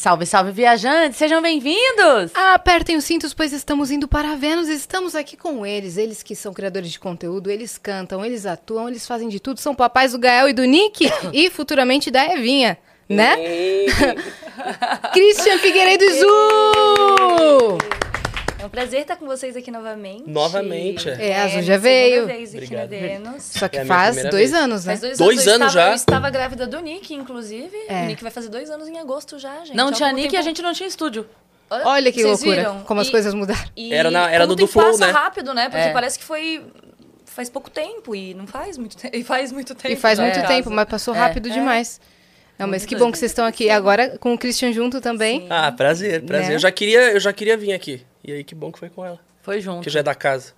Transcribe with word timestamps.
Salve, 0.00 0.24
salve, 0.24 0.50
viajantes! 0.50 1.18
Sejam 1.18 1.42
bem-vindos! 1.42 2.30
Apertem 2.32 2.96
os 2.96 3.04
cintos, 3.04 3.34
pois 3.34 3.52
estamos 3.52 3.90
indo 3.90 4.08
para 4.08 4.32
a 4.32 4.34
Vênus. 4.34 4.66
Estamos 4.66 5.14
aqui 5.14 5.36
com 5.36 5.66
eles. 5.66 5.98
Eles 5.98 6.22
que 6.22 6.34
são 6.34 6.54
criadores 6.54 6.90
de 6.90 6.98
conteúdo, 6.98 7.50
eles 7.50 7.76
cantam, 7.76 8.24
eles 8.24 8.46
atuam, 8.46 8.88
eles 8.88 9.06
fazem 9.06 9.28
de 9.28 9.38
tudo. 9.38 9.60
São 9.60 9.74
papais 9.74 10.12
do 10.12 10.18
Gael 10.18 10.48
e 10.48 10.54
do 10.54 10.64
Nick 10.64 11.04
e 11.34 11.50
futuramente 11.50 12.10
da 12.10 12.24
Evinha, 12.24 12.78
né? 13.06 13.36
Christian 15.12 15.58
Figueiredo 15.58 16.04
Zu! 16.14 18.09
É 18.60 18.66
um 18.66 18.68
prazer 18.68 19.00
estar 19.02 19.16
com 19.16 19.26
vocês 19.26 19.56
aqui 19.56 19.70
novamente. 19.70 20.24
Novamente, 20.28 21.08
é. 21.08 21.28
É, 21.30 21.40
a 21.40 21.44
Zu 21.46 21.50
minha 21.54 21.62
já 21.62 21.76
veio. 21.78 22.26
vez 22.26 22.48
aqui 22.54 22.64
Obrigado. 22.64 22.90
na 22.90 22.98
Vênus. 22.98 23.42
Só 23.44 23.68
que 23.68 23.78
É 23.78 23.84
faz 23.84 24.16
dois 24.16 24.32
vez. 24.34 24.54
anos, 24.54 24.84
né? 24.84 24.92
Faz 24.92 25.00
dois, 25.00 25.18
Dois 25.18 25.38
anos, 25.38 25.46
eu 25.46 25.54
anos 25.54 25.66
estava, 25.68 25.86
já? 25.86 25.90
Eu 25.90 25.94
estava 25.94 26.30
grávida 26.30 26.66
do 26.66 26.80
Nick, 26.80 27.14
inclusive. 27.14 27.76
É. 27.88 28.02
O 28.02 28.06
Nick 28.06 28.22
vai 28.22 28.30
fazer 28.30 28.48
dois 28.48 28.68
anos 28.70 28.86
em 28.88 28.98
agosto 28.98 29.38
já, 29.38 29.64
gente. 29.64 29.76
Não 29.76 29.90
tinha 29.90 30.12
Nick 30.12 30.34
e 30.34 30.36
a 30.38 30.42
gente 30.42 30.60
não 30.60 30.72
tinha 30.74 30.88
estúdio. 30.88 31.26
Olha 31.70 32.10
que 32.10 32.20
Vocês 32.22 32.40
loucura, 32.42 32.56
viram? 32.56 32.80
como 32.84 33.00
as 33.00 33.06
E- 33.08 33.10
coisas 33.12 33.32
mudaram. 33.32 33.60
E 33.76 33.94
Era 33.94 34.10
na- 34.10 34.28
era 34.30 34.46
no 34.46 34.56
do 34.56 34.66
Flow, 34.66 34.98
né? 34.98 35.06
rápido, 35.10 35.54
né? 35.54 35.68
Porque 35.68 35.86
É. 35.88 35.92
parece 35.92 36.18
que 36.18 36.24
foi... 36.24 36.62
Faz 37.24 37.48
pouco 37.48 37.70
tempo 37.70 38.12
e 38.14 38.34
não 38.34 38.44
faz 38.46 38.76
muito 38.76 38.96
tempo. 38.96 39.16
E 39.16 39.22
faz 39.22 39.52
muito 39.52 39.72
tempo. 39.74 39.94
E 39.94 39.96
faz 39.96 40.18
já, 40.18 40.24
muito 40.24 40.40
no 40.40 40.46
tempo, 40.48 40.68
mas 40.68 40.88
passou 40.88 41.14
É. 41.14 41.18
rápido 41.18 41.48
É. 41.48 41.52
demais. 41.52 42.00
Não, 42.58 42.66
mas 42.66 42.84
que 42.84 42.94
bom 42.96 43.10
que 43.10 43.16
vocês 43.16 43.30
estão 43.30 43.46
aqui 43.46 43.70
agora 43.70 44.18
com 44.18 44.34
o 44.34 44.38
Christian 44.38 44.72
junto 44.72 45.00
também. 45.00 45.46
Ah, 45.48 45.70
prazer, 45.72 46.22
prazer. 46.22 46.48
Né? 46.48 46.54
Eu, 46.56 46.58
já 46.58 46.70
queria, 46.72 47.12
eu 47.12 47.20
já 47.20 47.32
queria 47.32 47.56
vir 47.56 47.72
aqui. 47.72 48.02
E 48.24 48.32
aí, 48.32 48.44
que 48.44 48.54
bom 48.54 48.70
que 48.70 48.78
foi 48.78 48.88
com 48.90 49.04
ela. 49.04 49.18
Foi 49.42 49.60
junto. 49.60 49.82
Que 49.82 49.90
já 49.90 50.00
é 50.00 50.02
da 50.02 50.14
casa. 50.14 50.52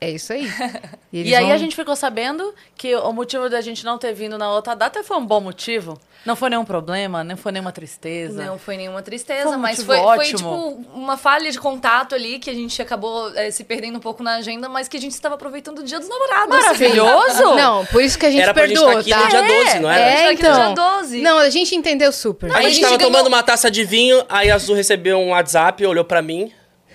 É 0.00 0.10
isso 0.10 0.32
aí. 0.34 0.42
eles 1.12 1.30
E 1.30 1.34
aí 1.34 1.44
vão- 1.46 1.54
a 1.54 1.56
gente 1.56 1.74
ficou 1.74 1.96
sabendo 1.96 2.54
que 2.76 2.94
o 2.94 3.12
motivo 3.12 3.48
da 3.48 3.62
gente 3.62 3.82
não 3.84 3.96
ter 3.96 4.12
vindo 4.12 4.36
na 4.36 4.50
outra 4.52 4.74
data 4.74 5.02
foi 5.02 5.16
um 5.16 5.24
bom 5.24 5.40
motivo. 5.40 5.98
Não 6.26 6.36
foi 6.36 6.50
nenhum 6.50 6.64
problema, 6.64 7.22
nem 7.24 7.36
foi 7.36 7.52
nenhuma 7.52 7.72
tristeza. 7.72 8.44
Não 8.44 8.58
foi 8.58 8.76
nenhuma 8.78 9.00
tristeza, 9.02 9.44
Foi 9.48 9.56
um 9.56 9.60
mas 9.60 9.82
foi, 9.82 9.98
foi, 9.98 10.24
tipo 10.26 10.48
uma 10.94 11.16
falha 11.16 11.50
de 11.50 11.58
contato 11.58 12.14
ali 12.14 12.38
que 12.38 12.48
a 12.50 12.54
gente 12.54 12.80
acabou 12.80 13.30
eh, 13.34 13.50
se 13.50 13.62
perdendo 13.64 13.96
um 13.96 14.00
pouco 14.00 14.22
na 14.22 14.36
agenda, 14.36 14.68
mas 14.68 14.88
que 14.88 14.96
a 14.96 15.00
gente 15.00 15.12
estava 15.12 15.34
aproveitando 15.34 15.78
o 15.80 15.82
dia 15.82 15.98
dos 15.98 16.08
namorados. 16.08 16.48
Maravilhoso! 16.48 17.54
Não, 17.56 17.86
por 17.86 18.02
isso 18.02 18.18
que 18.18 18.26
a 18.26 18.30
gente 18.30 18.42
Era 18.42 18.52
pra 18.54 18.66
gente 18.66 18.78
perdoou, 18.78 19.00
estar 19.00 19.16
aqui 19.18 19.30
tá? 19.30 19.38
no 19.40 19.46
dia 19.46 19.64
12, 19.64 19.78
não 19.80 19.90
era? 19.90 20.06
A 20.06 20.10
gente 20.10 20.18
É, 20.20 20.24
tá 20.24 20.30
aqui 20.30 20.42
no 20.42 20.48
então. 20.48 20.74
dia 20.74 20.98
12. 21.00 21.22
Não, 21.22 21.38
a 21.38 21.50
gente 21.50 21.74
entendeu 21.74 22.12
super. 22.12 22.50
a 22.52 22.58
Aí 22.58 22.70
gente 22.70 22.80
tava 22.82 22.96
ganhou- 22.96 23.12
tomando 23.12 23.28
uma 23.28 23.42
taça 23.42 23.70
de 23.70 23.84
vinho, 23.84 24.24
aí 24.28 24.50
a 24.50 24.54
Azul 24.54 24.74
recebeu 24.74 25.18
um 25.18 25.30
WhatsApp, 25.30 25.84
olhou 25.86 26.04
pra 26.04 26.20
mim, 26.22 26.52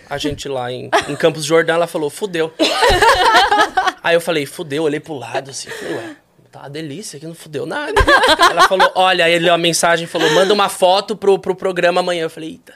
a 0.10 0.18
gente 0.18 0.48
lá 0.48 0.72
em, 0.72 0.90
em 1.08 1.16
Campos 1.16 1.46
Jordão, 1.46 1.76
ela 1.76 1.88
falou, 1.88 2.10
fudeu. 2.10 2.54
aí 4.04 4.16
eu 4.16 4.22
falei, 4.22 4.46
fudeu, 4.46 4.84
olhei 4.84 5.00
pro 5.00 5.14
lado 5.14 5.52
assim, 5.52 5.70
falei, 5.70 5.96
ué, 5.96 6.16
tá 6.52 6.62
uma 6.62 6.70
delícia 6.70 7.18
aqui, 7.18 7.28
não 7.28 7.36
fudeu 7.36 7.66
nada. 7.66 7.94
ela 8.50 8.68
falou, 8.68 8.92
olha, 8.96 9.26
aí 9.26 9.34
ele 9.34 9.46
leu 9.46 9.54
a 9.54 9.58
mensagem, 9.58 10.08
falou, 10.08 10.32
manda 10.34 10.54
uma 10.54 10.70
foto 10.70 11.16
pro, 11.16 11.38
pro 11.38 11.56
programa 11.56 12.00
amanhã. 12.00 12.24
Eu 12.24 12.30
falei, 12.30 12.50
eita. 12.50 12.74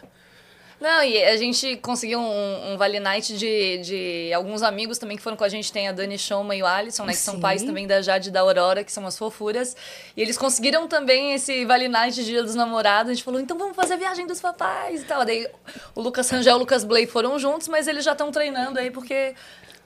Não, 0.84 1.02
e 1.02 1.24
a 1.24 1.38
gente 1.38 1.78
conseguiu 1.78 2.20
um, 2.20 2.74
um 2.74 2.78
Vale 2.78 3.00
Night 3.00 3.38
de, 3.38 3.78
de 3.78 4.34
alguns 4.34 4.62
amigos 4.62 4.98
também 4.98 5.16
que 5.16 5.24
foram 5.24 5.38
com 5.38 5.46
a 5.46 5.48
gente. 5.48 5.72
Tem 5.72 5.88
a 5.88 5.94
Dani 5.94 6.20
Shoma 6.20 6.58
e 6.58 6.62
o 6.62 6.66
Alisson, 6.66 7.06
né? 7.06 7.14
Que 7.14 7.20
são 7.20 7.36
Sim. 7.36 7.40
pais 7.40 7.64
também 7.64 7.88
da 7.88 8.02
Jade 8.02 8.28
e 8.28 8.32
da 8.34 8.42
Aurora, 8.42 8.84
que 8.84 8.92
são 8.92 9.08
as 9.08 9.18
fofuras. 9.18 9.78
E 10.18 10.22
eles 10.22 10.38
conseguiram 10.38 10.86
também 10.86 11.36
esse 11.36 11.64
Vale 11.64 11.88
Night 11.88 12.16
de 12.16 12.26
Dia 12.26 12.44
dos 12.44 12.54
Namorados. 12.54 13.12
A 13.12 13.14
gente 13.14 13.24
falou, 13.24 13.40
então 13.40 13.58
vamos 13.58 13.78
fazer 13.78 13.94
a 13.94 13.96
viagem 13.96 14.28
dos 14.28 14.42
papais 14.42 15.04
e 15.04 15.06
tal. 15.06 15.24
Daí 15.24 15.48
o 15.96 16.02
Lucas 16.02 16.30
Rangel 16.30 16.52
e 16.52 16.56
o 16.58 16.60
Lucas 16.60 16.84
Blay 16.84 17.08
foram 17.08 17.40
juntos, 17.40 17.70
mas 17.70 17.88
eles 17.88 18.04
já 18.04 18.12
estão 18.12 18.30
treinando 18.30 18.78
aí, 18.78 18.92
porque 18.92 19.36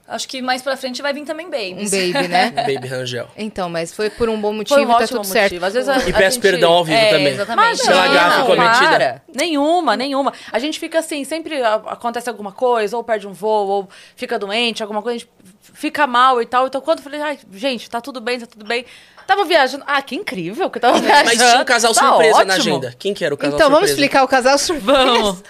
acho 0.08 0.28
que 0.28 0.42
mais 0.42 0.62
pra 0.62 0.76
frente 0.78 1.02
vai 1.02 1.14
vir 1.14 1.24
também 1.26 1.46
Um 1.48 1.50
babies. 1.50 1.92
baby, 1.92 2.28
né? 2.28 2.52
Baby 2.56 2.88
Rangel. 2.88 3.28
Então, 3.38 3.70
mas 3.70 3.94
foi 3.94 4.10
por 4.10 4.30
um 4.30 4.40
bom 4.40 4.54
motivo 4.54 4.76
Foi 4.76 4.86
um 4.86 4.90
e 4.90 4.94
tá 4.94 5.04
ótimo 5.04 5.22
tudo 5.22 5.32
certo. 5.32 5.44
motivo. 5.54 5.66
Às 5.66 5.74
vezes 5.74 5.90
a, 5.90 5.98
E 5.98 6.12
a 6.12 6.14
peço 6.18 6.36
gente- 6.36 6.42
perdão 6.42 6.74
ao 6.74 6.84
vivo 6.86 6.98
É, 6.98 7.10
também. 7.10 7.28
exatamente. 7.28 7.86
Pela 7.86 8.38
Não, 8.38 8.46
cometida. 8.48 8.90
para. 8.90 9.22
Nenhuma, 9.36 9.96
nenhuma. 9.98 10.34
A 10.52 10.60
gente 10.60 10.80
fica 10.80 11.00
assim, 11.00 11.24
sempre 11.24 11.62
acontece 11.64 12.30
alguma 12.30 12.52
coisa, 12.52 12.96
ou 12.98 13.04
perde 13.04 13.28
um 13.28 13.34
voo, 13.34 13.68
ou 13.68 13.90
fica 14.16 14.38
doente, 14.40 14.82
alguma 14.82 15.02
coisa, 15.02 15.16
a 15.16 15.20
gente 15.20 15.30
fica 15.74 16.08
mal 16.08 16.42
e 16.42 16.46
tal. 16.46 16.68
Então, 16.68 16.82
quando 16.82 17.00
eu 17.00 17.04
falei, 17.04 17.22
ai, 17.22 17.40
gente, 17.54 17.90
tá 17.90 18.00
tudo 18.02 18.20
bem, 18.22 18.40
tá 18.40 18.46
tudo 18.46 18.66
bem. 18.66 18.86
Tava 19.28 19.44
viajando. 19.44 19.84
Ah, 19.86 20.02
que 20.02 20.16
incrível 20.16 20.70
que 20.70 20.78
eu 20.78 20.82
tava 20.82 21.00
viajando. 21.00 21.26
Mas 21.26 21.38
tinha 21.38 21.62
um 21.62 21.66
casal 21.66 21.94
Tá 21.94 22.00
surpresa 22.02 22.46
na 22.46 22.54
ótimo. 22.54 22.76
agenda. 22.78 22.96
Quem 22.98 23.14
que 23.14 23.26
era 23.26 23.34
o 23.34 23.38
casal 23.38 23.56
Então, 23.56 23.66
surpresa? 23.68 23.76
vamos 23.82 23.90
explicar 23.92 24.24
o 24.24 24.28
casal 24.28 24.58
surpresa. 24.58 25.04
Vamos. 25.04 25.44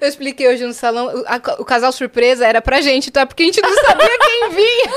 Eu 0.00 0.08
expliquei 0.08 0.48
hoje 0.48 0.64
no 0.64 0.72
salão. 0.72 1.06
O, 1.06 1.24
a- 1.26 1.56
o 1.58 1.64
casal 1.64 1.92
surpresa 1.92 2.46
era 2.46 2.60
pra 2.60 2.80
gente, 2.80 3.10
tá? 3.10 3.24
Porque 3.26 3.42
a 3.42 3.46
gente 3.46 3.60
não 3.60 3.74
sabia 3.74 4.18
quem 4.18 4.50
vinha. 4.54 4.92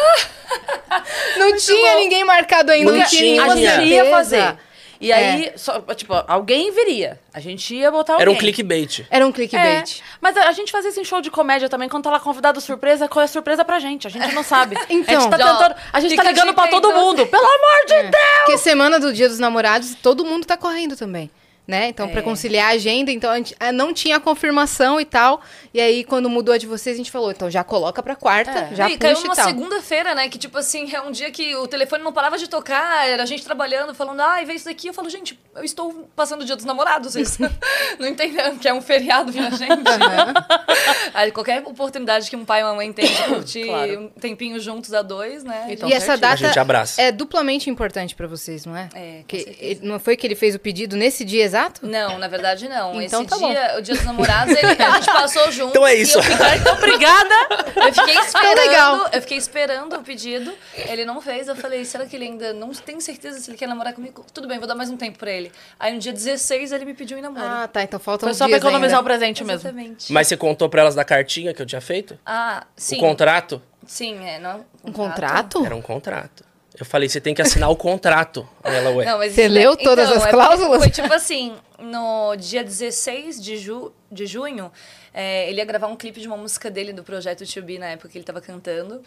Não 1.38 1.56
tinha 1.58 1.94
bom. 1.94 2.00
ninguém 2.00 2.24
marcado 2.24 2.72
ainda. 2.72 2.92
Não 2.92 3.00
Não 3.00 3.06
tinha. 3.06 3.44
A 3.44 3.56
gente 3.56 3.84
ia 3.88 4.06
fazer. 4.10 4.58
E 5.00 5.12
aí, 5.12 5.52
só, 5.58 5.82
tipo, 5.94 6.14
alguém 6.26 6.72
viria. 6.72 7.20
A 7.34 7.40
gente 7.42 7.76
ia 7.76 7.92
botar 7.92 8.14
alguém. 8.14 8.22
Era 8.24 8.32
um 8.32 8.36
clickbait. 8.38 9.06
Era 9.12 9.26
um 9.26 9.30
É, 9.30 9.34
clickbait. 9.34 10.02
mas 10.22 10.38
a, 10.38 10.48
a 10.48 10.52
gente 10.54 10.72
fazia 10.72 10.90
esse 10.90 11.04
show 11.04 11.20
de 11.22 11.30
comédia 11.30 11.68
também, 11.68 11.90
quando 11.90 12.06
tá 12.06 12.12
lá 12.12 12.20
convidado 12.20 12.62
surpresa, 12.62 13.06
é 13.14 13.28
surpresa 13.28 13.66
pra 13.66 13.78
gente. 13.78 14.08
A 14.08 14.10
gente 14.10 14.34
não 14.34 14.42
sabe. 14.42 14.78
a 14.80 14.86
Então. 14.90 15.22
gente 15.22 15.30
tá 15.30 15.36
Ó, 15.46 15.52
tentando. 15.58 15.76
A 15.92 16.00
gente 16.00 16.16
tá 16.16 16.22
a 16.22 16.26
ligando 16.26 16.54
pra 16.54 16.68
todo 16.70 16.92
mundo. 16.94 17.28
Pelo 17.28 17.44
amor 17.46 17.86
de 17.88 18.04
Deus! 18.04 18.16
Porque 18.46 18.58
semana 18.58 18.98
do 19.00 19.12
Dia 19.14 19.28
dos 19.28 19.38
Namorados, 19.38 19.96
todo 20.02 20.24
mundo 20.26 20.46
tá 20.46 20.56
correndo 20.56 20.96
também. 20.96 21.30
Né? 21.68 21.88
Então, 21.88 22.06
É. 22.08 22.12
pra 22.12 22.22
conciliar 22.22 22.68
a 22.68 22.74
agenda, 22.76 23.12
então 23.12 23.32
a 23.32 23.38
gente 23.38 23.56
ah, 23.60 23.72
não 23.72 23.92
tinha 23.92 24.20
confirmação 24.20 25.02
e 25.02 25.06
tal. 25.06 25.42
E 25.74 25.82
aí, 25.82 26.04
quando 26.04 26.30
mudou 26.30 26.54
a 26.54 26.60
de 26.60 26.68
vocês, 26.68 26.94
a 26.96 26.98
gente 26.98 27.10
falou: 27.10 27.32
então 27.32 27.50
já 27.50 27.64
coloca 27.64 28.04
pra 28.04 28.16
quarta, 28.16 28.52
É. 28.72 28.76
já 28.76 28.88
e 28.88 28.96
caiu 28.98 29.16
puxa 29.16 29.32
e 29.32 29.36
tal. 29.36 29.46
segunda-feira, 29.48 30.14
né? 30.14 30.30
Que, 30.30 30.38
tipo 30.38 30.56
assim, 30.60 30.94
é 30.94 31.02
um 31.02 31.10
dia 31.12 31.32
que 31.32 31.56
o 31.56 31.66
telefone 31.68 32.04
não 32.04 32.14
parava 32.14 32.38
de 32.38 32.48
tocar, 32.48 33.08
era 33.10 33.24
a 33.24 33.26
gente 33.26 33.44
trabalhando, 33.44 33.96
falando, 33.96 34.20
ai, 34.22 34.46
vê 34.46 34.54
isso 34.54 34.66
daqui. 34.66 34.90
Eu 34.90 34.94
falo, 34.94 35.10
gente, 35.10 35.40
eu 35.56 35.64
estou 35.64 36.08
passando 36.16 36.42
o 36.44 36.46
dia 36.46 36.56
dos 36.56 36.66
namorados, 36.66 37.14
vocês 37.14 37.36
não 37.98 38.08
entenderam 38.08 38.58
que 38.60 38.68
é 38.68 38.74
um 38.74 38.82
feriado 38.82 39.34
pra 39.34 39.50
gente. 39.50 39.82
aí, 41.16 41.32
qualquer 41.32 41.64
oportunidade 41.66 42.30
que 42.30 42.36
um 42.36 42.46
pai 42.46 42.62
e 42.62 42.64
uma 42.64 42.76
mãe 42.76 42.94
têm 42.94 43.06
de 43.06 43.24
curtir 43.24 43.66
Claro. 43.76 44.00
um 44.02 44.10
tempinho 44.10 44.60
juntos 44.60 44.94
a 44.94 45.02
dois, 45.02 45.44
né? 45.44 45.66
Então, 45.70 45.90
e 45.90 45.94
essa 45.94 46.06
certinho. 46.08 46.22
data 46.22 46.34
A 46.44 46.48
gente 46.48 46.60
abraça. 46.60 47.02
é 47.02 47.12
duplamente 47.12 47.70
importante 47.70 48.14
pra 48.16 48.28
vocês, 48.28 48.66
não 48.66 48.76
é? 48.78 48.90
É, 48.94 49.18
com 49.22 49.26
Que 49.28 49.80
não 49.82 50.00
foi 50.00 50.16
que 50.16 50.26
ele 50.28 50.36
fez 50.36 50.54
o 50.56 50.60
pedido 50.60 50.96
nesse 50.96 51.24
dia 51.26 51.44
exato? 51.56 51.86
Não, 51.86 52.18
na 52.18 52.28
verdade 52.28 52.68
não. 52.68 53.02
Então 53.02 53.22
Esse 53.22 53.30
tá 53.30 53.38
bom. 53.38 53.50
dia, 53.50 53.76
o 53.78 53.82
dia 53.82 53.96
dos 53.96 54.04
namorados, 54.06 54.56
ele- 54.56 54.84
a 54.84 54.92
gente 54.96 55.06
passou 55.06 55.52
junto. 55.52 55.70
Então 55.72 55.86
é 55.88 55.96
e 55.96 56.02
isso. 56.02 56.18
Eu 56.18 56.24
fiquei, 56.24 56.72
Obrigada! 56.72 57.36
eu 57.76 57.94
fiquei 57.94 58.18
esperando. 58.20 58.58
legal. 58.58 59.10
Eu 59.12 59.22
fiquei 59.22 59.38
esperando 59.38 59.96
o 59.96 60.04
pedido. 60.04 60.54
Ele 60.76 61.06
não 61.06 61.22
fez. 61.22 61.48
Eu 61.48 61.56
falei, 61.56 61.86
será 61.86 62.06
que 62.06 62.16
ele 62.16 62.26
ainda 62.26 62.54
não 62.54 62.70
tem 62.72 63.00
certeza 63.00 63.40
se 63.40 63.50
ele 63.50 63.58
quer 63.58 63.68
namorar 63.68 63.94
comigo? 63.94 64.26
Tudo 64.34 64.48
bem, 64.48 64.60
vou 64.60 64.68
dar 64.68 64.76
mais 64.76 64.90
um 64.90 64.98
tempo 64.98 65.18
pra 65.18 65.32
ele. 65.32 65.52
Aí 65.80 65.94
no 65.94 66.00
dia 66.00 66.12
16 66.14 66.72
ele 66.72 66.86
me 66.86 66.94
pediu 66.94 67.18
em 67.18 67.22
namoro. 67.22 67.46
Ah, 67.46 67.68
tá. 67.68 67.82
Então 67.84 68.00
faltam 68.00 68.28
Foi 68.28 68.32
uns 68.32 68.38
só 68.38 68.48
pra 68.48 68.58
economizar 68.58 68.98
o 68.98 69.02
ainda. 69.02 69.10
presente 69.10 69.44
mesmo. 69.44 69.68
Exatamente. 69.68 70.12
Mas 70.12 70.28
você 70.28 70.36
contou 70.38 70.68
pra 70.70 70.82
elas 70.82 70.96
da 70.96 71.04
cartinha 71.06 71.54
que 71.54 71.62
eu 71.62 71.66
tinha 71.66 71.82
feito? 71.82 72.18
Ah, 72.26 72.66
sim. 72.76 72.98
O 72.98 73.00
contrato? 73.00 73.62
Sim, 73.86 74.26
é. 74.28 74.40
Não, 74.40 74.66
Um 74.84 74.92
contrato? 74.92 75.64
Era 75.66 75.76
um 75.76 75.82
contrato. 75.82 76.44
Eu 76.78 76.86
falei, 76.86 77.08
você 77.08 77.22
tem 77.22 77.34
que 77.34 77.42
assinar 77.42 77.70
o 77.70 77.76
contrato. 77.76 78.48
Aí 78.64 78.76
ela, 78.76 78.90
ué. 78.92 79.06
Não, 79.06 79.18
mas 79.18 79.34
Você 79.34 79.48
leu 79.48 79.78
todas 79.78 80.12
as 80.12 80.26
é 80.26 80.30
cláusulas? 80.30 80.80
Foi 80.80 80.90
tipo 80.90 81.14
assim, 81.14 81.56
no 81.80 82.36
dia 82.36 82.64
16 82.64 83.42
de, 83.42 83.58
ju 83.58 83.94
de 84.12 84.26
junho, 84.26 84.72
é, 85.14 85.50
ele 85.50 85.60
ia 85.60 85.66
gravar 85.66 85.88
um 85.88 85.96
clipe 85.96 86.20
de 86.20 86.28
uma 86.28 86.38
música 86.38 86.70
dele 86.70 86.92
do 86.92 87.04
projeto 87.04 87.46
To 87.46 87.62
Be, 87.62 87.80
na 87.80 87.88
época 87.88 88.10
que 88.10 88.18
ele 88.18 88.26
tava 88.26 88.42
cantando, 88.42 89.02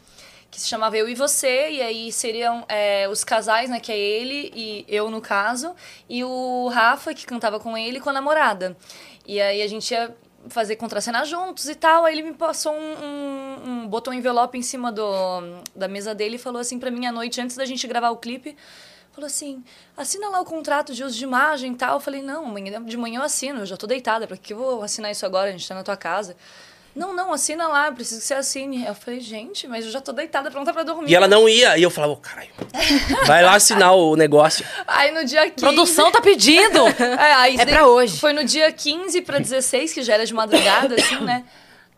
que 0.51 0.61
se 0.61 0.67
chamava 0.67 0.97
Eu 0.97 1.09
e 1.09 1.15
Você, 1.15 1.71
e 1.71 1.83
aí 1.83 2.11
seriam 2.11 2.65
é, 2.69 3.07
os 3.09 3.23
casais, 3.23 3.69
né, 3.69 3.81
que 3.81 3.93
é 3.93 3.99
ele 3.99 4.51
e 4.55 4.85
eu 4.89 5.11
no 5.11 5.21
caso, 5.21 5.75
e 6.09 6.25
o 6.25 6.69
Rafa, 6.69 7.13
que 7.13 7.27
cantava 7.27 7.61
com 7.61 7.77
ele, 7.77 8.01
com 8.01 8.09
a 8.09 8.13
namorada. 8.13 8.77
E 9.27 9.41
aí 9.41 9.61
a 9.61 9.67
gente 9.67 9.91
ia 9.91 10.15
fazer 10.49 10.77
contracenar 10.77 11.25
juntos 11.27 11.69
e 11.69 11.75
tal. 11.75 12.05
Aí 12.05 12.15
ele 12.15 12.23
me 12.23 12.35
passou 12.35 12.73
um, 12.73 12.77
um, 12.79 13.71
um- 13.71 13.89
botou 13.89 14.13
um 14.13 14.17
envelope 14.17 14.57
em 14.57 14.63
cima 14.63 14.91
do, 14.93 15.05
da 15.75 15.89
mesa 15.89 16.15
dele 16.15 16.37
e 16.37 16.39
falou 16.39 16.61
assim 16.61 16.79
pra 16.79 16.91
mim 16.91 17.07
à 17.07 17.13
noite, 17.13 17.41
antes 17.41 17.57
da 17.57 17.65
gente 17.65 17.87
gravar 17.87 18.11
o 18.11 18.17
clipe. 18.17 18.57
Falou 19.13 19.27
assim, 19.27 19.65
assina 19.97 20.29
lá 20.29 20.41
o 20.41 20.45
contrato 20.45 20.95
de 20.95 21.03
uso 21.03 21.17
de 21.17 21.25
imagem 21.25 21.73
e 21.73 21.77
tal. 21.77 21.95
Eu 21.97 22.01
falei, 22.01 22.23
não, 22.23 22.45
amanhã 22.47 22.81
de 22.83 22.97
manhã 22.97 23.19
eu 23.19 23.25
assino, 23.25 23.61
eu 23.61 23.67
já 23.67 23.77
tô 23.77 23.87
deitada, 23.87 24.27
pra 24.29 24.37
que 24.37 24.53
eu 24.53 24.57
vou 24.59 24.83
assinar 24.83 25.11
isso 25.11 25.27
agora? 25.27 25.49
A 25.49 25.53
gente 25.53 25.67
tá 25.67 25.75
na 25.75 25.83
tua 25.83 25.97
casa. 25.97 26.37
Não, 26.99 27.15
não, 27.15 27.33
assina 27.33 27.69
lá, 27.69 27.93
preciso 27.93 28.21
que 28.21 28.27
você 28.27 28.35
assine. 28.35 28.85
Eu 28.85 28.93
falei, 28.93 29.21
gente, 29.21 29.69
mas 29.69 29.85
eu 29.85 29.91
já 29.93 30.01
tô 30.01 30.13
deitada, 30.13 30.51
pronta 30.51 30.73
pra 30.73 30.83
dormir. 30.83 31.09
E 31.09 31.15
ela 31.15 31.29
não 31.29 31.49
ia. 31.49 31.79
E 31.79 31.83
eu 31.85 31.91
falava, 31.91 32.15
ô, 32.15 32.17
caralho, 32.17 32.51
vai 33.25 33.41
lá 33.41 33.55
assinar 33.55 33.95
o 33.95 34.17
negócio. 34.17 34.67
Aí 34.85 35.13
no 35.13 35.25
dia 35.25 35.43
15... 35.49 35.55
Produção 35.61 36.11
tá 36.11 36.21
pedindo! 36.21 36.81
É, 36.99 37.33
aí 37.35 37.57
É 37.57 37.65
pra 37.65 37.87
hoje. 37.87 38.19
Foi 38.19 38.33
no 38.33 38.45
dia 38.45 38.73
15 38.73 39.23
pra 39.23 39.39
16, 39.39 39.93
que 39.93 40.03
já 40.03 40.15
era 40.15 40.27
de 40.27 40.35
madrugada, 40.35 40.97
assim, 40.97 41.21
né? 41.21 41.45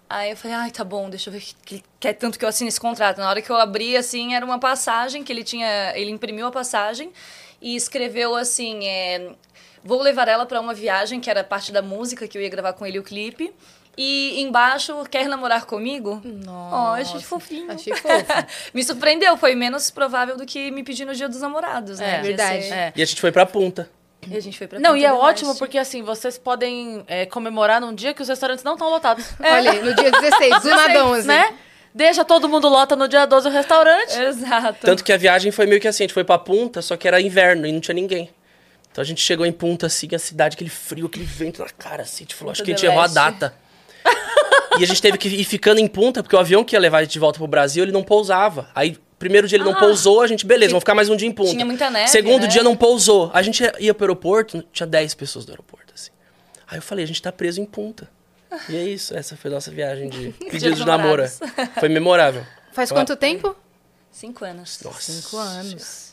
Aí 0.08 0.30
eu 0.30 0.36
falei, 0.36 0.56
ai, 0.56 0.70
tá 0.70 0.84
bom, 0.84 1.08
deixa 1.08 1.30
eu 1.30 1.32
ver 1.32 1.42
que 1.64 1.76
ele 1.76 1.84
quer 1.98 2.12
tanto 2.12 2.38
que 2.38 2.44
eu 2.44 2.48
assine 2.48 2.68
esse 2.68 2.80
contrato. 2.80 3.18
Na 3.18 3.30
hora 3.30 3.40
que 3.40 3.48
eu 3.48 3.56
abri, 3.56 3.96
assim, 3.96 4.34
era 4.34 4.44
uma 4.44 4.58
passagem 4.58 5.24
que 5.24 5.32
ele 5.32 5.42
tinha. 5.42 5.92
Ele 5.96 6.10
imprimiu 6.10 6.46
a 6.46 6.50
passagem 6.50 7.10
e 7.62 7.74
escreveu 7.74 8.36
assim: 8.36 8.86
é, 8.86 9.30
vou 9.82 10.02
levar 10.02 10.28
ela 10.28 10.44
pra 10.44 10.60
uma 10.60 10.74
viagem, 10.74 11.20
que 11.20 11.30
era 11.30 11.42
parte 11.42 11.72
da 11.72 11.80
música 11.80 12.28
que 12.28 12.36
eu 12.36 12.42
ia 12.42 12.48
gravar 12.48 12.74
com 12.74 12.84
ele 12.84 12.98
o 12.98 13.02
clipe. 13.02 13.52
E 14.02 14.40
embaixo, 14.40 15.04
quer 15.10 15.28
namorar 15.28 15.66
comigo? 15.66 16.22
Nossa. 16.24 16.74
Ó, 16.76 16.94
achei 16.94 17.20
fofinho. 17.20 17.70
Achei 17.70 17.94
fofo. 17.94 18.24
me 18.72 18.82
surpreendeu, 18.82 19.36
foi 19.36 19.54
menos 19.54 19.90
provável 19.90 20.38
do 20.38 20.46
que 20.46 20.70
me 20.70 20.82
pedir 20.82 21.04
no 21.04 21.14
dia 21.14 21.28
dos 21.28 21.42
namorados, 21.42 21.98
né? 21.98 22.16
É, 22.16 22.22
verdade. 22.22 22.62
ser- 22.64 22.72
É. 22.72 22.92
E 22.96 23.02
a 23.02 23.04
gente 23.04 23.20
foi 23.20 23.30
pra 23.30 23.44
punta. 23.44 23.90
E 24.26 24.34
a 24.34 24.40
gente 24.40 24.56
foi 24.56 24.66
pra 24.66 24.78
Não, 24.80 24.96
e 24.96 25.04
é 25.04 25.12
ótimo 25.12 25.54
porque 25.56 25.76
assim, 25.76 26.02
vocês 26.02 26.38
podem 26.38 27.04
é, 27.06 27.26
comemorar 27.26 27.78
num 27.78 27.94
dia 27.94 28.14
que 28.14 28.22
os 28.22 28.28
restaurantes 28.28 28.64
não 28.64 28.72
estão 28.72 28.88
lotados. 28.88 29.24
Olha 29.38 29.70
aí, 29.72 29.82
no 29.82 29.94
dia 29.94 30.10
16, 30.10 30.62
do 30.62 30.70
nadão, 30.70 31.12
assim. 31.12 31.28
né? 31.28 31.54
Deixa 31.94 32.24
todo 32.24 32.48
mundo 32.48 32.68
lota 32.70 32.96
no 32.96 33.06
dia 33.06 33.26
12 33.26 33.48
o 33.48 33.50
restaurante. 33.50 34.18
Exato. 34.18 34.78
Tanto 34.80 35.04
que 35.04 35.12
a 35.12 35.18
viagem 35.18 35.52
foi 35.52 35.66
meio 35.66 35.78
que 35.80 35.88
assim, 35.88 36.04
a 36.04 36.06
gente 36.06 36.14
foi 36.14 36.24
pra 36.24 36.38
Punta, 36.38 36.80
só 36.80 36.96
que 36.96 37.06
era 37.06 37.20
inverno 37.20 37.66
e 37.66 37.72
não 37.72 37.80
tinha 37.80 37.94
ninguém. 37.94 38.30
Então 38.90 39.02
a 39.02 39.04
gente 39.04 39.20
chegou 39.20 39.44
em 39.44 39.52
Punta, 39.52 39.86
assim, 39.86 40.08
a 40.14 40.18
cidade, 40.18 40.54
aquele 40.54 40.70
frio, 40.70 41.06
aquele 41.06 41.24
vento 41.26 41.60
na 41.62 41.68
cara, 41.68 42.02
assim, 42.04 42.24
a 42.24 42.24
gente 42.24 42.34
falou, 42.34 42.52
acho 42.52 42.62
que 42.62 42.72
a 42.72 42.74
gente 42.74 42.86
errou 42.86 43.00
a 43.02 43.06
data. 43.06 43.54
e 44.78 44.84
a 44.84 44.86
gente 44.86 45.00
teve 45.00 45.18
que 45.18 45.28
ir 45.28 45.44
ficando 45.44 45.78
em 45.80 45.86
Punta, 45.86 46.22
porque 46.22 46.34
o 46.34 46.38
avião 46.38 46.64
que 46.64 46.74
ia 46.76 46.80
levar 46.80 46.98
a 46.98 47.02
gente 47.02 47.12
de 47.12 47.18
volta 47.18 47.38
pro 47.38 47.46
Brasil, 47.46 47.82
ele 47.82 47.92
não 47.92 48.02
pousava. 48.02 48.68
Aí, 48.74 48.96
primeiro 49.18 49.46
dia 49.46 49.56
ele 49.56 49.64
não 49.64 49.74
pousou, 49.74 50.22
a 50.22 50.26
gente, 50.26 50.46
beleza, 50.46 50.70
vamos 50.70 50.82
ficar 50.82 50.94
mais 50.94 51.08
um 51.08 51.16
dia 51.16 51.28
em 51.28 51.32
Punta. 51.32 51.50
Tinha 51.50 51.66
muita 51.66 51.90
neve, 51.90 52.08
Segundo 52.08 52.42
né? 52.42 52.48
dia 52.48 52.62
não 52.62 52.76
pousou. 52.76 53.30
A 53.34 53.42
gente 53.42 53.62
ia 53.78 53.94
pro 53.94 54.04
aeroporto, 54.04 54.64
tinha 54.72 54.86
10 54.86 55.14
pessoas 55.14 55.46
no 55.46 55.52
aeroporto, 55.52 55.92
assim. 55.94 56.10
Aí 56.68 56.78
eu 56.78 56.82
falei, 56.82 57.04
a 57.04 57.08
gente 57.08 57.20
tá 57.20 57.30
preso 57.30 57.60
em 57.60 57.66
Punta. 57.66 58.08
E 58.68 58.76
é 58.76 58.84
isso, 58.84 59.16
essa 59.16 59.36
foi 59.36 59.50
a 59.50 59.54
nossa 59.54 59.70
viagem 59.70 60.08
de 60.08 60.30
pedido 60.50 60.74
de 60.74 60.84
namoro. 60.84 61.24
Foi 61.78 61.88
memorável. 61.88 62.44
Faz 62.72 62.90
quanto 62.90 63.16
tempo? 63.16 63.54
Cinco 64.10 64.44
anos. 64.44 64.80
Nossa. 64.82 65.12
Cinco 65.12 65.36
anos. 65.36 66.09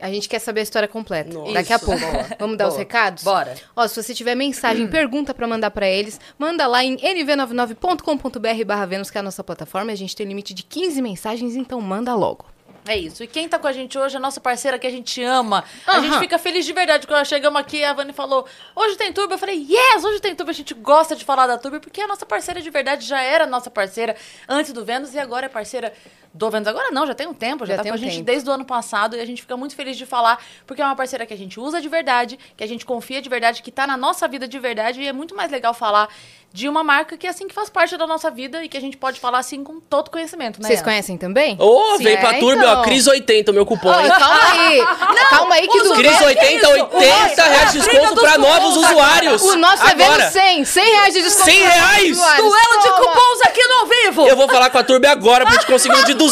A 0.00 0.08
gente 0.10 0.28
quer 0.28 0.38
saber 0.38 0.60
a 0.60 0.62
história 0.62 0.86
completa. 0.86 1.32
Nossa. 1.32 1.52
Daqui 1.52 1.72
a 1.72 1.78
pouco. 1.78 1.98
boa. 2.00 2.26
Vamos 2.38 2.56
dar 2.58 2.66
os 2.66 2.74
Boa. 2.74 2.78
recados? 2.80 3.24
Bora. 3.24 3.54
Ó, 3.74 3.86
se 3.88 4.02
você 4.02 4.14
tiver 4.14 4.34
mensagem, 4.34 4.86
pergunta 4.88 5.32
pra 5.32 5.46
mandar 5.46 5.70
pra 5.70 5.88
eles, 5.88 6.20
manda 6.38 6.66
lá 6.66 6.84
em 6.84 6.96
nv99.com.br 6.98 8.64
barra 8.66 8.86
Vênus, 8.86 9.10
que 9.10 9.18
é 9.18 9.20
a 9.20 9.22
nossa 9.24 9.42
plataforma. 9.42 9.92
A 9.92 9.94
gente 9.96 10.14
tem 10.14 10.26
limite 10.26 10.52
de 10.54 10.62
15 10.62 11.00
mensagens, 11.00 11.56
então 11.56 11.80
manda 11.80 12.14
logo. 12.14 12.44
É 12.88 12.96
isso. 12.96 13.24
E 13.24 13.26
quem 13.26 13.48
tá 13.48 13.58
com 13.58 13.66
a 13.66 13.72
gente 13.72 13.98
hoje 13.98 14.14
é 14.14 14.18
a 14.18 14.20
nossa 14.20 14.40
parceira 14.40 14.78
que 14.78 14.86
a 14.86 14.90
gente 14.90 15.20
ama. 15.20 15.64
A 15.84 15.92
Aham. 15.96 16.02
gente 16.04 16.18
fica 16.20 16.38
feliz 16.38 16.64
de 16.64 16.72
verdade. 16.72 17.04
Quando 17.04 17.18
nós 17.18 17.26
chegamos 17.26 17.58
aqui, 17.60 17.82
a 17.82 17.92
Vani 17.92 18.12
falou: 18.12 18.46
hoje 18.76 18.96
tem 18.96 19.12
turbo. 19.12 19.34
Eu 19.34 19.38
falei: 19.38 19.56
yes, 19.68 20.04
hoje 20.04 20.20
tem 20.20 20.36
turbo. 20.36 20.50
A 20.50 20.54
gente 20.54 20.72
gosta 20.72 21.16
de 21.16 21.24
falar 21.24 21.48
da 21.48 21.58
turbo 21.58 21.80
porque 21.80 22.00
é 22.00 22.04
a 22.04 22.06
nossa 22.06 22.24
parceira 22.24 22.62
de 22.62 22.70
verdade 22.70 23.04
já 23.04 23.20
era 23.20 23.44
nossa 23.44 23.70
parceira 23.70 24.14
antes 24.48 24.72
do 24.72 24.84
Vênus 24.84 25.14
e 25.14 25.18
agora 25.18 25.46
é 25.46 25.48
parceira 25.48 25.92
do 26.36 26.50
Vênus. 26.50 26.68
Agora 26.68 26.90
não, 26.90 27.06
já 27.06 27.14
tem 27.14 27.26
um 27.26 27.34
tempo, 27.34 27.64
já, 27.64 27.72
Já 27.72 27.76
tá 27.78 27.82
tem 27.84 27.92
com 27.92 27.96
a 27.96 27.98
um 27.98 28.02
gente 28.02 28.16
tempo. 28.16 28.26
desde 28.26 28.48
o 28.48 28.52
ano 28.52 28.64
passado 28.64 29.16
e 29.16 29.20
a 29.20 29.24
gente 29.24 29.42
fica 29.42 29.56
muito 29.56 29.74
feliz 29.74 29.96
de 29.96 30.06
falar 30.06 30.38
porque 30.66 30.82
é 30.82 30.84
uma 30.84 30.94
parceira 30.94 31.24
que 31.26 31.32
a 31.32 31.36
gente 31.36 31.58
usa 31.58 31.80
de 31.80 31.88
verdade, 31.88 32.38
que 32.56 32.62
a 32.62 32.66
gente 32.66 32.84
confia 32.84 33.22
de 33.22 33.28
verdade, 33.28 33.62
que 33.62 33.70
tá 33.70 33.86
na 33.86 33.96
nossa 33.96 34.28
vida 34.28 34.46
de 34.46 34.58
verdade 34.58 35.00
e 35.00 35.08
é 35.08 35.12
muito 35.12 35.34
mais 35.34 35.50
legal 35.50 35.72
falar 35.72 36.08
de 36.52 36.68
uma 36.68 36.82
marca 36.82 37.18
que 37.18 37.26
é 37.26 37.30
assim 37.30 37.46
que 37.46 37.54
faz 37.54 37.68
parte 37.68 37.96
da 37.98 38.06
nossa 38.06 38.30
vida 38.30 38.64
e 38.64 38.68
que 38.68 38.78
a 38.78 38.80
gente 38.80 38.96
pode 38.96 39.20
falar 39.20 39.38
assim 39.38 39.62
com 39.62 39.78
todo 39.78 40.10
conhecimento, 40.10 40.62
né? 40.62 40.68
Vocês 40.68 40.80
conhecem 40.80 41.18
também? 41.18 41.56
Ô, 41.60 41.96
Sim, 41.98 42.04
veio 42.04 42.18
pra 42.18 42.36
é, 42.36 42.38
turma, 42.38 42.62
então. 42.62 42.80
ó, 42.80 42.82
Cris 42.82 43.06
80, 43.06 43.50
o 43.50 43.54
meu 43.54 43.66
cupom, 43.66 43.90
calma 43.92 44.52
aí. 44.52 44.80
calma 45.28 45.54
aí 45.56 45.68
que 45.68 45.82
do 45.82 45.94
Cris 45.94 46.18
80, 46.18 46.68
80 46.68 47.42
reais 47.42 47.72
de 47.72 47.80
desconto 47.80 48.20
pra 48.20 48.38
novos 48.38 48.76
usuários. 48.76 49.42
O 49.42 49.56
nosso 49.56 49.82
é 49.86 49.90
Agora. 49.90 50.30
Vênus 50.30 50.32
100. 50.32 50.64
100 50.64 50.84
reais 50.84 51.14
de 51.14 51.22
desconto. 51.22 51.44
100 51.50 51.58
pra 51.58 51.68
novos 51.68 51.90
reais? 51.90 52.16
Duelo 52.16 52.82
de 52.82 52.88
cupons 52.90 53.40
aqui 53.46 53.66
no 53.66 53.76
ao 53.76 53.86
vivo! 53.86 54.26
Eu 54.26 54.36
vou 54.36 54.48
falar 54.48 54.70
com 54.70 54.78
a 54.78 54.82
Turbo 54.84 55.06
agora 55.06 55.44
pra 55.44 55.54
gente 55.54 55.66
conseguir 55.66 55.96
um 55.96 56.04
de 56.04 56.14
200 56.14 56.25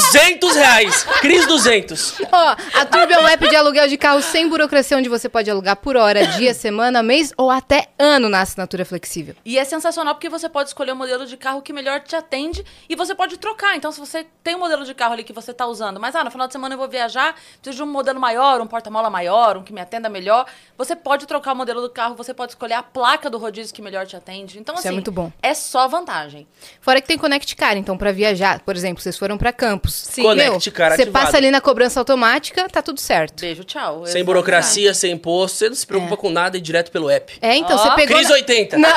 reais. 0.54 1.04
Cris 1.20 1.46
200. 1.46 2.20
Ó, 2.32 2.56
a 2.74 2.86
Turbo 2.86 3.12
é 3.12 3.18
um 3.18 3.26
app 3.28 3.48
de 3.48 3.56
aluguel 3.56 3.88
de 3.88 3.96
carro 3.96 4.20
sem 4.22 4.48
burocracia, 4.48 4.96
onde 4.96 5.08
você 5.08 5.28
pode 5.28 5.50
alugar 5.50 5.76
por 5.76 5.96
hora, 5.96 6.26
dia, 6.26 6.54
semana, 6.54 7.02
mês 7.02 7.32
ou 7.36 7.50
até 7.50 7.88
ano 7.98 8.28
na 8.28 8.40
assinatura 8.40 8.84
flexível. 8.84 9.34
E 9.44 9.58
é 9.58 9.64
sensacional 9.64 10.14
porque 10.14 10.28
você 10.28 10.48
pode 10.48 10.68
escolher 10.70 10.92
o 10.92 10.96
modelo 10.96 11.26
de 11.26 11.36
carro 11.36 11.62
que 11.62 11.72
melhor 11.72 12.00
te 12.00 12.16
atende 12.16 12.64
e 12.88 12.96
você 12.96 13.14
pode 13.14 13.36
trocar. 13.38 13.76
Então, 13.76 13.92
se 13.92 14.00
você 14.00 14.26
tem 14.42 14.54
um 14.54 14.58
modelo 14.58 14.84
de 14.84 14.94
carro 14.94 15.12
ali 15.12 15.24
que 15.24 15.32
você 15.32 15.52
tá 15.52 15.66
usando, 15.66 16.00
mas 16.00 16.14
ah, 16.14 16.24
no 16.24 16.30
final 16.30 16.46
de 16.46 16.52
semana 16.52 16.74
eu 16.74 16.78
vou 16.78 16.88
viajar, 16.88 17.34
preciso 17.60 17.76
de 17.76 17.82
um 17.82 17.92
modelo 17.92 18.20
maior, 18.20 18.60
um 18.60 18.66
porta-mala 18.66 19.10
maior, 19.10 19.56
um 19.56 19.62
que 19.62 19.72
me 19.72 19.80
atenda 19.80 20.08
melhor, 20.08 20.46
você 20.76 20.94
pode 20.96 21.26
trocar 21.26 21.52
o 21.52 21.56
modelo 21.56 21.80
do 21.80 21.90
carro, 21.90 22.14
você 22.14 22.32
pode 22.34 22.52
escolher 22.52 22.74
a 22.74 22.82
placa 22.82 23.30
do 23.30 23.38
rodízio 23.38 23.74
que 23.74 23.82
melhor 23.82 24.06
te 24.06 24.16
atende. 24.16 24.58
Então, 24.58 24.74
Isso 24.74 24.86
é 24.86 24.88
assim, 24.88 24.94
muito 24.94 25.12
bom. 25.12 25.32
é 25.42 25.54
só 25.54 25.88
vantagem. 25.88 26.46
Fora 26.80 27.00
que 27.00 27.06
tem 27.06 27.18
Connect 27.18 27.54
Car, 27.56 27.76
então 27.76 27.96
pra 27.96 28.12
viajar, 28.12 28.60
por 28.60 28.76
exemplo, 28.76 29.02
vocês 29.02 29.16
foram 29.16 29.36
pra 29.38 29.52
Campos. 29.84 29.94
Sim. 29.94 30.22
Connect 30.22 30.70
Car 30.70 30.90
Você 30.94 31.02
ativado. 31.02 31.24
passa 31.24 31.36
ali 31.36 31.50
na 31.50 31.60
cobrança 31.60 32.00
automática, 32.00 32.68
tá 32.68 32.80
tudo 32.82 33.00
certo. 33.00 33.40
Beijo, 33.40 33.64
tchau. 33.64 33.98
Sem 34.06 34.08
Exato. 34.20 34.24
burocracia, 34.24 34.94
sem 34.94 35.12
imposto, 35.12 35.58
você 35.58 35.68
não 35.68 35.76
se 35.76 35.86
preocupa 35.86 36.16
com 36.16 36.30
nada 36.30 36.56
e 36.56 36.60
direto 36.60 36.90
pelo 36.90 37.10
app. 37.10 37.34
É, 37.40 37.54
então, 37.56 37.76
Ó, 37.76 37.78
você 37.78 37.94
pegou 37.94 38.16
Cris 38.16 38.28
na- 38.28 38.34
80. 38.34 38.76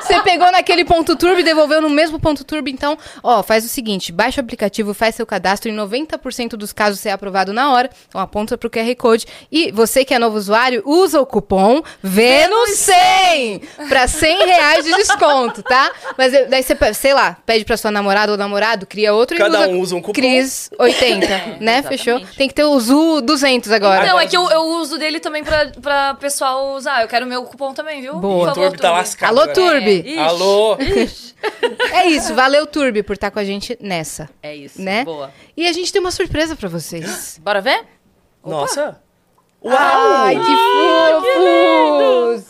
Você 0.00 0.20
pegou 0.22 0.50
naquele 0.50 0.84
ponto 0.84 1.16
turbo 1.16 1.40
e 1.40 1.42
devolveu 1.42 1.80
no 1.80 1.88
mesmo 1.88 2.18
ponto 2.18 2.42
turbo, 2.44 2.68
então, 2.68 2.96
ó, 3.22 3.42
faz 3.42 3.64
o 3.64 3.68
seguinte, 3.68 4.10
baixa 4.12 4.40
o 4.40 4.44
aplicativo, 4.44 4.92
faz 4.94 5.14
seu 5.14 5.24
cadastro, 5.26 5.70
em 5.70 5.74
90% 5.76 6.50
dos 6.56 6.72
casos 6.72 7.00
você 7.00 7.08
é 7.08 7.12
aprovado 7.12 7.52
na 7.52 7.72
hora, 7.72 7.88
então 8.08 8.20
aponta 8.20 8.56
pro 8.58 8.68
QR 8.70 8.94
Code, 8.96 9.26
e 9.50 9.70
você 9.70 10.04
que 10.04 10.12
é 10.14 10.18
novo 10.18 10.36
usuário, 10.36 10.82
usa 10.84 11.20
o 11.20 11.26
cupom 11.26 11.82
VENUS100 12.04 13.62
pra 13.88 14.08
100 14.08 14.46
reais 14.46 14.84
de 14.84 14.92
desconto, 14.94 15.62
tá? 15.62 15.90
Mas 16.18 16.32
eu- 16.34 16.48
daí 16.48 16.62
você, 16.62 16.76
sei 16.94 17.14
lá, 17.14 17.36
pede 17.46 17.64
pra 17.64 17.76
sua 17.76 17.90
namorada 17.90 18.32
ou 18.32 18.38
namorado, 18.38 18.86
cria 18.86 18.99
outro 19.08 19.36
Cada 19.36 19.58
e 19.58 19.60
usa, 19.60 19.70
um 19.70 19.80
usa 19.80 19.96
um 19.96 20.00
cupom. 20.00 20.12
Cris 20.12 20.70
80, 20.78 21.26
né? 21.60 21.78
exatamente. 21.78 21.88
Fechou? 21.88 22.20
Tem 22.36 22.48
que 22.48 22.54
ter 22.54 22.64
o 22.64 22.78
ZU 22.78 23.20
200 23.20 23.70
agora. 23.72 24.06
Não, 24.06 24.18
é 24.20 24.26
que 24.26 24.36
eu, 24.36 24.48
eu 24.50 24.62
uso 24.62 24.98
dele 24.98 25.20
também 25.20 25.42
pra, 25.44 25.66
pra 25.80 26.14
pessoal 26.14 26.74
usar. 26.74 27.02
Eu 27.02 27.08
quero 27.08 27.24
o 27.24 27.28
meu 27.28 27.44
cupom 27.44 27.72
também, 27.72 28.00
viu? 28.00 28.16
Boa. 28.16 28.20
Por 28.20 28.42
O 28.42 28.46
favor, 28.46 28.54
Turbo 28.62 28.76
tá 28.78 28.88
Turbi. 28.88 28.98
lascado. 28.98 29.28
Alô, 29.30 29.46
né? 29.46 29.52
Turbi! 29.52 30.00
Ixi. 30.06 30.18
Alô. 30.18 30.76
É 31.92 32.06
isso, 32.06 32.34
valeu, 32.34 32.66
Turbi, 32.66 33.02
por 33.02 33.14
estar 33.14 33.30
com 33.30 33.38
a 33.38 33.44
gente 33.44 33.76
nessa. 33.80 34.28
É 34.42 34.54
isso. 34.54 34.80
Né? 34.80 35.04
Boa. 35.04 35.32
E 35.56 35.66
a 35.66 35.72
gente 35.72 35.92
tem 35.92 36.00
uma 36.00 36.10
surpresa 36.10 36.54
pra 36.56 36.68
vocês. 36.68 37.38
Bora 37.42 37.60
ver? 37.60 37.84
Nossa. 38.44 39.00
Uau. 39.62 39.76
Ai, 39.76 40.36
que 40.36 41.20
fofos! 41.20 42.44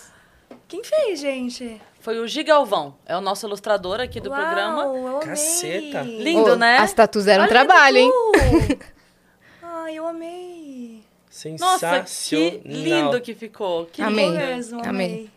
Quem 0.69 0.83
fez, 0.85 1.21
gente? 1.21 1.81
Foi 2.01 2.19
o 2.19 2.27
Gigalvão. 2.27 2.97
É 3.07 3.17
o 3.17 3.21
nosso 3.21 3.47
ilustrador 3.47 4.01
aqui 4.01 4.21
do 4.21 4.31
Uau, 4.31 4.41
programa. 4.41 4.83
Eu 4.85 5.07
amei. 5.17 5.21
Caceta. 5.29 6.01
Lindo, 6.03 6.53
Ô, 6.53 6.57
né? 6.57 6.79
As 6.79 6.93
tatus 6.93 7.27
eram 7.27 7.45
um 7.45 7.47
Olha 7.47 7.53
trabalho, 7.53 7.99
hein? 7.99 8.11
Ai, 9.63 9.95
eu 9.95 10.07
amei. 10.07 11.05
Nossa, 11.59 12.05
Sensacional. 12.05 12.07
que 12.07 12.61
lindo 12.65 13.21
que 13.21 13.35
ficou. 13.35 13.87
Que 13.87 14.03
Amei. 14.03 14.27
lindo. 14.27 14.39
Mesmo, 14.39 14.81
Amei. 14.81 14.89
amei. 14.89 15.31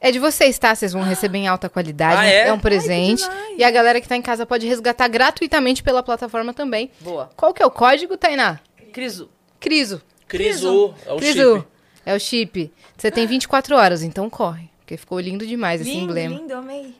É 0.00 0.10
de 0.10 0.18
vocês, 0.18 0.58
tá? 0.58 0.74
Vocês 0.74 0.92
vão 0.94 1.02
receber 1.02 1.38
em 1.38 1.46
alta 1.48 1.68
qualidade. 1.68 2.20
Ah, 2.22 2.24
é? 2.24 2.52
um 2.52 2.58
presente. 2.58 3.22
demais. 3.22 3.54
e 3.58 3.62
a 3.62 3.70
galera 3.70 4.00
que 4.00 4.08
tá 4.08 4.16
em 4.16 4.22
casa 4.22 4.46
pode 4.46 4.66
resgatar 4.66 5.08
gratuitamente 5.08 5.82
pela 5.82 6.02
plataforma 6.02 6.54
também. 6.54 6.90
Boa. 7.00 7.30
Qual 7.36 7.52
que 7.52 7.62
é 7.62 7.66
o 7.66 7.70
código, 7.70 8.16
Tainá? 8.16 8.60
Criso. 8.92 9.28
Criso. 9.60 10.00
Crisu. 10.26 10.94
É 11.04 11.12
o 11.12 11.16
Criso. 11.16 11.54
chip. 11.56 11.68
É 12.06 12.14
o 12.14 12.18
chip. 12.20 12.72
Você 12.96 13.10
tem 13.10 13.26
24 13.26 13.76
horas, 13.76 14.02
então 14.02 14.30
corre. 14.30 14.69
Porque 14.90 14.96
ficou 14.96 15.20
lindo 15.20 15.46
demais 15.46 15.80
esse 15.80 15.88
Lindo, 15.88 16.06
emblema. 16.10 16.34
lindo, 16.36 16.52
amei. 16.52 16.96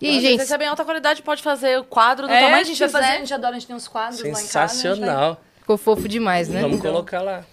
E 0.00 0.08
aí, 0.08 0.14
Se 0.16 0.20
gente? 0.22 0.38
receber 0.40 0.64
em 0.64 0.68
alta 0.68 0.84
qualidade, 0.84 1.22
pode 1.22 1.40
fazer 1.40 1.78
o 1.78 1.84
quadro 1.84 2.26
do 2.26 2.32
É, 2.32 2.40
tamanho 2.40 2.62
a 2.62 2.64
gente 2.64 2.78
vai 2.80 2.88
fazer, 2.88 3.06
a 3.06 3.18
gente 3.18 3.32
adora, 3.32 3.54
a 3.54 3.58
gente 3.60 3.68
tem 3.68 3.76
uns 3.76 3.86
quadros 3.86 4.20
lá 4.20 4.28
em 4.28 4.32
casa. 4.32 4.42
Sensacional. 4.44 5.40
Ficou 5.60 5.78
fofo 5.78 6.08
demais, 6.08 6.48
né? 6.48 6.60
Vamos 6.62 6.80
colocar 6.80 7.22
lá. 7.22 7.44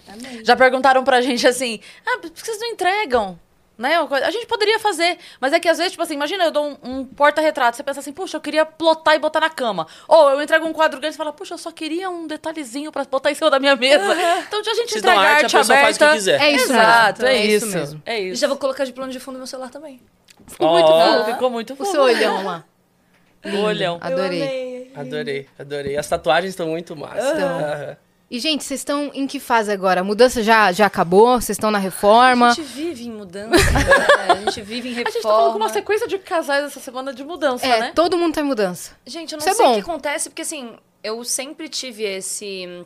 Já 0.44 0.56
perguntaram 0.56 1.04
pra 1.04 1.22
gente 1.22 1.48
assim, 1.48 1.80
ah, 2.04 2.18
por 2.20 2.32
que 2.32 2.42
vocês 2.44 2.60
não 2.60 2.70
entregam? 2.70 3.40
Né? 3.82 3.98
A 3.98 4.32
gente 4.32 4.46
poderia 4.46 4.80
fazer, 4.80 5.18
mas 5.40 5.52
é 5.52 5.60
que 5.60 5.68
às 5.68 5.78
vezes, 5.78 5.92
tipo 5.92 6.04
assim, 6.04 6.14
imagina 6.14 6.46
eu 6.46 6.52
dou 6.52 6.66
um, 6.84 7.00
um 7.00 7.06
porta-retrato, 7.06 7.76
você 7.76 7.84
pensa 7.84 8.00
assim, 8.00 8.14
puxa, 8.14 8.38
eu 8.38 8.42
queria 8.42 8.66
plotar 8.66 9.16
e 9.16 9.20
botar 9.20 9.40
na 9.42 9.50
cama. 9.50 9.88
Ou 10.08 10.30
eu 10.30 10.42
entrego 10.42 10.66
um 10.66 10.72
quadro 10.74 11.00
grande 11.00 11.16
e 11.16 11.18
fala, 11.18 11.34
puxa, 11.34 11.56
eu 11.56 11.58
só 11.58 11.72
queria 11.72 12.10
um 12.10 12.28
detalhezinho 12.28 12.92
pra 12.92 13.04
botar 13.04 13.32
em 13.32 13.36
cima 13.36 13.50
da 13.50 13.60
minha 13.60 13.76
mesa. 13.76 14.04
Então, 14.48 14.60
a 14.60 14.64
gente 14.64 14.90
Vocês 14.92 14.96
entrega 15.04 15.20
arte, 15.20 15.30
a 15.30 15.34
arte 15.46 15.58
pessoa 15.58 15.78
faz 15.80 15.96
o 15.96 16.00
que 16.00 16.04
aberta. 16.06 16.18
quiser. 16.20 16.42
É 16.42 16.52
isso 16.52 16.72
Exato, 16.72 17.22
mesmo. 17.24 17.36
é, 17.36 17.40
É 17.42 17.46
isso 17.46 17.66
isso. 17.68 17.78
mesmo. 17.78 18.02
É 18.06 18.22
E 18.22 18.30
isso. 18.30 18.42
já 18.42 18.48
vou 18.48 18.58
colocar 18.58 18.86
de 18.86 18.94
plano 18.94 19.12
de 19.12 19.20
fundo 19.20 19.34
no 19.34 19.40
meu 19.40 19.48
celular 19.48 19.70
também. 19.70 20.00
Ficou 20.48 20.70
muito 20.70 20.86
Ó. 20.90 21.18
fofo, 21.18 21.32
ficou 21.32 21.50
muito 21.50 21.74
O 21.74 21.76
fofo. 21.76 21.92
seu 21.92 22.02
olhão 22.04 22.46
lá. 22.46 22.64
O 23.44 23.58
olhão. 23.64 23.98
Adorei. 24.02 24.92
Adorei, 24.96 25.50
adorei. 25.58 25.98
As 25.98 26.08
tatuagens 26.08 26.52
estão 26.52 26.68
muito 26.68 26.96
massa. 26.96 27.18
Estão. 27.32 27.60
Aham. 27.60 27.98
E, 28.32 28.40
gente, 28.40 28.64
vocês 28.64 28.80
estão 28.80 29.12
em 29.14 29.28
que 29.28 29.42
fase 29.42 29.70
agora? 29.74 30.00
A 30.00 30.04
mudança 30.06 30.42
já, 30.42 30.72
já 30.72 30.86
acabou? 30.86 31.34
Vocês 31.42 31.58
estão 31.58 31.70
na 31.70 31.78
reforma? 31.78 32.48
A 32.52 32.54
gente 32.54 32.66
vive 32.66 33.04
em 33.06 33.12
mudança. 33.12 33.50
né? 33.50 34.26
A 34.30 34.36
gente 34.36 34.62
vive 34.62 34.88
em 34.88 34.94
A 34.94 34.96
reforma. 34.96 35.12
gente 35.12 35.22
tá 35.24 35.30
falando 35.30 35.52
com 35.52 35.58
uma 35.58 35.68
sequência 35.70 36.08
de 36.08 36.18
casais 36.18 36.64
essa 36.64 36.80
semana 36.80 37.14
de 37.14 37.26
mudança, 37.26 37.66
É, 37.66 37.80
né? 37.82 37.92
todo 37.94 38.18
mundo 38.18 38.34
tá 38.34 38.40
em 38.40 38.46
mudança. 38.46 38.92
Gente, 39.06 39.34
eu 39.34 39.38
não 39.38 39.42
Isso 39.46 39.50
é 39.50 39.54
sei 39.54 39.66
bom. 39.66 39.72
o 39.74 39.76
que 39.76 39.82
acontece, 39.82 40.30
porque 40.30 40.44
assim, 40.44 40.78
eu 41.04 41.22
sempre 41.26 41.68
tive 41.68 42.04
esse 42.04 42.86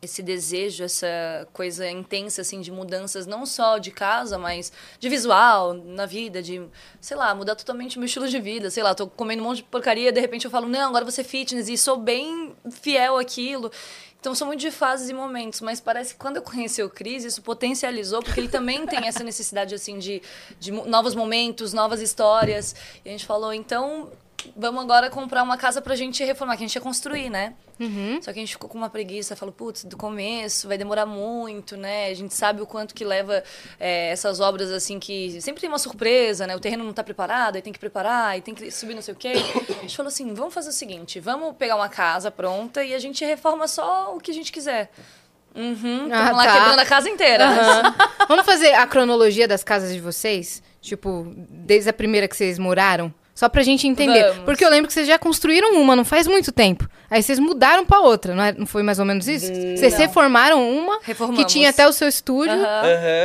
esse 0.00 0.20
desejo, 0.20 0.82
essa 0.82 1.46
coisa 1.52 1.88
intensa 1.88 2.40
assim 2.40 2.60
de 2.60 2.72
mudanças, 2.72 3.24
não 3.24 3.46
só 3.46 3.78
de 3.78 3.92
casa, 3.92 4.36
mas 4.36 4.72
de 4.98 5.08
visual, 5.08 5.74
na 5.74 6.06
vida, 6.06 6.42
de, 6.42 6.60
sei 7.00 7.16
lá, 7.16 7.32
mudar 7.36 7.54
totalmente 7.54 8.00
meu 8.00 8.06
estilo 8.06 8.26
de 8.26 8.40
vida, 8.40 8.68
sei 8.68 8.82
lá, 8.82 8.96
tô 8.96 9.06
comendo 9.06 9.44
um 9.44 9.46
monte 9.46 9.58
de 9.58 9.62
porcaria, 9.62 10.10
de 10.10 10.20
repente 10.20 10.44
eu 10.44 10.50
falo: 10.50 10.66
"Não, 10.66 10.88
agora 10.88 11.04
você 11.04 11.22
fitness" 11.22 11.68
e 11.68 11.76
sou 11.78 11.98
bem 11.98 12.52
fiel 12.72 13.16
àquilo. 13.16 13.70
Então 14.22 14.36
são 14.36 14.46
muito 14.46 14.60
de 14.60 14.70
fases 14.70 15.10
e 15.10 15.12
momentos, 15.12 15.60
mas 15.60 15.80
parece 15.80 16.14
que 16.14 16.20
quando 16.20 16.36
eu 16.36 16.42
conheci 16.42 16.80
o 16.80 16.88
Cris, 16.88 17.24
isso 17.24 17.42
potencializou, 17.42 18.22
porque 18.22 18.38
ele 18.38 18.48
também 18.48 18.86
tem 18.86 19.08
essa 19.08 19.24
necessidade 19.24 19.74
assim 19.74 19.98
de, 19.98 20.22
de 20.60 20.70
novos 20.70 21.16
momentos, 21.16 21.72
novas 21.72 22.00
histórias. 22.00 22.72
E 23.04 23.08
a 23.08 23.10
gente 23.10 23.26
falou, 23.26 23.52
então 23.52 24.08
vamos 24.56 24.82
agora 24.82 25.10
comprar 25.10 25.42
uma 25.42 25.56
casa 25.56 25.80
pra 25.80 25.94
gente 25.96 26.24
reformar, 26.24 26.56
que 26.56 26.64
a 26.64 26.66
gente 26.66 26.74
ia 26.74 26.80
construir, 26.80 27.30
né? 27.30 27.54
Uhum. 27.80 28.20
Só 28.22 28.32
que 28.32 28.38
a 28.38 28.42
gente 28.42 28.52
ficou 28.52 28.68
com 28.68 28.78
uma 28.78 28.90
preguiça, 28.90 29.34
falou, 29.34 29.52
putz, 29.52 29.84
do 29.84 29.96
começo 29.96 30.68
vai 30.68 30.78
demorar 30.78 31.06
muito, 31.06 31.76
né? 31.76 32.06
A 32.08 32.14
gente 32.14 32.34
sabe 32.34 32.62
o 32.62 32.66
quanto 32.66 32.94
que 32.94 33.04
leva 33.04 33.42
é, 33.80 34.10
essas 34.10 34.40
obras, 34.40 34.70
assim, 34.70 34.98
que 35.00 35.40
sempre 35.40 35.60
tem 35.60 35.68
uma 35.68 35.78
surpresa, 35.78 36.46
né? 36.46 36.54
O 36.54 36.60
terreno 36.60 36.84
não 36.84 36.92
tá 36.92 37.02
preparado, 37.02 37.56
aí 37.56 37.62
tem 37.62 37.72
que 37.72 37.78
preparar, 37.78 38.28
aí 38.28 38.40
tem 38.40 38.54
que 38.54 38.70
subir 38.70 38.94
não 38.94 39.02
sei 39.02 39.14
o 39.14 39.16
quê. 39.16 39.32
A 39.78 39.82
gente 39.82 39.96
falou 39.96 40.08
assim, 40.08 40.32
vamos 40.34 40.54
fazer 40.54 40.68
o 40.70 40.72
seguinte, 40.72 41.18
vamos 41.20 41.56
pegar 41.56 41.76
uma 41.76 41.88
casa 41.88 42.30
pronta 42.30 42.84
e 42.84 42.94
a 42.94 42.98
gente 42.98 43.24
reforma 43.24 43.66
só 43.66 44.14
o 44.14 44.20
que 44.20 44.30
a 44.30 44.34
gente 44.34 44.52
quiser. 44.52 44.90
Uhum, 45.54 46.08
Ah, 46.10 46.30
lá 46.32 46.44
tá. 46.44 46.52
quebrando 46.54 46.78
a 46.78 46.86
casa 46.86 47.10
inteira. 47.10 47.46
Vamos 48.26 48.46
fazer 48.46 48.72
a 48.74 48.86
cronologia 48.86 49.46
das 49.46 49.62
casas 49.62 49.92
de 49.92 50.00
vocês? 50.00 50.62
Tipo, 50.80 51.30
desde 51.36 51.90
a 51.90 51.92
primeira 51.92 52.26
que 52.26 52.34
vocês 52.36 52.58
moraram? 52.58 53.12
Só 53.34 53.48
pra 53.48 53.62
gente 53.62 53.86
entender. 53.88 54.22
Vamos. 54.28 54.44
Porque 54.44 54.64
eu 54.64 54.68
lembro 54.70 54.86
que 54.88 54.92
vocês 54.92 55.06
já 55.06 55.18
construíram 55.18 55.74
uma, 55.80 55.96
não 55.96 56.04
faz 56.04 56.26
muito 56.26 56.52
tempo. 56.52 56.88
Aí 57.10 57.22
vocês 57.22 57.38
mudaram 57.38 57.84
pra 57.84 58.00
outra, 58.00 58.34
não, 58.34 58.42
é- 58.44 58.52
não 58.52 58.66
foi 58.66 58.82
mais 58.82 58.98
ou 58.98 59.04
menos 59.04 59.26
isso? 59.28 59.46
Vocês 59.46 59.92
não. 59.92 60.00
reformaram 60.00 60.70
uma, 60.70 60.98
que 61.00 61.06
Reformamos. 61.08 61.52
tinha 61.52 61.70
até 61.70 61.86
o 61.86 61.92
seu 61.92 62.08
estúdio, 62.08 62.54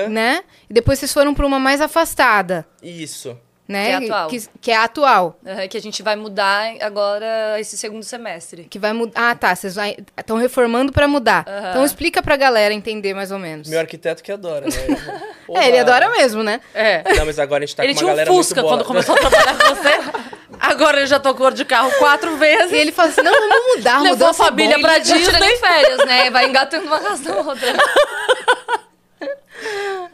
né? 0.09 0.41
E 0.69 0.73
depois 0.73 0.99
vocês 0.99 1.13
foram 1.13 1.33
pra 1.33 1.45
uma 1.45 1.59
mais 1.59 1.79
afastada, 1.81 2.65
Isso. 2.81 3.37
Né? 3.67 3.99
Que 3.99 4.05
é 4.05 4.07
atual. 4.07 4.29
Que, 4.29 4.47
que 4.61 4.71
é 4.71 4.75
a 4.75 4.83
atual. 4.83 5.39
Aham, 5.45 5.67
que 5.67 5.77
a 5.77 5.81
gente 5.81 6.01
vai 6.01 6.15
mudar 6.15 6.73
agora 6.81 7.59
esse 7.59 7.77
segundo 7.77 8.03
semestre. 8.03 8.63
Que 8.69 8.79
vai 8.79 8.93
mudar. 8.93 9.31
Ah, 9.31 9.35
tá. 9.35 9.55
Vocês 9.55 9.75
estão 10.17 10.37
reformando 10.37 10.91
pra 10.91 11.07
mudar. 11.07 11.45
Aham. 11.47 11.69
Então 11.71 11.85
explica 11.85 12.21
pra 12.21 12.35
galera 12.35 12.73
entender 12.73 13.13
mais 13.13 13.31
ou 13.31 13.39
menos. 13.39 13.67
Meu 13.69 13.79
arquiteto 13.79 14.23
que 14.23 14.31
adora, 14.31 14.65
né? 14.65 14.71
É, 15.49 15.69
ele 15.69 15.79
adora 15.79 16.09
mesmo, 16.09 16.43
né? 16.43 16.59
É. 16.73 17.03
Não, 17.15 17.25
mas 17.25 17.39
agora 17.39 17.63
a 17.63 17.65
gente 17.65 17.73
tá 17.73 17.81
ele 17.85 17.93
com 17.93 18.01
uma 18.01 18.07
um 18.07 18.09
galera 18.09 18.29
Fusca 18.29 18.55
muito 18.61 18.67
boa. 18.69 18.83
quando 18.83 18.85
começou 18.85 19.15
a 19.15 19.17
trabalhar 19.17 19.57
com 19.57 19.75
você. 19.75 20.27
Agora 20.59 20.97
ele 20.97 21.07
já 21.07 21.19
tocou 21.19 21.49
de 21.51 21.63
carro 21.63 21.89
quatro 21.99 22.35
vezes. 22.35 22.71
E 22.73 22.75
ele 22.75 22.91
fala 22.91 23.07
assim: 23.09 23.21
não, 23.21 23.31
vamos 23.31 23.77
mudar, 23.77 24.01
Levou 24.01 24.17
mudança 24.17 24.43
a 24.43 24.45
é 24.45 24.49
família 24.49 24.75
bom. 24.75 24.81
pra 24.81 24.95
Ele 24.97 25.05
não 25.07 25.17
tira 25.17 25.31
Disney. 25.31 25.39
nem 25.47 25.57
férias, 25.57 25.97
né? 26.05 26.29
Vai 26.31 26.49
engatando 26.49 26.85
uma 26.87 26.99
casa 26.99 27.33
na 27.33 27.41
outra. 27.49 27.73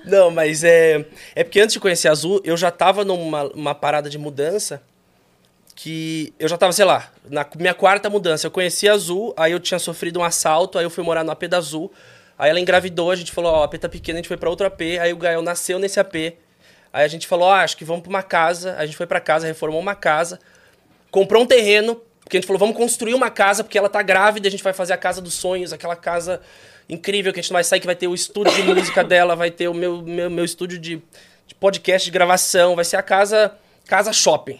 Não, 0.06 0.30
mas 0.30 0.64
é. 0.64 1.06
É 1.36 1.44
porque 1.44 1.60
antes 1.60 1.74
de 1.74 1.80
conhecer 1.80 2.08
Azul, 2.08 2.42
eu 2.44 2.58
já 2.58 2.70
tava 2.70 3.06
numa 3.06 3.46
uma 3.54 3.76
parada 3.76 4.10
de 4.10 4.18
mudança 4.18 4.82
que 5.76 6.34
eu 6.38 6.48
já 6.48 6.58
tava, 6.58 6.72
sei 6.72 6.86
lá, 6.86 7.12
na 7.30 7.46
minha 7.56 7.74
quarta 7.74 8.10
mudança. 8.10 8.48
Eu 8.48 8.52
conheci 8.52 8.88
Azul, 8.88 9.34
aí 9.38 9.52
eu 9.52 9.60
tinha 9.60 9.80
sofrido 9.80 10.20
um 10.20 10.24
assalto, 10.24 10.78
aí 10.78 10.86
eu 10.86 10.90
fui 10.90 11.04
morar 11.04 11.24
no 11.24 11.32
AP 11.32 11.44
da 11.48 11.58
Azul. 11.58 11.92
Aí 12.38 12.50
ela 12.50 12.60
engravidou, 12.60 13.12
a 13.12 13.16
gente 13.16 13.32
falou, 13.32 13.54
ó, 13.54 13.60
o 13.62 13.64
AP 13.64 13.76
tá 13.76 13.90
pequeno, 13.90 14.18
a 14.18 14.22
gente 14.22 14.28
foi 14.28 14.38
pra 14.38 14.50
outro 14.50 14.66
AP, 14.68 14.82
aí 15.00 15.14
o 15.14 15.18
Gael 15.18 15.42
nasceu 15.42 15.80
nesse 15.80 16.00
AP. 16.00 16.16
Aí 16.92 17.04
a 17.04 17.08
gente 17.08 17.26
falou, 17.28 17.48
ó, 17.48 17.54
acho 17.54 17.76
que 17.76 17.86
vamos 17.86 18.04
pra 18.04 18.10
uma 18.10 18.24
casa. 18.24 18.76
A 18.78 18.86
gente 18.86 18.96
foi 18.96 19.08
pra 19.08 19.20
casa, 19.20 19.48
reformou 19.48 19.80
uma 19.80 19.96
casa, 19.96 20.40
comprou 21.10 21.42
um 21.42 21.46
terreno, 21.46 22.00
porque 22.24 22.38
a 22.38 22.40
gente 22.40 22.48
falou, 22.48 22.60
vamos 22.60 22.76
construir 22.76 23.14
uma 23.14 23.30
casa, 23.30 23.64
porque 23.64 23.78
ela 23.78 23.90
tá 23.90 24.02
grávida, 24.02 24.48
a 24.48 24.52
gente 24.52 24.64
vai 24.64 24.74
fazer 24.74 24.94
a 24.94 24.98
casa 24.98 25.22
dos 25.22 25.34
sonhos, 25.34 25.74
aquela 25.74 25.96
casa 25.96 26.42
incrível 26.90 27.34
que 27.34 27.40
a 27.40 27.44
gente 27.44 27.52
vai 27.52 27.64
sair, 27.64 27.80
que 27.80 27.86
vai 27.86 27.96
ter 27.96 28.08
o 28.08 28.16
estúdio 28.16 28.54
de 28.54 28.64
música 28.64 29.04
dela, 29.06 29.36
vai 29.36 29.52
ter 29.52 29.68
o 29.68 29.74
meu, 29.74 30.02
meu, 30.02 30.30
meu 30.30 30.46
estúdio 30.46 30.80
de, 30.80 31.02
de 31.48 31.56
podcast, 31.56 32.06
de 32.06 32.12
gravação, 32.12 32.76
vai 32.76 32.86
ser 32.86 32.98
a 32.98 33.04
casa, 33.04 33.54
casa 33.86 34.14
shopping. 34.14 34.60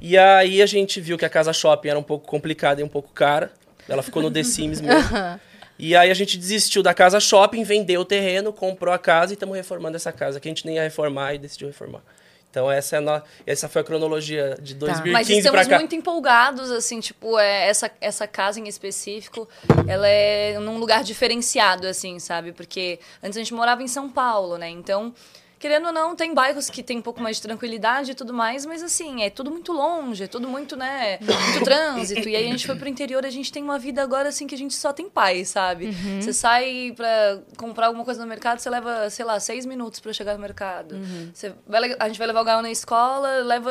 E 0.00 0.16
aí 0.16 0.60
a 0.60 0.66
gente 0.66 1.00
viu 1.00 1.16
que 1.16 1.24
a 1.24 1.30
casa 1.30 1.52
shopping 1.52 1.88
era 1.88 1.98
um 1.98 2.02
pouco 2.02 2.26
complicada 2.26 2.80
e 2.80 2.84
um 2.84 2.88
pouco 2.88 3.10
cara. 3.12 3.50
Ela 3.88 4.02
ficou 4.02 4.22
no 4.22 4.30
The 4.30 4.42
Sims 4.42 4.80
mesmo. 4.80 5.08
E 5.80 5.94
aí 5.94 6.10
a 6.10 6.14
gente 6.14 6.36
desistiu 6.36 6.82
da 6.82 6.92
casa 6.92 7.20
shopping, 7.20 7.62
vendeu 7.62 8.00
o 8.00 8.04
terreno, 8.04 8.52
comprou 8.52 8.92
a 8.92 8.98
casa 8.98 9.32
e 9.32 9.34
estamos 9.34 9.56
reformando 9.56 9.94
essa 9.94 10.10
casa, 10.10 10.40
que 10.40 10.48
a 10.48 10.50
gente 10.50 10.66
nem 10.66 10.74
ia 10.74 10.82
reformar 10.82 11.34
e 11.34 11.38
decidiu 11.38 11.68
reformar. 11.68 12.02
Então 12.50 12.70
essa, 12.70 12.96
é 12.96 13.00
no... 13.00 13.22
essa 13.46 13.68
foi 13.68 13.82
a 13.82 13.84
cronologia 13.84 14.56
de 14.60 14.74
2015 14.74 15.12
Mas 15.12 15.26
pra 15.26 15.36
estamos 15.36 15.66
cá. 15.68 15.78
muito 15.78 15.94
empolgados, 15.94 16.70
assim, 16.70 16.98
tipo, 16.98 17.38
é, 17.38 17.68
essa, 17.68 17.90
essa 18.00 18.26
casa 18.26 18.58
em 18.58 18.66
específico, 18.66 19.48
ela 19.86 20.08
é 20.08 20.58
num 20.58 20.78
lugar 20.78 21.04
diferenciado, 21.04 21.86
assim, 21.86 22.18
sabe? 22.18 22.52
Porque 22.52 22.98
antes 23.22 23.36
a 23.36 23.40
gente 23.40 23.54
morava 23.54 23.82
em 23.82 23.88
São 23.88 24.08
Paulo, 24.08 24.56
né? 24.56 24.68
Então, 24.68 25.14
querendo 25.58 25.86
ou 25.86 25.92
não, 25.92 26.14
tem 26.14 26.32
bairros 26.32 26.70
que 26.70 26.82
tem 26.82 26.98
um 26.98 27.02
pouco 27.02 27.20
mais 27.20 27.36
de 27.36 27.42
tranquilidade 27.42 28.12
e 28.12 28.14
tudo 28.14 28.32
mais, 28.32 28.64
mas 28.64 28.82
assim, 28.82 29.22
é 29.22 29.30
tudo 29.30 29.50
muito 29.50 29.72
longe, 29.72 30.24
é 30.24 30.26
tudo 30.26 30.48
muito, 30.48 30.76
né, 30.76 31.18
muito 31.20 31.64
trânsito. 31.64 32.28
E 32.28 32.36
aí 32.36 32.46
a 32.46 32.50
gente 32.50 32.66
foi 32.66 32.76
pro 32.76 32.88
interior, 32.88 33.24
a 33.26 33.30
gente 33.30 33.50
tem 33.50 33.62
uma 33.62 33.78
vida 33.78 34.02
agora, 34.02 34.28
assim, 34.28 34.46
que 34.46 34.54
a 34.54 34.58
gente 34.58 34.74
só 34.74 34.92
tem 34.92 35.08
paz, 35.08 35.48
sabe? 35.48 35.90
Você 36.20 36.32
sai 36.32 36.92
pra 36.94 37.40
comprar 37.56 37.86
alguma 37.86 38.04
coisa 38.04 38.20
no 38.20 38.26
mercado, 38.26 38.60
você 38.60 38.70
leva, 38.70 39.10
sei 39.10 39.24
lá, 39.24 39.38
seis 39.40 39.66
minutos 39.66 40.00
pra 40.00 40.12
chegar 40.12 40.34
no 40.34 40.40
mercado. 40.40 40.96
Você 41.32 41.52
vai 41.66 41.96
a 41.98 42.08
gente 42.08 42.18
vai 42.18 42.26
levar 42.26 42.40
o 42.40 42.44
Gael 42.44 42.62
na 42.62 42.70
escola, 42.70 43.42
leva 43.42 43.70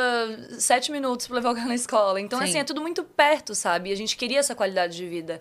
sete 0.60 0.91
minutos 0.91 1.27
pra 1.27 1.38
levar 1.38 1.51
o 1.51 1.53
Gael 1.53 1.67
na 1.67 1.75
escola. 1.75 2.20
Então, 2.20 2.39
Sim. 2.39 2.46
assim, 2.46 2.58
é 2.60 2.63
tudo 2.63 2.82
muito 2.82 3.03
perto, 3.03 3.53
sabe? 3.56 3.89
E 3.89 3.94
a 3.94 3.96
gente 3.96 4.17
queria 4.17 4.39
essa 4.39 4.56
qualidade 4.56 4.96
de 4.96 5.08
vida. 5.08 5.39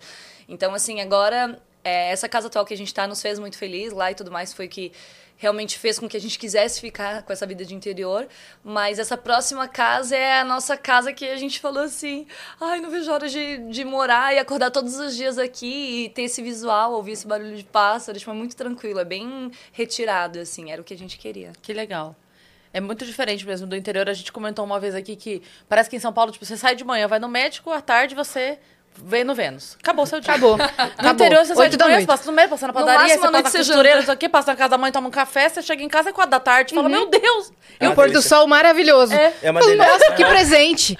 Então, 0.49 0.75
assim, 0.75 1.01
agora, 1.01 1.61
é, 1.83 2.11
essa 2.11 2.29
casa 2.29 2.49
atual 2.49 2.65
que 2.65 2.75
a 2.75 2.77
gente 2.77 2.93
tá 2.93 3.07
nos 3.07 3.21
fez 3.21 3.39
muito 3.39 3.57
feliz 3.57 3.93
lá 3.93 4.11
e 4.11 4.15
tudo 4.15 4.31
mais, 4.31 4.53
foi 4.53 4.69
que 4.69 4.93
realmente 5.37 5.79
fez 5.79 5.99
com 5.99 6.09
que 6.09 6.17
a 6.17 6.21
gente 6.21 6.39
quisesse 6.39 6.81
ficar 6.81 7.23
com 7.23 7.33
essa 7.33 7.47
vida 7.47 7.65
de 7.65 7.75
interior. 7.75 8.27
Mas 8.65 8.99
essa 8.99 9.17
próxima 9.17 9.69
casa 9.69 10.17
é 10.17 10.41
a 10.41 10.45
nossa 10.45 10.77
casa 10.77 11.13
que 11.13 11.25
a 11.25 11.37
gente 11.37 11.61
falou 11.61 11.83
assim: 11.83 12.27
ai, 12.61 12.81
não 12.81 12.91
vejo 12.91 13.11
hora 13.11 13.29
de, 13.29 13.59
de 13.71 13.85
morar 13.85 14.35
e 14.35 14.39
acordar 14.39 14.71
todos 14.71 14.99
os 14.99 15.17
dias 15.17 15.39
aqui 15.39 16.05
e 16.05 16.09
ter 16.11 16.23
esse 16.23 16.43
visual, 16.43 16.93
ouvir 16.93 17.13
esse 17.13 17.27
barulho 17.27 17.57
de 17.57 17.65
pássaro. 17.65 18.19
Tipo, 18.19 18.31
é 18.31 18.35
muito 18.35 18.57
tranquilo, 18.57 18.99
é 18.99 19.05
bem 19.05 19.51
retirado, 19.73 20.39
assim, 20.39 20.71
era 20.71 20.81
o 20.81 20.85
que 20.85 20.95
a 20.95 20.99
gente 20.99 21.19
queria. 21.19 21.53
Que 21.63 21.73
legal. 21.73 22.17
É 22.73 22.81
muito 22.81 23.07
diferente 23.07 23.47
mesmo 23.47 23.67
do 23.67 23.75
interior. 23.75 24.07
A 24.09 24.13
gente 24.13 24.31
comentou 24.31 24.63
uma 24.65 24.79
vez 24.79 24.95
aqui 24.95 25.17
que 25.17 25.43
parece 25.69 25.89
que 25.89 25.97
em 25.97 25.99
São 25.99 26.13
Paulo, 26.13 26.31
tipo, 26.31 26.45
você 26.45 26.59
sai 26.59 26.75
de 26.77 26.85
manhã, 26.85 27.09
vai 27.09 27.19
no 27.19 27.29
médico, 27.29 27.71
à 27.71 27.81
tarde 27.81 28.15
você 28.15 28.59
vem 28.95 29.25
no 29.25 29.35
Vênus. 29.35 29.77
Acabou 29.81 30.07
seu 30.07 30.21
dia. 30.21 30.31
Acabou. 30.31 30.57
No 30.59 30.65
Acabou. 30.65 31.13
interior, 31.13 31.45
você 31.45 31.55
sai 31.55 31.65
Oito 31.65 31.73
de 31.73 31.77
da 31.77 31.87
manhã, 31.87 32.07
passa 32.07 32.25
no 32.27 32.33
médico, 32.33 32.55
passa 32.55 32.67
na 32.67 32.73
No 32.73 32.79
padaria, 32.79 33.01
máximo, 33.03 33.21
você 33.21 33.21
passa 33.43 33.59
na 33.59 33.59
costureira, 33.65 33.89
janta. 33.89 33.97
não 33.99 34.05
sei 34.07 34.15
o 34.15 34.17
quê, 34.17 34.29
passa 34.29 34.51
na 34.53 34.57
casa 34.57 34.71
da 34.71 34.79
mãe, 34.79 34.91
toma 34.93 35.09
um 35.09 35.11
café, 35.11 35.49
você 35.49 35.63
chega 35.63 35.83
em 35.83 35.89
casa 35.89 36.09
é 36.09 36.13
quatro 36.13 36.31
da 36.31 36.41
tarde, 36.41 36.75
fala, 36.75 36.89
meu 36.89 37.07
Deus! 37.07 37.53
E 37.79 37.85
É 37.85 37.89
o 37.91 37.95
pôr 37.95 38.11
do 38.11 38.23
sol 38.23 38.47
maravilhoso. 38.47 39.13
É. 39.13 39.35
É 39.43 39.51
uma 39.51 39.61
delícia. 39.61 39.87
Nossa, 39.87 40.13
que 40.13 40.25
presente. 40.25 40.99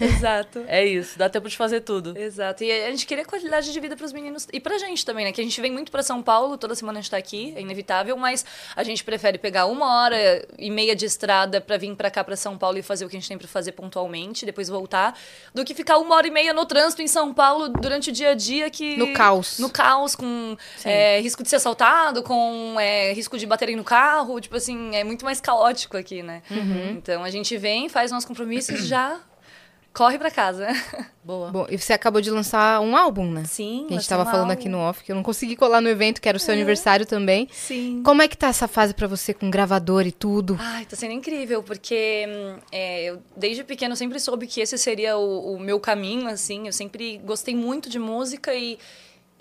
Exato. 0.00 0.64
É 0.66 0.84
isso, 0.84 1.16
dá 1.18 1.28
tempo 1.28 1.48
de 1.48 1.56
fazer 1.56 1.80
tudo. 1.82 2.18
Exato. 2.18 2.64
E 2.64 2.72
a 2.72 2.90
gente 2.90 3.06
queria 3.06 3.24
qualidade 3.24 3.72
de 3.72 3.78
vida 3.80 3.96
pros 3.96 4.12
meninos 4.12 4.46
e 4.52 4.58
pra 4.58 4.76
gente 4.78 5.04
também, 5.04 5.24
né? 5.24 5.32
Que 5.32 5.40
a 5.40 5.44
gente 5.44 5.60
vem 5.60 5.70
muito 5.70 5.92
pra 5.92 6.02
São 6.02 6.22
Paulo, 6.22 6.58
toda 6.58 6.74
semana 6.74 6.98
a 6.98 7.02
gente 7.02 7.10
tá 7.10 7.16
aqui, 7.16 7.52
é 7.56 7.60
inevitável, 7.60 8.16
mas 8.16 8.44
a 8.74 8.82
gente 8.82 9.04
prefere 9.04 9.38
pegar 9.38 9.66
uma 9.66 10.02
hora 10.02 10.44
e 10.58 10.70
meia 10.70 10.96
de 10.96 11.04
estrada 11.06 11.60
pra 11.60 11.76
vir 11.76 11.94
pra 11.94 12.10
cá, 12.10 12.24
pra 12.24 12.34
São 12.36 12.58
Paulo 12.58 12.76
e 12.78 12.82
fazer 12.82 13.04
o 13.04 13.08
que 13.08 13.16
a 13.16 13.20
gente 13.20 13.28
tem 13.28 13.38
pra 13.38 13.46
fazer 13.46 13.72
pontualmente, 13.72 14.44
depois 14.44 14.68
voltar, 14.68 15.16
do 15.54 15.64
que 15.64 15.74
ficar 15.74 15.98
uma 15.98 16.16
hora 16.16 16.26
e 16.26 16.30
meia 16.30 16.52
no 16.52 16.66
trânsito 16.66 17.02
em 17.02 17.06
São 17.06 17.32
Paulo 17.36 17.68
durante 17.68 18.10
o 18.10 18.12
dia 18.12 18.30
a 18.30 18.34
dia 18.34 18.68
que... 18.70 18.96
No 18.96 19.12
caos. 19.12 19.58
No 19.58 19.70
caos, 19.70 20.16
com 20.16 20.56
é, 20.84 21.20
risco 21.20 21.42
de 21.42 21.48
ser 21.48 21.56
assaltado, 21.56 22.22
com 22.22 22.74
é, 22.80 23.12
risco 23.12 23.38
de 23.38 23.46
baterem 23.46 23.76
no 23.76 23.84
carro, 23.84 24.40
tipo 24.40 24.56
assim, 24.56 24.96
é 24.96 25.04
muito 25.04 25.24
mais 25.24 25.40
caótico 25.40 25.96
aqui, 25.96 26.22
né? 26.22 26.42
Então 26.96 27.22
a 27.22 27.30
gente 27.30 27.56
vem, 27.56 27.88
faz 27.88 28.10
nossos 28.10 28.26
compromissos 28.26 28.80
já 28.88 29.20
corre 29.96 30.18
pra 30.18 30.30
casa. 30.30 30.68
Boa. 31.24 31.50
Bom, 31.50 31.66
e 31.70 31.78
você 31.78 31.94
acabou 31.94 32.20
de 32.20 32.30
lançar 32.30 32.80
um 32.80 32.94
álbum, 32.94 33.28
né? 33.28 33.44
Sim, 33.46 33.86
Que 33.88 33.94
a 33.94 33.96
gente 33.96 34.08
tava 34.08 34.22
um 34.22 34.26
falando 34.26 34.50
álbum. 34.50 34.52
aqui 34.52 34.68
no 34.68 34.78
off, 34.78 35.02
que 35.02 35.10
eu 35.10 35.16
não 35.16 35.22
consegui 35.22 35.56
colar 35.56 35.80
no 35.80 35.88
evento, 35.88 36.20
que 36.20 36.28
era 36.28 36.36
o 36.36 36.40
seu 36.40 36.52
aniversário 36.54 37.06
também. 37.06 37.48
Sim. 37.50 38.02
Como 38.04 38.20
é 38.20 38.28
que 38.28 38.36
tá 38.36 38.48
essa 38.48 38.68
fase 38.68 38.92
pra 38.94 39.08
você 39.08 39.32
com 39.32 39.50
gravador 39.50 40.06
e 40.06 40.12
tudo? 40.12 40.56
Ai, 40.60 40.84
tá 40.84 40.94
sendo 40.94 41.12
incrível, 41.12 41.62
porque 41.62 42.26
hum, 42.28 42.58
é, 42.70 43.04
eu 43.06 43.22
desde 43.36 43.64
pequeno 43.64 43.96
sempre 43.96 44.20
soube 44.20 44.46
que 44.46 44.60
esse 44.60 44.76
seria 44.76 45.16
o, 45.16 45.54
o 45.54 45.58
meu 45.58 45.80
caminho, 45.80 46.28
assim. 46.28 46.66
Eu 46.66 46.72
sempre 46.72 47.18
gostei 47.24 47.56
muito 47.56 47.88
de 47.88 47.98
música 47.98 48.54
e, 48.54 48.78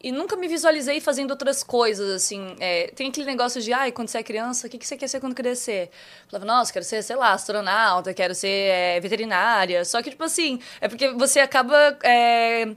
e 0.05 0.11
nunca 0.11 0.35
me 0.35 0.47
visualizei 0.47 1.01
fazendo 1.01 1.31
outras 1.31 1.63
coisas, 1.63 2.11
assim. 2.11 2.55
É, 2.59 2.91
tem 2.95 3.09
aquele 3.09 3.25
negócio 3.25 3.59
de, 3.59 3.73
ai, 3.73 3.91
quando 3.91 4.07
você 4.07 4.19
é 4.19 4.23
criança, 4.23 4.67
o 4.67 4.69
que, 4.69 4.77
que 4.77 4.85
você 4.85 4.95
quer 4.95 5.07
ser 5.07 5.19
quando 5.19 5.33
crescer? 5.33 5.89
Eu 6.25 6.29
falava, 6.29 6.45
nossa, 6.45 6.71
quero 6.71 6.85
ser, 6.85 7.01
sei 7.01 7.15
lá, 7.15 7.33
astronauta, 7.33 8.13
quero 8.13 8.35
ser 8.35 8.47
é, 8.47 8.99
veterinária. 8.99 9.83
Só 9.83 10.03
que, 10.03 10.11
tipo 10.11 10.23
assim, 10.23 10.59
é 10.79 10.87
porque 10.87 11.09
você 11.13 11.39
acaba... 11.39 11.97
é, 12.03 12.67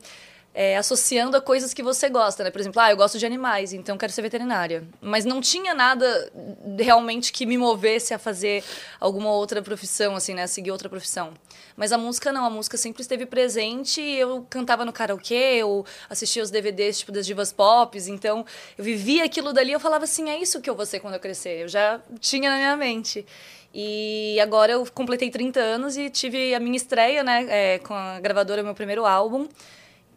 é, 0.55 0.77
associando 0.77 1.37
a 1.37 1.41
coisas 1.41 1.73
que 1.73 1.83
você 1.83 2.09
gosta, 2.09 2.43
né? 2.43 2.51
Por 2.51 2.61
exemplo, 2.61 2.81
ah, 2.81 2.91
eu 2.91 2.97
gosto 2.97 3.19
de 3.19 3.25
animais, 3.25 3.73
então 3.73 3.97
quero 3.97 4.13
ser 4.13 4.23
veterinária. 4.23 4.83
Mas 5.01 5.25
não 5.25 5.41
tinha 5.41 5.75
nada 5.75 6.33
realmente 6.79 7.33
que 7.33 7.47
me 7.47 7.57
movesse 7.57 8.13
a 8.13 8.19
fazer 8.19 8.65
alguma 8.99 9.31
outra 9.31 9.63
profissão, 9.63 10.17
assim, 10.17 10.35
né? 10.35 10.43
A 10.43 10.49
seguir 10.49 10.73
outra 10.73 10.89
profissão. 10.89 11.33
Mas 11.77 11.93
a 11.93 11.99
música 11.99 12.33
não, 12.33 12.45
a 12.45 12.51
música 12.51 12.77
sempre 12.77 13.03
esteve 13.03 13.25
presente 13.25 14.01
eu 14.01 14.45
cantava 14.51 14.85
no 14.85 14.93
karaokê, 14.93 15.59
eu 15.59 15.87
assistia 16.11 16.43
os 16.43 16.51
DVDs, 16.51 16.99
tipo, 16.99 17.13
das 17.13 17.25
divas 17.25 17.53
pop, 17.53 17.97
então 18.09 18.45
eu 18.77 18.85
vivia 18.85 19.25
aquilo 19.25 19.53
dali 19.53 19.73
eu 19.73 19.81
falava 19.81 20.05
assim, 20.05 20.29
é 20.29 20.39
isso 20.41 20.61
que 20.61 20.69
eu 20.69 20.75
vou 20.75 20.85
ser 20.85 21.01
quando 21.01 21.15
eu 21.15 21.21
crescer. 21.21 21.63
Eu 21.63 21.69
já 21.69 22.01
tinha 22.21 22.51
na 22.51 22.57
minha 22.57 22.77
mente. 22.77 23.25
E 23.73 24.41
agora 24.41 24.73
eu 24.73 24.87
completei 24.93 25.31
30 25.31 25.61
anos 25.61 25.97
e 25.97 26.11
tive 26.11 26.55
a 26.55 26.59
minha 26.59 26.77
estreia, 26.77 27.23
né, 27.23 27.47
é, 27.49 27.79
com 27.79 27.95
a 27.95 28.19
gravadora, 28.19 28.63
meu 28.63 28.75
primeiro 28.75 29.07
álbum. 29.07 29.47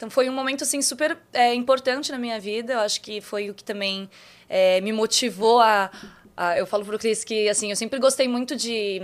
Então 0.01 0.09
foi 0.09 0.27
um 0.27 0.33
momento 0.33 0.63
assim 0.63 0.81
super 0.81 1.15
é, 1.31 1.53
importante 1.53 2.11
na 2.11 2.17
minha 2.17 2.39
vida. 2.39 2.73
Eu 2.73 2.79
acho 2.79 2.99
que 3.01 3.21
foi 3.21 3.51
o 3.51 3.53
que 3.53 3.63
também 3.63 4.09
é, 4.49 4.81
me 4.81 4.91
motivou 4.91 5.59
a, 5.61 5.91
a- 6.35 6.57
Eu 6.57 6.65
falo 6.65 6.83
pro 6.83 6.97
Cris 6.97 7.23
que 7.23 7.47
assim 7.47 7.69
eu 7.69 7.75
sempre 7.75 7.99
gostei 7.99 8.27
muito 8.27 8.55
de 8.55 8.99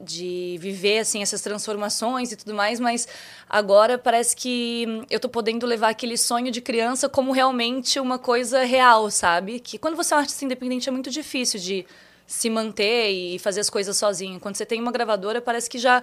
de 0.00 0.56
viver 0.58 0.98
assim 0.98 1.22
essas 1.22 1.40
transformações 1.42 2.32
e 2.32 2.36
tudo 2.36 2.52
mais, 2.54 2.80
mas 2.80 3.06
agora 3.48 3.96
parece 3.96 4.34
que 4.34 4.84
eu 5.08 5.20
tô 5.20 5.28
podendo 5.28 5.64
levar 5.64 5.90
aquele 5.90 6.16
sonho 6.16 6.50
de 6.50 6.60
criança 6.60 7.08
como 7.08 7.30
realmente 7.30 8.00
uma 8.00 8.18
coisa 8.18 8.64
real, 8.64 9.08
sabe? 9.12 9.60
Que 9.60 9.78
quando 9.78 9.94
você 9.94 10.12
é 10.12 10.16
um 10.16 10.20
artista 10.20 10.44
independente 10.44 10.88
é 10.88 10.92
muito 10.92 11.08
difícil 11.08 11.60
de 11.60 11.86
se 12.26 12.50
manter 12.50 13.10
e 13.12 13.38
fazer 13.38 13.60
as 13.60 13.70
coisas 13.70 13.96
sozinho. 13.96 14.40
Quando 14.40 14.56
você 14.56 14.66
tem 14.66 14.80
uma 14.80 14.90
gravadora, 14.90 15.40
parece 15.40 15.70
que 15.70 15.78
já 15.78 16.02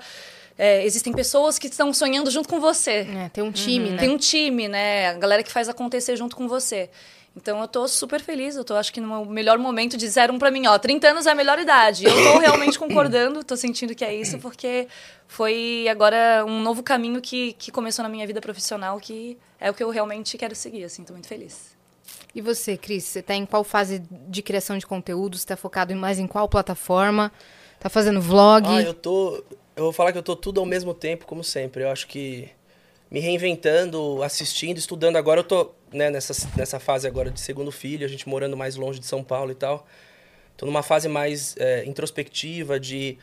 é, 0.59 0.85
existem 0.85 1.13
pessoas 1.13 1.57
que 1.57 1.67
estão 1.67 1.93
sonhando 1.93 2.29
junto 2.29 2.49
com 2.49 2.59
você. 2.59 3.07
É, 3.09 3.29
tem 3.29 3.41
um 3.41 3.49
time, 3.49 3.91
né? 3.91 3.97
Tem 3.97 4.09
um 4.09 4.17
time, 4.17 4.67
né? 4.67 5.07
A 5.07 5.13
galera 5.13 5.41
que 5.41 5.49
faz 5.49 5.69
acontecer 5.69 6.17
junto 6.17 6.35
com 6.35 6.49
você. 6.49 6.89
Então 7.33 7.61
eu 7.61 7.67
tô 7.67 7.87
super 7.87 8.19
feliz, 8.19 8.57
eu 8.57 8.65
tô 8.65 8.75
acho 8.75 8.91
que 8.91 8.99
no 8.99 9.25
melhor 9.25 9.57
momento 9.57 9.95
disseram 9.95 10.37
para 10.37 10.51
mim, 10.51 10.67
ó, 10.67 10.77
30 10.77 11.11
anos 11.11 11.25
é 11.27 11.31
a 11.31 11.35
melhor 11.35 11.57
idade. 11.59 12.03
Eu 12.03 12.11
tô 12.11 12.39
realmente 12.39 12.77
concordando, 12.79 13.41
tô 13.41 13.55
sentindo 13.55 13.95
que 13.95 14.03
é 14.03 14.13
isso, 14.13 14.37
porque 14.39 14.89
foi 15.29 15.87
agora 15.89 16.43
um 16.45 16.61
novo 16.61 16.83
caminho 16.83 17.21
que, 17.21 17.53
que 17.53 17.71
começou 17.71 18.03
na 18.03 18.09
minha 18.09 18.27
vida 18.27 18.41
profissional, 18.41 18.99
que 18.99 19.37
é 19.61 19.71
o 19.71 19.73
que 19.73 19.81
eu 19.81 19.89
realmente 19.89 20.37
quero 20.37 20.55
seguir, 20.55 20.83
assim, 20.83 21.05
tô 21.05 21.13
muito 21.13 21.27
feliz. 21.27 21.77
E 22.35 22.41
você, 22.41 22.75
Cris, 22.75 23.05
você 23.05 23.21
tá 23.21 23.33
em 23.33 23.45
qual 23.45 23.63
fase 23.63 24.03
de 24.27 24.41
criação 24.41 24.77
de 24.77 24.85
conteúdo? 24.85 25.37
Você 25.37 25.47
tá 25.47 25.55
focado 25.55 25.93
em 25.93 25.95
mais 25.95 26.19
em 26.19 26.27
qual 26.27 26.49
plataforma? 26.49 27.31
Tá 27.79 27.87
fazendo 27.87 28.19
vlog? 28.19 28.67
Ah, 28.67 28.81
eu 28.81 28.93
tô. 28.93 29.41
Eu 29.79 29.85
vou 29.85 29.93
falar 29.93 30.11
que 30.11 30.17
eu 30.17 30.23
tô 30.23 30.35
tudo 30.35 30.59
ao 30.59 30.65
mesmo 30.65 30.93
tempo, 30.93 31.25
como 31.25 31.41
sempre. 31.41 31.83
Eu 31.83 31.89
acho 31.89 32.05
que 32.05 32.49
me 33.09 33.21
reinventando, 33.21 34.21
assistindo, 34.21 34.77
estudando. 34.77 35.15
Agora 35.15 35.39
eu 35.39 35.43
tô 35.45 35.71
né, 35.89 36.09
nessa, 36.09 36.33
nessa 36.57 36.81
fase 36.81 37.07
agora 37.07 37.31
de 37.31 37.39
segundo 37.39 37.71
filho, 37.71 38.05
a 38.05 38.09
gente 38.09 38.27
morando 38.27 38.57
mais 38.57 38.75
longe 38.75 38.99
de 38.99 39.05
São 39.05 39.23
Paulo 39.23 39.51
e 39.51 39.55
tal. 39.55 39.87
Tô 40.57 40.65
numa 40.65 40.83
fase 40.83 41.07
mais 41.07 41.55
é, 41.57 41.85
introspectiva, 41.85 42.77
de 42.77 43.17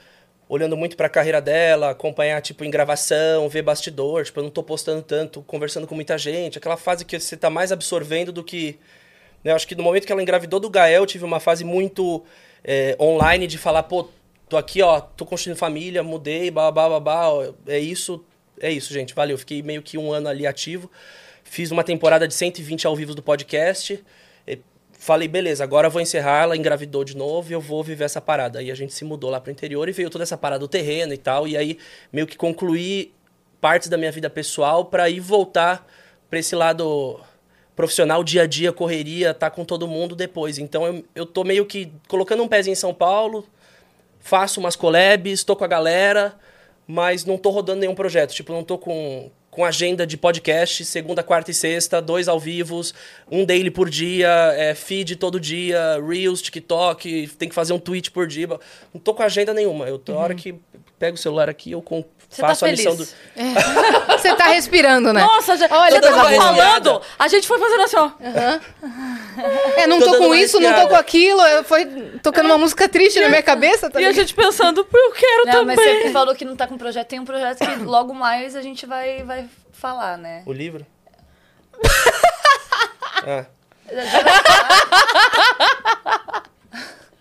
olhando 0.48 0.78
muito 0.78 0.96
para 0.96 1.08
a 1.08 1.10
carreira 1.10 1.42
dela, 1.42 1.90
acompanhar 1.90 2.40
tipo 2.40 2.64
em 2.64 2.70
gravação, 2.70 3.50
ver 3.50 3.60
bastidor, 3.60 4.24
tipo, 4.24 4.40
eu 4.40 4.44
não 4.44 4.50
tô 4.50 4.62
postando 4.62 5.02
tanto, 5.02 5.42
conversando 5.42 5.86
com 5.86 5.94
muita 5.94 6.16
gente, 6.16 6.56
aquela 6.56 6.78
fase 6.78 7.04
que 7.04 7.20
você 7.20 7.36
tá 7.36 7.50
mais 7.50 7.70
absorvendo 7.70 8.32
do 8.32 8.42
que 8.42 8.78
né? 9.46 9.52
Eu 9.52 9.56
acho 9.56 9.68
que 9.68 9.76
no 9.76 9.82
momento 9.84 10.04
que 10.04 10.12
ela 10.12 10.20
engravidou 10.20 10.58
do 10.58 10.68
Gael, 10.68 11.02
eu 11.02 11.06
tive 11.06 11.24
uma 11.24 11.38
fase 11.38 11.64
muito 11.64 12.24
é, 12.64 12.96
online 12.98 13.46
de 13.46 13.56
falar, 13.56 13.84
pô, 13.84 14.08
tô 14.48 14.56
aqui, 14.56 14.82
ó, 14.82 15.00
tô 15.00 15.24
construindo 15.26 15.56
família, 15.56 16.02
mudei, 16.02 16.50
babá, 16.50 16.88
babá, 16.88 17.28
é 17.66 17.78
isso, 17.78 18.24
é 18.60 18.70
isso, 18.70 18.92
gente, 18.92 19.14
valeu. 19.14 19.36
Fiquei 19.38 19.62
meio 19.62 19.82
que 19.82 19.98
um 19.98 20.12
ano 20.12 20.28
ali 20.28 20.46
ativo. 20.46 20.90
Fiz 21.44 21.70
uma 21.70 21.84
temporada 21.84 22.26
de 22.26 22.34
120 22.34 22.86
ao 22.86 22.96
vivo 22.96 23.14
do 23.14 23.22
podcast. 23.22 24.02
Falei, 24.98 25.28
beleza, 25.28 25.62
agora 25.62 25.88
vou 25.88 26.00
encerrar. 26.00 26.44
Ela 26.44 26.56
engravidou 26.56 27.04
de 27.04 27.16
novo 27.16 27.50
e 27.50 27.52
eu 27.52 27.60
vou 27.60 27.82
viver 27.82 28.04
essa 28.04 28.20
parada. 28.20 28.58
Aí 28.58 28.70
a 28.70 28.74
gente 28.74 28.92
se 28.92 29.04
mudou 29.04 29.30
lá 29.30 29.40
pro 29.40 29.52
interior 29.52 29.88
e 29.88 29.92
veio 29.92 30.10
toda 30.10 30.24
essa 30.24 30.36
parada 30.36 30.60
do 30.60 30.68
terreno 30.68 31.12
e 31.12 31.18
tal. 31.18 31.46
E 31.46 31.56
aí 31.56 31.78
meio 32.12 32.26
que 32.26 32.36
concluí 32.36 33.12
partes 33.60 33.88
da 33.88 33.96
minha 33.96 34.10
vida 34.10 34.30
pessoal 34.30 34.86
para 34.86 35.08
ir 35.08 35.20
voltar 35.20 35.86
para 36.28 36.38
esse 36.38 36.54
lado 36.54 37.20
profissional, 37.74 38.24
dia 38.24 38.42
a 38.42 38.46
dia, 38.46 38.72
correria, 38.72 39.34
tá 39.34 39.50
com 39.50 39.64
todo 39.64 39.86
mundo 39.86 40.16
depois. 40.16 40.58
Então 40.58 40.86
eu, 40.86 41.04
eu 41.14 41.26
tô 41.26 41.44
meio 41.44 41.66
que 41.66 41.92
colocando 42.08 42.42
um 42.42 42.48
pezinho 42.48 42.72
em 42.72 42.76
São 42.76 42.94
Paulo, 42.94 43.46
faço 44.26 44.58
umas 44.58 44.74
collabs, 44.74 45.44
tô 45.44 45.54
com 45.54 45.64
a 45.64 45.68
galera, 45.68 46.34
mas 46.86 47.24
não 47.24 47.38
tô 47.38 47.50
rodando 47.50 47.80
nenhum 47.80 47.94
projeto. 47.94 48.34
Tipo, 48.34 48.52
não 48.52 48.64
tô 48.64 48.76
com, 48.76 49.30
com 49.50 49.64
agenda 49.64 50.04
de 50.04 50.16
podcast, 50.16 50.84
segunda, 50.84 51.22
quarta 51.22 51.52
e 51.52 51.54
sexta, 51.54 52.02
dois 52.02 52.26
ao 52.26 52.38
vivos, 52.38 52.92
um 53.30 53.44
daily 53.44 53.70
por 53.70 53.88
dia, 53.88 54.28
é, 54.56 54.74
feed 54.74 55.16
todo 55.16 55.38
dia, 55.38 56.00
Reels, 56.04 56.42
TikTok, 56.42 57.28
tem 57.38 57.48
que 57.48 57.54
fazer 57.54 57.72
um 57.72 57.78
tweet 57.78 58.10
por 58.10 58.26
dia. 58.26 58.48
Não 58.92 59.00
tô 59.00 59.14
com 59.14 59.22
agenda 59.22 59.54
nenhuma. 59.54 59.86
Eu 59.86 59.98
tô 59.98 60.12
uhum. 60.12 60.18
hora 60.18 60.34
que 60.34 60.56
pego 60.98 61.14
o 61.14 61.18
celular 61.18 61.48
aqui, 61.48 61.70
eu 61.70 61.80
com, 61.80 62.04
você 62.28 62.42
tá 62.42 62.48
faço 62.48 62.60
tá 62.60 62.66
a 62.66 62.70
lição 62.70 62.96
do. 62.96 63.04
É. 63.36 64.16
Você 64.18 64.34
tá 64.34 64.46
respirando, 64.46 65.12
né? 65.12 65.20
Nossa, 65.20 65.56
já, 65.56 65.68
Olha, 65.70 65.92
você 65.92 66.00
tava 66.00 66.30
falando, 66.32 67.02
a 67.18 67.28
gente 67.28 67.46
foi 67.46 67.58
fazendo 67.58 67.82
assim, 67.82 67.96
ó. 67.96 68.06
Uhum. 68.06 69.72
É, 69.76 69.86
não 69.86 70.00
tô, 70.00 70.12
tô 70.12 70.18
com 70.18 70.34
isso, 70.34 70.58
não 70.58 70.74
tô 70.74 70.88
com 70.88 70.96
aquilo. 70.96 71.40
Eu 71.42 71.62
foi 71.62 71.84
tocando 72.22 72.46
uma 72.46 72.58
música 72.58 72.88
triste 72.88 73.20
na 73.20 73.28
minha 73.28 73.42
cabeça. 73.44 73.90
Tá 73.90 74.00
e 74.00 74.06
a 74.06 74.12
gente 74.12 74.34
pensando, 74.34 74.86
eu 74.92 75.12
quero 75.12 75.46
não, 75.46 75.52
também. 75.52 75.76
Mas 75.76 76.02
você 76.02 76.10
falou 76.10 76.34
que 76.34 76.44
não 76.44 76.56
tá 76.56 76.66
com 76.66 76.76
projeto, 76.76 77.06
tem 77.06 77.20
um 77.20 77.24
projeto 77.24 77.58
que 77.58 77.76
logo 77.84 78.12
mais 78.12 78.56
a 78.56 78.62
gente 78.62 78.86
vai, 78.86 79.22
vai 79.22 79.48
falar, 79.72 80.16
né? 80.18 80.42
O 80.46 80.52
livro? 80.52 80.84
ah. 83.22 83.46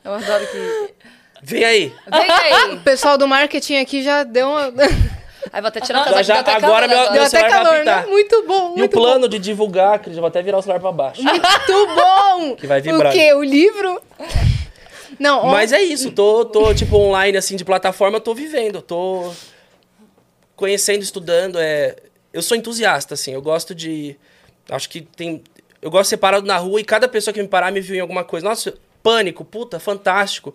Eu 0.03 0.13
adoro 0.13 0.47
que 0.47 0.93
Vem 1.41 1.63
aí. 1.63 1.93
Vem 2.11 2.31
aí. 2.31 2.75
O 2.75 2.79
pessoal 2.79 3.17
do 3.17 3.27
marketing 3.27 3.77
aqui 3.77 4.03
já 4.03 4.23
deu 4.23 4.47
uma. 4.47 4.71
Aí 5.53 5.61
vou 5.61 5.67
até 5.67 5.79
tirar 5.79 6.01
o 6.01 6.05
casaco. 6.05 6.23
Já, 6.23 6.39
até 6.39 6.53
agora 6.53 6.87
meu, 6.87 7.11
deu 7.11 7.23
até 7.23 7.47
calor, 7.47 7.85
né? 7.85 8.05
Muito 8.07 8.43
bom. 8.47 8.69
Muito 8.69 8.79
e 8.79 8.83
o 8.83 8.89
plano 8.89 9.21
bom. 9.21 9.27
de 9.27 9.37
divulgar, 9.37 9.99
Cris, 9.99 10.15
eu 10.15 10.21
vou 10.21 10.27
até 10.27 10.41
virar 10.41 10.57
o 10.57 10.61
celular 10.61 10.79
pra 10.79 10.91
baixo. 10.91 11.21
Muito 11.21 11.95
bom! 11.95 12.55
que 12.59 12.65
vai 12.65 12.81
vibrar. 12.81 13.13
O 13.13 13.15
quê? 13.15 13.31
O 13.33 13.43
livro? 13.43 14.01
Não, 15.19 15.45
Mas 15.45 15.71
é 15.71 15.81
isso, 15.81 16.11
tô, 16.11 16.43
tô 16.45 16.73
tipo 16.73 16.97
online 16.97 17.37
assim 17.37 17.55
de 17.55 17.63
plataforma, 17.63 18.19
tô 18.19 18.33
vivendo, 18.33 18.81
tô 18.81 19.31
conhecendo, 20.55 21.03
estudando, 21.03 21.57
é 21.57 21.95
eu 22.33 22.41
sou 22.41 22.57
entusiasta 22.57 23.13
assim, 23.13 23.31
eu 23.31 23.41
gosto 23.41 23.73
de 23.73 24.17
acho 24.69 24.89
que 24.89 25.01
tem 25.01 25.41
eu 25.81 25.89
gosto 25.89 26.03
de 26.03 26.09
ser 26.09 26.17
parado 26.17 26.45
na 26.45 26.57
rua 26.57 26.81
e 26.81 26.83
cada 26.83 27.07
pessoa 27.07 27.33
que 27.33 27.41
me 27.41 27.47
parar 27.47 27.71
me 27.71 27.79
viu 27.79 27.95
em 27.95 27.99
alguma 27.99 28.23
coisa. 28.23 28.45
Nossa, 28.45 28.73
pânico, 29.03 29.45
puta, 29.45 29.79
fantástico. 29.79 30.53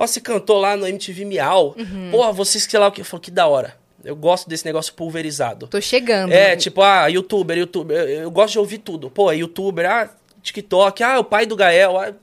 Ó, 0.00 0.06
você 0.06 0.18
cantou 0.18 0.58
lá 0.58 0.78
no 0.78 0.86
MTV 0.86 1.26
Miau. 1.26 1.74
Uhum. 1.78 2.10
Porra, 2.10 2.32
vocês 2.32 2.64
sei 2.64 2.80
lá 2.80 2.86
o 2.88 2.90
que. 2.90 3.02
Eu 3.02 3.04
falo, 3.04 3.20
que 3.20 3.30
da 3.30 3.46
hora. 3.46 3.76
Eu 4.02 4.16
gosto 4.16 4.48
desse 4.48 4.64
negócio 4.64 4.94
pulverizado. 4.94 5.66
Tô 5.66 5.78
chegando. 5.78 6.32
É, 6.32 6.56
tipo, 6.56 6.80
ah, 6.80 7.06
youtuber, 7.08 7.58
youtuber. 7.58 7.98
Eu, 7.98 8.22
eu, 8.22 8.30
gosto 8.30 8.52
de 8.52 8.58
ouvir 8.58 8.78
tudo. 8.78 9.10
Pô, 9.10 9.30
youtuber, 9.30 9.84
ah, 9.84 10.08
TikTok, 10.42 11.02
ah, 11.02 11.18
o 11.18 11.24
pai 11.24 11.44
do 11.44 11.54
Gael, 11.54 11.98
ah, 11.98 12.14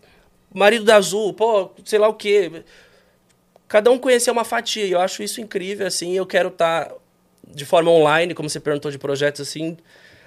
marido 0.51 0.85
da 0.85 0.95
Azul, 0.95 1.33
pô, 1.33 1.69
sei 1.85 1.99
lá 1.99 2.07
o 2.07 2.15
quê. 2.15 2.63
Cada 3.67 3.91
um 3.91 3.99
conhecer 3.99 4.31
uma 4.31 4.43
fatia. 4.43 4.83
E 4.83 4.93
eu 4.93 4.99
acho 4.99 5.21
isso 5.21 5.39
incrível, 5.39 5.85
assim. 5.85 6.17
Eu 6.17 6.25
quero 6.25 6.49
estar 6.49 6.85
tá 6.85 6.95
de 7.47 7.63
forma 7.63 7.91
online, 7.91 8.33
como 8.33 8.49
você 8.49 8.59
perguntou 8.59 8.89
de 8.89 8.97
projetos 8.97 9.41
assim. 9.41 9.77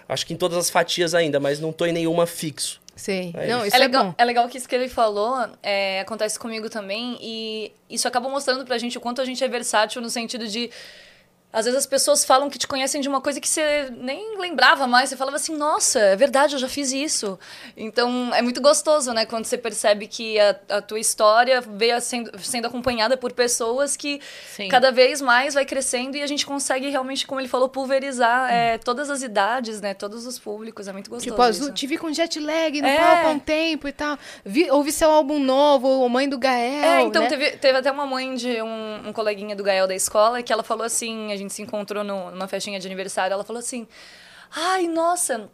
Acho 0.09 0.25
que 0.25 0.35
em 0.35 0.37
todas 0.37 0.57
as 0.57 0.71
fatias 0.71 1.17
ainda, 1.17 1.41
mas 1.41 1.59
não 1.59 1.73
tô 1.73 1.85
em 1.85 1.93
nenhuma 1.93 2.29
fixo. 2.29 2.81
Sim. 3.01 3.33
É, 3.35 3.47
não, 3.47 3.65
isso 3.65 3.75
é, 3.75 3.79
é 3.79 3.81
legal, 3.81 4.15
é 4.19 4.25
legal 4.27 4.47
que 4.47 4.59
isso 4.59 4.69
que 4.69 4.75
ele 4.75 4.87
falou 4.87 5.49
é, 5.63 6.01
acontece 6.01 6.39
comigo 6.39 6.69
também 6.69 7.17
e 7.19 7.73
isso 7.89 8.07
acaba 8.07 8.29
mostrando 8.29 8.63
pra 8.67 8.77
gente 8.77 8.99
o 8.99 9.01
quanto 9.01 9.23
a 9.23 9.25
gente 9.25 9.43
é 9.43 9.49
versátil 9.49 10.03
no 10.03 10.11
sentido 10.11 10.47
de 10.47 10.71
às 11.53 11.65
vezes 11.65 11.81
as 11.81 11.87
pessoas 11.87 12.25
falam 12.25 12.49
que 12.49 12.59
te 12.59 12.67
conhecem 12.67 13.01
de 13.01 13.09
uma 13.09 13.21
coisa 13.21 13.41
que 13.41 13.49
você 13.49 13.91
nem 13.97 14.39
lembrava 14.39 14.87
mais. 14.87 15.09
Você 15.09 15.17
falava 15.17 15.37
assim, 15.37 15.57
nossa, 15.57 15.99
é 15.99 16.17
verdade, 16.17 16.55
eu 16.55 16.59
já 16.61 16.69
fiz 16.69 16.93
isso. 16.93 17.39
Então 17.77 18.33
é 18.35 18.41
muito 18.41 18.61
gostoso, 18.61 19.13
né? 19.13 19.27
Quando 19.27 19.45
você 19.45 19.59
percebe 19.59 20.07
que 20.07 20.39
a, 20.39 20.57
a 20.69 20.83
tua 20.83 21.01
história 21.01 21.61
veio 21.61 22.01
sendo, 22.01 22.31
sendo 22.39 22.67
acompanhada 22.67 23.17
por 23.17 23.33
pessoas 23.33 23.97
que 23.97 24.21
Sim. 24.55 24.69
cada 24.69 24.93
vez 24.93 25.21
mais 25.21 25.55
vai 25.55 25.65
crescendo 25.65 26.17
e 26.17 26.23
a 26.23 26.27
gente 26.27 26.47
consegue 26.47 26.89
realmente, 26.89 27.27
como 27.27 27.41
ele 27.41 27.49
falou, 27.49 27.69
pulverizar 27.69 28.53
é, 28.53 28.79
todas 28.79 29.11
as 29.11 29.23
idades, 29.23 29.81
né? 29.81 29.93
Todos 29.93 30.27
os 30.27 30.39
públicos. 30.39 30.87
É 30.87 30.93
muito 30.93 31.11
gostoso. 31.11 31.31
Tipo, 31.31 31.43
Azul, 31.43 31.73
te 31.73 31.87
vi 31.87 31.99
com 31.99 32.13
jet 32.13 32.39
lag 32.39 32.81
no 32.81 32.87
é. 32.87 32.97
palco 32.97 33.27
há 33.27 33.31
um 33.31 33.39
tempo 33.41 33.89
e 33.89 33.93
tal. 33.93 34.17
Vi, 34.45 34.71
ouvi 34.71 34.93
seu 34.93 35.11
álbum 35.11 35.41
novo, 35.41 36.09
Mãe 36.09 36.29
do 36.29 36.39
Gael. 36.39 36.85
É, 36.85 37.03
então 37.03 37.23
né? 37.23 37.29
teve, 37.29 37.51
teve 37.53 37.79
até 37.79 37.91
uma 37.91 38.07
mãe 38.07 38.35
de 38.35 38.63
um, 38.63 39.09
um 39.09 39.13
coleguinha 39.13 39.57
do 39.57 39.65
Gael 39.65 39.89
da 39.89 39.95
escola 39.95 40.43
que 40.43 40.53
ela 40.53 40.63
falou 40.63 40.85
assim 40.85 41.40
gente 41.41 41.53
se 41.53 41.63
encontrou 41.63 42.05
no, 42.05 42.31
numa 42.31 42.49
festinha 42.49 42.79
de 42.79 42.87
aniversário, 42.87 43.35
ela 43.35 43.45
falou 43.45 43.61
assim: 43.61 43.87
Ai, 44.51 44.89
nossa, 44.89 45.51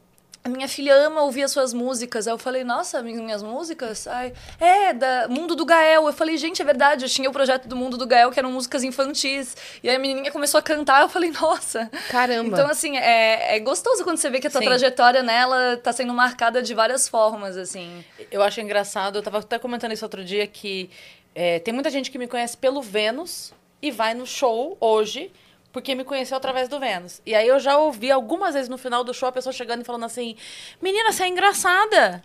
a 0.46 0.49
minha 0.49 0.68
filha 0.68 0.94
ama 0.94 1.22
ouvir 1.22 1.42
as 1.42 1.51
suas 1.51 1.75
músicas. 1.75 2.29
Aí 2.29 2.33
eu 2.33 2.38
falei, 2.38 2.62
nossa, 2.62 3.03
minhas 3.03 3.42
músicas? 3.42 4.07
Ai, 4.07 4.33
é, 4.61 4.92
da 4.92 5.27
Mundo 5.29 5.57
do 5.57 5.64
Gael. 5.64 6.07
Eu 6.07 6.12
falei, 6.12 6.37
gente, 6.37 6.62
é 6.62 6.64
verdade, 6.64 7.05
eu 7.05 7.09
tinha 7.09 7.29
o 7.29 7.33
projeto 7.33 7.66
do 7.66 7.75
Mundo 7.75 7.96
do 7.96 8.07
Gael, 8.07 8.31
que 8.31 8.38
eram 8.38 8.53
músicas 8.53 8.85
infantis. 8.85 9.57
E 9.83 9.88
aí 9.88 9.96
a 9.96 9.99
menininha 9.99 10.31
começou 10.31 10.59
a 10.59 10.62
cantar, 10.62 11.03
eu 11.03 11.09
falei, 11.09 11.33
nossa. 11.33 11.90
Caramba. 12.09 12.49
Então, 12.49 12.70
assim, 12.70 12.96
é, 12.96 13.57
é 13.57 13.59
gostoso 13.59 14.05
quando 14.05 14.18
você 14.18 14.31
vê 14.31 14.38
que 14.38 14.46
a 14.46 14.51
tua 14.51 14.61
Sim. 14.61 14.68
trajetória 14.68 15.20
nela 15.20 15.79
tá 15.79 15.92
sendo 15.92 16.14
marcada 16.14 16.62
de 16.62 16.72
várias 16.75 17.09
formas, 17.09 17.57
assim. 17.57 18.05
Eu 18.31 18.40
acho 18.40 18.61
engraçado, 18.61 19.18
eu 19.18 19.22
tava 19.25 19.40
até 19.40 19.59
comentando 19.59 19.92
isso 19.92 20.05
outro 20.05 20.25
dia, 20.25 20.46
que 20.46 20.88
é, 21.35 21.59
tem 21.59 21.75
muita 21.75 21.90
gente 21.90 22.09
que 22.09 22.18
me 22.18 22.29
conhece 22.29 22.57
pelo 22.57 22.81
Vênus 22.81 23.53
e 23.83 23.90
vai 23.90 24.14
no 24.14 24.25
show 24.25 24.77
hoje 24.81 25.33
porque 25.77 25.95
me 25.95 26.05
conheceu 26.05 26.39
através 26.39 26.71
do 26.71 26.81
Vênus. 26.81 27.21
E 27.27 27.35
aí 27.35 27.47
eu 27.47 27.61
já 27.61 27.77
ouvi 27.77 28.11
algumas 28.11 28.55
vezes 28.55 28.67
no 28.67 28.79
final 28.79 29.05
do 29.05 29.12
show 29.12 29.29
a 29.29 29.33
pessoa 29.33 29.53
chegando 29.53 29.83
e 29.83 29.85
falando 29.85 30.05
assim: 30.07 30.35
Menina, 30.81 31.12
você 31.12 31.25
é 31.25 31.29
engraçada. 31.29 32.23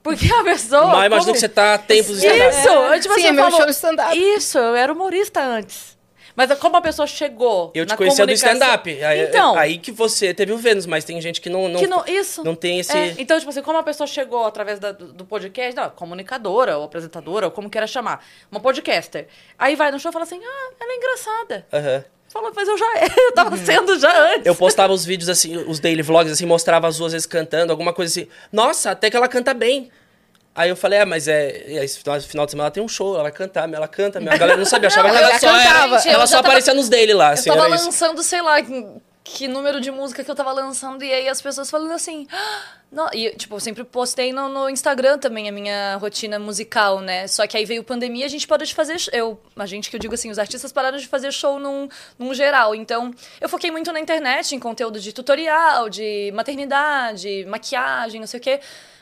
Porque 0.00 0.32
a 0.32 0.44
pessoa. 0.44 0.86
Mas 0.86 1.06
imagina 1.06 1.32
que 1.32 1.38
você 1.40 1.48
tá 1.48 1.74
há 1.74 1.78
tempos 1.78 2.22
Isso! 2.22 2.68
Eu, 2.68 3.00
tipo 3.00 3.14
Sim, 3.14 3.20
assim, 3.20 3.26
é 3.26 3.32
meu 3.32 3.50
show 3.50 3.68
stand-up. 3.68 4.16
Isso, 4.16 4.58
eu 4.58 4.76
era 4.76 4.92
humorista 4.92 5.42
antes. 5.42 5.98
Mas 6.36 6.52
é 6.52 6.54
como 6.54 6.76
a 6.76 6.80
pessoa 6.80 7.06
chegou 7.06 7.72
Eu 7.74 7.84
te 7.84 7.90
na 7.90 7.96
conhecia 7.96 8.24
do 8.24 8.30
stand-up. 8.32 9.04
Aí, 9.04 9.22
Então, 9.22 9.58
aí 9.58 9.78
que 9.78 9.90
você 9.90 10.32
teve 10.32 10.52
o 10.52 10.56
Vênus, 10.56 10.86
mas 10.86 11.02
tem 11.04 11.20
gente 11.20 11.40
que 11.40 11.50
não, 11.50 11.68
não, 11.68 11.80
que 11.80 11.88
não, 11.88 12.04
isso. 12.06 12.44
não 12.44 12.54
tem 12.54 12.78
esse. 12.78 12.96
É, 12.96 13.16
então, 13.18 13.36
tipo 13.38 13.50
assim, 13.50 13.62
como 13.62 13.78
a 13.78 13.82
pessoa 13.82 14.06
chegou 14.06 14.44
através 14.44 14.78
da- 14.78 14.92
do, 14.92 15.24
podcast, 15.24 15.74
não, 15.74 15.90
comunicadora 15.90 16.78
ou 16.78 16.84
apresentadora, 16.84 17.46
ou 17.46 17.50
como 17.50 17.68
queira 17.68 17.88
chamar, 17.88 18.24
uma 18.52 18.60
podcaster. 18.60 19.26
Aí 19.58 19.74
vai 19.74 19.90
no 19.90 19.98
show 19.98 20.10
e 20.10 20.12
fala 20.12 20.24
assim, 20.24 20.40
ah, 20.44 20.72
ela 20.80 20.92
é 20.92 20.96
engraçada. 20.96 21.66
Aham. 21.72 22.04
Fala, 22.34 22.50
mas 22.54 22.66
eu 22.68 22.76
já 22.76 22.86
eu 23.16 23.32
tava 23.32 23.56
sendo 23.56 23.96
já 23.98 24.32
antes. 24.32 24.44
Eu 24.44 24.56
postava 24.56 24.92
os 24.92 25.04
vídeos 25.04 25.28
assim, 25.28 25.56
os 25.56 25.78
daily 25.78 26.02
vlogs, 26.02 26.32
assim, 26.32 26.44
mostrava 26.44 26.88
as 26.88 26.98
duas 26.98 27.12
vezes 27.12 27.26
cantando, 27.26 27.70
alguma 27.72 27.92
coisa 27.92 28.10
assim. 28.10 28.28
Nossa, 28.52 28.90
até 28.90 29.08
que 29.08 29.16
ela 29.16 29.28
canta 29.28 29.54
bem. 29.54 29.88
Aí 30.56 30.68
eu 30.68 30.76
falei, 30.76 30.98
é, 31.00 31.04
mas 31.04 31.26
é. 31.28 31.64
Esse 31.84 31.98
final, 32.00 32.16
de 32.18 32.24
semana 32.24 32.66
ela 32.66 32.70
tem 32.70 32.82
um 32.82 32.88
show, 32.88 33.14
ela 33.14 33.22
vai 33.24 33.32
cantar, 33.32 33.72
ela 33.72 33.88
canta. 33.88 34.18
A 34.18 34.36
galera 34.36 34.56
não 34.56 34.64
sabia, 34.64 34.88
achava 34.88 35.08
Não, 35.08 35.14
que 35.16 35.20
ela 35.22 35.30
ela 35.30 35.38
só, 35.40 35.46
era- 35.48 35.62
cantava. 35.64 35.96
Gente, 35.98 36.08
eu 36.08 36.12
ela 36.14 36.26
só 36.26 36.36
tava- 36.36 36.48
aparecia 36.48 36.74
nos 36.74 36.88
daily 36.88 37.12
lá, 37.14 37.28
Eu 37.28 37.32
assim, 37.34 37.50
tava 37.50 37.66
era 37.66 37.74
isso. 37.76 37.84
lançando, 37.86 38.22
sei 38.22 38.42
lá, 38.42 38.56
que, 39.26 39.48
número 39.48 39.80
de 39.80 39.90
música 39.90 40.22
que 40.22 40.30
eu 40.30 40.34
tava 40.34 40.52
lançando, 40.52 41.02
e 41.02 41.10
aí 41.10 41.28
as 41.28 41.40
pessoas 41.40 41.70
falando 41.70 41.92
assim. 41.92 42.26
"Ah, 42.30 42.62
não", 42.92 43.08
E, 43.14 43.30
tipo, 43.30 43.56
eu 43.56 43.60
sempre 43.60 43.82
postei 43.82 44.32
no, 44.34 44.48
no 44.50 44.68
Instagram 44.68 45.16
também 45.18 45.48
a 45.48 45.52
minha 45.52 45.96
rotina 45.96 46.38
musical, 46.38 47.00
né? 47.00 47.26
Só 47.26 47.46
que 47.46 47.56
aí 47.56 47.64
veio 47.64 47.82
pandemia, 47.82 48.26
a 48.26 48.28
gente 48.28 48.46
parou 48.46 48.66
de 48.66 48.74
fazer. 48.74 48.96
Eu, 49.12 49.40
a 49.56 49.64
gente 49.64 49.88
que 49.88 49.96
eu 49.96 50.00
digo 50.00 50.12
assim, 50.14 50.30
os 50.30 50.38
artistas 50.38 50.70
pararam 50.72 50.98
de 50.98 51.06
fazer 51.08 51.32
show 51.32 51.58
num, 51.58 51.88
num 52.18 52.34
geral. 52.34 52.74
Então, 52.74 53.12
eu 53.40 53.48
foquei 53.48 53.70
muito 53.70 53.90
na 53.92 53.98
internet, 53.98 54.54
em 54.54 54.60
conteúdo 54.60 55.00
de 55.00 55.10
tutorial, 55.12 55.88
de 55.88 56.30
maternidade, 56.34 57.46
maquiagem, 57.46 58.20
não 58.20 58.26
sei 58.26 58.38
o 58.38 58.42
quê. 58.42 58.60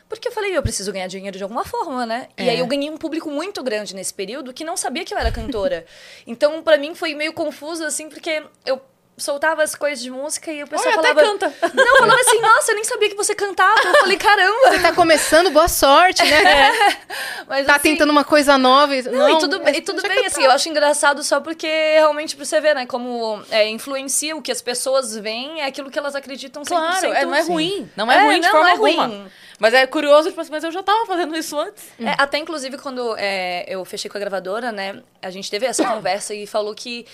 Porque 0.08 0.28
eu 0.28 0.32
falei, 0.32 0.54
eu 0.56 0.62
preciso 0.62 0.92
ganhar 0.92 1.06
dinheiro 1.06 1.36
de 1.38 1.42
alguma 1.42 1.64
forma, 1.64 2.04
né? 2.06 2.28
E 2.38 2.46
É. 2.46 2.50
aí 2.50 2.58
eu 2.58 2.66
ganhei 2.66 2.90
um 2.90 2.96
público 2.98 3.30
muito 3.30 3.62
grande 3.62 3.94
nesse 3.94 4.12
período 4.14 4.52
que 4.52 4.62
não 4.62 4.76
sabia 4.76 5.04
que 5.04 5.12
eu 5.12 5.18
era 5.18 5.32
cantora. 5.32 5.84
então, 6.26 6.62
pra 6.62 6.76
mim, 6.78 6.94
foi 6.94 7.14
meio 7.14 7.32
confuso, 7.32 7.82
assim, 7.84 8.08
porque 8.10 8.42
eu 8.64 8.80
soltava 9.16 9.62
as 9.62 9.74
coisas 9.74 10.02
de 10.02 10.10
música 10.10 10.50
e 10.50 10.62
o 10.62 10.66
pessoal 10.66 10.94
Olha, 10.98 11.10
até 11.10 11.14
falava... 11.14 11.38
canta. 11.38 11.72
Não, 11.74 11.98
falava 11.98 12.20
assim, 12.20 12.40
nossa, 12.40 12.72
eu 12.72 12.74
nem 12.76 12.84
sabia 12.84 13.08
que 13.10 13.14
você 13.14 13.34
cantava. 13.34 13.78
Eu 13.84 13.94
falei, 14.00 14.16
caramba. 14.16 14.80
Tá 14.80 14.92
começando, 14.92 15.50
boa 15.50 15.68
sorte, 15.68 16.22
né? 16.24 16.72
Mas, 17.46 17.66
Tá 17.66 17.76
assim, 17.76 17.90
tentando 17.90 18.10
uma 18.10 18.24
coisa 18.24 18.56
nova. 18.58 18.96
e- 18.96 19.02
Não, 19.02 19.28
e 19.28 19.38
tudo, 19.38 19.60
bem- 19.60 19.74
é- 19.74 19.78
e 19.78 19.82
tudo 19.82 20.02
bem, 20.02 20.26
assim, 20.26 20.42
eu 20.44 20.50
acho 20.50 20.68
engraçado 20.68 21.22
só 21.22 21.40
porque 21.40 21.66
realmente 21.66 22.34
pra 22.34 22.44
você 22.44 22.60
ver, 22.60 22.74
né, 22.74 22.86
como 22.86 23.42
é, 23.50 23.68
influencia 23.68 24.34
o 24.36 24.42
que 24.42 24.50
as 24.50 24.62
pessoas 24.62 25.16
veem, 25.16 25.60
é 25.60 25.66
aquilo 25.66 25.90
que 25.90 25.98
elas 25.98 26.14
acreditam 26.14 26.62
100%. 26.62 26.66
Claro, 26.68 27.06
é, 27.12 27.24
não 27.24 27.34
é 27.34 27.42
ruim. 27.42 27.90
Não 27.96 28.10
é, 28.10 28.16
É, 28.16 28.24
ruim 28.24 28.40
de 28.40 28.46
não, 28.46 28.50
forma 28.52 28.68
é 28.68 28.72
alguma. 28.72 29.06
ruim. 29.06 29.26
Mas 29.58 29.74
é 29.74 29.86
curioso, 29.86 30.28
tipo 30.30 30.40
assim, 30.40 30.50
mas 30.50 30.64
eu 30.64 30.72
já 30.72 30.82
tava 30.82 31.06
fazendo 31.06 31.36
isso 31.36 31.56
antes. 31.56 31.84
É, 32.00 32.14
até 32.18 32.38
inclusive 32.38 32.78
quando 32.78 33.14
é, 33.16 33.64
eu 33.68 33.84
fechei 33.84 34.10
com 34.10 34.16
a 34.16 34.20
gravadora, 34.20 34.72
né? 34.72 35.00
A 35.20 35.30
gente 35.30 35.48
teve 35.48 35.66
essa 35.66 35.84
conversa 35.86 36.34
e 36.34 36.46
falou 36.48 36.74
que 36.74 37.06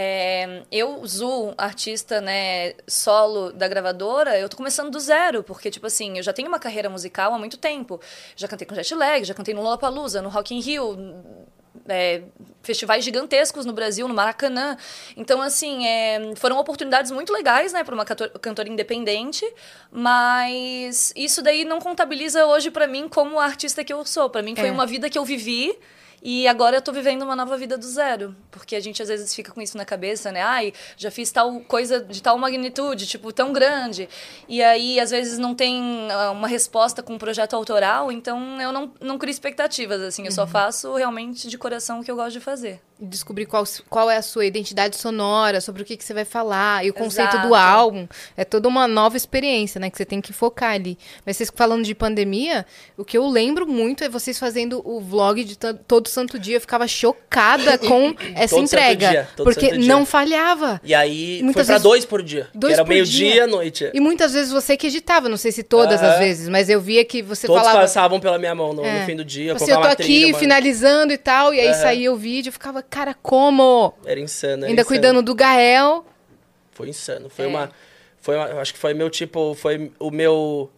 é, 0.00 0.62
eu, 0.70 1.04
Zu, 1.04 1.52
artista, 1.58 2.20
né, 2.20 2.74
solo 2.86 3.50
da 3.52 3.66
gravadora, 3.66 4.38
eu 4.38 4.48
tô 4.48 4.56
começando 4.56 4.90
do 4.92 5.00
zero, 5.00 5.42
porque, 5.42 5.72
tipo 5.72 5.88
assim, 5.88 6.18
eu 6.18 6.22
já 6.22 6.32
tenho 6.32 6.46
uma 6.46 6.60
carreira 6.60 6.88
musical 6.88 7.34
há 7.34 7.38
muito 7.38 7.56
tempo. 7.56 8.00
Já 8.36 8.46
cantei 8.46 8.64
com 8.64 8.76
Jetlag, 8.76 9.24
já 9.24 9.34
cantei 9.34 9.52
no 9.54 9.60
Lollapalooza, 9.60 10.22
no 10.22 10.28
Rock 10.28 10.54
in 10.54 10.60
Rio, 10.60 10.96
é, 11.88 12.22
festivais 12.62 13.02
gigantescos 13.04 13.66
no 13.66 13.72
Brasil, 13.72 14.06
no 14.06 14.14
Maracanã. 14.14 14.76
Então, 15.16 15.42
assim, 15.42 15.84
é, 15.84 16.32
foram 16.36 16.58
oportunidades 16.58 17.10
muito 17.10 17.32
legais, 17.32 17.72
né, 17.72 17.82
para 17.82 17.94
uma 17.94 18.04
cantor- 18.04 18.30
cantora 18.40 18.68
independente, 18.68 19.44
mas 19.90 21.12
isso 21.16 21.42
daí 21.42 21.64
não 21.64 21.80
contabiliza 21.80 22.46
hoje 22.46 22.70
para 22.70 22.86
mim 22.86 23.08
como 23.08 23.40
a 23.40 23.44
artista 23.44 23.82
que 23.82 23.92
eu 23.92 24.04
sou. 24.04 24.30
Para 24.30 24.42
mim 24.42 24.54
foi 24.54 24.68
É. 24.68 24.72
uma 24.72 24.86
vida 24.86 25.10
que 25.10 25.18
eu 25.18 25.24
vivi. 25.24 25.76
E 26.22 26.48
agora 26.48 26.76
eu 26.76 26.82
tô 26.82 26.92
vivendo 26.92 27.22
uma 27.22 27.36
nova 27.36 27.56
vida 27.56 27.78
do 27.78 27.86
zero. 27.86 28.34
Porque 28.50 28.74
a 28.74 28.80
gente 28.80 29.00
às 29.02 29.08
vezes 29.08 29.34
fica 29.34 29.52
com 29.52 29.60
isso 29.62 29.76
na 29.76 29.84
cabeça, 29.84 30.32
né? 30.32 30.42
Ai, 30.42 30.72
já 30.96 31.10
fiz 31.10 31.30
tal 31.30 31.60
coisa 31.60 32.00
de 32.00 32.22
tal 32.22 32.36
magnitude, 32.38 33.06
tipo, 33.06 33.32
tão 33.32 33.52
grande. 33.52 34.08
E 34.48 34.62
aí, 34.62 34.98
às 34.98 35.10
vezes, 35.10 35.38
não 35.38 35.54
tem 35.54 36.08
ah, 36.10 36.30
uma 36.32 36.48
resposta 36.48 37.02
com 37.02 37.14
um 37.14 37.18
projeto 37.18 37.54
autoral, 37.54 38.10
então 38.10 38.60
eu 38.60 38.72
não, 38.72 38.92
não 39.00 39.18
crio 39.18 39.30
expectativas, 39.30 40.00
assim. 40.02 40.24
Eu 40.26 40.32
só 40.32 40.46
faço 40.46 40.94
realmente 40.94 41.48
de 41.48 41.56
coração 41.58 42.00
o 42.00 42.04
que 42.04 42.10
eu 42.10 42.16
gosto 42.16 42.32
de 42.32 42.40
fazer. 42.40 42.80
descobrir 43.00 43.46
qual, 43.46 43.62
qual 43.88 44.10
é 44.10 44.16
a 44.16 44.22
sua 44.22 44.44
identidade 44.44 44.96
sonora, 44.96 45.60
sobre 45.60 45.82
o 45.82 45.84
que, 45.84 45.96
que 45.96 46.04
você 46.04 46.12
vai 46.14 46.24
falar, 46.24 46.84
e 46.84 46.90
o 46.90 46.94
conceito 46.94 47.34
Exato. 47.34 47.48
do 47.48 47.54
álbum. 47.54 48.08
É 48.36 48.44
toda 48.44 48.66
uma 48.68 48.88
nova 48.88 49.16
experiência, 49.16 49.78
né? 49.80 49.88
Que 49.88 49.96
você 49.96 50.04
tem 50.04 50.20
que 50.20 50.32
focar 50.32 50.72
ali. 50.72 50.98
Mas 51.24 51.36
vocês 51.36 51.50
falando 51.54 51.84
de 51.84 51.94
pandemia, 51.94 52.66
o 52.96 53.04
que 53.04 53.16
eu 53.16 53.26
lembro 53.28 53.66
muito 53.68 54.02
é 54.02 54.08
vocês 54.08 54.36
fazendo 54.38 54.82
o 54.84 55.00
vlog 55.00 55.44
de 55.44 55.56
to- 55.56 55.74
todo 56.08 56.14
santo 56.14 56.38
dia. 56.38 56.56
Eu 56.56 56.60
ficava 56.60 56.86
chocada 56.88 57.76
com 57.78 58.14
essa 58.34 58.54
Todo 58.56 58.64
entrega. 58.64 59.08
dia, 59.08 59.28
porque 59.36 59.72
não 59.78 60.04
falhava. 60.06 60.80
E 60.82 60.94
aí 60.94 61.40
Muitas 61.42 61.62
foi 61.62 61.64
pra 61.66 61.74
vezes- 61.74 61.82
dois 61.82 62.04
por 62.04 62.22
dia. 62.22 62.48
Dois 62.54 62.74
era 62.74 62.84
meio-dia 62.84 63.32
dia. 63.32 63.44
à 63.44 63.46
noite. 63.46 63.90
E 63.92 64.00
muitas 64.00 64.32
vezes 64.32 64.50
você 64.52 64.76
que 64.76 64.86
editava, 64.86 65.28
não 65.28 65.36
sei 65.36 65.52
se 65.52 65.62
todas 65.62 66.02
as 66.02 66.18
vezes, 66.18 66.48
mas 66.48 66.68
eu 66.68 66.80
via 66.80 67.04
que 67.04 67.22
você 67.22 67.46
Todos 67.46 67.62
falava. 67.62 67.80
passavam 67.80 68.18
pela 68.18 68.38
minha 68.38 68.54
mão 68.54 68.72
no, 68.72 68.82
no 68.82 68.88
É. 68.88 69.04
fim 69.06 69.14
do 69.16 69.24
dia. 69.24 69.52
Assim, 69.54 69.70
eu 69.70 69.80
tô 69.80 69.86
aqui 69.86 70.02
trilha, 70.02 70.34
finalizando 70.38 71.12
e 71.12 71.18
tal, 71.18 71.52
e 71.54 71.60
aí 71.60 71.68
Aham. 71.68 71.74
saía 71.82 72.12
o 72.12 72.16
vídeo, 72.16 72.48
eu 72.48 72.52
ficava, 72.52 72.82
cara, 72.82 73.14
como? 73.22 73.94
Era 74.04 74.18
insano. 74.20 74.62
era 74.64 74.66
Ainda 74.66 74.82
insano. 74.82 74.86
cuidando 74.86 75.22
do 75.22 75.34
Gael. 75.34 76.04
Foi 76.72 76.88
insano. 76.88 77.28
Foi 77.28 77.44
É. 77.44 77.48
uma. 77.48 77.70
Foi 78.20 78.36
uma, 78.36 78.60
acho 78.60 78.72
que 78.72 78.78
foi 78.78 78.94
meu 78.94 79.08
tipo. 79.10 79.54
Foi 79.54 79.90
o 79.98 80.10
meu. 80.10 80.70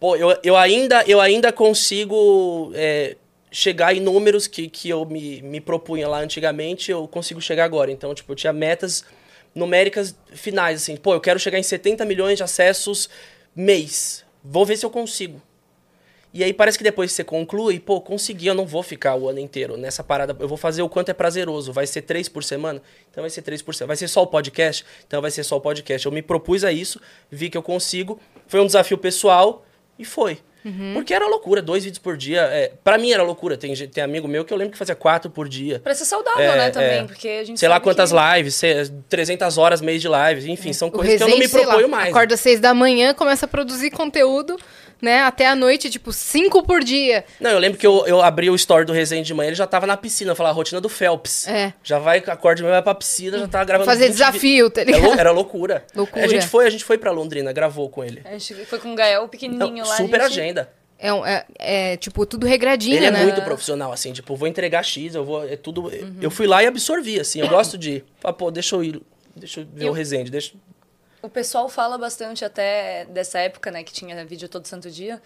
Pô, 0.00 0.16
eu, 0.16 0.34
eu, 0.42 0.56
ainda, 0.56 1.04
eu 1.06 1.20
ainda 1.20 1.52
consigo 1.52 2.72
é, 2.74 3.18
chegar 3.52 3.94
em 3.94 4.00
números 4.00 4.46
que, 4.46 4.66
que 4.66 4.88
eu 4.88 5.04
me, 5.04 5.42
me 5.42 5.60
propunha 5.60 6.08
lá 6.08 6.20
antigamente, 6.20 6.90
eu 6.90 7.06
consigo 7.06 7.38
chegar 7.38 7.64
agora. 7.64 7.92
Então, 7.92 8.14
tipo, 8.14 8.32
eu 8.32 8.36
tinha 8.36 8.52
metas 8.52 9.04
numéricas 9.54 10.16
finais, 10.32 10.82
assim. 10.82 10.96
Pô, 10.96 11.12
eu 11.12 11.20
quero 11.20 11.38
chegar 11.38 11.58
em 11.58 11.62
70 11.62 12.06
milhões 12.06 12.38
de 12.38 12.42
acessos 12.42 13.10
mês. 13.54 14.24
Vou 14.42 14.64
ver 14.64 14.78
se 14.78 14.86
eu 14.86 14.90
consigo. 14.90 15.42
E 16.32 16.44
aí 16.44 16.54
parece 16.54 16.78
que 16.78 16.84
depois 16.84 17.10
que 17.10 17.16
você 17.16 17.24
conclui, 17.24 17.78
pô, 17.78 18.00
consegui, 18.00 18.46
eu 18.46 18.54
não 18.54 18.64
vou 18.64 18.84
ficar 18.84 19.16
o 19.16 19.28
ano 19.28 19.40
inteiro 19.40 19.76
nessa 19.76 20.02
parada. 20.02 20.34
Eu 20.38 20.48
vou 20.48 20.56
fazer 20.56 20.80
o 20.80 20.88
quanto 20.88 21.10
é 21.10 21.12
prazeroso. 21.12 21.72
Vai 21.74 21.86
ser 21.86 22.02
três 22.02 22.26
por 22.26 22.42
semana? 22.42 22.80
Então 23.10 23.22
vai 23.22 23.30
ser 23.30 23.42
três 23.42 23.60
por 23.60 23.74
semana. 23.74 23.88
Vai 23.88 23.96
ser 23.96 24.08
só 24.08 24.22
o 24.22 24.26
podcast? 24.26 24.86
Então 25.06 25.20
vai 25.20 25.30
ser 25.30 25.42
só 25.42 25.56
o 25.56 25.60
podcast. 25.60 26.06
Eu 26.06 26.12
me 26.12 26.22
propus 26.22 26.64
a 26.64 26.72
isso, 26.72 27.00
vi 27.30 27.50
que 27.50 27.58
eu 27.58 27.62
consigo. 27.62 28.18
Foi 28.46 28.60
um 28.60 28.66
desafio 28.66 28.96
pessoal 28.96 29.66
e 30.00 30.04
foi. 30.04 30.38
Porque 30.92 31.14
era 31.14 31.26
loucura, 31.26 31.62
dois 31.62 31.84
vídeos 31.84 31.98
por 31.98 32.18
dia. 32.18 32.42
É, 32.42 32.72
para 32.84 32.98
mim 32.98 33.10
era 33.12 33.22
loucura. 33.22 33.56
Tem, 33.56 33.74
tem 33.74 34.04
amigo 34.04 34.28
meu 34.28 34.44
que 34.44 34.52
eu 34.52 34.58
lembro 34.58 34.72
que 34.72 34.78
fazia 34.78 34.94
quatro 34.94 35.30
por 35.30 35.48
dia. 35.48 35.78
Pra 35.80 35.94
ser 35.94 36.04
saudável, 36.04 36.42
É, 36.52 36.54
né, 36.56 36.70
também. 36.70 36.98
é. 36.98 37.04
Porque 37.04 37.28
a 37.28 37.44
gente 37.44 37.58
Sei 37.58 37.66
lá 37.66 37.80
quantas 37.80 38.12
que... 38.12 38.18
lives, 38.36 38.54
sei- 38.56 38.90
300 39.08 39.56
horas 39.56 39.80
mês 39.80 40.02
de 40.02 40.08
lives. 40.08 40.44
Enfim, 40.44 40.74
são 40.74 40.88
O 40.88 40.90
coisas 40.92 41.16
que 41.16 41.22
eu 41.22 41.28
não 41.28 41.38
me 41.38 41.48
sei 41.48 41.60
lá, 41.60 41.66
proponho 41.68 41.88
mais. 41.88 42.10
Acorda 42.10 42.34
às 42.34 42.40
seis 42.40 42.60
da 42.60 42.74
manhã, 42.74 43.14
começa 43.14 43.46
a 43.46 43.48
produzir 43.48 43.90
conteúdo, 43.90 44.54
né? 45.00 45.22
Até 45.22 45.46
a 45.46 45.54
noite, 45.54 45.88
tipo, 45.90 46.12
cinco 46.12 46.62
por 46.62 46.82
dia. 46.84 47.24
Não, 47.40 47.50
eu 47.50 47.58
lembro 47.58 47.78
que 47.78 47.86
eu, 47.86 48.06
eu 48.06 48.20
abri 48.20 48.50
o 48.50 48.54
story 48.54 48.84
do 48.84 48.92
Resende 48.92 49.26
de 49.26 49.34
manhã, 49.34 49.48
ele 49.48 49.56
já 49.56 49.66
tava 49.66 49.86
na 49.86 49.96
piscina, 49.96 50.32
eu 50.32 50.36
falava, 50.36 50.54
a 50.54 50.56
rotina 50.56 50.80
do 50.80 50.88
Phelps. 50.88 51.46
É. 51.48 51.72
Já 51.82 51.98
vai, 51.98 52.18
acorda 52.18 52.56
de 52.56 52.62
manhã, 52.62 52.74
vai 52.74 52.82
pra 52.82 52.94
piscina, 52.94 53.38
já 53.38 53.48
tava 53.48 53.64
gravando. 53.64 53.90
Fazer 53.90 54.06
20 54.06 54.12
desafio, 54.12 54.70
tá 54.70 54.84
vi- 54.84 54.90
Era, 54.90 54.96
ligado? 54.98 55.10
lou- 55.10 55.20
era 55.20 55.30
loucura. 55.30 55.84
Loucura. 55.94 56.24
A 56.24 56.28
gente 56.28 56.46
foi, 56.46 56.66
a 56.66 56.70
gente 56.70 56.84
foi 56.84 56.98
pra 56.98 57.10
Londrina, 57.10 57.52
gravou 57.52 57.88
com 57.88 58.02
ele. 58.04 58.20
A 58.24 58.32
gente 58.32 58.54
foi 58.66 58.78
com 58.78 58.92
o 58.92 58.94
Gael 58.94 59.28
pequenininho 59.28 59.76
Não, 59.78 59.86
lá. 59.86 59.94
a 59.94 59.96
super 59.96 60.20
gente... 60.22 60.30
agenda. 60.40 60.70
É, 61.02 61.12
um- 61.14 61.24
é- 61.24 61.46
é, 61.58 61.96
tipo, 61.96 62.26
tudo 62.26 62.46
regradinho, 62.46 62.96
Ele 62.96 63.06
é 63.06 63.10
né? 63.10 63.22
muito 63.22 63.40
profissional, 63.42 63.90
assim, 63.90 64.12
tipo, 64.12 64.36
vou 64.36 64.46
entregar 64.46 64.82
X, 64.82 65.14
eu 65.14 65.24
vou. 65.24 65.48
É 65.48 65.56
tudo. 65.56 65.84
Uhum. 65.86 66.16
Eu 66.20 66.30
fui 66.30 66.46
lá 66.46 66.62
e 66.62 66.66
absorvi, 66.66 67.18
assim. 67.18 67.40
Eu 67.40 67.48
gosto 67.48 67.78
de. 67.78 68.04
Falar, 68.20 68.34
pô, 68.34 68.50
deixa 68.50 68.76
eu 68.76 68.84
ir. 68.84 69.00
Deixa 69.34 69.60
eu 69.60 69.66
ver 69.72 69.86
Eu- 69.86 69.92
o 69.92 69.94
Resende, 69.94 70.30
deixa. 70.30 70.52
O 71.22 71.28
pessoal 71.28 71.68
fala 71.68 71.98
bastante 71.98 72.44
até 72.44 73.04
dessa 73.06 73.38
época, 73.38 73.70
né, 73.70 73.82
que 73.84 73.92
tinha 73.92 74.24
vídeo 74.24 74.48
todo 74.48 74.66
santo 74.66 74.90
dia. 74.90 75.20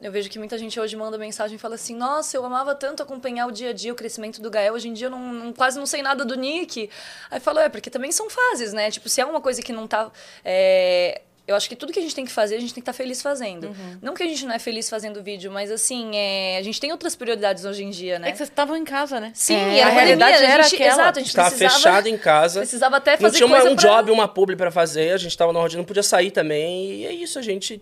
Eu 0.00 0.12
vejo 0.12 0.28
que 0.28 0.38
muita 0.38 0.58
gente 0.58 0.78
hoje 0.78 0.94
manda 0.94 1.16
mensagem 1.16 1.56
e 1.56 1.58
fala 1.58 1.74
assim: 1.74 1.94
Nossa, 1.96 2.36
eu 2.36 2.44
amava 2.44 2.74
tanto 2.74 3.02
acompanhar 3.02 3.46
o 3.46 3.50
dia 3.50 3.70
a 3.70 3.72
dia, 3.72 3.92
o 3.92 3.96
crescimento 3.96 4.42
do 4.42 4.50
Gael. 4.50 4.74
Hoje 4.74 4.88
em 4.88 4.92
dia 4.92 5.06
eu 5.06 5.10
não, 5.10 5.18
não- 5.32 5.52
quase 5.54 5.78
não 5.78 5.86
sei 5.86 6.02
nada 6.02 6.22
do 6.22 6.34
Nick. 6.36 6.90
Aí 7.30 7.40
falo: 7.40 7.58
É, 7.60 7.68
porque 7.70 7.88
também 7.88 8.12
são 8.12 8.28
fases, 8.28 8.74
né? 8.74 8.90
Tipo, 8.90 9.08
se 9.08 9.22
é 9.22 9.24
uma 9.24 9.40
coisa 9.40 9.62
que 9.62 9.72
não 9.72 9.86
tá. 9.86 10.10
é, 10.44 11.22
Eu 11.46 11.54
acho 11.54 11.68
que 11.68 11.76
tudo 11.76 11.92
que 11.92 11.98
a 12.00 12.02
gente 12.02 12.14
tem 12.14 12.24
que 12.24 12.32
fazer, 12.32 12.56
a 12.56 12.60
gente 12.60 12.74
tem 12.74 12.82
que 12.82 12.90
estar 12.90 12.92
feliz 12.92 13.22
fazendo. 13.22 13.68
Uhum. 13.68 13.98
Não 14.02 14.14
que 14.14 14.22
a 14.22 14.26
gente 14.26 14.44
não 14.44 14.52
é 14.52 14.58
feliz 14.58 14.90
fazendo 14.90 15.22
vídeo, 15.22 15.50
mas 15.52 15.70
assim, 15.70 16.10
é, 16.16 16.58
a 16.58 16.62
gente 16.62 16.80
tem 16.80 16.90
outras 16.90 17.14
prioridades 17.14 17.64
hoje 17.64 17.84
em 17.84 17.90
dia, 17.90 18.18
né? 18.18 18.28
É 18.28 18.32
que 18.32 18.38
vocês 18.38 18.48
estavam 18.48 18.76
em 18.76 18.84
casa, 18.84 19.20
né? 19.20 19.30
Sim, 19.32 19.54
É, 19.54 19.74
e 19.74 19.78
era 19.78 19.90
a 19.90 19.92
realidade 19.92 20.32
pandemia, 20.32 20.54
era 20.54 20.62
a 20.64 20.68
gente, 20.68 20.74
aquela. 20.82 21.02
Exato, 21.02 21.18
a 21.18 21.22
gente 21.22 21.34
Tava 21.36 21.50
precisava, 21.50 21.74
fechado 21.76 22.06
em 22.08 22.18
casa. 22.18 22.60
precisava 22.60 22.96
até 22.96 23.12
Não 23.12 23.18
fazer 23.18 23.36
tinha 23.36 23.46
uma- 23.46 23.56
coisa 23.60 23.70
um 23.72 23.76
pra- 23.76 23.88
job, 23.88 24.10
uma 24.10 24.26
publi 24.26 24.56
pra 24.56 24.72
fazer, 24.72 25.12
a 25.12 25.16
gente 25.18 25.36
tava 25.38 25.52
na 25.52 25.60
rotina, 25.60 25.78
não 25.78 25.84
podia 25.86 26.02
sair 26.02 26.32
também. 26.32 26.90
E 27.02 27.06
é 27.06 27.12
isso, 27.12 27.38
a 27.38 27.42
gente 27.42 27.80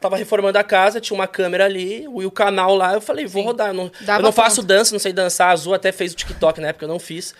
tava 0.00 0.16
reformando 0.16 0.58
a 0.58 0.64
casa, 0.64 1.00
tinha 1.00 1.14
uma 1.16 1.28
câmera 1.28 1.64
ali, 1.64 2.02
e 2.02 2.08
o 2.26 2.30
canal 2.30 2.74
lá, 2.74 2.92
eu 2.94 3.00
falei, 3.00 3.24
vou 3.24 3.42
rodar. 3.44 3.68
Eu 3.68 3.74
não, 3.74 3.84
eu 4.04 4.22
não 4.22 4.32
faço 4.32 4.62
dança, 4.64 4.92
não 4.92 4.98
sei 4.98 5.12
dançar. 5.12 5.50
A 5.50 5.52
Azul 5.52 5.74
até 5.74 5.92
fez 5.92 6.12
o 6.12 6.16
TikTok 6.16 6.60
na 6.60 6.68
época, 6.68 6.84
eu 6.84 6.88
não 6.88 6.98
fiz. 6.98 7.34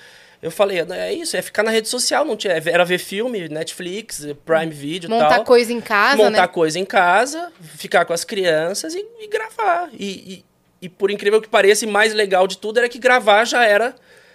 Eu 0.46 0.50
falei, 0.52 0.78
é 0.78 1.12
isso, 1.12 1.37
é 1.37 1.42
ficar 1.42 1.62
na 1.62 1.70
rede 1.70 1.88
social, 1.88 2.24
não 2.24 2.37
tinha, 2.37 2.52
era 2.54 2.85
ver 2.85 2.98
filme, 2.98 3.48
Netflix, 3.48 4.26
Prime 4.44 4.70
Video 4.72 5.11
Montar 5.11 5.28
tal. 5.37 5.44
coisa 5.44 5.72
em 5.72 5.80
casa, 5.80 6.16
montar 6.16 6.30
né? 6.42 6.46
coisa 6.46 6.78
em 6.78 6.85
casa, 6.85 7.52
ficar 7.61 8.04
com 8.04 8.12
as 8.12 8.24
crianças 8.24 8.94
e, 8.94 9.04
e 9.20 9.26
gravar. 9.28 9.88
E, 9.92 10.35
e- 10.35 10.44
e 10.82 10.88
por 10.90 11.11
incrível 11.11 11.40
que 11.40 11.48
pareça, 11.48 11.87
mais 11.87 12.12
legal 12.12 12.46
de 12.46 12.59
tudo 12.59 12.78
era 12.78 12.88
que 12.88 12.98
gravar 12.98 13.44
já 13.44 13.64
era 13.64 13.94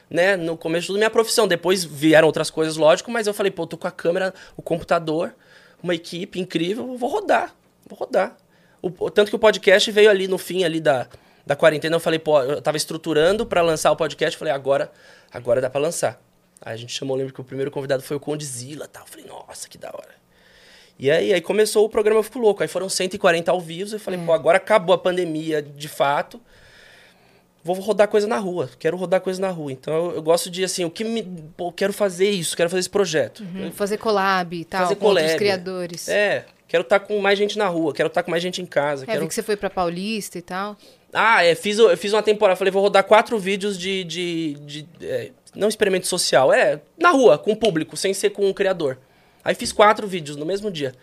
né, 0.10 0.36
no 0.36 0.58
começo 0.58 0.88
tudo 0.88 0.98
minha 0.98 1.10
profissão. 1.10 1.48
Depois 1.48 1.84
vieram 1.86 2.28
outras 2.28 2.50
coisas, 2.50 2.76
lógico, 2.78 3.10
mas 3.12 3.28
eu 3.28 3.34
falei, 3.34 3.52
pô, 3.52 3.66
tô 3.68 3.78
com 3.78 3.88
a 3.88 3.92
câmera, 3.92 4.34
o 4.58 4.62
computador, 4.62 5.34
uma 5.82 5.94
equipe 5.96 6.40
incrível, 6.40 6.98
vou 6.98 7.10
rodar, 7.10 7.56
vou 7.88 7.98
rodar. 7.98 8.36
O, 8.82 8.90
tanto 9.12 9.30
que 9.30 9.36
o 9.36 9.40
podcast 9.40 9.90
veio 9.92 10.10
ali 10.10 10.28
no 10.28 10.38
fim 10.40 10.64
ali 10.64 10.82
da, 10.82 11.08
da 11.46 11.56
quarentena, 11.56 11.96
eu 11.96 12.00
falei, 12.00 12.20
pô, 12.20 12.42
eu 12.42 12.62
tava 12.62 12.78
estruturando 12.78 13.46
para 13.46 13.62
lançar 13.62 13.92
o 13.92 13.96
podcast, 13.96 14.38
falei, 14.38 14.54
agora, 14.54 14.92
agora 15.32 15.62
dá 15.62 15.70
para 15.70 15.82
lançar. 15.82 16.22
Aí 16.62 16.74
a 16.74 16.78
gente 16.78 16.94
chamou, 16.94 17.18
lembro 17.18 17.34
que 17.34 17.42
o 17.42 17.44
primeiro 17.44 17.72
convidado 17.72 18.04
foi 18.04 18.16
o 18.18 18.20
Condizila, 18.20 18.88
tal. 18.88 19.04
Eu 19.04 19.08
falei, 19.08 19.26
nossa, 19.26 19.68
que 19.68 19.78
da 19.78 19.90
hora. 19.90 20.22
E 21.00 21.10
aí, 21.10 21.34
aí 21.34 21.42
começou 21.42 21.84
o 21.84 21.90
programa 21.90 22.20
Eu 22.20 22.24
Fico 22.24 22.38
Louco. 22.38 22.62
Aí 22.62 22.68
foram 22.68 22.88
140 22.88 23.50
ao 23.50 23.60
vivo. 23.60 23.96
Eu 23.96 24.00
falei, 24.00 24.20
é. 24.20 24.24
pô, 24.24 24.32
agora 24.32 24.58
acabou 24.58 24.94
a 24.94 24.98
pandemia 25.00 25.60
de 25.60 25.88
fato. 25.88 26.40
Vou 27.64 27.76
rodar 27.76 28.08
coisa 28.08 28.28
na 28.28 28.38
rua. 28.38 28.70
Quero 28.78 28.98
rodar 28.98 29.20
coisa 29.20 29.42
na 29.42 29.50
rua. 29.50 29.72
Então 29.72 29.94
eu, 29.94 30.16
eu 30.18 30.22
gosto 30.22 30.50
de, 30.52 30.64
assim, 30.64 30.86
o 30.86 30.92
que 30.92 31.04
me. 31.04 31.24
Pô, 31.58 31.72
quero 31.72 31.92
fazer 31.92 32.30
isso, 32.30 32.56
quero 32.56 32.70
fazer 32.70 32.82
esse 32.82 32.90
projeto. 32.90 33.42
Uhum, 33.42 33.72
fazer 33.72 33.98
collab 33.98 34.56
e 34.56 34.66
tal, 34.66 34.82
fazer 34.84 34.96
com 34.96 35.02
collab. 35.02 35.24
outros 35.24 35.40
criadores. 35.40 36.08
É, 36.08 36.46
quero 36.68 36.84
estar 36.84 37.00
tá 37.00 37.06
com 37.06 37.20
mais 37.20 37.38
gente 37.38 37.58
na 37.58 37.68
rua, 37.68 37.94
quero 37.94 38.08
estar 38.08 38.22
tá 38.22 38.26
com 38.26 38.32
mais 38.32 38.42
gente 38.42 38.62
em 38.62 38.66
casa. 38.66 39.04
É, 39.04 39.08
quero... 39.08 39.22
vi 39.22 39.28
que 39.28 39.34
você 39.36 39.44
foi 39.44 39.56
pra 39.56 39.70
Paulista 39.70 40.38
e 40.38 40.42
tal. 40.42 40.76
Ah, 41.14 41.44
é, 41.44 41.56
fiz, 41.56 41.78
eu 41.78 41.96
fiz 41.98 42.14
uma 42.14 42.24
temporada. 42.24 42.56
Falei, 42.56 42.72
vou 42.72 42.82
rodar 42.82 43.04
quatro 43.04 43.38
vídeos 43.38 43.78
de. 43.78 44.04
de, 44.04 44.54
de 44.66 44.88
é, 45.02 45.32
não 45.54 45.68
experimento 45.68 46.08
social, 46.08 46.54
é 46.54 46.80
na 46.98 47.10
rua, 47.10 47.38
com 47.38 47.52
o 47.52 47.56
público, 47.56 47.98
sem 47.98 48.14
ser 48.14 48.30
com 48.30 48.50
o 48.50 48.54
criador. 48.54 48.98
Aí 49.44 49.54
fiz 49.54 49.72
quatro 49.72 50.08
vídeos 50.08 50.38
no 50.38 50.46
mesmo 50.46 50.72
dia. 50.72 50.94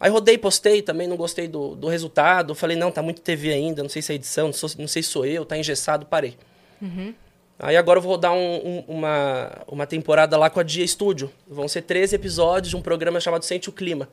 Aí 0.00 0.10
rodei, 0.10 0.38
postei 0.38 0.80
também, 0.80 1.06
não 1.06 1.16
gostei 1.16 1.46
do, 1.46 1.76
do 1.76 1.86
resultado. 1.86 2.54
Falei, 2.54 2.76
não, 2.76 2.90
tá 2.90 3.02
muito 3.02 3.20
TV 3.20 3.52
ainda, 3.52 3.82
não 3.82 3.90
sei 3.90 4.00
se 4.00 4.12
é 4.12 4.14
edição, 4.14 4.46
não, 4.46 4.52
sou, 4.52 4.70
não 4.78 4.88
sei 4.88 5.02
se 5.02 5.10
sou 5.10 5.26
eu, 5.26 5.44
tá 5.44 5.56
engessado, 5.58 6.06
parei. 6.06 6.36
Uhum. 6.80 7.14
Aí 7.58 7.76
agora 7.76 7.98
eu 7.98 8.02
vou 8.02 8.12
rodar 8.12 8.32
um, 8.32 8.56
um, 8.56 8.84
uma, 8.88 9.52
uma 9.68 9.86
temporada 9.86 10.38
lá 10.38 10.48
com 10.48 10.58
a 10.58 10.62
Dia 10.62 10.86
Studio. 10.86 11.30
Vão 11.46 11.68
ser 11.68 11.82
13 11.82 12.16
episódios 12.16 12.70
de 12.70 12.76
um 12.76 12.80
programa 12.80 13.20
chamado 13.20 13.44
Sente 13.44 13.68
o 13.68 13.72
Clima. 13.72 14.08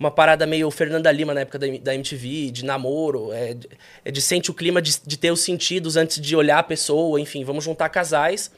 Uma 0.00 0.10
parada 0.10 0.46
meio 0.46 0.70
Fernanda 0.70 1.12
Lima 1.12 1.34
na 1.34 1.42
época 1.42 1.58
da, 1.58 1.66
da 1.66 1.94
MTV, 1.94 2.50
de 2.50 2.64
namoro, 2.64 3.30
é, 3.34 3.54
é 4.02 4.10
de 4.10 4.22
sente 4.22 4.50
o 4.50 4.54
clima 4.54 4.80
de, 4.80 4.98
de 5.06 5.18
ter 5.18 5.30
os 5.30 5.40
sentidos 5.40 5.94
antes 5.94 6.18
de 6.18 6.34
olhar 6.34 6.58
a 6.58 6.62
pessoa, 6.62 7.20
enfim, 7.20 7.44
vamos 7.44 7.62
juntar 7.62 7.90
casais 7.90 8.50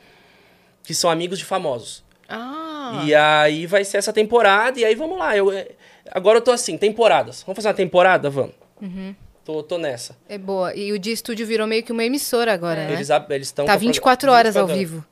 que 0.84 0.94
são 0.94 1.10
amigos 1.10 1.40
de 1.40 1.44
famosos. 1.44 2.04
Ah. 2.28 3.02
E 3.04 3.12
aí 3.12 3.66
vai 3.66 3.84
ser 3.84 3.98
essa 3.98 4.12
temporada, 4.12 4.78
e 4.78 4.84
aí 4.84 4.94
vamos 4.94 5.18
lá. 5.18 5.36
Eu, 5.36 5.50
é, 5.52 5.68
agora 6.12 6.38
eu 6.38 6.42
tô 6.42 6.52
assim, 6.52 6.78
temporadas. 6.78 7.42
Vamos 7.42 7.56
fazer 7.56 7.68
uma 7.68 7.74
temporada? 7.74 8.30
Vamos. 8.30 8.54
Uhum. 8.80 9.14
Tô, 9.44 9.62
tô 9.64 9.78
nessa. 9.78 10.16
É 10.28 10.38
boa. 10.38 10.72
E 10.74 10.92
o 10.92 10.98
Dia 10.98 11.12
Estúdio 11.12 11.44
virou 11.44 11.66
meio 11.66 11.82
que 11.82 11.90
uma 11.90 12.04
emissora 12.04 12.52
agora, 12.52 12.82
é. 12.82 12.86
né? 12.86 12.92
Eles 13.30 13.48
estão. 13.48 13.66
Tá 13.66 13.76
24 13.76 14.30
horas 14.30 14.54
24 14.54 14.60
ao 14.72 14.78
vivo. 14.78 15.04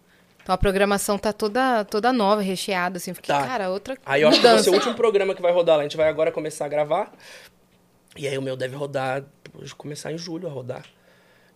Então 0.50 0.56
a 0.56 0.58
programação 0.58 1.16
tá 1.16 1.32
toda, 1.32 1.84
toda 1.84 2.12
nova, 2.12 2.42
recheada, 2.42 2.96
assim. 2.96 3.14
Fiquei, 3.14 3.32
tá. 3.32 3.46
cara, 3.46 3.70
outra. 3.70 3.96
Aí 4.04 4.22
eu 4.22 4.28
acho 4.28 4.40
que 4.40 4.46
vai 4.48 4.58
ser 4.58 4.70
o 4.70 4.74
último 4.74 4.94
programa 4.96 5.32
que 5.32 5.40
vai 5.40 5.52
rodar 5.52 5.76
lá. 5.76 5.82
A 5.82 5.84
gente 5.84 5.96
vai 5.96 6.08
agora 6.08 6.32
começar 6.32 6.64
a 6.64 6.68
gravar. 6.68 7.12
E 8.16 8.26
aí 8.26 8.36
o 8.36 8.42
meu 8.42 8.56
deve 8.56 8.74
rodar. 8.74 9.22
Começar 9.76 10.10
em 10.10 10.18
julho 10.18 10.48
a 10.48 10.50
rodar. 10.50 10.82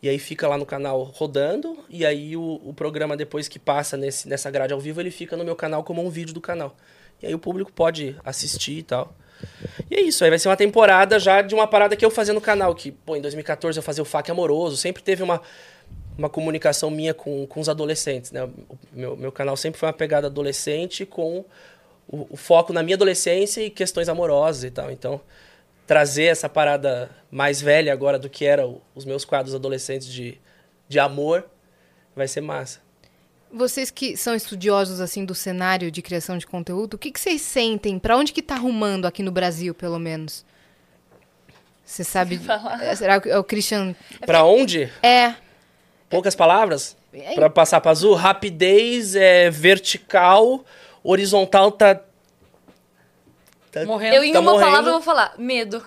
E 0.00 0.09
aí 0.09 0.16
fica 0.16 0.46
lá 0.46 0.57
no 0.57 0.64
canal 0.64 1.02
rodando, 1.02 1.76
e 1.88 2.07
aí 2.07 2.37
o, 2.37 2.61
o 2.62 2.72
programa, 2.72 3.16
depois 3.16 3.48
que 3.48 3.59
passa 3.59 3.96
nesse, 3.96 4.28
nessa 4.28 4.48
grade 4.48 4.72
ao 4.72 4.78
vivo, 4.78 5.00
ele 5.00 5.11
fica 5.11 5.37
no 5.37 5.42
meu 5.42 5.57
canal 5.57 5.83
como 5.83 6.04
um 6.04 6.11
vídeo 6.11 6.33
do 6.33 6.40
canal. 6.40 6.76
E 7.20 7.26
aí 7.26 7.35
o 7.35 7.38
público 7.38 7.72
pode 7.72 8.14
assistir 8.24 8.78
e 8.78 8.83
tal. 8.83 9.16
E 9.90 9.96
é 9.96 10.00
isso, 10.02 10.22
aí 10.22 10.30
vai 10.30 10.38
ser 10.38 10.48
uma 10.48 10.57
temporada 10.57 11.18
já 11.18 11.42
de 11.42 11.54
uma 11.54 11.66
parada 11.66 11.96
que 11.96 12.04
eu 12.04 12.11
fazia 12.11 12.35
no 12.35 12.40
canal, 12.40 12.74
que, 12.74 12.92
pô, 12.92 13.16
em 13.16 13.20
2014 13.20 13.78
eu 13.78 13.83
fazia 13.83 14.02
o 14.02 14.07
FAQ 14.07 14.30
Amoroso, 14.30 14.76
sempre 14.76 15.02
teve 15.02 15.22
uma, 15.22 15.40
uma 16.16 16.29
comunicação 16.29 16.90
minha 16.90 17.12
com, 17.12 17.46
com 17.46 17.61
os 17.61 17.68
adolescentes, 17.68 18.31
né? 18.31 18.44
O 18.44 18.79
meu, 18.92 19.16
meu 19.16 19.33
canal 19.33 19.57
sempre 19.57 19.79
foi 19.79 19.88
uma 19.88 19.92
pegada 19.92 20.29
adolescente 20.29 21.05
com 21.05 21.44
o, 22.09 22.27
o 22.31 22.37
foco 22.37 22.72
na 22.72 22.83
minha 22.83 22.94
adolescência 22.94 23.61
e 23.61 23.70
questões 23.70 24.09
amorosas 24.09 24.64
e 24.64 24.70
tal. 24.70 24.90
Então, 24.90 25.20
trazer 25.87 26.24
essa 26.24 26.48
parada 26.48 27.11
mais 27.31 27.61
velha 27.61 27.92
agora 27.92 28.18
do 28.18 28.31
que 28.31 28.44
eram 28.44 28.81
os 28.94 29.05
meus 29.05 29.24
quadros 29.24 29.55
adolescentes 29.55 30.07
de, 30.07 30.38
de 30.88 30.98
amor, 30.98 31.44
vai 32.14 32.29
ser 32.29 32.40
massa. 32.40 32.81
Vocês 33.53 33.90
que 33.90 34.16
são 34.16 34.35
estudiosos 34.35 35.00
assim 35.00 35.24
do 35.24 35.35
cenário 35.35 35.90
de 35.90 36.03
criação 36.03 36.37
de 36.37 36.46
conteúdo, 36.46 36.94
o 36.94 36.98
que, 36.98 37.12
que 37.12 37.20
vocês 37.20 37.40
sentem? 37.40 37.98
Para 37.98 38.16
onde 38.16 38.33
que 38.33 38.42
tá 38.42 38.55
arrumando 38.55 39.07
aqui 39.07 39.22
no 39.22 39.31
Brasil, 39.31 39.74
pelo 39.74 39.98
menos? 39.98 40.44
Você 41.85 42.03
sabe? 42.03 42.40
É, 42.81 42.94
será 42.96 43.20
que 43.20 43.29
é 43.29 43.38
o 43.38 43.44
Christian? 43.44 43.94
Para 44.27 44.44
onde? 44.44 44.90
É. 45.03 45.35
Poucas 46.14 46.35
palavras? 46.35 46.96
É. 47.12 47.35
Para 47.35 47.50
passar 47.50 47.81
para 47.81 47.90
azul, 47.90 48.14
rapidez 48.14 49.14
é 49.14 49.50
vertical, 49.50 50.64
horizontal 51.03 51.70
tá 51.72 52.00
Tá, 53.74 53.85
morrendo. 53.85 54.14
Eu, 54.14 54.22
em 54.22 54.33
tá 54.33 54.38
uma 54.38 54.53
morrendo. 54.53 54.70
palavra, 54.70 54.92
vou 54.92 55.03
falar: 55.03 55.35
medo. 55.37 55.85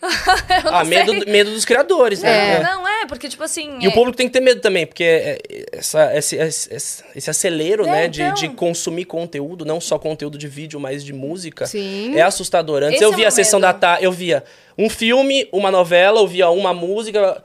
ah, 0.70 0.84
medo, 0.84 1.12
medo 1.28 1.50
dos 1.50 1.64
criadores, 1.64 2.22
né? 2.22 2.56
É. 2.56 2.62
Não, 2.62 2.86
é, 2.86 3.06
porque, 3.06 3.28
tipo 3.28 3.42
assim. 3.42 3.78
E 3.80 3.86
é... 3.86 3.88
o 3.88 3.92
público 3.92 4.16
tem 4.16 4.26
que 4.26 4.32
ter 4.32 4.40
medo 4.40 4.60
também, 4.60 4.86
porque 4.86 5.04
é, 5.04 5.38
essa, 5.72 6.16
esse, 6.16 6.36
esse, 6.36 7.04
esse 7.14 7.30
acelero, 7.30 7.84
é, 7.84 7.90
né, 7.90 8.06
então... 8.06 8.34
de, 8.34 8.40
de 8.42 8.48
consumir 8.50 9.04
conteúdo, 9.04 9.64
não 9.64 9.80
só 9.80 9.98
conteúdo 9.98 10.36
de 10.36 10.48
vídeo, 10.48 10.78
mas 10.78 11.04
de 11.04 11.12
música, 11.12 11.66
Sim. 11.66 12.16
é 12.16 12.22
assustador. 12.22 12.82
Antes 12.82 12.96
esse 12.96 13.04
eu 13.04 13.12
via 13.12 13.28
a 13.28 13.30
sessão 13.30 13.60
medo. 13.60 13.72
da 13.72 13.78
tarde, 13.78 14.04
eu 14.04 14.12
via 14.12 14.42
um 14.76 14.88
filme, 14.88 15.48
uma 15.52 15.70
novela, 15.70 16.20
eu 16.20 16.26
via 16.26 16.48
uma 16.50 16.74
música. 16.74 17.42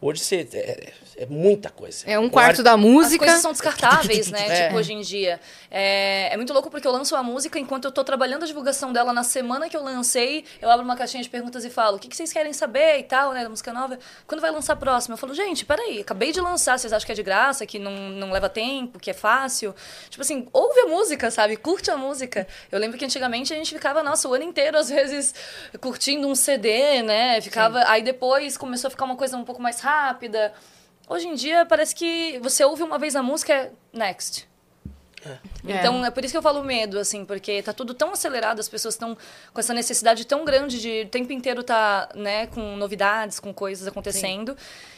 Hoje 0.00 0.20
você. 0.20 0.92
É, 1.16 1.26
muita 1.26 1.70
coisa. 1.70 2.04
É 2.06 2.18
um 2.18 2.28
quarto 2.28 2.62
da 2.62 2.76
música. 2.76 3.24
As 3.24 3.30
coisas 3.30 3.42
são 3.42 3.52
descartáveis, 3.52 4.30
né? 4.32 4.46
É. 4.48 4.64
Tipo, 4.64 4.76
hoje 4.76 4.92
em 4.92 5.00
dia. 5.00 5.40
É, 5.70 6.32
é 6.32 6.36
muito 6.36 6.52
louco 6.52 6.70
porque 6.70 6.86
eu 6.86 6.92
lanço 6.92 7.14
a 7.16 7.22
música 7.22 7.58
enquanto 7.58 7.84
eu 7.84 7.92
tô 7.92 8.04
trabalhando 8.04 8.42
a 8.42 8.46
divulgação 8.46 8.92
dela 8.92 9.12
na 9.12 9.22
semana 9.22 9.68
que 9.68 9.76
eu 9.76 9.82
lancei, 9.82 10.44
eu 10.60 10.70
abro 10.70 10.84
uma 10.84 10.96
caixinha 10.96 11.22
de 11.22 11.28
perguntas 11.28 11.64
e 11.64 11.70
falo: 11.70 11.96
o 11.96 12.00
que, 12.00 12.08
que 12.08 12.16
vocês 12.16 12.32
querem 12.32 12.52
saber 12.52 12.98
e 12.98 13.02
tal, 13.02 13.32
né? 13.32 13.42
Da 13.42 13.48
música 13.48 13.72
nova. 13.72 13.98
Quando 14.26 14.40
vai 14.40 14.50
lançar 14.50 14.74
a 14.74 14.76
próxima? 14.76 15.14
Eu 15.14 15.18
falo: 15.18 15.34
gente, 15.34 15.64
peraí, 15.64 16.00
acabei 16.00 16.32
de 16.32 16.40
lançar, 16.40 16.78
vocês 16.78 16.92
acham 16.92 17.06
que 17.06 17.12
é 17.12 17.14
de 17.14 17.22
graça, 17.22 17.66
que 17.66 17.78
não, 17.78 17.92
não 17.92 18.30
leva 18.30 18.48
tempo, 18.48 18.98
que 18.98 19.10
é 19.10 19.14
fácil? 19.14 19.74
Tipo 20.08 20.22
assim, 20.22 20.48
ouve 20.52 20.80
a 20.80 20.86
música, 20.86 21.30
sabe? 21.30 21.56
Curte 21.56 21.90
a 21.90 21.96
música. 21.96 22.46
Eu 22.70 22.78
lembro 22.78 22.98
que 22.98 23.04
antigamente 23.04 23.52
a 23.52 23.56
gente 23.56 23.72
ficava, 23.72 24.02
nossa, 24.02 24.28
o 24.28 24.34
ano 24.34 24.44
inteiro, 24.44 24.78
às 24.78 24.88
vezes, 24.88 25.34
curtindo 25.80 26.26
um 26.28 26.34
CD, 26.34 27.02
né? 27.02 27.40
Ficava. 27.40 27.80
Sim. 27.80 27.86
Aí 27.88 28.02
depois 28.02 28.56
começou 28.56 28.88
a 28.88 28.90
ficar 28.90 29.04
uma 29.04 29.16
coisa 29.16 29.36
um 29.36 29.44
pouco 29.44 29.60
mais 29.60 29.80
rápida. 29.80 30.52
Hoje 31.08 31.28
em 31.28 31.34
dia 31.34 31.64
parece 31.66 31.94
que 31.94 32.38
você 32.40 32.64
ouve 32.64 32.82
uma 32.82 32.98
vez 32.98 33.16
a 33.16 33.22
música, 33.22 33.52
é 33.52 33.70
next. 33.92 34.48
É. 35.24 35.38
Então, 35.64 36.04
é. 36.04 36.08
é 36.08 36.10
por 36.10 36.24
isso 36.24 36.32
que 36.32 36.38
eu 36.38 36.42
falo 36.42 36.64
medo, 36.64 36.98
assim, 36.98 37.24
porque 37.24 37.62
tá 37.62 37.72
tudo 37.72 37.94
tão 37.94 38.12
acelerado, 38.12 38.58
as 38.58 38.68
pessoas 38.68 38.94
estão 38.94 39.16
com 39.52 39.60
essa 39.60 39.72
necessidade 39.72 40.26
tão 40.26 40.44
grande 40.44 40.80
de 40.80 41.02
o 41.02 41.08
tempo 41.08 41.32
inteiro 41.32 41.62
tá, 41.62 42.08
né, 42.14 42.46
com 42.48 42.76
novidades, 42.76 43.38
com 43.38 43.52
coisas 43.54 43.86
acontecendo. 43.86 44.56
Sim 44.58 44.91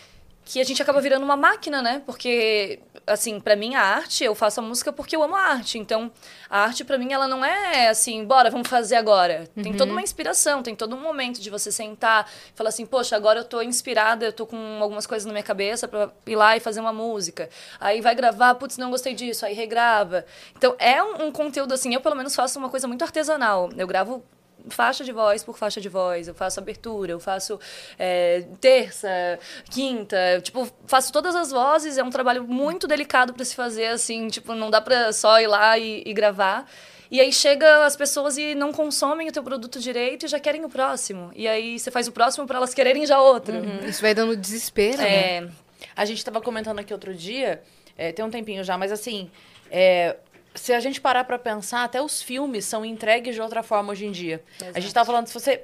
que 0.45 0.61
a 0.61 0.65
gente 0.65 0.83
acaba 0.83 1.01
virando 1.01 1.25
uma 1.25 1.37
máquina, 1.37 1.81
né? 1.81 2.03
Porque, 2.05 2.79
assim, 3.07 3.41
para 3.41 3.57
mim 3.57 3.75
a 3.75 3.81
arte, 3.81 4.25
eu 4.25 4.35
faço 4.35 4.61
a 4.61 4.63
música 4.63 4.93
porque 4.93 5.17
eu 5.17 5.23
amo 5.23 5.35
a 5.35 5.41
arte. 5.41 5.79
Então, 5.79 6.13
a 6.51 6.61
arte 6.61 6.85
para 6.85 6.99
mim 6.99 7.13
ela 7.13 7.27
não 7.27 7.43
é 7.43 7.89
assim, 7.89 8.25
bora, 8.25 8.51
vamos 8.51 8.69
fazer 8.69 8.97
agora. 8.97 9.49
Uhum. 9.57 9.63
Tem 9.63 9.75
toda 9.75 9.91
uma 9.91 10.03
inspiração, 10.03 10.63
tem 10.63 10.77
todo 10.77 10.95
um 10.95 11.01
momento 11.01 11.41
de 11.41 11.49
você 11.49 11.73
sentar 11.73 12.31
e 12.53 12.57
falar 12.57 12.69
assim, 12.69 12.85
poxa, 12.85 13.17
agora 13.17 13.41
eu 13.41 13.45
tô 13.45 13.63
inspirada, 13.63 14.27
eu 14.27 14.33
tô 14.33 14.47
com 14.47 14.79
algumas 14.83 15.07
coisas 15.07 15.25
na 15.25 15.33
minha 15.33 15.43
cabeça 15.43 15.89
para 15.89 16.11
ir 16.27 16.37
lá 16.37 16.57
e 16.57 16.61
fazer 16.61 16.81
uma 16.81 16.93
música. 16.93 17.49
Aí 17.81 18.03
vai 18.03 18.15
gravar, 18.15 18.55
putz, 18.57 18.77
não 18.77 18.91
gostei 18.91 19.15
disso, 19.15 19.47
aí 19.47 19.55
regrava. 19.55 20.27
Então, 20.57 20.77
é 20.79 21.03
um, 21.03 21.27
um 21.27 21.33
conteúdo 21.33 21.73
assim, 21.73 21.95
eu 21.95 22.03
pelo 22.03 22.15
menos 22.15 22.35
faço 22.35 22.59
uma 22.59 22.69
coisa 22.69 22.87
muito 22.87 23.03
artesanal. 23.03 23.71
Eu 23.79 23.87
gravo 23.87 24.23
faixa 24.69 25.05
de 25.05 25.13
voz 25.13 25.43
por 25.43 25.57
faixa 25.57 25.81
de 25.81 25.89
voz. 25.89 26.29
Eu 26.29 26.35
faço 26.35 26.61
abertura, 26.61 27.13
eu 27.13 27.21
faço 27.21 27.59
é, 27.99 28.45
terça, 28.61 29.39
quinta. 29.71 30.17
Tipo, 30.43 30.69
faço 30.87 31.13
todas 31.13 31.35
as 31.35 31.51
vozes. 31.51 31.99
É 31.99 32.03
um 32.03 32.11
trabalho 32.11 32.45
muito 32.45 32.87
delicado 32.87 33.33
para 33.33 33.45
se 33.45 33.55
fazer, 33.55 33.87
assim. 33.87 34.29
Tipo, 34.29 34.55
não 34.55 34.71
dá 34.71 34.81
para 34.81 35.13
só 35.13 35.41
ir 35.41 35.47
lá 35.47 35.79
e, 35.79 36.03
e 36.05 36.13
gravar. 36.13 36.69
E 37.11 37.21
aí 37.21 37.33
chega 37.33 37.85
as 37.85 37.95
pessoas 37.95 38.37
e 38.37 38.55
não 38.55 38.73
consomem 38.73 39.29
o 39.29 39.33
teu 39.33 39.43
produto 39.43 39.79
direito 39.79 40.27
e 40.27 40.29
já 40.29 40.41
querem 40.41 40.65
o 40.65 40.69
próximo. 40.69 41.31
E 41.35 41.47
aí 41.47 41.79
você 41.79 41.91
faz 41.91 42.09
o 42.09 42.13
próximo 42.13 42.47
para 42.47 42.57
elas 42.57 42.75
quererem 42.75 43.07
já 43.07 43.21
outro. 43.21 43.55
Uhum. 43.55 43.87
Isso 43.87 44.03
vai 44.03 44.15
dando 44.15 44.37
desespero, 44.37 45.01
é... 45.01 45.43
né? 45.43 45.51
A 45.95 46.05
gente 46.05 46.19
estava 46.19 46.41
comentando 46.41 46.79
aqui 46.79 46.93
outro 46.93 47.15
dia, 47.15 47.63
é, 47.97 48.11
tem 48.11 48.25
um 48.25 48.31
tempinho 48.31 48.65
já, 48.65 48.77
mas 48.77 48.91
assim, 48.91 49.31
é, 49.71 50.17
se 50.55 50.73
a 50.73 50.81
gente 50.81 51.01
parar 51.01 51.25
para 51.25 51.39
pensar, 51.39 51.85
até 51.85 52.01
os 52.01 52.23
filmes 52.23 52.65
são 52.65 52.85
entregues 52.85 53.35
de 53.35 53.41
outra 53.41 53.63
forma 53.63 53.93
hoje 53.93 54.07
em 54.07 54.13
dia. 54.13 54.43
Exato. 54.61 54.73
A 54.77 54.81
gente 54.81 54.95
tá 54.95 55.05
falando, 55.05 55.27
se 55.27 55.35
você 55.35 55.63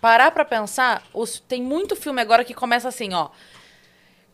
parar 0.00 0.30
para 0.30 0.44
pensar, 0.44 1.02
os, 1.12 1.40
tem 1.40 1.62
muito 1.62 1.94
filme 1.96 2.20
agora 2.20 2.44
que 2.44 2.54
começa 2.54 2.88
assim, 2.88 3.12
ó. 3.14 3.28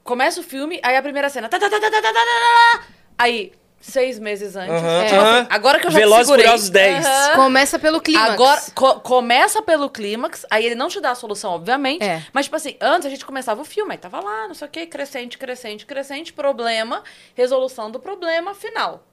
Começa 0.04 0.40
o 0.40 0.42
filme, 0.42 0.80
aí 0.82 0.96
a 0.96 1.02
primeira 1.02 1.28
cena. 1.28 1.48
Tá, 1.48 1.58
tá, 1.58 1.68
tá, 1.68 1.78
tá, 1.78 1.90
tá, 1.90 2.00
tá, 2.02 2.12
tá, 2.12 2.82
aí 3.18 3.52
seis 3.80 4.18
meses 4.18 4.56
antes. 4.56 4.74
Tipo 4.74 5.20
assim, 5.20 5.46
agora 5.50 5.78
que 5.78 5.86
eu 5.86 5.90
já 5.90 5.98
Velozes 5.98 6.26
segurei. 6.26 6.44
Furiosos 6.46 6.70
10. 6.70 7.06
Aham. 7.06 7.34
Começa 7.36 7.78
pelo 7.78 8.00
clímax. 8.00 8.30
Agora, 8.30 8.60
co- 8.74 9.00
começa 9.00 9.62
pelo 9.62 9.88
clímax, 9.90 10.44
aí 10.50 10.64
ele 10.66 10.74
não 10.74 10.88
te 10.88 11.00
dá 11.00 11.10
a 11.10 11.14
solução, 11.14 11.52
obviamente. 11.52 12.02
É. 12.02 12.22
Mas, 12.32 12.46
tipo 12.46 12.56
assim, 12.56 12.76
antes 12.80 13.06
a 13.06 13.10
gente 13.10 13.24
começava 13.24 13.60
o 13.60 13.64
filme, 13.64 13.92
aí 13.92 13.98
tava 13.98 14.20
lá, 14.20 14.48
não 14.48 14.54
sei 14.54 14.66
o 14.66 14.70
quê, 14.70 14.86
crescente, 14.86 15.36
crescente, 15.38 15.84
crescente, 15.86 16.32
problema, 16.32 17.02
resolução 17.34 17.90
do 17.90 18.00
problema, 18.00 18.54
final. 18.54 19.04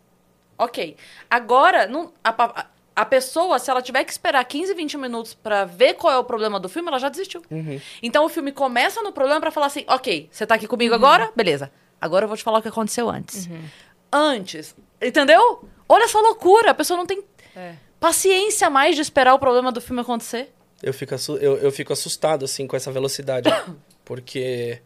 Ok. 0.58 0.96
Agora, 1.30 1.88
não, 1.88 2.12
a, 2.24 2.66
a 2.96 3.06
pessoa, 3.06 3.60
se 3.60 3.70
ela 3.70 3.82
tiver 3.82 4.04
que 4.06 4.12
esperar 4.12 4.44
15, 4.46 4.74
20 4.74 4.98
minutos 4.98 5.34
pra 5.34 5.66
ver 5.66 5.96
qual 5.96 6.14
é 6.14 6.18
o 6.18 6.24
problema 6.24 6.60
do 6.60 6.70
filme, 6.70 6.88
ela 6.88 6.98
já 7.00 7.10
desistiu. 7.10 7.44
Então 8.02 8.26
o 8.26 8.30
filme 8.30 8.52
começa 8.52 9.02
no 9.02 9.12
problema 9.12 9.42
pra 9.42 9.52
falar 9.52 9.68
assim: 9.68 9.84
ok, 9.88 10.30
você 10.32 10.46
tá 10.46 10.56
aqui 10.56 10.68
comigo 10.68 10.94
agora? 10.96 11.32
Beleza. 11.36 11.72
Agora 12.00 12.26
eu 12.26 12.28
vou 12.28 12.38
te 12.38 12.44
falar 12.44 12.60
o 12.60 12.62
que 12.62 12.68
aconteceu 12.68 13.10
antes. 13.10 13.50
Antes. 14.12 14.76
Entendeu? 15.02 15.68
Olha 15.90 16.04
essa 16.04 16.20
loucura. 16.20 16.72
A 16.72 16.74
pessoa 16.74 16.98
não 16.98 17.06
tem 17.06 17.24
paciência 18.00 18.70
mais 18.70 18.96
de 18.96 19.02
esperar 19.02 19.34
o 19.34 19.40
problema 19.40 19.72
do 19.72 19.82
filme 19.82 20.02
acontecer. 20.02 20.54
Eu 20.84 20.94
fico, 20.94 21.16
eu, 21.42 21.58
eu 21.58 21.72
fico 21.72 21.92
assustado, 21.92 22.46
assim, 22.46 22.68
com 22.68 22.76
essa 22.76 22.92
velocidade. 22.92 23.50
porque 24.06 24.82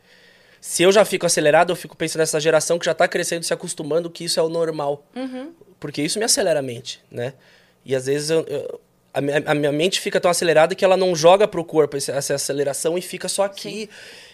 se 0.61 0.83
eu 0.83 0.91
já 0.91 1.03
fico 1.05 1.25
acelerado, 1.25 1.71
eu 1.71 1.75
fico 1.75 1.95
pensando 1.95 2.19
nessa 2.21 2.39
geração 2.39 2.77
que 2.79 2.85
já 2.85 2.93
tá 2.93 3.07
crescendo, 3.07 3.43
se 3.43 3.53
acostumando 3.53 4.09
que 4.09 4.23
isso 4.25 4.39
é 4.39 4.43
o 4.43 4.49
normal. 4.49 5.03
Porque 5.79 6.01
isso 6.01 6.19
me 6.19 6.25
acelera 6.25 6.59
a 6.59 6.63
mente, 6.63 7.01
né? 7.09 7.33
E 7.85 7.95
às 7.95 8.05
vezes 8.05 8.29
eu- 8.29 8.45
eu- 8.47 8.81
a, 9.13 9.21
minha, 9.21 9.41
a 9.45 9.55
minha 9.55 9.71
mente 9.71 9.99
fica 9.99 10.19
tão 10.19 10.29
acelerada 10.29 10.75
que 10.75 10.83
ela 10.85 10.97
não 10.97 11.15
joga 11.15 11.47
pro 11.47 11.63
corpo 11.63 11.95
esse- 11.97 12.11
essa 12.11 12.35
aceleração 12.35 12.97
e 12.97 13.01
fica 13.01 13.27
só 13.29 13.43
aqui. 13.43 13.89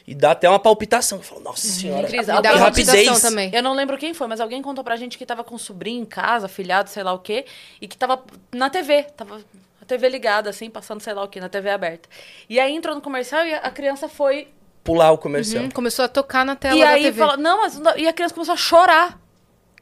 E 0.07 0.13
dá 0.13 0.31
até 0.31 0.47
uma 0.49 0.59
palpitação. 0.59 1.19
Eu 1.19 1.23
falo, 1.23 1.41
nossa 1.41 1.67
senhora, 1.67 2.07
Cris, 2.07 2.27
dá 2.27 2.33
uma 2.39 2.41
rapidez. 2.59 2.87
palpitação 2.89 3.29
também. 3.29 3.51
Eu 3.53 3.63
não 3.63 3.73
lembro 3.73 3.97
quem 3.97 4.13
foi, 4.13 4.27
mas 4.27 4.39
alguém 4.39 4.61
contou 4.61 4.83
pra 4.83 4.95
gente 4.97 5.17
que 5.17 5.25
tava 5.25 5.43
com 5.43 5.55
um 5.55 5.57
sobrinho 5.59 6.01
em 6.01 6.05
casa, 6.05 6.47
filhado, 6.47 6.89
sei 6.89 7.01
lá 7.03 7.13
o 7.13 7.19
quê, 7.19 7.45
e 7.81 7.87
que 7.87 7.97
tava 7.97 8.23
na 8.53 8.69
TV. 8.69 9.03
Tava 9.15 9.41
a 9.81 9.85
TV 9.85 10.09
ligada, 10.09 10.49
assim, 10.49 10.69
passando 10.69 11.01
sei 11.01 11.13
lá 11.13 11.23
o 11.23 11.27
quê, 11.27 11.39
na 11.39 11.49
TV 11.49 11.69
aberta. 11.69 12.09
E 12.49 12.59
aí 12.59 12.73
entrou 12.75 12.93
no 12.95 13.01
comercial 13.01 13.45
e 13.45 13.53
a 13.53 13.69
criança 13.71 14.07
foi. 14.09 14.47
Pular 14.85 15.11
o 15.11 15.17
comercial. 15.17 15.63
Hum, 15.63 15.71
começou 15.71 16.05
a 16.05 16.07
tocar 16.07 16.45
na 16.45 16.55
tela 16.55 16.77
e 16.77 16.79
da 16.79 16.89
aí 16.89 17.03
TV. 17.03 17.17
fala, 17.17 17.35
não, 17.35 17.57
mas 17.57 17.79
não 17.79 17.97
e 17.97 18.07
a 18.07 18.13
criança 18.13 18.35
começou 18.35 18.53
a 18.53 18.57
chorar. 18.57 19.19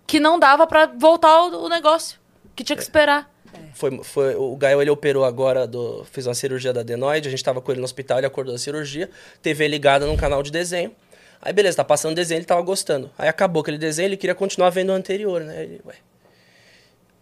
Que 0.08 0.20
não 0.20 0.40
dava 0.40 0.66
pra 0.66 0.86
voltar 0.86 1.44
o, 1.44 1.66
o 1.66 1.70
negócio. 1.70 2.20
Que 2.56 2.64
tinha 2.64 2.76
que 2.76 2.84
esperar. 2.84 3.30
Foi, 3.74 4.04
foi, 4.04 4.36
o 4.36 4.56
Gael, 4.56 4.82
ele 4.82 4.90
operou 4.90 5.26
agora, 5.26 5.68
do, 5.68 6.06
fez 6.06 6.26
uma 6.26 6.34
cirurgia 6.34 6.72
da 6.72 6.82
adenoide, 6.82 7.28
a 7.28 7.32
gente 7.32 7.44
tava 7.44 7.62
com 7.62 7.72
ele 7.72 7.80
no 7.80 7.86
hospital, 7.86 8.18
ele 8.18 8.28
acordou 8.28 8.54
da 8.54 8.60
cirurgia, 8.60 9.10
TV 9.42 9.68
ligada 9.68 10.06
num 10.06 10.18
canal 10.18 10.42
de 10.42 10.52
desenho. 10.52 10.96
Aí 11.42 11.52
beleza, 11.52 11.78
tá 11.78 11.84
passando 11.84 12.16
desenho, 12.16 12.40
ele 12.40 12.46
tava 12.46 12.62
gostando. 12.62 13.12
Aí 13.18 13.28
acabou 13.28 13.62
aquele 13.62 13.78
desenho, 13.78 14.08
ele 14.08 14.18
queria 14.18 14.34
continuar 14.34 14.70
vendo 14.70 14.90
o 14.90 14.94
anterior, 14.94 15.42
né? 15.42 15.64
Ele, 15.64 15.82
ué. 15.86 15.96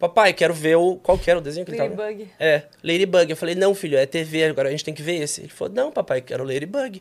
Papai, 0.02 0.32
quero 0.32 0.52
ver 0.52 0.74
o. 0.74 0.96
Qual 0.96 1.16
que 1.16 1.30
era 1.30 1.38
o 1.38 1.40
desenho 1.40 1.64
que 1.64 1.70
ele 1.70 1.78
tava? 1.78 1.94
Ladybug. 1.94 2.28
É, 2.40 2.62
Ladybug. 2.82 3.30
Eu 3.30 3.36
falei, 3.36 3.54
não, 3.54 3.72
filho, 3.72 3.96
é 3.96 4.04
TV, 4.04 4.46
agora 4.46 4.66
a 4.66 4.72
gente 4.72 4.84
tem 4.84 4.92
que 4.92 5.00
ver 5.00 5.22
esse. 5.22 5.42
Ele 5.42 5.48
falou, 5.48 5.72
não, 5.72 5.92
papai, 5.92 6.20
quero 6.20 6.42
Ladybug. 6.42 7.00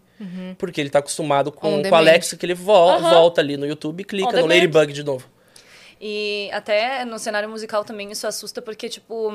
Porque 0.59 0.79
ele 0.79 0.91
tá 0.91 0.99
acostumado 0.99 1.51
com, 1.51 1.81
com 1.81 1.89
o. 1.89 1.95
Alexa, 1.95 2.37
que 2.37 2.45
ele 2.45 2.53
vo- 2.53 2.99
volta 2.99 3.41
ali 3.41 3.57
no 3.57 3.65
YouTube 3.65 4.01
e 4.01 4.03
clica 4.03 4.27
On 4.27 4.31
no 4.33 4.37
demand. 4.43 4.49
Ladybug 4.53 4.93
de 4.93 5.03
novo. 5.03 5.27
E 6.03 6.49
até 6.51 7.03
no 7.05 7.17
cenário 7.19 7.47
musical 7.49 7.83
também 7.85 8.11
isso 8.11 8.25
assusta, 8.25 8.59
porque, 8.61 8.89
tipo, 8.89 9.31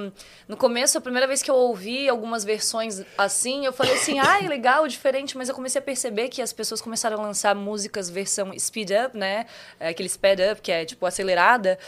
no 0.49 0.57
começo, 0.57 0.99
a 0.99 1.01
primeira 1.01 1.27
vez 1.27 1.41
que 1.43 1.49
eu 1.51 1.55
ouvi 1.55 2.09
algumas 2.09 2.45
versões 2.45 3.03
assim, 3.17 3.65
eu 3.67 3.73
falei 3.73 3.95
assim, 3.95 4.19
ai, 4.19 4.47
legal, 4.49 4.87
diferente, 4.89 5.37
mas 5.37 5.49
eu 5.49 5.55
comecei 5.55 5.79
a 5.81 5.83
perceber 5.83 6.29
que 6.29 6.43
as 6.43 6.53
pessoas 6.53 6.81
começaram 6.81 7.19
a 7.19 7.23
lançar 7.23 7.55
músicas 7.55 8.11
versão 8.11 8.57
speed 8.59 8.91
up, 9.07 9.17
né? 9.17 9.47
É, 9.79 9.89
Aquele 9.89 10.09
speed 10.09 10.41
up, 10.53 10.61
que 10.61 10.73
é, 10.73 10.85
tipo, 10.85 11.07
acelerada. 11.07 11.79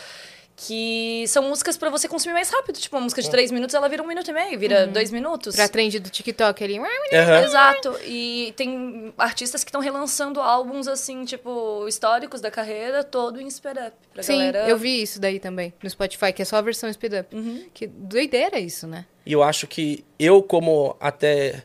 Que 0.60 1.24
são 1.28 1.44
músicas 1.44 1.76
pra 1.76 1.88
você 1.88 2.08
consumir 2.08 2.34
mais 2.34 2.50
rápido. 2.50 2.78
Tipo, 2.78 2.96
uma 2.96 3.02
música 3.02 3.22
de 3.22 3.30
três 3.30 3.52
minutos, 3.52 3.76
ela 3.76 3.88
vira 3.88 4.02
um 4.02 4.06
minuto 4.06 4.28
e 4.28 4.32
meio, 4.32 4.58
vira 4.58 4.88
dois 4.88 5.12
minutos. 5.12 5.54
Pra 5.54 5.68
trend 5.68 6.00
do 6.00 6.10
TikTok 6.10 6.64
ali. 6.64 6.78
Aham. 6.78 7.44
Exato. 7.44 7.96
E 8.04 8.52
tem 8.56 9.14
artistas 9.16 9.62
que 9.62 9.68
estão 9.68 9.80
relançando 9.80 10.40
álbuns, 10.40 10.88
assim, 10.88 11.24
tipo, 11.24 11.86
históricos 11.86 12.40
da 12.40 12.50
carreira, 12.50 13.04
todo 13.04 13.40
em 13.40 13.48
speed 13.48 13.76
up. 13.76 13.92
Pra 14.12 14.22
Sim, 14.24 14.38
galera... 14.38 14.68
eu 14.68 14.76
vi 14.76 15.00
isso 15.00 15.20
daí 15.20 15.38
também 15.38 15.72
no 15.80 15.88
Spotify, 15.88 16.32
que 16.32 16.42
é 16.42 16.44
só 16.44 16.56
a 16.56 16.60
versão 16.60 16.92
speed 16.92 17.12
up. 17.20 17.36
Uhum. 17.36 17.66
Que 17.72 17.86
doideira 17.86 18.58
isso, 18.58 18.88
né? 18.88 19.06
E 19.24 19.32
eu 19.32 19.44
acho 19.44 19.66
que 19.68 20.04
eu, 20.18 20.42
como 20.42 20.96
até 20.98 21.62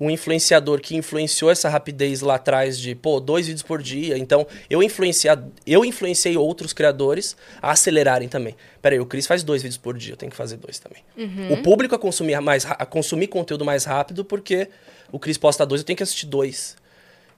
um 0.00 0.08
influenciador 0.08 0.80
que 0.80 0.94
influenciou 0.96 1.50
essa 1.50 1.68
rapidez 1.68 2.20
lá 2.20 2.36
atrás 2.36 2.78
de, 2.78 2.94
pô, 2.94 3.18
dois 3.18 3.46
vídeos 3.46 3.62
por 3.64 3.82
dia. 3.82 4.16
Então, 4.16 4.46
eu, 4.70 4.82
influencia, 4.82 5.36
eu 5.66 5.84
influenciei 5.84 6.36
outros 6.36 6.72
criadores 6.72 7.36
a 7.60 7.72
acelerarem 7.72 8.28
também. 8.28 8.54
Peraí, 8.80 9.00
o 9.00 9.06
Cris 9.06 9.26
faz 9.26 9.42
dois 9.42 9.60
vídeos 9.62 9.76
por 9.78 9.98
dia, 9.98 10.12
eu 10.12 10.16
tenho 10.16 10.30
que 10.30 10.36
fazer 10.36 10.56
dois 10.56 10.78
também. 10.78 11.02
O 11.52 11.62
público 11.62 11.94
a 11.94 11.98
consumir, 11.98 12.40
mais, 12.40 12.64
a 12.64 12.86
consumir 12.86 13.26
conteúdo 13.26 13.64
mais 13.64 13.84
rápido, 13.84 14.24
porque 14.24 14.68
o 15.10 15.18
Cris 15.18 15.36
posta 15.36 15.66
dois, 15.66 15.80
eu 15.80 15.84
tenho 15.84 15.96
que 15.96 16.02
assistir 16.04 16.26
dois. 16.26 16.76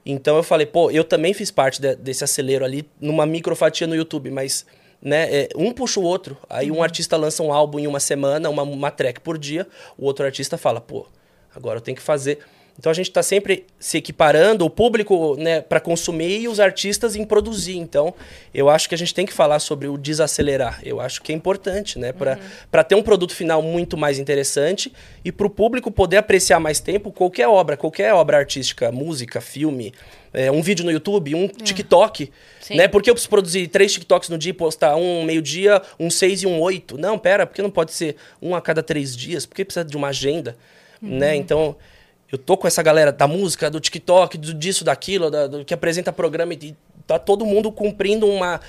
Então 0.05 0.35
eu 0.37 0.43
falei, 0.43 0.65
pô, 0.65 0.89
eu 0.91 1.03
também 1.03 1.33
fiz 1.33 1.51
parte 1.51 1.81
de- 1.81 1.95
desse 1.95 2.23
acelero 2.23 2.63
ali, 2.65 2.87
numa 2.99 3.25
microfatia 3.25 3.85
no 3.87 3.95
YouTube, 3.95 4.29
mas 4.31 4.65
né, 5.01 5.27
é, 5.33 5.49
um 5.55 5.71
puxa 5.71 5.99
o 5.99 6.03
outro. 6.03 6.37
Aí 6.49 6.69
um 6.71 6.81
artista 6.83 7.17
lança 7.17 7.41
um 7.41 7.51
álbum 7.51 7.79
em 7.79 7.87
uma 7.87 7.99
semana, 7.99 8.49
uma, 8.49 8.61
uma 8.63 8.91
track 8.91 9.19
por 9.19 9.37
dia, 9.37 9.67
o 9.97 10.05
outro 10.05 10.25
artista 10.25 10.57
fala, 10.57 10.79
pô, 10.79 11.07
agora 11.55 11.77
eu 11.77 11.81
tenho 11.81 11.95
que 11.95 12.03
fazer. 12.03 12.39
Então 12.81 12.89
a 12.89 12.95
gente 12.95 13.09
está 13.09 13.21
sempre 13.21 13.65
se 13.79 13.97
equiparando, 13.97 14.65
o 14.65 14.69
público 14.69 15.35
né, 15.37 15.61
para 15.61 15.79
consumir 15.79 16.41
e 16.41 16.47
os 16.47 16.59
artistas 16.59 17.15
em 17.15 17.23
produzir. 17.23 17.77
Então 17.77 18.13
eu 18.53 18.69
acho 18.69 18.89
que 18.89 18.95
a 18.95 18.97
gente 18.97 19.13
tem 19.13 19.25
que 19.25 19.33
falar 19.33 19.59
sobre 19.59 19.87
o 19.87 19.97
desacelerar. 19.97 20.79
Eu 20.83 20.99
acho 20.99 21.21
que 21.21 21.31
é 21.31 21.35
importante, 21.35 21.99
né? 21.99 22.11
Para 22.11 22.83
ter 22.83 22.95
um 22.95 23.03
produto 23.03 23.35
final 23.35 23.61
muito 23.61 23.95
mais 23.95 24.17
interessante 24.17 24.91
e 25.23 25.31
para 25.31 25.45
o 25.45 25.49
público 25.49 25.91
poder 25.91 26.17
apreciar 26.17 26.59
mais 26.59 26.79
tempo 26.79 27.11
qualquer 27.11 27.47
obra, 27.47 27.77
qualquer 27.77 28.13
obra 28.13 28.37
artística, 28.37 28.91
música, 28.91 29.41
filme, 29.41 29.93
é, 30.33 30.49
um 30.49 30.61
vídeo 30.61 30.83
no 30.83 30.91
YouTube, 30.91 31.35
um 31.35 31.47
TikTok. 31.47 32.31
Sim. 32.61 32.77
Né? 32.77 32.87
Por 32.87 33.03
que 33.03 33.09
eu 33.09 33.13
preciso 33.13 33.29
produzir 33.29 33.67
três 33.67 33.93
TikToks 33.93 34.29
no 34.29 34.37
dia 34.37 34.51
e 34.51 34.53
postar 34.53 34.95
um 34.95 35.23
meio-dia, 35.23 35.81
um 35.99 36.09
seis 36.09 36.41
e 36.41 36.47
um 36.47 36.59
oito? 36.59 36.97
Não, 36.97 37.19
pera, 37.19 37.45
por 37.45 37.53
que 37.53 37.61
não 37.61 37.71
pode 37.71 37.91
ser 37.91 38.15
um 38.41 38.55
a 38.55 38.61
cada 38.61 38.81
três 38.81 39.15
dias? 39.15 39.45
Por 39.45 39.55
que 39.55 39.65
precisa 39.65 39.85
de 39.85 39.95
uma 39.95 40.07
agenda? 40.07 40.57
Né? 41.01 41.35
Então, 41.35 41.75
eu 42.31 42.37
tô 42.37 42.55
com 42.55 42.67
essa 42.67 42.81
galera 42.83 43.11
da 43.11 43.27
música, 43.27 43.69
do 43.69 43.79
TikTok, 43.79 44.37
do, 44.37 44.53
disso, 44.53 44.83
daquilo, 44.83 45.29
da- 45.31 45.47
do, 45.47 45.65
que 45.65 45.73
apresenta 45.73 46.13
programa 46.13 46.53
e 46.53 46.75
tá 47.07 47.17
todo 47.19 47.45
mundo 47.45 47.71
cumprindo 47.71 48.27
uma, 48.27 48.61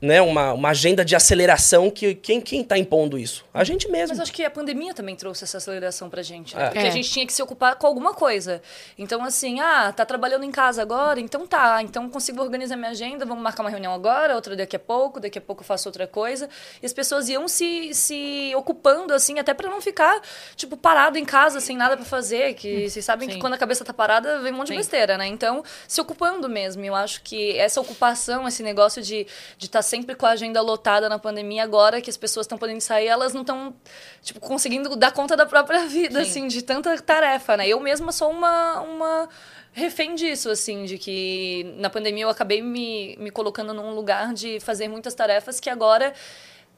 né, 0.00 0.22
uma, 0.22 0.52
uma 0.52 0.68
agenda 0.70 1.04
de 1.04 1.16
aceleração 1.16 1.90
que 1.90 2.14
quem, 2.14 2.40
quem 2.40 2.62
tá 2.62 2.78
impondo 2.78 3.18
isso? 3.18 3.44
A 3.52 3.64
gente 3.64 3.88
mesmo. 3.88 4.10
Mas 4.10 4.20
acho 4.20 4.32
que 4.32 4.44
a 4.44 4.50
pandemia 4.50 4.94
também 4.94 5.16
trouxe 5.16 5.42
essa 5.44 5.58
aceleração 5.58 6.08
pra 6.08 6.22
gente, 6.22 6.54
né? 6.54 6.62
É. 6.62 6.66
Porque 6.66 6.78
É. 6.86 6.88
a 6.88 6.90
gente 6.90 7.10
tinha 7.10 7.26
que 7.26 7.32
se 7.32 7.42
ocupar 7.42 7.74
com 7.76 7.86
alguma 7.86 8.14
coisa. 8.14 8.62
Então, 8.96 9.24
assim, 9.24 9.58
ah, 9.60 9.92
tá 9.92 10.06
trabalhando 10.06 10.44
em 10.44 10.52
casa 10.52 10.80
agora? 10.82 11.18
Então 11.20 11.46
tá. 11.46 11.82
Então 11.82 12.08
consigo 12.08 12.40
organizar 12.40 12.76
minha 12.76 12.90
agenda, 12.90 13.26
vamos 13.26 13.42
marcar 13.42 13.62
uma 13.64 13.70
reunião 13.70 13.92
agora, 13.92 14.34
outra 14.36 14.54
daqui 14.54 14.76
a 14.76 14.78
pouco, 14.78 15.18
daqui 15.18 15.38
a 15.38 15.40
pouco 15.40 15.62
eu 15.62 15.66
faço 15.66 15.88
outra 15.88 16.06
coisa. 16.06 16.48
E 16.80 16.86
as 16.86 16.92
pessoas 16.92 17.28
iam 17.28 17.48
se, 17.48 17.92
se 17.92 18.52
ocupando, 18.54 19.12
assim, 19.12 19.38
até 19.40 19.52
pra 19.52 19.68
não 19.68 19.80
ficar, 19.80 20.20
tipo, 20.54 20.76
parado 20.76 21.18
em 21.18 21.24
casa, 21.24 21.60
sem 21.60 21.76
nada 21.76 21.96
pra 21.96 22.06
fazer. 22.06 22.54
Que 22.54 22.88
vocês 22.88 23.04
sabem 23.04 23.28
Sim. 23.28 23.34
que 23.34 23.40
quando 23.40 23.54
a 23.54 23.58
cabeça 23.58 23.84
tá 23.84 23.92
parada, 23.92 24.38
vem 24.40 24.52
um 24.52 24.56
monte 24.58 24.68
Sim. 24.68 24.74
de 24.74 24.78
besteira, 24.78 25.18
né? 25.18 25.26
Então, 25.26 25.64
se 25.88 26.00
ocupando 26.00 26.48
mesmo. 26.48 26.84
Eu 26.84 26.94
acho 26.94 27.20
que 27.22 27.58
essa 27.58 27.80
ocupação, 27.80 28.46
esse 28.46 28.62
negócio 28.62 29.02
de 29.02 29.26
estar 29.60 29.82
sempre 29.88 30.14
com 30.14 30.26
a 30.26 30.30
agenda 30.30 30.60
lotada 30.60 31.08
na 31.08 31.18
pandemia, 31.18 31.64
agora 31.64 32.00
que 32.00 32.10
as 32.10 32.16
pessoas 32.16 32.44
estão 32.44 32.56
podendo 32.58 32.80
sair, 32.80 33.08
elas 33.08 33.32
não 33.32 33.40
estão, 33.40 33.74
tipo, 34.22 34.38
conseguindo 34.38 34.94
dar 34.94 35.12
conta 35.12 35.36
da 35.36 35.46
própria 35.46 35.86
vida, 35.86 36.24
Sim. 36.24 36.30
assim, 36.30 36.48
de 36.48 36.62
tanta 36.62 36.96
tarefa, 37.00 37.56
né? 37.56 37.66
Eu 37.66 37.80
mesma 37.80 38.12
sou 38.12 38.30
uma, 38.30 38.80
uma 38.80 39.28
refém 39.72 40.14
disso, 40.14 40.50
assim, 40.50 40.84
de 40.84 40.98
que 40.98 41.74
na 41.78 41.88
pandemia 41.88 42.24
eu 42.24 42.28
acabei 42.28 42.60
me, 42.60 43.16
me 43.18 43.30
colocando 43.30 43.72
num 43.72 43.94
lugar 43.94 44.34
de 44.34 44.60
fazer 44.60 44.88
muitas 44.88 45.14
tarefas 45.14 45.58
que 45.60 45.70
agora. 45.70 46.12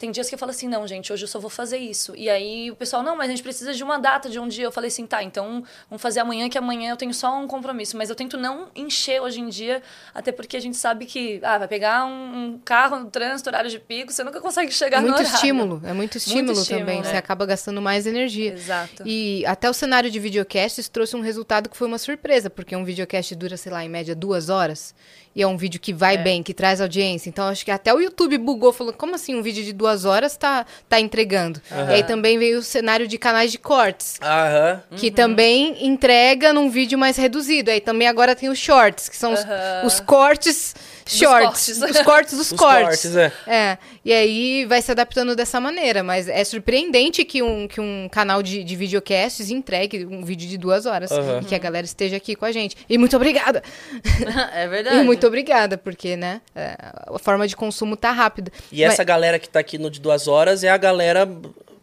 Tem 0.00 0.10
dias 0.10 0.30
que 0.30 0.34
eu 0.34 0.38
falo 0.38 0.48
assim, 0.48 0.66
não, 0.66 0.86
gente, 0.88 1.12
hoje 1.12 1.24
eu 1.24 1.28
só 1.28 1.38
vou 1.38 1.50
fazer 1.50 1.76
isso. 1.76 2.14
E 2.16 2.30
aí 2.30 2.70
o 2.70 2.74
pessoal, 2.74 3.02
não, 3.02 3.14
mas 3.14 3.26
a 3.26 3.30
gente 3.32 3.42
precisa 3.42 3.74
de 3.74 3.84
uma 3.84 3.98
data, 3.98 4.30
de 4.30 4.40
um 4.40 4.48
dia. 4.48 4.64
Eu 4.64 4.72
falei 4.72 4.88
assim, 4.88 5.06
tá, 5.06 5.22
então 5.22 5.62
vamos 5.90 6.00
fazer 6.00 6.20
amanhã, 6.20 6.48
que 6.48 6.56
amanhã 6.56 6.92
eu 6.92 6.96
tenho 6.96 7.12
só 7.12 7.38
um 7.38 7.46
compromisso. 7.46 7.98
Mas 7.98 8.08
eu 8.08 8.16
tento 8.16 8.38
não 8.38 8.68
encher 8.74 9.20
hoje 9.20 9.42
em 9.42 9.50
dia, 9.50 9.82
até 10.14 10.32
porque 10.32 10.56
a 10.56 10.60
gente 10.60 10.78
sabe 10.78 11.04
que, 11.04 11.38
ah, 11.42 11.58
vai 11.58 11.68
pegar 11.68 12.06
um, 12.06 12.54
um 12.54 12.60
carro 12.64 12.98
no 12.98 13.10
trânsito, 13.10 13.50
horário 13.50 13.68
de 13.68 13.78
pico, 13.78 14.10
você 14.10 14.24
nunca 14.24 14.40
consegue 14.40 14.72
chegar 14.72 15.02
no 15.02 15.08
muito 15.08 15.18
horário. 15.18 15.34
estímulo, 15.34 15.82
é 15.84 15.92
muito 15.92 16.16
estímulo, 16.16 16.52
estímulo, 16.52 16.86
também. 16.86 17.02
né? 17.02 17.10
Você 17.10 17.16
acaba 17.18 17.44
gastando 17.44 17.82
mais 17.82 18.06
energia. 18.06 18.54
Exato. 18.54 19.02
E 19.04 19.44
até 19.44 19.68
o 19.68 19.74
cenário 19.74 20.10
de 20.10 20.18
videocasts 20.18 20.88
trouxe 20.88 21.14
um 21.14 21.20
resultado 21.20 21.68
que 21.68 21.76
foi 21.76 21.86
uma 21.86 21.98
surpresa, 21.98 22.48
porque 22.48 22.74
um 22.74 22.86
videocast 22.86 23.34
dura, 23.34 23.58
sei 23.58 23.70
lá, 23.70 23.84
em 23.84 23.88
média 23.90 24.14
duas 24.14 24.48
horas. 24.48 24.94
E 25.34 25.42
é 25.42 25.46
um 25.46 25.56
vídeo 25.56 25.78
que 25.80 25.92
vai 25.92 26.18
bem, 26.18 26.42
que 26.42 26.52
traz 26.52 26.80
audiência. 26.80 27.28
Então 27.28 27.46
acho 27.46 27.64
que 27.64 27.70
até 27.70 27.94
o 27.94 28.00
YouTube 28.00 28.36
bugou, 28.38 28.72
falou: 28.72 28.92
como 28.92 29.14
assim 29.14 29.34
um 29.34 29.42
vídeo 29.42 29.62
de 29.62 29.72
duas 29.72 29.89
horas 30.04 30.36
tá, 30.36 30.64
tá 30.88 31.00
entregando? 31.00 31.60
E 31.90 31.94
aí 31.94 32.02
também 32.02 32.38
veio 32.38 32.58
o 32.58 32.62
cenário 32.62 33.06
de 33.06 33.18
canais 33.18 33.52
de 33.52 33.58
cortes. 33.58 34.18
Aham. 34.22 34.82
Que 34.96 35.10
também 35.10 35.86
entrega 35.86 36.52
num 36.52 36.70
vídeo 36.70 36.98
mais 36.98 37.16
reduzido. 37.16 37.70
Aí 37.70 37.80
também 37.80 38.08
agora 38.08 38.34
tem 38.34 38.48
os 38.48 38.58
shorts, 38.58 39.08
que 39.08 39.16
são 39.16 39.32
os, 39.32 39.40
os 39.84 40.00
cortes 40.00 40.74
shorts. 41.16 41.78
cortes. 41.78 41.82
Os 41.82 42.02
cortes 42.02 42.38
dos 42.38 42.52
Os 42.52 42.58
cortes. 42.58 43.02
cortes, 43.02 43.16
é. 43.16 43.32
É, 43.46 43.78
e 44.04 44.12
aí 44.12 44.64
vai 44.66 44.80
se 44.80 44.90
adaptando 44.90 45.34
dessa 45.34 45.60
maneira, 45.60 46.02
mas 46.02 46.28
é 46.28 46.42
surpreendente 46.44 47.24
que 47.24 47.42
um, 47.42 47.66
que 47.66 47.80
um 47.80 48.08
canal 48.10 48.42
de, 48.42 48.62
de 48.64 48.76
videocasts 48.76 49.50
entregue 49.50 50.06
um 50.06 50.24
vídeo 50.24 50.48
de 50.48 50.56
duas 50.58 50.86
horas 50.86 51.10
Aham. 51.10 51.40
e 51.42 51.44
que 51.44 51.54
a 51.54 51.58
galera 51.58 51.84
esteja 51.84 52.16
aqui 52.16 52.34
com 52.34 52.44
a 52.44 52.52
gente. 52.52 52.76
E 52.88 52.98
muito 52.98 53.16
obrigada! 53.16 53.62
é 54.54 54.66
verdade. 54.68 54.98
E 54.98 55.02
muito 55.02 55.26
obrigada, 55.26 55.76
porque, 55.76 56.16
né, 56.16 56.40
é, 56.54 56.76
a 57.06 57.18
forma 57.18 57.46
de 57.46 57.56
consumo 57.56 57.96
tá 57.96 58.10
rápida. 58.12 58.50
E 58.70 58.82
essa 58.82 59.04
galera 59.04 59.38
que 59.38 59.48
tá 59.48 59.60
aqui 59.60 59.78
no 59.78 59.90
de 59.90 60.00
duas 60.00 60.28
horas 60.28 60.64
é 60.64 60.68
a 60.68 60.76
galera 60.76 61.28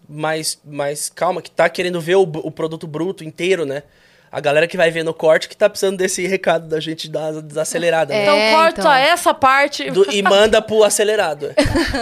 mais, 0.08 0.60
mais 0.64 1.10
calma, 1.10 1.42
que 1.42 1.52
tá 1.52 1.68
querendo 1.70 2.00
ver 2.00 2.16
o, 2.16 2.22
o 2.22 2.52
produto 2.52 2.88
bruto 2.88 3.24
inteiro, 3.24 3.66
né? 3.66 3.84
A 4.38 4.40
galera 4.40 4.68
que 4.68 4.78
vai 4.78 4.92
ver 4.92 5.04
no 5.04 5.16
corte 5.16 5.50
que 5.50 5.58
tá 5.58 5.68
precisando 5.68 5.98
desse 5.98 6.28
recado 6.28 6.68
da 6.68 6.80
gente 6.80 7.10
dar 7.10 7.32
uma 7.34 7.42
desacelerada, 7.42 8.14
né? 8.14 8.20
É, 8.20 8.24
Então 8.24 8.60
corta 8.60 8.82
então. 8.82 8.94
essa 8.94 9.34
parte. 9.34 9.90
Do- 9.90 10.06
e 10.14 10.22
manda 10.22 10.62
pro 10.62 10.84
acelerado. 10.84 11.50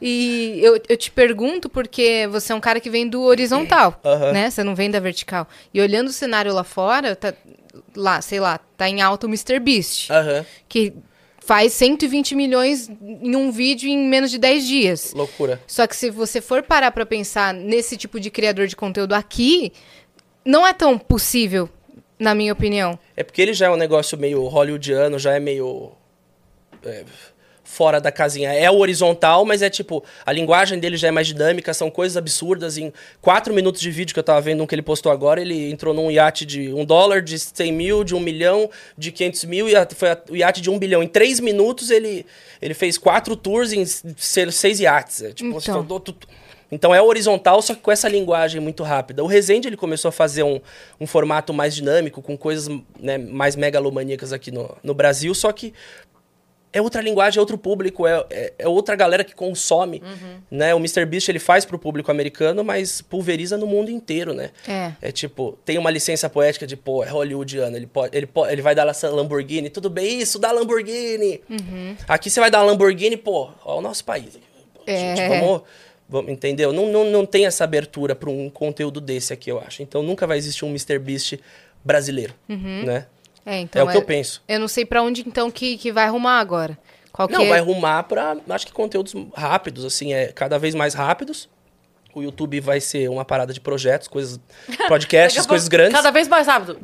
E 0.00 0.58
eu, 0.62 0.80
eu 0.88 0.96
te 0.96 1.10
pergunto 1.10 1.68
porque 1.68 2.26
você 2.30 2.52
é 2.52 2.56
um 2.56 2.60
cara 2.60 2.80
que 2.80 2.90
vem 2.90 3.08
do 3.08 3.22
horizontal, 3.22 3.98
Aham. 4.04 4.32
né? 4.32 4.50
Você 4.50 4.62
não 4.64 4.74
vem 4.74 4.90
da 4.90 5.00
vertical. 5.00 5.46
E 5.72 5.80
olhando 5.80 6.08
o 6.08 6.12
cenário 6.12 6.52
lá 6.52 6.64
fora, 6.64 7.14
tá 7.16 7.32
lá, 7.96 8.20
sei 8.20 8.40
lá, 8.40 8.58
tá 8.76 8.88
em 8.88 9.00
alta 9.00 9.26
o 9.26 9.30
Mr. 9.30 9.58
Beast, 9.60 10.10
Aham. 10.10 10.44
que 10.68 10.92
faz 11.44 11.72
120 11.72 12.34
milhões 12.34 12.90
em 13.00 13.34
um 13.34 13.50
vídeo 13.50 13.88
em 13.88 13.98
menos 14.06 14.30
de 14.30 14.38
10 14.38 14.66
dias. 14.66 15.12
Loucura. 15.14 15.60
Só 15.66 15.86
que 15.86 15.96
se 15.96 16.10
você 16.10 16.40
for 16.40 16.62
parar 16.62 16.90
pra 16.90 17.06
pensar 17.06 17.54
nesse 17.54 17.96
tipo 17.96 18.20
de 18.20 18.30
criador 18.30 18.66
de 18.66 18.76
conteúdo 18.76 19.14
aqui, 19.14 19.72
não 20.48 20.66
é 20.66 20.72
tão 20.72 20.98
possível, 20.98 21.68
na 22.18 22.34
minha 22.34 22.52
opinião. 22.52 22.98
É 23.16 23.22
porque 23.22 23.40
ele 23.42 23.52
já 23.52 23.66
é 23.66 23.70
um 23.70 23.76
negócio 23.76 24.16
meio 24.18 24.44
hollywoodiano, 24.46 25.18
já 25.18 25.34
é 25.34 25.40
meio. 25.40 25.92
é, 26.84 27.04
fora 27.64 28.00
da 28.00 28.10
casinha. 28.10 28.50
É 28.54 28.70
o 28.70 28.78
horizontal, 28.78 29.44
mas 29.44 29.60
é 29.60 29.68
tipo. 29.68 30.02
A 30.24 30.32
linguagem 30.32 30.78
dele 30.78 30.96
já 30.96 31.08
é 31.08 31.10
mais 31.10 31.26
dinâmica, 31.26 31.74
são 31.74 31.90
coisas 31.90 32.16
absurdas. 32.16 32.78
Em 32.78 32.90
quatro 33.20 33.52
minutos 33.52 33.80
de 33.82 33.90
vídeo 33.90 34.14
que 34.14 34.18
eu 34.18 34.24
tava 34.24 34.40
vendo 34.40 34.62
um 34.62 34.66
que 34.66 34.74
ele 34.74 34.80
postou 34.82 35.12
agora, 35.12 35.38
ele 35.40 35.70
entrou 35.70 35.92
num 35.92 36.10
iate 36.10 36.46
de 36.46 36.72
um 36.72 36.82
dólar, 36.84 37.20
de 37.20 37.38
100 37.38 37.70
mil, 37.72 38.04
de 38.04 38.14
um 38.14 38.20
milhão, 38.20 38.70
de 38.96 39.12
500 39.12 39.44
mil, 39.44 39.68
e 39.68 39.72
foi 39.94 40.08
o 40.30 40.36
iate 40.36 40.62
de 40.62 40.70
um 40.70 40.78
bilhão. 40.78 41.02
Em 41.02 41.06
três 41.08 41.40
minutos 41.40 41.90
ele, 41.90 42.24
ele 42.62 42.72
fez 42.72 42.96
quatro 42.96 43.36
tours 43.36 43.70
em 43.72 43.84
se- 43.84 44.50
seis 44.50 44.80
iates. 44.80 45.22
É, 45.22 45.32
tipo, 45.32 45.58
Então. 45.58 45.84
do- 45.84 46.16
então 46.70 46.94
é 46.94 47.00
horizontal, 47.00 47.60
só 47.62 47.74
que 47.74 47.80
com 47.80 47.90
essa 47.90 48.08
linguagem 48.08 48.60
muito 48.60 48.82
rápida. 48.82 49.24
O 49.24 49.26
Resende 49.26 49.68
ele 49.68 49.76
começou 49.76 50.10
a 50.10 50.12
fazer 50.12 50.42
um, 50.42 50.60
um 51.00 51.06
formato 51.06 51.52
mais 51.54 51.74
dinâmico, 51.74 52.20
com 52.20 52.36
coisas 52.36 52.68
né, 53.00 53.16
mais 53.18 53.56
megalomaníacas 53.56 54.32
aqui 54.32 54.50
no, 54.50 54.76
no 54.82 54.94
Brasil, 54.94 55.34
só 55.34 55.50
que 55.52 55.72
é 56.70 56.82
outra 56.82 57.00
linguagem, 57.00 57.38
é 57.38 57.40
outro 57.40 57.56
público, 57.56 58.06
é, 58.06 58.24
é, 58.30 58.52
é 58.58 58.68
outra 58.68 58.94
galera 58.94 59.24
que 59.24 59.34
consome. 59.34 60.02
Né? 60.50 60.74
O 60.74 60.78
MrBeast 60.78 61.30
ele 61.30 61.38
faz 61.38 61.64
pro 61.64 61.78
público 61.78 62.10
americano, 62.10 62.62
mas 62.62 63.00
pulveriza 63.00 63.56
no 63.56 63.66
mundo 63.66 63.90
inteiro, 63.90 64.34
né? 64.34 64.50
É. 64.66 64.92
É 65.00 65.12
tipo, 65.12 65.58
tem 65.64 65.78
uma 65.78 65.90
licença 65.90 66.28
poética 66.28 66.66
de, 66.66 66.76
pô, 66.76 67.02
é 67.02 67.08
hollywoodiano, 67.08 67.76
ele, 67.76 67.86
pode, 67.86 68.16
ele, 68.16 68.26
pode, 68.26 68.52
ele 68.52 68.60
vai 68.60 68.74
dar 68.74 68.84
Lamborghini, 69.04 69.70
tudo 69.70 69.88
bem, 69.88 70.20
isso, 70.20 70.38
dá 70.38 70.52
Lamborghini. 70.52 71.40
Aqui 72.06 72.28
você 72.28 72.38
vai 72.38 72.50
dar 72.50 72.62
Lamborghini, 72.62 73.16
pô, 73.16 73.50
ó 73.64 73.78
o 73.78 73.80
nosso 73.80 74.04
país. 74.04 74.38
É. 74.86 75.16
Gente, 75.16 75.28
vamos, 75.28 75.62
vamos- 76.08 76.30
entendeu? 76.30 76.72
Não, 76.72 76.86
não, 76.90 77.04
não 77.04 77.26
tem 77.26 77.46
essa 77.46 77.64
abertura 77.64 78.14
para 78.14 78.30
um 78.30 78.48
conteúdo 78.50 79.00
desse 79.00 79.32
aqui, 79.32 79.50
eu 79.50 79.60
acho. 79.60 79.82
Então 79.82 80.02
nunca 80.02 80.26
vai 80.26 80.38
existir 80.38 80.64
um 80.64 80.68
MrBeast 80.70 81.38
brasileiro, 81.84 82.34
né? 82.48 83.06
É, 83.46 83.60
então 83.60 83.82
é 83.82 83.84
o 83.84 83.90
que 83.90 83.96
eu 83.96 84.02
penso. 84.04 84.42
Eu 84.46 84.60
não 84.60 84.68
sei 84.68 84.84
pra 84.84 85.02
onde 85.02 85.22
então 85.26 85.50
que, 85.50 85.78
que 85.78 85.90
vai 85.92 86.04
arrumar 86.04 86.38
agora. 86.38 86.76
Qual 87.12 87.28
Não, 87.30 87.42
é? 87.42 87.48
vai 87.48 87.60
rumar 87.60 88.04
pra, 88.04 88.36
acho 88.50 88.66
que 88.66 88.72
conteúdos 88.72 89.14
rápidos, 89.34 89.84
assim, 89.84 90.12
é 90.12 90.26
cada 90.28 90.58
vez 90.58 90.74
mais 90.74 90.94
rápidos. 90.94 91.48
O 92.14 92.22
YouTube 92.22 92.58
vai 92.60 92.80
ser 92.80 93.08
uma 93.08 93.24
parada 93.24 93.52
de 93.52 93.60
projetos, 93.60 94.08
coisas, 94.08 94.40
podcasts, 94.88 95.36
pouco, 95.40 95.50
coisas 95.50 95.68
grandes. 95.68 95.92
Cada 95.94 96.10
vez 96.10 96.26
mais 96.26 96.46
rápido. 96.46 96.76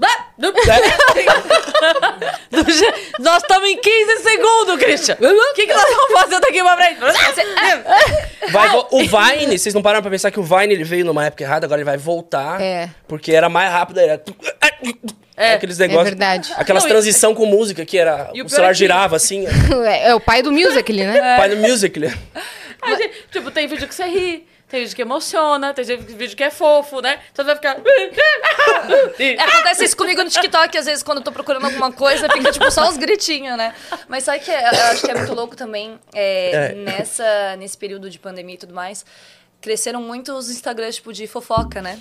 Do 2.51 2.71
je- 2.71 2.95
nós 3.19 3.43
estamos 3.43 3.69
em 3.69 3.77
15 3.81 4.23
segundos, 4.23 4.77
Christian. 4.79 5.17
O 5.21 5.55
que, 5.55 5.67
que 5.67 5.75
nós 5.75 5.83
vamos 5.97 6.13
fazer 6.21 6.41
daqui 6.41 6.63
pra 6.63 6.77
frente? 6.77 7.01
Vai 8.53 8.69
o 8.91 8.99
Vine, 9.01 9.59
vocês 9.59 9.75
não 9.75 9.83
pararam 9.83 10.03
pra 10.03 10.11
pensar 10.11 10.31
que 10.31 10.39
o 10.39 10.43
Vine 10.43 10.75
ele 10.75 10.85
veio 10.85 11.05
numa 11.05 11.25
época 11.27 11.43
errada, 11.43 11.67
agora 11.67 11.81
ele 11.81 11.85
vai 11.87 11.97
voltar. 11.97 12.61
É. 12.61 12.91
Porque 13.09 13.33
era 13.33 13.49
mais 13.49 13.71
rápido, 13.73 13.99
era. 14.01 14.23
É, 15.37 15.55
aqueles 15.55 15.79
negócios. 15.79 16.11
verdade. 16.11 16.53
Aquelas 16.57 16.85
Não, 16.85 16.91
e- 16.91 16.93
transição 16.93 17.35
com 17.35 17.45
música 17.47 17.85
que 17.85 17.99
era. 17.99 18.31
E 18.35 18.43
o 18.43 18.49
celular 18.49 18.69
é 18.69 18.73
que- 18.73 18.79
girava 18.79 19.17
assim. 19.17 19.47
É, 19.85 20.11
é 20.11 20.15
o 20.15 20.21
pai 20.21 20.43
do 20.43 20.53
Musical.ly, 20.53 21.05
né? 21.05 21.37
Pai 21.37 21.49
do 21.49 21.57
Music, 21.57 21.99
né? 21.99 22.17
A 22.81 22.95
gente- 22.95 23.15
tipo, 23.33 23.51
tem 23.51 23.67
vídeo 23.67 23.89
que 23.89 23.95
você 23.95 24.05
ri, 24.05 24.47
tem 24.69 24.81
vídeo 24.81 24.97
que 24.97 25.03
emociona, 25.03 25.73
tem 25.75 25.85
vídeo 25.85 26.37
que 26.37 26.43
é 26.43 26.51
fofo, 26.51 27.01
né? 27.01 27.21
Então 27.33 27.45
vai 27.45 27.55
ficar. 27.55 27.77
Acontece 29.39 29.85
isso 29.85 29.97
comigo 29.97 30.23
no 30.23 30.31
TikTok, 30.31 30.77
às 30.79 30.87
vezes, 30.87 31.03
quando 31.03 31.19
eu 31.19 31.25
tô 31.25 31.33
procurando 31.33 31.65
alguma 31.67 31.93
coisa, 31.93 32.29
fica, 32.29 32.51
tipo, 32.53 32.71
só 32.71 32.89
uns 32.89 32.97
gritinhos, 32.97 33.57
né? 33.57 33.75
Mas 34.09 34.25
sabe 34.25 34.41
que 34.41 34.51
é- 34.51 34.65
eu 34.65 34.85
acho 34.93 35.03
que 35.05 35.11
é 35.11 35.15
muito 35.15 35.35
louco 35.35 35.55
também, 35.57 35.99
é, 36.15 36.51
É. 36.51 36.73
Nessa, 36.75 37.57
nesse 37.57 37.77
período 37.79 38.09
de 38.11 38.19
pandemia 38.19 38.55
e 38.55 38.59
tudo 38.59 38.75
mais, 38.75 39.05
cresceram 39.61 40.01
muito 40.03 40.33
os 40.33 40.51
Instagrams, 40.51 40.97
tipo, 40.97 41.13
de 41.13 41.27
fofoca, 41.27 41.81
né? 41.81 41.99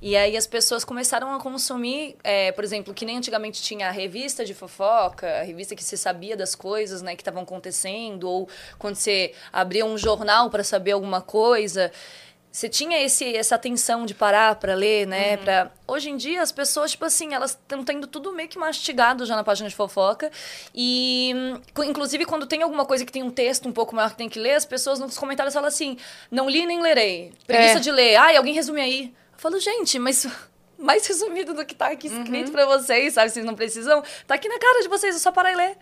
E 0.00 0.16
aí 0.16 0.36
as 0.36 0.46
pessoas 0.46 0.84
começaram 0.84 1.34
a 1.34 1.40
consumir, 1.40 2.16
é, 2.22 2.52
por 2.52 2.64
exemplo, 2.64 2.92
que 2.92 3.04
nem 3.04 3.16
antigamente 3.16 3.62
tinha 3.62 3.88
a 3.88 3.90
revista 3.90 4.44
de 4.44 4.54
fofoca, 4.54 5.26
a 5.40 5.42
revista 5.42 5.74
que 5.74 5.82
você 5.82 5.96
sabia 5.96 6.36
das 6.36 6.54
coisas, 6.54 7.02
né, 7.02 7.14
que 7.16 7.22
estavam 7.22 7.42
acontecendo, 7.42 8.28
ou 8.28 8.48
quando 8.78 8.96
você 8.96 9.32
abria 9.52 9.84
um 9.84 9.96
jornal 9.96 10.50
para 10.50 10.62
saber 10.62 10.92
alguma 10.92 11.20
coisa. 11.20 11.90
Você 12.52 12.70
tinha 12.70 13.04
esse, 13.04 13.36
essa 13.36 13.54
atenção 13.54 14.06
de 14.06 14.14
parar 14.14 14.54
para 14.54 14.74
ler, 14.74 15.06
né? 15.06 15.36
Pra... 15.36 15.70
Hoje 15.86 16.08
em 16.08 16.16
dia, 16.16 16.40
as 16.40 16.50
pessoas, 16.50 16.92
tipo 16.92 17.04
assim, 17.04 17.34
elas 17.34 17.50
estão 17.50 17.84
tendo 17.84 18.06
tudo 18.06 18.32
meio 18.32 18.48
que 18.48 18.56
mastigado 18.58 19.26
já 19.26 19.36
na 19.36 19.44
página 19.44 19.68
de 19.68 19.74
fofoca. 19.74 20.30
E, 20.74 21.34
inclusive, 21.86 22.24
quando 22.24 22.46
tem 22.46 22.62
alguma 22.62 22.86
coisa 22.86 23.04
que 23.04 23.12
tem 23.12 23.22
um 23.22 23.30
texto 23.30 23.68
um 23.68 23.72
pouco 23.72 23.94
maior 23.94 24.10
que 24.10 24.16
tem 24.16 24.26
que 24.26 24.38
ler, 24.38 24.54
as 24.54 24.64
pessoas 24.64 24.98
nos 24.98 25.18
comentários 25.18 25.52
falam 25.52 25.68
assim: 25.68 25.98
não 26.30 26.48
li 26.48 26.64
nem 26.64 26.80
lerei. 26.80 27.30
Preguiça 27.46 27.76
É. 27.76 27.80
de 27.80 27.90
ler. 27.90 28.16
Ai, 28.16 28.36
alguém 28.38 28.54
resume 28.54 28.80
aí. 28.80 29.14
Eu 29.36 29.40
falo, 29.40 29.60
gente, 29.60 29.98
mas 29.98 30.26
mais 30.78 31.06
resumido 31.06 31.54
do 31.54 31.64
que 31.64 31.74
tá 31.74 31.88
aqui 31.88 32.06
escrito 32.08 32.50
pra 32.52 32.64
vocês, 32.66 33.14
sabe? 33.14 33.30
Vocês 33.30 33.44
não 33.44 33.54
precisam. 33.54 34.02
Tá 34.26 34.34
aqui 34.34 34.48
na 34.48 34.58
cara 34.58 34.82
de 34.82 34.88
vocês, 34.88 35.14
é 35.14 35.18
só 35.18 35.30
parar 35.30 35.52
e 35.52 35.56
ler. 35.56 35.76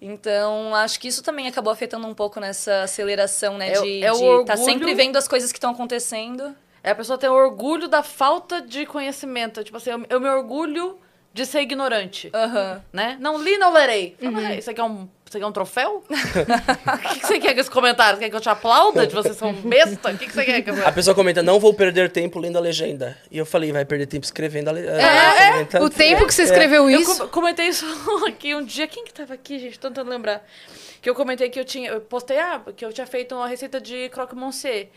Então, 0.00 0.74
acho 0.76 1.00
que 1.00 1.08
isso 1.08 1.22
também 1.22 1.48
acabou 1.48 1.72
afetando 1.72 2.06
um 2.06 2.14
pouco 2.14 2.38
nessa 2.38 2.82
aceleração, 2.82 3.58
né? 3.58 3.72
É 3.72 3.80
o- 3.80 3.82
de 3.82 4.02
é 4.04 4.12
o 4.12 4.14
estar 4.14 4.26
orgulho- 4.54 4.64
sempre 4.64 4.94
vendo 4.94 5.16
as 5.16 5.26
coisas 5.26 5.50
que 5.50 5.58
estão 5.58 5.70
acontecendo. 5.72 6.54
É 6.82 6.90
a 6.90 6.94
pessoa 6.94 7.18
tem 7.18 7.28
orgulho 7.28 7.88
da 7.88 8.02
falta 8.02 8.60
de 8.62 8.86
conhecimento. 8.86 9.64
Tipo 9.64 9.76
assim, 9.76 9.90
eu, 9.90 10.06
eu 10.08 10.20
me 10.20 10.28
orgulho 10.28 10.98
de 11.34 11.44
ser 11.44 11.60
ignorante. 11.62 12.30
Aham. 12.32 12.82
Né? 12.92 13.16
Não 13.20 13.42
li, 13.42 13.58
não 13.58 13.72
lerei. 13.72 14.16
Fala, 14.22 14.38
"Ah, 14.38 14.54
isso 14.54 14.70
aqui 14.70 14.80
é 14.80 14.84
um. 14.84 15.08
Isso 15.28 15.36
aqui 15.36 15.44
é 15.44 15.46
um 15.46 15.52
troféu? 15.52 16.02
O 16.08 16.98
que, 17.12 17.20
que 17.20 17.26
você 17.26 17.38
quer 17.38 17.54
com 17.54 17.60
esse 17.60 17.70
comentário? 17.70 18.18
Quer 18.18 18.30
que 18.30 18.36
eu 18.36 18.40
te 18.40 18.48
aplauda 18.48 19.06
de 19.06 19.14
vocês 19.14 19.36
são 19.36 19.52
besta? 19.52 20.10
O 20.10 20.16
que, 20.16 20.26
que 20.26 20.32
você 20.32 20.44
quer 20.44 20.62
que 20.62 20.70
eu... 20.70 20.86
A 20.86 20.90
pessoa 20.92 21.14
comenta, 21.14 21.42
não 21.42 21.60
vou 21.60 21.74
perder 21.74 22.10
tempo 22.10 22.38
lendo 22.38 22.56
a 22.56 22.60
legenda. 22.60 23.16
E 23.30 23.36
eu 23.36 23.44
falei, 23.44 23.70
vai 23.70 23.84
perder 23.84 24.06
tempo 24.06 24.24
escrevendo 24.24 24.68
a 24.68 24.72
legenda. 24.72 25.02
É, 25.02 25.80
o 25.82 25.90
tempo 25.90 26.26
que 26.26 26.32
você 26.32 26.42
escreveu 26.44 26.88
Eu 26.88 27.00
isso. 27.00 27.18
com- 27.22 27.28
comentei 27.28 27.66
isso 27.68 27.84
aqui 28.26 28.54
um 28.54 28.64
dia. 28.64 28.86
Quem 28.86 29.04
que 29.04 29.12
tava 29.12 29.34
aqui, 29.34 29.58
gente? 29.58 29.78
Tô 29.78 29.88
tentando 29.88 30.08
lembrar. 30.10 30.42
Que 31.02 31.10
eu 31.10 31.14
comentei 31.14 31.48
que 31.50 31.60
eu 31.60 31.64
tinha. 31.64 31.90
Eu 31.90 32.00
postei, 32.00 32.38
ah, 32.38 32.60
que 32.74 32.84
eu 32.84 32.92
tinha 32.92 33.06
feito 33.06 33.34
uma 33.34 33.46
receita 33.46 33.80
de 33.80 34.08
croque 34.08 34.34
monsieur. 34.34 34.88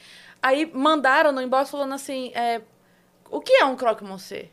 Aí 0.42 0.70
mandaram 0.74 1.32
no 1.32 1.42
inbox 1.42 1.70
falando 1.70 1.94
assim: 1.94 2.32
é, 2.34 2.62
o 3.30 3.40
que 3.42 3.54
é 3.54 3.66
um 3.66 3.76
croque 3.76 4.04
monsieur? 4.04 4.46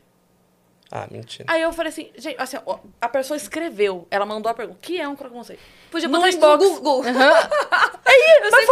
Ah, 0.91 1.07
mentira. 1.11 1.45
Aí 1.47 1.61
eu 1.61 1.71
falei 1.71 1.91
assim, 1.91 2.09
gente, 2.17 2.35
assim, 2.41 2.57
ó, 2.65 2.79
a 2.99 3.07
pessoa 3.07 3.37
escreveu, 3.37 4.07
ela 4.09 4.25
mandou 4.25 4.49
a 4.49 4.55
pergunta: 4.55 4.77
o 4.79 4.81
que 4.81 4.99
é 4.99 5.07
um 5.07 5.15
monsieur? 5.31 5.59
Podia 5.91 6.07
No 6.07 6.15
botar 6.17 6.29
isso 6.29 6.39
no 6.39 6.45
inbox. 6.53 6.65
Google. 6.79 7.03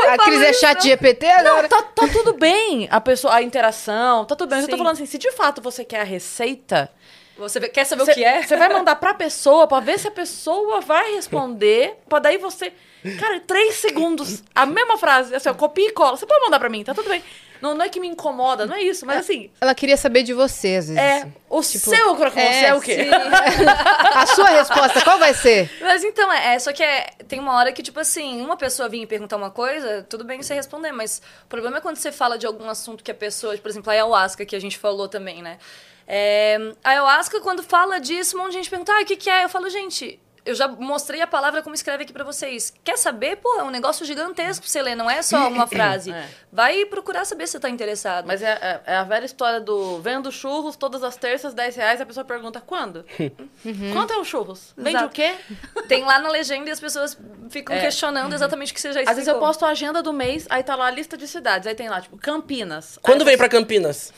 A 0.09 0.17
Cris 0.25 0.41
é 0.41 0.53
chat 0.53 0.81
GPT 0.83 1.25
agora. 1.27 1.61
Não, 1.63 1.69
tá, 1.69 1.81
tá 1.83 2.07
tudo 2.07 2.33
bem 2.33 2.87
a 2.91 2.99
pessoa, 2.99 3.35
a 3.35 3.41
interação, 3.41 4.25
tá 4.25 4.35
tudo 4.35 4.49
bem. 4.49 4.61
Eu 4.61 4.67
tô 4.67 4.77
falando 4.77 4.93
assim, 4.93 5.05
se 5.05 5.17
de 5.17 5.31
fato 5.31 5.61
você 5.61 5.83
quer 5.85 6.01
a 6.01 6.03
receita, 6.03 6.89
Você 7.37 7.59
quer 7.69 7.85
saber 7.85 8.05
Cê- 8.05 8.11
o 8.11 8.15
que 8.15 8.23
é? 8.23 8.41
Você 8.41 8.57
vai 8.57 8.69
mandar 8.69 8.95
pra 8.95 9.13
pessoa 9.13 9.67
pra 9.67 9.79
ver 9.79 9.99
se 9.99 10.07
a 10.07 10.11
pessoa 10.11 10.81
vai 10.81 11.13
responder. 11.13 11.97
pra 12.09 12.17
daí 12.19 12.37
você. 12.37 12.73
Cara, 13.19 13.39
três 13.39 13.75
segundos. 13.75 14.43
A 14.55 14.65
mesma 14.65 14.97
frase. 14.97 15.33
Assim, 15.35 15.49
ó, 15.49 15.53
copia 15.53 15.87
e 15.87 15.91
cola. 15.91 16.17
Você 16.17 16.25
pode 16.25 16.41
mandar 16.41 16.59
pra 16.59 16.67
mim, 16.67 16.83
tá 16.83 16.93
tudo 16.95 17.07
bem. 17.09 17.23
Não, 17.61 17.75
não 17.75 17.85
é 17.85 17.89
que 17.89 17.99
me 17.99 18.07
incomoda, 18.07 18.65
não 18.65 18.75
é 18.75 18.81
isso. 18.81 19.05
Mas 19.05 19.19
assim, 19.19 19.49
Ela 19.59 19.73
queria 19.75 19.97
saber 19.97 20.23
de 20.23 20.33
você, 20.33 20.75
às 20.75 20.87
vezes. 20.87 20.97
é. 20.97 21.27
O 21.49 21.63
seu 21.63 22.13
crocodilo 22.15 22.51
é, 22.51 22.65
é, 22.65 22.75
o 22.75 22.81
quê? 22.81 23.07
A 24.13 24.25
sua 24.25 24.49
resposta, 24.49 25.01
qual 25.01 25.17
vai 25.17 25.33
ser? 25.33 25.71
Mas 25.79 26.03
então, 26.03 26.31
é, 26.31 26.55
é, 26.55 26.59
só 26.59 26.73
que 26.73 26.83
é, 26.83 27.07
tem 27.27 27.39
uma 27.39 27.53
hora 27.53 27.71
que, 27.71 27.81
tipo 27.81 27.99
assim, 27.99 28.41
uma 28.41 28.57
pessoa 28.57 28.89
vir 28.89 29.03
e 29.03 29.07
perguntar 29.07 29.37
uma 29.37 29.49
coisa, 29.49 30.05
tudo 30.09 30.25
bem 30.25 30.41
você 30.41 30.53
responder, 30.53 30.91
mas 30.91 31.21
o 31.45 31.47
problema 31.47 31.77
é 31.77 31.81
quando 31.81 31.95
você 31.95 32.11
fala 32.11 32.37
de 32.37 32.45
algum 32.45 32.69
assunto 32.69 33.01
que 33.01 33.11
a 33.11 33.15
pessoa, 33.15 33.57
por 33.57 33.69
exemplo, 33.69 33.89
a 33.89 33.93
ayahuasca, 33.93 34.45
que 34.45 34.55
a 34.55 34.59
gente 34.59 34.77
falou 34.77 35.07
também, 35.07 35.41
né? 35.41 35.57
É, 36.05 36.57
a 36.83 36.89
ayahuasca, 36.89 37.39
quando 37.41 37.63
fala 37.63 37.99
disso, 37.99 38.37
um 38.37 38.41
monte 38.41 38.51
de 38.51 38.57
gente 38.57 38.69
pergunta, 38.69 38.91
ah, 38.93 39.01
o 39.01 39.05
que, 39.05 39.15
que 39.15 39.29
é? 39.29 39.45
Eu 39.45 39.49
falo, 39.49 39.69
gente, 39.69 40.19
eu 40.47 40.55
já 40.55 40.67
mostrei 40.67 41.21
a 41.21 41.27
palavra 41.27 41.61
como 41.61 41.75
escreve 41.75 42.03
aqui 42.03 42.13
pra 42.13 42.23
vocês. 42.23 42.73
Quer 42.83 42.97
saber? 42.97 43.37
Pô, 43.37 43.59
é 43.59 43.63
um 43.63 43.69
negócio 43.69 44.05
gigantesco 44.05 44.63
pra 44.63 44.69
você 44.71 44.81
ler, 44.81 44.95
não 44.95 45.09
é 45.09 45.21
só 45.21 45.47
uma 45.47 45.65
frase. 45.67 46.11
É. 46.11 46.25
Vai 46.51 46.85
procurar 46.85 47.25
saber 47.25 47.45
se 47.47 47.51
você 47.53 47.59
tá 47.59 47.69
interessado. 47.69 48.25
Mas 48.25 48.41
é, 48.41 48.51
é- 48.51 48.93
é 48.93 48.95
a 48.95 49.03
velha 49.03 49.25
história 49.25 49.59
do 49.59 49.99
vendo 50.01 50.31
churros 50.31 50.75
todas 50.75 51.03
as 51.03 51.15
terças, 51.17 51.53
10 51.53 51.75
reais, 51.75 52.01
a 52.01 52.05
pessoa 52.05 52.23
pergunta 52.25 52.59
quando? 52.59 53.05
Quanto 53.93 54.13
é 54.13 54.17
o 54.17 54.23
churros? 54.23 54.73
Vende 54.77 54.97
Exato. 54.97 55.05
o 55.07 55.09
quê? 55.09 55.35
Tem 55.87 56.03
lá 56.03 56.19
na 56.19 56.29
legenda 56.29 56.69
e 56.69 56.71
as 56.71 56.79
pessoas 56.79 57.17
ficam 57.49 57.75
É. 57.75 57.81
questionando 57.81 58.33
exatamente 58.33 58.71
o 58.71 58.75
que 58.75 58.81
você 58.81 58.87
já 58.93 59.01
explicou. 59.01 59.11
Às 59.11 59.17
vezes 59.17 59.27
eu 59.33 59.39
posto 59.39 59.65
a 59.65 59.69
agenda 59.69 60.01
do 60.01 60.11
mês, 60.13 60.47
aí 60.49 60.63
tá 60.63 60.75
lá 60.75 60.87
a 60.87 60.91
lista 60.91 61.17
de 61.17 61.27
cidades. 61.27 61.67
Aí 61.67 61.75
tem 61.75 61.89
lá, 61.89 62.01
tipo, 62.01 62.17
Campinas. 62.17 62.97
Quando 63.01 63.21
aí 63.21 63.25
vem 63.25 63.33
eu 63.33 63.37
pra 63.37 63.49
Campinas? 63.49 64.13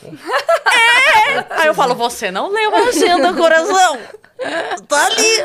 Aí 1.50 1.66
eu 1.66 1.74
falo, 1.74 1.94
você 1.94 2.30
não 2.30 2.48
leu 2.48 2.74
a 2.74 2.78
agenda, 2.88 3.32
coração. 3.34 3.98
Tá 4.88 5.06
ali. 5.06 5.40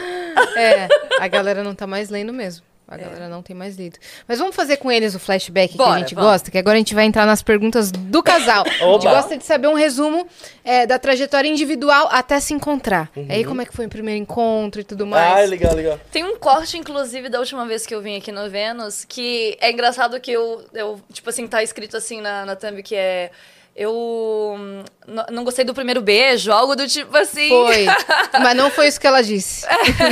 É, 0.55 0.74
a 1.19 1.27
galera 1.27 1.63
não 1.63 1.75
tá 1.75 1.85
mais 1.87 2.09
lendo 2.09 2.33
mesmo. 2.33 2.65
A 2.87 2.97
galera 2.97 3.27
não 3.27 3.41
tem 3.41 3.55
mais 3.55 3.75
lido. 3.77 3.97
Mas 4.27 4.37
vamos 4.37 4.55
fazer 4.55 4.77
com 4.77 4.91
eles 4.91 5.15
o 5.15 5.19
flashback 5.19 5.75
que 5.75 5.81
a 5.81 5.85
Bora, 5.85 5.99
gente 6.01 6.13
vamos. 6.13 6.29
gosta, 6.29 6.51
que 6.51 6.57
agora 6.59 6.75
a 6.75 6.77
gente 6.77 6.93
vai 6.93 7.05
entrar 7.05 7.25
nas 7.25 7.41
perguntas 7.41 7.89
do 7.91 8.21
casal. 8.21 8.63
A 8.69 8.69
gente 8.69 9.07
Oba. 9.07 9.09
gosta 9.15 9.35
de 9.35 9.43
saber 9.43 9.67
um 9.67 9.73
resumo 9.73 10.27
é, 10.63 10.85
da 10.85 10.99
trajetória 10.99 11.49
individual 11.49 12.07
até 12.11 12.39
se 12.39 12.53
encontrar. 12.53 13.09
Aí 13.27 13.43
como 13.43 13.59
é 13.63 13.65
que 13.65 13.73
foi 13.73 13.87
o 13.87 13.89
primeiro 13.89 14.21
encontro 14.21 14.81
e 14.81 14.83
tudo 14.83 15.03
mais. 15.07 15.33
Ai, 15.33 15.47
legal, 15.47 15.73
legal. 15.73 15.99
Tem 16.11 16.23
um 16.23 16.37
corte, 16.37 16.77
inclusive, 16.77 17.27
da 17.27 17.39
última 17.39 17.65
vez 17.65 17.87
que 17.87 17.95
eu 17.95 18.01
vim 18.03 18.17
aqui 18.17 18.31
no 18.31 18.47
Vênus, 18.51 19.03
que 19.03 19.57
é 19.59 19.71
engraçado 19.71 20.19
que 20.19 20.31
eu, 20.31 20.63
eu 20.71 21.01
tipo 21.11 21.27
assim, 21.27 21.47
tá 21.47 21.63
escrito 21.63 21.97
assim 21.97 22.21
na, 22.21 22.45
na 22.45 22.55
thumb 22.55 22.83
que 22.83 22.95
é. 22.95 23.31
Eu 23.75 24.55
hum, 24.57 24.83
não 25.29 25.43
gostei 25.43 25.65
do 25.65 25.73
primeiro 25.73 26.01
beijo, 26.01 26.49
algo 26.49 26.77
do 26.77 26.87
tipo 26.87 27.15
assim. 27.17 27.49
Foi. 27.49 27.85
Mas 28.41 28.55
não 28.55 28.71
foi 28.71 28.87
isso 28.87 28.97
que 28.99 29.05
ela 29.05 29.21
disse. 29.21 29.65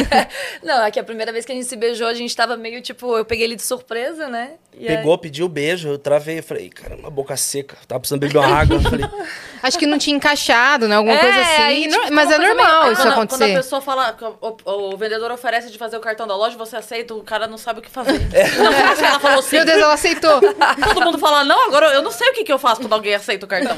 não, 0.61 0.83
é 0.83 0.91
que 0.91 0.99
a 0.99 1.03
primeira 1.03 1.31
vez 1.31 1.45
que 1.45 1.51
a 1.53 1.55
gente 1.55 1.67
se 1.67 1.77
beijou, 1.77 2.07
a 2.07 2.13
gente 2.13 2.35
tava 2.35 2.57
meio 2.57 2.81
tipo, 2.81 3.17
eu 3.17 3.23
peguei 3.23 3.45
ele 3.45 3.55
de 3.55 3.61
surpresa, 3.63 4.27
né? 4.27 4.55
E 4.77 4.85
aí- 4.85 4.97
Pegou, 4.97 5.17
pediu 5.17 5.47
beijo, 5.47 5.87
eu 5.87 5.97
travei, 5.97 6.39
eu 6.39 6.43
falei, 6.43 6.69
cara, 6.69 6.97
uma 6.97 7.09
boca 7.09 7.37
seca, 7.37 7.77
tava 7.87 8.01
precisando 8.01 8.19
beber 8.19 8.37
uma 8.39 8.47
água. 8.53 8.75
Eu 8.75 8.81
falei, 8.81 9.05
Acho 9.63 9.79
que 9.79 9.87
não 9.87 9.97
tinha 9.97 10.15
encaixado, 10.15 10.87
né? 10.87 10.95
Alguma 10.95 11.15
É, 11.15 11.19
coisa 11.19 11.39
assim. 11.39 11.61
aí, 11.63 11.87
Não- 11.87 12.01
tipo, 12.01 12.13
mas 12.13 12.29
é 12.29 12.37
normal 12.37 12.81
meio- 12.81 12.93
isso 12.93 13.01
quando, 13.01 13.07
a- 13.09 13.13
acontecer. 13.15 13.43
Quando 13.45 13.51
a 13.51 13.55
pessoa 13.61 13.81
fala, 13.81 14.17
o, 14.41 14.47
o- 14.47 14.93
o 14.93 14.97
vendedor 14.97 15.31
oferece 15.31 15.71
de 15.71 15.77
fazer 15.77 15.95
o 15.97 15.99
cartão 16.01 16.27
da 16.27 16.35
loja, 16.35 16.57
você 16.57 16.75
aceita, 16.75 17.13
o 17.15 17.23
cara 17.23 17.47
não 17.47 17.57
sabe 17.57 17.79
o 17.79 17.81
que 17.81 17.89
fazer. 17.89 18.19
Não 18.59 18.71
foi 18.73 18.83
assim, 18.91 19.05
ela 19.05 19.19
falou 19.19 19.41
sim. 19.41 19.55
Meu 19.55 19.65
Deus, 19.65 19.81
ela 19.81 19.93
aceitou. 19.93 20.39
Todo 20.83 21.01
mundo 21.01 21.17
fala, 21.17 21.43
não, 21.45 21.67
agora 21.67 21.87
eu 21.93 22.01
não 22.01 22.11
sei 22.11 22.29
o 22.29 22.33
que, 22.33 22.43
que 22.43 22.51
eu 22.51 22.59
faço 22.59 22.81
quando 22.81 22.93
alguém 22.93 23.15
aceita 23.15 23.45
o 23.45 23.49
cartão. 23.49 23.75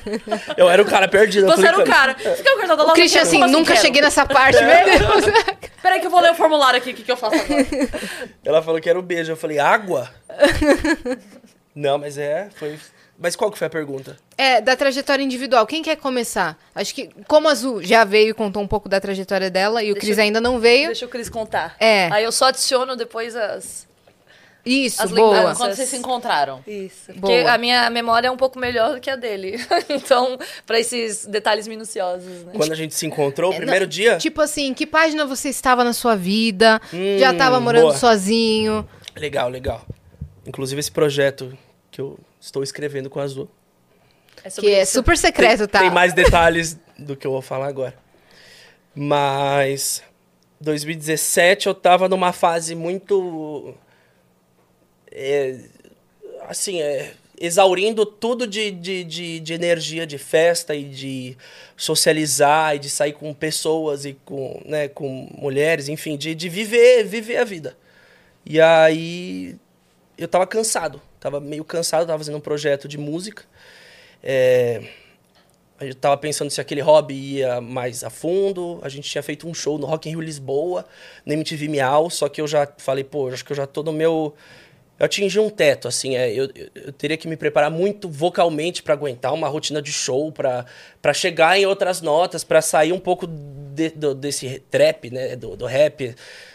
eu 0.56 0.70
era 0.70 0.80
o 0.80 0.84
cara 0.86 1.08
perdido. 1.08 1.46
Você 1.46 1.66
era 1.66 1.78
o 1.78 1.84
cara. 1.84 2.14
Você 2.16 2.42
quer 2.42 2.52
o 2.52 2.58
cartão 2.58 2.76
da 2.76 2.82
O 2.84 2.86
loja? 2.86 2.94
Christian, 3.00 3.22
assim, 3.22 3.40
Como 3.40 3.50
nunca 3.52 3.72
quero? 3.72 3.80
cheguei 3.84 4.00
nessa 4.02 4.24
parte, 4.24 4.58
meu 4.64 4.84
Deus. 4.84 5.24
Peraí 5.82 6.00
que 6.00 6.06
eu 6.06 6.10
vou 6.10 6.20
ler 6.20 6.30
o 6.30 6.34
formulário 6.34 6.78
aqui, 6.78 6.92
o 6.92 6.94
que, 6.94 7.02
que 7.02 7.10
eu 7.12 7.16
faço 7.16 7.34
agora? 7.34 7.66
Ela 8.44 8.62
falou 8.62 8.80
que 8.80 8.88
era 8.88 8.98
o 8.98 9.02
beijo. 9.02 9.32
Eu 9.32 9.36
falei, 9.36 9.58
água? 9.58 10.08
Não, 11.74 11.98
mas 11.98 12.16
é, 12.18 12.48
foi. 12.54 12.78
Mas 13.24 13.34
qual 13.34 13.50
que 13.50 13.56
foi 13.56 13.68
a 13.68 13.70
pergunta? 13.70 14.18
É, 14.36 14.60
da 14.60 14.76
trajetória 14.76 15.22
individual. 15.24 15.66
Quem 15.66 15.82
quer 15.82 15.96
começar? 15.96 16.58
Acho 16.74 16.94
que, 16.94 17.08
como 17.26 17.48
a 17.48 17.52
Azul 17.52 17.82
já 17.82 18.04
veio 18.04 18.28
e 18.28 18.34
contou 18.34 18.62
um 18.62 18.68
pouco 18.68 18.86
da 18.86 19.00
trajetória 19.00 19.50
dela, 19.50 19.82
e 19.82 19.90
o 19.90 19.94
Deixa 19.94 20.06
Cris 20.06 20.18
eu- 20.18 20.24
ainda 20.24 20.42
não 20.42 20.60
veio. 20.60 20.88
Deixa 20.88 21.06
o 21.06 21.08
Cris 21.08 21.30
contar. 21.30 21.74
É. 21.80 22.10
Aí 22.12 22.22
eu 22.22 22.30
só 22.30 22.48
adiciono 22.48 22.94
depois 22.96 23.34
as. 23.34 23.86
Isso, 24.66 25.02
As 25.02 25.10
boa. 25.10 25.54
Quando 25.54 25.74
vocês 25.74 25.88
se 25.88 25.96
encontraram. 25.96 26.62
Isso. 26.66 27.12
Boa. 27.14 27.20
Porque 27.20 27.32
a 27.48 27.56
minha 27.56 27.88
memória 27.88 28.28
é 28.28 28.30
um 28.30 28.36
pouco 28.36 28.58
melhor 28.58 28.94
do 28.94 29.00
que 29.00 29.08
a 29.08 29.16
dele. 29.16 29.56
então, 29.88 30.38
pra 30.66 30.78
esses 30.78 31.24
detalhes 31.24 31.66
minuciosos, 31.66 32.44
né? 32.44 32.52
Quando 32.54 32.72
a 32.72 32.76
gente 32.76 32.94
se 32.94 33.06
encontrou, 33.06 33.52
o 33.52 33.54
É, 33.54 33.56
primeiro 33.56 33.86
dia? 33.86 34.18
Tipo 34.18 34.42
assim, 34.42 34.74
que 34.74 34.86
página 34.86 35.24
você 35.24 35.48
estava 35.48 35.82
na 35.82 35.94
sua 35.94 36.14
vida? 36.14 36.78
Hum, 36.92 37.18
já 37.18 37.32
estava 37.32 37.58
morando 37.58 37.84
boa. 37.88 37.96
sozinho? 37.96 38.86
Legal, 39.16 39.48
legal. 39.48 39.82
Inclusive 40.46 40.78
esse 40.78 40.92
projeto 40.92 41.56
que 41.90 42.00
eu 42.02 42.18
estou 42.44 42.62
escrevendo 42.62 43.08
com 43.08 43.20
a 43.20 43.22
Azul. 43.22 43.48
É 44.44 44.50
Que 44.50 44.74
é 44.74 44.82
isso. 44.82 44.92
super 44.92 45.16
secreto, 45.16 45.66
tá? 45.66 45.80
Tem 45.80 45.90
mais 45.90 46.12
detalhes 46.12 46.78
do 46.98 47.16
que 47.16 47.26
eu 47.26 47.30
vou 47.30 47.42
falar 47.42 47.68
agora. 47.68 47.94
Mas 48.94 50.02
2017 50.60 51.66
eu 51.66 51.74
tava 51.74 52.08
numa 52.08 52.32
fase 52.32 52.74
muito 52.74 53.74
é, 55.10 55.58
assim, 56.46 56.80
é, 56.80 57.14
exaurindo 57.40 58.04
tudo 58.04 58.46
de, 58.46 58.70
de, 58.70 59.04
de, 59.04 59.40
de 59.40 59.52
energia 59.54 60.06
de 60.06 60.18
festa 60.18 60.74
e 60.74 60.84
de 60.84 61.36
socializar 61.76 62.76
e 62.76 62.78
de 62.78 62.90
sair 62.90 63.14
com 63.14 63.32
pessoas 63.32 64.04
e 64.04 64.12
com, 64.24 64.60
né, 64.66 64.88
com 64.88 65.28
mulheres, 65.36 65.88
enfim, 65.88 66.16
de, 66.16 66.34
de 66.34 66.48
viver, 66.48 67.04
viver 67.04 67.38
a 67.38 67.44
vida. 67.44 67.76
E 68.44 68.60
aí 68.60 69.56
eu 70.18 70.28
tava 70.28 70.46
cansado, 70.46 71.00
tava 71.24 71.40
meio 71.40 71.64
cansado, 71.64 72.06
tava 72.06 72.18
fazendo 72.18 72.36
um 72.36 72.40
projeto 72.40 72.86
de 72.86 72.98
música. 72.98 73.44
É, 74.22 74.82
a 75.80 75.84
gente 75.86 75.96
tava 75.96 76.18
pensando 76.18 76.50
se 76.50 76.60
aquele 76.60 76.82
hobby 76.82 77.14
ia 77.14 77.62
mais 77.62 78.04
a 78.04 78.10
fundo. 78.10 78.78
A 78.82 78.90
gente 78.90 79.08
tinha 79.08 79.22
feito 79.22 79.48
um 79.48 79.54
show 79.54 79.78
no 79.78 79.86
Rock 79.86 80.06
in 80.06 80.12
Rio 80.12 80.20
Lisboa, 80.20 80.84
no 81.24 81.32
MTV 81.32 81.66
Miau, 81.68 82.10
só 82.10 82.28
que 82.28 82.42
eu 82.42 82.46
já 82.46 82.68
falei, 82.76 83.04
pô, 83.04 83.28
acho 83.28 83.42
que 83.42 83.52
eu 83.52 83.56
já 83.56 83.66
tô 83.66 83.82
no 83.82 83.90
meu 83.90 84.34
eu 84.96 85.06
atingi 85.06 85.40
um 85.40 85.50
teto, 85.50 85.88
assim, 85.88 86.14
é, 86.14 86.32
eu, 86.32 86.48
eu, 86.72 86.92
teria 86.92 87.16
que 87.16 87.26
me 87.26 87.36
preparar 87.36 87.68
muito 87.68 88.08
vocalmente 88.08 88.80
para 88.80 88.94
aguentar 88.94 89.34
uma 89.34 89.48
rotina 89.48 89.82
de 89.82 89.92
show, 89.92 90.30
para 90.30 91.12
chegar 91.12 91.58
em 91.58 91.66
outras 91.66 92.00
notas, 92.00 92.44
para 92.44 92.62
sair 92.62 92.92
um 92.92 93.00
pouco 93.00 93.26
de, 93.26 93.90
do, 93.90 94.14
desse 94.14 94.60
trap, 94.70 95.10
né, 95.10 95.34
do, 95.34 95.56
do 95.56 95.66
rap, 95.66 96.14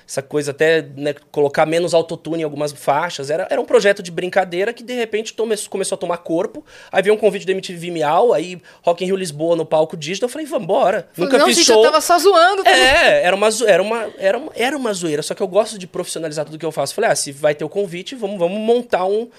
essa 0.10 0.24
coisa 0.24 0.50
até, 0.50 0.82
né, 0.82 1.14
colocar 1.32 1.68
menos 1.68 1.94
autotune 1.94 2.42
em 2.42 2.44
algumas 2.44 2.72
faixas. 2.72 3.30
Era, 3.30 3.48
era 3.48 3.62
um 3.62 3.66
projeto 3.66 4.02
de 4.02 4.10
brincadeira 4.10 4.74
que, 4.74 4.84
de 4.84 4.96
repente, 4.96 5.36
tome, 5.36 5.56
começou 5.70 5.96
a 5.96 6.00
tomar 6.00 6.18
corpo. 6.18 6.66
Aí 6.92 7.04
veio 7.04 7.14
um 7.14 7.18
convite 7.18 7.46
do 7.46 7.52
MTV 7.52 7.92
Miau, 7.92 8.34
aí 8.34 8.60
Rock 8.82 9.04
in 9.04 9.08
Rio 9.08 9.16
Lisboa 9.16 9.56
no 9.56 9.68
palco 9.68 9.96
digital, 9.96 10.28
eu 10.28 10.32
falei, 10.32 10.48
vambora. 10.48 11.08
Nunca 11.16 11.38
não, 11.38 11.46
fiz 11.46 11.58
gente, 11.58 11.68
show. 11.68 11.78
eu 11.78 11.84
tava 11.84 12.02
só 12.02 12.18
zoando. 12.18 12.64
tá? 12.64 12.72
É, 12.72 13.24
era 13.24 13.36
uma, 13.36 13.50
era, 13.68 13.84
uma, 13.84 14.10
era, 14.18 14.38
uma, 14.40 14.52
era 14.56 14.78
uma 14.78 14.94
zoeira, 14.94 15.22
só 15.22 15.36
que 15.36 15.44
eu 15.44 15.48
gosto 15.48 15.78
de 15.78 15.86
profissionalizar 15.86 16.44
tudo 16.44 16.58
que 16.58 16.66
eu 16.66 16.72
faço. 16.72 16.96
Falei, 16.96 17.12
ah, 17.12 17.16
se 17.16 17.32
vai 17.32 17.54
ter 17.54 17.64
o 17.64 17.70
convite, 17.70 18.16
vamos, 18.16 18.40
vamos 18.40 18.60
montar 18.60 19.06
um, 19.06 19.30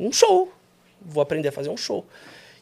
um 0.00 0.10
show. 0.10 0.50
Vou 1.02 1.22
aprender 1.22 1.48
a 1.48 1.52
fazer 1.52 1.68
um 1.68 1.76
show. 1.76 2.02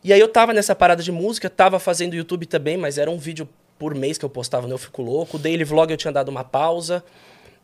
E 0.03 0.13
aí 0.13 0.19
eu 0.19 0.27
tava 0.27 0.53
nessa 0.53 0.75
parada 0.75 1.01
de 1.01 1.13
música, 1.13 1.49
tava 1.49 1.79
fazendo 1.79 2.17
YouTube 2.17 2.45
também, 2.45 2.77
mas 2.77 2.99
era 2.99 3.09
um 3.09 3.19
vídeo 3.19 3.49
por 3.79 3.95
mês 3.95 4.19
que 4.19 4.25
eu 4.25 4.29
postava 4.29 4.67
no 4.67 4.75
Eu 4.75 4.79
Fico 4.79 5.01
Louco. 5.01 5.37
O 5.37 5.41
Daily 5.41 5.63
Vlog 5.63 5.93
eu 5.93 5.97
tinha 5.97 6.13
dado 6.13 6.29
uma 6.29 6.43
pausa. 6.43 7.05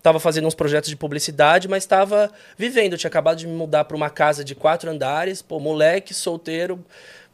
Tava 0.03 0.21
fazendo 0.21 0.47
uns 0.47 0.55
projetos 0.55 0.89
de 0.89 0.97
publicidade, 0.97 1.67
mas 1.69 1.85
tava 1.85 2.31
vivendo. 2.57 2.93
Eu 2.93 2.99
tinha 2.99 3.09
acabado 3.09 3.39
de 3.39 3.47
me 3.47 3.53
mudar 3.53 3.85
para 3.85 3.97
uma 3.97 4.09
casa 4.09 4.45
de 4.45 4.55
quatro 4.55 4.91
andares, 4.91 5.43
pô, 5.43 5.59
moleque, 5.59 6.15
solteiro, 6.15 6.85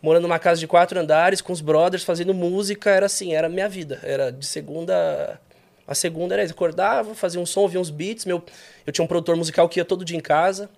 morando 0.01 0.23
numa 0.23 0.39
casa 0.39 0.61
de 0.61 0.67
quatro 0.67 0.99
andares, 0.99 1.41
com 1.41 1.53
os 1.53 1.61
brothers, 1.61 2.05
fazendo 2.05 2.33
música. 2.33 2.91
Era 2.91 3.07
assim, 3.07 3.35
era 3.35 3.49
minha 3.49 3.69
vida. 3.69 4.01
Era 4.03 4.31
de 4.33 4.47
segunda. 4.47 5.41
A 5.87 5.95
segunda 5.95 6.35
era 6.35 6.43
isso. 6.43 6.55
Acordava, 6.55 7.15
fazia 7.15 7.41
um 7.41 7.47
som, 7.47 7.61
ouvia 7.61 7.79
uns 7.79 7.91
beats. 7.91 8.25
Meu, 8.25 8.43
eu 8.87 8.93
tinha 8.93 9.05
um 9.05 9.09
produtor 9.09 9.37
musical 9.37 9.69
que 9.69 9.79
ia 9.79 9.85
todo 9.85 10.05
dia 10.05 10.17
em 10.17 10.21
casa. 10.21 10.71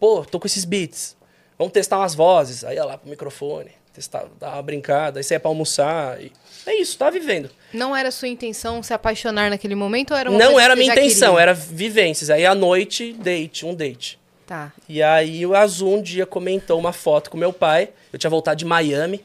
Pô, 0.00 0.24
tô 0.24 0.40
com 0.40 0.46
esses 0.46 0.64
beats. 0.64 1.16
Vamos 1.58 1.72
testar 1.72 1.98
umas 1.98 2.14
vozes. 2.14 2.64
Aí 2.64 2.76
ia 2.76 2.84
lá 2.84 2.98
pro 2.98 3.08
microfone, 3.08 3.70
testar, 3.92 4.26
dar 4.38 4.54
uma 4.54 4.62
brincada, 4.62 5.20
aí 5.20 5.24
saía 5.24 5.40
pra 5.40 5.50
almoçar. 5.50 6.20
E... 6.20 6.32
É 6.66 6.74
isso, 6.74 6.98
tava 6.98 7.12
vivendo. 7.12 7.48
Não 7.72 7.94
era 7.94 8.10
sua 8.10 8.26
intenção 8.26 8.82
se 8.82 8.92
apaixonar 8.92 9.50
naquele 9.50 9.76
momento 9.76 10.10
ou 10.10 10.16
era 10.16 10.28
uma 10.28 10.38
Não 10.38 10.58
era 10.58 10.74
minha 10.74 10.92
intenção, 10.92 11.34
queria? 11.34 11.42
era 11.42 11.54
vivências. 11.54 12.28
Aí 12.28 12.44
à 12.44 12.54
noite, 12.54 13.12
date, 13.12 13.64
um 13.64 13.72
date. 13.72 14.18
Tá. 14.44 14.72
E 14.88 15.02
aí 15.02 15.46
o 15.46 15.54
Azul 15.54 15.94
um 15.98 16.02
dia 16.02 16.26
comentou 16.26 16.78
uma 16.78 16.92
foto 16.92 17.30
com 17.30 17.36
meu 17.36 17.52
pai. 17.52 17.90
Eu 18.12 18.18
tinha 18.18 18.30
voltado 18.30 18.58
de 18.58 18.64
Miami. 18.64 19.24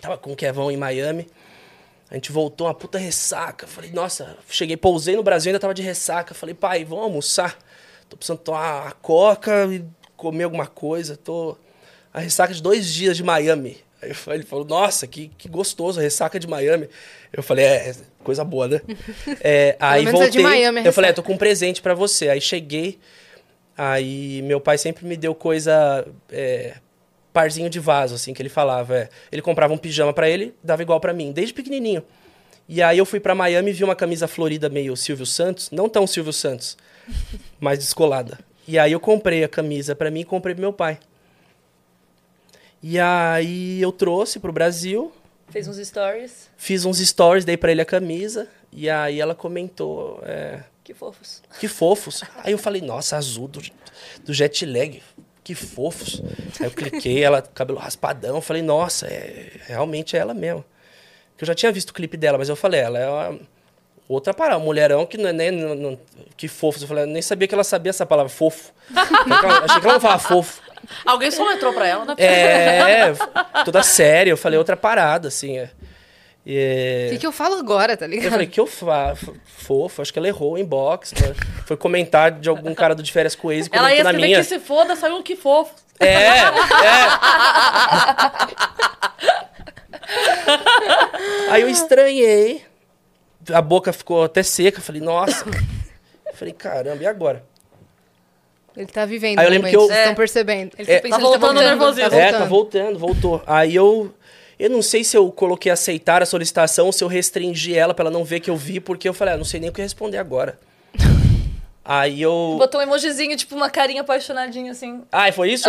Tava 0.00 0.16
com 0.16 0.32
o 0.32 0.36
Kevão 0.36 0.70
em 0.70 0.76
Miami. 0.76 1.26
A 2.10 2.14
gente 2.14 2.30
voltou 2.30 2.68
uma 2.68 2.74
puta 2.74 2.98
ressaca. 2.98 3.66
Falei, 3.66 3.90
nossa, 3.90 4.36
cheguei, 4.48 4.76
pousei 4.76 5.16
no 5.16 5.22
Brasil, 5.22 5.50
ainda 5.50 5.58
tava 5.58 5.74
de 5.74 5.82
ressaca. 5.82 6.34
Falei, 6.34 6.54
pai, 6.54 6.84
vamos 6.84 7.04
almoçar? 7.04 7.58
Tô 8.08 8.16
precisando 8.16 8.38
tomar 8.38 8.86
a 8.88 8.92
coca 8.92 9.66
e 9.72 9.84
comer 10.16 10.44
alguma 10.44 10.66
coisa. 10.66 11.16
Tô. 11.16 11.56
A 12.12 12.20
ressaca 12.20 12.54
de 12.54 12.62
dois 12.62 12.92
dias 12.92 13.16
de 13.16 13.24
Miami. 13.24 13.78
Aí 14.04 14.36
ele 14.36 14.44
falou, 14.44 14.64
nossa, 14.64 15.06
que, 15.06 15.28
que 15.36 15.48
gostoso, 15.48 16.00
ressaca 16.00 16.38
de 16.38 16.46
Miami. 16.46 16.88
Eu 17.32 17.42
falei, 17.42 17.64
é, 17.64 17.90
é 17.90 17.94
coisa 18.22 18.44
boa, 18.44 18.68
né? 18.68 18.80
É, 19.40 19.76
aí 19.80 20.04
de 20.04 20.10
voltei. 20.10 20.42
Miami, 20.42 20.80
a 20.80 20.84
eu 20.84 20.92
falei, 20.92 21.10
é, 21.10 21.12
tô 21.12 21.22
com 21.22 21.32
um 21.34 21.38
presente 21.38 21.82
pra 21.82 21.94
você. 21.94 22.28
Aí 22.28 22.40
cheguei. 22.40 22.98
Aí 23.76 24.40
meu 24.42 24.60
pai 24.60 24.78
sempre 24.78 25.04
me 25.04 25.16
deu 25.16 25.34
coisa. 25.34 26.06
é, 26.30 26.74
parzinho 27.34 27.68
de 27.68 27.80
vaso, 27.80 28.14
assim, 28.14 28.32
que 28.32 28.40
ele 28.40 28.48
falava. 28.48 28.96
é. 28.96 29.08
Ele 29.32 29.42
comprava 29.42 29.74
um 29.74 29.76
pijama 29.76 30.12
pra 30.12 30.30
ele, 30.30 30.54
dava 30.62 30.80
igual 30.82 31.00
pra 31.00 31.12
mim, 31.12 31.32
desde 31.32 31.52
pequenininho. 31.52 32.02
E 32.68 32.80
aí 32.80 32.96
eu 32.96 33.04
fui 33.04 33.20
pra 33.20 33.34
Miami 33.34 33.70
e 33.70 33.74
vi 33.74 33.84
uma 33.84 33.96
camisa 33.96 34.26
florida 34.28 34.70
meio 34.70 34.96
Silvio 34.96 35.26
Santos, 35.26 35.70
não 35.70 35.88
tão 35.88 36.06
Silvio 36.06 36.32
Santos, 36.32 36.78
mais 37.60 37.80
descolada. 37.80 38.38
E 38.66 38.78
aí 38.78 38.92
eu 38.92 39.00
comprei 39.00 39.44
a 39.44 39.48
camisa 39.48 39.94
pra 39.94 40.10
mim 40.10 40.20
e 40.20 40.24
comprei 40.24 40.54
pro 40.54 40.62
meu 40.62 40.72
pai. 40.72 40.98
E 42.86 43.00
aí 43.00 43.80
eu 43.80 43.90
trouxe 43.90 44.38
pro 44.38 44.52
Brasil, 44.52 45.10
Fez 45.48 45.66
uns 45.66 45.78
stories. 45.78 46.50
fiz 46.56 46.84
uns 46.84 46.98
stories, 46.98 47.42
dei 47.46 47.56
pra 47.56 47.70
ele 47.72 47.80
a 47.80 47.84
camisa, 47.84 48.46
e 48.70 48.90
aí 48.90 49.20
ela 49.20 49.34
comentou, 49.34 50.20
é, 50.22 50.60
Que 50.82 50.92
fofos. 50.92 51.42
Que 51.58 51.66
fofos. 51.66 52.22
Aí 52.42 52.52
eu 52.52 52.58
falei, 52.58 52.82
nossa, 52.82 53.16
azul 53.16 53.48
do, 53.48 53.62
do 54.22 54.34
jet 54.34 54.66
lag. 54.66 55.02
Que 55.42 55.54
fofos. 55.54 56.20
Aí 56.60 56.66
eu 56.66 56.70
cliquei, 56.70 57.22
ela, 57.24 57.40
cabelo 57.40 57.78
raspadão. 57.78 58.36
Eu 58.36 58.42
falei, 58.42 58.60
nossa, 58.62 59.06
é, 59.06 59.50
realmente 59.66 60.14
é 60.14 60.18
ela 60.20 60.34
mesmo. 60.34 60.62
Que 61.38 61.44
eu 61.44 61.46
já 61.46 61.54
tinha 61.54 61.72
visto 61.72 61.88
o 61.90 61.94
clipe 61.94 62.18
dela, 62.18 62.36
mas 62.36 62.50
eu 62.50 62.56
falei, 62.56 62.80
ela 62.80 62.98
é 62.98 63.08
uma, 63.08 63.40
outra 64.08 64.34
parada, 64.34 64.58
um 64.58 64.64
mulherão 64.64 65.06
que 65.06 65.16
não 65.16 65.28
é 65.30 65.32
nem. 65.32 65.50
não- 65.50 65.74
não- 65.74 65.98
que 66.36 66.48
fofos. 66.48 66.82
Eu 66.82 66.88
falei, 66.88 67.04
eu 67.04 67.08
nem 67.08 67.22
sabia 67.22 67.48
que 67.48 67.54
ela 67.54 67.64
sabia 67.64 67.90
essa 67.90 68.04
palavra, 68.04 68.28
fofo. 68.30 68.72
Achei 68.94 69.24
que 69.24 69.32
ela, 69.46 69.58
achei 69.64 69.80
que 69.80 69.86
ela 69.86 69.94
não 69.94 70.00
falava 70.00 70.22
fofo. 70.22 70.62
Alguém 71.04 71.30
soletrou 71.30 71.72
pra 71.72 71.86
ela, 71.86 72.04
né? 72.04 72.14
É, 72.18 73.12
toda 73.64 73.82
séria. 73.82 74.30
Eu 74.30 74.36
falei 74.36 74.58
outra 74.58 74.76
parada, 74.76 75.28
assim. 75.28 75.58
É. 75.58 75.70
E, 76.46 76.58
é, 76.58 77.06
O 77.08 77.10
que, 77.12 77.18
que 77.20 77.26
eu 77.26 77.32
falo 77.32 77.54
agora, 77.56 77.96
tá 77.96 78.04
eu 78.04 78.10
ligado? 78.10 78.32
falei, 78.32 78.46
que 78.46 78.60
eu 78.60 78.66
faço? 78.66 79.34
Fofo, 79.46 80.02
acho 80.02 80.12
que 80.12 80.18
ela 80.18 80.28
errou 80.28 80.52
o 80.52 80.58
inbox. 80.58 81.12
né? 81.14 81.34
Foi 81.64 81.76
comentar 81.76 82.30
de 82.32 82.48
algum 82.50 82.74
cara 82.74 82.94
do 82.94 83.02
de 83.02 83.10
férias 83.10 83.34
com 83.34 83.48
o 83.48 83.52
ex 83.52 83.66
e 83.66 83.70
Ela 83.72 83.94
ia 83.94 84.04
na 84.04 84.10
escrever 84.10 84.26
minha. 84.26 84.38
que 84.40 84.44
se 84.44 84.58
foda, 84.58 84.94
saiu 84.94 85.16
um 85.16 85.22
que 85.22 85.36
fofo. 85.36 85.72
É, 86.00 86.06
é. 86.12 86.44
Aí 91.50 91.62
eu 91.62 91.68
estranhei. 91.68 92.64
A 93.52 93.60
boca 93.62 93.92
ficou 93.92 94.24
até 94.24 94.42
seca. 94.42 94.80
Falei, 94.80 95.00
nossa. 95.00 95.44
Falei, 96.34 96.52
caramba, 96.52 97.02
e 97.02 97.06
agora? 97.06 97.44
Ele 98.76 98.86
tá 98.86 99.04
vivendo 99.06 99.38
Aí 99.38 99.46
eu 99.46 99.50
lembro 99.50 99.68
que 99.70 99.76
eu- 99.76 99.82
vocês 99.86 99.98
estão 99.98 100.14
percebendo. 100.14 100.72
Ele 100.78 100.90
É, 100.90 100.96
tá 100.96 101.02
pensando 101.02 101.20
tá 101.22 101.28
voltando 101.28 101.58
o 101.58 101.62
nervosismo. 101.62 102.10
Tá 102.10 102.16
É, 102.16 102.32
tá 102.32 102.44
voltando. 102.44 102.98
voltou. 102.98 103.42
Aí 103.46 103.74
eu. 103.74 104.12
Eu 104.58 104.70
não 104.70 104.82
sei 104.82 105.02
se 105.02 105.16
eu 105.16 105.30
coloquei 105.32 105.70
aceitar 105.72 106.22
a 106.22 106.26
solicitação 106.26 106.86
ou 106.86 106.92
se 106.92 107.02
eu 107.02 107.08
restringi 107.08 107.76
ela 107.76 107.92
pra 107.92 108.04
ela 108.04 108.10
não 108.10 108.24
ver 108.24 108.38
que 108.40 108.48
eu 108.48 108.56
vi, 108.56 108.78
porque 108.78 109.08
eu 109.08 109.12
falei, 109.12 109.34
ah, 109.34 109.36
não 109.36 109.44
sei 109.44 109.58
nem 109.58 109.68
o 109.68 109.72
que 109.72 109.82
responder 109.82 110.16
agora. 110.18 110.56
Aí 111.84 112.22
eu. 112.22 112.56
Botou 112.58 112.80
um 112.80 112.82
emojizinho, 112.84 113.36
tipo 113.36 113.54
uma 113.54 113.68
carinha 113.68 114.00
apaixonadinha 114.00 114.72
assim. 114.72 115.02
Ai, 115.12 115.32
foi 115.32 115.50
isso? 115.52 115.68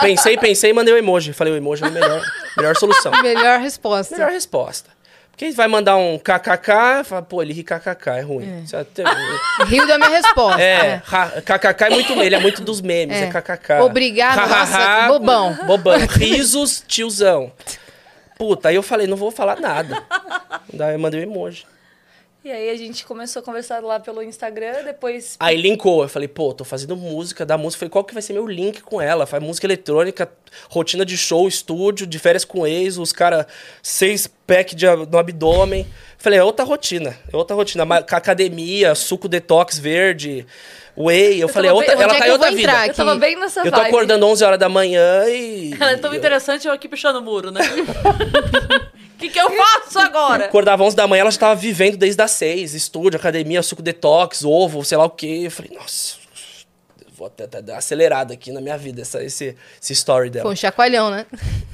Pensei, 0.00 0.36
pensei 0.36 0.70
e 0.70 0.72
mandei 0.72 0.92
o 0.92 0.96
emoji. 0.98 1.32
Falei, 1.32 1.52
o 1.52 1.56
emoji 1.56 1.84
é 1.84 1.86
a 1.86 1.90
melhor, 1.90 2.20
melhor 2.56 2.76
solução. 2.76 3.12
Melhor 3.22 3.60
resposta. 3.60 4.16
Melhor 4.16 4.32
resposta. 4.32 4.90
Porque 5.32 5.50
vai 5.52 5.66
mandar 5.66 5.96
um 5.96 6.18
kkk, 6.18 7.02
fala, 7.04 7.22
pô, 7.22 7.42
ele 7.42 7.52
ri 7.52 7.64
kkk, 7.64 8.10
é 8.10 8.20
ruim. 8.20 8.64
É 8.72 8.76
até- 8.76 9.02
Rio 9.66 9.86
da 9.88 9.98
minha 9.98 10.10
resposta. 10.10 10.60
É, 10.62 11.02
kkk 11.44 11.84
é 11.84 11.90
muito 11.90 12.12
ele 12.12 12.34
é 12.34 12.38
muito 12.38 12.62
dos 12.62 12.80
memes, 12.80 13.16
é, 13.16 13.24
É. 13.24 13.26
kkk. 13.28 13.80
Obrigado, 13.82 14.38
Ha, 14.38 14.42
ha, 14.44 14.46
nossa, 14.46 14.78
ha, 14.78 15.08
bobão. 15.08 15.58
Bobão. 15.66 15.98
Risos, 16.06 16.84
tiozão. 16.86 17.50
Puta, 18.38 18.68
aí 18.68 18.74
eu 18.76 18.82
falei, 18.82 19.06
não 19.06 19.16
vou 19.16 19.30
falar 19.30 19.58
nada. 19.60 20.02
Daí 20.72 20.94
eu 20.94 20.98
mandei 20.98 21.20
um 21.20 21.30
emoji. 21.30 21.64
E 22.44 22.50
aí 22.50 22.70
a 22.70 22.76
gente 22.76 23.06
começou 23.06 23.38
a 23.40 23.42
conversar 23.44 23.80
lá 23.84 24.00
pelo 24.00 24.20
Instagram, 24.20 24.82
depois. 24.84 25.36
Aí 25.38 25.56
linkou, 25.56 26.02
eu 26.02 26.08
falei, 26.08 26.26
pô, 26.26 26.52
tô 26.52 26.64
fazendo 26.64 26.96
música, 26.96 27.46
da 27.46 27.56
música, 27.56 27.78
falei, 27.80 27.90
qual 27.90 28.02
que 28.02 28.12
vai 28.12 28.20
ser 28.22 28.32
meu 28.32 28.48
link 28.48 28.80
com 28.82 29.00
ela? 29.00 29.26
Faz 29.26 29.40
música 29.40 29.64
eletrônica, 29.64 30.28
rotina 30.68 31.04
de 31.04 31.16
show, 31.16 31.46
estúdio, 31.46 32.04
de 32.04 32.18
férias 32.18 32.44
com 32.44 32.66
ex, 32.66 32.98
os 32.98 33.12
caras, 33.12 33.46
seis 33.80 34.26
pack 34.44 34.74
de, 34.74 34.86
no 34.86 35.18
abdômen. 35.18 35.86
Falei, 36.18 36.40
é 36.40 36.42
outra 36.42 36.64
rotina, 36.64 37.16
é 37.32 37.36
outra 37.36 37.54
rotina, 37.54 37.84
academia, 37.84 38.92
suco 38.96 39.28
detox 39.28 39.78
verde, 39.78 40.44
whey, 40.96 41.40
eu, 41.40 41.48
falei, 41.48 41.70
é 41.70 41.72
outra, 41.72 41.94
bem- 41.94 42.02
ela 42.04 42.14
é 42.16 42.18
tá 42.18 42.24
em 42.26 42.28
eu 42.28 42.32
outra 42.34 42.50
vida. 42.50 42.62
entrar 42.62 42.88
Eu 42.88 42.94
tava 42.94 43.10
aqui. 43.12 43.20
bem 43.20 43.36
nessa 43.38 43.60
Eu 43.60 43.70
tô 43.70 43.76
vibe. 43.78 43.88
acordando 43.88 44.26
11 44.26 44.44
horas 44.44 44.58
da 44.58 44.68
manhã 44.68 45.28
e... 45.28 45.74
Ela 45.80 45.92
é 45.92 45.96
tão 45.96 46.12
eu 46.12 46.18
interessante, 46.18 46.66
eu 46.66 46.72
aqui 46.72 46.88
puxando 46.88 47.16
o 47.16 47.22
muro, 47.22 47.52
né? 47.52 47.60
O 49.22 49.30
que, 49.30 49.30
que 49.30 49.38
eu 49.40 49.50
faço 49.56 49.98
agora? 49.98 50.46
Acordava 50.46 50.82
11 50.82 50.96
da 50.96 51.06
manhã, 51.06 51.20
ela 51.22 51.30
já 51.30 51.38
tava 51.38 51.54
vivendo 51.54 51.96
desde 51.96 52.20
as 52.20 52.30
6, 52.32 52.74
estúdio, 52.74 53.18
academia, 53.18 53.62
suco 53.62 53.80
detox, 53.82 54.44
ovo, 54.44 54.84
sei 54.84 54.98
lá 54.98 55.04
o 55.04 55.10
quê. 55.10 55.42
Eu 55.44 55.50
falei, 55.50 55.70
nossa, 55.76 56.16
vou 57.16 57.26
até, 57.28 57.44
até 57.44 57.62
dar 57.62 57.74
uma 57.74 57.78
acelerada 57.78 58.34
aqui 58.34 58.50
na 58.52 58.60
minha 58.60 58.76
vida, 58.76 59.00
essa, 59.02 59.22
esse, 59.22 59.56
esse 59.80 59.92
story 59.92 60.28
dela. 60.30 60.42
Foi 60.44 60.52
um 60.52 60.56
chacoalhão, 60.56 61.10
né? 61.10 61.26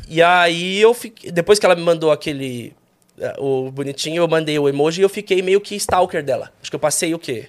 E 0.09 0.21
aí 0.23 0.79
eu 0.81 0.93
fiquei. 0.93 1.31
Depois 1.31 1.59
que 1.59 1.65
ela 1.67 1.75
me 1.75 1.83
mandou 1.83 2.11
aquele. 2.13 2.75
eh, 3.19 3.35
O 3.39 3.71
bonitinho, 3.71 4.23
eu 4.23 4.29
mandei 4.29 4.59
o 4.59 4.69
emoji 4.69 5.01
e 5.01 5.05
eu 5.05 5.09
fiquei 5.09 5.41
meio 5.43 5.61
que 5.61 5.75
stalker 5.77 6.23
dela. 6.23 6.53
Acho 6.61 6.71
que 6.71 6.77
eu 6.77 6.81
passei 6.81 7.15
o 7.15 7.19
quê? 7.19 7.49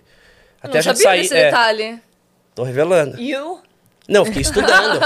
Eu 0.63 0.69
Até 0.69 0.73
não 0.73 0.79
a 0.79 0.81
gente 0.81 0.95
sabia 0.97 1.03
sair. 1.09 1.21
desse 1.23 1.35
é, 1.35 1.45
detalhe. 1.45 1.99
tô 2.55 2.63
revelando. 2.63 3.19
You? 3.19 3.59
Não, 4.09 4.25
fiquei 4.25 4.41
estudando. 4.41 4.99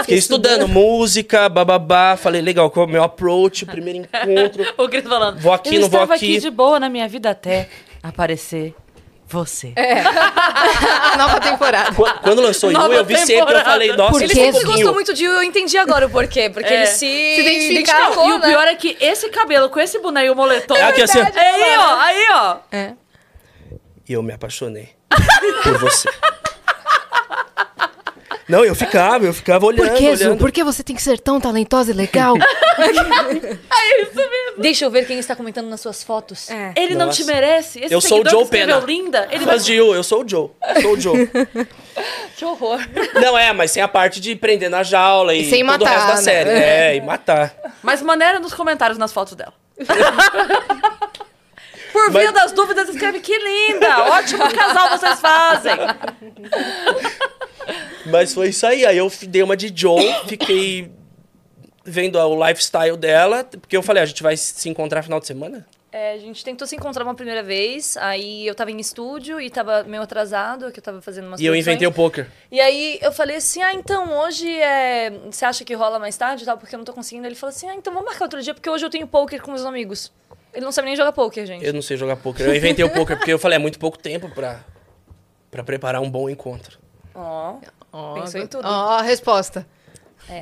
fiquei 0.00 0.18
estudando 0.18 0.66
música, 0.68 1.48
bababá. 1.48 2.16
Falei, 2.16 2.42
legal, 2.42 2.70
qual 2.70 2.86
é 2.86 2.88
o 2.88 2.92
meu 2.92 3.02
approach, 3.02 3.64
primeiro 3.64 4.00
encontro. 4.00 4.64
O 4.76 4.88
Cris 4.88 5.04
falando. 5.04 5.38
Vou 5.38 5.52
aqui, 5.52 5.76
eu 5.76 5.80
não 5.82 5.88
vou 5.88 6.00
estava 6.00 6.14
aqui." 6.14 6.38
de 6.38 6.50
boa 6.50 6.80
na 6.80 6.88
minha 6.88 7.06
vida 7.08 7.30
até 7.30 7.68
aparecer 8.02 8.74
você. 9.28 9.72
Nova 11.16 11.40
temporada. 11.40 11.92
Qu- 11.94 12.04
Quando 12.22 12.42
lançou 12.42 12.70
Yu, 12.70 12.78
Nova 12.78 12.92
eu 12.94 13.04
vi 13.04 13.16
sempre, 13.16 13.34
eu 13.34 13.38
temporada. 13.46 13.64
falei, 13.64 13.92
nossa, 13.96 14.10
Por 14.12 14.22
Ele 14.22 14.34
sempre 14.34 14.60
Sim. 14.60 14.66
gostou 14.66 14.92
muito 14.92 15.14
de 15.14 15.24
You, 15.24 15.32
eu 15.34 15.42
entendi 15.42 15.78
agora 15.78 16.06
o 16.06 16.10
porquê. 16.10 16.50
Porque 16.50 16.68
É. 16.72 16.76
ele 16.78 16.86
se, 16.86 16.98
Se 16.98 17.40
identificava. 17.40 18.00
identificou, 18.00 18.28
e 18.28 18.32
o 18.32 18.38
né? 18.38 18.48
pior 18.48 18.66
é 18.68 18.74
que 18.74 18.96
esse 19.00 19.28
cabelo 19.30 19.70
com 19.70 19.80
esse 19.80 19.98
boné 20.00 20.26
e 20.26 20.30
o 20.30 20.34
moletom. 20.34 20.76
É 20.76 20.82
aqui, 20.82 21.02
assim, 21.02 21.18
ó. 21.18 21.22
É 21.22 21.50
aí, 21.50 21.76
ó, 21.78 22.00
aí, 22.00 22.26
ó. 22.32 22.56
É. 22.72 22.92
E 24.08 24.12
eu 24.12 24.22
me 24.22 24.32
apaixonei 24.34 24.90
por 25.62 25.78
você. 25.78 26.08
Não, 28.52 28.62
eu 28.62 28.74
ficava, 28.74 29.24
eu 29.24 29.32
ficava 29.32 29.64
olhando, 29.64 29.88
Por 29.88 29.96
que, 29.96 30.14
Zu? 30.14 30.36
Por 30.36 30.52
que 30.52 30.62
você 30.62 30.82
tem 30.82 30.94
que 30.94 31.00
ser 31.00 31.18
tão 31.18 31.40
talentosa 31.40 31.90
e 31.90 31.94
legal? 31.94 32.34
Deixa 34.58 34.84
eu 34.84 34.90
ver 34.90 35.06
quem 35.06 35.18
está 35.18 35.34
comentando 35.34 35.70
nas 35.70 35.80
suas 35.80 36.04
fotos. 36.04 36.50
É. 36.50 36.74
Ele 36.76 36.94
não 36.94 37.06
Nossa. 37.06 37.22
te 37.22 37.24
merece. 37.24 37.80
Esse 37.80 37.94
Eu 37.94 38.02
sou 38.02 38.22
o 38.22 38.28
Joe 38.28 38.44
Pena. 38.46 38.76
linda, 38.80 39.26
ele 39.30 39.46
vai... 39.46 39.58
De 39.58 39.72
Yu, 39.72 39.94
eu 39.94 40.02
sou 40.02 40.22
o 40.22 40.28
Joe. 40.28 40.50
Eu 40.76 40.82
sou 40.82 40.92
o 40.92 41.00
Joe. 41.00 41.28
Que 42.36 42.44
horror. 42.44 42.80
Não, 43.22 43.38
é, 43.38 43.52
mas 43.52 43.70
sem 43.70 43.82
a 43.82 43.88
parte 43.88 44.18
de 44.20 44.34
prender 44.34 44.68
na 44.70 44.82
jaula 44.82 45.34
e, 45.34 45.42
E 45.42 45.50
sem 45.50 45.64
todo 45.64 45.82
o 45.82 45.84
matar, 45.84 45.94
resto 45.94 46.06
da 46.08 46.14
né? 46.14 46.22
série. 46.22 46.50
É, 46.50 46.96
e 46.96 47.00
matar. 47.00 47.54
Mas 47.82 48.02
maneira 48.02 48.40
nos 48.40 48.52
comentários 48.54 48.98
nas 48.98 49.12
fotos 49.12 49.34
dela. 49.34 49.52
Por 51.92 52.10
via 52.10 52.32
Mas- 52.32 52.42
das 52.42 52.52
dúvidas, 52.52 52.88
escreve 52.88 53.20
que 53.20 53.36
linda! 53.38 54.04
Ótimo 54.04 54.50
casal 54.50 54.98
vocês 54.98 55.20
fazem! 55.20 55.76
Mas 58.06 58.34
foi 58.34 58.48
isso 58.48 58.66
aí. 58.66 58.84
Aí 58.84 58.98
eu 58.98 59.10
dei 59.28 59.42
uma 59.42 59.56
de 59.56 59.72
Joe, 59.74 60.14
fiquei 60.26 60.90
vendo 61.84 62.18
o 62.18 62.46
lifestyle 62.46 62.96
dela, 62.96 63.44
porque 63.44 63.76
eu 63.76 63.82
falei, 63.82 64.02
a 64.02 64.06
gente 64.06 64.22
vai 64.22 64.36
se 64.36 64.68
encontrar 64.68 65.00
no 65.00 65.04
final 65.04 65.20
de 65.20 65.26
semana? 65.26 65.66
É, 65.94 66.12
a 66.12 66.18
gente 66.18 66.42
tentou 66.42 66.66
se 66.66 66.74
encontrar 66.74 67.04
uma 67.04 67.14
primeira 67.14 67.42
vez, 67.42 67.98
aí 67.98 68.46
eu 68.46 68.54
tava 68.54 68.70
em 68.70 68.80
estúdio 68.80 69.38
e 69.38 69.50
tava 69.50 69.84
meio 69.84 70.02
atrasado, 70.02 70.72
que 70.72 70.78
eu 70.78 70.82
tava 70.82 71.02
fazendo 71.02 71.26
umas 71.26 71.38
E 71.38 71.44
eu 71.44 71.54
inventei 71.54 71.86
o 71.86 71.92
poker. 71.92 72.26
E 72.50 72.58
aí 72.58 72.98
eu 73.02 73.12
falei 73.12 73.36
assim, 73.36 73.60
ah, 73.62 73.74
então 73.74 74.10
hoje 74.20 74.48
é... 74.48 75.10
Você 75.30 75.44
acha 75.44 75.66
que 75.66 75.74
rola 75.74 75.98
mais 75.98 76.16
tarde 76.16 76.44
e 76.44 76.46
tal, 76.46 76.56
porque 76.56 76.74
eu 76.74 76.78
não 76.78 76.84
tô 76.84 76.94
conseguindo? 76.94 77.26
Ele 77.26 77.34
falou 77.34 77.54
assim, 77.54 77.68
ah, 77.68 77.74
então 77.74 77.92
vamos 77.92 78.08
marcar 78.08 78.24
outro 78.24 78.40
dia, 78.40 78.54
porque 78.54 78.70
hoje 78.70 78.86
eu 78.86 78.88
tenho 78.88 79.06
poker 79.06 79.42
com 79.42 79.50
meus 79.50 79.66
amigos. 79.66 80.10
Ele 80.54 80.64
não 80.64 80.72
sabe 80.72 80.86
nem 80.86 80.96
jogar 80.96 81.12
poker, 81.12 81.44
gente. 81.44 81.62
Eu 81.62 81.74
não 81.74 81.82
sei 81.82 81.98
jogar 81.98 82.16
poker. 82.16 82.46
Eu 82.46 82.54
inventei 82.54 82.84
o 82.84 82.90
poker 82.90 83.18
porque 83.18 83.32
eu 83.32 83.38
falei, 83.38 83.56
é 83.56 83.58
muito 83.58 83.78
pouco 83.78 83.98
tempo 83.98 84.30
pra, 84.30 84.64
pra 85.50 85.62
preparar 85.62 86.00
um 86.00 86.10
bom 86.10 86.26
encontro. 86.30 86.78
Ó, 87.14 87.56
pensou 88.14 88.40
em 88.40 88.46
tudo. 88.46 88.66
Ó, 88.66 88.90
a 88.98 89.02
resposta. 89.02 89.66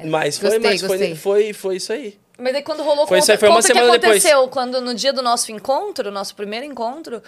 Mas 0.07 0.39
foi, 0.39 0.51
Gostei, 0.51 0.71
mas 0.71 0.81
foi, 0.81 0.89
gostei. 0.89 1.15
foi, 1.17 1.53
foi 1.53 1.77
isso 1.77 1.93
aí. 1.93 2.21
Mas 2.39 2.55
aí 2.55 2.63
quando 2.63 2.83
rolou, 2.83 3.07
Foi 3.07 3.19
conta, 3.19 3.19
isso 3.19 3.33
aí, 3.33 3.39
foi 3.39 3.49
uma 3.49 3.59
o 3.59 3.61
que 3.61 3.67
semana 3.67 3.93
depois. 3.99 4.25
aconteceu. 4.25 4.49
Quando 4.49 4.81
no 4.81 4.95
dia 4.95 5.13
do 5.13 5.21
nosso 5.23 5.51
encontro, 5.53 6.11
nosso 6.11 6.35
primeiro 6.35 6.65
encontro, 6.65 7.23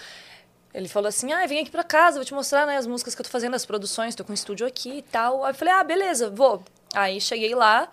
ele 0.72 0.88
falou 0.88 1.08
assim, 1.08 1.32
ah, 1.32 1.46
vem 1.46 1.60
aqui 1.60 1.70
pra 1.70 1.84
casa, 1.84 2.16
vou 2.18 2.24
te 2.24 2.32
mostrar 2.32 2.66
né, 2.66 2.76
as 2.76 2.86
músicas 2.86 3.14
que 3.14 3.20
eu 3.20 3.24
tô 3.24 3.30
fazendo, 3.30 3.54
as 3.54 3.66
produções, 3.66 4.14
tô 4.14 4.24
com 4.24 4.32
um 4.32 4.34
estúdio 4.34 4.66
aqui 4.66 4.98
e 4.98 5.02
tal. 5.02 5.44
Aí 5.44 5.50
eu 5.50 5.54
falei, 5.54 5.74
ah, 5.74 5.84
beleza, 5.84 6.30
vou. 6.30 6.62
Aí 6.94 7.20
cheguei 7.20 7.54
lá, 7.54 7.88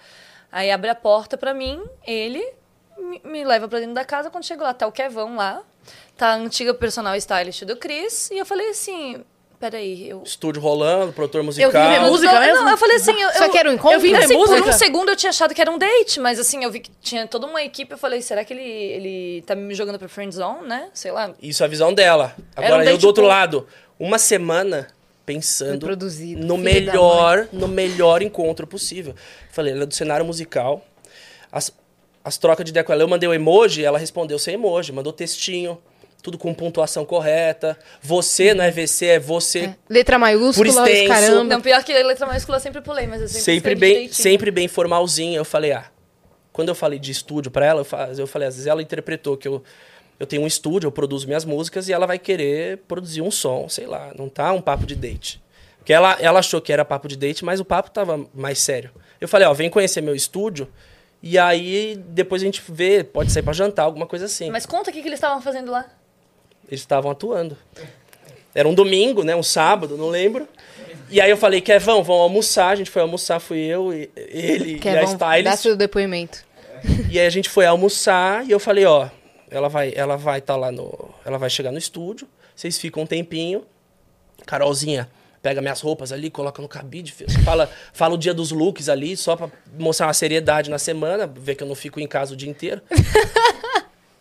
aí 0.52 0.72
abre 0.72 0.89
a 0.89 0.95
porta 0.95 1.38
pra 1.38 1.54
mim, 1.54 1.82
ele 2.06 2.45
me, 2.97 3.22
me 3.24 3.43
leva 3.45 3.68
pra 3.68 3.80
dentro 3.80 3.95
da 3.95 4.06
casa, 4.06 4.30
quando 4.30 4.45
chego 4.45 4.64
lá, 4.64 4.74
tá 4.74 4.88
o 4.88 4.91
Kevão 4.91 5.36
lá, 5.36 5.62
tá 6.18 6.30
a 6.32 6.36
antiga 6.36 6.74
personal 6.74 7.16
stylist 7.16 7.64
do 7.64 7.76
Chris, 7.78 8.30
e 8.32 8.38
eu 8.38 8.45
falei 8.45 8.70
assim, 8.70 9.24
peraí, 9.60 10.10
eu... 10.10 10.24
Estúdio 10.24 10.62
rolando, 10.62 11.12
produtor 11.14 11.41
Eu 11.41 11.45
musical. 11.45 11.72
vi 11.72 11.78
É 11.95 11.99
música 11.99 12.32
não, 12.34 12.39
mesmo? 12.39 12.64
Não, 12.66 12.72
eu 12.72 12.78
falei 12.78 12.95
assim... 12.95 13.12
Eu, 13.22 13.30
Só 13.34 13.45
eu- 13.45 13.49
que 13.51 13.57
era 13.57 13.70
um 13.70 13.74
encontro? 13.74 13.97
Eu 13.97 13.99
vi 14.01 14.14
É 14.14 14.18
assim, 14.18 14.34
por 14.36 14.47
música? 14.47 14.70
um 14.70 14.74
segundo 14.74 15.10
eu 15.10 15.16
tinha 15.16 15.30
achado 15.30 15.53
que 15.53 15.62
era 15.62 15.70
um 15.70 15.78
date, 15.78 16.20
mas 16.20 16.39
assim, 16.39 16.64
eu 16.64 16.72
vi 16.72 16.80
que 16.80 16.91
tinha 17.01 17.28
toda 17.28 17.45
uma 17.45 17.62
equipe, 17.62 17.91
eu 17.91 17.97
falei, 17.97 18.22
será 18.22 18.43
que 18.45 18.53
ele, 18.53 18.64
ele 18.64 19.41
tá 19.45 19.55
me 19.55 19.74
jogando 19.76 19.99
pra 19.99 20.07
friend 20.07 20.34
zone, 20.34 20.68
né? 20.68 20.89
Sei 20.93 21.12
lá. 21.12 21.34
Isso 21.41 21.62
é 21.64 21.66
a 21.66 21.70
visão 21.70 21.93
dela. 21.93 22.36
Agora 22.55 22.84
um 22.84 22.88
eu 22.88 22.97
do 22.97 23.07
outro 23.07 23.26
lado, 23.26 23.68
uma 23.99 24.18
semana 24.18 24.88
pensando 25.26 25.86
produzido, 25.86 26.43
no 26.43 26.57
melhor, 26.57 27.47
no 27.53 27.68
melhor 27.68 28.22
encontro 28.24 28.66
possível. 28.66 29.14
Falei, 29.51 29.74
ela 29.74 29.84
é 29.84 29.86
do 29.86 29.93
cenário 29.93 30.26
musical. 30.26 30.84
As, 31.51 31.72
as 32.24 32.38
trocas 32.38 32.66
de 32.66 32.72
ideia 32.72 32.84
com 32.84 32.91
ela, 32.91 33.03
eu 33.03 33.07
mandei 33.07 33.30
o 33.30 33.34
emoji, 33.34 33.84
ela 33.86 33.99
respondeu 33.99 34.39
sem 34.39 34.55
emoji, 34.55 34.91
mandou 34.91 35.14
textinho, 35.14 35.78
tudo 36.22 36.38
com 36.38 36.53
pontuação 36.53 37.05
correta. 37.05 37.78
Você 38.01 38.53
não 38.53 38.63
é 38.63 38.72
VC, 38.72 39.05
é 39.05 39.20
você. 39.20 39.76
Letra 39.89 40.20
maiúscula, 40.20 40.53
Por 40.55 40.67
extenso. 40.89 41.07
caramba. 41.07 41.43
Não, 41.55 41.61
pior 41.61 41.84
que 41.84 41.93
letra 42.03 42.26
maiúscula 42.28 42.57
eu 42.57 42.61
sempre 42.61 42.82
pulei, 42.82 43.07
mas 43.07 43.22
eu 43.22 43.28
sempre 43.28 43.43
Sempre 43.43 43.76
bem, 43.76 43.89
direitinho. 43.93 44.13
sempre 44.15 44.51
bem 44.51 44.67
formalzinha. 44.67 45.38
Eu 45.38 45.45
falei, 45.45 45.72
ah, 45.72 45.86
quando 46.51 46.70
eu 46.70 46.76
falei 46.76 46.99
de 46.99 47.11
estúdio 47.11 47.49
pra 47.51 47.65
ela, 47.65 47.82
eu 47.82 47.86
fa- 47.86 48.09
eu 48.17 48.28
falei, 48.28 48.47
às 48.47 48.55
vezes 48.55 48.67
ela 48.67 48.82
interpretou 48.82 49.38
que 49.38 49.47
eu 49.47 49.63
eu 50.20 50.28
tenho 50.28 50.41
um 50.41 50.47
estúdio, 50.47 50.86
eu 50.88 50.91
produzo 50.91 51.26
minhas 51.26 51.45
músicas 51.45 51.88
e 51.88 51.93
ela 51.93 52.05
vai 52.05 52.20
querer 52.20 52.80
produzir 52.89 53.22
um 53.22 53.32
som, 53.32 53.70
sei 53.70 53.88
lá, 53.88 54.11
não 54.17 54.28
tá 54.28 54.51
um 54.51 54.59
papo 54.61 54.86
de 54.86 54.93
date. 54.93 55.41
Porque 55.78 55.93
ela, 55.93 56.17
ela 56.20 56.39
achou 56.39 56.59
que 56.59 56.74
era 56.74 56.84
papo 56.84 57.07
de 57.07 57.15
date, 57.15 57.45
mas 57.45 57.61
o 57.61 57.63
papo 57.63 57.89
tava 57.89 58.26
mais 58.34 58.59
sério. 58.59 58.91
Eu 59.22 59.30
falei, 59.30 59.47
ó, 59.47 59.53
vem 59.53 59.70
conhecer 59.70 60.01
meu 60.01 60.13
estúdio 60.13 60.67
e 61.24 61.38
aí 61.38 61.95
depois 62.09 62.41
a 62.41 62.45
gente 62.45 62.61
vê, 62.67 63.01
pode 63.01 63.32
sair 63.32 63.43
pra 63.43 63.53
jantar, 63.53 63.84
alguma 63.84 64.05
coisa 64.05 64.26
assim. 64.26 64.49
Mas 64.51 64.65
conta 64.65 64.89
o 64.89 64.93
que, 64.93 65.01
que 65.01 65.07
eles 65.07 65.20
estavam 65.20 65.41
fazendo 65.41 65.72
lá. 65.72 65.86
Eles 66.70 66.80
estavam 66.82 67.11
atuando. 67.11 67.57
Era 68.55 68.67
um 68.67 68.74
domingo, 68.74 69.24
né? 69.24 69.36
Um 69.36 69.43
sábado, 69.43 69.97
não 69.97 70.07
lembro. 70.09 70.47
E 71.09 71.20
aí 71.20 71.30
eu 71.30 71.38
falei, 71.38 71.59
Kevão, 71.59 72.03
vamos 72.03 72.22
almoçar. 72.22 72.70
A 72.70 72.76
gente 72.76 72.89
foi 72.91 73.01
almoçar, 73.01 73.39
fui 73.39 73.57
eu, 73.59 73.91
e- 73.93 74.09
ele 74.15 74.80
Que 74.80 74.88
e 74.89 74.97
a 74.97 75.05
bom, 75.05 75.17
dá 75.43 75.55
seu 75.57 75.76
depoimento. 75.76 76.45
E 77.09 77.20
aí 77.20 77.26
a 77.26 77.30
gente 77.30 77.49
foi 77.49 77.65
almoçar 77.65 78.45
e 78.47 78.51
eu 78.51 78.59
falei, 78.59 78.86
ó, 78.86 79.09
ela 79.49 79.67
vai, 79.67 79.91
ela 79.95 80.15
vai 80.15 80.39
estar 80.39 80.55
lá 80.55 80.72
no, 80.72 81.09
ela 81.26 81.38
vai 81.38 81.49
chegar 81.49 81.72
no 81.72 81.78
estúdio, 81.78 82.28
vocês 82.55 82.78
ficam 82.78 83.03
um 83.03 83.05
tempinho. 83.05 83.65
Carolzinha, 84.45 85.09
pega 85.41 85.61
minhas 85.61 85.82
roupas 85.82 86.11
ali, 86.11 86.30
coloca 86.30 86.61
no 86.61 86.67
cabide, 86.67 87.13
fala, 87.43 87.70
fala 87.91 88.13
o 88.15 88.17
dia 88.17 88.34
dos 88.34 88.51
looks 88.51 88.88
ali, 88.89 89.17
só 89.17 89.36
pra 89.36 89.49
mostrar 89.78 90.07
uma 90.07 90.13
seriedade 90.13 90.70
na 90.70 90.80
semana, 90.80 91.28
ver 91.28 91.55
que 91.55 91.63
eu 91.63 91.67
não 91.67 91.76
fico 91.76 91.99
em 91.99 92.07
casa 92.07 92.34
o 92.34 92.38
dia 92.38 92.49
inteiro. 92.49 92.82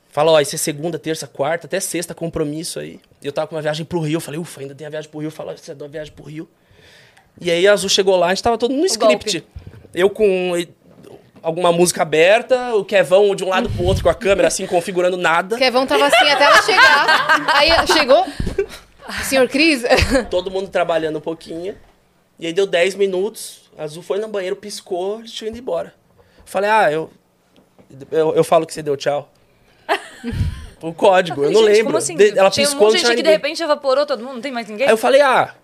Fala, 0.09 0.33
ó, 0.33 0.41
isso 0.41 0.55
é 0.55 0.59
segunda, 0.59 0.99
terça, 0.99 1.27
quarta, 1.27 1.67
até 1.67 1.79
sexta 1.81 2.15
compromisso 2.15 2.81
aí. 2.81 2.99
Eu 3.23 3.33
tava 3.33 3.47
com 3.47 3.57
uma 3.57 3.63
viagem 3.63 3.85
pro 3.85 4.01
Rio, 4.01 4.17
eu 4.17 4.21
falei, 4.21 4.41
ufa, 4.41 4.61
ainda 4.61 4.75
tem 4.75 4.87
a 4.87 4.91
viagem 4.91 5.11
pro 5.11 5.21
Rio. 5.21 5.31
Fala, 5.31 5.57
você 5.57 5.73
é 5.73 5.75
uma 5.75 5.89
viagem 5.89 6.13
pro 6.13 6.25
Rio. 6.25 6.49
E 7.41 7.51
aí 7.51 7.67
a 7.69 7.73
Azul 7.73 7.89
chegou 7.89 8.17
lá, 8.17 8.27
a 8.27 8.29
gente 8.31 8.43
tava 8.43 8.59
todo 8.59 8.75
no 8.75 8.85
script. 8.87 9.45
Eu 9.95 10.11
com 10.11 10.53
alguma 11.43 11.71
música 11.71 12.03
aberta, 12.03 12.75
o 12.75 12.85
Kevão 12.85 13.35
de 13.35 13.45
um 13.45 13.49
lado 13.49 13.71
pro 13.71 13.85
outro 13.85 14.03
com 14.03 14.09
a 14.09 14.15
câmera 14.15 14.49
assim, 14.49 14.67
configurando 14.67 15.17
nada. 15.17 15.57
Kevão 15.57 15.87
tava 15.87 16.07
assim 16.07 16.29
até 16.31 16.45
ela 16.45 16.63
chegar. 16.63 17.47
Aí 17.55 17.87
chegou. 17.87 18.27
Senhor 19.25 19.49
Cris? 19.49 19.83
Todo 20.31 20.51
mundo 20.51 20.69
trabalhando 20.69 21.19
um 21.19 21.21
pouquinho. 21.21 21.77
E 22.39 22.47
aí 22.47 22.53
deu 22.53 22.67
10 22.67 22.95
minutos, 22.95 23.71
a 23.77 23.85
Azul 23.85 24.03
foi 24.03 24.19
no 24.19 24.29
banheiro, 24.29 24.55
piscou, 24.55 25.19
eles 25.19 25.33
tinham 25.33 25.49
ido 25.49 25.59
embora. 25.59 25.93
Falei, 26.45 26.71
ah, 26.71 26.91
eu, 26.91 27.11
eu, 28.13 28.35
eu 28.37 28.45
falo 28.45 28.65
que 28.65 28.73
você 28.73 28.83
deu 28.83 28.97
tchau. 28.97 29.31
O 30.83 30.93
código, 30.95 31.45
eu 31.45 31.51
não 31.51 31.61
Gente, 31.63 31.71
lembro. 31.71 31.85
Como 31.87 31.97
assim? 31.99 32.17
De- 32.17 32.39
ela 32.39 32.51
Tinha 32.51 32.67
um 32.67 32.71
piscou, 32.71 32.87
monte 32.89 32.95
não 32.95 33.01
de 33.03 33.07
gente 33.07 33.17
que 33.17 33.23
de 33.23 33.31
repente 33.31 33.63
evaporou 33.63 34.07
todo 34.07 34.23
mundo, 34.23 34.35
não 34.35 34.41
tem 34.41 34.53
mais 34.53 34.69
ninguém? 34.69 34.87
Aí 34.87 34.93
eu 34.93 34.97
falei, 34.97 35.21
ah, 35.21 35.55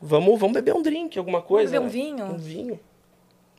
vamos, 0.00 0.38
vamos 0.38 0.54
beber 0.54 0.74
um 0.74 0.82
drink, 0.82 1.18
alguma 1.18 1.42
coisa. 1.42 1.72
beber 1.72 1.84
um 1.84 1.88
vinho? 1.88 2.24
Um 2.24 2.38
vinho. 2.38 2.80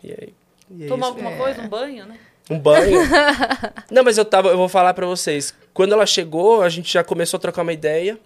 E 0.04 0.12
aí? 0.12 0.34
E 0.72 0.84
é 0.86 0.88
Tomar 0.88 1.08
isso. 1.08 1.16
alguma 1.18 1.36
coisa, 1.38 1.62
um 1.62 1.68
banho, 1.68 2.06
né? 2.06 2.18
Um 2.50 2.58
banho. 2.60 3.00
Não, 3.92 4.04
mas 4.04 4.18
eu 4.18 4.26
tava, 4.26 4.50
eu 4.50 4.58
vou 4.58 4.68
falar 4.70 4.94
pra 4.94 5.06
vocês. 5.06 5.54
Quando 5.74 5.94
ela 5.94 6.06
chegou, 6.06 6.62
a 6.64 6.70
gente 6.70 6.92
já 6.92 7.04
começou 7.04 7.38
a 7.38 7.42
trocar 7.42 7.62
uma 7.62 7.74
ideia. 7.74 8.18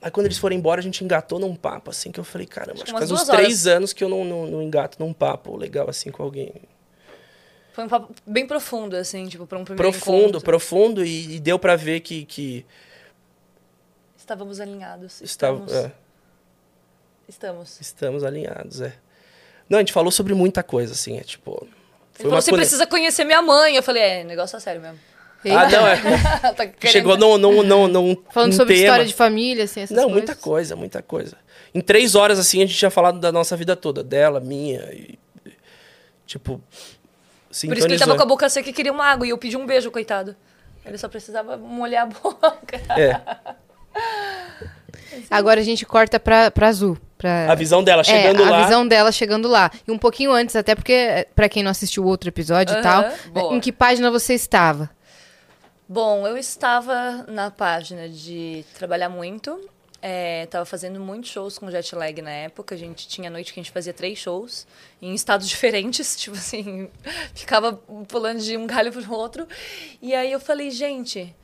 Aí 0.00 0.10
quando 0.10 0.26
eles 0.26 0.38
foram 0.38 0.54
embora, 0.56 0.80
a 0.80 0.82
gente 0.82 1.02
engatou 1.04 1.38
num 1.40 1.54
papo, 1.56 1.90
assim, 1.90 2.10
que 2.12 2.20
eu 2.20 2.24
falei, 2.24 2.46
caramba, 2.46 2.74
acho 2.82 2.84
que 2.86 2.92
faz 2.92 3.10
uns 3.10 3.28
horas. 3.28 3.40
três 3.42 3.66
anos 3.66 3.92
que 3.92 4.02
eu 4.02 4.08
não, 4.08 4.24
não, 4.24 4.46
não 4.46 4.62
engato 4.62 4.96
num 5.00 5.12
papo 5.12 5.56
legal, 5.56 5.90
assim, 5.90 6.10
com 6.10 6.22
alguém. 6.22 6.52
Foi 7.78 7.84
um 7.84 7.88
papo 7.88 8.12
bem 8.26 8.44
profundo, 8.44 8.96
assim, 8.96 9.28
tipo, 9.28 9.46
pra 9.46 9.56
um 9.56 9.64
primeiro 9.64 9.92
Profundo, 9.92 10.18
encontro. 10.22 10.40
profundo, 10.40 11.04
e, 11.04 11.36
e 11.36 11.38
deu 11.38 11.60
pra 11.60 11.76
ver 11.76 12.00
que, 12.00 12.24
que 12.24 12.66
Estávamos 14.16 14.58
alinhados. 14.58 15.20
estava, 15.20 15.58
Estamos. 15.58 15.72
é, 15.84 15.92
Estamos. 17.28 17.80
estamos 17.80 18.24
alinhados, 18.24 18.80
é. 18.80 18.96
Não, 19.68 19.78
a 19.78 19.80
gente 19.80 19.92
falou 19.92 20.10
sobre 20.10 20.34
muita 20.34 20.60
coisa, 20.60 20.92
assim, 20.92 21.18
é 21.18 21.20
tipo... 21.20 21.68
Ele 22.18 22.24
falou, 22.28 22.42
você 22.42 22.50
precisa 22.50 22.84
conhecer 22.84 23.22
minha 23.22 23.40
mãe. 23.40 23.76
Eu 23.76 23.82
falei, 23.84 24.02
é, 24.02 24.24
negócio 24.24 24.56
é 24.56 24.60
sério 24.60 24.82
mesmo. 24.82 24.98
Ah, 25.44 25.70
não, 25.70 25.86
é. 25.86 26.00
Tá 26.54 26.66
querendo- 26.66 26.90
Chegou 26.92 27.16
num, 27.16 27.38
num, 27.38 27.62
num, 27.62 27.86
num 27.86 28.16
Falando 28.28 28.50
num 28.50 28.56
sobre 28.56 28.74
tema. 28.74 28.86
história 28.86 29.06
de 29.06 29.14
família, 29.14 29.62
assim, 29.62 29.82
essas 29.82 29.96
Não, 29.96 30.06
coisas. 30.06 30.18
muita 30.18 30.34
coisa, 30.34 30.74
muita 30.74 31.00
coisa. 31.00 31.36
Em 31.72 31.80
três 31.80 32.16
horas, 32.16 32.40
assim, 32.40 32.60
a 32.60 32.66
gente 32.66 32.76
tinha 32.76 32.90
falado 32.90 33.20
da 33.20 33.30
nossa 33.30 33.56
vida 33.56 33.76
toda. 33.76 34.02
Dela, 34.02 34.40
minha 34.40 34.80
e... 34.92 35.16
Tipo... 36.26 36.60
Por 37.66 37.76
isso 37.76 37.86
que 37.86 37.92
ele 37.92 37.98
tava 37.98 38.16
com 38.16 38.22
a 38.22 38.26
boca 38.26 38.48
seca 38.48 38.68
e 38.70 38.72
queria 38.72 38.92
uma 38.92 39.04
água. 39.06 39.26
E 39.26 39.30
eu 39.30 39.38
pedi 39.38 39.56
um 39.56 39.66
beijo, 39.66 39.90
coitado. 39.90 40.36
Ele 40.84 40.96
só 40.96 41.08
precisava 41.08 41.56
molhar 41.56 42.04
a 42.04 42.06
boca. 42.20 42.80
É, 42.96 43.20
Agora 45.30 45.60
a 45.60 45.64
gente 45.64 45.84
corta 45.84 46.18
pra, 46.20 46.50
pra 46.50 46.68
Azul. 46.68 46.98
Pra... 47.16 47.50
a 47.50 47.54
visão 47.54 47.82
dela 47.82 48.04
chegando 48.04 48.42
é, 48.42 48.46
a 48.46 48.50
lá. 48.50 48.62
visão 48.64 48.86
dela 48.86 49.10
chegando 49.10 49.48
lá. 49.48 49.70
E 49.86 49.90
um 49.90 49.98
pouquinho 49.98 50.30
antes, 50.30 50.54
até 50.54 50.74
porque, 50.74 51.26
pra 51.34 51.48
quem 51.48 51.62
não 51.62 51.70
assistiu 51.70 52.04
o 52.04 52.06
outro 52.06 52.28
episódio 52.28 52.72
e 52.74 52.78
Aham, 52.78 52.82
tal, 52.82 53.12
boa. 53.32 53.56
em 53.56 53.60
que 53.60 53.72
página 53.72 54.10
você 54.10 54.34
estava? 54.34 54.88
Bom, 55.88 56.26
eu 56.26 56.36
estava 56.36 57.24
na 57.28 57.50
página 57.50 58.08
de 58.08 58.64
trabalhar 58.74 59.08
muito. 59.08 59.58
É, 60.00 60.46
tava 60.46 60.64
fazendo 60.64 61.00
muitos 61.00 61.30
shows 61.30 61.58
com 61.58 61.70
jet 61.70 61.94
lag 61.94 62.22
na 62.22 62.30
época. 62.30 62.74
A 62.74 62.78
gente 62.78 63.08
tinha 63.08 63.28
noite 63.28 63.52
que 63.52 63.58
a 63.58 63.62
gente 63.62 63.72
fazia 63.72 63.92
três 63.92 64.18
shows 64.18 64.66
em 65.02 65.12
estados 65.14 65.46
diferentes, 65.48 66.16
tipo 66.16 66.36
assim, 66.36 66.88
ficava 67.34 67.72
pulando 68.06 68.40
de 68.40 68.56
um 68.56 68.66
galho 68.66 68.92
pro 68.92 69.12
outro. 69.12 69.46
E 70.00 70.14
aí 70.14 70.30
eu 70.30 70.38
falei, 70.38 70.70
gente, 70.70 71.34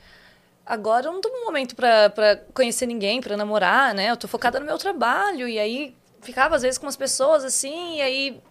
agora 0.64 1.06
eu 1.06 1.12
não 1.12 1.20
tô 1.20 1.28
no 1.28 1.44
momento 1.44 1.74
pra 1.74 2.40
conhecer 2.52 2.86
ninguém, 2.86 3.20
pra 3.20 3.36
namorar, 3.36 3.92
né? 3.94 4.10
Eu 4.10 4.16
tô 4.16 4.28
focada 4.28 4.60
no 4.60 4.66
meu 4.66 4.78
trabalho. 4.78 5.48
E 5.48 5.58
aí 5.58 5.96
ficava 6.22 6.54
às 6.56 6.62
vezes 6.62 6.78
com 6.78 6.86
umas 6.86 6.96
pessoas 6.96 7.44
assim, 7.44 7.96
e 7.96 8.02
aí 8.02 8.42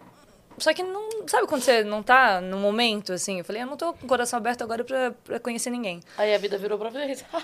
só 0.58 0.72
que 0.72 0.82
não. 0.82 1.26
Sabe 1.26 1.46
quando 1.46 1.62
você 1.62 1.82
não 1.82 2.02
tá 2.02 2.40
no 2.40 2.58
momento, 2.58 3.12
assim? 3.12 3.38
Eu 3.38 3.44
falei, 3.44 3.62
eu 3.62 3.66
não 3.66 3.76
tô 3.76 3.92
com 3.94 4.04
o 4.04 4.08
coração 4.08 4.36
aberto 4.36 4.62
agora 4.62 4.84
pra, 4.84 5.12
pra 5.24 5.40
conhecer 5.40 5.70
ninguém. 5.70 6.00
Aí 6.18 6.34
a 6.34 6.38
vida 6.38 6.58
virou 6.58 6.78
pra 6.78 6.90
vez. 6.90 7.24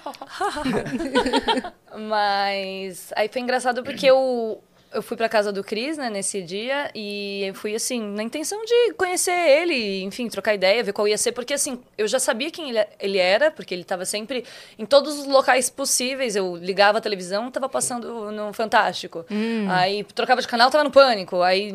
Mas 2.08 3.12
aí 3.16 3.28
foi 3.28 3.42
engraçado 3.42 3.82
porque 3.82 4.06
eu, 4.06 4.62
eu 4.93 5.03
fui 5.03 5.16
pra 5.16 5.28
casa 5.28 5.53
do 5.53 5.62
Cris, 5.62 5.97
né, 5.97 6.11
nesse 6.11 6.43
dia, 6.43 6.91
e 6.95 7.45
eu 7.45 7.55
fui, 7.55 7.74
assim, 7.74 8.01
na 8.01 8.22
intenção 8.22 8.64
de 8.64 8.95
conhecer 8.95 9.30
ele, 9.30 10.03
enfim, 10.03 10.28
trocar 10.28 10.55
ideia, 10.55 10.82
ver 10.82 10.93
qual 10.93 11.07
ia 11.07 11.16
ser, 11.16 11.32
porque, 11.32 11.55
assim, 11.55 11.80
eu 11.97 12.09
já 12.09 12.18
sabia 12.18 12.51
quem 12.51 12.70
ele, 12.99 13.18
era, 13.18 13.51
porque 13.51 13.72
ele 13.72 13.84
tava 13.84 14.05
sempre 14.05 14.45
em 14.78 14.84
todos 14.84 15.18
os 15.18 15.26
locais 15.26 15.70
possíveis. 15.70 16.34
Eu 16.34 16.57
ligava 16.57 16.99
a 16.99 17.01
televisão, 17.01 17.51
tava 17.51 17.68
passando 17.68 18.32
no 18.32 18.53
Fantástico. 18.53 19.24
Aí 19.68 20.03
trocava 20.05 20.41
de 20.41 20.49
canal, 20.49 20.70
tava 20.70 20.84
no 20.84 20.91
Pânico. 20.91 21.41
Aí 21.41 21.72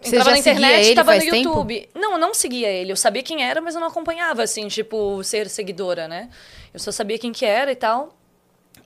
Você 0.00 0.16
entrava 0.16 0.30
na 0.30 0.38
internet, 0.38 0.86
ele 0.86 0.94
tava 0.94 1.14
no 1.14 1.18
faz 1.18 1.30
tempo? 1.30 1.48
YouTube. 1.48 1.88
Não, 1.94 2.12
eu 2.12 2.18
não 2.18 2.32
seguia 2.32 2.68
ele. 2.68 2.92
Eu 2.92 2.96
sabia 2.96 3.22
quem 3.22 3.44
era, 3.44 3.60
mas 3.60 3.74
eu 3.74 3.80
não 3.80 3.88
acompanhava, 3.88 4.42
assim, 4.42 4.68
tipo, 4.68 5.22
ser 5.22 5.48
seguidora, 5.50 6.08
né? 6.08 6.30
Eu 6.72 6.80
só 6.80 6.90
sabia 6.90 7.18
quem 7.18 7.32
que 7.32 7.44
era 7.44 7.70
e 7.70 7.76
tal. 7.76 8.16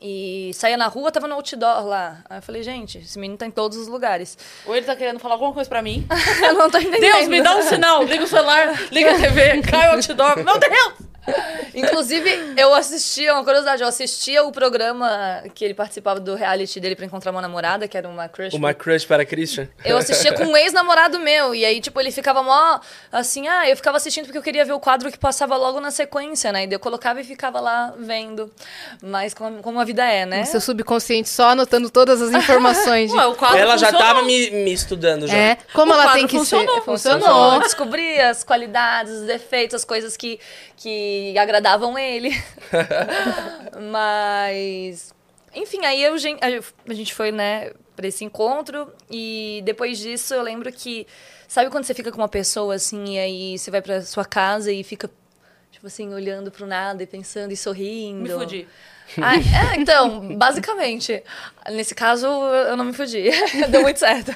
E 0.01 0.51
saía 0.55 0.77
na 0.77 0.87
rua, 0.87 1.11
tava 1.11 1.27
no 1.27 1.35
outdoor 1.35 1.87
lá. 1.87 2.19
Aí 2.29 2.39
eu 2.39 2.43
falei, 2.43 2.63
gente, 2.63 2.99
esse 2.99 3.19
menino 3.19 3.39
tá 3.39 3.47
em 3.47 3.51
todos 3.51 3.79
os 3.79 3.89
lugares. 3.89 4.37
Ou 4.67 4.77
ele 4.77 4.85
tá 4.85 4.95
querendo 4.95 5.19
falar 5.19 5.35
alguma 5.35 5.53
coisa 5.53 5.69
pra 5.69 5.83
mim. 5.83 6.07
eu 6.43 6.55
não 6.55 6.71
tô 6.71 6.79
entendendo. 6.79 7.13
Deus, 7.13 7.29
me 7.29 7.43
dá 7.43 7.57
um 7.57 7.63
sinal. 7.63 8.03
Liga 8.03 8.25
o 8.25 8.29
celular, 8.29 8.75
liga 8.91 9.13
a 9.13 9.19
TV, 9.19 9.63
cai 9.63 9.89
o 9.89 9.93
outdoor. 9.97 10.45
Meu 10.45 10.59
Deus! 10.59 11.06
Inclusive, 11.75 12.55
eu 12.57 12.73
assistia, 12.75 13.35
uma 13.35 13.45
curiosidade, 13.45 13.83
eu 13.83 13.89
assistia 13.89 14.43
o 14.45 14.53
programa 14.53 15.43
que 15.55 15.65
ele 15.65 15.75
participava 15.75 16.19
do 16.21 16.35
reality 16.35 16.81
dele 16.81 16.97
pra 16.97 17.05
encontrar 17.05 17.31
uma 17.33 17.43
namorada, 17.43 17.87
que 17.87 17.97
era 17.97 18.09
uma 18.09 18.29
crush. 18.29 18.55
Uma 18.55 18.73
crush 18.73 19.05
para 19.05 19.25
Christian. 19.25 19.69
Eu 19.85 19.99
assistia 19.99 20.33
com 20.33 20.45
um 20.45 20.57
ex-namorado 20.57 21.19
meu, 21.19 21.55
e 21.55 21.65
aí, 21.65 21.81
tipo, 21.81 22.01
ele 22.01 22.11
ficava 22.11 22.43
mó, 22.43 22.81
assim, 23.13 23.47
ah, 23.49 23.69
eu 23.69 23.77
ficava 23.77 23.97
assistindo 23.99 24.25
porque 24.25 24.39
eu 24.39 24.43
queria 24.43 24.65
ver 24.65 24.73
o 24.73 24.81
quadro 24.81 25.11
que 25.13 25.19
passava 25.19 25.57
logo 25.57 25.81
na 25.81 25.91
sequência, 25.91 26.51
né? 26.53 26.65
E 26.65 26.67
daí 26.67 26.75
eu 26.77 26.81
colocava 26.81 27.21
e 27.21 27.25
ficava 27.25 27.61
lá 27.61 27.93
vendo. 27.99 28.51
Mas 29.03 29.35
como, 29.35 29.63
como 29.63 29.81
a 29.81 29.85
vida 29.85 30.05
é, 30.05 30.25
né? 30.25 30.43
O 30.43 30.47
seu 30.47 30.61
subconsciente 30.61 31.29
só 31.29 31.51
anotando 31.51 31.91
todas 31.91 32.23
as 32.23 32.31
informações. 32.33 33.11
de- 33.11 33.17
Ué, 33.19 33.27
o 33.27 33.35
quadro 33.35 33.59
Ela 33.59 33.77
já 33.77 33.89
funcionou. 33.89 34.15
tava 34.15 34.23
me, 34.27 34.51
me 34.51 34.73
estudando 34.73 35.27
já. 35.27 35.37
É, 35.37 35.59
como 35.73 35.93
O 35.93 35.95
ela 35.95 36.13
tem 36.13 36.27
que 36.27 36.37
funcionou, 36.39 36.75
ser. 36.77 36.83
Funcionou. 36.83 37.55
Eu 37.55 37.61
descobri 37.61 38.19
as 38.21 38.43
qualidades, 38.43 39.13
os 39.13 39.27
defeitos, 39.27 39.75
as 39.75 39.85
coisas 39.85 40.17
que, 40.17 40.39
que 40.77 41.37
agradavam 41.39 41.99
ele. 41.99 42.31
Mas. 43.91 45.15
Enfim, 45.55 45.85
aí 45.85 46.03
eu, 46.03 46.15
a 46.15 46.95
gente 46.95 47.15
foi, 47.15 47.33
né, 47.33 47.73
pra 47.95 48.07
esse 48.07 48.25
encontro. 48.25 48.93
E 49.11 49.63
depois 49.65 49.99
disso 49.99 50.35
eu 50.35 50.43
lembro 50.43 50.71
que. 50.73 51.07
Sabe 51.49 51.71
quando 51.71 51.85
você 51.85 51.95
fica 51.95 52.11
com 52.11 52.19
uma 52.19 52.29
pessoa 52.29 52.75
assim, 52.75 53.15
e 53.15 53.19
aí 53.19 53.59
você 53.59 53.71
vai 53.71 53.81
pra 53.81 54.03
sua 54.03 54.25
casa 54.25 54.73
e 54.73 54.83
fica, 54.83 55.09
tipo 55.71 55.87
assim, 55.87 56.13
olhando 56.13 56.51
pro 56.51 56.67
nada 56.67 57.03
e 57.05 57.07
pensando 57.07 57.53
e 57.53 57.57
sorrindo? 57.57 58.23
Me 58.23 58.29
fudi. 58.29 58.69
Ah, 59.21 59.37
é, 59.37 59.81
então, 59.81 60.37
basicamente. 60.37 61.23
Nesse 61.71 61.95
caso, 61.95 62.27
eu 62.27 62.77
não 62.77 62.85
me 62.85 62.93
fudi. 62.93 63.31
Deu 63.69 63.83
muito 63.83 63.99
certo. 63.99 64.33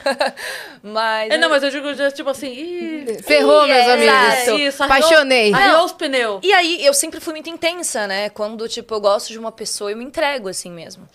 Mas. 0.82 1.30
É, 1.30 1.38
não, 1.38 1.48
mas 1.48 1.62
eu 1.62 1.70
digo, 1.70 1.92
já, 1.94 2.10
tipo 2.10 2.30
assim, 2.30 2.48
ih, 2.48 3.22
Ferrou, 3.22 3.66
meus 3.66 3.78
é, 3.78 3.92
amigos. 3.92 4.14
exato. 4.14 4.58
isso, 4.58 4.84
Apaixonei. 4.84 5.52
Arriou 5.52 5.84
os 5.84 5.92
pneus. 5.92 6.40
E 6.42 6.52
aí, 6.52 6.84
eu 6.84 6.94
sempre 6.94 7.20
fui 7.20 7.32
muito 7.34 7.50
intensa, 7.50 8.06
né? 8.06 8.28
Quando, 8.30 8.68
tipo, 8.68 8.94
eu 8.94 9.00
gosto 9.00 9.28
de 9.28 9.38
uma 9.38 9.52
pessoa, 9.52 9.90
eu 9.90 9.96
me 9.96 10.04
entrego 10.04 10.48
assim 10.48 10.70
mesmo. 10.70 11.08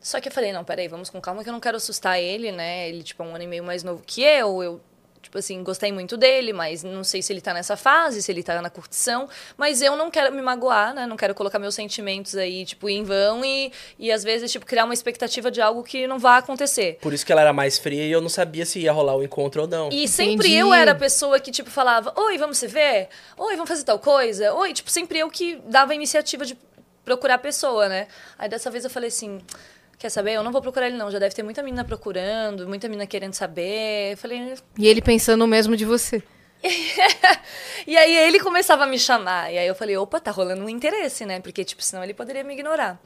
Só 0.00 0.20
que 0.20 0.28
eu 0.28 0.32
falei, 0.32 0.52
não, 0.52 0.64
peraí, 0.64 0.86
vamos 0.86 1.08
com 1.08 1.20
calma 1.20 1.42
que 1.42 1.48
eu 1.48 1.52
não 1.52 1.60
quero 1.60 1.76
assustar 1.76 2.20
ele, 2.20 2.52
né? 2.52 2.88
Ele, 2.88 3.02
tipo, 3.02 3.22
é 3.22 3.26
um 3.26 3.34
ano 3.34 3.44
e 3.44 3.46
meio 3.46 3.64
mais 3.64 3.82
novo 3.82 4.02
que 4.06 4.22
eu. 4.22 4.62
Eu 4.62 4.80
Tipo 5.24 5.38
assim, 5.38 5.62
gostei 5.62 5.90
muito 5.90 6.16
dele, 6.18 6.52
mas 6.52 6.82
não 6.82 7.02
sei 7.02 7.22
se 7.22 7.32
ele 7.32 7.40
tá 7.40 7.54
nessa 7.54 7.76
fase, 7.76 8.22
se 8.22 8.30
ele 8.30 8.42
tá 8.42 8.60
na 8.60 8.68
curtição. 8.68 9.26
Mas 9.56 9.80
eu 9.80 9.96
não 9.96 10.10
quero 10.10 10.32
me 10.34 10.42
magoar, 10.42 10.94
né? 10.94 11.06
Não 11.06 11.16
quero 11.16 11.34
colocar 11.34 11.58
meus 11.58 11.74
sentimentos 11.74 12.36
aí, 12.36 12.66
tipo, 12.66 12.88
em 12.90 13.02
vão 13.02 13.42
e, 13.42 13.72
e 13.98 14.12
às 14.12 14.22
vezes, 14.22 14.52
tipo, 14.52 14.66
criar 14.66 14.84
uma 14.84 14.92
expectativa 14.92 15.50
de 15.50 15.62
algo 15.62 15.82
que 15.82 16.06
não 16.06 16.18
vai 16.18 16.38
acontecer. 16.38 16.98
Por 17.00 17.14
isso 17.14 17.24
que 17.24 17.32
ela 17.32 17.40
era 17.40 17.52
mais 17.54 17.78
fria 17.78 18.04
e 18.04 18.12
eu 18.12 18.20
não 18.20 18.28
sabia 18.28 18.66
se 18.66 18.80
ia 18.80 18.92
rolar 18.92 19.16
o 19.16 19.22
encontro 19.22 19.62
ou 19.62 19.68
não. 19.68 19.88
E 19.90 20.06
sempre 20.06 20.48
Entendi. 20.48 20.54
eu 20.56 20.74
era 20.74 20.92
a 20.92 20.94
pessoa 20.94 21.40
que, 21.40 21.50
tipo, 21.50 21.70
falava, 21.70 22.12
oi, 22.16 22.36
vamos 22.36 22.58
se 22.58 22.66
ver? 22.66 23.08
Oi, 23.38 23.54
vamos 23.56 23.68
fazer 23.68 23.84
tal 23.84 23.98
coisa? 23.98 24.52
Oi, 24.52 24.74
tipo, 24.74 24.90
sempre 24.90 25.18
eu 25.18 25.30
que 25.30 25.56
dava 25.66 25.92
a 25.92 25.94
iniciativa 25.94 26.44
de 26.44 26.56
procurar 27.04 27.34
a 27.34 27.38
pessoa, 27.38 27.88
né? 27.88 28.08
Aí 28.38 28.48
dessa 28.48 28.70
vez 28.70 28.84
eu 28.84 28.90
falei 28.90 29.08
assim, 29.08 29.40
quer 29.98 30.10
saber? 30.10 30.32
Eu 30.32 30.42
não 30.42 30.52
vou 30.52 30.62
procurar 30.62 30.86
ele 30.86 30.96
não, 30.96 31.10
já 31.10 31.18
deve 31.18 31.34
ter 31.34 31.42
muita 31.42 31.62
menina 31.62 31.84
procurando, 31.84 32.68
muita 32.68 32.88
menina 32.88 33.06
querendo 33.06 33.34
saber. 33.34 34.12
Eu 34.12 34.16
falei, 34.16 34.54
E 34.78 34.86
ele 34.86 35.00
pensando 35.00 35.44
o 35.44 35.48
mesmo 35.48 35.76
de 35.76 35.84
você. 35.84 36.22
E 37.86 37.96
aí 37.96 38.16
ele 38.16 38.40
começava 38.40 38.84
a 38.84 38.86
me 38.86 38.98
chamar. 38.98 39.52
E 39.52 39.58
aí 39.58 39.66
eu 39.66 39.74
falei, 39.74 39.96
opa, 39.96 40.18
tá 40.18 40.30
rolando 40.30 40.64
um 40.64 40.68
interesse, 40.68 41.26
né? 41.26 41.38
Porque, 41.40 41.64
tipo, 41.64 41.82
senão 41.82 42.02
ele 42.02 42.14
poderia 42.14 42.42
me 42.42 42.54
ignorar. 42.54 42.98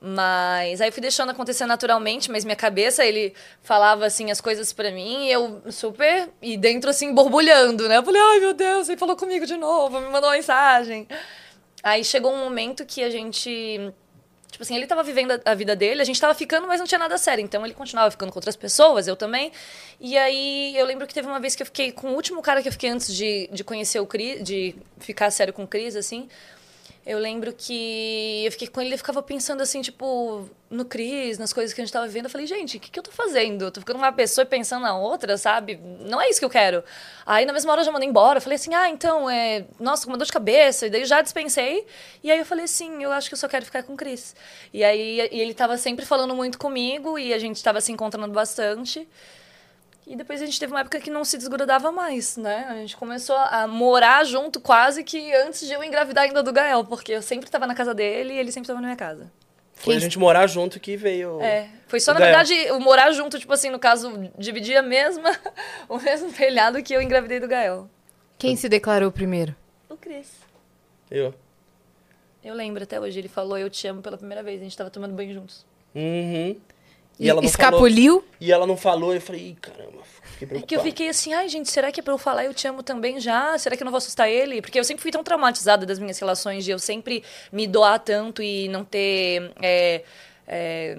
Mas 0.00 0.80
aí 0.80 0.88
eu 0.88 0.92
fui 0.92 1.00
deixando 1.00 1.30
acontecer 1.30 1.66
naturalmente, 1.66 2.30
mas 2.30 2.44
minha 2.44 2.56
cabeça, 2.56 3.04
ele 3.04 3.34
falava, 3.62 4.06
assim, 4.06 4.30
as 4.30 4.40
coisas 4.40 4.72
pra 4.72 4.90
mim 4.90 5.26
e 5.26 5.32
eu 5.32 5.62
super... 5.70 6.28
E 6.42 6.56
dentro, 6.56 6.90
assim, 6.90 7.14
borbulhando, 7.14 7.88
né? 7.88 7.98
Eu 7.98 8.02
falei, 8.02 8.20
ai, 8.20 8.40
meu 8.40 8.54
Deus, 8.54 8.88
ele 8.88 8.98
falou 8.98 9.16
comigo 9.16 9.46
de 9.46 9.56
novo, 9.56 10.00
me 10.00 10.08
mandou 10.08 10.28
uma 10.28 10.36
mensagem. 10.36 11.06
Aí 11.82 12.04
chegou 12.04 12.32
um 12.32 12.38
momento 12.38 12.84
que 12.86 13.02
a 13.02 13.10
gente... 13.10 13.92
Tipo 14.54 14.62
assim, 14.62 14.76
ele 14.76 14.86
tava 14.86 15.02
vivendo 15.02 15.32
a- 15.44 15.52
vida 15.54 15.74
dele, 15.74 16.00
a 16.00 16.04
gente 16.04 16.20
tava 16.20 16.32
ficando, 16.32 16.68
mas 16.68 16.78
não 16.78 16.86
tinha 16.86 16.98
nada 16.98 17.18
sério. 17.18 17.42
Então 17.42 17.64
ele 17.64 17.74
continuava 17.74 18.08
ficando 18.08 18.30
com 18.30 18.38
outras 18.38 18.54
pessoas, 18.54 19.08
eu 19.08 19.16
também. 19.16 19.50
E 20.00 20.16
aí 20.16 20.76
eu 20.76 20.86
lembro 20.86 21.08
que 21.08 21.12
teve 21.12 21.26
uma 21.26 21.40
vez 21.40 21.56
que 21.56 21.62
eu 21.62 21.66
fiquei 21.66 21.90
com 21.90 22.10
o 22.10 22.14
último 22.14 22.40
cara 22.40 22.62
que 22.62 22.68
eu 22.68 22.72
fiquei 22.72 22.88
antes 22.88 23.12
de, 23.12 23.48
de 23.52 23.64
conhecer 23.64 23.98
o 23.98 24.06
Cris, 24.06 24.44
de 24.44 24.76
ficar 25.00 25.28
sério 25.32 25.52
com 25.52 25.64
o 25.64 25.66
Cris, 25.66 25.96
assim. 25.96 26.28
Eu 27.06 27.18
lembro 27.18 27.52
que 27.52 28.44
eu 28.46 28.52
fiquei 28.52 28.66
com 28.66 28.80
ele 28.80 28.94
e 28.94 28.98
ficava 28.98 29.22
pensando 29.22 29.60
assim, 29.62 29.82
tipo, 29.82 30.48
no 30.70 30.86
Cris, 30.86 31.36
nas 31.36 31.52
coisas 31.52 31.74
que 31.74 31.80
a 31.80 31.84
gente 31.84 31.92
tava 31.92 32.06
vivendo. 32.06 32.24
Eu 32.24 32.30
falei, 32.30 32.46
gente, 32.46 32.78
o 32.78 32.80
que, 32.80 32.90
que 32.90 32.98
eu 32.98 33.02
tô 33.02 33.10
fazendo? 33.10 33.66
Eu 33.66 33.70
tô 33.70 33.80
ficando 33.80 33.98
uma 33.98 34.10
pessoa 34.10 34.42
e 34.42 34.46
pensando 34.46 34.82
na 34.82 34.96
outra, 34.96 35.36
sabe? 35.36 35.78
Não 36.00 36.18
é 36.18 36.30
isso 36.30 36.38
que 36.38 36.46
eu 36.46 36.50
quero. 36.50 36.82
Aí 37.26 37.44
na 37.44 37.52
mesma 37.52 37.72
hora 37.72 37.82
eu 37.82 37.84
já 37.84 37.92
mandei 37.92 38.08
embora. 38.08 38.38
Eu 38.38 38.42
falei 38.42 38.56
assim, 38.56 38.72
ah, 38.74 38.88
então, 38.88 39.28
é. 39.28 39.66
Nossa, 39.78 40.06
com 40.06 40.12
uma 40.12 40.18
dor 40.18 40.24
de 40.24 40.32
cabeça. 40.32 40.86
E 40.86 40.90
daí 40.90 41.02
eu 41.02 41.06
já 41.06 41.20
dispensei. 41.20 41.86
E 42.22 42.30
aí 42.30 42.38
eu 42.38 42.46
falei 42.46 42.64
assim, 42.64 43.02
eu 43.02 43.12
acho 43.12 43.28
que 43.28 43.34
eu 43.34 43.38
só 43.38 43.48
quero 43.48 43.66
ficar 43.66 43.82
com 43.82 43.92
o 43.92 43.96
Cris. 43.96 44.34
E 44.72 44.82
aí 44.82 45.28
e 45.30 45.40
ele 45.40 45.52
tava 45.52 45.76
sempre 45.76 46.06
falando 46.06 46.34
muito 46.34 46.58
comigo 46.58 47.18
e 47.18 47.34
a 47.34 47.38
gente 47.38 47.62
tava 47.62 47.82
se 47.82 47.92
encontrando 47.92 48.32
bastante. 48.32 49.06
E 50.06 50.14
depois 50.16 50.42
a 50.42 50.44
gente 50.44 50.60
teve 50.60 50.72
uma 50.72 50.80
época 50.80 51.00
que 51.00 51.10
não 51.10 51.24
se 51.24 51.38
desgrudava 51.38 51.90
mais, 51.90 52.36
né? 52.36 52.66
A 52.68 52.74
gente 52.74 52.96
começou 52.96 53.36
a 53.36 53.66
morar 53.66 54.24
junto 54.24 54.60
quase 54.60 55.02
que 55.02 55.32
antes 55.34 55.66
de 55.66 55.72
eu 55.72 55.82
engravidar 55.82 56.24
ainda 56.24 56.42
do 56.42 56.52
Gael, 56.52 56.84
porque 56.84 57.12
eu 57.12 57.22
sempre 57.22 57.46
estava 57.46 57.66
na 57.66 57.74
casa 57.74 57.94
dele 57.94 58.34
e 58.34 58.38
ele 58.38 58.52
sempre 58.52 58.64
estava 58.64 58.80
na 58.80 58.88
minha 58.88 58.96
casa. 58.96 59.32
Foi 59.72 59.96
a 59.96 59.98
gente 59.98 60.18
morar 60.18 60.46
junto 60.46 60.78
que 60.78 60.96
veio. 60.96 61.40
É, 61.40 61.68
foi 61.86 62.00
só, 62.00 62.10
o 62.10 62.14
na 62.14 62.20
Gael. 62.20 62.36
verdade, 62.36 62.72
o 62.72 62.80
morar 62.80 63.12
junto, 63.12 63.38
tipo 63.38 63.52
assim, 63.52 63.70
no 63.70 63.78
caso, 63.78 64.30
dividir 64.38 64.76
a 64.76 64.82
mesma, 64.82 65.30
o 65.88 65.98
mesmo 65.98 66.32
telhado 66.32 66.82
que 66.82 66.94
eu 66.94 67.02
engravidei 67.02 67.40
do 67.40 67.48
Gael. 67.48 67.88
Quem 68.38 68.56
se 68.56 68.68
declarou 68.68 69.10
primeiro? 69.10 69.54
O 69.88 69.96
Cris. 69.96 70.30
Eu. 71.10 71.34
Eu 72.42 72.54
lembro 72.54 72.82
até 72.82 73.00
hoje, 73.00 73.18
ele 73.18 73.28
falou 73.28 73.56
eu 73.56 73.70
te 73.70 73.86
amo 73.86 74.02
pela 74.02 74.18
primeira 74.18 74.42
vez, 74.42 74.60
a 74.60 74.64
gente 74.64 74.76
tava 74.76 74.90
tomando 74.90 75.14
banho 75.14 75.32
juntos. 75.32 75.64
Uhum. 75.94 76.56
E 77.18 77.26
E 77.26 77.30
ela 77.30 77.40
não 77.40 77.48
falou. 77.48 77.70
escapuliu? 77.78 78.24
E 78.40 78.52
ela 78.52 78.66
não 78.66 78.76
falou, 78.76 79.14
eu 79.14 79.20
falei, 79.20 79.56
caramba, 79.60 80.02
fiquei 80.38 80.58
É 80.58 80.62
que 80.62 80.76
eu 80.76 80.80
fiquei 80.80 81.08
assim, 81.08 81.32
ai 81.32 81.48
gente, 81.48 81.70
será 81.70 81.92
que 81.92 82.00
é 82.00 82.02
pra 82.02 82.12
eu 82.12 82.18
falar 82.18 82.44
eu 82.44 82.52
te 82.52 82.66
amo 82.66 82.82
também 82.82 83.20
já? 83.20 83.56
Será 83.58 83.76
que 83.76 83.82
eu 83.82 83.84
não 83.84 83.92
vou 83.92 83.98
assustar 83.98 84.28
ele? 84.28 84.60
Porque 84.60 84.78
eu 84.78 84.84
sempre 84.84 85.00
fui 85.02 85.10
tão 85.12 85.22
traumatizada 85.22 85.86
das 85.86 85.98
minhas 85.98 86.18
relações, 86.18 86.64
de 86.64 86.70
eu 86.72 86.78
sempre 86.78 87.22
me 87.52 87.66
doar 87.66 87.98
tanto 88.00 88.42
e 88.42 88.66
não 88.68 88.84
ter. 88.84 89.52
é, 89.62 90.02
é, 90.46 90.96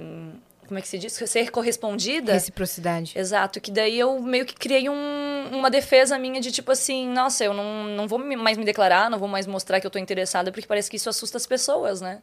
como 0.67 0.79
é 0.79 0.81
que 0.81 0.87
se 0.87 0.97
diz? 0.97 1.13
Ser 1.13 1.51
correspondida. 1.51 2.33
Reciprocidade. 2.33 3.11
Exato, 3.15 3.61
que 3.61 3.69
daí 3.69 3.99
eu 3.99 4.19
meio 4.19 4.45
que 4.47 4.55
criei 4.55 4.89
um- 4.89 5.49
uma 5.51 5.69
defesa 5.69 6.17
minha 6.17 6.41
de 6.41 6.51
tipo 6.51 6.71
assim, 6.71 7.07
nossa, 7.09 7.43
eu 7.43 7.53
não, 7.53 7.83
não 7.83 8.07
vou 8.07 8.17
mais 8.17 8.57
me 8.57 8.65
declarar, 8.65 9.07
não 9.11 9.19
vou 9.19 9.27
mais 9.27 9.45
mostrar 9.45 9.79
que 9.79 9.85
eu 9.85 9.91
tô 9.91 9.99
interessada, 9.99 10.51
porque 10.51 10.65
parece 10.67 10.89
que 10.89 10.95
isso 10.95 11.07
assusta 11.07 11.37
as 11.37 11.45
pessoas, 11.45 12.01
né? 12.01 12.19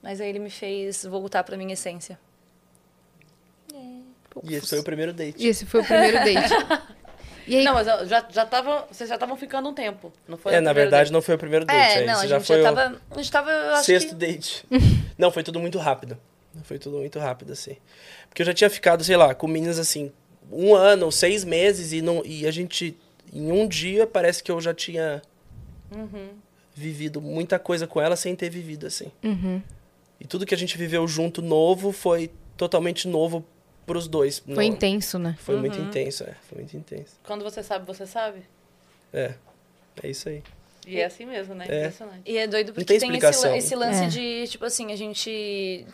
Mas 0.00 0.20
aí 0.20 0.28
ele 0.28 0.38
me 0.38 0.50
fez 0.50 1.04
voltar 1.04 1.42
pra 1.42 1.56
minha 1.56 1.72
essência. 1.72 2.16
E 4.44 4.54
esse 4.54 4.66
foi 4.68 4.78
o 4.78 4.84
primeiro 4.84 5.12
date. 5.12 5.42
E 5.42 5.48
esse 5.48 5.66
foi 5.66 5.80
o 5.80 5.84
primeiro 5.84 6.18
date. 6.18 6.52
E 7.44 7.56
aí, 7.56 7.64
Não, 7.64 7.74
mas 7.74 7.84
já, 8.08 8.24
já 8.30 8.46
tava, 8.46 8.86
vocês 8.88 9.08
já 9.08 9.16
estavam 9.16 9.36
ficando 9.36 9.68
um 9.68 9.74
tempo. 9.74 10.12
Não 10.28 10.38
foi 10.38 10.54
É, 10.54 10.58
o 10.60 10.62
na 10.62 10.72
verdade 10.72 11.06
date. 11.06 11.12
não 11.12 11.20
foi 11.20 11.34
o 11.34 11.38
primeiro 11.38 11.64
date. 11.64 11.76
É, 11.76 11.98
aí 11.98 12.06
não, 12.06 12.20
a 12.20 12.24
já 12.28 12.38
gente 12.38 12.46
foi 12.46 12.62
já 12.62 12.70
o 12.70 12.74
tava. 12.74 13.00
A 13.10 13.14
gente 13.16 13.32
tava, 13.32 13.50
eu 13.50 13.72
acho 13.72 13.84
sexto 13.84 14.08
que... 14.10 14.14
date. 14.14 14.64
não, 15.18 15.28
foi 15.32 15.42
tudo 15.42 15.58
muito 15.58 15.76
rápido. 15.76 16.16
Foi 16.62 16.78
tudo 16.78 16.98
muito 16.98 17.18
rápido, 17.18 17.52
assim. 17.52 17.76
Porque 18.28 18.42
eu 18.42 18.46
já 18.46 18.54
tinha 18.54 18.70
ficado, 18.70 19.02
sei 19.02 19.16
lá, 19.16 19.34
com 19.34 19.48
meninas 19.48 19.80
assim, 19.80 20.12
um 20.52 20.72
ano, 20.72 21.10
seis 21.10 21.42
meses, 21.44 21.92
e, 21.92 22.00
não, 22.00 22.22
e 22.24 22.46
a 22.46 22.50
gente, 22.52 22.96
em 23.32 23.50
um 23.50 23.66
dia, 23.66 24.06
parece 24.06 24.40
que 24.40 24.52
eu 24.52 24.60
já 24.60 24.72
tinha 24.72 25.20
Uhum. 25.92 26.28
vivido 26.76 27.20
muita 27.20 27.58
coisa 27.58 27.88
com 27.88 28.00
ela 28.00 28.14
sem 28.14 28.36
ter 28.36 28.50
vivido, 28.50 28.86
assim. 28.86 29.10
Uhum. 29.24 29.60
E 30.20 30.24
tudo 30.28 30.46
que 30.46 30.54
a 30.54 30.58
gente 30.58 30.78
viveu 30.78 31.08
junto 31.08 31.42
novo 31.42 31.90
foi 31.90 32.30
totalmente 32.56 33.08
novo 33.08 33.44
pros 33.86 34.06
dois. 34.08 34.38
foi 34.40 34.54
Não- 34.54 34.62
intenso, 34.62 35.18
né? 35.18 35.36
Foi 35.40 35.56
muito 35.56 35.78
Uhum. 35.78 35.86
intenso, 35.88 36.24
é. 36.24 36.34
Foi 36.48 36.58
muito 36.58 36.76
intenso. 36.76 37.16
Quando 37.24 37.42
você 37.42 37.62
sabe, 37.62 37.86
você 37.86 38.06
sabe. 38.06 38.42
É. 39.12 39.34
É 40.02 40.08
isso 40.08 40.28
aí. 40.28 40.42
E 40.86 40.98
é 40.98 41.04
assim 41.04 41.26
mesmo, 41.26 41.54
né? 41.54 41.66
É. 41.68 41.78
Impressionante. 41.80 42.22
E 42.30 42.36
é 42.38 42.46
doido 42.46 42.72
porque 42.72 42.98
tem 42.98 42.98
tem, 42.98 43.16
esse, 43.30 43.48
esse 43.56 43.74
lance 43.76 44.04
É. 44.04 44.08
de, 44.08 44.48
tipo 44.48 44.64
assim, 44.64 44.92
a 44.92 44.96
gente. 44.96 45.86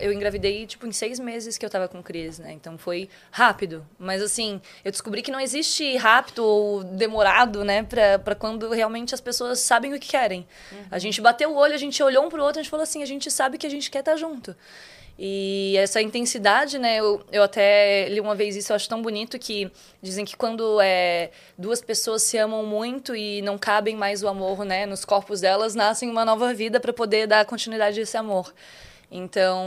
Eu 0.00 0.12
engravidei, 0.12 0.66
tipo, 0.66 0.84
em 0.84 0.90
seis 0.90 1.20
meses 1.20 1.56
que 1.56 1.64
eu 1.64 1.70
tava 1.70 1.86
com 1.86 2.00
o 2.00 2.02
Cris, 2.02 2.40
né? 2.40 2.50
Então 2.52 2.76
foi 2.76 3.08
rápido. 3.30 3.86
Mas, 4.00 4.20
assim, 4.20 4.60
eu 4.84 4.90
descobri 4.90 5.22
que 5.22 5.30
não 5.30 5.38
existe 5.38 5.96
rápido 5.96 6.44
ou 6.44 6.82
demorado, 6.82 7.62
né? 7.64 7.84
Pra, 7.84 8.18
pra 8.18 8.34
quando 8.34 8.68
realmente 8.70 9.14
as 9.14 9.20
pessoas 9.20 9.60
sabem 9.60 9.94
o 9.94 10.00
que 10.00 10.08
querem. 10.08 10.44
A 10.90 10.98
gente 10.98 11.20
bateu 11.20 11.52
o 11.52 11.54
olho, 11.56 11.72
a 11.72 11.78
gente 11.78 12.02
olhou 12.02 12.24
um 12.26 12.28
pro 12.28 12.42
outro, 12.42 12.58
a 12.58 12.62
gente 12.64 12.70
falou 12.70 12.82
assim: 12.82 13.00
a 13.00 13.06
gente 13.06 13.30
sabe 13.30 13.56
que 13.58 13.66
a 13.66 13.70
gente 13.70 13.92
quer 13.92 14.00
estar 14.00 14.16
junto. 14.16 14.56
E 15.18 15.74
essa 15.76 16.00
intensidade, 16.00 16.78
né? 16.78 16.96
Eu, 16.96 17.22
eu 17.30 17.42
até 17.42 18.08
li 18.08 18.20
uma 18.20 18.34
vez 18.34 18.56
isso, 18.56 18.72
eu 18.72 18.76
acho 18.76 18.88
tão 18.88 19.02
bonito 19.02 19.38
que 19.38 19.70
dizem 20.00 20.24
que 20.24 20.36
quando 20.36 20.80
é, 20.80 21.30
duas 21.58 21.82
pessoas 21.82 22.22
se 22.22 22.38
amam 22.38 22.64
muito 22.64 23.14
e 23.14 23.42
não 23.42 23.58
cabem 23.58 23.96
mais 23.96 24.22
o 24.22 24.28
amor, 24.28 24.64
né, 24.64 24.86
nos 24.86 25.04
corpos 25.04 25.42
delas, 25.42 25.74
nascem 25.74 26.08
uma 26.08 26.24
nova 26.24 26.54
vida 26.54 26.80
para 26.80 26.92
poder 26.92 27.26
dar 27.26 27.44
continuidade 27.44 28.00
a 28.00 28.02
esse 28.02 28.16
amor. 28.16 28.52
Então, 29.10 29.60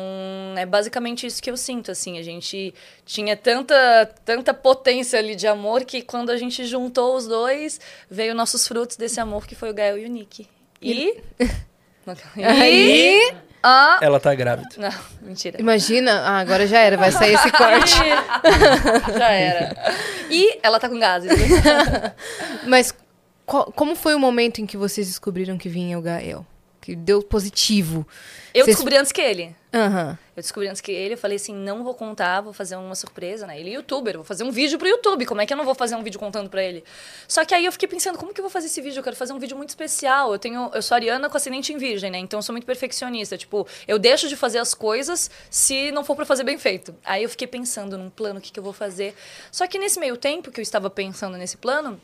é 0.57 0.65
basicamente 0.65 1.27
isso 1.27 1.43
que 1.43 1.51
eu 1.51 1.57
sinto, 1.57 1.91
assim, 1.91 2.17
a 2.17 2.23
gente 2.23 2.73
tinha 3.05 3.35
tanta, 3.35 4.09
tanta 4.23 4.53
potência 4.53 5.19
ali 5.19 5.35
de 5.35 5.45
amor 5.45 5.83
que 5.83 6.01
quando 6.01 6.29
a 6.29 6.37
gente 6.37 6.65
juntou 6.65 7.15
os 7.15 7.27
dois, 7.27 7.79
veio 8.09 8.33
nossos 8.33 8.65
frutos 8.65 8.95
desse 8.95 9.19
amor 9.19 9.45
que 9.45 9.53
foi 9.53 9.69
o 9.69 9.73
Gael 9.73 9.97
e 9.97 10.05
o 10.05 10.09
Nick. 10.09 10.47
E... 10.81 11.21
e... 11.37 11.43
Aí, 12.43 13.33
Ah... 13.63 13.97
Ela 14.01 14.19
tá 14.19 14.35
grávida. 14.35 14.67
Não, 14.77 14.91
mentira. 15.21 15.57
imagina, 15.59 16.11
ah, 16.21 16.39
agora 16.39 16.67
já 16.67 16.79
era, 16.79 16.97
vai 16.97 17.11
sair 17.11 17.33
esse 17.35 17.49
corte. 17.53 17.97
Já 19.17 19.29
era. 19.31 19.75
E 20.29 20.59
ela 20.61 20.79
tá 20.79 20.89
com 20.89 20.99
gases. 20.99 21.31
Mas 22.67 22.93
qual- 23.45 23.71
como 23.71 23.95
foi 23.95 24.13
o 24.15 24.19
momento 24.19 24.59
em 24.59 24.65
que 24.65 24.75
vocês 24.77 25.07
descobriram 25.07 25.57
que 25.57 25.69
vinha 25.69 25.97
o 25.97 26.01
Gael? 26.01 26.45
Que 26.81 26.95
deu 26.95 27.21
positivo? 27.23 28.05
Eu 28.53 28.65
Vocês- 28.65 28.75
descobri 28.75 28.97
antes 28.97 29.11
que 29.11 29.21
ele. 29.21 29.55
Aham. 29.73 30.17
Eu 30.35 30.41
descobri 30.41 30.67
antes 30.67 30.81
que 30.81 30.91
ele, 30.91 31.13
eu 31.13 31.17
falei 31.17 31.35
assim, 31.35 31.53
não 31.53 31.83
vou 31.83 31.93
contar, 31.93 32.41
vou 32.41 32.53
fazer 32.53 32.75
uma 32.75 32.95
surpresa, 32.95 33.45
né? 33.45 33.59
Ele 33.59 33.69
é 33.69 33.73
youtuber, 33.73 34.15
vou 34.15 34.23
fazer 34.23 34.43
um 34.43 34.51
vídeo 34.51 34.79
pro 34.79 34.87
YouTube, 34.87 35.27
como 35.27 35.41
é 35.41 35.45
que 35.45 35.53
eu 35.53 35.57
não 35.57 35.63
vou 35.63 35.75
fazer 35.75 35.95
um 35.95 36.01
vídeo 36.01 36.19
contando 36.19 36.49
pra 36.49 36.63
ele? 36.63 36.83
Só 37.27 37.45
que 37.45 37.53
aí 37.53 37.65
eu 37.65 37.71
fiquei 37.71 37.87
pensando, 37.87 38.17
como 38.17 38.33
que 38.33 38.41
eu 38.41 38.43
vou 38.43 38.49
fazer 38.49 38.65
esse 38.65 38.81
vídeo? 38.81 38.99
Eu 38.99 39.03
quero 39.03 39.15
fazer 39.15 39.31
um 39.31 39.37
vídeo 39.37 39.55
muito 39.55 39.69
especial. 39.69 40.33
Eu 40.33 40.39
tenho, 40.39 40.71
eu 40.73 40.81
sou 40.81 40.95
ariana 40.95 41.29
com 41.29 41.37
ascendente 41.37 41.71
em 41.71 41.77
virgem, 41.77 42.09
né? 42.09 42.17
Então 42.17 42.39
eu 42.39 42.43
sou 42.43 42.53
muito 42.53 42.65
perfeccionista, 42.65 43.37
tipo, 43.37 43.67
eu 43.87 43.99
deixo 43.99 44.27
de 44.27 44.35
fazer 44.35 44.57
as 44.57 44.73
coisas 44.73 45.29
se 45.51 45.91
não 45.91 46.03
for 46.03 46.15
pra 46.15 46.25
fazer 46.25 46.43
bem 46.43 46.57
feito. 46.57 46.95
Aí 47.05 47.21
eu 47.21 47.29
fiquei 47.29 47.47
pensando 47.47 47.95
num 47.95 48.09
plano, 48.09 48.39
o 48.39 48.41
que 48.41 48.51
que 48.51 48.59
eu 48.59 48.63
vou 48.63 48.73
fazer. 48.73 49.13
Só 49.51 49.67
que 49.67 49.77
nesse 49.77 49.99
meio 49.99 50.17
tempo 50.17 50.51
que 50.51 50.59
eu 50.59 50.63
estava 50.63 50.89
pensando 50.89 51.37
nesse 51.37 51.57
plano, 51.57 52.01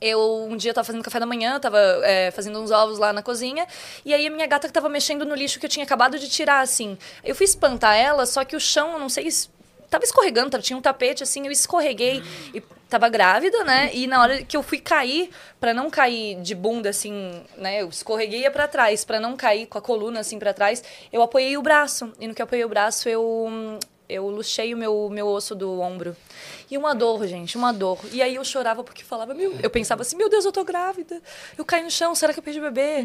eu 0.00 0.46
um 0.50 0.56
dia 0.56 0.74
tava 0.74 0.84
fazendo 0.84 1.02
café 1.02 1.18
da 1.20 1.26
manhã, 1.26 1.58
tava 1.58 1.78
é, 2.04 2.30
fazendo 2.30 2.60
uns 2.60 2.70
ovos 2.70 2.98
lá 2.98 3.12
na 3.12 3.22
cozinha, 3.22 3.66
e 4.04 4.12
aí 4.12 4.26
a 4.26 4.30
minha 4.30 4.46
gata 4.46 4.68
tava 4.68 4.88
mexendo 4.88 5.24
no 5.24 5.34
lixo 5.34 5.58
que 5.58 5.66
eu 5.66 5.70
tinha 5.70 5.84
acabado 5.84 6.18
de 6.18 6.28
tirar, 6.28 6.60
assim. 6.60 6.96
Eu 7.24 7.34
fui 7.34 7.44
espantar 7.44 7.96
ela, 7.96 8.26
só 8.26 8.44
que 8.44 8.54
o 8.56 8.60
chão, 8.60 8.92
eu 8.92 8.98
não 8.98 9.08
sei, 9.08 9.26
es- 9.26 9.50
tava 9.90 10.04
escorregando, 10.04 10.58
tinha 10.60 10.76
um 10.76 10.82
tapete, 10.82 11.22
assim, 11.22 11.46
eu 11.46 11.52
escorreguei 11.52 12.22
e 12.52 12.60
tava 12.90 13.08
grávida, 13.08 13.64
né? 13.64 13.90
E 13.94 14.06
na 14.06 14.20
hora 14.20 14.42
que 14.42 14.56
eu 14.56 14.62
fui 14.62 14.78
cair, 14.80 15.30
pra 15.58 15.72
não 15.72 15.88
cair 15.90 16.40
de 16.40 16.54
bunda, 16.54 16.90
assim, 16.90 17.42
né? 17.56 17.82
Eu 17.82 17.88
escorreguei 17.88 18.40
ia 18.40 18.50
pra 18.50 18.68
trás, 18.68 19.04
pra 19.04 19.18
não 19.18 19.36
cair 19.36 19.66
com 19.66 19.78
a 19.78 19.80
coluna, 19.82 20.20
assim, 20.20 20.38
pra 20.38 20.52
trás, 20.52 20.82
eu 21.12 21.22
apoiei 21.22 21.56
o 21.56 21.62
braço. 21.62 22.12
E 22.20 22.26
no 22.28 22.34
que 22.34 22.42
eu 22.42 22.44
apoiei 22.44 22.64
o 22.64 22.68
braço, 22.68 23.08
eu 23.08 23.78
eu 24.08 24.28
luxei 24.28 24.72
o 24.72 24.76
meu, 24.76 25.08
meu 25.10 25.26
osso 25.26 25.52
do 25.52 25.80
ombro. 25.80 26.16
E 26.70 26.76
uma 26.76 26.94
dor, 26.94 27.26
gente, 27.26 27.56
uma 27.56 27.72
dor. 27.72 27.98
E 28.12 28.20
aí 28.20 28.34
eu 28.34 28.44
chorava 28.44 28.82
porque 28.82 29.04
falava, 29.04 29.34
meu, 29.34 29.56
eu 29.62 29.70
pensava 29.70 30.02
assim, 30.02 30.16
meu 30.16 30.28
Deus, 30.28 30.44
eu 30.44 30.52
tô 30.52 30.64
grávida. 30.64 31.22
Eu 31.56 31.64
caí 31.64 31.82
no 31.82 31.90
chão, 31.90 32.14
será 32.14 32.32
que 32.32 32.38
eu 32.38 32.42
perdi 32.42 32.58
o 32.58 32.62
bebê? 32.62 33.04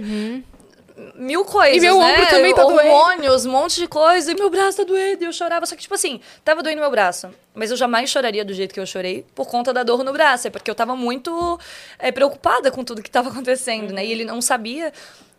Mil 1.16 1.46
coisas, 1.46 1.78
E 1.78 1.80
meu 1.80 1.98
né? 1.98 2.14
ombro 2.14 2.28
também 2.28 2.54
tá 2.54 2.64
doendo. 2.64 2.92
Hormônios, 2.92 3.46
um 3.46 3.52
monte 3.52 3.76
de 3.76 3.88
coisa. 3.88 4.32
E 4.32 4.36
meu 4.36 4.50
braço 4.50 4.78
tá 4.78 4.84
doendo. 4.84 5.24
E 5.24 5.26
eu 5.26 5.34
chorava. 5.34 5.66
Só 5.66 5.76
que, 5.76 5.82
tipo 5.82 5.94
assim, 5.94 6.20
tava 6.44 6.62
doendo 6.62 6.82
meu 6.82 6.92
braço. 6.92 7.30
Mas 7.54 7.72
eu 7.72 7.78
jamais 7.78 8.10
choraria 8.10 8.44
do 8.44 8.54
jeito 8.54 8.74
que 8.74 8.80
eu 8.80 8.86
chorei 8.86 9.26
por 9.34 9.48
conta 9.48 9.72
da 9.74 9.84
dor 9.84 10.04
no 10.04 10.12
braço. 10.12 10.48
É 10.48 10.50
porque 10.50 10.70
eu 10.70 10.76
tava 10.76 10.96
muito 10.96 11.60
é, 11.98 12.12
preocupada 12.12 12.72
com 12.72 12.84
tudo 12.84 13.02
que 13.02 13.10
tava 13.10 13.30
acontecendo, 13.30 13.94
né? 13.94 14.06
E 14.06 14.12
ele 14.12 14.26
não 14.26 14.42
sabia. 14.42 14.92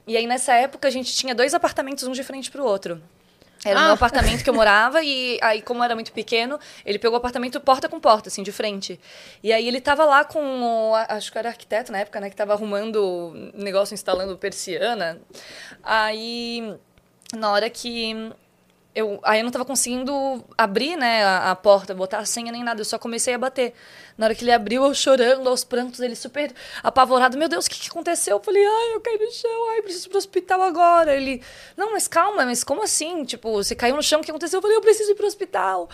E 0.06 0.16
aí, 0.16 0.26
nessa 0.26 0.54
época, 0.54 0.88
a 0.88 0.90
gente 0.90 1.14
tinha 1.14 1.34
dois 1.34 1.54
apartamentos, 1.54 2.04
um 2.04 2.12
de 2.12 2.24
frente 2.24 2.50
pro 2.50 2.64
outro. 2.64 3.00
Era 3.64 3.78
Ah. 3.78 3.84
meu 3.84 3.92
apartamento 3.94 4.42
que 4.42 4.50
eu 4.50 4.54
morava 4.54 5.02
e 5.04 5.38
aí, 5.40 5.62
como 5.62 5.84
era 5.84 5.94
muito 5.94 6.12
pequeno, 6.12 6.58
ele 6.84 6.98
pegou 6.98 7.14
o 7.14 7.18
apartamento 7.18 7.60
porta 7.60 7.88
com 7.88 8.00
porta, 8.00 8.28
assim, 8.28 8.42
de 8.42 8.50
frente. 8.50 8.98
E 9.42 9.52
aí 9.52 9.68
ele 9.68 9.80
tava 9.80 10.04
lá 10.04 10.24
com, 10.24 10.40
o- 10.90 10.94
acho 11.08 11.30
que 11.30 11.38
era 11.38 11.48
arquiteto 11.48 11.92
na 11.92 11.98
época, 11.98 12.18
né, 12.20 12.28
que 12.28 12.34
tava 12.34 12.52
arrumando 12.54 12.96
o 12.96 13.32
negócio, 13.54 13.94
instalando 13.94 14.36
persiana. 14.36 15.20
Aí, 15.82 16.74
na 17.36 17.50
hora 17.52 17.70
que 17.70 18.32
eu, 18.94 19.18
aí 19.22 19.40
eu 19.40 19.44
não 19.44 19.50
tava 19.50 19.64
conseguindo 19.64 20.44
abrir, 20.56 20.96
né, 20.96 21.24
a, 21.24 21.50
a 21.50 21.56
porta, 21.56 21.94
botar 21.94 22.18
a 22.18 22.24
senha 22.26 22.52
nem 22.52 22.62
nada, 22.62 22.80
eu 22.80 22.84
só 22.84 22.98
comecei 22.98 23.32
a 23.34 23.38
bater. 23.38 23.72
Na 24.18 24.26
hora 24.26 24.34
que 24.34 24.44
ele 24.44 24.52
abriu, 24.52 24.84
eu 24.84 24.94
chorando 24.94 25.48
aos 25.48 25.64
prantos, 25.64 26.00
ele 26.00 26.14
super 26.14 26.52
apavorado. 26.82 27.38
Meu 27.38 27.48
Deus, 27.48 27.66
o 27.66 27.70
que, 27.70 27.80
que 27.80 27.88
aconteceu? 27.88 28.36
Eu 28.36 28.42
falei, 28.42 28.62
ai, 28.62 28.94
eu 28.94 29.00
caí 29.00 29.18
no 29.18 29.32
chão, 29.32 29.70
ai, 29.70 29.82
preciso 29.82 30.06
ir 30.06 30.10
pro 30.10 30.18
hospital 30.18 30.62
agora. 30.62 31.14
Ele, 31.16 31.42
não, 31.76 31.92
mas 31.92 32.06
calma, 32.06 32.44
mas 32.44 32.62
como 32.62 32.82
assim? 32.82 33.24
Tipo, 33.24 33.52
você 33.52 33.74
caiu 33.74 33.96
no 33.96 34.02
chão, 34.02 34.20
o 34.20 34.22
que 34.24 34.30
aconteceu? 34.30 34.58
Eu 34.58 34.62
falei, 34.62 34.76
eu 34.76 34.82
preciso 34.82 35.12
ir 35.12 35.14
pro 35.14 35.26
hospital. 35.26 35.88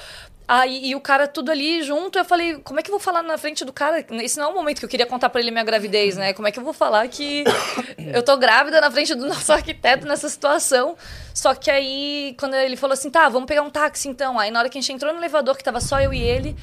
Aí, 0.50 0.88
e 0.88 0.94
o 0.94 1.00
cara 1.00 1.28
tudo 1.28 1.50
ali 1.50 1.82
junto, 1.82 2.18
eu 2.18 2.24
falei, 2.24 2.58
como 2.64 2.80
é 2.80 2.82
que 2.82 2.88
eu 2.88 2.92
vou 2.92 2.98
falar 2.98 3.22
na 3.22 3.36
frente 3.36 3.66
do 3.66 3.72
cara? 3.72 4.02
Esse 4.22 4.38
não 4.38 4.46
é 4.46 4.48
o 4.48 4.54
momento 4.54 4.78
que 4.78 4.84
eu 4.86 4.88
queria 4.88 5.04
contar 5.04 5.28
pra 5.28 5.42
ele 5.42 5.50
minha 5.50 5.62
gravidez, 5.62 6.16
né? 6.16 6.32
Como 6.32 6.48
é 6.48 6.50
que 6.50 6.58
eu 6.58 6.64
vou 6.64 6.72
falar 6.72 7.06
que 7.08 7.44
eu 8.14 8.22
tô 8.22 8.34
grávida 8.38 8.80
na 8.80 8.90
frente 8.90 9.14
do 9.14 9.26
nosso 9.28 9.52
arquiteto 9.52 10.06
nessa 10.06 10.26
situação? 10.26 10.96
Só 11.34 11.54
que 11.54 11.70
aí, 11.70 12.34
quando 12.40 12.54
ele 12.54 12.76
falou 12.76 12.94
assim, 12.94 13.10
tá, 13.10 13.28
vamos 13.28 13.46
pegar 13.46 13.60
um 13.60 13.68
táxi 13.68 14.08
então. 14.08 14.38
Aí 14.38 14.50
na 14.50 14.60
hora 14.60 14.70
que 14.70 14.78
a 14.78 14.80
gente 14.80 14.90
entrou 14.90 15.12
no 15.12 15.20
elevador, 15.20 15.54
que 15.54 15.62
tava 15.62 15.82
só 15.82 16.00
eu 16.00 16.14
e 16.14 16.22
ele, 16.22 16.56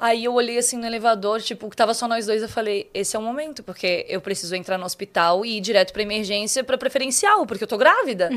aí 0.00 0.24
eu 0.24 0.32
olhei 0.32 0.56
assim 0.56 0.78
no 0.78 0.86
elevador, 0.86 1.42
tipo, 1.42 1.68
que 1.68 1.76
tava 1.76 1.92
só 1.92 2.08
nós 2.08 2.24
dois, 2.24 2.40
eu 2.42 2.48
falei, 2.48 2.88
esse 2.94 3.14
é 3.14 3.18
o 3.18 3.22
momento, 3.22 3.62
porque 3.62 4.06
eu 4.08 4.20
preciso 4.20 4.56
entrar 4.56 4.78
no 4.78 4.86
hospital 4.86 5.44
e 5.44 5.58
ir 5.58 5.60
direto 5.60 5.92
pra 5.92 6.02
emergência 6.02 6.64
pra 6.64 6.78
preferencial, 6.78 7.44
porque 7.46 7.62
eu 7.64 7.68
tô 7.68 7.76
grávida. 7.76 8.30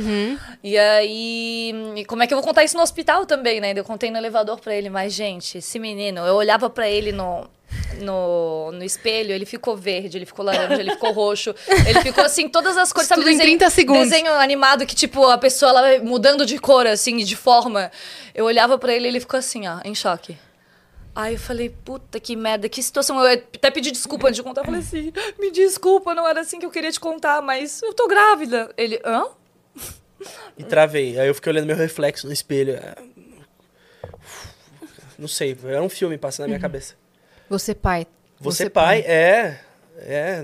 E 0.62 0.78
aí, 0.78 1.74
e 1.96 2.06
como 2.06 2.22
é 2.22 2.28
que 2.28 2.34
eu 2.34 2.38
vou 2.38 2.46
contar 2.46 2.66
isso 2.66 2.76
no 2.76 2.84
hospital 2.84 3.26
também, 3.26 3.62
né? 3.62 3.74
Eu 3.76 3.86
contei 3.86 4.12
no 4.12 4.18
elevador 4.18 4.60
pra 4.60 4.76
ele, 4.76 4.90
mas 4.90 5.14
gente, 5.14 5.60
esse 5.60 5.80
menino, 5.80 6.22
eu 6.22 6.36
olhava 6.36 6.70
pra 6.70 6.90
ele 6.90 7.12
no 7.12 7.48
no, 8.00 8.72
no 8.72 8.84
espelho, 8.84 9.32
ele 9.32 9.46
ficou 9.46 9.76
verde, 9.76 10.18
ele 10.18 10.26
ficou 10.26 10.46
laranja, 10.46 10.80
ele 10.80 10.92
ficou 10.92 11.12
roxo, 11.12 11.56
ele 11.88 12.02
ficou 12.02 12.24
assim, 12.24 12.48
todas 12.48 12.78
as 12.78 12.92
cores, 12.94 13.08
sabe, 13.08 13.22
Tudo 13.22 13.30
em 13.32 13.38
desenho, 13.38 13.58
30 13.58 13.70
segundos. 13.72 14.10
desenho 14.10 14.32
animado 14.34 14.86
que 14.86 14.96
tipo 14.96 15.26
a 15.28 15.38
pessoa 15.38 15.70
ela 15.70 16.04
mudando 16.04 16.46
de 16.46 16.58
cor 16.60 16.86
assim, 16.86 17.18
de 17.18 17.36
forma. 17.36 17.92
Eu 18.34 18.46
olhava 18.46 18.78
pra 18.78 18.94
ele 18.94 19.06
e 19.06 19.08
ele 19.10 19.20
ficou 19.20 19.38
assim, 19.40 19.68
ó, 19.68 19.80
em 19.84 19.96
choque. 19.96 20.38
Aí 21.16 21.36
eu 21.36 21.40
falei, 21.40 21.70
puta 21.70 22.20
que 22.20 22.36
merda, 22.36 22.68
que 22.68 22.82
situação. 22.82 23.20
Eu 23.24 23.34
até 23.34 23.70
pedi 23.70 23.92
desculpa 23.92 24.28
antes 24.28 24.38
de 24.38 24.44
contar. 24.44 24.62
Eu 24.62 24.66
falei 24.66 24.80
assim, 24.80 25.14
me 25.40 25.52
desculpa, 25.52 26.16
não 26.16 26.28
era 26.28 26.42
assim 26.42 26.60
que 26.60 26.66
eu 26.66 26.72
queria 26.72 26.92
te 26.92 27.00
contar, 27.00 27.42
mas 27.42 27.82
eu 27.84 27.94
tô 27.94 28.08
grávida. 28.08 28.74
Ele, 28.76 29.00
hã? 29.06 29.26
E 30.58 30.64
travei. 30.64 31.20
Aí 31.20 31.28
eu 31.28 31.36
fiquei 31.36 31.52
olhando 31.52 31.68
meu 31.68 31.76
reflexo 31.76 32.26
no 32.26 32.34
espelho. 32.34 32.74
É, 32.74 32.96
Não 35.20 35.28
sei, 35.28 35.58
era 35.66 35.84
um 35.84 35.90
filme 35.90 36.18
passando 36.18 36.46
na 36.46 36.48
minha 36.50 36.60
cabeça. 36.60 36.96
Você 37.50 37.76
pai. 37.76 38.08
Você, 38.40 38.70
pai, 38.70 39.02
é. 39.02 39.60
É. 39.98 40.44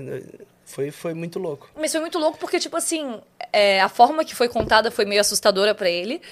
Foi, 0.64 0.92
foi 0.92 1.14
muito 1.14 1.40
louco. 1.40 1.68
Mas 1.74 1.90
foi 1.90 2.00
muito 2.00 2.16
louco 2.16 2.38
porque, 2.38 2.60
tipo 2.60 2.76
assim, 2.76 3.20
é, 3.52 3.80
a 3.80 3.88
forma 3.88 4.24
que 4.24 4.36
foi 4.36 4.48
contada 4.48 4.88
foi 4.90 5.04
meio 5.04 5.20
assustadora 5.20 5.74
pra 5.74 5.90
ele. 5.90 6.22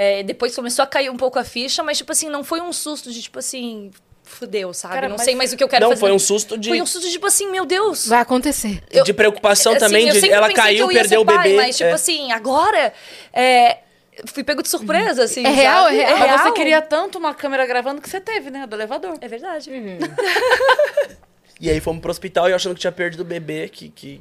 É, 0.00 0.22
depois 0.22 0.54
começou 0.54 0.84
a 0.84 0.86
cair 0.86 1.10
um 1.10 1.16
pouco 1.16 1.40
a 1.40 1.44
ficha, 1.44 1.82
mas, 1.82 1.98
tipo 1.98 2.12
assim, 2.12 2.28
não 2.28 2.44
foi 2.44 2.60
um 2.60 2.72
susto 2.72 3.10
de, 3.10 3.20
tipo 3.20 3.40
assim, 3.40 3.90
fudeu, 4.22 4.72
sabe? 4.72 4.94
Cara, 4.94 5.08
não 5.08 5.16
mas- 5.16 5.24
sei 5.24 5.34
mais 5.34 5.52
o 5.52 5.56
que 5.56 5.64
eu 5.64 5.68
quero 5.68 5.82
Não, 5.86 5.88
fazer. 5.90 6.00
foi 6.00 6.12
um 6.12 6.18
susto 6.20 6.56
de, 6.56 6.68
Foi 6.68 6.80
um 6.80 6.86
susto 6.86 7.04
de, 7.06 7.10
tipo 7.12 7.26
assim, 7.26 7.50
meu 7.50 7.64
Deus. 7.66 8.06
Vai 8.06 8.20
acontecer. 8.20 8.80
Eu- 8.92 9.02
de 9.02 9.12
preocupação 9.12 9.72
Assim, 9.72 9.80
também. 9.80 10.06
eu 10.08 10.20
De, 10.20 10.30
ela 10.30 10.52
caiu, 10.52 10.86
que 10.86 10.92
eu 10.92 10.96
ia 10.96 11.00
perdeu 11.00 11.18
ser 11.20 11.22
o 11.22 11.26
pai, 11.26 11.42
bebê. 11.48 11.56
Mas, 11.56 11.76
tipo 11.76 11.90
é. 11.90 11.92
assim, 11.94 12.30
agora. 12.30 12.92
É, 13.32 13.78
fui 14.26 14.44
pego 14.44 14.62
de 14.62 14.68
surpresa, 14.68 15.24
assim. 15.24 15.44
É 15.44 15.48
real, 15.50 15.84
sabe? 15.86 15.98
é 15.98 16.06
real. 16.14 16.28
Mas 16.28 16.40
você 16.42 16.52
queria 16.52 16.80
tanto 16.80 17.18
uma 17.18 17.34
câmera 17.34 17.66
gravando 17.66 18.00
que 18.00 18.08
você 18.08 18.20
teve, 18.20 18.50
né? 18.50 18.66
Do 18.68 18.76
elevador. 18.76 19.18
É 19.20 19.26
verdade. 19.26 19.68
E 21.60 21.68
aí 21.68 21.80
fomos 21.80 22.00
pro 22.00 22.10
hospital 22.10 22.46
e 22.48 22.52
eu 22.52 22.56
achando 22.56 22.74
que 22.74 22.80
tinha 22.80 22.92
perdido 22.92 23.22
o 23.22 23.24
bebê, 23.24 23.68
que, 23.68 23.88
que... 23.88 24.20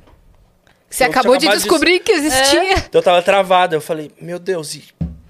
Você 0.90 1.04
Eu 1.04 1.10
acabou 1.10 1.38
de 1.38 1.46
acabado 1.46 1.58
de- 1.60 1.64
descobrir 1.70 2.00
que 2.00 2.12
existia. 2.12 2.74
Então 2.80 2.98
eu 3.00 3.04
tava 3.04 3.22
travado. 3.22 3.76
Eu 3.76 3.82
falei, 3.82 4.10
meu 4.20 4.40
Deus, 4.40 4.74
e, 4.74 4.84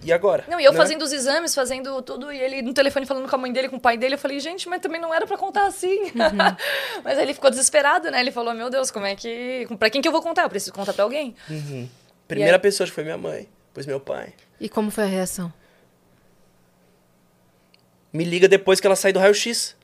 e 0.08 0.14
agora? 0.14 0.44
Não, 0.48 0.60
e 0.60 0.64
eu 0.66 0.72
Né? 0.72 0.78
fazendo 0.78 1.02
os 1.04 1.12
exames, 1.12 1.54
fazendo 1.54 2.02
tudo, 2.02 2.32
e 2.32 2.40
ele 2.40 2.62
no 2.62 2.74
telefone 2.74 3.06
falando 3.06 3.30
com 3.30 3.36
a 3.36 3.40
mãe 3.40 3.52
dele, 3.52 3.70
com 3.70 3.76
o 3.76 3.80
pai 3.80 3.98
dele. 3.98 4.16
Eu 4.16 4.20
falei, 4.20 4.40
gente, 4.40 4.68
mas 4.70 4.82
também 4.82 5.00
não 5.02 5.14
era 5.14 5.28
pra 5.28 5.38
contar 5.38 5.66
assim. 5.68 6.12
mas 7.04 7.18
aí 7.18 7.24
ele 7.26 7.34
ficou 7.34 7.50
desesperado, 7.50 8.10
né? 8.10 8.20
Ele 8.20 8.32
falou, 8.32 8.54
meu 8.54 8.70
Deus, 8.70 8.90
como 8.92 9.06
é 9.06 9.16
que. 9.16 9.68
Pra 9.78 9.90
quem 9.90 10.02
que 10.02 10.08
eu 10.08 10.12
vou 10.12 10.22
contar? 10.22 10.44
Eu 10.44 10.50
preciso 10.50 10.74
contar 10.74 10.94
pra 10.94 11.04
alguém. 11.04 11.36
Primeira 12.28 12.54
E 12.54 12.56
aí? 12.56 12.60
pessoa 12.60 12.86
acho 12.86 12.92
que 12.92 12.96
foi 12.96 13.04
minha 13.04 13.18
mãe, 13.18 13.48
depois 13.70 13.86
meu 13.86 14.00
pai. 14.00 14.34
E 14.60 14.68
como 14.70 14.90
foi 14.92 15.04
a 15.04 15.08
reação? 15.08 15.52
Me 18.12 18.24
liga 18.24 18.48
depois 18.48 18.80
que 18.80 18.88
ela 18.88 18.96
sai 18.96 19.12
do 19.14 19.20
raio-x. 19.20 19.76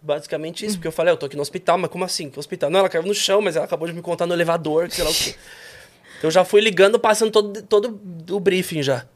Basicamente 0.00 0.64
isso, 0.64 0.76
porque 0.76 0.86
eu 0.86 0.92
falei, 0.92 1.12
"Ah, 1.12 1.14
eu 1.14 1.18
tô 1.18 1.26
aqui 1.26 1.34
no 1.36 1.42
hospital, 1.42 1.76
mas 1.76 1.90
como 1.90 2.04
assim? 2.04 2.30
Que 2.30 2.38
hospital? 2.38 2.70
Não, 2.70 2.78
ela 2.80 2.88
caiu 2.88 3.02
no 3.02 3.12
chão, 3.12 3.40
mas 3.42 3.56
ela 3.56 3.64
acabou 3.64 3.86
de 3.88 3.92
me 3.92 4.00
contar 4.00 4.26
no 4.26 4.32
elevador, 4.32 4.88
que 4.88 4.94
sei 4.94 5.04
lá 5.04 5.10
o 5.10 5.14
quê. 5.14 5.34
Então 6.18 6.28
eu 6.28 6.32
já 6.32 6.44
fui 6.44 6.60
ligando, 6.60 6.98
passando 6.98 7.30
todo, 7.30 7.62
todo 7.62 8.00
o 8.30 8.40
briefing 8.40 8.82
já. 8.82 9.06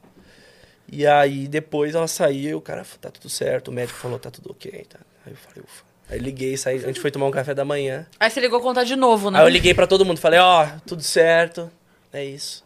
E 0.90 1.06
aí 1.06 1.48
depois 1.48 1.94
ela 1.94 2.06
saiu, 2.06 2.58
o 2.58 2.60
cara 2.60 2.84
falou, 2.84 3.00
tá 3.00 3.10
tudo 3.10 3.28
certo, 3.28 3.68
o 3.68 3.72
médico 3.72 3.98
falou, 3.98 4.18
tá 4.18 4.30
tudo 4.30 4.50
ok. 4.50 4.86
Tá. 4.88 4.98
Aí 5.26 5.32
eu 5.32 5.36
falei, 5.36 5.62
ufa. 5.62 5.84
Aí 6.08 6.18
liguei, 6.18 6.56
saí, 6.56 6.76
a 6.76 6.86
gente 6.86 7.00
foi 7.00 7.10
tomar 7.10 7.26
um 7.26 7.30
café 7.30 7.54
da 7.54 7.64
manhã. 7.64 8.06
Aí 8.20 8.28
você 8.28 8.40
ligou 8.40 8.60
contar 8.60 8.84
de 8.84 8.94
novo, 8.96 9.30
né? 9.30 9.38
Aí 9.38 9.44
eu 9.44 9.48
liguei 9.48 9.72
pra 9.72 9.86
todo 9.86 10.04
mundo, 10.04 10.18
falei, 10.18 10.38
ó, 10.38 10.66
tudo 10.86 11.02
certo, 11.02 11.70
é 12.12 12.22
isso. 12.22 12.62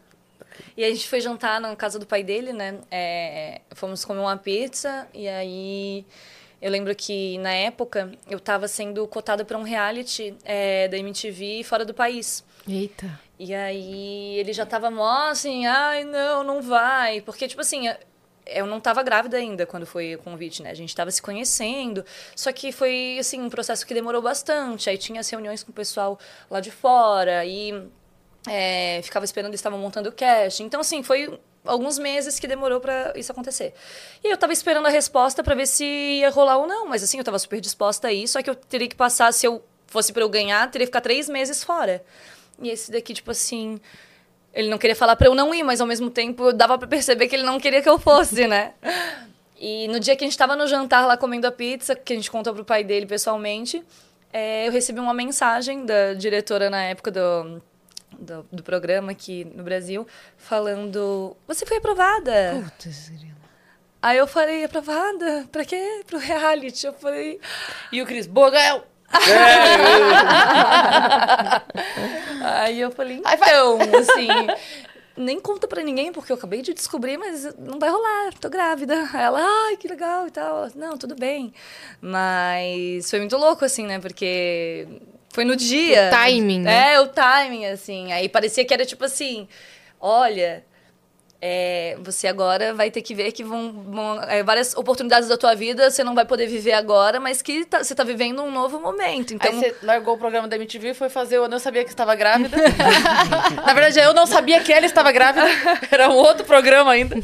E 0.77 0.85
a 0.85 0.89
gente 0.89 1.09
foi 1.09 1.21
jantar 1.21 1.61
na 1.61 1.75
casa 1.77 1.99
do 1.99 2.07
pai 2.07 2.25
dele, 2.25 2.53
né? 2.53 2.79
É, 2.91 3.61
fomos 3.75 4.05
comer 4.05 4.21
uma 4.21 4.37
pizza 4.37 5.07
e 5.15 5.29
aí 5.29 6.05
eu 6.61 6.71
lembro 6.71 6.95
que 6.95 7.39
na 7.39 7.53
época 7.53 8.11
eu 8.29 8.41
tava 8.41 8.67
sendo 8.67 9.07
cotada 9.07 9.45
pra 9.45 9.57
um 9.57 9.63
reality 9.63 10.35
é, 10.45 10.89
da 10.89 10.99
MTV 10.99 11.63
fora 11.63 11.85
do 11.85 11.95
país. 11.95 12.45
Eita. 12.69 13.21
E 13.39 13.55
aí 13.55 14.39
ele 14.39 14.53
já 14.53 14.65
tava 14.65 14.91
mó 14.91 15.29
assim, 15.29 15.67
ai, 15.67 16.05
não, 16.05 16.43
não 16.43 16.63
vai. 16.63 17.21
Porque, 17.21 17.47
tipo 17.47 17.61
assim, 17.61 17.87
eu 18.47 18.67
não 18.67 18.81
tava 18.81 19.03
grávida 19.03 19.37
ainda 19.37 19.67
quando 19.67 19.85
foi 19.85 20.15
o 20.15 20.19
convite, 20.19 20.63
né? 20.63 20.71
A 20.71 20.75
gente 20.75 20.95
tava 20.95 21.11
se 21.11 21.21
conhecendo. 21.21 22.05
Só 22.35 22.53
que 22.53 22.73
foi, 22.73 23.17
assim, 23.19 23.41
um 23.41 23.51
processo 23.51 23.87
que 23.87 23.93
demorou 23.93 24.23
bastante. 24.23 24.89
Aí 24.89 24.97
tinha 24.97 25.21
as 25.21 25.29
reuniões 25.29 25.63
com 25.63 25.71
o 25.71 25.75
pessoal 25.75 26.19
lá 26.51 26.61
de 26.61 26.71
fora 26.71 27.45
e 27.45 27.89
é, 28.49 29.01
ficava 29.03 29.25
esperando, 29.25 29.51
eles 29.51 29.61
estavam 29.61 29.79
montando 29.79 30.09
o 30.09 30.13
cast. 30.13 30.63
Então, 30.63 30.81
assim, 30.81 31.03
foi 31.03 31.39
alguns 31.65 31.99
meses 31.99 32.39
que 32.39 32.47
demorou 32.47 32.81
pra 32.81 33.13
isso 33.17 33.33
acontecer. 33.33 33.75
E 34.23 34.29
eu 34.29 34.37
tava 34.37 34.53
esperando 34.53 34.87
a 34.87 34.91
resposta 34.91 35.43
pra 35.43 35.55
ver 35.55 35.67
se 35.67 35.85
ia 35.85 36.31
rolar 36.31 36.57
ou 36.57 36.67
não. 36.67 36.87
Mas, 36.87 37.03
assim, 37.03 37.19
eu 37.19 37.25
tava 37.25 37.39
super 37.39 37.61
disposta 37.61 38.09
a 38.09 38.13
ir. 38.13 38.29
Só 38.29 38.41
que 38.43 38.49
eu 38.49 38.55
teria 38.55 38.89
que 38.89 38.97
passar, 38.97 39.33
se 39.33 39.45
eu 39.47 39.63
fosse 39.87 40.13
pra 40.13 40.23
eu 40.23 40.29
ganhar, 40.29 40.71
teria 40.71 40.87
que 40.87 40.91
ficar 40.91 41.01
três 41.01 41.29
meses 41.29 41.63
fora. 41.63 42.05
E 42.61 42.71
esse 42.71 42.91
daqui, 42.91 43.13
tipo 43.13 43.31
assim, 43.31 43.79
ele 44.53 44.69
não 44.69 44.79
queria 44.79 44.97
falar 44.97 45.17
pra 45.17 45.29
eu 45.29 45.35
não 45.35 45.55
ir, 45.55 45.63
mas 45.63 45.81
ao 45.81 45.87
mesmo 45.87 46.11
tempo 46.11 46.53
dava 46.53 46.79
pra 46.79 46.89
perceber 46.89 47.29
que 47.29 47.37
ele 47.37 47.43
não 47.43 47.61
queria 47.61 47.83
que 47.83 47.89
eu 47.89 47.99
fosse, 47.99 48.47
né? 48.47 48.73
E 49.59 49.89
no 49.89 50.01
dia 50.01 50.17
que 50.17 50.25
a 50.25 50.27
gente 50.27 50.37
tava 50.37 50.57
no 50.57 50.67
jantar 50.67 51.07
lá 51.07 51.17
comendo 51.17 51.47
a 51.47 51.53
pizza, 51.53 51.95
que 51.95 52.13
a 52.13 52.17
gente 52.17 52.31
contou 52.31 52.55
pro 52.55 52.65
pai 52.65 52.85
dele 52.85 53.07
pessoalmente, 53.07 53.83
é, 54.33 54.67
eu 54.67 54.73
recebi 54.73 55.01
uma 55.01 55.15
mensagem 55.15 55.87
da 55.87 56.15
diretora 56.15 56.69
na 56.69 56.83
época 56.83 57.11
do, 57.11 57.63
do, 58.19 58.47
do 58.53 58.63
programa 58.63 59.13
aqui 59.13 59.45
no 59.45 59.63
Brasil, 59.63 60.07
falando: 60.37 61.37
Você 61.47 61.65
foi 61.65 61.79
aprovada. 61.79 62.65
Putz. 62.77 63.13
Aí 64.03 64.19
eu 64.19 64.27
falei: 64.27 64.65
Aprovada? 64.65 65.47
Pra 65.51 65.65
quê? 65.65 66.03
Pro 66.07 66.19
reality. 66.19 66.87
Eu 66.87 66.93
falei. 66.93 67.41
E 67.91 68.03
o 68.03 68.07
Cris, 68.07 68.27
boa, 68.27 68.51
Gael! 68.51 68.85
Aí 72.43 72.81
eu 72.81 72.91
falei, 72.91 73.23
então, 73.25 73.79
assim, 73.99 74.29
nem 75.17 75.41
conta 75.41 75.67
pra 75.67 75.83
ninguém, 75.83 76.13
porque 76.13 76.31
eu 76.31 76.37
acabei 76.37 76.63
de 76.63 76.75
descobrir, 76.75 77.17
mas 77.17 77.55
não 77.59 77.79
vai 77.79 77.89
rolar, 77.91 78.35
tô 78.41 78.49
grávida. 78.51 79.09
Aí 79.13 79.23
ela, 79.23 79.41
ai, 79.41 79.77
que 79.77 79.89
legal 79.89 80.27
e 80.27 80.31
tal. 80.31 80.69
Não, 80.75 80.99
tudo 80.99 81.15
bem. 81.15 81.53
Mas 82.01 83.09
foi 83.09 83.21
muito 83.21 83.37
louco, 83.37 83.65
assim, 83.65 83.87
né? 83.87 83.99
Porque 83.99 84.87
foi 85.31 85.45
no 85.45 85.57
dia. 85.57 86.09
O 86.09 86.11
timing, 86.11 86.61
né? 86.61 86.95
É, 86.95 87.01
o 87.01 87.09
timing, 87.09 87.67
assim. 87.67 88.13
Aí 88.13 88.29
parecia 88.29 88.65
que 88.65 88.75
era 88.75 88.85
tipo 88.85 89.05
assim, 89.05 89.49
olha, 90.01 90.65
é, 91.41 91.97
você 92.03 92.27
agora 92.27 92.73
vai 92.73 92.91
ter 92.91 93.03
que 93.03 93.15
ver 93.15 93.31
que 93.33 93.45
vão, 93.45 93.71
vão 93.91 94.23
é, 94.23 94.43
várias 94.43 94.75
oportunidades 94.75 95.29
da 95.29 95.37
tua 95.37 95.55
vida 95.55 95.91
você 95.91 96.03
não 96.03 96.15
vai 96.15 96.25
poder 96.25 96.47
viver 96.47 96.73
agora, 96.73 97.21
mas 97.21 97.43
que 97.43 97.65
tá- 97.67 97.85
você 97.85 97.95
tá 97.95 98.03
vivendo 98.05 98.43
um 98.43 98.51
novo 98.51 98.81
momento. 98.81 99.35
Então, 99.35 99.51
Aí 99.53 99.59
você 99.59 99.77
largou 99.83 100.15
o 100.15 100.19
programa 100.19 100.49
da 100.49 100.57
MTV 100.57 100.91
e 100.91 100.95
foi 100.95 101.09
fazer 101.09 101.39
o 101.39 101.45
Eu 101.45 101.49
Não 101.49 101.59
Sabia 101.59 101.85
Que 101.85 101.91
Estava 101.91 102.15
Grávida. 102.15 102.57
Na 103.67 103.75
verdade, 103.75 103.99
eu 104.01 104.15
não 104.15 104.27
sabia 104.27 104.61
que 104.63 104.73
ela 104.73 104.87
estava 104.87 105.13
grávida. 105.13 105.47
Era 105.91 106.09
um 106.09 106.15
outro 106.15 106.45
programa 106.45 106.93
ainda. 106.93 107.17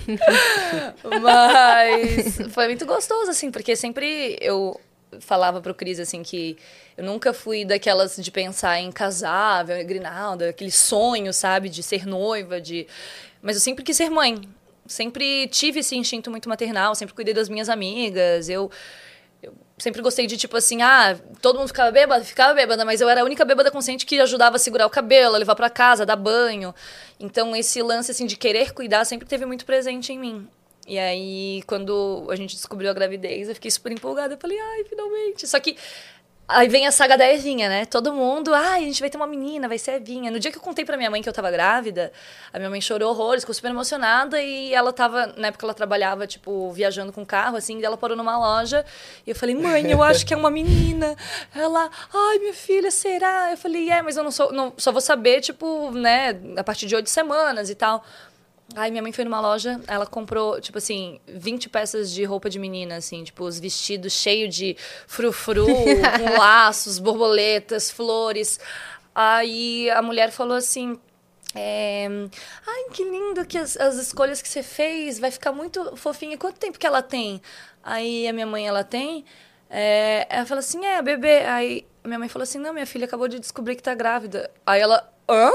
Mas 1.21 2.39
foi 2.53 2.67
muito 2.67 2.87
gostoso, 2.87 3.31
assim, 3.31 3.51
porque 3.51 3.75
sempre 3.77 4.37
eu 4.41 4.79
falava 5.21 5.61
pro 5.61 5.75
Cris, 5.75 6.01
assim, 6.01 6.23
que 6.23 6.57
eu 6.97 7.05
nunca 7.05 7.33
fui 7.33 7.65
daquelas 7.65 8.17
de 8.17 8.31
pensar 8.31 8.79
em 8.81 8.91
casar, 8.91 9.65
ver 9.65 9.85
Grinalda, 9.85 10.49
aquele 10.49 10.71
sonho, 10.71 11.33
sabe, 11.33 11.69
de 11.69 11.83
ser 11.83 12.07
noiva, 12.07 12.61
de... 12.61 12.87
Mas 13.43 13.57
eu 13.57 13.61
sempre 13.61 13.85
quis 13.85 13.97
ser 13.97 14.09
mãe. 14.09 14.41
Sempre 14.87 15.49
tive 15.49 15.81
esse 15.81 15.97
instinto 15.97 16.31
muito 16.31 16.49
maternal, 16.49 16.95
sempre 16.95 17.15
cuidei 17.15 17.35
das 17.35 17.49
minhas 17.49 17.69
amigas, 17.69 18.49
eu... 18.49 18.71
eu 19.43 19.53
sempre 19.79 20.01
gostei 20.01 20.27
de, 20.27 20.37
tipo 20.37 20.57
assim, 20.57 20.81
ah, 20.83 21.19
todo 21.41 21.59
mundo 21.59 21.69
ficava 21.69 21.91
bêbada, 21.91 22.25
ficava 22.25 22.55
bêbada, 22.55 22.85
mas 22.85 23.01
eu 23.01 23.09
era 23.09 23.21
a 23.23 23.25
única 23.25 23.45
bêbada 23.45 23.71
consciente 23.71 24.07
que 24.07 24.21
ajudava 24.21 24.57
a 24.57 24.59
segurar 24.59 24.87
o 24.87 24.91
cabelo, 24.91 25.35
a 25.35 25.39
levar 25.39 25.55
pra 25.55 25.69
casa, 25.69 26.07
dar 26.07 26.17
banho. 26.17 26.75
Então, 27.19 27.55
esse 27.55 27.83
lance, 27.83 28.11
assim, 28.11 28.27
de 28.27 28.37
querer 28.37 28.73
cuidar 28.73 29.05
sempre 29.05 29.27
teve 29.27 29.45
muito 29.45 29.65
presente 29.65 30.13
em 30.13 30.19
mim. 30.19 30.49
E 30.87 30.99
aí, 30.99 31.63
quando 31.67 32.27
a 32.29 32.35
gente 32.35 32.57
descobriu 32.57 32.91
a 32.91 32.93
gravidez, 32.93 33.49
eu 33.49 33.55
fiquei 33.55 33.71
super 33.71 33.93
empolgada. 33.93 34.35
Eu 34.35 34.39
falei, 34.39 34.59
ai, 34.59 34.85
finalmente. 34.85 35.47
Só 35.47 35.61
que 35.61 35.77
aí 36.53 36.69
vem 36.69 36.87
a 36.87 36.93
saga 36.93 37.17
da 37.17 37.31
Evinha, 37.31 37.69
né? 37.69 37.85
Todo 37.85 38.13
mundo, 38.13 38.55
ai, 38.55 38.83
a 38.83 38.87
gente 38.87 39.01
vai 39.01 39.11
ter 39.11 39.17
uma 39.17 39.27
menina, 39.27 39.69
vai 39.69 39.79
ser 39.79 39.93
a 39.93 39.97
Evinha. 39.97 40.31
No 40.31 40.39
dia 40.39 40.51
que 40.51 40.59
eu 40.59 40.63
contei 40.63 40.85
pra 40.85 40.97
minha 40.97 41.11
mãe 41.11 41.23
que 41.23 41.29
eu 41.29 41.33
tava 41.33 41.51
grávida, 41.51 42.13
a 42.53 42.59
minha 42.59 42.71
mãe 42.71 42.81
chorou 42.81 43.11
horrores, 43.11 43.43
ficou 43.43 43.55
super 43.55 43.71
emocionada. 43.71 44.41
E 44.41 44.73
ela 44.73 44.93
tava, 44.93 45.27
na 45.37 45.49
época 45.49 45.67
ela 45.67 45.75
trabalhava, 45.75 46.27
tipo, 46.27 46.71
viajando 46.73 47.13
com 47.13 47.25
carro, 47.25 47.57
assim, 47.57 47.79
e 47.79 47.85
ela 47.85 47.97
parou 47.97 48.17
numa 48.17 48.39
loja. 48.39 48.85
E 49.27 49.31
eu 49.31 49.37
falei, 49.37 49.55
mãe, 49.55 49.91
eu 49.91 50.03
acho 50.03 50.25
que 50.25 50.35
é 50.35 50.37
uma 50.37 50.51
menina. 50.51 51.17
Ela, 51.55 51.91
ai, 52.13 52.39
minha 52.39 52.55
filha, 52.55 52.91
será? 52.91 53.51
Eu 53.51 53.57
falei, 53.57 53.91
é, 53.91 54.03
mas 54.03 54.17
eu 54.17 54.25
não 54.25 54.31
sou, 54.31 54.53
não, 54.53 54.73
só 54.77 54.93
vou 54.93 55.01
saber, 55.01 55.41
tipo, 55.41 55.91
né, 55.93 56.39
a 56.57 56.65
partir 56.65 56.87
de 56.87 56.95
oito 56.95 57.11
semanas 57.11 57.71
e 57.71 57.75
tal. 57.75 58.05
Aí 58.75 58.91
minha 58.91 59.03
mãe 59.03 59.13
foi 59.13 59.25
numa 59.25 59.41
loja, 59.41 59.81
ela 59.87 60.07
comprou, 60.07 60.61
tipo 60.61 60.79
assim, 60.79 61.21
20 61.27 61.69
peças 61.69 62.11
de 62.11 62.25
roupa 62.25 62.49
de 62.49 62.59
menina, 62.59 62.97
assim, 62.97 63.23
tipo, 63.23 63.45
os 63.45 63.61
vestidos 63.61 64.13
cheios 64.15 64.55
de 64.55 64.77
frufru, 65.07 65.67
com 66.19 66.39
laços, 66.39 66.99
borboletas, 66.99 67.91
flores. 67.91 68.59
Aí 69.15 69.91
a 69.91 70.01
mulher 70.01 70.31
falou 70.31 70.57
assim. 70.57 70.99
é, 71.55 72.07
Ai, 72.67 72.85
que 72.93 73.05
lindo 73.05 73.45
que 73.45 73.59
as, 73.59 73.77
as 73.77 73.97
escolhas 73.97 74.41
que 74.41 74.49
você 74.49 74.63
fez, 74.63 75.19
vai 75.19 75.31
ficar 75.31 75.53
muito 75.53 75.95
fofinha. 75.97 76.39
Quanto 76.39 76.59
tempo 76.59 76.79
que 76.79 76.87
ela 76.87 77.03
tem? 77.03 77.43
Aí 77.83 78.27
a 78.27 78.33
minha 78.33 78.47
mãe, 78.47 78.67
ela 78.67 78.83
tem. 78.85 79.25
é, 79.69 80.27
ela 80.31 80.47
falou 80.47 80.61
assim: 80.61 80.85
é, 80.87 81.03
bebê. 81.03 81.41
Aí 81.45 81.87
minha 82.05 82.19
mãe 82.19 82.29
falou 82.29 82.45
assim: 82.45 82.59
não, 82.59 82.73
minha 82.73 82.87
filha 82.87 83.05
acabou 83.05 83.29
de 83.29 83.39
descobrir 83.39 83.77
que 83.77 83.83
tá 83.83 83.95
grávida. 83.95 84.51
Aí 84.65 84.81
ela, 84.81 85.13
hã? 85.29 85.51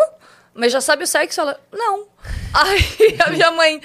Mas 0.57 0.71
já 0.71 0.81
sabe 0.81 1.03
o 1.03 1.07
sexo? 1.07 1.39
Ela, 1.39 1.59
não. 1.71 2.07
Aí 2.51 3.15
a 3.23 3.29
minha 3.29 3.51
mãe, 3.51 3.79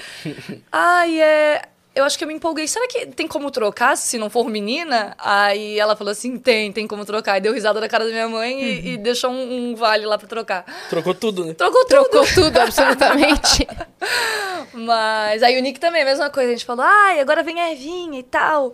ai, 0.73 1.21
é. 1.21 1.63
Eu 1.95 2.05
acho 2.05 2.17
que 2.17 2.25
eu 2.25 2.29
me 2.29 2.33
empolguei. 2.33 2.67
Será 2.67 2.89
que 2.89 3.05
tem 3.09 3.29
como 3.29 3.51
trocar 3.51 3.95
se 3.99 4.17
não 4.17 4.31
for 4.31 4.49
menina? 4.49 5.15
Aí 5.19 5.79
ela 5.79 5.95
falou 5.95 6.11
assim: 6.11 6.39
tem, 6.39 6.73
tem 6.73 6.87
como 6.87 7.05
trocar. 7.05 7.37
E 7.37 7.43
deu 7.43 7.53
risada 7.53 7.79
na 7.79 7.89
cara 7.89 8.07
da 8.07 8.11
minha 8.11 8.27
mãe 8.27 8.63
e, 8.63 8.89
e 8.93 8.97
deixou 8.97 9.31
um, 9.31 9.73
um 9.73 9.75
vale 9.75 10.07
lá 10.07 10.17
pra 10.17 10.27
trocar. 10.27 10.65
Trocou 10.89 11.15
tudo, 11.15 11.45
né? 11.45 11.53
Trocou 11.53 11.85
tudo. 11.85 12.09
Trocou 12.09 12.27
tudo, 12.35 12.59
absolutamente. 12.59 13.69
Mas 14.73 15.43
aí 15.43 15.59
o 15.59 15.61
Nick 15.61 15.79
também, 15.79 16.01
a 16.01 16.07
mesma 16.07 16.31
coisa. 16.31 16.49
A 16.49 16.53
gente 16.53 16.65
falou, 16.65 16.87
ai, 16.87 17.21
agora 17.21 17.43
vem 17.43 17.61
a 17.61 17.71
Evinha 17.71 18.19
e 18.19 18.23
tal. 18.23 18.73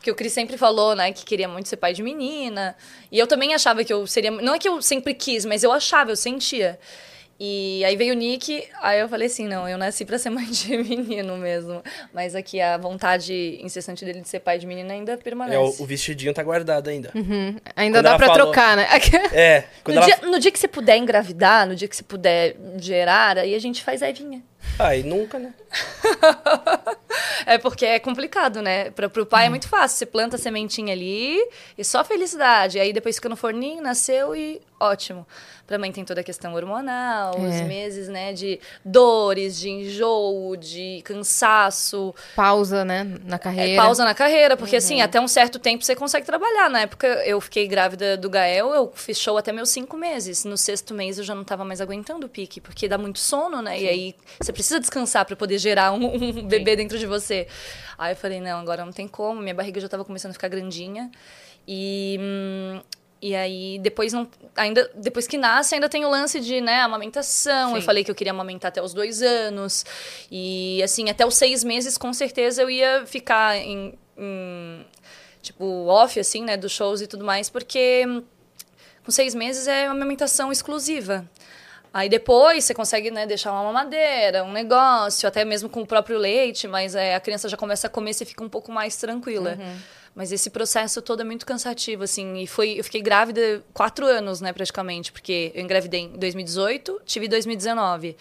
Que 0.00 0.10
o 0.10 0.14
Cris 0.14 0.32
sempre 0.32 0.56
falou, 0.56 0.94
né, 0.94 1.12
que 1.12 1.26
queria 1.26 1.48
muito 1.48 1.68
ser 1.68 1.76
pai 1.76 1.92
de 1.92 2.02
menina. 2.02 2.74
E 3.12 3.18
eu 3.18 3.26
também 3.26 3.52
achava 3.54 3.84
que 3.84 3.92
eu 3.92 4.06
seria. 4.06 4.30
Não 4.30 4.54
é 4.54 4.58
que 4.58 4.66
eu 4.68 4.80
sempre 4.80 5.12
quis, 5.12 5.44
mas 5.44 5.62
eu 5.62 5.72
achava, 5.72 6.10
eu 6.10 6.16
sentia. 6.16 6.78
E 7.38 7.84
aí 7.84 7.96
veio 7.96 8.14
o 8.14 8.16
Nick, 8.16 8.64
aí 8.80 8.98
eu 8.98 9.08
falei 9.10 9.26
assim, 9.26 9.46
não, 9.46 9.68
eu 9.68 9.76
nasci 9.76 10.06
pra 10.06 10.18
ser 10.18 10.30
mãe 10.30 10.46
de 10.46 10.76
menino 10.78 11.36
mesmo. 11.36 11.82
Mas 12.14 12.34
aqui 12.34 12.60
a 12.60 12.78
vontade 12.78 13.58
incessante 13.62 14.04
dele 14.06 14.22
de 14.22 14.28
ser 14.28 14.40
pai 14.40 14.58
de 14.58 14.66
menina 14.66 14.94
ainda 14.94 15.18
permanece. 15.18 15.56
É, 15.56 15.58
o, 15.60 15.66
o 15.82 15.84
vestidinho 15.86 16.32
tá 16.32 16.42
guardado 16.42 16.88
ainda. 16.88 17.10
Ainda 17.76 17.98
Quando 17.98 18.04
dá 18.04 18.16
pra 18.16 18.26
falou- 18.28 18.42
trocar, 18.46 18.76
né? 18.76 18.86
É, 19.32 19.64
No, 19.86 19.92
ela... 19.94 20.04
dia, 20.06 20.16
no 20.22 20.38
dia 20.38 20.50
que 20.50 20.58
você 20.58 20.68
puder 20.68 20.96
engravidar, 20.96 21.66
no 21.66 21.74
dia 21.76 21.86
que 21.86 21.94
você 21.96 22.02
puder 22.04 22.56
gerar, 22.78 23.36
aí 23.38 23.54
a 23.54 23.58
gente 23.58 23.82
faz 23.82 24.02
a 24.02 24.08
Evinha. 24.08 24.42
Ai, 24.78 25.02
nunca, 25.02 25.38
né? 25.38 25.52
É 27.46 27.58
porque 27.58 27.86
é 27.86 27.98
complicado, 28.00 28.60
né? 28.60 28.90
Pra, 28.90 29.08
pro 29.08 29.24
pai 29.24 29.46
é 29.46 29.48
muito 29.48 29.68
fácil. 29.68 29.98
Você 29.98 30.06
planta 30.06 30.34
a 30.36 30.38
sementinha 30.38 30.92
ali 30.92 31.38
e 31.78 31.84
só 31.84 32.02
felicidade. 32.04 32.78
Aí 32.78 32.92
depois 32.92 33.16
fica 33.16 33.28
no 33.28 33.36
forninho, 33.36 33.80
nasceu 33.82 34.34
e 34.34 34.60
ótimo. 34.80 35.24
Pra 35.66 35.78
mãe 35.78 35.90
tem 35.92 36.04
toda 36.04 36.20
a 36.20 36.24
questão 36.24 36.54
hormonal, 36.54 37.38
os 37.38 37.54
É. 37.54 37.64
meses, 37.64 38.08
né? 38.08 38.32
De 38.32 38.60
dores, 38.84 39.58
de 39.58 39.68
enjoo, 39.70 40.56
de 40.56 41.02
cansaço. 41.04 42.14
Pausa, 42.34 42.84
né? 42.84 43.04
Na 43.24 43.36
É, 43.36 43.38
carreira. 43.38 43.82
pausa 43.82 44.04
na 44.04 44.14
carreira, 44.14 44.56
porque 44.56 44.76
assim, 44.76 45.00
até 45.00 45.20
um 45.20 45.28
certo 45.28 45.58
tempo 45.58 45.84
você 45.84 45.94
consegue 45.96 46.26
trabalhar. 46.26 46.68
Na 46.68 46.80
época 46.82 47.06
eu 47.24 47.40
fiquei 47.40 47.66
grávida 47.68 48.16
do 48.16 48.28
Gael, 48.30 48.74
eu 48.74 48.92
fiz 48.94 49.18
show 49.18 49.36
até 49.38 49.52
meus 49.52 49.70
cinco 49.70 49.96
meses. 49.96 50.44
No 50.44 50.56
sexto 50.56 50.94
mês 50.94 51.18
eu 51.18 51.24
já 51.24 51.34
não 51.34 51.44
tava 51.44 51.64
mais 51.64 51.80
aguentando 51.80 52.26
o 52.26 52.28
pique, 52.28 52.60
porque 52.60 52.88
dá 52.88 52.98
muito 52.98 53.18
sono, 53.18 53.62
né? 53.62 53.80
E 53.80 53.88
aí 53.88 54.14
você 54.40 54.52
precisa 54.56 54.80
descansar 54.80 55.24
pra 55.24 55.36
poder 55.36 55.58
gerar 55.58 55.92
um, 55.92 56.14
um 56.14 56.48
bebê 56.48 56.74
dentro 56.74 56.98
de 56.98 57.06
você. 57.06 57.46
Aí 57.98 58.12
eu 58.12 58.16
falei, 58.16 58.40
não, 58.40 58.58
agora 58.58 58.84
não 58.84 58.92
tem 58.92 59.06
como, 59.06 59.40
minha 59.40 59.54
barriga 59.54 59.80
já 59.80 59.88
tava 59.88 60.04
começando 60.04 60.30
a 60.30 60.34
ficar 60.34 60.48
grandinha. 60.48 61.10
E. 61.68 62.18
hum, 62.20 62.80
e 63.20 63.34
aí, 63.34 63.78
depois 63.80 64.12
não. 64.12 64.28
Ainda, 64.54 64.90
depois 64.94 65.26
que 65.26 65.38
nasce, 65.38 65.74
ainda 65.74 65.88
tem 65.88 66.04
o 66.04 66.10
lance 66.10 66.38
de, 66.38 66.60
né, 66.60 66.80
amamentação. 66.82 67.74
Eu 67.74 67.80
Sim. 67.80 67.86
falei 67.86 68.04
que 68.04 68.10
eu 68.10 68.14
queria 68.14 68.30
amamentar 68.32 68.68
até 68.68 68.82
os 68.82 68.92
dois 68.92 69.22
anos. 69.22 69.84
E 70.30 70.82
assim, 70.82 71.08
até 71.08 71.26
os 71.26 71.34
seis 71.34 71.64
meses, 71.64 71.96
com 71.96 72.12
certeza, 72.12 72.62
eu 72.62 72.70
ia 72.70 73.06
ficar 73.06 73.56
em. 73.56 73.98
em, 74.16 74.86
tipo, 75.42 75.64
off, 75.86 76.20
assim, 76.20 76.44
né, 76.44 76.56
dos 76.56 76.72
shows 76.72 77.00
e 77.00 77.06
tudo 77.06 77.24
mais, 77.24 77.48
porque 77.48 78.04
hum, 78.06 78.22
com 79.04 79.10
seis 79.10 79.34
meses 79.34 79.66
é 79.66 79.86
uma 79.86 79.92
amamentação 79.92 80.52
exclusiva. 80.52 81.28
Aí 81.96 82.10
depois 82.10 82.62
você 82.66 82.74
consegue 82.74 83.10
né, 83.10 83.24
deixar 83.24 83.50
uma 83.52 83.62
mamadeira, 83.62 84.44
um 84.44 84.52
negócio, 84.52 85.26
até 85.26 85.46
mesmo 85.46 85.66
com 85.70 85.80
o 85.80 85.86
próprio 85.86 86.18
leite, 86.18 86.68
mas 86.68 86.94
é, 86.94 87.14
a 87.14 87.20
criança 87.20 87.48
já 87.48 87.56
começa 87.56 87.86
a 87.86 87.90
comer, 87.90 88.12
você 88.12 88.26
fica 88.26 88.44
um 88.44 88.50
pouco 88.50 88.70
mais 88.70 88.96
tranquila. 88.96 89.56
Mas 90.14 90.30
esse 90.30 90.50
processo 90.50 91.00
todo 91.00 91.22
é 91.22 91.24
muito 91.24 91.46
cansativo, 91.46 92.02
assim. 92.02 92.36
E 92.42 92.46
foi, 92.46 92.78
eu 92.78 92.84
fiquei 92.84 93.00
grávida 93.00 93.64
quatro 93.72 94.04
anos, 94.04 94.42
né, 94.42 94.52
praticamente, 94.52 95.10
porque 95.10 95.50
eu 95.54 95.62
engravidei 95.62 96.00
em 96.00 96.18
2018, 96.18 97.00
tive 97.06 97.24
em 97.24 97.28
2019. 97.30 98.14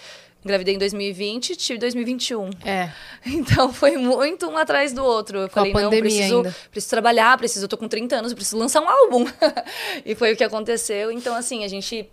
Engravidei 0.45 0.75
em 0.75 0.77
2020, 0.77 1.57
tive 1.57 1.75
em 1.75 1.79
2021. 1.81 2.49
É. 2.63 2.89
Então 3.27 3.73
foi 3.73 3.97
muito 3.97 4.47
um 4.47 4.55
atrás 4.55 4.93
do 4.93 5.03
outro. 5.03 5.39
Eu 5.39 5.49
Com 5.49 5.55
falei, 5.55 5.73
não, 5.73 5.89
preciso, 5.89 6.37
ainda. 6.37 6.55
preciso 6.71 6.91
trabalhar, 6.91 7.37
preciso, 7.37 7.65
eu 7.65 7.69
tô 7.69 7.75
com 7.75 7.89
30 7.89 8.15
anos, 8.15 8.31
eu 8.31 8.37
preciso 8.37 8.57
lançar 8.57 8.79
um 8.79 8.87
álbum. 8.87 9.25
e 10.05 10.15
foi 10.15 10.31
o 10.31 10.37
que 10.37 10.45
aconteceu. 10.45 11.11
Então, 11.11 11.35
assim, 11.35 11.65
a 11.65 11.67
gente 11.67 12.09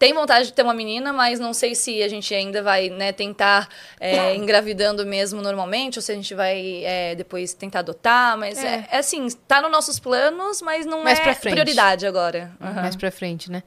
tem 0.00 0.14
vontade 0.14 0.46
de 0.46 0.54
ter 0.54 0.62
uma 0.62 0.72
menina, 0.72 1.12
mas 1.12 1.38
não 1.38 1.52
sei 1.52 1.74
se 1.74 2.02
a 2.02 2.08
gente 2.08 2.34
ainda 2.34 2.62
vai 2.62 2.88
né, 2.88 3.12
tentar 3.12 3.68
é, 4.00 4.34
engravidando 4.34 5.04
mesmo 5.04 5.42
normalmente, 5.42 5.98
ou 5.98 6.02
se 6.02 6.10
a 6.10 6.14
gente 6.14 6.34
vai 6.34 6.82
é, 6.82 7.14
depois 7.14 7.52
tentar 7.52 7.80
adotar. 7.80 8.38
Mas 8.38 8.64
é. 8.64 8.88
é 8.90 8.96
assim, 8.96 9.28
tá 9.46 9.60
nos 9.60 9.70
nossos 9.70 9.98
planos, 9.98 10.62
mas 10.62 10.86
não 10.86 11.04
Mais 11.04 11.20
é 11.20 11.34
prioridade 11.34 12.06
agora. 12.06 12.50
Aham. 12.58 12.80
Mais 12.80 12.96
pra 12.96 13.10
frente, 13.10 13.50
né? 13.50 13.62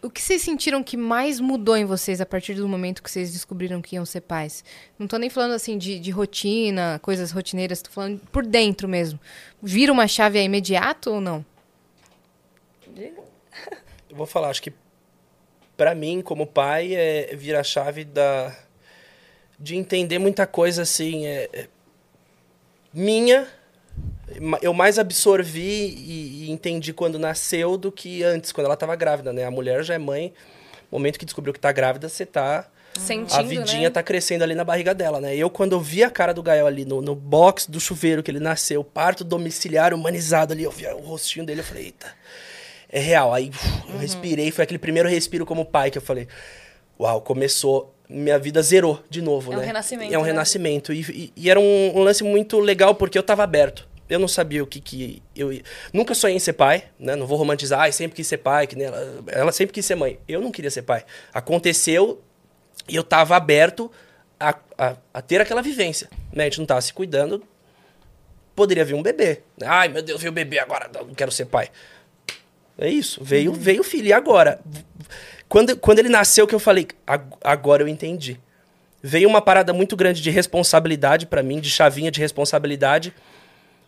O 0.00 0.08
que 0.08 0.22
vocês 0.22 0.40
sentiram 0.40 0.82
que 0.82 0.96
mais 0.96 1.38
mudou 1.38 1.76
em 1.76 1.84
vocês 1.84 2.18
a 2.18 2.24
partir 2.24 2.54
do 2.54 2.66
momento 2.66 3.02
que 3.02 3.10
vocês 3.10 3.30
descobriram 3.30 3.82
que 3.82 3.96
iam 3.96 4.06
ser 4.06 4.22
pais? 4.22 4.64
Não 4.98 5.06
tô 5.06 5.18
nem 5.18 5.28
falando 5.28 5.52
assim 5.52 5.76
de, 5.76 5.98
de 5.98 6.10
rotina, 6.10 6.98
coisas 7.02 7.30
rotineiras, 7.30 7.82
tô 7.82 7.90
falando 7.90 8.22
por 8.32 8.46
dentro 8.46 8.88
mesmo. 8.88 9.20
Vira 9.62 9.92
uma 9.92 10.08
chave 10.08 10.38
aí 10.38 10.46
imediato 10.46 11.10
ou 11.10 11.20
não? 11.20 11.44
Eu 12.96 14.16
vou 14.16 14.26
falar, 14.26 14.48
acho 14.48 14.62
que 14.62 14.72
pra 15.76 15.94
mim, 15.94 16.22
como 16.22 16.46
pai, 16.46 16.94
é 16.94 17.34
virar 17.36 17.60
a 17.60 17.64
chave 17.64 18.04
da 18.04 18.54
de 19.58 19.76
entender 19.76 20.18
muita 20.18 20.46
coisa 20.46 20.82
assim, 20.82 21.26
é, 21.26 21.48
é 21.52 21.68
minha, 22.92 23.46
eu 24.60 24.74
mais 24.74 24.98
absorvi 24.98 25.60
e, 25.60 26.44
e 26.44 26.50
entendi 26.50 26.92
quando 26.92 27.18
nasceu 27.18 27.76
do 27.76 27.90
que 27.90 28.22
antes, 28.22 28.52
quando 28.52 28.66
ela 28.66 28.74
estava 28.74 28.94
grávida, 28.96 29.32
né? 29.32 29.44
A 29.44 29.50
mulher 29.50 29.82
já 29.84 29.94
é 29.94 29.98
mãe, 29.98 30.32
no 30.90 30.98
momento 30.98 31.18
que 31.18 31.24
descobriu 31.24 31.52
que 31.52 31.60
tá 31.60 31.72
grávida, 31.72 32.08
você 32.08 32.26
tá 32.26 32.68
Sentindo, 32.98 33.40
a 33.40 33.42
vidinha 33.42 33.88
né? 33.88 33.90
tá 33.90 34.02
crescendo 34.02 34.42
ali 34.42 34.54
na 34.54 34.62
barriga 34.62 34.94
dela, 34.94 35.20
né? 35.20 35.34
Eu, 35.34 35.50
quando 35.50 35.72
eu 35.72 35.80
vi 35.80 36.04
a 36.04 36.10
cara 36.10 36.32
do 36.32 36.42
Gael 36.42 36.66
ali 36.66 36.84
no, 36.84 37.02
no 37.02 37.14
box 37.14 37.68
do 37.68 37.80
chuveiro 37.80 38.22
que 38.22 38.30
ele 38.30 38.38
nasceu, 38.38 38.84
parto 38.84 39.24
domiciliar 39.24 39.92
humanizado 39.92 40.52
ali, 40.52 40.62
eu 40.62 40.70
vi 40.70 40.86
o 40.86 40.98
rostinho 40.98 41.44
dele, 41.44 41.60
eu 41.60 41.64
falei, 41.64 41.86
eita, 41.86 42.06
é 42.94 43.00
real. 43.00 43.34
Aí 43.34 43.50
uf, 43.50 43.66
Uhum. 43.88 43.94
eu 43.94 43.98
respirei, 43.98 44.50
foi 44.50 44.64
aquele 44.64 44.78
primeiro 44.78 45.08
respiro 45.08 45.44
como 45.44 45.64
pai 45.64 45.90
que 45.90 45.98
eu 45.98 46.02
falei, 46.02 46.26
uau, 46.98 47.20
começou 47.20 47.92
minha 48.08 48.38
vida 48.38 48.60
zerou 48.62 49.02
de 49.10 49.20
novo, 49.22 49.52
É 49.52 49.56
um 49.56 49.60
né? 49.60 49.66
renascimento, 49.66 50.14
É 50.14 50.18
um 50.18 50.22
né? 50.22 50.26
renascimento. 50.28 50.92
E, 50.92 51.00
e- 51.10 51.32
e 51.36 51.50
era 51.50 51.58
um, 51.58 51.92
um 51.96 52.02
lance 52.02 52.22
muito 52.22 52.58
legal 52.60 52.94
porque 52.94 53.18
eu 53.18 53.22
tava 53.22 53.42
aberto. 53.42 53.88
Eu 54.08 54.18
não 54.18 54.28
sabia 54.28 54.62
o 54.62 54.66
que 54.66 54.78
que 54.80 55.22
eu. 55.34 55.50
Nunca 55.90 56.14
sonhei 56.14 56.36
em 56.36 56.38
ser 56.38 56.52
pai, 56.52 56.84
né? 56.98 57.16
Não 57.16 57.26
vou 57.26 57.38
romantizar, 57.38 57.80
ai, 57.80 57.90
sempre 57.92 58.14
quis 58.16 58.26
ser 58.26 58.36
pai, 58.36 58.66
que 58.66 58.76
nem 58.76 58.86
ela, 58.86 59.24
ela 59.28 59.52
sempre 59.52 59.72
quis 59.72 59.86
ser 59.86 59.94
mãe. 59.94 60.18
Eu 60.28 60.42
não 60.42 60.52
queria 60.52 60.70
ser 60.70 60.82
pai. 60.82 61.04
Aconteceu 61.32 62.20
e 62.86 62.94
eu 62.94 63.02
tava 63.02 63.34
aberto 63.34 63.90
a, 64.38 64.54
a, 64.76 64.96
a 65.14 65.22
ter 65.22 65.40
aquela 65.40 65.62
vivência, 65.62 66.10
né? 66.30 66.44
A 66.44 66.46
gente 66.46 66.58
não 66.58 66.66
tava 66.66 66.82
se 66.82 66.92
cuidando, 66.92 67.42
poderia 68.54 68.84
vir 68.84 68.94
um 68.94 69.02
bebê. 69.02 69.40
Ai, 69.64 69.88
meu 69.88 70.02
Deus, 70.02 70.20
veio 70.20 70.30
o 70.30 70.34
bebê 70.34 70.58
agora, 70.58 70.90
não 70.94 71.14
quero 71.14 71.32
ser 71.32 71.46
pai. 71.46 71.68
É 72.78 72.88
isso, 72.88 73.22
veio, 73.22 73.52
veio 73.52 73.80
o 73.80 73.84
filho. 73.84 74.08
E 74.08 74.12
agora? 74.12 74.60
Quando, 75.48 75.76
quando 75.76 75.98
ele 76.00 76.08
nasceu, 76.08 76.46
que 76.46 76.54
eu 76.54 76.58
falei, 76.58 76.88
"Ag- 77.06 77.36
agora 77.42 77.82
eu 77.82 77.88
entendi. 77.88 78.40
Veio 79.02 79.28
uma 79.28 79.40
parada 79.42 79.72
muito 79.72 79.94
grande 79.96 80.20
de 80.22 80.30
responsabilidade 80.30 81.26
pra 81.26 81.42
mim, 81.42 81.60
de 81.60 81.70
chavinha 81.70 82.10
de 82.10 82.20
responsabilidade. 82.20 83.12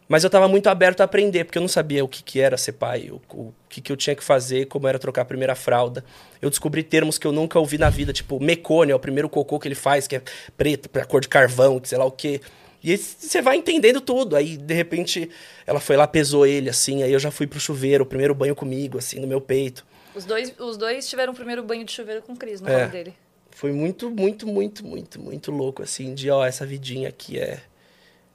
Mas 0.08 0.22
eu 0.22 0.30
tava 0.30 0.46
muito 0.46 0.68
aberto 0.68 1.00
a 1.00 1.04
aprender, 1.04 1.42
porque 1.44 1.58
eu 1.58 1.62
não 1.62 1.68
sabia 1.68 2.04
o 2.04 2.06
que, 2.08 2.22
que 2.22 2.38
era 2.40 2.56
ser 2.56 2.72
pai, 2.74 3.10
o, 3.10 3.20
o 3.34 3.52
que, 3.68 3.80
que 3.80 3.90
eu 3.90 3.96
tinha 3.96 4.14
que 4.14 4.22
fazer, 4.22 4.66
como 4.66 4.86
era 4.86 5.00
trocar 5.00 5.22
a 5.22 5.24
primeira 5.24 5.56
fralda. 5.56 6.04
Eu 6.40 6.48
descobri 6.48 6.84
termos 6.84 7.18
que 7.18 7.26
eu 7.26 7.32
nunca 7.32 7.58
ouvi 7.58 7.76
na 7.76 7.90
vida, 7.90 8.12
tipo 8.12 8.38
mecônio, 8.38 8.92
é 8.92 8.94
o 8.96 9.00
primeiro 9.00 9.28
cocô 9.28 9.58
que 9.58 9.66
ele 9.66 9.74
faz, 9.74 10.06
que 10.06 10.14
é 10.14 10.22
preto, 10.56 10.88
pra 10.88 11.04
cor 11.04 11.20
de 11.20 11.26
carvão, 11.28 11.80
que 11.80 11.88
sei 11.88 11.98
lá 11.98 12.04
o 12.04 12.12
quê. 12.12 12.40
E 12.86 12.92
aí 12.92 12.96
você 12.96 13.42
vai 13.42 13.56
entendendo 13.56 14.00
tudo. 14.00 14.36
Aí, 14.36 14.56
de 14.56 14.72
repente, 14.72 15.28
ela 15.66 15.80
foi 15.80 15.96
lá, 15.96 16.06
pesou 16.06 16.46
ele, 16.46 16.70
assim. 16.70 17.02
Aí 17.02 17.12
eu 17.12 17.18
já 17.18 17.32
fui 17.32 17.44
pro 17.44 17.58
chuveiro, 17.58 18.04
o 18.04 18.06
primeiro 18.06 18.32
banho 18.32 18.54
comigo, 18.54 18.96
assim, 18.96 19.18
no 19.18 19.26
meu 19.26 19.40
peito. 19.40 19.84
Os 20.14 20.24
dois, 20.24 20.54
os 20.56 20.76
dois 20.76 21.08
tiveram 21.08 21.32
o 21.32 21.36
primeiro 21.36 21.64
banho 21.64 21.84
de 21.84 21.90
chuveiro 21.90 22.22
com 22.22 22.32
o 22.34 22.36
Cris 22.36 22.60
no 22.60 22.68
É. 22.68 22.78
colo 22.78 22.92
dele. 22.92 23.14
Foi 23.50 23.72
muito, 23.72 24.08
muito, 24.08 24.46
muito, 24.46 24.86
muito, 24.86 25.20
muito 25.20 25.50
louco, 25.50 25.82
assim, 25.82 26.14
de, 26.14 26.30
ó, 26.30 26.46
essa 26.46 26.64
vidinha 26.64 27.08
aqui 27.08 27.40
é, 27.40 27.60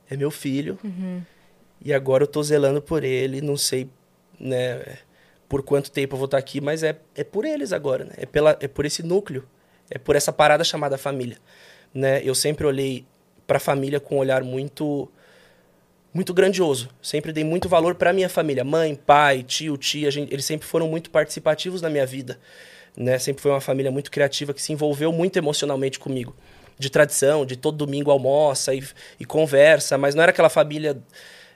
é 0.10 0.18
meu 0.18 0.30
filho. 0.32 0.78
E 1.80 1.94
agora 1.94 2.23
eu 2.23 2.28
tô 2.28 2.44
zelando 2.44 2.82
por 2.82 3.06
ele, 3.06 3.40
não 3.40 3.56
sei, 3.56 3.90
né, 4.40 4.98
por 5.48 5.64
quanto 5.64 5.90
tempo 5.91 6.15
eu 6.15 6.18
vou 6.18 6.26
estar 6.26 6.38
aqui, 6.38 6.60
mas 6.60 6.84
é, 6.84 6.99
é 7.15 7.23
por 7.23 7.45
eles 7.45 7.72
agora, 7.72 8.03
né? 8.06 8.14
É, 8.18 8.26
pela, 8.26 8.57
é 8.60 8.68
por 8.68 8.86
esse 8.86 9.02
núcleo, 9.02 9.48
é 9.90 9.98
por 9.98 10.15
essa 10.15 10.34
parada 10.34 10.64
chamada 10.64 10.98
família, 10.98 11.38
né? 11.94 12.22
Eu 12.23 12.34
sempre 12.36 12.65
olhei 12.65 13.06
pra 13.52 13.60
família 13.60 13.99
com 13.99 14.15
um 14.15 14.19
olhar 14.19 14.45
muito 14.45 15.11
muito 16.14 16.34
grandioso. 16.34 16.88
Sempre 17.02 17.34
dei 17.34 17.44
muito 17.44 17.68
valor 17.68 17.95
pra 17.95 18.14
minha 18.14 18.30
família, 18.30 18.64
mãe, 18.64 18.95
pai, 18.95 19.44
tio, 19.44 19.78
tia, 19.78 20.10
gente, 20.10 20.34
eles 20.34 20.45
sempre 20.45 20.65
foram 20.65 20.88
muito 20.88 21.10
participativos 21.10 21.82
na 21.82 21.90
minha 21.90 22.06
vida, 22.06 22.40
né? 22.95 23.19
Sempre 23.19 23.41
foi 23.41 23.52
uma 23.52 23.60
família 23.60 23.91
muito 23.91 24.10
criativa 24.10 24.53
que 24.53 24.61
se 24.61 24.72
envolveu 24.72 25.11
muito 25.11 25.36
emocionalmente 25.36 25.99
comigo. 25.99 26.34
De 26.80 26.90
tradição, 26.90 27.45
de 27.45 27.57
todo 27.57 27.76
domingo 27.76 28.10
almoça 28.10 28.73
e, 28.73 28.82
e 29.19 29.26
conversa, 29.26 29.98
mas 29.98 30.15
não 30.15 30.23
era 30.23 30.32
aquela 30.32 30.49
família 30.49 30.98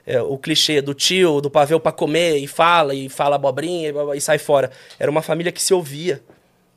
é, 0.06 0.20
o 0.20 0.36
clichê 0.36 0.82
do 0.82 0.92
tio, 0.92 1.40
do 1.40 1.50
pavê 1.50 1.80
pra 1.80 1.92
comer 1.92 2.36
e 2.36 2.46
fala 2.46 2.94
e 2.94 3.08
fala 3.08 3.36
abobrinha 3.36 3.88
e, 3.88 4.18
e 4.18 4.20
sai 4.20 4.36
fora. 4.36 4.70
Era 4.98 5.10
uma 5.10 5.22
família 5.22 5.50
que 5.50 5.62
se 5.62 5.72
ouvia, 5.72 6.22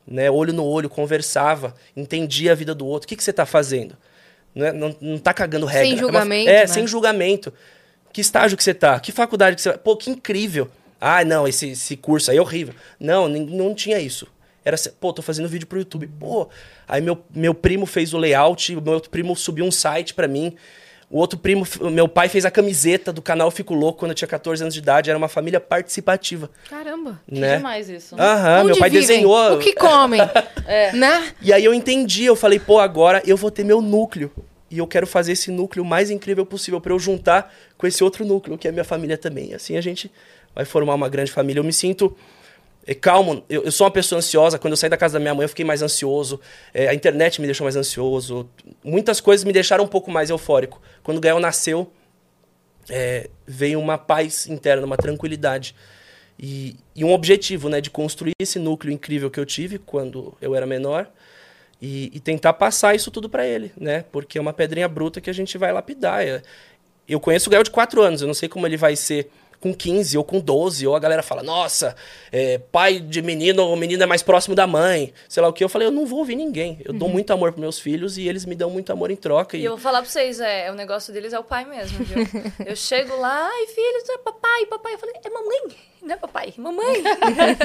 né? 0.06 0.30
Olho 0.30 0.54
no 0.54 0.64
olho, 0.64 0.88
conversava, 0.88 1.74
entendia 1.94 2.52
a 2.52 2.54
vida 2.54 2.74
do 2.74 2.86
outro. 2.86 3.04
O 3.04 3.08
que, 3.08 3.16
que 3.16 3.22
você 3.22 3.34
tá 3.34 3.44
fazendo? 3.44 3.98
Não, 4.54 4.66
é- 4.66 4.72
não, 4.72 4.96
não 5.00 5.18
tá 5.18 5.32
cagando 5.32 5.66
regra. 5.66 5.82
Sem 5.84 5.92
É 5.92 5.94
uma- 5.94 6.00
julgamento, 6.00 6.50
É, 6.50 6.60
né? 6.60 6.66
sem 6.66 6.86
julgamento. 6.86 7.52
Que 8.12 8.20
estágio 8.20 8.56
que 8.56 8.64
você 8.64 8.74
tá? 8.74 8.98
Que 8.98 9.12
faculdade 9.12 9.56
que 9.56 9.62
você 9.62 9.68
vai? 9.70 9.78
Pô, 9.78 9.96
que 9.96 10.10
incrível. 10.10 10.68
Ah, 11.00 11.24
não, 11.24 11.46
esse, 11.48 11.70
esse 11.70 11.96
curso 11.96 12.30
aí 12.30 12.36
é 12.36 12.40
horrível. 12.40 12.74
Não, 12.98 13.28
não 13.28 13.74
tinha 13.74 13.98
isso. 13.98 14.26
Era 14.64 14.74
assim, 14.74 14.90
pô, 15.00 15.12
tô 15.12 15.22
fazendo 15.22 15.48
vídeo 15.48 15.66
pro 15.66 15.78
YouTube. 15.78 16.06
Pô, 16.18 16.48
aí 16.86 17.00
meu, 17.00 17.24
meu 17.34 17.54
primo 17.54 17.86
fez 17.86 18.12
o 18.12 18.18
layout, 18.18 18.76
o 18.76 18.82
meu 18.82 18.92
outro 18.94 19.08
primo 19.10 19.34
subiu 19.34 19.64
um 19.64 19.70
site 19.70 20.12
pra 20.12 20.28
mim. 20.28 20.54
O 21.10 21.18
outro 21.18 21.36
primo, 21.36 21.66
meu 21.90 22.06
pai 22.06 22.28
fez 22.28 22.44
a 22.44 22.52
camiseta 22.52 23.12
do 23.12 23.20
canal 23.20 23.50
Fico 23.50 23.74
Louco 23.74 23.98
quando 23.98 24.12
eu 24.12 24.14
tinha 24.14 24.28
14 24.28 24.62
anos 24.62 24.72
de 24.72 24.78
idade. 24.78 25.10
Era 25.10 25.18
uma 25.18 25.26
família 25.26 25.58
participativa, 25.58 26.48
Caramba. 26.68 27.20
Que 27.28 27.40
né? 27.40 27.56
demais 27.56 27.88
isso. 27.90 28.14
Aham, 28.16 28.58
Onde 28.60 28.66
meu 28.66 28.78
pai 28.78 28.90
vivem? 28.90 29.06
desenhou. 29.08 29.54
O 29.54 29.58
que 29.58 29.74
comem? 29.74 30.20
Né? 30.94 31.32
E 31.42 31.52
aí 31.52 31.64
eu 31.64 31.74
entendi, 31.74 32.26
eu 32.26 32.36
falei, 32.36 32.60
pô, 32.60 32.78
agora 32.78 33.20
eu 33.26 33.36
vou 33.36 33.50
ter 33.50 33.64
meu 33.64 33.82
núcleo. 33.82 34.30
E 34.70 34.78
eu 34.78 34.86
quero 34.86 35.04
fazer 35.04 35.32
esse 35.32 35.50
núcleo 35.50 35.82
o 35.82 35.86
mais 35.86 36.10
incrível 36.10 36.46
possível 36.46 36.80
pra 36.80 36.92
eu 36.92 36.98
juntar 36.98 37.52
com 37.76 37.88
esse 37.88 38.04
outro 38.04 38.24
núcleo, 38.24 38.56
que 38.56 38.68
é 38.68 38.70
a 38.70 38.72
minha 38.72 38.84
família 38.84 39.18
também. 39.18 39.50
E 39.50 39.54
assim 39.54 39.76
a 39.76 39.80
gente 39.80 40.08
vai 40.54 40.64
formar 40.64 40.94
uma 40.94 41.08
grande 41.08 41.32
família. 41.32 41.58
Eu 41.58 41.64
me 41.64 41.72
sinto 41.72 42.16
é, 42.86 42.94
calmo. 42.94 43.44
Eu, 43.48 43.64
eu 43.64 43.72
sou 43.72 43.84
uma 43.86 43.90
pessoa 43.90 44.18
ansiosa. 44.18 44.58
Quando 44.58 44.72
eu 44.72 44.76
saí 44.76 44.90
da 44.90 44.96
casa 44.96 45.14
da 45.14 45.20
minha 45.20 45.34
mãe, 45.34 45.44
eu 45.44 45.48
fiquei 45.48 45.64
mais 45.64 45.82
ansioso. 45.82 46.40
É, 46.72 46.88
a 46.88 46.94
internet 46.94 47.40
me 47.40 47.46
deixou 47.46 47.64
mais 47.64 47.76
ansioso. 47.76 48.48
Muitas 48.82 49.20
coisas 49.20 49.44
me 49.44 49.52
deixaram 49.52 49.84
um 49.84 49.88
pouco 49.88 50.10
mais 50.10 50.30
eufórico. 50.30 50.80
Quando 51.02 51.18
o 51.18 51.20
Gael 51.20 51.38
nasceu, 51.38 51.92
é, 52.88 53.28
veio 53.46 53.78
uma 53.78 53.98
paz 53.98 54.46
interna, 54.46 54.84
uma 54.86 54.96
tranquilidade. 54.96 55.74
E, 56.38 56.76
e 56.96 57.04
um 57.04 57.12
objetivo, 57.12 57.68
né, 57.68 57.80
de 57.82 57.90
construir 57.90 58.32
esse 58.40 58.58
núcleo 58.58 58.92
incrível 58.92 59.30
que 59.30 59.38
eu 59.38 59.44
tive 59.44 59.78
quando 59.78 60.34
eu 60.40 60.54
era 60.54 60.66
menor 60.66 61.06
e, 61.82 62.10
e 62.14 62.18
tentar 62.20 62.54
passar 62.54 62.94
isso 62.94 63.10
tudo 63.10 63.28
para 63.28 63.46
ele, 63.46 63.70
né? 63.78 64.04
Porque 64.10 64.38
é 64.38 64.40
uma 64.40 64.52
pedrinha 64.54 64.88
bruta 64.88 65.20
que 65.20 65.28
a 65.28 65.34
gente 65.34 65.58
vai 65.58 65.70
lapidar. 65.70 66.26
É- 66.26 66.42
Eu 67.06 67.20
conheço 67.20 67.48
o 67.48 67.52
Gael 67.52 67.62
de 67.62 67.70
4 67.70 68.00
anos, 68.02 68.22
eu 68.22 68.26
não 68.26 68.34
sei 68.34 68.48
como 68.48 68.66
ele 68.66 68.76
vai 68.78 68.96
ser 68.96 69.30
com 69.60 69.74
15 69.74 70.16
ou 70.16 70.24
com 70.24 70.40
12, 70.40 70.86
ou 70.86 70.96
a 70.96 70.98
galera 70.98 71.22
fala, 71.22 71.42
nossa, 71.42 71.94
é, 72.32 72.58
pai 72.58 72.98
de 72.98 73.20
menino, 73.20 73.70
o 73.70 73.76
menino 73.76 74.02
é 74.02 74.06
mais 74.06 74.22
próximo 74.22 74.54
da 74.54 74.66
mãe, 74.66 75.12
sei 75.28 75.42
lá 75.42 75.48
o 75.48 75.52
que. 75.52 75.62
Eu 75.62 75.68
falei, 75.68 75.86
eu 75.86 75.92
não 75.92 76.06
vou 76.06 76.20
ouvir 76.20 76.34
ninguém. 76.34 76.80
Eu 76.84 76.94
dou 76.94 77.08
muito 77.08 77.30
amor 77.32 77.52
pros 77.52 77.60
meus 77.60 77.78
filhos 77.78 78.16
e 78.16 78.26
eles 78.26 78.46
me 78.46 78.54
dão 78.54 78.70
muito 78.70 78.90
amor 78.90 79.10
em 79.10 79.16
troca. 79.16 79.56
E 79.56 79.60
E, 79.60 79.64
eu 79.64 79.72
vou 79.72 79.78
falar 79.78 80.00
pra 80.00 80.10
vocês, 80.10 80.40
é, 80.40 80.70
o 80.70 80.74
negócio 80.74 81.12
deles 81.12 81.32
é 81.32 81.38
o 81.38 81.44
pai 81.44 81.64
mesmo, 81.66 82.02
viu? 82.04 82.26
Eu 82.64 82.74
chego 82.76 83.16
lá, 83.16 83.48
ai, 83.52 83.66
filho, 83.66 84.02
tu 84.06 84.12
é 84.12 84.18
papai, 84.18 84.66
papai. 84.66 84.94
Eu 84.94 84.98
falei, 84.98 85.14
é 85.22 85.30
mamãe, 85.30 85.60
não 86.02 86.14
é 86.14 86.16
papai, 86.16 86.54
mamãe. 86.56 87.02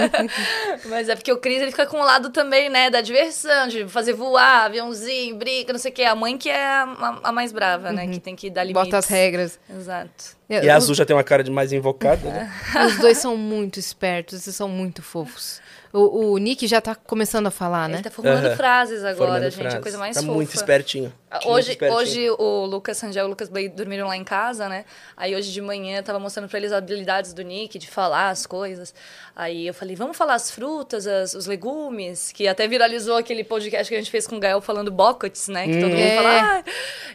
Mas 0.85 1.09
é 1.09 1.15
porque 1.15 1.31
o 1.31 1.37
Cris, 1.37 1.61
ele 1.61 1.71
fica 1.71 1.85
com 1.85 1.97
o 1.97 2.03
lado 2.03 2.29
também, 2.29 2.69
né, 2.69 2.89
da 2.89 3.01
diversão, 3.01 3.67
de 3.67 3.87
fazer 3.87 4.13
voar, 4.13 4.65
aviãozinho, 4.65 5.35
brinca, 5.35 5.71
não 5.71 5.79
sei 5.79 5.91
o 5.91 5.93
quê. 5.93 6.03
A 6.03 6.15
mãe 6.15 6.37
que 6.37 6.49
é 6.49 6.65
a, 6.65 7.19
a 7.23 7.31
mais 7.31 7.51
brava, 7.51 7.91
né, 7.91 8.07
que 8.07 8.19
tem 8.19 8.35
que 8.35 8.49
dar 8.49 8.63
limites. 8.63 8.83
Bota 8.83 8.97
as 8.97 9.07
regras. 9.07 9.59
Exato. 9.69 10.35
E 10.49 10.69
a 10.69 10.75
Azul 10.75 10.93
já 10.95 11.05
tem 11.05 11.15
uma 11.15 11.23
cara 11.23 11.43
de 11.43 11.49
mais 11.51 11.71
invocada, 11.71 12.29
né? 12.29 12.51
Os 12.87 12.97
dois 12.99 13.17
são 13.17 13.35
muito 13.35 13.79
espertos 13.79 14.45
e 14.45 14.53
são 14.53 14.67
muito 14.69 15.01
fofos. 15.01 15.59
O, 15.93 16.33
o 16.33 16.37
Nick 16.37 16.67
já 16.67 16.81
tá 16.81 16.93
começando 16.93 17.47
a 17.47 17.51
falar, 17.51 17.87
né? 17.87 17.95
Ele 17.95 18.03
tá 18.03 18.11
formulando 18.11 18.47
Aham. 18.47 18.55
frases 18.57 18.99
agora, 18.99 19.15
Formando 19.15 19.43
gente, 19.43 19.53
a 19.55 19.61
frases. 19.61 19.79
coisa 19.79 19.97
mais 19.97 20.13
Tá 20.15 20.21
fofa. 20.21 20.33
muito 20.33 20.53
espertinho. 20.53 21.13
muito 21.31 21.47
Hoje, 21.49 21.69
espertinho. 21.71 21.97
hoje 21.99 22.29
o 22.31 22.65
Lucas 22.65 22.99
Rangel 22.99 23.23
e 23.23 23.27
o 23.27 23.29
Lucas 23.29 23.47
Blay 23.47 23.69
dormiram 23.69 24.07
lá 24.07 24.17
em 24.17 24.23
casa, 24.25 24.67
né? 24.67 24.83
Aí 25.15 25.33
hoje 25.33 25.53
de 25.53 25.61
manhã 25.61 25.97
eu 25.99 26.03
tava 26.03 26.19
mostrando 26.19 26.49
pra 26.49 26.59
eles 26.59 26.73
as 26.73 26.79
habilidades 26.79 27.33
do 27.33 27.41
Nick, 27.43 27.79
de 27.79 27.87
falar 27.87 28.27
as 28.29 28.45
coisas. 28.45 28.93
Aí 29.37 29.67
eu 29.67 29.73
falei, 29.73 29.97
vamos 29.97 30.15
falar 30.15 30.35
as 30.35 30.49
frutas, 30.49 31.05
as- 31.05 31.33
os 31.33 31.45
legumes, 31.45 32.31
que 32.31 32.47
até 32.47 32.67
viralizou 32.69 33.17
aquele 33.17 33.43
podcast 33.43 33.89
que 33.89 33.95
a 33.95 33.97
gente 33.99 34.09
fez 34.09 34.25
com 34.25 34.37
o 34.37 34.39
Gael 34.39 34.61
falando 34.61 34.89
bocotes, 34.89 35.49
né? 35.49 35.65
Que 35.67 35.73
todo 35.81 35.89
mundo 35.89 35.99
É. 35.99 36.15
fala. 36.15 36.29
"Ah!" 36.41 36.63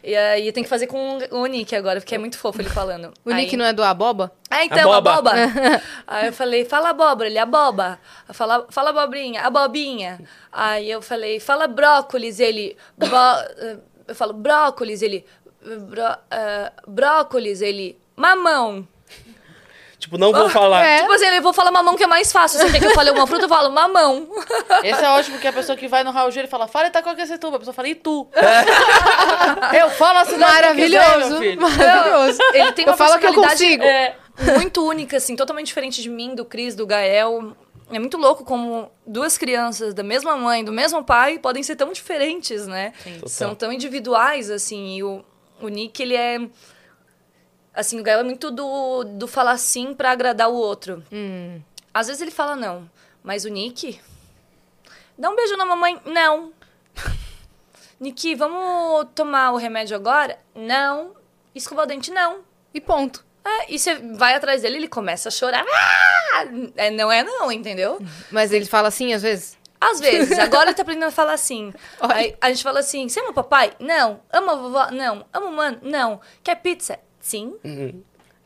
E 0.04 0.14
aí 0.14 0.52
tem 0.52 0.62
que 0.62 0.68
fazer 0.68 0.86
com 0.86 1.18
o 1.30 1.46
Nick 1.46 1.74
agora, 1.74 1.98
porque 1.98 2.14
é 2.14 2.18
muito 2.18 2.36
fofo 2.36 2.60
ele 2.60 2.68
falando. 2.68 3.10
O 3.24 3.32
Nick 3.32 3.52
Aí- 3.52 3.56
não 3.56 3.64
é 3.64 3.72
do 3.72 3.82
Aboba? 3.82 4.30
ah, 4.50 4.64
então, 4.66 4.92
Aboba. 4.92 5.12
aboba. 5.12 5.32
Aí 6.06 6.26
eu 6.26 6.32
falei, 6.34 6.64
fala 6.66 6.90
abóbora, 6.90 7.26
ele, 7.28 7.38
aboba. 7.38 7.98
Fala, 8.34 8.66
fala 8.68 8.90
abobrinha, 8.90 9.40
abobinha. 9.42 10.20
Aí 10.52 10.90
eu 10.90 11.00
falei, 11.00 11.40
fala 11.40 11.66
brócolis, 11.66 12.38
ele, 12.38 12.76
eu 14.06 14.14
falo, 14.14 14.32
brócolis, 14.34 15.00
ele, 15.00 15.24
bró- 15.88 16.18
eh, 16.30 16.72
brócolis, 16.86 17.62
ele, 17.62 17.98
mamão. 18.16 18.86
Tipo, 20.00 20.16
não 20.16 20.32
vou 20.32 20.48
falar. 20.48 20.82
é. 20.82 21.00
Tipo 21.02 21.12
assim, 21.12 21.26
eu 21.26 21.42
vou 21.42 21.52
falar 21.52 21.70
mamão 21.70 21.94
que 21.94 22.02
é 22.02 22.06
mais 22.06 22.32
fácil. 22.32 22.58
Você 22.58 22.70
quer 22.72 22.78
que 22.80 22.86
eu 22.86 22.94
fale 22.94 23.10
uma 23.10 23.26
fruta, 23.26 23.44
eu 23.44 23.48
falo 23.50 23.70
mamão. 23.70 24.26
Esse 24.82 25.04
é 25.04 25.10
ótimo, 25.10 25.38
que 25.38 25.46
a 25.46 25.52
pessoa 25.52 25.76
que 25.76 25.86
vai 25.86 26.02
no 26.02 26.10
Raul 26.10 26.30
Gil, 26.30 26.40
ele 26.40 26.48
fala, 26.48 26.66
fala 26.66 26.86
Itacoaquecetuba. 26.88 27.56
A 27.56 27.58
pessoa 27.58 27.74
fala, 27.74 27.88
e 27.88 27.94
tu? 27.94 28.26
É. 28.32 29.82
Eu 29.82 29.90
falo 29.90 30.18
a 30.20 30.24
cidade 30.24 30.62
que 30.62 30.68
eu 30.68 30.74
quiser, 30.86 31.06
Maravilhoso. 31.06 31.60
Maravilhoso. 31.60 32.38
Ele 32.54 32.72
tem 32.72 32.84
Eu 32.86 32.92
uma 32.92 32.96
falo 32.96 33.18
que 33.18 33.26
eu 33.26 33.34
consigo. 33.34 33.84
é, 33.84 34.16
muito 34.56 34.86
única, 34.86 35.18
assim, 35.18 35.36
totalmente 35.36 35.66
diferente 35.66 36.00
de 36.00 36.08
mim, 36.08 36.34
do 36.34 36.46
Cris, 36.46 36.74
do 36.74 36.86
Gael. 36.86 37.54
É 37.92 37.98
muito 37.98 38.16
louco 38.16 38.42
como 38.44 38.90
duas 39.06 39.36
crianças 39.36 39.92
da 39.92 40.02
mesma 40.02 40.34
mãe, 40.36 40.64
do 40.64 40.72
mesmo 40.72 41.04
pai, 41.04 41.38
podem 41.38 41.62
ser 41.62 41.76
tão 41.76 41.92
diferentes, 41.92 42.66
né? 42.66 42.92
São 43.26 43.54
tão 43.54 43.70
individuais, 43.72 44.48
assim. 44.50 44.96
E 44.96 45.02
o, 45.04 45.22
o 45.60 45.68
Nick, 45.68 46.00
ele 46.02 46.16
é... 46.16 46.40
Assim, 47.74 48.00
o 48.00 48.02
Gael 48.02 48.20
é 48.20 48.24
muito 48.24 48.50
do, 48.50 49.04
do 49.04 49.26
falar 49.26 49.56
sim 49.56 49.94
pra 49.94 50.10
agradar 50.10 50.50
o 50.50 50.54
outro. 50.54 51.04
Às 51.92 52.08
vezes 52.08 52.20
ele 52.22 52.30
fala 52.30 52.56
não, 52.56 52.90
mas 53.22 53.44
o 53.44 53.48
Nick... 53.48 54.00
Dá 55.20 55.28
um 55.28 55.36
beijo 55.36 55.54
na 55.54 55.66
mamãe? 55.66 56.00
Não. 56.06 56.50
Nick, 58.00 58.34
vamos 58.34 59.06
tomar 59.14 59.52
o 59.52 59.58
remédio 59.58 59.94
agora? 59.94 60.38
Não. 60.54 61.14
Escovar 61.54 61.84
o 61.84 61.88
dente? 61.88 62.10
Não. 62.10 62.38
E 62.72 62.80
ponto. 62.80 63.22
É, 63.44 63.74
e 63.74 63.78
você 63.78 63.96
vai 63.96 64.34
atrás 64.34 64.62
dele, 64.62 64.76
ele 64.76 64.88
começa 64.88 65.28
a 65.28 65.32
chorar. 65.32 65.62
Ah! 65.68 66.44
É, 66.74 66.90
não 66.90 67.12
é 67.12 67.22
não, 67.22 67.52
entendeu? 67.52 68.00
Mas 68.32 68.50
ele 68.50 68.64
fala 68.64 68.88
assim 68.88 69.12
às 69.12 69.20
vezes? 69.20 69.58
Às 69.78 70.00
vezes. 70.00 70.38
Agora 70.38 70.68
ele 70.68 70.74
tá 70.74 70.82
aprendendo 70.82 71.08
a 71.08 71.10
falar 71.10 71.34
assim. 71.34 71.70
Aí 72.00 72.34
a 72.40 72.48
gente 72.48 72.62
fala 72.62 72.80
assim: 72.80 73.06
você 73.06 73.20
ama 73.20 73.34
papai? 73.34 73.72
Não. 73.78 74.22
Ama 74.32 74.56
vovó? 74.56 74.90
Não. 74.90 75.26
Ama 75.32 75.50
mano? 75.50 75.78
Não. 75.82 76.20
Quer 76.42 76.56
pizza? 76.56 76.98
Sim. 77.20 77.54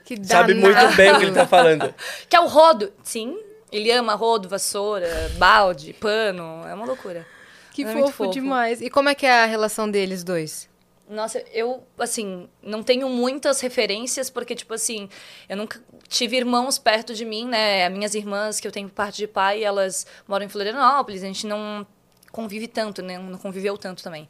Que 0.05 0.23
Sabe 0.25 0.55
muito 0.55 0.97
bem 0.97 1.13
o 1.13 1.19
que 1.19 1.25
ele 1.25 1.33
tá 1.33 1.47
falando. 1.47 1.95
Quer 2.29 2.41
o 2.41 2.47
rodo? 2.47 2.93
Sim. 3.03 3.39
Ele 3.73 3.91
ama 3.91 4.15
rodo, 4.15 4.49
vassoura, 4.49 5.09
balde, 5.37 5.93
pano. 5.95 6.63
É 6.67 6.75
uma 6.75 6.85
loucura. 6.87 7.27
Que 7.73 7.83
É 7.85 7.93
fofo, 7.93 8.13
fofo. 8.13 8.31
demais. 8.31 8.81
E 8.81 8.89
como 8.91 9.09
é 9.09 9.15
que 9.15 9.27
é 9.27 9.43
a 9.43 9.47
relação 9.47 9.91
deles 9.91 10.23
dois? 10.23 10.69
Nossa, 11.09 11.43
eu, 11.53 11.83
assim, 11.99 12.49
não 12.63 12.83
tenho 12.83 13.09
muitas 13.09 13.61
referências, 13.61 14.31
porque, 14.31 14.55
tipo 14.55 14.73
assim, 14.73 15.09
eu 15.49 15.57
nunca 15.57 15.79
tive 16.09 16.37
irmãos 16.37 16.79
perto 16.79 17.13
de 17.15 17.25
mim, 17.25 17.47
né? 17.47 17.87
As 17.87 17.93
minhas 17.93 18.15
irmãs, 18.15 18.59
que 18.61 18.67
eu 18.67 18.73
tenho 18.73 18.89
parte 18.89 19.17
de 19.19 19.27
pai, 19.27 19.63
elas 19.65 20.07
moram 20.27 20.47
em 20.47 20.49
Florianópolis, 20.49 21.23
a 21.23 21.27
gente 21.27 21.47
não 21.47 21.87
convive 22.31 22.69
tanto, 22.69 23.03
né? 23.03 23.19
Não 23.19 23.39
conviveu 23.39 23.77
tanto 23.77 24.03
também. 24.03 24.29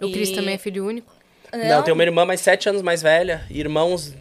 O 0.00 0.10
Cris 0.10 0.30
E- 0.30 0.34
também 0.34 0.54
é 0.54 0.58
filho 0.58 0.84
único? 0.86 1.10
Não, 1.56 1.82
tem 1.82 1.92
uma 1.92 2.02
irmã 2.02 2.24
mais 2.24 2.40
sete 2.40 2.68
anos 2.68 2.82
mais 2.82 3.02
velha 3.02 3.46
e 3.50 3.58
irmãos 3.60 4.14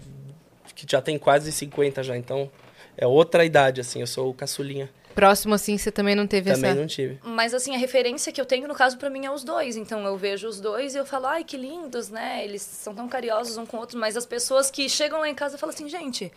que 0.76 0.86
já 0.90 1.02
tem 1.02 1.18
quase 1.18 1.52
50 1.52 2.04
já, 2.04 2.18
então 2.18 2.50
é 2.98 3.08
outra 3.08 3.46
idade, 3.46 3.82
assim, 3.82 4.02
eu 4.02 4.08
sou 4.08 4.30
o 4.30 4.34
caçulinha. 4.34 4.90
Próximo, 5.16 5.54
assim, 5.54 5.78
você 5.78 5.92
também 5.92 6.16
não 6.16 6.26
teve 6.26 6.52
Também 6.52 6.72
essa... 6.72 6.80
não 6.80 6.88
tive. 6.88 7.20
Mas, 7.24 7.54
assim, 7.54 7.76
a 7.76 7.78
referência 7.78 8.32
que 8.32 8.42
eu 8.42 8.46
tenho, 8.46 8.68
no 8.68 8.74
caso, 8.74 8.98
pra 8.98 9.10
mim, 9.12 9.26
é 9.26 9.32
os 9.32 9.44
dois. 9.44 9.78
Então, 9.78 10.04
eu 10.06 10.18
vejo 10.18 10.48
os 10.48 10.60
dois 10.60 10.96
e 10.96 10.98
eu 10.98 11.06
falo, 11.06 11.28
ai, 11.28 11.44
que 11.44 11.56
lindos, 11.56 12.10
né? 12.10 12.44
Eles 12.44 12.64
são 12.64 12.96
tão 12.96 13.08
carinhosos 13.08 13.56
um 13.58 13.66
com 13.66 13.78
o 13.78 13.80
outro. 13.80 14.00
Mas 14.00 14.18
as 14.18 14.26
pessoas 14.26 14.72
que 14.72 14.90
chegam 14.90 15.20
lá 15.20 15.30
em 15.30 15.36
casa 15.36 15.56
falam 15.58 15.74
assim, 15.74 15.88
gente, 15.88 16.32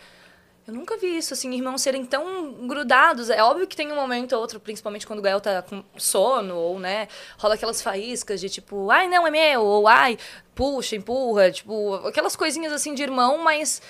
eu 0.67 0.75
nunca 0.75 0.97
vi 0.97 1.17
isso, 1.17 1.33
assim, 1.33 1.55
irmãos 1.55 1.81
serem 1.81 2.05
tão 2.05 2.67
grudados. 2.67 3.31
É 3.31 3.43
óbvio 3.43 3.67
que 3.67 3.77
tem 3.77 3.93
um 3.93 3.95
momento 3.95 4.33
ou 4.35 4.41
outro, 4.41 4.59
principalmente 4.59 5.07
quando 5.07 5.21
o 5.21 5.23
Gael 5.23 5.41
tá 5.41 5.63
com 5.63 5.85
sono, 5.97 6.57
ou, 6.57 6.79
né, 6.81 7.07
rola 7.39 7.55
aquelas 7.55 7.81
faíscas 7.81 8.41
de 8.41 8.49
tipo, 8.49 8.91
ai, 8.91 9.07
não, 9.09 9.27
é 9.27 9.31
meu, 9.31 9.63
ou 9.63 9.87
ai, 9.87 10.19
puxa, 10.55 10.97
empurra, 10.97 11.53
tipo, 11.53 11.95
aquelas 12.07 12.35
coisinhas 12.35 12.73
assim 12.73 12.95
de 12.95 13.03
irmão, 13.03 13.39
mas 13.39 13.81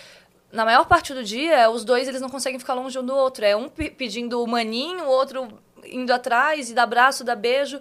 na 0.52 0.64
maior 0.64 0.86
parte 0.86 1.14
do 1.14 1.24
dia, 1.24 1.70
os 1.70 1.84
dois 1.84 2.08
eles 2.08 2.20
não 2.20 2.28
conseguem 2.28 2.58
ficar 2.58 2.74
longe 2.74 2.98
um 2.98 3.04
do 3.04 3.14
outro. 3.14 3.44
É 3.44 3.56
um 3.56 3.68
pe- 3.68 3.90
pedindo 3.90 4.46
maninho, 4.46 5.04
o 5.04 5.08
outro 5.08 5.48
indo 5.84 6.12
atrás 6.12 6.70
e 6.70 6.74
dá 6.74 6.82
abraço, 6.82 7.24
dá 7.24 7.34
beijo. 7.34 7.80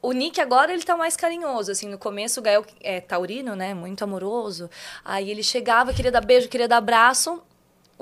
O 0.00 0.12
Nick 0.12 0.40
agora 0.40 0.72
ele 0.72 0.82
tá 0.82 0.96
mais 0.96 1.16
carinhoso, 1.16 1.70
assim, 1.70 1.86
no 1.88 1.96
começo 1.98 2.40
o 2.40 2.42
Gael 2.42 2.64
é 2.80 3.00
taurino, 3.00 3.54
né, 3.54 3.72
muito 3.74 4.02
amoroso. 4.02 4.68
Aí 5.04 5.30
ele 5.30 5.42
chegava, 5.42 5.92
queria 5.92 6.10
dar 6.10 6.24
beijo, 6.24 6.48
queria 6.48 6.66
dar 6.66 6.78
abraço. 6.78 7.42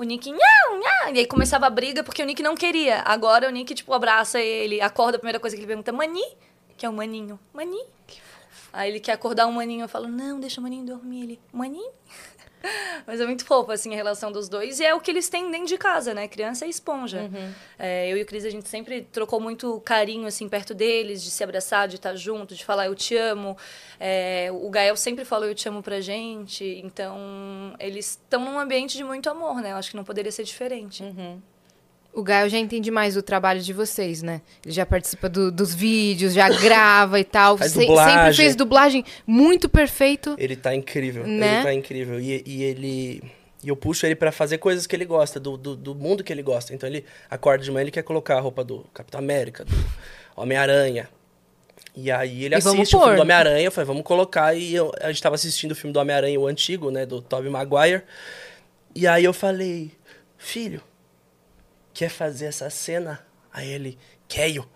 O 0.01 0.03
Nick, 0.03 0.31
nhau, 0.31 0.39
nhau, 0.79 1.13
e 1.13 1.19
aí 1.19 1.27
começava 1.27 1.67
a 1.67 1.69
briga 1.69 2.03
porque 2.03 2.23
o 2.23 2.25
Nick 2.25 2.41
não 2.41 2.55
queria. 2.55 3.03
Agora 3.05 3.47
o 3.47 3.51
Nick, 3.51 3.75
tipo, 3.75 3.93
abraça 3.93 4.39
ele, 4.39 4.81
acorda, 4.81 5.17
a 5.17 5.19
primeira 5.19 5.39
coisa 5.39 5.55
que 5.55 5.59
ele 5.61 5.67
pergunta, 5.67 5.91
Mani? 5.91 6.23
Que 6.75 6.87
é 6.87 6.89
o 6.89 6.93
maninho. 6.93 7.39
Mani? 7.53 7.77
Aí 8.71 8.89
ele 8.89 8.99
quer 8.99 9.13
acordar 9.13 9.47
o 9.47 9.51
maninho, 9.51 9.83
eu 9.83 9.89
falo, 9.89 10.07
não, 10.07 10.39
deixa 10.39 10.59
o 10.59 10.63
maninho 10.63 10.85
dormir. 10.85 11.23
Ele, 11.23 11.39
maninho? 11.51 11.91
Mas 13.05 13.19
é 13.19 13.25
muito 13.25 13.45
fofo, 13.45 13.71
assim, 13.71 13.91
a 13.93 13.95
relação 13.95 14.31
dos 14.31 14.47
dois. 14.47 14.79
E 14.79 14.85
é 14.85 14.93
o 14.93 14.99
que 14.99 15.11
eles 15.11 15.29
têm 15.29 15.49
dentro 15.49 15.67
de 15.67 15.77
casa, 15.77 16.13
né? 16.13 16.27
Criança 16.27 16.65
é 16.65 16.69
esponja. 16.69 17.29
É, 17.77 18.11
eu 18.11 18.17
e 18.17 18.21
o 18.21 18.25
Cris, 18.25 18.45
a 18.45 18.49
gente 18.49 18.69
sempre 18.69 19.01
trocou 19.11 19.39
muito 19.39 19.79
carinho, 19.81 20.27
assim, 20.27 20.47
perto 20.47 20.73
deles, 20.73 21.23
de 21.23 21.31
se 21.31 21.43
abraçar, 21.43 21.87
de 21.87 21.95
estar 21.95 22.15
junto, 22.15 22.55
de 22.55 22.63
falar 22.63 22.85
eu 22.85 22.95
te 22.95 23.15
amo. 23.17 23.57
É, 23.99 24.49
o 24.51 24.69
Gael 24.69 24.95
sempre 24.95 25.25
falou 25.25 25.47
eu 25.47 25.55
te 25.55 25.67
amo 25.67 25.81
pra 25.81 25.99
gente. 26.01 26.63
Então, 26.83 27.75
eles 27.79 28.11
estão 28.11 28.43
num 28.45 28.59
ambiente 28.59 28.95
de 28.97 29.03
muito 29.03 29.29
amor, 29.29 29.55
né? 29.61 29.71
Eu 29.71 29.77
acho 29.77 29.89
que 29.89 29.97
não 29.97 30.03
poderia 30.03 30.31
ser 30.31 30.43
diferente. 30.43 31.03
O 32.13 32.23
Gael 32.23 32.49
já 32.49 32.57
entende 32.57 32.91
mais 32.91 33.15
o 33.15 33.21
trabalho 33.21 33.61
de 33.61 33.71
vocês, 33.71 34.21
né? 34.21 34.41
Ele 34.65 34.73
já 34.73 34.85
participa 34.85 35.29
do- 35.29 35.49
dos 35.51 35.73
vídeos, 35.73 36.33
já 36.33 36.49
grava 36.59 37.19
e 37.19 37.23
tal. 37.23 37.57
Faz 37.57 37.71
Se- 37.71 37.85
sempre 37.87 38.33
fez 38.33 38.55
dublagem 38.55 39.03
muito 39.25 39.69
perfeito. 39.69 40.35
Ele 40.37 40.55
tá 40.57 40.75
incrível, 40.75 41.25
Né? 41.25 41.55
ele 41.55 41.63
tá 41.63 41.73
incrível. 41.73 42.19
E, 42.19 42.43
e 42.45 42.63
ele... 42.63 43.23
E 43.63 43.69
eu 43.69 43.75
puxo 43.75 44.05
ele 44.07 44.15
pra 44.15 44.31
fazer 44.31 44.57
coisas 44.57 44.87
que 44.87 44.95
ele 44.95 45.05
gosta, 45.05 45.39
do, 45.39 45.55
do, 45.55 45.75
do 45.75 45.93
mundo 45.95 46.23
que 46.23 46.33
ele 46.33 46.41
gosta. 46.41 46.73
Então 46.73 46.89
ele 46.89 47.05
acorda 47.29 47.63
de 47.63 47.69
manhã, 47.71 47.83
ele 47.83 47.91
quer 47.91 48.01
colocar 48.01 48.37
a 48.37 48.39
roupa 48.41 48.63
do 48.63 48.83
Capitão 48.93 49.19
América, 49.19 49.63
do 49.63 49.73
Homem-Aranha. 50.35 51.07
E 51.95 52.09
aí 52.09 52.45
ele 52.45 52.55
E 52.55 52.57
assiste 52.57 52.95
o 52.95 52.99
filme 52.99 53.15
do 53.15 53.21
Homem-Aranha, 53.21 53.65
eu 53.65 53.71
falei, 53.71 53.85
vamos 53.85 54.03
colocar. 54.03 54.55
E 54.55 54.73
eu, 54.73 54.91
a 54.99 55.07
gente 55.11 55.21
tava 55.21 55.35
assistindo 55.35 55.71
o 55.71 55.75
filme 55.75 55.93
do 55.93 55.99
Homem-Aranha, 55.99 56.39
o 56.39 56.47
antigo, 56.47 56.89
né, 56.89 57.05
do 57.05 57.21
Tobey 57.21 57.49
Maguire. 57.51 58.01
E 58.95 59.05
aí 59.07 59.23
eu 59.23 59.33
falei, 59.33 59.91
filho, 60.37 60.81
quer 61.93 62.09
fazer 62.09 62.45
essa 62.45 62.69
cena? 62.69 63.25
Aí 63.53 63.69
ele, 63.69 63.97
quero. 64.27 64.67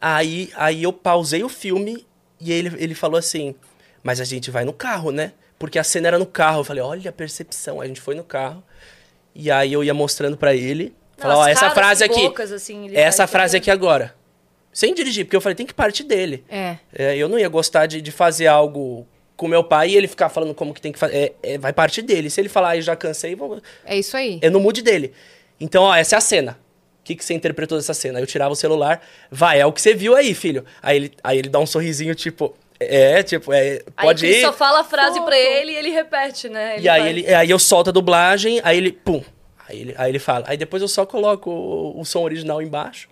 Aí, 0.00 0.50
aí 0.56 0.82
eu 0.82 0.92
pausei 0.92 1.44
o 1.44 1.48
filme 1.48 2.06
e 2.40 2.52
ele, 2.52 2.72
ele 2.82 2.94
falou 2.94 3.18
assim, 3.18 3.54
mas 4.02 4.20
a 4.20 4.24
gente 4.24 4.50
vai 4.50 4.64
no 4.64 4.72
carro, 4.72 5.12
né? 5.12 5.32
Porque 5.58 5.78
a 5.78 5.84
cena 5.84 6.08
era 6.08 6.18
no 6.18 6.26
carro. 6.26 6.60
Eu 6.60 6.64
falei, 6.64 6.82
olha 6.82 7.10
a 7.10 7.12
percepção. 7.12 7.80
Aí 7.80 7.84
a 7.84 7.88
gente 7.88 8.00
foi 8.00 8.16
no 8.16 8.24
carro. 8.24 8.64
E 9.32 9.48
aí 9.50 9.72
eu 9.72 9.84
ia 9.84 9.94
mostrando 9.94 10.36
pra 10.36 10.54
ele. 10.54 10.92
Falar, 11.16 11.38
ó, 11.38 11.46
essa 11.46 11.70
frase 11.70 12.02
aqui. 12.02 12.20
bocas, 12.20 12.50
assim, 12.50 12.90
essa 12.96 13.22
faz 13.22 13.30
frase 13.30 13.56
aqui 13.56 13.70
agora. 13.70 14.12
Sem 14.72 14.92
dirigir, 14.92 15.24
porque 15.24 15.36
eu 15.36 15.40
falei, 15.40 15.54
tem 15.54 15.66
que 15.66 15.72
partir 15.72 16.02
dele. 16.02 16.44
É. 16.48 16.78
É, 16.92 17.16
eu 17.16 17.28
não 17.28 17.38
ia 17.38 17.48
gostar 17.48 17.86
de, 17.86 18.00
de 18.00 18.10
fazer 18.10 18.48
algo 18.48 19.06
com 19.36 19.46
meu 19.46 19.62
pai 19.62 19.90
e 19.90 19.96
ele 19.96 20.08
ficar 20.08 20.28
falando 20.30 20.52
como 20.52 20.74
que 20.74 20.80
tem 20.80 20.90
que 20.90 20.98
fazer. 20.98 21.16
É, 21.16 21.54
é, 21.54 21.58
vai 21.58 21.72
partir 21.72 22.02
dele. 22.02 22.28
Se 22.28 22.40
ele 22.40 22.48
falar, 22.48 22.70
ah, 22.70 22.80
já 22.80 22.96
cansei, 22.96 23.36
vou... 23.36 23.62
É 23.84 23.96
isso 23.96 24.16
aí. 24.16 24.40
é 24.42 24.50
no 24.50 24.58
mood 24.58 24.82
dele. 24.82 25.12
Então, 25.62 25.84
ó, 25.84 25.94
essa 25.94 26.16
é 26.16 26.18
a 26.18 26.20
cena. 26.20 26.58
O 27.00 27.04
que, 27.04 27.14
que 27.14 27.24
você 27.24 27.34
interpretou 27.34 27.78
dessa 27.78 27.94
cena? 27.94 28.18
Aí 28.18 28.22
eu 28.22 28.26
tirava 28.26 28.52
o 28.52 28.56
celular, 28.56 29.00
vai, 29.30 29.60
é 29.60 29.66
o 29.66 29.72
que 29.72 29.80
você 29.80 29.94
viu 29.94 30.14
aí, 30.14 30.34
filho. 30.34 30.64
Aí 30.82 30.96
ele, 30.96 31.12
aí 31.22 31.38
ele 31.38 31.48
dá 31.48 31.58
um 31.58 31.66
sorrisinho, 31.66 32.14
tipo, 32.14 32.54
é, 32.80 33.22
tipo, 33.22 33.52
é, 33.52 33.82
Aí 33.96 34.06
pode 34.06 34.24
Cris 34.24 34.38
ir. 34.38 34.40
só 34.42 34.52
fala 34.52 34.80
a 34.80 34.84
frase 34.84 35.14
Fofo. 35.14 35.26
pra 35.26 35.38
ele 35.38 35.72
e 35.72 35.76
ele 35.76 35.90
repete, 35.90 36.48
né? 36.48 36.78
E 36.78 36.88
aí, 36.88 37.08
ele, 37.08 37.34
aí 37.34 37.50
eu 37.50 37.58
solto 37.58 37.90
a 37.90 37.92
dublagem, 37.92 38.60
aí 38.64 38.76
ele, 38.76 38.92
pum. 38.92 39.22
Aí 39.68 39.80
ele, 39.80 39.94
aí 39.96 40.10
ele 40.10 40.18
fala. 40.18 40.44
Aí 40.48 40.56
depois 40.56 40.82
eu 40.82 40.88
só 40.88 41.06
coloco 41.06 41.50
o, 41.50 42.00
o 42.00 42.04
som 42.04 42.22
original 42.22 42.60
embaixo. 42.60 43.08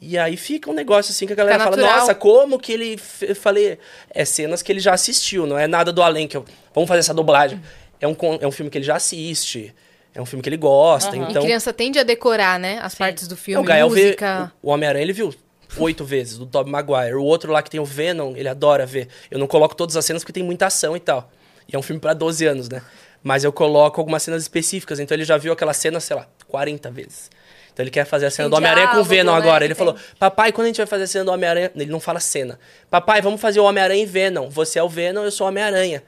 E 0.00 0.16
aí 0.16 0.36
fica 0.36 0.70
um 0.70 0.74
negócio 0.74 1.10
assim 1.10 1.26
que 1.26 1.32
a 1.32 1.36
galera 1.36 1.58
fala, 1.58 1.76
natural. 1.76 2.00
nossa, 2.00 2.14
como 2.14 2.58
que 2.58 2.72
ele. 2.72 3.00
Eu 3.20 3.34
falei, 3.34 3.78
é 4.10 4.24
cenas 4.24 4.62
que 4.62 4.70
ele 4.70 4.80
já 4.80 4.94
assistiu, 4.94 5.46
não 5.46 5.58
é 5.58 5.66
nada 5.66 5.92
do 5.92 6.02
além 6.02 6.28
que 6.28 6.36
eu. 6.36 6.44
Vamos 6.72 6.88
fazer 6.88 7.00
essa 7.00 7.14
dublagem. 7.14 7.60
É 8.00 8.06
um, 8.06 8.16
é 8.40 8.46
um 8.46 8.52
filme 8.52 8.70
que 8.70 8.78
ele 8.78 8.84
já 8.84 8.96
assiste. 8.96 9.74
É 10.18 10.20
um 10.20 10.26
filme 10.26 10.42
que 10.42 10.48
ele 10.48 10.56
gosta. 10.56 11.14
E 11.14 11.20
Então. 11.20 11.44
criança 11.44 11.72
tende 11.72 11.96
a 11.96 12.02
decorar, 12.02 12.58
né? 12.58 12.80
As 12.82 12.92
partes 12.92 13.28
do 13.28 13.36
filme, 13.36 13.62
o 13.62 13.64
Gael 13.64 13.88
vê. 13.88 14.06
música. 14.06 14.52
O 14.60 14.68
o 14.68 14.72
Homem-Aranha 14.72 15.04
ele 15.04 15.12
viu 15.12 15.32
oito 15.76 16.04
vezes, 16.04 16.36
do 16.36 16.44
Tobey 16.44 16.72
Maguire. 16.72 17.14
O 17.14 17.22
outro 17.22 17.52
lá 17.52 17.62
que 17.62 17.70
tem 17.70 17.78
o 17.78 17.84
Venom, 17.84 18.34
ele 18.34 18.48
adora 18.48 18.84
ver. 18.84 19.06
Eu 19.30 19.38
não 19.38 19.46
coloco 19.46 19.76
todas 19.76 19.96
as 19.96 20.04
cenas 20.04 20.24
porque 20.24 20.32
tem 20.32 20.42
muita 20.42 20.66
ação 20.66 20.96
e 20.96 21.00
tal. 21.00 21.30
E 21.68 21.76
é 21.76 21.78
um 21.78 21.82
filme 21.82 22.00
pra 22.00 22.14
12 22.14 22.44
anos, 22.46 22.68
né? 22.68 22.82
Mas 23.22 23.44
eu 23.44 23.52
coloco 23.52 24.00
algumas 24.00 24.24
cenas 24.24 24.42
específicas. 24.42 24.98
Então 24.98 25.14
ele 25.14 25.24
já 25.24 25.36
viu 25.36 25.52
aquela 25.52 25.72
cena, 25.72 26.00
sei 26.00 26.16
lá, 26.16 26.26
40 26.48 26.90
vezes. 26.90 27.30
Então 27.72 27.84
ele 27.84 27.90
quer 27.92 28.04
fazer 28.04 28.26
a 28.26 28.30
cena 28.32 28.46
Tem 28.48 28.50
do 28.50 28.56
Homem-Aranha 28.56 28.88
com 28.88 28.98
o 28.98 29.04
Venom 29.04 29.30
né, 29.30 29.38
agora. 29.38 29.64
Ele 29.64 29.72
tem. 29.72 29.78
falou: 29.78 29.94
Papai, 30.18 30.50
quando 30.50 30.64
a 30.64 30.68
gente 30.68 30.78
vai 30.78 30.86
fazer 30.86 31.04
a 31.04 31.06
cena 31.06 31.26
do 31.26 31.30
Homem-Aranha. 31.30 31.70
Ele 31.76 31.92
não 31.92 32.00
fala 32.00 32.18
cena. 32.18 32.58
Papai, 32.90 33.22
vamos 33.22 33.40
fazer 33.40 33.60
o 33.60 33.64
Homem-Aranha 33.64 34.02
e 34.02 34.06
Venom. 34.06 34.48
Você 34.48 34.80
é 34.80 34.82
o 34.82 34.88
Venom, 34.88 35.22
eu 35.22 35.30
sou 35.30 35.46
o 35.46 35.48
Homem-Aranha. 35.48 36.02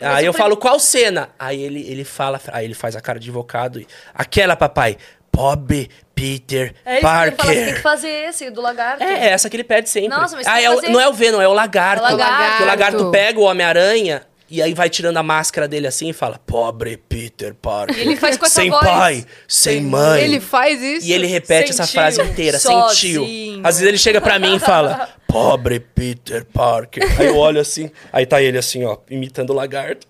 Aí 0.00 0.24
eu 0.24 0.32
falo, 0.32 0.56
qual 0.56 0.78
cena? 0.78 1.30
Aí 1.38 1.60
ele, 1.60 1.80
ele 1.90 2.04
fala, 2.04 2.40
aí 2.52 2.64
ele 2.64 2.74
faz 2.74 2.94
a 2.94 3.00
cara 3.00 3.18
de 3.18 3.28
invocado. 3.28 3.80
e, 3.80 3.86
Aquela, 4.14 4.54
papai. 4.56 4.96
Bob 5.32 5.88
Peter 6.14 6.74
É 6.84 7.00
Parker. 7.00 7.36
que 7.36 7.46
ele 7.46 7.54
fala, 7.54 7.64
tem 7.66 7.74
que 7.74 7.80
fazer 7.80 8.08
esse, 8.28 8.50
do 8.50 8.60
lagarto. 8.60 9.02
É, 9.02 9.28
é 9.28 9.30
essa 9.30 9.48
que 9.48 9.56
ele 9.56 9.64
pede 9.64 9.88
sempre. 9.88 10.08
Nossa, 10.08 10.36
mas 10.36 10.46
ah, 10.46 10.60
é 10.60 10.68
o- 10.70 10.82
não 10.90 11.00
é 11.00 11.08
o 11.08 11.12
Venom, 11.12 11.40
é 11.40 11.48
o 11.48 11.52
lagarto. 11.52 12.04
É 12.04 12.08
o 12.08 12.16
lagarto. 12.16 12.62
O 12.62 12.66
Lagarto. 12.66 13.10
pega 13.10 13.38
o 13.38 13.44
Homem-Aranha 13.44 14.22
e 14.50 14.60
aí 14.60 14.74
vai 14.74 14.90
tirando 14.90 15.16
a 15.16 15.22
máscara 15.22 15.68
dele 15.68 15.86
assim 15.86 16.08
e 16.08 16.12
fala: 16.12 16.38
Pobre 16.46 16.96
Peter 16.96 17.54
Parker. 17.54 17.98
Ele 17.98 18.16
faz 18.16 18.36
com 18.36 18.46
essa 18.46 18.60
sem 18.60 18.70
voz. 18.70 18.82
pai, 18.84 19.24
sem 19.46 19.80
mãe. 19.82 20.22
Ele 20.24 20.40
faz 20.40 20.82
isso. 20.82 21.06
E 21.06 21.12
ele 21.12 21.26
repete 21.26 21.70
essa 21.70 21.84
Sentiu, 21.86 22.00
frase 22.00 22.22
inteira, 22.22 22.58
sozinho. 22.58 23.24
sentiu. 23.24 23.60
Às 23.64 23.76
vezes 23.76 23.88
ele 23.88 23.98
chega 23.98 24.20
pra 24.20 24.38
mim 24.38 24.56
e 24.56 24.58
fala: 24.58 25.08
Pobre 25.28 25.78
Peter 25.80 26.44
Parker. 26.44 27.02
Aí 27.20 27.26
eu 27.26 27.36
olho 27.36 27.60
assim, 27.60 27.90
aí 28.12 28.26
tá 28.26 28.42
ele 28.42 28.58
assim, 28.58 28.84
ó, 28.84 28.98
imitando 29.08 29.50
o 29.50 29.54
lagarto. 29.54 30.06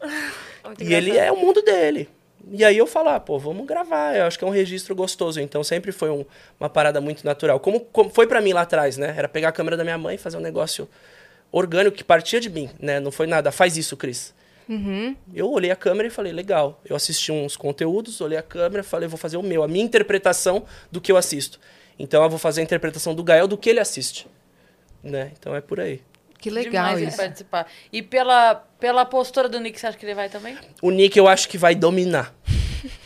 Muito 0.64 0.82
E 0.82 0.94
ele 0.94 1.10
engraçado. 1.10 1.28
é 1.28 1.32
o 1.32 1.36
mundo 1.36 1.62
dele. 1.62 2.08
E 2.52 2.64
aí 2.64 2.76
eu 2.78 2.86
falo, 2.86 3.10
ah, 3.10 3.20
pô, 3.20 3.38
vamos 3.38 3.64
gravar. 3.66 4.16
Eu 4.16 4.24
acho 4.24 4.38
que 4.38 4.44
é 4.44 4.48
um 4.48 4.50
registro 4.50 4.94
gostoso. 4.94 5.40
Então 5.40 5.62
sempre 5.62 5.92
foi 5.92 6.10
um- 6.10 6.24
uma 6.58 6.68
parada 6.68 7.00
muito 7.00 7.24
natural. 7.24 7.60
Como, 7.60 7.80
como 7.80 8.10
foi 8.10 8.26
pra 8.26 8.40
mim 8.40 8.52
lá 8.52 8.62
atrás, 8.62 8.96
né? 8.96 9.14
Era 9.16 9.28
pegar 9.28 9.50
a 9.50 9.52
câmera 9.52 9.76
da 9.76 9.84
minha 9.84 9.98
mãe 9.98 10.14
e 10.14 10.18
fazer 10.18 10.36
um 10.36 10.40
negócio 10.40 10.88
orgânico 11.52 11.96
que 11.96 12.04
partia 12.04 12.40
de 12.40 12.50
mim, 12.50 12.70
né? 12.78 13.00
Não 13.00 13.10
foi 13.10 13.26
nada, 13.26 13.50
faz 13.50 13.76
isso, 13.76 13.96
Cris. 13.96 14.34
Eu 15.34 15.50
olhei 15.50 15.72
a 15.72 15.76
câmera 15.76 16.06
e 16.06 16.10
falei, 16.10 16.32
legal. 16.32 16.80
Eu 16.84 16.94
assisti 16.94 17.32
uns 17.32 17.56
conteúdos, 17.56 18.20
olhei 18.20 18.38
a 18.38 18.42
câmera 18.42 18.82
e 18.82 18.84
falei, 18.84 19.08
vou 19.08 19.18
fazer 19.18 19.36
o 19.36 19.42
meu, 19.42 19.64
a 19.64 19.68
minha 19.68 19.84
interpretação 19.84 20.64
do 20.92 21.00
que 21.00 21.10
eu 21.10 21.16
assisto. 21.16 21.58
Então 21.98 22.22
eu 22.22 22.30
vou 22.30 22.38
fazer 22.38 22.60
a 22.60 22.64
interpretação 22.64 23.12
do 23.12 23.24
Gael 23.24 23.48
do 23.48 23.58
que 23.58 23.68
ele 23.68 23.80
assiste. 23.80 24.28
Né? 25.02 25.32
Então 25.38 25.56
é 25.56 25.60
por 25.60 25.80
aí. 25.80 26.00
Que 26.38 26.50
legal 26.50 26.70
Demais 26.70 26.98
ele 26.98 27.08
isso. 27.08 27.16
participar. 27.16 27.66
E 27.92 28.00
pela, 28.00 28.54
pela 28.54 29.04
postura 29.04 29.48
do 29.48 29.58
Nick, 29.58 29.78
você 29.78 29.88
acha 29.88 29.98
que 29.98 30.06
ele 30.06 30.14
vai 30.14 30.28
também? 30.28 30.56
O 30.80 30.90
Nick 30.90 31.18
eu 31.18 31.26
acho 31.26 31.48
que 31.48 31.58
vai 31.58 31.74
dominar. 31.74 32.34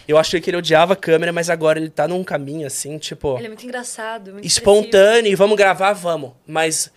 Eu 0.07 0.19
achei 0.19 0.39
que 0.39 0.51
ele 0.51 0.59
odiava 0.59 0.93
a 0.93 0.97
câmera, 0.97 1.33
mas 1.33 1.49
agora 1.49 1.79
ele 1.79 1.89
tá 1.89 2.07
num 2.07 2.23
caminho 2.23 2.67
assim, 2.67 2.99
tipo, 2.99 3.39
Ele 3.39 3.47
é 3.47 3.49
muito 3.49 3.65
engraçado, 3.65 4.35
muito 4.35 4.47
espontâneo, 4.47 5.33
e 5.33 5.35
vamos 5.35 5.57
gravar, 5.57 5.95
vamos. 5.95 6.33
Mas 6.47 6.93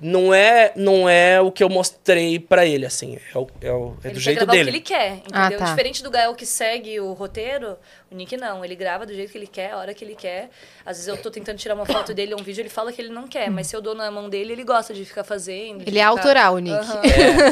não 0.00 0.32
é, 0.34 0.72
não 0.76 1.08
é 1.08 1.40
o 1.40 1.50
que 1.50 1.62
eu 1.62 1.68
mostrei 1.68 2.38
pra 2.38 2.64
ele, 2.66 2.86
assim. 2.86 3.18
É, 3.34 3.38
o, 3.38 3.46
é, 3.60 3.70
o- 3.72 3.94
é 4.04 4.08
Ele 4.08 4.14
do 4.14 4.14
quer 4.14 4.20
jeito 4.20 4.36
gravar 4.38 4.52
dele. 4.52 4.62
o 4.62 4.72
que 4.72 4.76
ele 4.78 4.80
quer, 4.84 5.08
entendeu? 5.14 5.30
Ah, 5.32 5.50
tá. 5.50 5.64
Diferente 5.64 6.02
do 6.02 6.10
Gael 6.10 6.34
que 6.34 6.46
segue 6.46 7.00
o 7.00 7.12
roteiro, 7.12 7.76
o 8.10 8.14
Nick 8.14 8.36
não. 8.36 8.64
Ele 8.64 8.74
grava 8.74 9.04
do 9.04 9.14
jeito 9.14 9.30
que 9.32 9.38
ele 9.38 9.46
quer, 9.46 9.72
a 9.72 9.78
hora 9.78 9.92
que 9.94 10.04
ele 10.04 10.14
quer. 10.14 10.48
Às 10.86 10.96
vezes 10.96 11.08
eu 11.08 11.16
tô 11.16 11.30
tentando 11.30 11.58
tirar 11.58 11.74
uma 11.74 11.84
foto 11.86 12.14
dele 12.14 12.32
ou 12.34 12.40
um 12.40 12.42
vídeo, 12.42 12.62
ele 12.62 12.68
fala 12.68 12.92
que 12.92 13.00
ele 13.02 13.10
não 13.10 13.26
quer. 13.28 13.50
Mas 13.50 13.66
se 13.66 13.76
eu 13.76 13.80
dou 13.82 13.94
na 13.94 14.10
mão 14.10 14.28
dele, 14.28 14.52
ele 14.52 14.64
gosta 14.64 14.94
de 14.94 15.04
ficar 15.04 15.24
fazendo. 15.24 15.78
de 15.84 15.90
Ele 15.90 15.98
é 15.98 16.02
ficar- 16.02 16.08
autoral, 16.10 16.54
o 16.54 16.58
Nick. 16.58 16.74
Aham. 16.76 17.02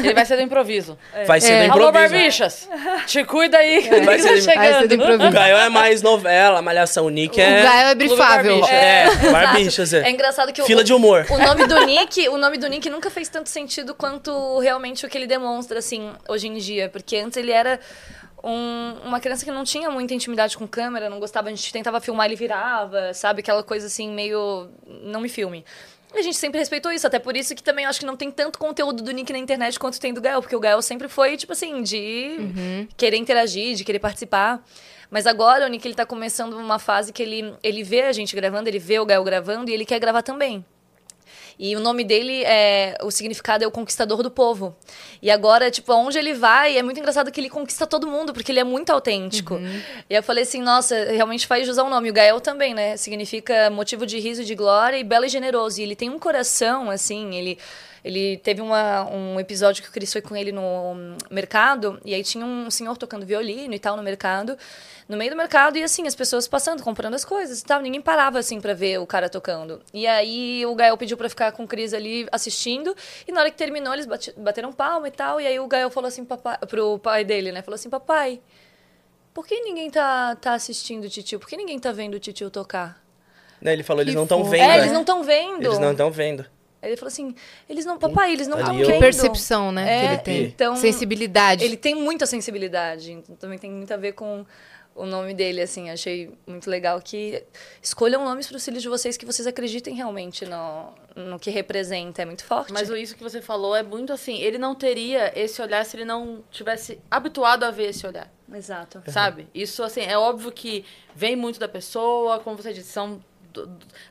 Ele 0.03 0.13
vai 0.13 0.25
ser 0.25 0.35
do 0.37 0.41
improviso. 0.41 0.97
Vai 1.25 1.39
ser 1.41 1.51
É. 1.53 1.65
do 1.67 1.73
Alô, 1.73 1.89
improviso. 1.89 2.13
Barbichas! 2.13 2.69
Te 3.05 3.23
cuida 3.23 3.57
aí, 3.57 3.81
que 3.83 3.89
Vai 4.01 4.17
tá 4.17 4.23
ser- 4.23 4.29
vai 4.29 4.41
ser 4.41 4.41
do 4.41 4.41
chegando. 4.41 4.93
improviso. 4.95 5.29
O 5.29 5.31
Gael 5.31 5.57
é 5.57 5.69
mais 5.69 6.01
novela, 6.01 6.61
malhação. 6.61 7.05
O 7.05 7.09
Nick 7.09 7.37
O 7.39 7.41
é. 7.43 7.61
Gael 7.63 7.87
é 7.89 7.95
brifável. 7.95 8.65
É, 8.65 9.03
Exato. 9.05 9.31
barbichas, 9.31 9.93
é. 9.93 9.99
É 10.07 10.11
engraçado 10.11 10.51
que 10.53 10.61
o- 10.61 10.65
Fila 10.65 10.83
de 10.83 10.93
humor. 10.93 11.25
O 11.29 11.37
nome 11.37 11.67
do 11.67 11.85
Nick, 11.85 12.27
o 12.37 12.39
nome 12.39 12.57
do 12.57 12.67
Nick 12.67 12.89
nunca 12.89 13.09
fez 13.09 13.27
tanto 13.29 13.49
sentido 13.49 13.93
quanto 13.95 14.59
realmente 14.59 15.05
o 15.05 15.09
que 15.09 15.17
ele 15.17 15.27
demonstra, 15.27 15.79
assim, 15.79 16.11
hoje 16.29 16.47
em 16.47 16.53
dia. 16.57 16.87
Porque 16.87 17.17
antes 17.17 17.35
ele 17.37 17.51
era 17.51 17.79
um- 18.43 18.95
uma 19.03 19.19
criança 19.19 19.43
que 19.43 19.51
não 19.51 19.63
tinha 19.63 19.89
muita 19.89 20.13
intimidade 20.13 20.57
com 20.57 20.67
câmera, 20.67 21.09
não 21.09 21.19
gostava, 21.19 21.47
a 21.47 21.49
gente 21.49 21.73
tentava 21.73 21.99
filmar, 21.99 22.27
ele 22.27 22.35
virava, 22.35 23.13
sabe? 23.13 23.39
Aquela 23.41 23.63
coisa 23.63 23.87
assim, 23.87 24.09
meio. 24.11 24.69
Não 25.03 25.19
me 25.19 25.29
filme. 25.29 25.65
E 26.15 26.19
a 26.19 26.21
gente 26.21 26.37
sempre 26.37 26.57
respeitou 26.59 26.89
isso, 26.91 27.05
até 27.05 27.19
por 27.19 27.35
isso 27.35 27.53
que 27.53 27.61
também 27.61 27.85
acho 27.85 27.99
que 27.99 28.05
não 28.05 28.15
tem 28.15 28.31
tanto 28.31 28.57
conteúdo 28.57 29.03
do 29.03 29.11
Nick 29.11 29.33
na 29.33 29.39
internet 29.39 29.77
quanto 29.77 29.99
tem 29.99 30.13
do 30.13 30.21
Gael, 30.21 30.41
porque 30.41 30.55
o 30.55 30.59
Gael 30.59 30.81
sempre 30.81 31.09
foi, 31.09 31.35
tipo 31.35 31.51
assim, 31.51 31.83
de 31.83 32.37
querer 32.95 33.17
interagir, 33.17 33.75
de 33.75 33.83
querer 33.83 33.99
participar. 33.99 34.63
Mas 35.11 35.27
agora 35.27 35.65
o 35.65 35.67
Nick 35.67 35.85
ele 35.85 35.95
tá 35.95 36.05
começando 36.05 36.53
uma 36.53 36.79
fase 36.79 37.11
que 37.11 37.21
ele, 37.21 37.53
ele 37.61 37.83
vê 37.83 38.03
a 38.03 38.11
gente 38.13 38.35
gravando, 38.35 38.69
ele 38.69 38.79
vê 38.79 38.99
o 38.99 39.05
Gael 39.05 39.23
gravando 39.23 39.69
e 39.69 39.73
ele 39.73 39.85
quer 39.85 39.99
gravar 39.99 40.21
também. 40.21 40.63
E 41.59 41.75
o 41.75 41.79
nome 41.79 42.03
dele 42.03 42.43
é. 42.43 42.97
O 43.03 43.09
significado 43.09 43.63
é 43.63 43.67
o 43.67 43.71
conquistador 43.71 44.21
do 44.21 44.29
povo. 44.29 44.75
E 45.21 45.31
agora, 45.31 45.71
tipo, 45.71 45.91
aonde 45.91 46.17
ele 46.17 46.33
vai, 46.33 46.77
é 46.77 46.83
muito 46.83 46.99
engraçado 46.99 47.31
que 47.31 47.39
ele 47.41 47.49
conquista 47.49 47.87
todo 47.87 48.07
mundo, 48.07 48.31
porque 48.33 48.51
ele 48.51 48.59
é 48.59 48.63
muito 48.63 48.91
autêntico. 48.91 49.59
E 50.09 50.13
eu 50.13 50.21
falei 50.21 50.43
assim, 50.43 50.61
nossa, 50.61 50.95
realmente 51.05 51.47
faz 51.47 51.67
usar 51.67 51.83
o 51.83 51.89
nome. 51.89 52.09
O 52.09 52.13
Gael 52.13 52.39
também, 52.39 52.73
né? 52.73 52.95
Significa 52.97 53.69
motivo 53.71 54.05
de 54.05 54.19
riso 54.19 54.43
e 54.43 54.45
de 54.45 54.53
glória 54.53 54.97
e 54.97 55.03
belo 55.03 55.25
e 55.25 55.29
generoso. 55.29 55.79
E 55.79 55.83
ele 55.83 55.95
tem 55.95 56.09
um 56.09 56.19
coração, 56.19 56.91
assim, 56.91 57.35
ele. 57.35 57.57
Ele 58.07 58.37
teve 58.37 58.61
uma, 58.61 59.03
um 59.11 59.37
episódio 59.37 59.83
que 59.83 59.89
o 59.89 59.91
Cris 59.91 60.13
foi 60.13 60.21
com 60.21 60.33
ele 60.33 60.53
no 60.53 60.61
hum, 60.61 61.17
mercado, 61.29 61.99
e 62.05 62.13
aí 62.13 62.23
tinha 62.23 62.45
um 62.45 62.71
senhor 62.71 62.95
tocando 62.95 63.25
violino 63.25 63.73
e 63.73 63.79
tal 63.79 63.97
no 63.97 64.01
mercado, 64.01 64.57
no 65.09 65.17
meio 65.17 65.29
do 65.29 65.35
mercado, 65.35 65.77
e 65.77 65.83
assim, 65.83 66.07
as 66.07 66.15
pessoas 66.15 66.47
passando, 66.47 66.81
comprando 66.81 67.15
as 67.15 67.25
coisas 67.25 67.59
e 67.59 67.65
tal. 67.65 67.81
Ninguém 67.81 67.99
parava, 68.01 68.39
assim, 68.39 68.61
pra 68.61 68.73
ver 68.73 68.97
o 69.01 69.05
cara 69.05 69.27
tocando. 69.27 69.81
E 69.93 70.07
aí 70.07 70.65
o 70.65 70.73
Gael 70.73 70.95
pediu 70.97 71.17
pra 71.17 71.27
ficar 71.27 71.51
com 71.51 71.65
o 71.65 71.67
Cris 71.67 71.93
ali 71.93 72.25
assistindo, 72.31 72.95
e 73.27 73.31
na 73.33 73.41
hora 73.41 73.51
que 73.51 73.57
terminou, 73.57 73.93
eles 73.93 74.05
bate- 74.05 74.33
bateram 74.37 74.71
palma 74.71 75.09
e 75.09 75.11
tal, 75.11 75.41
e 75.41 75.45
aí 75.45 75.59
o 75.59 75.67
Gael 75.67 75.89
falou 75.89 76.07
assim 76.07 76.23
papai, 76.23 76.57
pro 76.59 76.97
pai 76.99 77.25
dele, 77.25 77.51
né? 77.51 77.61
Falou 77.61 77.75
assim, 77.75 77.89
papai, 77.89 78.39
por 79.33 79.45
que 79.45 79.59
ninguém 79.59 79.89
tá, 79.91 80.33
tá 80.37 80.53
assistindo 80.53 81.03
o 81.03 81.09
titio? 81.09 81.39
Por 81.39 81.49
que 81.49 81.57
ninguém 81.57 81.77
tá 81.77 81.91
vendo 81.91 82.13
o 82.15 82.19
titio 82.19 82.49
tocar? 82.49 83.03
Né, 83.61 83.73
Ele 83.73 83.83
falou, 83.83 84.01
eles 84.01 84.15
não 84.15 84.23
estão 84.23 84.43
vendo. 84.45 84.61
é, 84.61 84.67
né? 84.67 84.77
eles 84.77 84.91
não 84.93 85.01
estão 85.01 85.23
vendo. 85.23 85.65
Eles 85.65 85.79
não 85.79 85.91
estão 85.91 86.09
vendo. 86.09 86.45
Aí 86.81 86.89
ele 86.89 86.97
falou 86.97 87.07
assim, 87.07 87.33
eles 87.67 87.85
não, 87.85 87.97
papai, 87.97 88.31
eles 88.33 88.47
não 88.47 88.59
estão 88.59 88.75
vendo. 88.87 88.99
Percepção, 88.99 89.71
né? 89.71 89.83
É, 89.95 89.99
que 89.99 90.05
ele 90.13 90.17
tem. 90.21 90.43
então- 90.45 90.75
Sensibilidade. 90.75 91.63
Ele 91.63 91.77
tem 91.77 91.95
muita 91.95 92.25
sensibilidade, 92.25 93.11
então 93.11 93.35
também 93.35 93.57
tem 93.57 93.71
muito 93.71 93.91
a 93.93 93.97
ver 93.97 94.13
com 94.13 94.45
o 94.95 95.05
nome 95.05 95.31
dele, 95.35 95.61
assim, 95.61 95.91
achei 95.91 96.31
muito 96.47 96.67
legal 96.67 96.99
que 96.99 97.43
escolham 97.83 98.25
nomes 98.25 98.47
para 98.47 98.57
os 98.57 98.65
filhos 98.65 98.81
de 98.81 98.89
vocês 98.89 99.15
que 99.15 99.27
vocês 99.27 99.45
acreditem 99.47 99.93
realmente 99.93 100.43
no, 100.43 100.89
no 101.15 101.37
que 101.39 101.51
representa, 101.51 102.23
é 102.23 102.25
muito 102.25 102.43
forte. 102.43 102.73
Mas 102.73 102.89
o- 102.89 102.95
isso 102.97 103.15
que 103.15 103.21
você 103.21 103.39
falou 103.39 103.75
é 103.75 103.83
muito 103.83 104.11
assim, 104.11 104.39
ele 104.39 104.57
não 104.57 104.73
teria 104.73 105.31
esse 105.39 105.61
olhar 105.61 105.85
se 105.85 105.95
ele 105.97 106.05
não 106.05 106.43
tivesse 106.49 106.99
habituado 107.11 107.63
a 107.63 107.69
ver 107.69 107.89
esse 107.89 108.07
olhar. 108.07 108.27
Exato. 108.51 109.03
Sabe? 109.11 109.47
Isso, 109.53 109.83
assim, 109.83 110.01
é 110.01 110.17
óbvio 110.17 110.51
que 110.51 110.83
vem 111.13 111.35
muito 111.35 111.59
da 111.59 111.67
pessoa, 111.67 112.39
como 112.39 112.55
você 112.57 112.73
disse, 112.73 112.91
são 112.91 113.21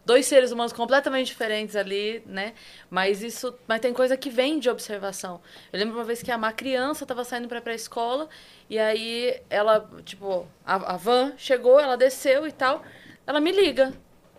dois 0.04 0.26
seres 0.26 0.52
humanos 0.52 0.72
completamente 0.72 1.26
diferentes 1.26 1.76
ali, 1.76 2.22
né? 2.26 2.54
Mas 2.90 3.22
isso, 3.22 3.54
mas 3.66 3.80
tem 3.80 3.92
coisa 3.92 4.16
que 4.16 4.30
vem 4.30 4.58
de 4.58 4.68
observação. 4.68 5.40
Eu 5.72 5.78
lembro 5.78 5.96
uma 5.96 6.04
vez 6.04 6.22
que 6.22 6.30
a 6.30 6.36
uma 6.36 6.52
criança 6.52 7.04
estava 7.04 7.24
saindo 7.24 7.48
para 7.48 7.62
a 7.64 7.74
escola 7.74 8.28
e 8.68 8.78
aí 8.78 9.40
ela, 9.48 9.88
tipo, 10.04 10.46
a, 10.64 10.94
a 10.94 10.96
van 10.96 11.32
chegou, 11.36 11.78
ela 11.78 11.96
desceu 11.96 12.46
e 12.46 12.52
tal, 12.52 12.82
ela 13.26 13.40
me 13.40 13.52
liga 13.52 13.92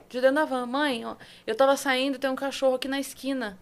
de 0.09 0.21
dentro 0.21 0.35
da 0.35 0.45
van, 0.45 0.65
mãe, 0.65 1.05
ó, 1.05 1.15
eu 1.45 1.55
tava 1.55 1.75
saindo, 1.75 2.17
tem 2.17 2.29
um 2.29 2.35
cachorro 2.35 2.75
aqui 2.75 2.87
na 2.87 2.99
esquina. 2.99 3.57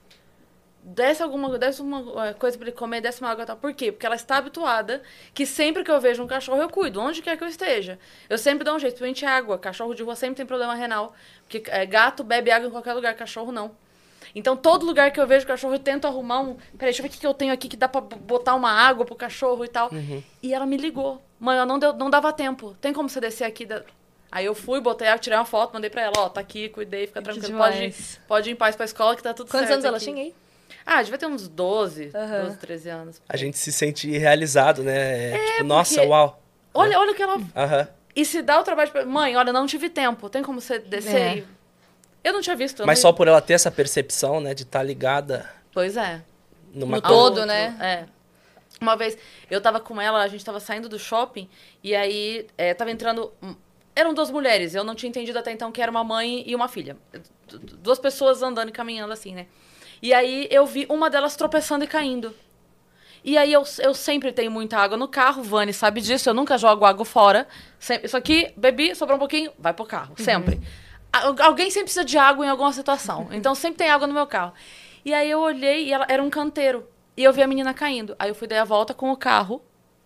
Desce 0.88 1.24
alguma 1.24 1.58
desce 1.58 1.82
uma 1.82 2.28
eh, 2.28 2.34
coisa 2.34 2.56
pra 2.60 2.68
ele 2.68 2.76
comer, 2.76 3.02
desce 3.02 3.20
uma 3.20 3.32
água 3.32 3.42
e 3.42 3.48
tal. 3.48 3.58
Por 3.58 3.74
quê? 3.74 3.92
Porque 3.92 4.06
ela 4.06 4.16
está 4.16 4.38
habituada 4.38 5.02
que 5.34 5.44
sempre 5.44 5.84
que 5.84 5.90
eu 5.90 6.00
vejo 6.00 6.22
um 6.22 6.28
cachorro, 6.28 6.62
eu 6.62 6.70
cuido, 6.70 7.02
onde 7.02 7.24
quer 7.24 7.36
que 7.36 7.44
eu 7.44 7.48
esteja. 7.48 7.98
Eu 8.30 8.38
sempre 8.38 8.64
dou 8.64 8.76
um 8.76 8.80
jeito, 8.80 8.94
principalmente 8.94 9.26
água. 9.26 9.58
Cachorro 9.58 9.96
de 9.96 10.04
rua 10.04 10.16
sempre 10.16 10.36
tem 10.36 10.46
problema 10.46 10.76
renal. 10.76 11.16
Porque 11.42 11.64
eh, 11.72 11.88
gato 11.88 12.24
bebe 12.24 12.52
água 12.52 12.68
em 12.68 12.72
qualquer 12.72 12.94
lugar, 12.94 13.16
cachorro 13.16 13.52
não. 13.52 13.72
Então, 14.36 14.56
todo 14.56 14.86
lugar 14.86 15.12
que 15.12 15.20
eu 15.20 15.26
vejo 15.26 15.48
cachorro, 15.48 15.74
eu 15.74 15.80
tento 15.80 16.06
arrumar 16.06 16.42
um. 16.42 16.54
Peraí, 16.78 16.92
deixa 16.92 17.00
eu 17.00 17.04
ver 17.04 17.10
o 17.10 17.12
que, 17.12 17.20
que 17.20 17.26
eu 17.26 17.34
tenho 17.34 17.52
aqui 17.52 17.68
que 17.68 17.78
dá 17.78 17.88
pra 17.88 18.02
botar 18.02 18.54
uma 18.54 18.70
água 18.72 19.06
pro 19.06 19.16
cachorro 19.16 19.66
e 19.66 19.68
tal. 19.68 19.90
E 20.44 20.54
ela 20.54 20.68
me 20.68 20.78
ligou. 20.78 21.20
Mãe, 21.40 21.58
eu 21.58 21.66
não, 21.66 21.80
deu, 21.80 21.94
não 21.94 22.12
dava 22.12 22.32
tempo. 22.32 22.76
Tem 22.80 22.94
como 22.94 23.10
você 23.10 23.20
descer 23.20 23.46
aqui? 23.46 23.66
Da... 23.66 23.82
Aí 24.32 24.46
eu 24.46 24.54
fui, 24.54 24.80
botei 24.82 25.08
água, 25.08 25.18
tirei 25.20 25.40
uma 25.40 25.46
foto, 25.46 25.74
mandei 25.74 25.90
pra 25.90 26.02
ela, 26.04 26.14
ó, 26.18 26.30
tá 26.30 26.42
aqui, 26.42 26.70
cuidei, 26.70 27.08
fica 27.08 27.22
tranquilo. 27.22 27.58
Pode 27.58 27.84
ir, 27.86 27.96
pode 28.28 28.50
ir 28.50 28.54
em 28.54 28.56
paz 28.56 28.76
pra 28.76 28.86
escola 28.86 29.16
que 29.16 29.24
tá 29.24 29.34
tudo 29.34 29.50
Quantos 29.50 29.68
certo. 29.68 29.74
anos 29.74 29.86
ela 29.86 29.98
aqui. 29.98 30.06
tinha 30.06 30.24
aí? 30.24 30.36
Ah, 30.86 31.02
devia 31.02 31.18
ter 31.18 31.26
uns 31.26 31.48
12, 31.48 32.12
Aham. 32.14 32.44
12, 32.44 32.58
13 32.58 32.90
anos. 32.90 33.22
A 33.28 33.36
gente 33.36 33.58
se 33.58 33.72
sente 33.72 34.10
realizado, 34.18 34.84
né? 34.84 35.32
É, 35.32 35.52
tipo, 35.54 35.64
nossa, 35.64 36.04
uau. 36.04 36.42
Olha, 36.74 37.00
olha 37.00 37.12
o 37.12 37.16
que 37.16 37.24
ela. 37.24 37.40
Aham. 37.56 37.88
E 38.16 38.24
se 38.24 38.42
dá 38.42 38.60
o 38.60 38.64
trabalho 38.64 38.92
de. 38.92 39.04
Mãe, 39.06 39.36
olha, 39.36 39.52
não 39.52 39.66
tive 39.66 39.90
tempo. 39.90 40.30
Tem 40.30 40.44
como 40.44 40.62
você 40.62 40.78
descer? 40.80 41.16
É. 41.22 41.38
e- 41.38 41.46
Eu 42.24 42.34
não 42.34 42.42
tinha 42.42 42.56
visto. 42.56 42.86
Mas 42.86 43.00
não- 43.00 43.02
só 43.10 43.14
por 43.14 43.28
ela 43.28 43.42
ter 43.42 43.54
essa 43.54 43.70
percepção, 43.72 44.40
né, 44.40 44.54
de 44.54 44.64
estar 44.64 44.82
ligada 44.84 45.50
Pois 45.74 45.98
é. 45.98 46.22
numa 46.74 46.98
No 46.98 47.02
todo, 47.02 47.46
né? 47.46 47.76
É. 47.82 48.06
Uma 48.82 48.96
vez, 48.96 49.18
eu 49.50 49.62
tava 49.62 49.80
com 49.80 50.00
ela, 50.02 50.22
a 50.22 50.28
gente 50.28 50.44
tava 50.44 50.60
saindo 50.60 50.88
do 50.90 51.00
shopping, 51.00 51.48
e 51.84 51.96
aí 51.96 52.46
é, 52.58 52.74
tava 52.74 52.92
entrando. 52.92 53.32
Eram 53.96 54.14
duas 54.14 54.30
mulheres, 54.30 54.76
eu 54.76 54.84
não 54.84 54.94
tinha 54.96 55.10
entendido 55.10 55.40
até 55.40 55.52
então 55.52 55.72
que 55.72 55.82
era 55.82 55.90
uma 55.90 56.04
mãe 56.04 56.44
e 56.46 56.54
uma 56.56 56.68
filha. 56.68 56.98
Du- 57.48 57.60
du- 57.60 57.78
Duas 57.78 57.98
pessoas 58.00 58.42
andando 58.44 58.70
e 58.70 58.72
caminhando 58.72 59.14
assim, 59.14 59.34
né? 59.34 59.46
E 60.02 60.14
aí 60.14 60.48
eu 60.52 60.66
vi 60.66 60.86
uma 60.90 61.10
delas 61.10 61.36
tropeçando 61.36 61.84
e 61.84 61.88
caindo. 61.88 62.34
E 63.24 63.38
aí 63.38 63.52
eu, 63.52 63.64
eu 63.80 63.94
sempre 63.94 64.32
tenho 64.32 64.52
muita 64.52 64.78
água 64.78 64.96
no 64.98 65.08
carro, 65.08 65.42
Vani 65.42 65.74
sabe 65.74 66.00
disso, 66.00 66.30
eu 66.30 66.34
nunca 66.34 66.58
jogo 66.58 66.86
água 66.86 67.04
fora. 67.06 67.48
Sempre- 67.80 68.06
isso 68.06 68.16
aqui, 68.16 68.54
bebi, 68.56 68.94
sobrou 68.96 69.16
um 69.16 69.20
pouquinho, 69.20 69.52
vai 69.58 69.74
pro 69.74 69.86
carro, 69.86 70.14
sempre. 70.18 70.62
Al- 71.12 71.36
Alguém 71.42 71.70
sempre 71.72 71.86
precisa 71.86 72.06
de 72.06 72.18
água 72.20 72.46
em 72.46 72.50
alguma 72.50 72.72
situação. 72.72 73.28
Então 73.34 73.56
sempre 73.56 73.78
tem 73.80 73.90
água 73.90 74.06
no 74.08 74.14
meu 74.14 74.28
carro. 74.28 74.54
E 75.04 75.14
aí 75.14 75.30
eu 75.30 75.40
olhei 75.40 75.86
e 75.86 75.94
ela 75.94 76.06
era 76.08 76.22
um 76.22 76.30
canteiro. 76.30 76.88
E 77.18 77.24
eu 77.24 77.32
vi 77.34 77.42
a 77.42 77.48
menina 77.48 77.74
caindo. 77.74 78.16
Aí 78.20 78.30
eu 78.30 78.36
fui 78.36 78.48
dar 78.48 78.62
a 78.62 78.66
volta 78.66 78.94
com 78.94 79.12
o 79.12 79.18
carro, 79.18 79.62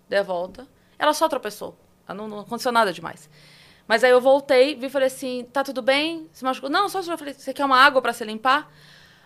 dei 0.08 0.20
a 0.20 0.24
volta. 0.24 0.68
Ela 0.98 1.14
só 1.14 1.28
tropeçou. 1.28 1.78
Não, 2.08 2.28
não 2.28 2.40
aconteceu 2.40 2.72
nada 2.72 2.94
demais. 2.94 3.30
Mas 3.88 4.04
aí 4.04 4.12
eu 4.12 4.22
voltei, 4.22 4.76
vi 4.76 4.86
e 4.86 4.90
falei 4.90 5.08
assim: 5.08 5.46
tá 5.52 5.64
tudo 5.64 5.82
bem? 5.82 6.30
Se 6.32 6.44
machucou? 6.44 6.70
Não, 6.70 6.88
só 6.88 7.00
eu 7.02 7.18
falei: 7.18 7.34
você 7.34 7.54
quer 7.54 7.66
uma 7.66 7.78
água 7.78 8.02
pra 8.02 8.14
se 8.14 8.24
limpar? 8.24 8.72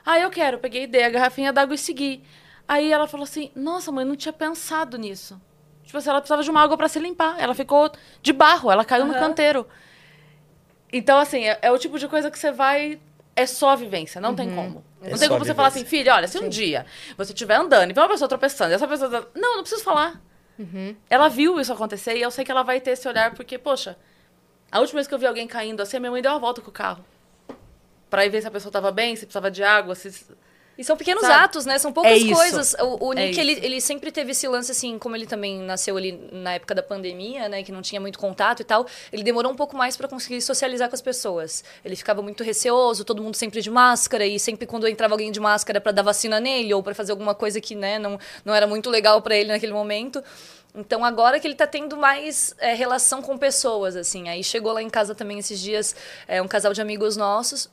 Ah, 0.05 0.19
eu 0.19 0.29
quero. 0.29 0.57
Peguei, 0.59 0.85
dei 0.87 1.03
a 1.03 1.09
garrafinha 1.09 1.53
d'água 1.53 1.75
e 1.75 1.77
segui. 1.77 2.23
Aí 2.67 2.91
ela 2.91 3.07
falou 3.07 3.23
assim: 3.23 3.51
Nossa, 3.55 3.91
mãe, 3.91 4.05
não 4.05 4.15
tinha 4.15 4.33
pensado 4.33 4.97
nisso. 4.97 5.39
Tipo 5.83 5.97
assim, 5.97 6.09
ela 6.09 6.19
precisava 6.19 6.43
de 6.43 6.49
uma 6.49 6.61
água 6.61 6.77
pra 6.77 6.87
se 6.87 6.99
limpar. 6.99 7.35
Ela 7.39 7.53
ficou 7.53 7.91
de 8.21 8.33
barro, 8.33 8.71
ela 8.71 8.83
caiu 8.85 9.05
no 9.05 9.11
Aham. 9.13 9.19
canteiro. 9.19 9.67
Então, 10.91 11.17
assim, 11.17 11.43
é, 11.47 11.57
é 11.61 11.71
o 11.71 11.77
tipo 11.77 11.97
de 11.97 12.07
coisa 12.07 12.29
que 12.29 12.37
você 12.37 12.51
vai. 12.51 12.99
É 13.35 13.47
só 13.47 13.71
a 13.71 13.75
vivência, 13.75 14.21
não 14.21 14.35
tem 14.35 14.47
como. 14.53 14.83
É 15.01 15.09
não 15.09 15.17
tem 15.17 15.27
como 15.27 15.43
você 15.43 15.55
falar 15.55 15.69
assim, 15.69 15.83
filha, 15.83 16.13
olha, 16.13 16.27
se 16.27 16.37
um 16.37 16.47
dia 16.47 16.85
você 17.17 17.33
estiver 17.33 17.55
andando 17.55 17.89
e 17.89 17.93
vê 17.93 17.99
uma 17.99 18.07
pessoa 18.07 18.29
tropeçando, 18.29 18.71
e 18.71 18.75
essa 18.75 18.87
pessoa. 18.87 19.09
tá- 19.09 19.27
Não, 19.35 19.55
não 19.55 19.63
preciso 19.63 19.83
falar. 19.83 20.21
Ela 21.09 21.27
viu 21.29 21.59
isso 21.59 21.73
acontecer 21.73 22.15
e 22.15 22.21
eu 22.21 22.29
sei 22.29 22.45
que 22.45 22.51
ela 22.51 22.61
vai 22.61 22.79
ter 22.79 22.91
esse 22.91 23.07
olhar, 23.07 23.33
porque, 23.33 23.57
poxa, 23.57 23.97
a 24.71 24.79
última 24.79 24.97
vez 24.97 25.07
que 25.07 25.13
eu 25.15 25.19
vi 25.19 25.25
alguém 25.25 25.47
caindo 25.47 25.81
assim, 25.81 25.97
a 25.97 25.99
minha 25.99 26.11
mãe 26.11 26.21
deu 26.21 26.31
uma 26.31 26.39
volta 26.39 26.61
com 26.61 26.69
o 26.69 26.73
carro. 26.73 27.03
Pra 28.13 28.23
ir 28.27 28.29
ver 28.29 28.41
se 28.43 28.47
a 28.47 28.51
pessoa 28.51 28.71
tava 28.71 28.91
bem, 28.91 29.15
se 29.15 29.25
precisava 29.25 29.49
de 29.49 29.63
água, 29.63 29.95
se. 29.95 30.13
E 30.77 30.83
são 30.83 30.95
pequenos 30.95 31.21
Sabe? 31.21 31.33
atos, 31.45 31.65
né? 31.65 31.79
São 31.79 31.91
poucas 31.91 32.11
É 32.21 32.31
coisas. 32.31 32.75
O, 32.79 33.07
o 33.07 33.13
É 33.13 33.25
Nick, 33.27 33.39
ele, 33.39 33.53
isso. 33.53 33.65
ele 33.65 33.81
sempre 33.81 34.11
teve 34.11 34.33
esse 34.33 34.47
lance, 34.47 34.71
assim, 34.71 34.99
como 34.99 35.15
ele 35.15 35.25
também 35.25 35.59
nasceu 35.59 35.97
ali 35.97 36.11
na 36.31 36.53
época 36.53 36.75
da 36.75 36.83
pandemia, 36.83 37.49
né? 37.49 37.63
Que 37.63 37.71
não 37.71 37.81
tinha 37.81 37.99
muito 37.99 38.19
contato 38.19 38.59
e 38.59 38.63
tal. 38.63 38.85
Ele 39.11 39.23
demorou 39.23 39.51
um 39.51 39.55
pouco 39.55 39.75
mais 39.75 39.97
pra 39.97 40.07
conseguir 40.07 40.39
socializar 40.43 40.89
com 40.89 40.95
as 40.95 41.01
pessoas. 41.01 41.63
Ele 41.83 41.95
ficava 41.95 42.21
muito 42.21 42.43
receoso, 42.43 43.03
todo 43.03 43.19
mundo 43.19 43.35
sempre 43.35 43.61
de 43.61 43.71
máscara. 43.71 44.27
E 44.27 44.39
sempre 44.39 44.67
quando 44.67 44.87
entrava 44.87 45.15
alguém 45.15 45.31
de 45.31 45.39
máscara 45.39 45.81
pra 45.81 45.91
dar 45.91 46.03
vacina 46.03 46.39
nele 46.39 46.71
ou 46.71 46.83
pra 46.83 46.93
fazer 46.93 47.13
alguma 47.13 47.33
coisa 47.33 47.59
que, 47.59 47.73
né, 47.73 47.97
não, 47.97 48.19
não 48.45 48.53
era 48.53 48.67
muito 48.67 48.91
legal 48.91 49.23
pra 49.23 49.35
ele 49.35 49.51
naquele 49.51 49.73
momento. 49.73 50.23
Então 50.75 51.03
agora 51.03 51.39
que 51.39 51.47
ele 51.47 51.55
tá 51.55 51.65
tendo 51.65 51.97
mais 51.97 52.53
é, 52.59 52.75
relação 52.75 53.23
com 53.23 53.39
pessoas, 53.39 53.95
assim. 53.95 54.29
Aí 54.29 54.43
chegou 54.43 54.71
lá 54.71 54.83
em 54.83 54.89
casa 54.89 55.15
também 55.15 55.39
esses 55.39 55.59
dias 55.59 55.95
é, 56.27 56.41
um 56.43 56.47
casal 56.47 56.73
de 56.73 56.81
amigos 56.81 57.17
nossos. 57.17 57.69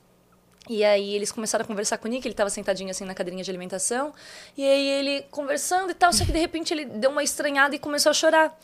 E 0.70 0.84
aí 0.84 1.16
eles 1.16 1.32
começaram 1.32 1.64
a 1.64 1.66
conversar 1.66 1.98
com 1.98 2.06
o 2.06 2.08
Nick, 2.08 2.28
ele 2.28 2.32
tava 2.32 2.48
sentadinho 2.48 2.92
assim 2.92 3.04
na 3.04 3.12
cadeirinha 3.12 3.42
de 3.42 3.50
alimentação. 3.50 4.14
E 4.56 4.64
aí 4.64 4.86
ele 4.86 5.22
conversando 5.28 5.90
e 5.90 5.94
tal, 5.94 6.12
só 6.12 6.24
que 6.24 6.30
de 6.30 6.38
repente 6.38 6.72
ele 6.72 6.84
deu 6.84 7.10
uma 7.10 7.24
estranhada 7.24 7.74
e 7.74 7.78
começou 7.80 8.10
a 8.10 8.12
chorar. 8.12 8.56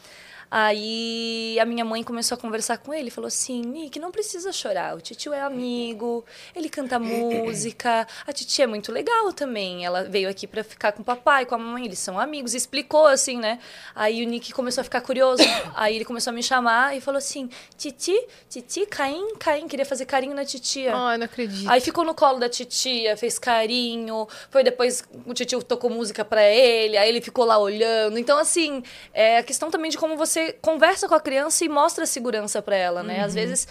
Aí 0.50 1.58
a 1.60 1.64
minha 1.64 1.84
mãe 1.84 2.02
começou 2.02 2.36
a 2.36 2.38
conversar 2.38 2.78
com 2.78 2.94
ele, 2.94 3.10
falou 3.10 3.28
assim: 3.28 3.60
"Nick, 3.62 3.98
não 3.98 4.10
precisa 4.10 4.52
chorar. 4.52 4.96
O 4.96 5.00
titio 5.00 5.32
é 5.32 5.40
amigo, 5.40 6.24
ele 6.54 6.68
canta 6.68 6.98
música. 6.98 8.06
A 8.26 8.32
titia 8.32 8.64
é 8.64 8.66
muito 8.66 8.92
legal 8.92 9.32
também. 9.32 9.84
Ela 9.84 10.04
veio 10.04 10.28
aqui 10.28 10.46
pra 10.46 10.62
ficar 10.62 10.92
com 10.92 11.02
o 11.02 11.04
papai, 11.04 11.46
com 11.46 11.54
a 11.54 11.58
mamãe, 11.58 11.84
eles 11.84 11.98
são 11.98 12.18
amigos". 12.18 12.54
Explicou 12.54 13.06
assim, 13.06 13.38
né? 13.38 13.58
Aí 13.94 14.24
o 14.24 14.28
Nick 14.28 14.52
começou 14.52 14.80
a 14.82 14.84
ficar 14.84 15.00
curioso. 15.00 15.42
Aí 15.74 15.96
ele 15.96 16.04
começou 16.04 16.30
a 16.30 16.34
me 16.34 16.42
chamar 16.42 16.96
e 16.96 17.00
falou 17.00 17.18
assim: 17.18 17.48
"Titi, 17.76 18.16
Titi, 18.48 18.86
Caim, 18.86 19.34
Caim 19.38 19.66
queria 19.68 19.84
fazer 19.84 20.06
carinho 20.06 20.34
na 20.34 20.44
titia". 20.44 20.94
Ai, 20.94 21.18
não 21.18 21.26
acredito. 21.26 21.68
Aí 21.68 21.80
ficou 21.80 22.04
no 22.04 22.14
colo 22.14 22.38
da 22.38 22.48
titia, 22.48 23.16
fez 23.16 23.38
carinho. 23.38 24.28
Foi 24.50 24.62
depois 24.62 25.04
o 25.26 25.34
titio 25.34 25.62
tocou 25.62 25.90
música 25.90 26.24
pra 26.24 26.42
ele, 26.48 26.96
aí 26.96 27.08
ele 27.08 27.20
ficou 27.20 27.44
lá 27.44 27.58
olhando. 27.58 28.18
Então, 28.18 28.38
assim, 28.38 28.82
é 29.12 29.38
a 29.38 29.42
questão 29.42 29.70
também 29.70 29.90
de 29.90 29.98
como 29.98 30.16
você 30.16 30.35
conversa 30.62 31.08
com 31.08 31.14
a 31.14 31.20
criança 31.20 31.64
e 31.64 31.68
mostra 31.68 32.06
segurança 32.06 32.60
pra 32.62 32.76
ela, 32.76 33.02
né? 33.02 33.22
Às 33.22 33.34
vezes 33.34 33.68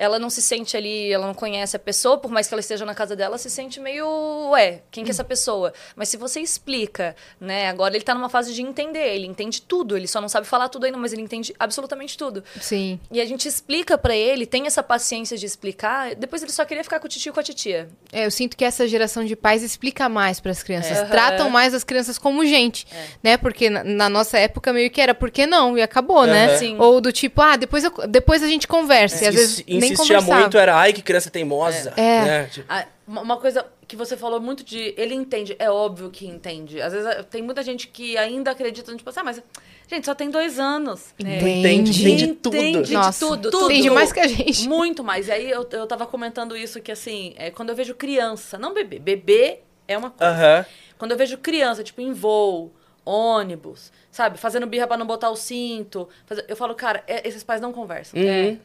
ela 0.00 0.18
não 0.18 0.30
se 0.30 0.40
sente 0.40 0.76
ali, 0.78 1.12
ela 1.12 1.26
não 1.26 1.34
conhece 1.34 1.76
a 1.76 1.78
pessoa, 1.78 2.16
por 2.16 2.30
mais 2.30 2.48
que 2.48 2.54
ela 2.54 2.60
esteja 2.60 2.86
na 2.86 2.94
casa 2.94 3.14
dela, 3.14 3.36
se 3.36 3.50
sente 3.50 3.78
meio, 3.78 4.06
ué, 4.52 4.80
quem 4.90 5.04
que 5.04 5.10
é 5.10 5.12
essa 5.12 5.22
pessoa? 5.22 5.74
Mas 5.94 6.08
se 6.08 6.16
você 6.16 6.40
explica, 6.40 7.14
né? 7.38 7.68
Agora 7.68 7.94
ele 7.94 8.02
tá 8.02 8.14
numa 8.14 8.30
fase 8.30 8.54
de 8.54 8.62
entender, 8.62 9.14
ele 9.14 9.26
entende 9.26 9.60
tudo, 9.60 9.96
ele 9.96 10.08
só 10.08 10.18
não 10.20 10.28
sabe 10.28 10.46
falar 10.46 10.70
tudo 10.70 10.86
ainda, 10.86 10.96
mas 10.96 11.12
ele 11.12 11.20
entende 11.20 11.54
absolutamente 11.58 12.16
tudo. 12.16 12.42
Sim. 12.60 12.98
E 13.12 13.20
a 13.20 13.26
gente 13.26 13.46
explica 13.46 13.98
pra 13.98 14.16
ele, 14.16 14.46
tem 14.46 14.66
essa 14.66 14.82
paciência 14.82 15.36
de 15.36 15.44
explicar, 15.44 16.14
depois 16.14 16.42
ele 16.42 16.50
só 16.52 16.64
queria 16.64 16.82
ficar 16.82 16.98
com 16.98 17.06
o 17.06 17.08
titio 17.10 17.28
e 17.30 17.32
com 17.34 17.40
a 17.40 17.42
titia. 17.42 17.90
É, 18.10 18.24
eu 18.24 18.30
sinto 18.30 18.56
que 18.56 18.64
essa 18.64 18.88
geração 18.88 19.22
de 19.22 19.36
pais 19.36 19.62
explica 19.62 20.08
mais 20.08 20.40
para 20.40 20.50
as 20.50 20.62
crianças, 20.62 20.96
É. 20.96 21.04
tratam 21.04 21.50
mais 21.50 21.74
as 21.74 21.84
crianças 21.84 22.16
como 22.16 22.44
gente, 22.46 22.86
né? 23.22 23.36
Porque 23.36 23.68
na, 23.68 23.84
na 23.84 24.08
nossa 24.08 24.38
época 24.38 24.72
meio 24.72 24.90
que 24.90 25.00
era 25.00 25.14
por 25.14 25.30
que 25.30 25.46
não 25.46 25.76
e 25.76 25.82
acabou, 25.82 26.26
né? 26.26 26.56
Sim. 26.56 26.76
Ou 26.78 27.02
do 27.02 27.12
tipo, 27.12 27.42
ah, 27.42 27.56
depois, 27.56 27.84
eu- 27.84 27.92
depois 28.08 28.42
a 28.42 28.46
gente 28.46 28.66
conversa. 28.66 29.24
E 29.24 29.28
às 29.28 29.34
vezes 29.34 29.64
nem 29.66 29.89
insistia 29.92 30.16
conversava. 30.16 30.40
muito, 30.42 30.58
era 30.58 30.76
ai 30.76 30.92
que 30.92 31.02
criança 31.02 31.30
teimosa. 31.30 31.92
É. 31.96 32.20
né? 32.24 32.44
Tipo, 32.52 32.66
Ah, 32.68 32.86
uma 33.06 33.36
coisa 33.38 33.66
que 33.88 33.96
você 33.96 34.16
falou 34.16 34.40
muito 34.40 34.62
de. 34.64 34.94
Ele 34.96 35.14
entende, 35.14 35.56
é 35.58 35.70
óbvio 35.70 36.10
que 36.10 36.26
entende. 36.26 36.80
Às 36.80 36.92
vezes 36.92 37.06
eh, 37.08 37.22
tem 37.24 37.42
muita 37.42 37.62
gente 37.62 37.88
que 37.88 38.16
ainda 38.16 38.50
acredita, 38.52 38.94
tipo 38.96 39.08
assim, 39.10 39.20
ah, 39.20 39.24
mas. 39.24 39.42
Gente, 39.88 40.06
só 40.06 40.14
tem 40.14 40.30
dois 40.30 40.60
anos. 40.60 41.12
Entende, 41.18 41.90
entende 42.02 42.26
tudo. 42.34 42.56
Entende 42.56 42.92
Nossa, 42.92 43.26
tudo, 43.26 43.50
tudo. 43.50 43.72
Entende 43.72 43.90
mais 43.90 44.12
que 44.12 44.20
a 44.20 44.28
gente. 44.28 44.68
Muito 44.68 45.02
mais. 45.02 45.26
E 45.26 45.32
aí 45.32 45.50
eu, 45.50 45.66
eu 45.72 45.86
tava 45.86 46.06
comentando 46.06 46.56
isso, 46.56 46.80
que 46.80 46.92
assim, 46.92 47.34
é, 47.36 47.50
quando 47.50 47.70
eu 47.70 47.74
vejo 47.74 47.94
criança, 47.96 48.56
não 48.56 48.72
bebê, 48.72 49.00
bebê 49.00 49.58
é 49.88 49.98
uma 49.98 50.10
coisa. 50.10 50.32
Aham. 50.32 50.66
Quando 50.96 51.10
eu 51.10 51.16
vejo 51.16 51.38
criança, 51.38 51.82
tipo, 51.82 52.00
em 52.00 52.12
voo, 52.12 52.72
ônibus, 53.04 53.90
sabe, 54.12 54.38
fazendo 54.38 54.66
birra 54.66 54.86
pra 54.86 54.96
não 54.96 55.06
botar 55.06 55.30
o 55.30 55.34
cinto, 55.36 56.08
fazer- 56.26 56.44
eu 56.48 56.54
falo, 56.54 56.74
cara, 56.74 57.02
é- 57.08 57.26
esses 57.26 57.42
pais 57.42 57.60
não 57.60 57.72
conversam. 57.72 58.20
Uhum. 58.20 58.28
É. 58.28 58.56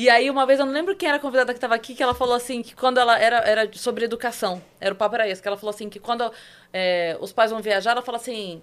E 0.00 0.08
aí, 0.08 0.30
uma 0.30 0.46
vez, 0.46 0.58
eu 0.58 0.64
não 0.64 0.72
lembro 0.72 0.96
quem 0.96 1.10
era 1.10 1.18
a 1.18 1.20
convidada 1.20 1.52
que 1.52 1.60
tava 1.60 1.74
aqui, 1.74 1.94
que 1.94 2.02
ela 2.02 2.14
falou 2.14 2.34
assim, 2.34 2.62
que 2.62 2.74
quando 2.74 2.96
ela 2.96 3.18
era, 3.18 3.36
era 3.40 3.70
sobre 3.74 4.02
educação, 4.06 4.62
era 4.80 4.94
o 4.94 4.96
papo 4.96 5.14
era 5.16 5.28
esse, 5.28 5.42
que 5.42 5.46
ela 5.46 5.58
falou 5.58 5.74
assim, 5.74 5.90
que 5.90 5.98
quando 6.00 6.32
é, 6.72 7.18
os 7.20 7.34
pais 7.34 7.50
vão 7.50 7.60
viajar, 7.60 7.90
ela 7.90 8.00
fala 8.00 8.16
assim, 8.16 8.62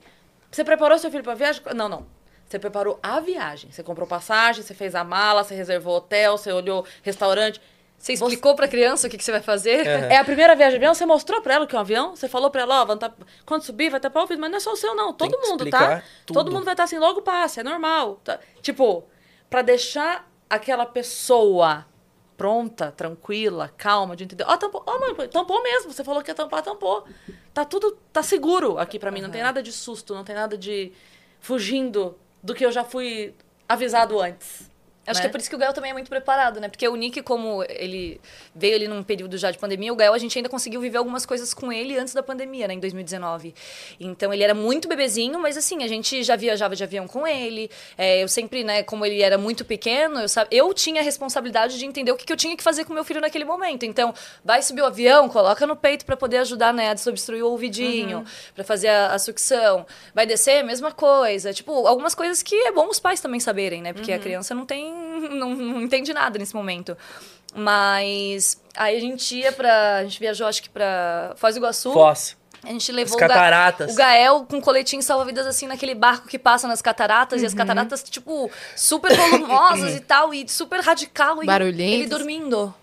você 0.50 0.64
preparou 0.64 0.98
seu 0.98 1.12
filho 1.12 1.24
pra 1.24 1.36
viagem? 1.36 1.62
Não, 1.76 1.88
não. 1.88 2.08
Você 2.48 2.58
preparou 2.58 2.98
a 3.04 3.20
viagem. 3.20 3.70
Você 3.72 3.84
comprou 3.84 4.08
passagem, 4.08 4.64
você 4.64 4.74
fez 4.74 4.96
a 4.96 5.04
mala, 5.04 5.44
você 5.44 5.54
reservou 5.54 5.98
hotel, 5.98 6.40
você 6.40 6.52
olhou 6.52 6.84
restaurante. 7.04 7.62
Você 8.00 8.14
explicou 8.14 8.56
pra 8.56 8.68
criança 8.68 9.06
o 9.06 9.10
que, 9.12 9.18
que 9.20 9.24
você 9.24 9.32
vai 9.32 9.42
fazer? 9.42 9.86
É 9.86 10.18
a 10.18 10.26
primeira 10.26 10.56
viagem 10.56 10.80
de 10.80 10.86
avião, 10.86 10.96
você 10.96 11.06
mostrou 11.06 11.40
pra 11.44 11.54
ela 11.54 11.66
o 11.66 11.68
que 11.68 11.76
é 11.76 11.78
um 11.78 11.82
avião? 11.82 12.16
Você 12.16 12.28
falou 12.28 12.50
pra 12.50 12.64
ela, 12.64 12.82
ó, 12.82 12.86
vai 12.86 12.98
tá- 12.98 13.14
quando 13.46 13.62
subir 13.62 13.92
vai 13.92 14.00
tapar 14.00 14.24
o 14.24 14.26
vidro, 14.26 14.42
mas 14.42 14.50
não 14.50 14.58
é 14.58 14.60
só 14.60 14.72
o 14.72 14.76
seu, 14.76 14.96
não. 14.96 15.14
Todo 15.14 15.38
mundo, 15.40 15.70
tá? 15.70 16.02
tudo. 16.26 16.36
Todo 16.36 16.52
mundo 16.52 16.64
vai 16.66 16.74
estar 16.74 16.86
assim, 16.86 16.98
logo 16.98 17.22
passa, 17.22 17.62
é 17.62 17.64
normal. 17.64 18.22
tá? 18.24 18.40
Tipo, 18.62 19.04
pra 19.52 19.62
deixar 19.62 20.28
aquela 20.50 20.86
pessoa 20.86 21.86
pronta, 22.38 22.92
tranquila, 22.92 23.74
calma, 23.76 24.16
de 24.16 24.24
entender. 24.24 24.46
Ó, 24.48 24.56
tampou, 24.58 24.84
ó, 24.86 25.00
mãe, 25.00 25.28
tampou 25.28 25.62
mesmo. 25.64 25.92
Você 25.92 26.04
falou 26.04 26.22
que 26.22 26.30
ia 26.30 26.36
tampar, 26.36 26.62
tampou. 26.62 27.06
Tá 27.54 27.66
tudo, 27.66 27.98
tá 28.14 28.22
seguro 28.22 28.78
aqui 28.78 29.00
pra 29.00 29.10
mim. 29.10 29.22
Não 29.22 29.32
tem 29.32 29.42
nada 29.42 29.64
de 29.64 29.72
susto, 29.72 30.14
não 30.14 30.24
tem 30.24 30.36
nada 30.36 30.58
de 30.58 30.92
fugindo 31.40 32.16
do 32.44 32.54
que 32.54 32.66
eu 32.66 32.72
já 32.72 32.84
fui 32.84 33.34
avisado 33.68 34.20
antes. 34.20 34.70
Acho 35.08 35.20
né? 35.20 35.22
que 35.22 35.28
é 35.28 35.30
por 35.30 35.40
isso 35.40 35.50
que 35.50 35.56
o 35.56 35.60
Gael 35.60 35.74
também 35.74 35.92
é 35.92 35.94
muito 35.94 36.10
preparado, 36.10 36.60
né? 36.60 36.68
Porque 36.68 36.88
o 36.88 36.96
Nick, 36.96 37.22
como 37.22 37.64
ele 37.70 38.20
veio 38.54 38.76
ali 38.76 38.88
num 38.88 39.02
período 39.02 39.38
já 39.38 39.50
de 39.50 39.58
pandemia, 39.58 39.92
o 39.92 39.96
Gael 39.96 40.14
a 40.14 40.18
gente 40.18 40.38
ainda 40.38 40.50
conseguiu 40.50 40.82
viver 40.82 40.98
algumas 40.98 41.26
coisas 41.26 41.54
com 41.54 41.72
ele 41.72 41.98
antes 41.98 42.14
da 42.14 42.22
pandemia, 42.22 42.68
né? 42.68 42.74
Em 42.74 42.80
2019. 42.80 43.56
Então 44.00 44.34
ele 44.34 44.44
era 44.44 44.54
muito 44.54 44.88
bebezinho, 44.88 45.40
mas 45.40 45.58
assim, 45.58 45.84
a 45.84 45.88
gente 45.88 46.24
já 46.24 46.36
viajava 46.36 46.76
de 46.76 46.84
avião 46.84 47.08
com 47.08 47.26
ele. 47.26 47.72
É, 47.98 48.22
eu 48.22 48.28
sempre, 48.28 48.64
né, 48.64 48.84
como 48.84 49.06
ele 49.06 49.22
era 49.22 49.38
muito 49.38 49.64
pequeno, 49.64 50.20
eu, 50.20 50.28
eu 50.52 50.74
tinha 50.74 51.02
a 51.02 51.04
responsabilidade 51.04 51.78
de 51.78 51.86
entender 51.86 52.12
o 52.12 52.18
que, 52.18 52.26
que 52.26 52.34
eu 52.34 52.38
tinha 52.38 52.56
que 52.56 52.64
fazer 52.64 52.84
com 52.86 52.94
meu 52.94 53.04
filho 53.04 53.22
naquele 53.22 53.46
momento. 53.46 53.86
Então, 53.86 54.14
vai 54.44 54.62
subir 54.62 54.82
o 54.82 54.86
avião, 54.86 55.30
coloca 55.30 55.66
no 55.66 55.76
peito 55.76 56.06
para 56.06 56.18
poder 56.18 56.38
ajudar, 56.40 56.74
né, 56.74 56.90
a 56.90 56.94
desobstruir 56.94 57.44
o 57.44 57.50
ouvidinho, 57.50 58.26
pra 58.54 58.64
fazer 58.64 58.90
a, 58.90 59.14
a 59.14 59.20
sucção. 59.20 59.86
Vai 60.14 60.26
descer, 60.26 60.64
mesma 60.64 60.92
coisa. 60.92 61.54
Tipo, 61.54 61.88
algumas 61.88 62.14
coisas 62.14 62.44
que 62.44 62.56
é 62.56 62.72
bom 62.72 62.88
os 62.90 63.00
pais 63.00 63.20
também 63.20 63.40
saberem, 63.40 63.82
né? 63.82 63.94
Porque 63.94 64.12
a 64.12 64.20
criança 64.20 64.54
não 64.54 64.66
tem. 64.66 64.97
Não, 65.30 65.50
não 65.56 65.82
entende 65.82 66.14
nada 66.14 66.38
nesse 66.40 66.56
momento. 66.56 66.96
Mas 67.56 68.62
aí 68.76 68.98
a 68.98 69.00
gente 69.00 69.36
ia 69.36 69.52
pra. 69.52 69.98
A 69.98 70.04
gente 70.04 70.20
viajou, 70.20 70.48
acho 70.48 70.62
que 70.62 70.70
pra 70.70 71.34
Foz 71.38 71.56
do 71.56 71.60
Iguaçu. 71.60 71.92
Foz. 71.92 72.38
A 72.64 72.70
gente 72.70 72.92
levou 72.92 73.16
As 73.16 73.16
o 73.16 73.20
Ga- 73.20 73.28
cataratas. 73.28 73.94
o 73.94 73.96
Gael 73.96 74.46
com 74.50 74.60
coletinho 74.60 75.02
salva-vidas 75.02 75.46
assim 75.46 75.68
naquele 75.68 75.94
barco 75.96 76.28
que 76.28 76.38
passa 76.40 76.68
nas 76.68 76.82
cataratas. 76.82 77.42
E 77.42 77.46
as 77.46 77.54
cataratas, 77.54 78.04
tipo, 78.04 78.50
super 78.76 79.16
volumosas 79.16 79.96
e 79.96 80.00
tal. 80.00 80.34
E 80.34 80.48
super 80.50 80.80
radical. 80.82 81.42
E 81.44 81.46
Barulhentas. 81.46 81.94
ele 81.94 82.08
dormindo. 82.08 82.74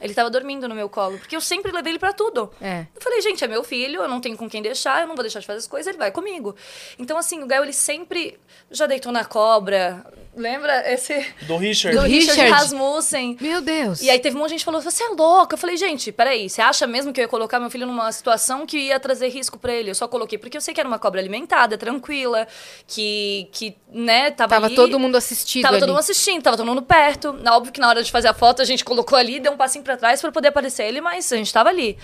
Ele 0.00 0.12
tava 0.12 0.28
dormindo 0.28 0.68
no 0.68 0.74
meu 0.74 0.88
colo. 0.90 1.18
Porque 1.18 1.34
eu 1.34 1.40
sempre 1.40 1.72
levei 1.72 1.92
ele 1.92 1.98
pra 1.98 2.12
tudo. 2.12 2.50
É. 2.60 2.86
Eu 2.94 3.00
falei, 3.00 3.20
gente, 3.22 3.42
é 3.42 3.48
meu 3.48 3.64
filho, 3.64 4.02
eu 4.02 4.08
não 4.08 4.20
tenho 4.20 4.36
com 4.36 4.48
quem 4.50 4.60
deixar, 4.60 5.00
eu 5.00 5.06
não 5.08 5.14
vou 5.14 5.22
deixar 5.22 5.40
de 5.40 5.46
fazer 5.46 5.58
as 5.60 5.66
coisas, 5.66 5.86
ele 5.88 5.96
vai 5.96 6.10
comigo. 6.10 6.54
Então, 6.98 7.16
assim, 7.16 7.42
o 7.42 7.46
Gael, 7.46 7.62
ele 7.62 7.72
sempre 7.72 8.38
já 8.70 8.86
deitou 8.86 9.10
na 9.10 9.24
cobra. 9.24 10.04
Lembra 10.36 10.92
esse... 10.92 11.14
Do 11.42 11.56
Richard. 11.56 11.96
Do 11.96 12.02
Richard, 12.04 12.40
Richard. 12.40 12.50
Rasmussen. 12.50 13.38
Meu 13.40 13.62
Deus. 13.62 14.02
E 14.02 14.10
aí 14.10 14.18
teve 14.18 14.36
um 14.36 14.40
monte 14.40 14.48
de 14.48 14.52
gente 14.54 14.60
que 14.60 14.64
falou, 14.66 14.82
você 14.82 15.02
é 15.02 15.08
louca. 15.08 15.54
Eu 15.54 15.58
falei, 15.58 15.76
gente, 15.78 16.12
peraí, 16.12 16.48
você 16.50 16.60
acha 16.60 16.86
mesmo 16.86 17.12
que 17.12 17.20
eu 17.20 17.22
ia 17.22 17.28
colocar 17.28 17.58
meu 17.58 17.70
filho 17.70 17.86
numa 17.86 18.12
situação 18.12 18.66
que 18.66 18.76
ia 18.78 19.00
trazer 19.00 19.28
risco 19.28 19.58
pra 19.58 19.72
ele? 19.72 19.90
Eu 19.90 19.94
só 19.94 20.06
coloquei 20.06 20.36
porque 20.38 20.56
eu 20.56 20.60
sei 20.60 20.74
que 20.74 20.80
era 20.80 20.86
uma 20.88 20.98
cobra 20.98 21.20
alimentada, 21.20 21.78
tranquila, 21.78 22.46
que, 22.86 23.48
que 23.50 23.76
né, 23.90 24.30
tava 24.30 24.50
Tava 24.56 24.66
ali- 24.66 24.74
todo 24.74 24.98
mundo 24.98 25.16
assistindo 25.16 25.62
Tava 25.62 25.74
ali. 25.76 25.80
todo 25.80 25.88
mundo 25.90 26.00
assistindo, 26.00 26.42
tava 26.42 26.56
todo 26.58 26.66
mundo 26.66 26.82
perto. 26.82 27.32
Na- 27.32 27.56
Óbvio 27.56 27.72
que 27.72 27.80
na 27.80 27.88
hora 27.88 28.02
de 28.02 28.10
fazer 28.10 28.28
a 28.28 28.34
foto 28.34 28.60
a 28.60 28.64
gente 28.66 28.84
colocou 28.84 29.16
ali, 29.16 29.40
deu 29.40 29.52
um 29.52 29.56
passinho 29.56 29.82
pra 29.82 29.96
trás 29.96 30.20
pra 30.20 30.30
poder 30.30 30.48
aparecer 30.48 30.84
ele, 30.84 31.00
mas 31.00 31.32
a 31.32 31.36
gente 31.36 31.50
tava 31.50 31.70
ali. 31.70 31.96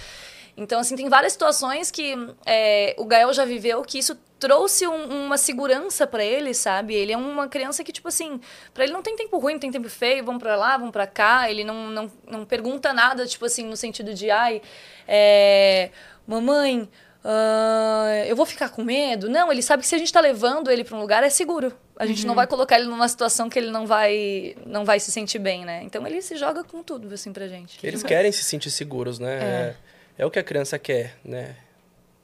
Então, 0.56 0.80
assim, 0.80 0.94
tem 0.96 1.08
várias 1.08 1.32
situações 1.32 1.90
que 1.90 2.14
é, 2.44 2.94
o 2.98 3.04
Gael 3.06 3.32
já 3.32 3.44
viveu 3.44 3.82
que 3.82 3.98
isso 3.98 4.16
trouxe 4.38 4.86
um- 4.86 5.24
uma 5.26 5.38
segurança 5.38 6.06
pra 6.06 6.22
ele, 6.24 6.52
sabe? 6.52 6.94
Ele 6.94 7.12
é 7.12 7.16
uma 7.16 7.48
criança 7.48 7.82
que, 7.82 7.90
tipo 7.92 8.08
assim, 8.08 8.40
pra 8.74 8.84
ele 8.84 8.92
não 8.92 9.02
tem 9.02 9.16
tempo 9.16 9.38
ruim, 9.38 9.54
não 9.54 9.60
tem 9.60 9.70
tempo 9.70 9.88
feio, 9.88 10.24
vamos 10.24 10.42
pra 10.42 10.54
lá, 10.56 10.76
vamos 10.76 10.92
pra 10.92 11.06
cá. 11.06 11.50
Ele 11.50 11.64
não, 11.64 11.88
não, 11.88 12.12
não 12.28 12.44
pergunta 12.44 12.92
nada, 12.92 13.24
tipo 13.26 13.46
assim, 13.46 13.64
no 13.64 13.76
sentido 13.76 14.12
de, 14.12 14.30
ai, 14.30 14.60
é, 15.08 15.90
mamãe, 16.26 16.88
ah, 17.24 18.24
eu 18.26 18.34
vou 18.36 18.44
ficar 18.44 18.68
com 18.68 18.82
medo? 18.82 19.30
Não, 19.30 19.50
ele 19.52 19.62
sabe 19.62 19.82
que 19.82 19.88
se 19.88 19.94
a 19.94 19.98
gente 19.98 20.12
tá 20.12 20.20
levando 20.20 20.70
ele 20.70 20.84
pra 20.84 20.96
um 20.96 21.00
lugar, 21.00 21.22
é 21.22 21.30
seguro. 21.30 21.72
A 21.96 22.04
gente 22.04 22.26
não 22.26 22.34
vai 22.34 22.46
colocar 22.48 22.78
ele 22.78 22.88
numa 22.88 23.06
situação 23.08 23.48
que 23.48 23.58
ele 23.58 23.70
não 23.70 23.86
vai, 23.86 24.56
não 24.66 24.84
vai 24.84 24.98
se 24.98 25.12
sentir 25.12 25.38
bem, 25.38 25.64
né? 25.64 25.82
Então 25.84 26.04
ele 26.06 26.20
se 26.20 26.36
joga 26.36 26.64
com 26.64 26.82
tudo, 26.82 27.12
assim, 27.14 27.32
pra 27.32 27.46
gente. 27.46 27.78
Eles 27.86 28.02
querem 28.02 28.32
se 28.32 28.42
sentir 28.42 28.70
seguros, 28.70 29.18
né? 29.20 29.34
É. 29.40 29.76
é 30.18 30.24
o 30.26 30.30
que 30.30 30.38
a 30.38 30.42
criança 30.42 30.78
quer, 30.78 31.14
né? 31.24 31.56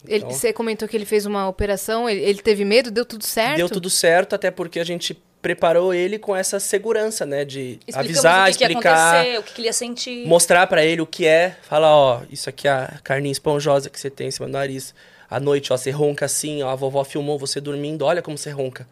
Ele- 0.06 0.18
Então- 0.18 0.30
Você 0.30 0.52
comentou 0.52 0.86
que 0.88 0.96
ele 0.96 1.04
fez 1.04 1.26
uma 1.26 1.48
operação, 1.48 2.08
ele, 2.08 2.20
ele 2.22 2.40
teve 2.40 2.64
medo, 2.64 2.90
deu 2.90 3.04
tudo 3.04 3.24
certo? 3.24 3.56
Deu 3.56 3.68
tudo 3.68 3.90
certo, 3.90 4.34
até 4.34 4.50
porque 4.50 4.78
a 4.78 4.84
gente 4.84 5.20
preparou 5.42 5.92
ele 5.94 6.18
com 6.18 6.34
essa 6.34 6.58
segurança, 6.60 7.24
né? 7.26 7.44
De 7.44 7.78
Explicamos 7.86 8.06
avisar, 8.24 8.48
o 8.48 8.52
que, 8.52 8.58
que 8.58 8.64
ia 8.64 8.68
explicar, 8.68 9.14
acontecer, 9.16 9.38
o 9.38 9.42
que, 9.42 9.52
que 9.54 9.60
ele 9.60 9.68
ia 9.68 9.72
sentir. 9.72 10.26
mostrar 10.26 10.66
pra 10.66 10.84
ele 10.84 11.00
o 11.00 11.06
que 11.06 11.26
é. 11.26 11.56
Fala, 11.62 11.88
ó, 11.94 12.20
isso 12.30 12.48
aqui 12.48 12.66
é 12.68 12.70
a 12.72 12.98
carninha 13.02 13.32
esponjosa 13.32 13.88
que 13.90 13.98
você 13.98 14.10
tem 14.10 14.28
em 14.28 14.30
cima 14.30 14.46
do 14.46 14.52
nariz. 14.52 14.94
À 15.30 15.38
noite, 15.38 15.72
ó, 15.72 15.76
você 15.76 15.90
ronca 15.90 16.24
assim, 16.26 16.62
ó, 16.62 16.70
a 16.70 16.74
vovó 16.74 17.04
filmou 17.04 17.38
você 17.38 17.60
dormindo, 17.60 18.04
olha 18.04 18.22
como 18.22 18.38
você 18.38 18.50
ronca. 18.50 18.86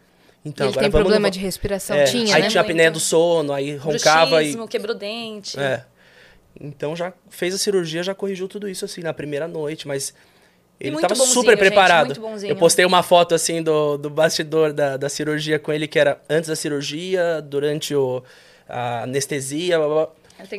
Então, 0.45 0.67
ele 0.67 0.73
agora 0.73 0.83
tem 0.85 0.91
vamos 0.91 1.03
no 1.05 1.09
problema 1.09 1.27
vo- 1.27 1.31
de 1.33 1.39
respiração. 1.39 1.95
É, 1.97 2.03
Tinha, 2.05 2.35
aí 2.35 2.43
né? 2.43 2.47
tinha 2.47 2.61
apneia 2.61 2.91
do 2.91 2.99
sono, 2.99 3.51
aí 3.51 3.75
roncava 3.75 4.27
e 4.41 4.45
Bruxismo, 4.45 4.67
quebrou 4.67 4.95
dente. 4.95 5.59
é. 5.59 5.83
Então 6.59 6.95
já 6.95 7.13
fez 7.29 7.53
a 7.53 7.57
cirurgia, 7.57 8.03
já 8.03 8.15
corrigiu 8.15 8.47
tudo 8.47 8.67
isso 8.67 8.85
assim 8.85 9.01
na 9.01 9.13
primeira 9.13 9.47
noite, 9.47 9.87
mas 9.87 10.13
ele 10.79 10.91
muito 10.91 11.01
tava 11.07 11.15
bonzinho, 11.15 11.33
super 11.33 11.51
gente, 11.51 11.59
preparado. 11.59 12.19
bonzinho. 12.19 12.51
Eu 12.51 12.55
postei 12.55 12.85
uma 12.85 13.01
foto 13.01 13.33
assim 13.33 13.63
do, 13.63 13.97
do 13.97 14.09
bastidor 14.09 14.73
da, 14.73 14.95
da 14.97 15.09
cirurgia 15.09 15.57
com 15.57 15.71
ele, 15.73 15.87
que 15.87 15.97
era 15.97 16.21
antes 16.29 16.49
da 16.49 16.55
cirurgia, 16.55 17.41
durante 17.41 17.95
o, 17.95 18.23
a 18.69 19.03
anestesia. 19.03 19.77
blá, 19.77 19.87
blá, 19.87 20.09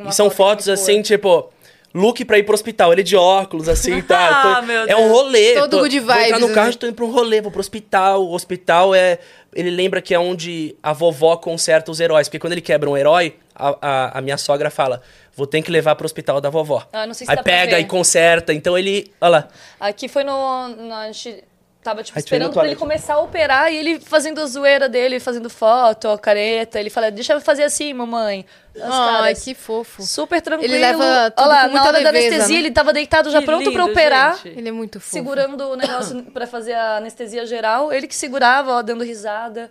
E 0.09 0.13
são 0.13 0.29
foto 0.29 0.37
fotos 0.37 0.69
assim, 0.69 1.03
tipo, 1.03 1.53
look 1.99 2.25
pra 2.25 2.39
ir 2.39 2.45
pro 2.45 2.55
hospital. 2.55 2.93
Ele 2.93 3.03
de 3.03 3.17
óculos, 3.17 3.69
assim, 3.69 4.01
tá? 4.03 4.59
Ah, 4.59 4.63
meu 4.63 4.87
é 4.87 4.97
um 4.97 5.09
rolê. 5.09 5.55
Todo 5.55 5.71
tô, 5.71 5.79
good 5.81 6.01
Vou 6.01 6.15
entrar 6.15 6.37
vibes, 6.37 6.41
no 6.41 6.55
carro, 6.55 6.67
né? 6.69 6.77
tô 6.79 6.87
indo 6.87 6.95
pra 6.95 7.05
um 7.05 7.11
rolê, 7.11 7.41
vou 7.41 7.51
pro 7.51 7.61
hospital. 7.61 8.25
O 8.25 8.35
hospital 8.35 8.95
é. 8.95 9.19
Ele 9.55 9.71
lembra 9.71 10.01
que 10.01 10.15
é 10.15 10.19
onde 10.19 10.77
a 10.83 10.93
vovó 10.93 11.37
conserta 11.37 11.91
os 11.91 12.01
heróis. 12.01 12.29
Porque 12.29 12.39
quando 12.39 12.53
ele 12.53 12.61
quebra 12.61 12.89
um 12.89 12.97
herói, 12.97 13.35
a, 13.55 13.77
a, 13.81 14.19
a 14.19 14.21
minha 14.21 14.37
sogra 14.37 14.71
fala: 14.71 15.03
vou 15.35 15.47
ter 15.47 15.63
que 15.63 15.71
levar 15.71 15.97
pro 15.97 16.05
hospital 16.05 16.41
da 16.41 16.51
vovó. 16.51 16.87
Ah, 16.93 17.07
não 17.07 17.15
sei 17.15 17.27
se 17.27 17.31
Aí 17.31 17.37
pra 17.37 17.45
pega 17.45 17.81
e 17.81 17.85
conserta. 17.85 18.53
Então 18.53 18.77
ele. 18.79 19.11
Olha 19.21 19.31
lá. 19.31 19.49
Aqui 19.81 20.09
foi 20.09 20.25
no. 20.25 20.69
no 20.69 20.95
a 20.95 21.07
gente 21.07 21.45
tava, 21.89 22.03
tipo, 22.03 22.19
esperando 22.19 22.53
pra 22.53 22.67
ele 22.67 22.77
começar 22.77 23.15
a 23.15 23.21
operar 23.21 23.73
e 23.73 23.77
ele 23.77 24.01
fazendo 24.01 24.41
a 24.41 24.47
zoeira 24.47 24.89
dele, 24.89 25.19
fazendo 25.19 25.49
foto, 25.49 26.09
a 26.09 26.19
careta. 26.19 26.79
Ele 26.79 26.91
fala, 26.91 27.11
deixa 27.11 27.33
eu 27.33 27.41
fazer 27.41 27.63
assim, 27.65 27.93
mamãe. 27.95 28.45
As 28.77 28.83
Ai, 28.83 28.91
caras. 28.91 29.45
que 29.45 29.55
fofo. 29.55 30.03
Super 30.03 30.41
tranquilo. 30.41 30.73
Ele 30.73 30.81
leva 30.81 31.31
tudo 31.31 31.47
Olha 31.47 31.63
lá, 31.63 31.69
com 31.69 31.75
na 31.75 31.85
hora 31.85 32.01
da 32.03 32.11
leveza, 32.11 32.35
anestesia, 32.37 32.57
né? 32.61 32.67
ele 32.67 32.71
tava 32.71 32.93
deitado 32.93 33.31
já 33.31 33.41
Que 33.41 33.47
pronto 33.47 33.73
pra 33.73 33.83
lindo, 33.83 33.93
operar. 33.93 34.37
gente. 34.37 34.59
Ele 34.59 34.69
é 34.69 34.73
muito 34.73 35.01
fofo. 35.01 35.13
Segurando 35.13 35.69
o 35.71 35.77
negócio 35.77 36.23
pra 36.33 36.47
fazer 36.47 36.75
a 36.75 36.97
anestesia 36.99 37.45
geral. 37.47 37.93
Ele 37.93 38.07
que 38.07 38.15
segurava, 38.15 38.73
ó, 38.73 38.83
dando 38.83 39.03
risada. 39.03 39.71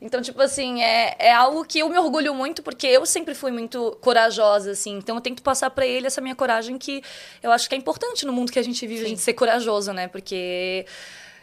Então, 0.00 0.22
tipo 0.22 0.40
assim, 0.40 0.80
é, 0.80 1.16
é 1.18 1.32
algo 1.32 1.64
que 1.64 1.80
eu 1.80 1.88
me 1.88 1.98
orgulho 1.98 2.32
muito, 2.32 2.62
porque 2.62 2.86
eu 2.86 3.04
sempre 3.04 3.34
fui 3.34 3.50
muito 3.50 3.98
corajosa, 4.00 4.70
assim. 4.70 4.96
Então, 4.96 5.16
eu 5.16 5.20
tento 5.20 5.42
passar 5.42 5.70
pra 5.70 5.84
ele 5.84 6.06
essa 6.06 6.20
minha 6.20 6.36
coragem 6.36 6.78
que 6.78 7.02
eu 7.42 7.50
acho 7.50 7.68
que 7.68 7.74
é 7.74 7.78
importante 7.78 8.24
no 8.24 8.32
mundo 8.32 8.52
que 8.52 8.60
a 8.60 8.62
gente 8.62 8.86
vive, 8.86 9.04
a 9.04 9.08
gente 9.08 9.20
ser 9.20 9.32
corajoso, 9.34 9.92
né? 9.92 10.06
Porque 10.06 10.86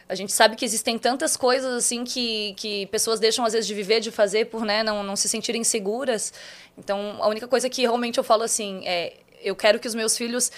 a 0.07 0.15
gente 0.15 0.31
sabe 0.31 0.55
que 0.55 0.63
existem 0.63 0.97
tantas 0.97 1.35
coisas, 1.35 1.73
assim, 1.73 2.03
que, 2.03 2.53
que 2.57 2.85
pessoas 2.87 3.19
deixam, 3.19 3.43
às 3.45 3.53
vezes, 3.53 3.67
de 3.67 3.73
viver, 3.73 3.99
de 3.99 4.11
fazer, 4.11 4.45
por, 4.45 4.63
né, 4.63 4.83
não, 4.83 5.03
não 5.03 5.15
se 5.15 5.27
sentirem 5.27 5.63
seguras. 5.63 6.31
Então, 6.77 7.17
a 7.19 7.27
única 7.27 7.47
coisa 7.47 7.69
que 7.69 7.81
realmente 7.81 8.17
eu 8.17 8.23
falo, 8.23 8.43
assim, 8.43 8.81
é... 8.85 9.13
Eu 9.41 9.55
quero 9.55 9.79
que 9.79 9.87
os 9.87 9.95
meus 9.95 10.17
filhos... 10.17 10.51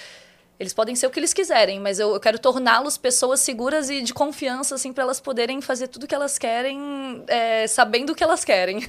Eles 0.60 0.74
podem 0.74 0.96
ser 0.96 1.06
o 1.06 1.12
que 1.12 1.20
eles 1.20 1.34
quiserem, 1.34 1.80
mas 1.80 2.00
eu, 2.00 2.14
eu 2.14 2.20
quero 2.20 2.40
torná-los 2.40 2.98
pessoas 2.98 3.42
seguras 3.42 3.92
e 3.92 4.02
de 4.02 4.12
confiança, 4.12 4.74
assim, 4.74 4.92
para 4.92 5.04
elas 5.04 5.20
poderem 5.20 5.62
fazer 5.62 5.88
tudo 5.88 6.08
que 6.08 6.16
elas 6.16 6.40
querem, 6.40 7.24
é, 7.28 7.68
sabendo 7.68 8.12
o 8.12 8.16
que 8.16 8.24
elas 8.24 8.44
querem. 8.44 8.82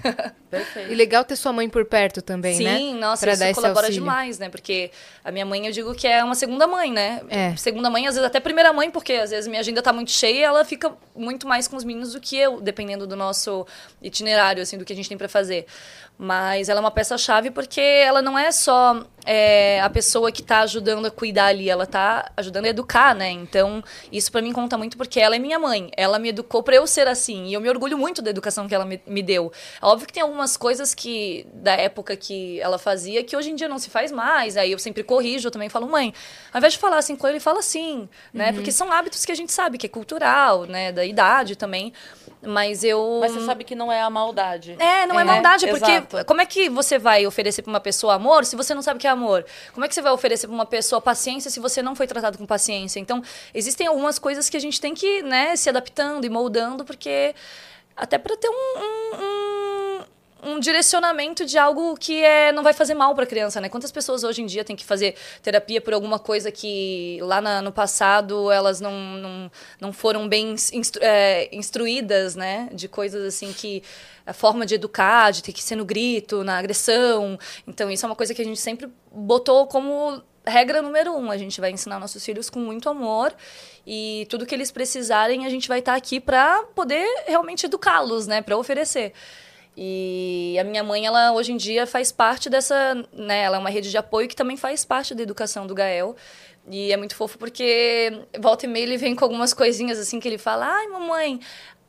Perfeito. 0.50 0.88
E 0.88 0.94
legal 0.94 1.24
ter 1.24 1.36
sua 1.36 1.52
mãe 1.52 1.68
por 1.68 1.84
perto 1.84 2.22
também, 2.22 2.56
Sim, 2.56 2.64
né? 2.94 3.00
nossa, 3.00 3.26
Pra 3.26 3.34
isso 3.34 3.54
colabora 3.54 3.90
demais, 3.90 4.38
né? 4.38 4.48
Porque 4.48 4.90
a 5.22 5.30
minha 5.30 5.44
mãe, 5.44 5.66
eu 5.66 5.72
digo 5.72 5.94
que 5.94 6.06
é 6.06 6.24
uma 6.24 6.34
segunda 6.34 6.66
mãe, 6.66 6.90
né? 6.90 7.20
É. 7.28 7.54
Segunda 7.56 7.90
mãe, 7.90 8.06
às 8.06 8.14
vezes 8.14 8.26
até 8.26 8.40
primeira 8.40 8.72
mãe, 8.72 8.90
porque 8.90 9.12
às 9.12 9.30
vezes 9.30 9.46
minha 9.46 9.60
agenda 9.60 9.82
tá 9.82 9.92
muito 9.92 10.10
cheia 10.10 10.38
e 10.38 10.42
ela 10.42 10.64
fica 10.64 10.92
muito 11.14 11.46
mais 11.46 11.68
com 11.68 11.76
os 11.76 11.84
meninos 11.84 12.12
do 12.14 12.20
que 12.20 12.36
eu, 12.36 12.60
dependendo 12.60 13.06
do 13.06 13.16
nosso 13.16 13.66
itinerário, 14.00 14.62
assim, 14.62 14.78
do 14.78 14.84
que 14.84 14.92
a 14.92 14.96
gente 14.96 15.08
tem 15.08 15.18
pra 15.18 15.28
fazer. 15.28 15.66
Mas 16.18 16.68
ela 16.68 16.80
é 16.80 16.82
uma 16.82 16.90
peça-chave 16.90 17.50
porque 17.52 17.80
ela 17.80 18.20
não 18.20 18.36
é 18.36 18.50
só 18.50 19.04
é, 19.24 19.80
a 19.82 19.90
pessoa 19.90 20.32
que 20.32 20.42
tá 20.42 20.60
ajudando 20.60 21.06
a 21.06 21.10
cuidar 21.10 21.46
ali, 21.46 21.68
ela 21.68 21.86
tá 21.86 22.32
ajudando 22.36 22.64
a 22.64 22.68
educar, 22.68 23.14
né? 23.14 23.30
Então, 23.30 23.84
isso 24.10 24.32
pra 24.32 24.42
mim 24.42 24.52
conta 24.52 24.78
muito 24.78 24.96
porque 24.96 25.20
ela 25.20 25.36
é 25.36 25.38
minha 25.38 25.58
mãe. 25.58 25.90
Ela 25.96 26.18
me 26.18 26.30
educou 26.30 26.62
pra 26.62 26.74
eu 26.74 26.86
ser 26.86 27.06
assim. 27.06 27.46
E 27.46 27.54
eu 27.54 27.60
me 27.60 27.68
orgulho 27.68 27.96
muito 27.96 28.20
da 28.20 28.30
educação 28.30 28.66
que 28.66 28.74
ela 28.74 28.84
me, 28.84 29.00
me 29.06 29.22
deu. 29.22 29.52
Óbvio 29.80 30.08
que 30.08 30.12
tem 30.12 30.22
algumas 30.22 30.56
coisas 30.56 30.94
que, 30.94 31.46
da 31.52 31.74
época 31.74 32.16
que 32.16 32.58
ela 32.60 32.78
fazia, 32.78 33.22
que 33.22 33.36
hoje 33.36 33.50
em 33.50 33.54
dia 33.54 33.68
não 33.68 33.78
se 33.78 33.90
faz 33.90 34.10
mais. 34.10 34.56
Aí 34.56 34.72
eu 34.72 34.78
sempre 34.78 35.04
corrijo, 35.04 35.48
eu 35.48 35.52
também 35.52 35.68
falo, 35.68 35.86
mãe, 35.86 36.12
ao 36.52 36.58
invés 36.58 36.72
de 36.72 36.78
falar 36.80 36.98
assim 36.98 37.14
com 37.14 37.28
ele, 37.28 37.38
fala 37.38 37.60
assim, 37.60 38.08
né? 38.32 38.52
Porque 38.52 38.72
são 38.72 38.90
hábitos 38.90 39.24
que 39.24 39.30
a 39.30 39.36
gente 39.36 39.52
sabe 39.52 39.78
que 39.78 39.86
é 39.86 39.90
cultural, 39.90 40.64
né? 40.64 40.90
Da 40.90 41.04
idade 41.04 41.54
também. 41.54 41.92
Mas 42.40 42.84
eu. 42.84 43.18
Mas 43.20 43.32
você 43.32 43.44
sabe 43.44 43.64
que 43.64 43.74
não 43.74 43.90
é 43.90 44.00
a 44.00 44.08
maldade. 44.08 44.76
É, 44.78 45.06
não 45.06 45.18
é, 45.18 45.22
É, 45.22 45.24
maldade, 45.24 45.66
porque 45.66 45.90
exato. 45.90 46.24
como 46.24 46.40
é 46.40 46.46
que 46.46 46.68
você 46.68 46.96
vai 46.98 47.26
oferecer 47.26 47.62
pra 47.62 47.70
uma 47.70 47.80
pessoa 47.80 48.14
amor 48.14 48.44
se 48.44 48.54
você 48.54 48.72
não 48.74 48.82
sabe 48.82 48.98
o 48.98 49.00
que 49.00 49.06
é 49.08 49.10
amor? 49.10 49.44
Como 49.72 49.84
é 49.84 49.88
que 49.88 49.94
você 49.94 50.00
vai 50.00 50.12
oferecer 50.12 50.46
pra 50.46 50.54
uma 50.54 50.66
pessoa 50.66 51.00
paciência 51.00 51.50
se 51.50 51.58
você 51.58 51.82
não 51.82 51.96
foi 51.96 52.06
tratado 52.06 52.38
com 52.38 52.46
paciência? 52.46 53.00
Então, 53.00 53.22
existem 53.52 53.86
algumas 53.88 54.18
coisas 54.20 54.48
que 54.48 54.56
a 54.56 54.60
gente 54.60 54.80
tem 54.80 54.94
que, 54.94 55.20
né, 55.22 55.56
se 55.56 55.68
adaptando 55.68 56.24
e 56.24 56.30
moldando, 56.30 56.84
porque 56.84 57.34
até 57.96 58.16
para 58.18 58.36
ter 58.36 58.48
um, 58.48 58.52
um, 58.52 59.16
um- 59.20 59.67
um 60.42 60.60
direcionamento 60.60 61.44
de 61.44 61.58
algo 61.58 61.96
que 61.96 62.22
é, 62.22 62.52
não 62.52 62.62
vai 62.62 62.72
fazer 62.72 62.94
mal 62.94 63.14
para 63.14 63.24
a 63.24 63.26
criança, 63.26 63.60
né? 63.60 63.68
Quantas 63.68 63.90
pessoas 63.90 64.22
hoje 64.22 64.40
em 64.42 64.46
dia 64.46 64.64
têm 64.64 64.76
que 64.76 64.84
fazer 64.84 65.16
terapia 65.42 65.80
por 65.80 65.92
alguma 65.92 66.18
coisa 66.18 66.52
que 66.52 67.18
lá 67.22 67.40
na- 67.40 67.60
no 67.60 67.72
passado 67.72 68.50
elas 68.50 68.80
não, 68.80 68.92
não, 68.92 69.50
não 69.80 69.92
foram 69.92 70.28
bem 70.28 70.52
instru- 70.72 71.02
é, 71.02 71.48
instruídas, 71.52 72.36
né? 72.36 72.68
De 72.72 72.86
coisas 72.88 73.24
assim 73.24 73.52
que 73.52 73.82
a 74.24 74.32
forma 74.32 74.64
de 74.64 74.74
educar, 74.76 75.32
de 75.32 75.42
ter 75.42 75.52
que 75.52 75.62
ser 75.62 75.74
no 75.76 75.84
grito, 75.84 76.44
na 76.44 76.56
agressão. 76.58 77.38
Então 77.66 77.90
isso 77.90 78.04
é 78.04 78.08
uma 78.08 78.16
coisa 78.16 78.32
que 78.32 78.42
a 78.42 78.44
gente 78.44 78.60
sempre 78.60 78.88
botou 79.10 79.66
como 79.66 80.22
regra 80.46 80.80
número 80.80 81.14
um. 81.16 81.30
A 81.30 81.36
gente 81.36 81.60
vai 81.60 81.70
ensinar 81.72 81.98
nossos 81.98 82.24
filhos 82.24 82.48
com 82.48 82.60
muito 82.60 82.88
amor 82.88 83.34
e 83.86 84.26
tudo 84.30 84.46
que 84.46 84.54
eles 84.54 84.70
precisarem 84.70 85.46
a 85.46 85.48
gente 85.48 85.66
vai 85.66 85.80
estar 85.80 85.94
aqui 85.94 86.20
para 86.20 86.62
poder 86.74 87.06
realmente 87.26 87.66
educá-los, 87.66 88.26
né? 88.26 88.40
Para 88.40 88.56
oferecer. 88.56 89.12
E 89.80 90.56
a 90.60 90.64
minha 90.64 90.82
mãe, 90.82 91.06
ela 91.06 91.30
hoje 91.32 91.52
em 91.52 91.56
dia 91.56 91.86
faz 91.86 92.10
parte 92.10 92.50
dessa, 92.50 92.96
né, 93.12 93.42
ela 93.42 93.56
é 93.58 93.60
uma 93.60 93.70
rede 93.70 93.88
de 93.92 93.96
apoio 93.96 94.26
que 94.26 94.34
também 94.34 94.56
faz 94.56 94.84
parte 94.84 95.14
da 95.14 95.22
educação 95.22 95.68
do 95.68 95.74
Gael. 95.74 96.16
E 96.68 96.92
é 96.92 96.96
muito 96.96 97.14
fofo 97.14 97.38
porque 97.38 98.24
volta 98.40 98.66
e 98.66 98.68
meia 98.68 98.82
ele 98.82 98.96
vem 98.96 99.14
com 99.14 99.24
algumas 99.24 99.54
coisinhas 99.54 99.96
assim 100.00 100.18
que 100.18 100.26
ele 100.26 100.36
fala: 100.36 100.66
"Ai, 100.66 100.88
mamãe, 100.88 101.38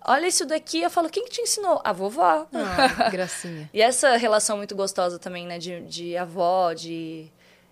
olha 0.05 0.27
isso 0.27 0.45
daqui". 0.45 0.83
Eu 0.83 0.89
falo: 0.91 1.09
"Quem 1.09 1.25
que 1.25 1.31
te 1.31 1.41
ensinou?". 1.41 1.81
A 1.83 1.91
vovó. 1.91 2.47
Ah, 2.53 3.05
que 3.05 3.09
gracinha. 3.17 3.67
E 3.73 3.81
essa 3.81 4.15
relação 4.17 4.55
muito 4.57 4.75
gostosa 4.75 5.17
também, 5.17 5.47
né, 5.47 5.57
de, 5.57 5.81
de 5.81 6.15
avó, 6.15 6.73
de 6.73 7.27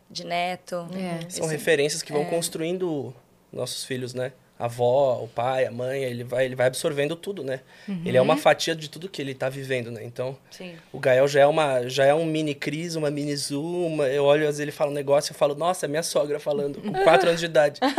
de 0.10 0.26
neto. 0.26 0.88
É. 0.95 1.30
São 1.30 1.45
Esse- 1.45 1.53
referências 1.53 2.02
que 2.02 2.11
vão 2.11 2.26
construindo 2.26 3.14
nossos 3.53 3.84
filhos, 3.84 4.14
né? 4.15 4.31
A 4.60 4.66
avó, 4.66 5.22
o 5.24 5.28
pai, 5.28 5.66
a 5.68 5.72
mãe, 5.72 6.04
ele 6.04 6.24
vai, 6.24 6.46
ele 6.46 6.56
vai 6.56 6.66
absorvendo 6.66 7.16
tudo, 7.16 7.44
né? 7.44 7.60
Ele 8.04 8.18
é 8.18 8.22
uma 8.22 8.36
fatia 8.38 8.76
de 8.76 8.90
tudo 8.90 9.08
que 9.08 9.22
ele 9.22 9.36
tá 9.36 9.50
vivendo, 9.50 9.92
né? 9.92 10.02
Então, 10.04 10.36
Sim. 10.50 10.74
o 10.92 11.00
Gael 11.00 11.28
já 11.28 11.42
é, 11.42 11.46
uma, 11.46 11.88
já 11.88 12.06
é 12.06 12.14
um 12.14 12.26
mini 12.26 12.56
Cris, 12.56 12.96
uma 12.96 13.12
mini 13.12 13.36
uma- 13.52 14.08
eu 14.08 14.24
olho, 14.24 14.42
às 14.42 14.48
vezes 14.48 14.60
ele 14.62 14.72
fala 14.72 14.90
um 14.90 14.94
negócio, 14.96 15.32
eu 15.32 15.38
falo, 15.38 15.54
nossa, 15.54 15.86
é 15.86 15.90
minha 15.90 16.02
sogra 16.02 16.40
falando, 16.40 16.82
com 16.82 16.92
quatro 17.04 17.28
anos 17.30 17.40
de 17.40 17.46
idade. 17.46 17.80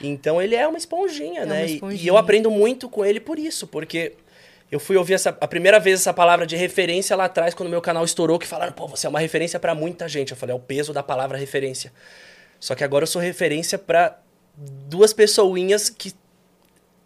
Então, 0.00 0.42
ele 0.42 0.54
é 0.56 0.66
uma 0.66 0.76
esponjinha, 0.78 1.42
É 1.42 1.46
né? 1.46 1.54
uma 1.54 1.66
E- 1.66 1.70
E, 1.70 1.74
esponjinha. 1.74 2.08
eu 2.10 2.16
aprendo 2.16 2.50
muito 2.50 2.88
com 2.88 3.04
ele 3.04 3.20
por 3.20 3.38
isso, 3.38 3.66
porque 3.66 4.14
eu 4.70 4.80
fui 4.80 4.96
ouvir 4.96 5.14
essa, 5.14 5.30
a 5.40 5.46
primeira 5.46 5.78
vez 5.78 6.00
essa 6.00 6.12
palavra 6.12 6.46
de 6.46 6.56
referência 6.56 7.14
lá 7.16 7.26
atrás, 7.26 7.54
quando 7.54 7.68
meu 7.68 7.80
canal 7.80 8.04
estourou, 8.04 8.38
que 8.38 8.46
falaram, 8.46 8.72
pô, 8.72 8.88
você 8.88 9.06
é 9.06 9.10
uma 9.10 9.20
referência 9.20 9.58
pra 9.60 9.74
muita 9.74 10.08
gente. 10.08 10.32
Eu 10.32 10.36
falei, 10.36 10.52
é 10.52 10.56
o 10.56 10.60
peso 10.60 10.92
da 10.92 11.02
palavra 11.02 11.38
referência. 11.38 11.92
Só 12.58 12.74
que 12.74 12.82
agora 12.82 13.04
eu 13.04 13.06
sou 13.06 13.22
referência 13.22 13.78
pra 13.78 14.18
duas 14.56 15.12
pessoinhas 15.12 15.88
que 15.90 16.12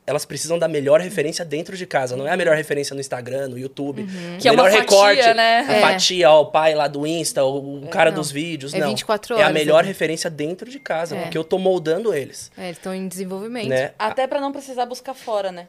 elas 0.07 0.25
precisam 0.25 0.59
da 0.59 0.67
melhor 0.67 1.01
referência 1.03 1.45
dentro 1.45 1.77
de 1.77 1.85
casa. 1.87 2.17
Não 2.17 2.27
é 2.27 2.31
a 2.31 2.37
melhor 2.37 2.57
referência 2.57 2.95
no 2.95 3.01
Instagram, 3.01 3.49
no 3.49 3.59
YouTube. 3.59 4.03
Uhum. 4.03 4.39
Que 4.39 4.49
é 4.49 4.53
melhor 4.53 4.71
uma 4.71 4.79
fatia, 4.79 4.81
recorte, 4.81 5.35
né? 5.35 5.59
A 5.69 5.73
É. 5.75 5.81
fatia, 5.83 6.31
ó, 6.31 6.41
o 6.41 6.47
pai 6.47 6.75
lá 6.75 6.89
do 6.89 7.07
Insta, 7.07 7.45
o 7.45 7.87
cara 7.89 8.11
não. 8.11 8.17
dos 8.19 8.31
vídeos. 8.31 8.73
É 8.73 8.79
não. 8.79 8.89
24 8.89 9.35
É 9.35 9.37
a 9.37 9.45
horas 9.45 9.53
melhor 9.55 9.81
ali. 9.81 9.89
referência 9.89 10.31
dentro 10.31 10.71
de 10.71 10.79
casa, 10.79 11.15
É. 11.15 11.23
porque 11.23 11.37
eu 11.37 11.45
tô 11.45 11.59
moldando 11.59 12.15
eles. 12.15 12.51
É, 12.57 12.67
eles 12.67 12.79
estão 12.79 12.95
em 12.95 13.07
desenvolvimento. 13.07 13.69
Né? 13.69 13.93
Até 13.99 14.27
pra 14.27 14.41
não 14.41 14.51
precisar 14.51 14.87
buscar 14.87 15.13
fora, 15.13 15.53
né? 15.53 15.69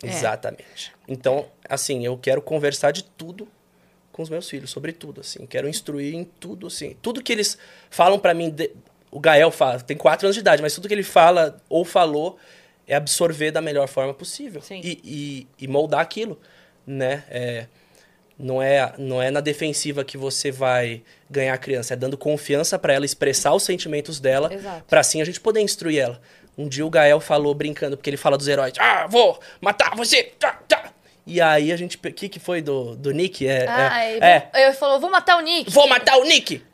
É. 0.00 0.06
Exatamente. 0.06 0.92
Então, 1.08 1.46
assim, 1.68 2.04
eu 2.06 2.16
quero 2.16 2.40
conversar 2.40 2.92
de 2.92 3.02
tudo 3.02 3.48
com 4.12 4.22
os 4.22 4.28
meus 4.30 4.48
filhos, 4.48 4.70
sobre 4.70 4.92
tudo, 4.92 5.20
assim. 5.22 5.44
Quero 5.46 5.68
instruir 5.68 6.14
em 6.14 6.22
tudo, 6.24 6.68
assim. 6.68 6.96
Tudo 7.02 7.20
que 7.22 7.32
eles 7.32 7.58
falam 7.90 8.16
pra 8.18 8.32
mim, 8.32 8.48
de- 8.50 8.70
o 9.10 9.18
Gael 9.20 9.50
fala, 9.50 9.80
tem 9.80 9.96
quatro 9.96 10.26
anos 10.26 10.34
de 10.34 10.40
idade, 10.40 10.60
mas 10.62 10.74
tudo 10.74 10.88
que 10.88 10.94
ele 10.94 11.02
fala 11.02 11.56
ou 11.68 11.84
falou 11.84 12.38
é 12.86 12.94
absorver 12.94 13.50
da 13.50 13.60
melhor 13.60 13.88
forma 13.88 14.14
possível. 14.14 14.60
Sim. 14.62 14.80
E, 14.82 15.00
e, 15.04 15.64
e 15.64 15.68
moldar 15.68 16.00
aquilo, 16.00 16.38
né? 16.86 17.24
É, 17.30 17.66
não, 18.38 18.62
é, 18.62 18.92
não 18.98 19.20
é 19.20 19.30
na 19.30 19.40
defensiva 19.40 20.04
que 20.04 20.16
você 20.16 20.50
vai 20.50 21.02
ganhar 21.28 21.54
a 21.54 21.58
criança, 21.58 21.94
é 21.94 21.96
dando 21.96 22.16
confiança 22.16 22.78
pra 22.78 22.92
ela 22.92 23.04
expressar 23.04 23.52
os 23.52 23.62
sentimentos 23.62 24.20
dela, 24.20 24.50
pra 24.88 25.00
assim 25.00 25.20
a 25.20 25.24
gente 25.24 25.40
poder 25.40 25.60
instruir 25.60 26.00
ela. 26.00 26.20
Um 26.56 26.68
dia 26.68 26.84
o 26.84 26.90
Gael 26.90 27.20
falou 27.20 27.54
brincando, 27.54 27.96
porque 27.96 28.10
ele 28.10 28.16
fala 28.16 28.36
dos 28.36 28.48
heróis: 28.48 28.72
Ah, 28.78 29.06
vou 29.08 29.38
matar 29.60 29.94
você! 29.94 30.24
Tá, 30.38 30.52
tá. 30.66 30.92
E 31.26 31.40
aí 31.40 31.70
a 31.70 31.76
gente. 31.76 31.96
O 31.96 32.00
que, 32.12 32.28
que 32.28 32.40
foi 32.40 32.62
do, 32.62 32.96
do 32.96 33.10
Nick? 33.12 33.46
É, 33.46 33.66
Ah, 33.68 34.04
é, 34.04 34.48
é, 34.54 34.68
eu 34.68 34.72
falou, 34.72 34.98
vou 34.98 35.10
matar 35.10 35.36
o 35.36 35.40
Nick. 35.40 35.70
vou 35.70 35.86
matar 35.86 36.16
o 36.18 36.24
Nick! 36.24 36.64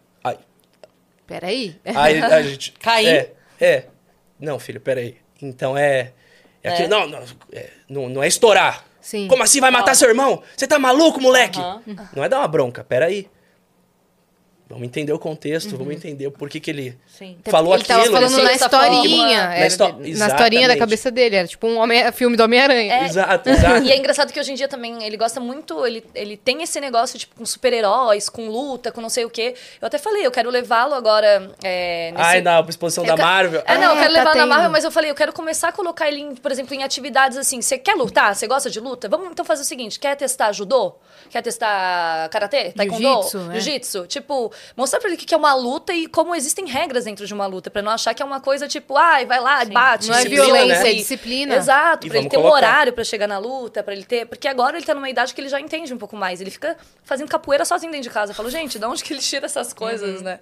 Aí, 1.30 1.74
Peraí. 1.82 2.22
aí 2.22 2.22
a 2.22 2.42
gente. 2.42 2.72
Caim? 2.80 3.06
É, 3.06 3.32
é. 3.60 3.84
Não, 4.38 4.58
filho, 4.58 4.80
peraí. 4.80 5.16
Então 5.40 5.76
é. 5.76 6.12
É, 6.62 6.70
aquilo- 6.70 6.88
Não, 6.88 7.06
não, 7.08 7.22
é, 7.52 7.70
não, 7.88 8.08
não 8.08 8.22
é 8.22 8.28
estourar. 8.28 8.84
Sim. 9.00 9.28
Como 9.28 9.42
assim 9.42 9.60
vai 9.60 9.70
matar 9.70 9.94
seu 9.94 10.08
irmão? 10.08 10.42
Você 10.56 10.66
tá 10.66 10.78
maluco, 10.78 11.20
moleque? 11.20 11.58
Aham. 11.60 11.82
Não 12.16 12.24
é 12.24 12.28
dar 12.28 12.38
uma 12.38 12.48
bronca, 12.48 12.82
peraí. 12.82 13.28
Vamos 14.66 14.84
entender 14.86 15.12
o 15.12 15.18
contexto, 15.18 15.72
Uhum. 15.72 15.78
vamos 15.78 15.94
entender 15.94 16.26
o 16.26 16.30
porquê 16.32 16.58
que 16.58 16.70
ele 16.70 16.98
Sim. 17.06 17.36
falou 17.44 17.74
ele 17.74 17.82
aquilo. 17.82 17.98
falando 18.12 18.12
né? 18.14 18.20
na 18.20 18.30
forma. 18.38 18.52
historinha. 18.52 19.46
Na 19.46 19.54
era 19.56 19.66
histó- 19.66 19.90
de- 19.90 20.14
na 20.16 20.26
historinha 20.26 20.68
da 20.68 20.76
cabeça 20.76 21.10
dele. 21.10 21.36
Era 21.36 21.46
tipo 21.46 21.66
um 21.66 21.76
homem, 21.78 22.10
filme 22.12 22.34
do 22.36 22.42
Homem-Aranha. 22.44 23.04
Exato, 23.04 23.48
exato. 23.50 23.84
E 23.84 23.92
é 23.92 23.96
engraçado 23.96 24.32
que 24.32 24.40
hoje 24.40 24.52
em 24.52 24.54
dia 24.54 24.66
também 24.66 25.04
ele 25.04 25.16
gosta 25.18 25.38
muito, 25.38 25.86
ele, 25.86 26.02
ele 26.14 26.36
tem 26.38 26.62
esse 26.62 26.80
negócio, 26.80 27.18
tipo, 27.18 27.36
com 27.36 27.44
super-heróis, 27.44 28.28
com 28.30 28.48
luta, 28.48 28.90
com 28.90 29.02
não 29.02 29.10
sei 29.10 29.24
o 29.26 29.30
quê. 29.30 29.54
Eu 29.82 29.86
até 29.86 29.98
falei, 29.98 30.24
eu 30.26 30.30
quero 30.30 30.48
levá-lo 30.50 30.94
agora. 30.94 31.50
É, 31.62 32.10
nesse... 32.12 32.24
Ai, 32.24 32.40
na 32.40 32.60
exposição 32.66 33.04
Eu 33.04 33.08
da 33.08 33.16
que- 33.16 33.22
Marvel. 33.22 33.62
É, 33.66 33.76
não, 33.76 33.90
eu 33.92 33.98
É, 33.98 34.00
quero 34.00 34.14
tá 34.14 34.18
levar 34.20 34.34
na. 34.34 34.46
Marvel, 34.46 34.70
mas 34.70 34.82
eu 34.84 34.90
falei, 34.90 35.10
eu 35.10 35.14
quero 35.14 35.32
começar 35.34 35.68
a 35.68 35.72
colocar 35.72 36.08
ele, 36.08 36.20
em, 36.22 36.34
por 36.34 36.50
exemplo, 36.50 36.74
em 36.74 36.82
atividades 36.82 37.36
assim. 37.36 37.60
Você 37.60 37.76
quer 37.76 37.94
lutar? 37.94 38.34
Você 38.34 38.46
gosta 38.46 38.70
de 38.70 38.80
luta? 38.80 39.10
Vamos 39.10 39.28
então 39.30 39.44
fazer 39.44 39.60
o 39.62 39.66
seguinte: 39.66 40.00
quer 40.00 40.16
testar 40.16 40.52
judô? 40.52 40.94
Quer 41.30 41.42
testar 41.42 42.28
karatê? 42.30 42.70
Taekwondo? 42.72 43.02
Jiu-jitsu, 43.02 43.38
né? 43.40 43.54
Jiu-jitsu? 43.60 44.06
Tipo, 44.06 44.50
mostrar 44.76 45.00
pra 45.00 45.08
ele 45.08 45.16
o 45.16 45.18
que 45.24 45.34
é 45.34 45.36
uma 45.36 45.54
luta 45.54 45.92
e 45.94 46.06
como 46.06 46.34
existem 46.34 46.66
regras 46.66 47.04
dentro 47.04 47.26
de 47.26 47.34
uma 47.34 47.46
luta, 47.46 47.70
pra 47.70 47.82
não 47.82 47.92
achar 47.92 48.14
que 48.14 48.22
é 48.22 48.24
uma 48.26 48.40
coisa 48.40 48.66
tipo, 48.68 48.96
ai, 48.96 49.24
vai 49.26 49.40
lá, 49.40 49.64
bate. 49.64 50.08
Não 50.08 50.16
é 50.16 50.24
violência, 50.24 50.82
né? 50.82 50.90
é 50.90 50.94
disciplina. 50.94 51.54
Exato, 51.56 52.06
E 52.06 52.10
pra 52.10 52.18
ele 52.18 52.28
ter 52.28 52.36
um 52.38 52.42
colocar. 52.42 52.56
horário 52.58 52.92
pra 52.92 53.04
chegar 53.04 53.26
na 53.26 53.38
luta, 53.38 53.82
pra 53.82 53.92
ele 53.94 54.04
ter. 54.04 54.26
Porque 54.26 54.46
agora 54.48 54.76
ele 54.76 54.84
tá 54.86 54.94
numa 54.94 55.08
idade 55.10 55.34
que 55.34 55.40
ele 55.40 55.48
já 55.48 55.60
entende 55.60 55.92
um 55.92 55.98
pouco 55.98 56.16
mais. 56.16 56.40
Ele 56.40 56.50
fica 56.50 56.76
fazendo 57.02 57.28
capoeira 57.28 57.64
sozinho 57.64 57.90
dentro 57.92 58.08
de 58.08 58.14
casa. 58.14 58.32
Eu 58.32 58.36
falo, 58.36 58.50
gente, 58.50 58.78
de 58.78 58.84
onde 58.84 59.02
que 59.04 59.12
ele 59.12 59.20
tira 59.20 59.46
essas 59.46 59.72
coisas, 59.72 60.22
né? 60.22 60.38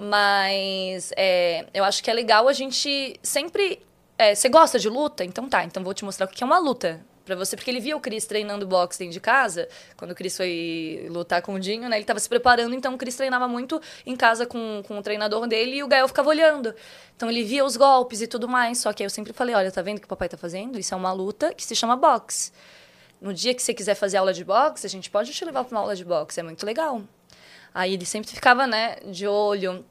Mas 0.00 1.12
é, 1.16 1.66
eu 1.72 1.84
acho 1.84 2.02
que 2.02 2.10
é 2.10 2.14
legal 2.14 2.48
a 2.48 2.52
gente 2.52 3.18
sempre. 3.22 3.80
é, 4.18 4.34
Você 4.34 4.48
gosta 4.48 4.78
de 4.78 4.88
luta? 4.88 5.24
Então 5.24 5.48
tá, 5.48 5.64
então 5.64 5.82
vou 5.82 5.94
te 5.94 6.04
mostrar 6.04 6.26
o 6.26 6.28
que 6.28 6.42
é 6.42 6.46
uma 6.46 6.58
luta. 6.58 7.00
Pra 7.24 7.36
você, 7.36 7.54
porque 7.54 7.70
ele 7.70 7.78
via 7.78 7.96
o 7.96 8.00
Cris 8.00 8.26
treinando 8.26 8.66
boxe 8.66 8.98
dentro 8.98 9.12
de 9.12 9.20
casa, 9.20 9.68
quando 9.96 10.10
o 10.10 10.14
Cris 10.14 10.36
foi 10.36 11.06
lutar 11.08 11.40
com 11.40 11.54
o 11.54 11.60
Dinho, 11.60 11.88
né? 11.88 11.96
Ele 11.96 12.04
tava 12.04 12.18
se 12.18 12.28
preparando, 12.28 12.74
então 12.74 12.94
o 12.94 12.98
Cris 12.98 13.14
treinava 13.14 13.46
muito 13.46 13.80
em 14.04 14.16
casa 14.16 14.44
com, 14.44 14.82
com 14.86 14.98
o 14.98 15.02
treinador 15.02 15.46
dele 15.46 15.76
e 15.76 15.82
o 15.84 15.88
Gael 15.88 16.08
ficava 16.08 16.28
olhando. 16.28 16.74
Então 17.16 17.30
ele 17.30 17.44
via 17.44 17.64
os 17.64 17.76
golpes 17.76 18.20
e 18.20 18.26
tudo 18.26 18.48
mais. 18.48 18.78
Só 18.78 18.92
que 18.92 19.02
aí 19.02 19.06
eu 19.06 19.10
sempre 19.10 19.32
falei: 19.32 19.54
olha, 19.54 19.70
tá 19.70 19.82
vendo 19.82 19.98
o 19.98 20.00
que 20.00 20.06
o 20.06 20.08
papai 20.08 20.28
tá 20.28 20.36
fazendo? 20.36 20.78
Isso 20.78 20.94
é 20.94 20.96
uma 20.96 21.12
luta 21.12 21.54
que 21.54 21.64
se 21.64 21.76
chama 21.76 21.96
boxe. 21.96 22.52
No 23.20 23.32
dia 23.32 23.54
que 23.54 23.62
você 23.62 23.72
quiser 23.72 23.94
fazer 23.94 24.16
aula 24.16 24.32
de 24.32 24.44
boxe, 24.44 24.84
a 24.84 24.90
gente 24.90 25.08
pode 25.08 25.32
te 25.32 25.44
levar 25.44 25.62
para 25.62 25.76
uma 25.76 25.80
aula 25.82 25.94
de 25.94 26.04
boxe, 26.04 26.40
é 26.40 26.42
muito 26.42 26.66
legal. 26.66 27.02
Aí 27.72 27.94
ele 27.94 28.04
sempre 28.04 28.30
ficava, 28.30 28.66
né, 28.66 28.96
de 29.06 29.28
olho. 29.28 29.84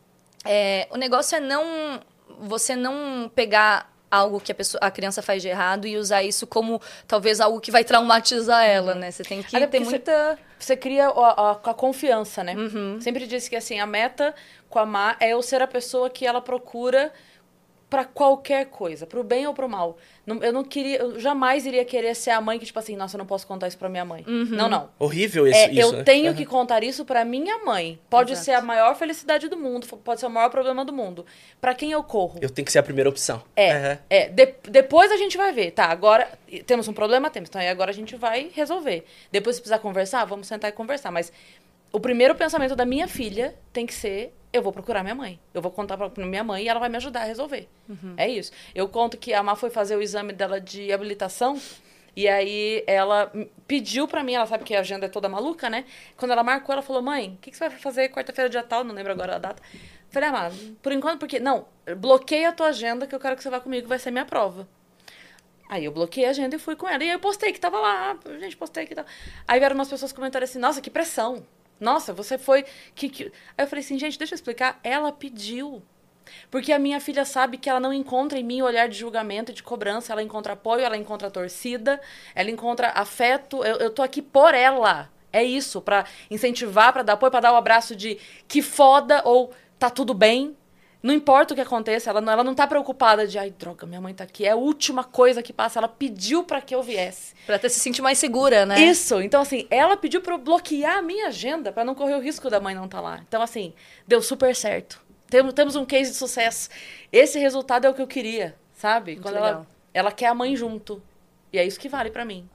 É, 0.44 0.88
o 0.92 0.98
negócio 0.98 1.38
é 1.38 1.40
não 1.40 2.02
você 2.42 2.76
não 2.76 3.32
pegar 3.34 3.91
algo 4.12 4.40
que 4.42 4.52
a, 4.52 4.56
pessoa, 4.56 4.80
a 4.84 4.92
criança 4.92 5.22
faz 5.22 5.42
de 5.42 5.48
errado 5.48 5.88
e 5.88 5.96
usar 5.98 6.22
isso 6.22 6.46
como 6.46 6.82
talvez 7.08 7.40
algo 7.40 7.62
que 7.62 7.72
vai 7.72 7.84
traumatizar 7.86 8.66
ela, 8.66 8.94
né? 8.94 9.10
Você 9.10 9.24
tem 9.24 9.42
que 9.42 9.56
Até 9.56 9.66
ter 9.68 9.80
muita 9.80 10.38
Você 10.60 10.76
cria 10.76 11.08
a, 11.08 11.52
a- 11.52 11.52
a 11.52 11.74
confiança, 11.74 12.44
né? 12.44 12.54
Uhum. 12.56 13.00
Sempre 13.00 13.26
disse 13.26 13.50
que 13.50 13.56
assim, 13.56 13.80
a 13.80 13.86
meta 13.86 14.36
com 14.70 14.78
a 14.80 14.86
Má 14.86 15.16
é 15.20 15.30
eu 15.30 15.42
ser 15.42 15.62
a 15.62 15.68
pessoa 15.68 16.10
que 16.10 16.26
ela 16.28 16.42
procura 16.42 17.12
pra 17.92 18.06
qualquer 18.06 18.68
coisa, 18.68 19.06
pro 19.06 19.22
bem 19.22 19.46
ou 19.46 19.54
pro 19.54 19.68
mal. 19.68 19.98
Não- 20.26 20.42
eu 20.42 20.54
não 20.54 20.64
queria, 20.64 21.00
eu 21.00 21.20
jamais 21.20 21.66
iria 21.66 21.84
querer 21.84 22.16
ser 22.16 22.30
a 22.30 22.40
mãe 22.40 22.58
que 22.58 22.66
tipo 22.66 22.80
assim, 22.80 22.96
nossa, 22.96 23.18
eu 23.18 23.20
não 23.20 23.26
posso 23.26 23.46
contar 23.46 23.68
isso 23.68 23.78
pra 23.78 23.90
minha 23.90 24.06
mãe. 24.06 24.24
Uhum. 24.26 24.46
Não, 24.46 24.70
não. 24.70 24.90
Horrível 24.98 25.46
esse, 25.46 25.60
É, 25.60 25.72
isso, 25.74 25.82
eu 25.82 25.92
né? 25.98 26.04
tenho 26.04 26.28
Aham. 26.30 26.38
que 26.38 26.46
contar 26.46 26.84
isso 26.86 27.04
pra 27.04 27.26
minha 27.26 27.58
mãe. 27.66 28.00
Pode 28.10 28.32
Exato. 28.32 28.46
ser 28.46 28.52
a 28.54 28.62
maior 28.62 28.96
felicidade 28.96 29.50
do 29.50 29.58
mundo, 29.58 29.86
pode 29.98 30.22
ser 30.22 30.26
o 30.26 30.30
maior 30.30 30.50
problema 30.50 30.86
do 30.86 30.94
mundo. 30.94 31.26
Pra 31.60 31.76
quem 31.76 31.92
eu 31.92 32.02
corro? 32.02 32.40
Eu 32.42 32.50
tenho 32.50 32.66
que 32.66 32.72
ser 32.72 32.80
a 32.80 32.84
primeira 32.84 33.10
opção. 33.10 33.44
É, 33.58 33.72
Aham. 33.74 34.00
é. 34.10 34.30
De- 34.30 34.54
depois 34.70 35.12
a 35.12 35.18
gente 35.18 35.36
vai 35.36 35.52
ver. 35.52 35.72
Tá, 35.72 35.86
agora 35.88 36.30
temos 36.66 36.88
um 36.88 36.94
problema? 36.94 37.30
Temos. 37.30 37.50
Então 37.50 37.60
aí 37.60 37.68
agora 37.68 37.92
a 37.92 37.94
gente 37.94 38.16
vai 38.16 38.50
resolver. 38.54 39.04
Depois, 39.34 39.58
se 39.58 39.62
precisar 39.62 39.80
conversar, 39.80 40.24
vamos 40.24 40.48
sentar 40.48 40.70
e 40.70 40.74
conversar. 40.74 41.12
Mas 41.12 41.34
o 41.92 42.00
primeiro 42.00 42.36
pensamento 42.36 42.76
da 42.76 42.86
minha 42.86 43.08
filha 43.08 43.56
tem 43.74 43.86
que 43.86 43.94
ser: 43.94 44.34
eu 44.52 44.62
vou 44.62 44.72
procurar 44.72 45.04
minha 45.04 45.16
mãe. 45.16 45.40
Eu 45.54 45.62
vou 45.62 45.72
contar 45.72 45.98
pra 45.98 46.10
pra 46.10 46.26
minha 46.26 46.44
mãe 46.44 46.64
e 46.64 46.68
ela 46.70 46.80
vai 46.80 46.90
me 46.90 46.98
ajudar 46.98 47.22
a 47.22 47.26
resolver. 47.26 47.68
É 48.18 48.28
isso. 48.28 48.52
Eu 48.74 48.88
conto 48.88 49.18
que 49.18 49.34
a 49.34 49.44
Má 49.44 49.56
foi 49.56 49.70
fazer 49.70 49.96
o 49.96 50.02
exame 50.02 50.34
dela 50.34 50.60
de 50.60 50.92
habilitação. 50.92 51.60
E 52.14 52.28
aí 52.28 52.84
ela 52.86 53.32
pediu 53.66 54.06
pra 54.06 54.22
mim, 54.22 54.34
ela 54.34 54.46
sabe 54.46 54.66
que 54.66 54.76
a 54.76 54.82
agenda 54.82 55.06
é 55.06 55.10
toda 55.10 55.30
maluca, 55.30 55.70
né? 55.70 55.86
Quando 56.18 56.32
ela 56.32 56.44
marcou, 56.44 56.74
ela 56.74 56.82
falou: 56.82 57.02
mãe, 57.02 57.36
o 57.36 57.38
que, 57.38 57.52
que 57.52 57.58
você 57.58 57.70
vai 57.70 57.78
fazer 57.78 58.10
quarta-feira, 58.10 58.50
dia 58.50 58.64
tal? 58.64 58.84
Não 58.84 58.94
lembro 58.94 59.12
agora 59.12 59.36
a 59.36 59.40
data. 59.40 59.62
Falei, 60.10 60.28
ah, 60.28 60.32
Má, 60.34 60.52
por 60.82 60.92
enquanto, 60.92 61.20
porque. 61.20 61.40
Não, 61.40 61.66
bloqueia 61.98 62.50
a 62.50 62.52
tua 62.52 62.68
agenda 62.68 63.08
que 63.08 63.16
eu 63.16 63.20
quero 63.20 63.38
que 63.38 63.44
você 63.44 63.50
vá 63.50 63.62
comigo, 63.62 63.88
vai 63.88 63.98
ser 63.98 64.12
minha 64.12 64.26
prova. 64.26 64.68
Aí 65.70 65.86
eu 65.86 65.92
bloqueei 65.94 66.26
a 66.28 66.32
agenda 66.32 66.58
e 66.58 66.60
fui 66.60 66.76
com 66.76 66.86
ela. 66.86 67.02
E 67.02 67.08
aí 67.08 67.14
eu 67.14 67.20
postei 67.20 67.54
que 67.54 67.60
tava 67.60 67.80
lá. 67.80 68.20
Gente, 68.42 68.58
postei 68.58 68.86
que 68.86 68.94
tava. 68.94 69.08
Aí 69.48 69.58
vieram 69.58 69.74
umas 69.74 69.88
pessoas 69.88 70.12
comentarem 70.12 70.44
assim: 70.44 70.60
nossa, 70.60 70.82
que 70.82 70.90
pressão. 70.90 71.46
Nossa, 71.82 72.14
você 72.14 72.38
foi. 72.38 72.64
Que, 72.94 73.10
que... 73.10 73.24
Aí 73.58 73.66
eu 73.66 73.68
falei 73.68 73.84
assim, 73.84 73.98
gente, 73.98 74.18
deixa 74.18 74.34
eu 74.34 74.36
explicar. 74.36 74.80
Ela 74.84 75.12
pediu. 75.12 75.82
Porque 76.52 76.72
a 76.72 76.78
minha 76.78 77.00
filha 77.02 77.26
sabe 77.26 77.58
que 77.58 77.68
ela 77.68 77.80
não 77.80 77.92
encontra 77.92 78.40
em 78.40 78.44
mim 78.44 78.62
olhar 78.62 78.88
de 78.88 78.98
julgamento 78.98 79.52
e 79.52 79.56
de 79.56 79.64
cobrança. 79.64 80.14
Ela 80.14 80.22
encontra 80.22 80.54
apoio, 80.54 80.86
ela 80.86 80.96
encontra 80.96 81.32
torcida, 81.32 82.00
ela 82.36 82.52
encontra 82.52 82.90
afeto. 82.92 83.66
Eu, 83.66 83.78
eu 83.78 83.90
tô 83.90 84.04
aqui 84.04 84.22
por 84.22 84.54
ela. 84.54 85.10
É 85.34 85.44
isso, 85.44 85.82
pra 85.82 86.06
incentivar, 86.30 86.94
pra 86.94 87.04
dar 87.04 87.14
apoio, 87.14 87.32
pra 87.32 87.40
dar 87.40 87.54
o 87.54 87.56
abraço 87.56 87.96
de 87.96 88.20
que 88.48 88.62
foda 88.62 89.22
ou 89.26 89.52
tá 89.80 89.90
tudo 89.90 90.14
bem. 90.14 90.56
Não 91.04 91.14
importa 91.14 91.54
o 91.54 91.56
que 91.56 91.62
aconteça, 91.62 92.12
ela 92.12 92.22
não, 92.22 92.32
ela 92.32 92.44
não 92.44 92.54
tá 92.54 92.68
preocupada 92.68 93.26
de, 93.26 93.40
ai, 93.40 93.50
droga, 93.50 93.88
minha 93.88 94.00
mãe 94.00 94.14
tá 94.14 94.24
aqui. 94.24 94.46
É 94.46 94.52
a 94.52 94.56
última 94.56 95.04
coisa 95.04 95.42
que 95.42 95.52
passa. 95.52 95.80
Ela 95.80 95.88
pediu 95.88 96.44
pra 96.44 96.62
que 96.62 96.76
eu 96.76 96.84
viesse. 96.84 97.34
Pra 97.46 97.58
ter 97.58 97.70
se 97.70 97.80
sentir 97.80 98.04
mais 98.04 98.20
segura, 98.20 98.66
né? 98.68 98.80
Isso. 98.80 99.20
Então, 99.20 99.42
assim, 99.42 99.66
ela 99.72 99.98
pediu 99.98 100.22
pra 100.22 100.36
eu 100.36 100.38
bloquear 100.38 100.98
a 100.98 101.02
minha 101.02 101.28
agenda 101.28 101.72
pra 101.72 101.84
não 101.84 101.96
correr 101.96 102.14
o 102.14 102.20
risco 102.20 102.50
da 102.50 102.60
mãe 102.60 102.76
não 102.76 102.86
estar 102.86 103.02
lá. 103.02 103.20
Então, 103.28 103.42
assim, 103.42 103.74
deu 104.08 104.22
super 104.22 104.56
certo. 104.56 105.02
Temos, 105.28 105.54
temos 105.54 105.76
um 105.76 105.86
case 105.86 106.12
de 106.12 106.18
sucesso. 106.18 106.70
Esse 107.12 107.40
resultado 107.40 107.86
é 107.86 107.90
o 107.90 107.94
que 107.94 108.02
eu 108.02 108.08
queria, 108.08 108.56
sabe? 108.74 109.14
Muito 109.14 109.24
Quando 109.24 109.36
legal. 109.36 109.50
ela, 109.50 109.68
ela 109.94 110.12
quer 110.12 110.28
a 110.28 110.36
mãe 110.36 110.56
junto. 110.56 111.02
E 111.52 111.58
é 111.58 111.66
isso 111.66 111.80
que 111.80 111.90
vale 111.90 112.12
pra 112.12 112.24
mim. 112.24 112.48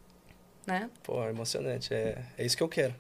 Né? 0.66 0.89
Pô, 1.02 1.23
é 1.24 1.31
emocionante. 1.31 1.93
É, 1.93 2.18
é 2.39 2.44
isso 2.44 2.56
que 2.56 2.62
eu 2.62 2.68
quero. 2.68 2.94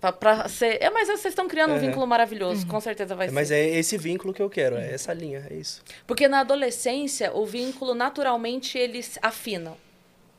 Pra, 0.00 0.12
pra 0.12 0.48
ser. 0.48 0.78
É, 0.82 0.90
mas 0.90 1.08
vocês 1.08 1.26
estão 1.26 1.48
criando 1.48 1.70
um 1.70 1.74
Uhum. 1.74 1.80
vínculo 1.80 2.06
maravilhoso. 2.06 2.66
Com 2.66 2.80
certeza 2.80 3.14
vai 3.14 3.28
ser. 3.28 3.34
Mas 3.34 3.50
é 3.50 3.66
esse 3.66 3.96
vínculo 3.96 4.34
que 4.34 4.42
eu 4.42 4.50
quero, 4.50 4.76
é 4.76 4.92
essa 4.92 5.12
linha, 5.12 5.46
é 5.50 5.54
isso. 5.54 5.82
Porque 6.06 6.28
na 6.28 6.40
adolescência, 6.40 7.32
o 7.34 7.46
vínculo 7.46 7.94
naturalmente 7.94 8.76
ele 8.78 9.02
se 9.02 9.18
afina. 9.22 9.72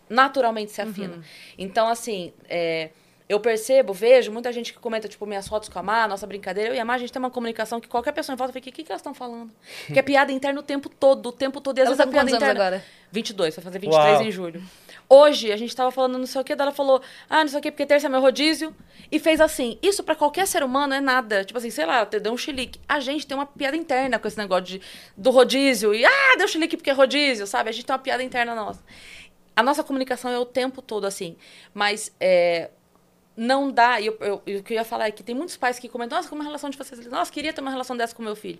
Naturalmente 0.10 0.72
se 0.72 0.82
afina. 0.82 1.22
Então, 1.58 1.88
assim, 1.88 2.32
é, 2.48 2.92
eu 3.28 3.40
percebo, 3.42 3.92
vejo 3.94 4.32
muita 4.32 4.54
gente 4.54 4.72
que 4.72 4.80
comenta, 4.80 5.08
tipo, 5.08 5.26
minhas 5.26 5.48
fotos 5.48 5.68
com 5.68 5.78
a 5.80 5.84
Má, 5.84 6.08
nossa 6.08 6.26
brincadeira. 6.26 6.70
Eu 6.70 6.76
e 6.76 6.80
a 6.80 6.86
Má, 6.86 6.94
a 6.94 6.98
gente 6.98 7.12
tem 7.12 7.20
uma 7.20 7.30
comunicação 7.32 7.82
que 7.82 7.88
qualquer 7.90 8.14
pessoa 8.14 8.34
em 8.34 8.38
volta 8.38 8.54
fica, 8.54 8.70
o 8.70 8.72
que, 8.72 8.84
que 8.84 8.92
elas 8.92 9.02
estão 9.02 9.14
falando? 9.14 9.52
Que 9.92 10.00
é 10.00 10.02
piada 10.02 10.32
interna 10.32 10.60
o 10.60 10.64
tempo 10.64 10.88
todo, 10.88 11.28
o 11.28 11.32
tempo 11.32 11.60
todo. 11.60 11.78
E 11.78 11.82
às 11.82 11.88
Ela 11.88 11.96
vezes 11.96 12.06
tá 12.06 12.10
a 12.10 12.14
piada 12.24 12.30
interna. 12.38 12.52
agora? 12.62 12.86
22, 13.12 13.56
vai 13.56 13.64
fazer 13.64 13.80
23 13.80 14.14
Uau. 14.14 14.24
em 14.24 14.32
julho. 14.32 14.64
Hoje, 15.10 15.52
a 15.54 15.56
gente 15.58 15.74
tava 15.74 15.90
falando 15.90 16.18
não 16.18 16.26
sei 16.26 16.42
o 16.42 16.44
que, 16.44 16.52
ela 16.52 16.72
falou, 16.72 17.02
ah, 17.30 17.42
não 17.42 17.48
sei 17.48 17.60
o 17.60 17.62
que, 17.62 17.72
porque 17.72 17.86
terça 17.86 18.08
é 18.08 18.10
meu 18.10 18.20
rodízio. 18.20 18.76
E 19.10 19.20
fez 19.20 19.40
assim. 19.40 19.80
Isso 19.82 20.04
pra 20.04 20.16
qualquer 20.16 20.46
ser 20.46 20.64
humano 20.64 20.94
é 20.94 21.00
nada. 21.00 21.46
Tipo 21.46 21.58
assim, 21.60 21.70
sei 21.70 21.86
lá, 21.86 22.06
te 22.06 22.20
deu 22.20 22.34
um 22.34 22.38
chilique. 22.38 22.80
A 22.90 23.00
gente 23.00 23.26
tem 23.26 23.38
uma 23.38 23.46
piada 23.46 23.78
interna 23.78 24.20
com 24.20 24.28
esse 24.28 24.38
negócio 24.38 24.66
de, 24.66 24.82
do 25.16 25.30
rodízio. 25.32 25.94
E, 25.96 26.06
ah, 26.06 26.36
deu 26.38 26.48
chilique 26.48 26.76
porque 26.76 26.90
é 26.90 26.94
rodízio, 26.94 27.48
sabe? 27.48 27.70
A 27.70 27.72
gente 27.72 27.86
tem 27.86 27.94
uma 27.94 28.00
piada 28.02 28.22
interna 28.22 28.54
nossa. 28.54 28.84
A 29.56 29.64
nossa 29.64 29.82
comunicação 29.84 30.30
é 30.30 30.38
o 30.38 30.46
tempo 30.46 30.82
todo 30.82 31.06
assim. 31.08 31.38
Mas 31.74 32.14
é, 32.20 32.70
não 33.36 33.72
dá. 33.72 34.02
E 34.02 34.08
eu, 34.08 34.18
eu- 34.20 34.42
e 34.46 34.56
o 34.58 34.64
que 34.64 34.74
eu 34.74 34.76
ia 34.76 34.84
falar 34.84 35.08
é 35.08 35.12
que 35.12 35.24
tem 35.24 35.34
muitos 35.34 35.56
pais 35.56 35.80
que 35.80 35.88
comentam, 35.88 36.18
nossa, 36.18 36.28
como 36.28 36.42
é 36.42 36.46
a 36.46 36.48
relação 36.48 36.70
de 36.70 36.78
vocês? 36.78 37.06
Nossa, 37.08 37.32
queria 37.32 37.54
ter 37.54 37.62
uma 37.62 37.72
relação 37.72 37.96
dessa 37.96 38.14
com 38.14 38.22
meu 38.22 38.36
filho. 38.36 38.60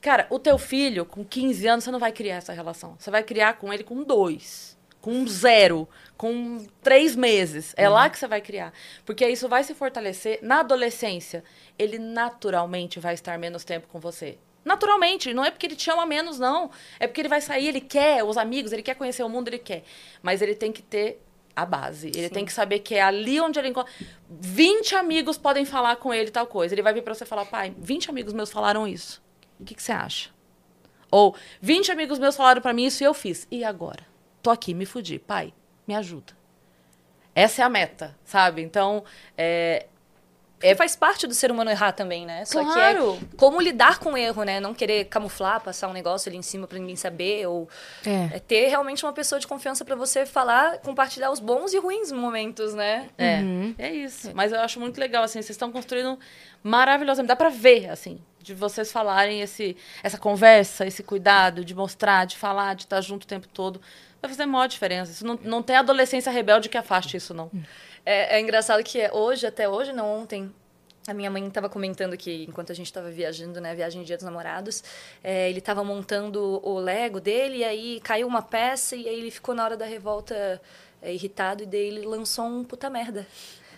Cara, 0.00 0.26
o 0.30 0.38
teu 0.38 0.56
filho, 0.56 1.04
com 1.04 1.22
15 1.24 1.66
anos, 1.66 1.84
você 1.84 1.90
não 1.90 1.98
vai 1.98 2.12
criar 2.12 2.36
essa 2.36 2.52
relação. 2.54 2.96
Você 2.98 3.10
vai 3.10 3.22
criar 3.22 3.54
com 3.58 3.70
ele 3.70 3.82
com 3.84 4.02
dois, 4.04 4.77
com 5.08 5.26
zero, 5.26 5.88
com 6.18 6.66
três 6.82 7.16
meses. 7.16 7.72
É 7.78 7.88
lá 7.88 8.10
que 8.10 8.18
você 8.18 8.26
vai 8.26 8.42
criar. 8.42 8.74
Porque 9.06 9.26
isso 9.26 9.48
vai 9.48 9.64
se 9.64 9.72
fortalecer. 9.74 10.38
Na 10.42 10.60
adolescência, 10.60 11.42
ele 11.78 11.98
naturalmente 11.98 13.00
vai 13.00 13.14
estar 13.14 13.38
menos 13.38 13.64
tempo 13.64 13.88
com 13.88 13.98
você. 13.98 14.36
Naturalmente, 14.62 15.32
não 15.32 15.42
é 15.42 15.50
porque 15.50 15.64
ele 15.64 15.76
te 15.76 15.90
ama 15.90 16.04
menos, 16.04 16.38
não. 16.38 16.70
É 17.00 17.06
porque 17.06 17.22
ele 17.22 17.28
vai 17.28 17.40
sair, 17.40 17.68
ele 17.68 17.80
quer 17.80 18.22
os 18.22 18.36
amigos, 18.36 18.70
ele 18.70 18.82
quer 18.82 18.96
conhecer 18.96 19.22
o 19.22 19.30
mundo, 19.30 19.48
ele 19.48 19.58
quer. 19.58 19.82
Mas 20.20 20.42
ele 20.42 20.54
tem 20.54 20.70
que 20.70 20.82
ter 20.82 21.22
a 21.56 21.64
base. 21.64 22.12
Ele 22.14 22.28
tem 22.28 22.44
que 22.44 22.52
saber 22.52 22.80
que 22.80 22.94
é 22.94 23.00
ali 23.00 23.40
onde 23.40 23.58
ele 23.58 23.68
encontra. 23.68 23.90
20 24.28 24.94
amigos 24.94 25.38
podem 25.38 25.64
falar 25.64 25.96
com 25.96 26.12
ele 26.12 26.30
tal 26.30 26.46
coisa. 26.46 26.74
Ele 26.74 26.82
vai 26.82 26.92
vir 26.92 27.02
pra 27.02 27.14
você 27.14 27.24
e 27.24 27.26
falar, 27.26 27.46
pai, 27.46 27.74
20 27.78 28.10
amigos 28.10 28.34
meus 28.34 28.50
falaram 28.50 28.86
isso. 28.86 29.22
O 29.58 29.64
que, 29.64 29.74
que 29.74 29.82
você 29.82 29.92
acha? 29.92 30.28
Ou 31.10 31.34
20 31.62 31.90
amigos 31.92 32.18
meus 32.18 32.36
falaram 32.36 32.60
pra 32.60 32.74
mim 32.74 32.84
isso 32.84 33.02
e 33.02 33.06
eu 33.06 33.14
fiz. 33.14 33.48
E 33.50 33.64
agora? 33.64 34.07
Tô 34.42 34.50
aqui, 34.50 34.74
me 34.74 34.86
fudi. 34.86 35.18
Pai, 35.18 35.52
me 35.86 35.94
ajuda. 35.94 36.36
essa 37.34 37.62
é 37.62 37.64
a 37.64 37.68
meta, 37.68 38.16
sabe? 38.24 38.62
Então, 38.62 39.04
é, 39.36 39.86
É, 40.60 40.74
faz 40.74 40.96
parte 40.96 41.24
do 41.24 41.34
ser 41.34 41.52
humano 41.52 41.70
errar 41.70 41.92
também, 41.92 42.26
né? 42.26 42.44
Só 42.44 42.64
Claro. 42.64 43.16
que 43.16 43.24
é 43.26 43.28
como 43.36 43.60
lidar 43.60 44.00
com 44.00 44.14
o 44.14 44.16
erro, 44.16 44.42
né? 44.42 44.58
Não 44.58 44.74
querer 44.74 45.04
camuflar, 45.04 45.60
passar 45.60 45.86
um 45.86 45.92
negócio 45.92 46.28
ali 46.28 46.36
em 46.36 46.42
cima 46.42 46.66
pra 46.66 46.80
ninguém 46.80 46.96
saber. 46.96 47.46
Ou 47.46 47.68
É. 48.04 48.30
é 48.34 48.38
ter 48.40 48.66
realmente 48.66 49.06
uma 49.06 49.12
pessoa 49.12 49.38
de 49.38 49.46
confiança 49.46 49.84
pra 49.84 49.94
você 49.94 50.26
falar, 50.26 50.78
compartilhar 50.78 51.30
os 51.30 51.38
bons 51.38 51.72
e 51.74 51.78
ruins 51.78 52.10
momentos, 52.10 52.74
né? 52.74 53.08
É, 53.16 53.40
é 53.78 53.92
isso. 53.92 54.32
Mas 54.34 54.50
eu 54.50 54.58
acho 54.58 54.80
muito 54.80 54.98
legal, 54.98 55.22
assim, 55.22 55.34
vocês 55.40 55.50
estão 55.50 55.70
construindo 55.70 56.18
maravilhosamente. 56.60 57.28
Dá 57.28 57.36
pra 57.36 57.50
ver, 57.50 57.88
assim, 57.88 58.20
de 58.40 58.52
vocês 58.52 58.90
falarem 58.90 59.40
esse, 59.40 59.76
essa 60.02 60.18
conversa, 60.18 60.84
esse 60.84 61.04
cuidado, 61.04 61.64
de 61.64 61.72
mostrar, 61.72 62.24
de 62.24 62.36
falar, 62.36 62.74
de 62.74 62.82
estar 62.82 63.00
junto 63.00 63.22
o 63.22 63.26
tempo 63.28 63.46
todo. 63.46 63.80
Vai 64.20 64.30
fazer 64.30 64.46
maior 64.46 64.66
diferença. 64.66 65.12
Isso 65.12 65.26
não, 65.26 65.38
não 65.42 65.62
tem 65.62 65.76
adolescência 65.76 66.30
rebelde 66.30 66.68
que 66.68 66.76
afaste 66.76 67.16
isso, 67.16 67.32
não. 67.32 67.50
É, 68.04 68.36
é 68.36 68.40
engraçado 68.40 68.82
que 68.82 69.08
hoje, 69.12 69.46
até 69.46 69.68
hoje, 69.68 69.92
não 69.92 70.20
ontem, 70.20 70.52
a 71.06 71.14
minha 71.14 71.30
mãe 71.30 71.46
estava 71.46 71.68
comentando 71.68 72.16
que 72.16 72.44
enquanto 72.48 72.70
a 72.70 72.74
gente 72.74 72.86
estava 72.86 73.10
viajando, 73.10 73.60
né, 73.60 73.74
viagem 73.74 74.02
de 74.02 74.06
Dia 74.06 74.16
dos 74.16 74.24
Namorados, 74.24 74.84
é, 75.22 75.48
ele 75.48 75.58
estava 75.58 75.82
montando 75.82 76.60
o 76.62 76.78
Lego 76.78 77.20
dele, 77.20 77.58
e 77.58 77.64
aí 77.64 78.00
caiu 78.02 78.26
uma 78.26 78.42
peça 78.42 78.94
e 78.94 79.08
aí 79.08 79.18
ele 79.18 79.30
ficou 79.30 79.54
na 79.54 79.64
hora 79.64 79.76
da 79.76 79.86
revolta 79.86 80.60
é, 81.00 81.12
irritado 81.12 81.62
e 81.62 81.66
daí 81.66 81.80
ele 81.80 82.06
lançou 82.06 82.44
um 82.44 82.64
puta 82.64 82.90
merda. 82.90 83.26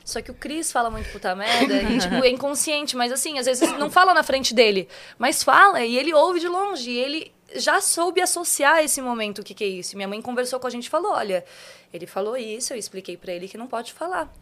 Só 0.05 0.21
que 0.21 0.31
o 0.31 0.35
Cris 0.35 0.73
fala 0.73 0.91
muito 0.91 1.11
puta 1.13 1.35
merda 1.37 1.75
e, 1.83 1.99
tipo, 1.99 2.25
é 2.25 2.29
inconsciente, 2.29 2.97
mas 2.97 3.13
assim, 3.13 3.39
às 3.39 3.47
vezes 3.47 3.71
não 3.79 3.91
fala 3.91 4.13
na 4.13 4.23
frente 4.23 4.53
dele, 4.53 4.89
mas 5.19 5.43
fala 5.43 5.85
e 5.85 5.97
ele 5.97 6.13
ouve 6.13 6.41
de 6.41 6.49
longe 6.49 6.91
e 6.91 6.99
ele 6.99 7.33
já 7.57 7.81
soube 7.81 8.21
associar 8.21 8.83
esse 8.83 9.01
momento, 9.01 9.41
o 9.41 9.45
que 9.45 9.55
que 9.55 9.65
é 9.65 9.67
isso. 9.67 9.97
Minha 9.97 10.09
mãe 10.09 10.21
conversou 10.21 10.61
com 10.61 10.67
a 10.67 10.71
gente 10.71 10.87
e 10.87 10.91
falou, 10.91 11.13
olha, 11.13 11.45
ele 11.93 12.07
falou 12.07 12.37
isso, 12.37 12.73
eu 12.73 12.77
expliquei 12.77 13.17
pra 13.17 13.33
ele 13.33 13.49
que 13.49 13.59
não 13.59 13.67
pode 13.67 13.93
falar. 13.93 14.33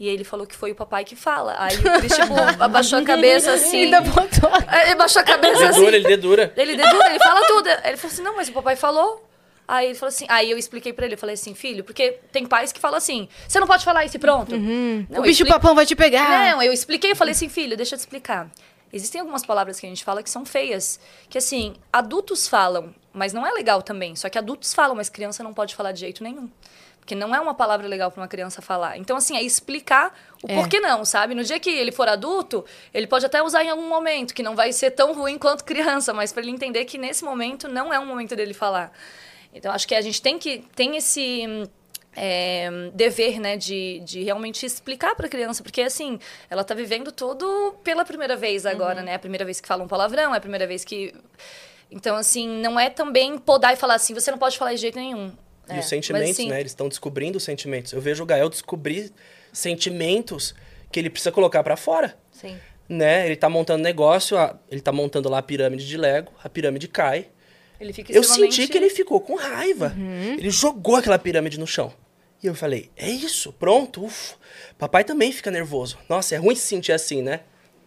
E 0.00 0.06
ele 0.06 0.22
falou 0.22 0.46
que 0.46 0.54
foi 0.54 0.70
o 0.70 0.74
papai 0.74 1.04
que 1.04 1.16
fala. 1.16 1.56
Aí 1.58 1.76
o 1.76 1.98
Cris, 1.98 2.14
tipo, 2.14 2.34
abaixou 2.62 3.00
a 3.00 3.02
cabeça 3.02 3.52
assim. 3.52 3.84
Ainda 3.84 4.00
botou 4.00 4.50
Ele 4.54 4.92
abaixou 4.92 5.20
a 5.20 5.24
cabeça 5.24 5.68
assim. 5.70 5.80
Dedura, 5.80 5.96
ele 5.96 6.06
dedura. 6.06 6.52
Ele 6.56 6.76
dedura, 6.76 7.10
ele 7.10 7.18
fala 7.18 7.46
tudo. 7.46 7.68
Ele 7.68 7.96
falou 7.96 8.12
assim, 8.12 8.22
não, 8.22 8.36
mas 8.36 8.48
o 8.48 8.52
papai 8.52 8.76
falou. 8.76 9.28
Aí 9.66 9.86
ele 9.88 9.94
falou 9.96 10.08
assim, 10.08 10.24
aí 10.30 10.50
eu 10.50 10.56
expliquei 10.56 10.94
pra 10.94 11.04
ele, 11.04 11.14
eu 11.14 11.18
falei 11.18 11.34
assim, 11.34 11.54
filho, 11.54 11.84
porque 11.84 12.20
tem 12.32 12.46
pais 12.46 12.72
que 12.72 12.80
falam 12.80 12.96
assim, 12.96 13.28
você 13.46 13.60
não 13.60 13.66
pode 13.66 13.84
falar 13.84 14.02
isso 14.06 14.16
e 14.16 14.18
pronto. 14.18 14.56
Não, 14.56 15.20
o 15.20 15.22
bicho 15.22 15.44
papão 15.44 15.74
vai 15.74 15.84
te 15.84 15.94
pegar. 15.94 16.52
Não, 16.52 16.62
eu 16.62 16.72
expliquei, 16.72 17.10
eu 17.12 17.16
falei 17.16 17.32
assim, 17.32 17.50
filho, 17.50 17.76
deixa 17.76 17.94
eu 17.94 17.98
te 17.98 18.00
explicar. 18.00 18.50
Existem 18.92 19.20
algumas 19.20 19.44
palavras 19.44 19.78
que 19.78 19.86
a 19.86 19.88
gente 19.88 20.04
fala 20.04 20.22
que 20.22 20.30
são 20.30 20.44
feias, 20.46 20.98
que 21.28 21.36
assim, 21.38 21.74
adultos 21.92 22.48
falam, 22.48 22.94
mas 23.12 23.32
não 23.32 23.46
é 23.46 23.52
legal 23.52 23.82
também. 23.82 24.16
Só 24.16 24.28
que 24.28 24.38
adultos 24.38 24.72
falam, 24.72 24.96
mas 24.96 25.08
criança 25.08 25.42
não 25.42 25.52
pode 25.52 25.74
falar 25.74 25.92
de 25.92 26.00
jeito 26.00 26.22
nenhum. 26.22 26.48
Porque 26.98 27.14
não 27.14 27.34
é 27.34 27.40
uma 27.40 27.54
palavra 27.54 27.86
legal 27.88 28.10
pra 28.10 28.20
uma 28.20 28.28
criança 28.28 28.60
falar. 28.60 28.98
Então, 28.98 29.16
assim, 29.16 29.34
é 29.34 29.42
explicar 29.42 30.14
o 30.42 30.50
É. 30.50 30.54
porquê 30.54 30.78
não, 30.78 31.06
sabe? 31.06 31.34
No 31.34 31.42
dia 31.42 31.58
que 31.58 31.70
ele 31.70 31.90
for 31.90 32.06
adulto, 32.06 32.64
ele 32.92 33.06
pode 33.06 33.24
até 33.24 33.42
usar 33.42 33.64
em 33.64 33.70
algum 33.70 33.88
momento, 33.88 34.34
que 34.34 34.42
não 34.42 34.54
vai 34.54 34.72
ser 34.74 34.90
tão 34.90 35.14
ruim 35.14 35.38
quanto 35.38 35.64
criança, 35.64 36.12
mas 36.12 36.32
pra 36.32 36.42
ele 36.42 36.50
entender 36.50 36.84
que 36.84 36.98
nesse 36.98 37.24
momento 37.24 37.66
não 37.66 37.92
é 37.92 37.98
um 37.98 38.04
momento 38.04 38.36
dele 38.36 38.52
falar. 38.52 38.92
Então, 39.54 39.72
acho 39.72 39.88
que 39.88 39.94
a 39.94 40.02
gente 40.02 40.20
tem 40.20 40.38
que 40.38 40.58
tem 40.76 40.96
esse 40.98 41.46
hum, 41.48 41.64
é, 42.18 42.68
dever, 42.94 43.38
né, 43.40 43.56
de, 43.56 44.00
de 44.04 44.22
realmente 44.24 44.66
explicar 44.66 45.14
para 45.14 45.26
a 45.26 45.28
criança, 45.28 45.62
porque 45.62 45.80
assim, 45.82 46.18
ela 46.50 46.64
tá 46.64 46.74
vivendo 46.74 47.12
tudo 47.12 47.74
pela 47.84 48.04
primeira 48.04 48.36
vez 48.36 48.66
agora, 48.66 49.02
né? 49.02 49.12
É 49.12 49.14
a 49.14 49.18
primeira 49.18 49.44
vez 49.44 49.60
que 49.60 49.68
fala 49.68 49.84
um 49.84 49.88
palavrão, 49.88 50.34
é 50.34 50.38
a 50.38 50.40
primeira 50.40 50.66
vez 50.66 50.84
que 50.84 51.14
então 51.90 52.16
assim, 52.16 52.46
não 52.48 52.78
é 52.78 52.90
também 52.90 53.38
podar 53.38 53.72
e 53.72 53.76
falar 53.76 53.94
assim, 53.94 54.12
você 54.14 54.30
não 54.30 54.38
pode 54.38 54.58
falar 54.58 54.72
de 54.74 54.80
jeito 54.80 54.96
nenhum. 54.98 55.32
E 55.70 55.74
É, 55.74 55.78
os 55.78 55.86
sentimentos, 55.86 56.28
mas, 56.28 56.36
assim, 56.38 56.48
né? 56.48 56.60
Eles 56.60 56.72
estão 56.72 56.88
descobrindo 56.88 57.36
os 57.38 57.44
sentimentos. 57.44 57.92
Eu 57.92 58.00
vejo 58.00 58.22
o 58.22 58.26
Gael 58.26 58.48
descobrir 58.48 59.12
sentimentos 59.52 60.54
que 60.90 60.98
ele 60.98 61.10
precisa 61.10 61.30
colocar 61.30 61.62
pra 61.62 61.76
fora. 61.76 62.16
Sim. 62.32 62.56
Né? 62.88 63.26
Ele 63.26 63.36
tá 63.36 63.50
montando 63.50 63.82
negócio, 63.82 64.36
ele 64.70 64.80
tá 64.80 64.90
montando 64.92 65.28
lá 65.28 65.38
a 65.38 65.42
pirâmide 65.42 65.86
de 65.86 65.96
Lego, 65.96 66.32
a 66.42 66.48
pirâmide 66.48 66.88
cai. 66.88 67.26
Ele 67.78 67.92
fica 67.92 68.12
Eu 68.12 68.22
extremamente- 68.22 68.56
senti 68.56 68.68
que 68.72 68.78
ele 68.78 68.88
ficou 68.90 69.20
com 69.20 69.36
raiva. 69.36 69.94
Ele 70.38 70.50
jogou 70.50 70.96
aquela 70.96 71.18
pirâmide 71.18 71.60
no 71.60 71.66
chão. 71.66 71.92
E 72.42 72.46
eu 72.46 72.54
falei, 72.54 72.90
é 72.96 73.10
isso, 73.10 73.52
pronto, 73.52 74.04
ufa. 74.04 74.36
Papai 74.78 75.02
também 75.04 75.32
fica 75.32 75.50
nervoso. 75.50 75.98
Nossa, 76.08 76.34
é 76.36 76.38
ruim 76.38 76.54
se 76.54 76.62
sentir 76.62 76.92
assim, 76.92 77.20
né? 77.22 77.40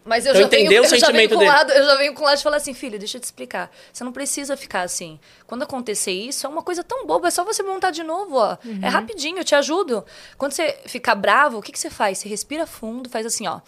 Mas 0.03 0.26
eu 0.26 0.32
Então 0.32 0.41
já 0.41 0.48
venho, 0.49 0.61
entendeu 0.64 0.82
o 0.82 0.86
eu 0.86 0.90
já 0.90 0.90
venho 0.90 1.06
sentimento 1.06 1.30
com 1.30 1.36
o 1.36 1.40
dele. 1.40 1.52
lado, 1.52 1.72
eu 1.72 1.86
já 1.86 1.95
venho 1.95 2.14
com 2.14 2.22
o 2.22 2.26
lado 2.26 2.38
de 2.38 2.44
falar 2.44 2.57
assim, 2.57 2.73
filho, 2.73 2.98
deixa 2.98 3.18
eu 3.18 3.22
te 3.22 3.26
explicar. 3.26 3.72
Você 3.94 4.03
não 4.03 4.11
precisa 4.11 4.57
ficar 4.57 4.82
assim. 4.82 5.19
Quando 5.45 5.61
acontecer 5.61 6.11
isso, 6.11 6.45
é 6.45 6.49
uma 6.49 6.64
coisa 6.64 6.84
tão 6.84 7.06
boba, 7.06 7.28
é 7.28 7.32
só 7.32 7.44
você 7.45 7.61
montar 7.64 7.91
de 7.91 8.02
novo, 8.03 8.36
ó. 8.36 8.57
É 8.82 8.88
rapidinho, 8.90 9.38
eu 9.38 9.44
te 9.44 9.53
ajudo. 9.56 10.03
Quando 10.40 10.53
você 10.53 10.76
ficar 10.88 11.14
bravo, 11.15 11.60
o 11.60 11.61
que, 11.61 11.72
que 11.72 11.80
você 11.80 11.90
faz? 11.90 12.18
Você 12.18 12.28
respira 12.28 12.65
fundo, 12.65 13.10
faz 13.10 13.26
assim, 13.28 13.48
ó. 13.48 13.61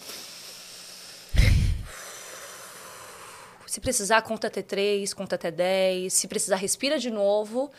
Se 3.74 3.82
precisar, 3.82 4.22
conta 4.22 4.46
até 4.46 4.62
três, 4.62 5.16
conta 5.16 5.34
até 5.34 5.50
dez. 5.50 6.14
Se 6.14 6.28
precisar, 6.28 6.58
respira 6.58 7.00
de 7.00 7.10
novo. 7.10 7.72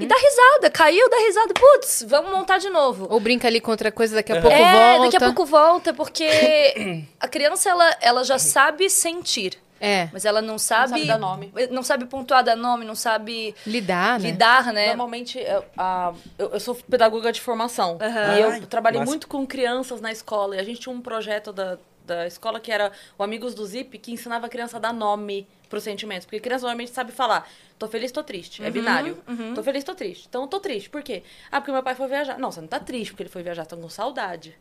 E 0.00 0.06
dá 0.06 0.14
risada. 0.16 0.70
Caiu, 0.70 1.10
dá 1.10 1.16
risada. 1.18 1.52
Putz, 1.52 2.06
vamos 2.08 2.32
montar 2.32 2.56
de 2.56 2.70
novo. 2.70 3.06
Ou 3.10 3.20
brinca 3.20 3.48
ali 3.48 3.60
com 3.60 3.70
outra 3.70 3.92
coisa, 3.92 4.14
daqui 4.14 4.32
a 4.32 4.40
pouco 4.40 4.56
É, 4.56 4.72
volta. 4.96 5.04
daqui 5.04 5.16
a 5.18 5.20
pouco 5.20 5.44
volta, 5.44 5.92
porque 5.92 7.04
a 7.20 7.28
criança, 7.28 7.68
ela, 7.68 7.96
ela 8.00 8.24
já 8.24 8.38
sabe 8.38 8.88
sentir. 8.88 9.58
É, 9.78 10.08
Mas 10.10 10.24
ela 10.24 10.40
não 10.40 10.56
sabe... 10.56 10.90
sabe 10.90 11.06
dar 11.06 11.18
nome. 11.18 11.52
Não 11.70 11.82
sabe 11.82 12.06
pontuar, 12.06 12.42
dar 12.42 12.56
nome, 12.56 12.84
não 12.86 12.94
sabe 12.94 13.54
lidar, 13.66 14.18
né? 14.20 14.30
lidar, 14.30 14.72
né? 14.72 14.86
Normalmente, 14.86 15.38
eu, 15.38 15.64
a- 15.76 16.14
eu, 16.38 16.50
eu 16.52 16.60
sou 16.60 16.74
pedagoga 16.76 17.30
de 17.30 17.42
formação. 17.42 17.98
Aham. 18.00 18.36
E 18.36 18.40
eu 18.40 18.50
Ai, 18.52 18.60
trabalhei 18.62 19.04
muito 19.04 19.28
com 19.28 19.46
crianças 19.46 20.00
na 20.00 20.10
escola. 20.12 20.56
E 20.56 20.60
a 20.60 20.62
gente 20.62 20.80
tinha 20.80 20.94
um 20.94 21.00
projeto 21.02 21.52
da, 21.52 21.78
da 22.04 22.26
escola 22.26 22.60
que 22.60 22.70
era 22.70 22.92
o 23.18 23.22
Amigos 23.22 23.54
do 23.54 23.64
Zip, 23.64 23.98
que 23.98 24.12
ensinava 24.12 24.46
a 24.46 24.48
criança 24.48 24.76
a 24.76 24.80
dar 24.80 24.92
nome 24.92 25.46
pros 25.68 25.82
sentimentos. 25.82 26.26
Porque 26.26 26.40
criança 26.40 26.62
normalmente 26.62 26.90
sabe 26.90 27.12
falar, 27.12 27.48
tô 27.78 27.88
feliz, 27.88 28.12
tô 28.12 28.22
triste. 28.22 28.62
É 28.62 28.70
binário. 28.70 29.22
Tô 29.54 29.62
feliz, 29.62 29.84
tô 29.84 29.94
triste. 29.94 30.26
Então, 30.28 30.46
tô 30.46 30.60
triste. 30.60 30.90
Por 30.90 31.02
quê? 31.02 31.22
Ah, 31.50 31.60
porque 31.60 31.72
meu 31.72 31.82
pai 31.82 31.94
foi 31.94 32.08
viajar. 32.08 32.38
Não, 32.38 32.50
você 32.50 32.60
não 32.60 32.68
tá 32.68 32.80
triste 32.80 33.12
porque 33.12 33.22
ele 33.22 33.30
foi 33.30 33.42
viajar, 33.42 33.66
tá 33.66 33.76
com 33.76 33.88
saudade. 33.88 34.56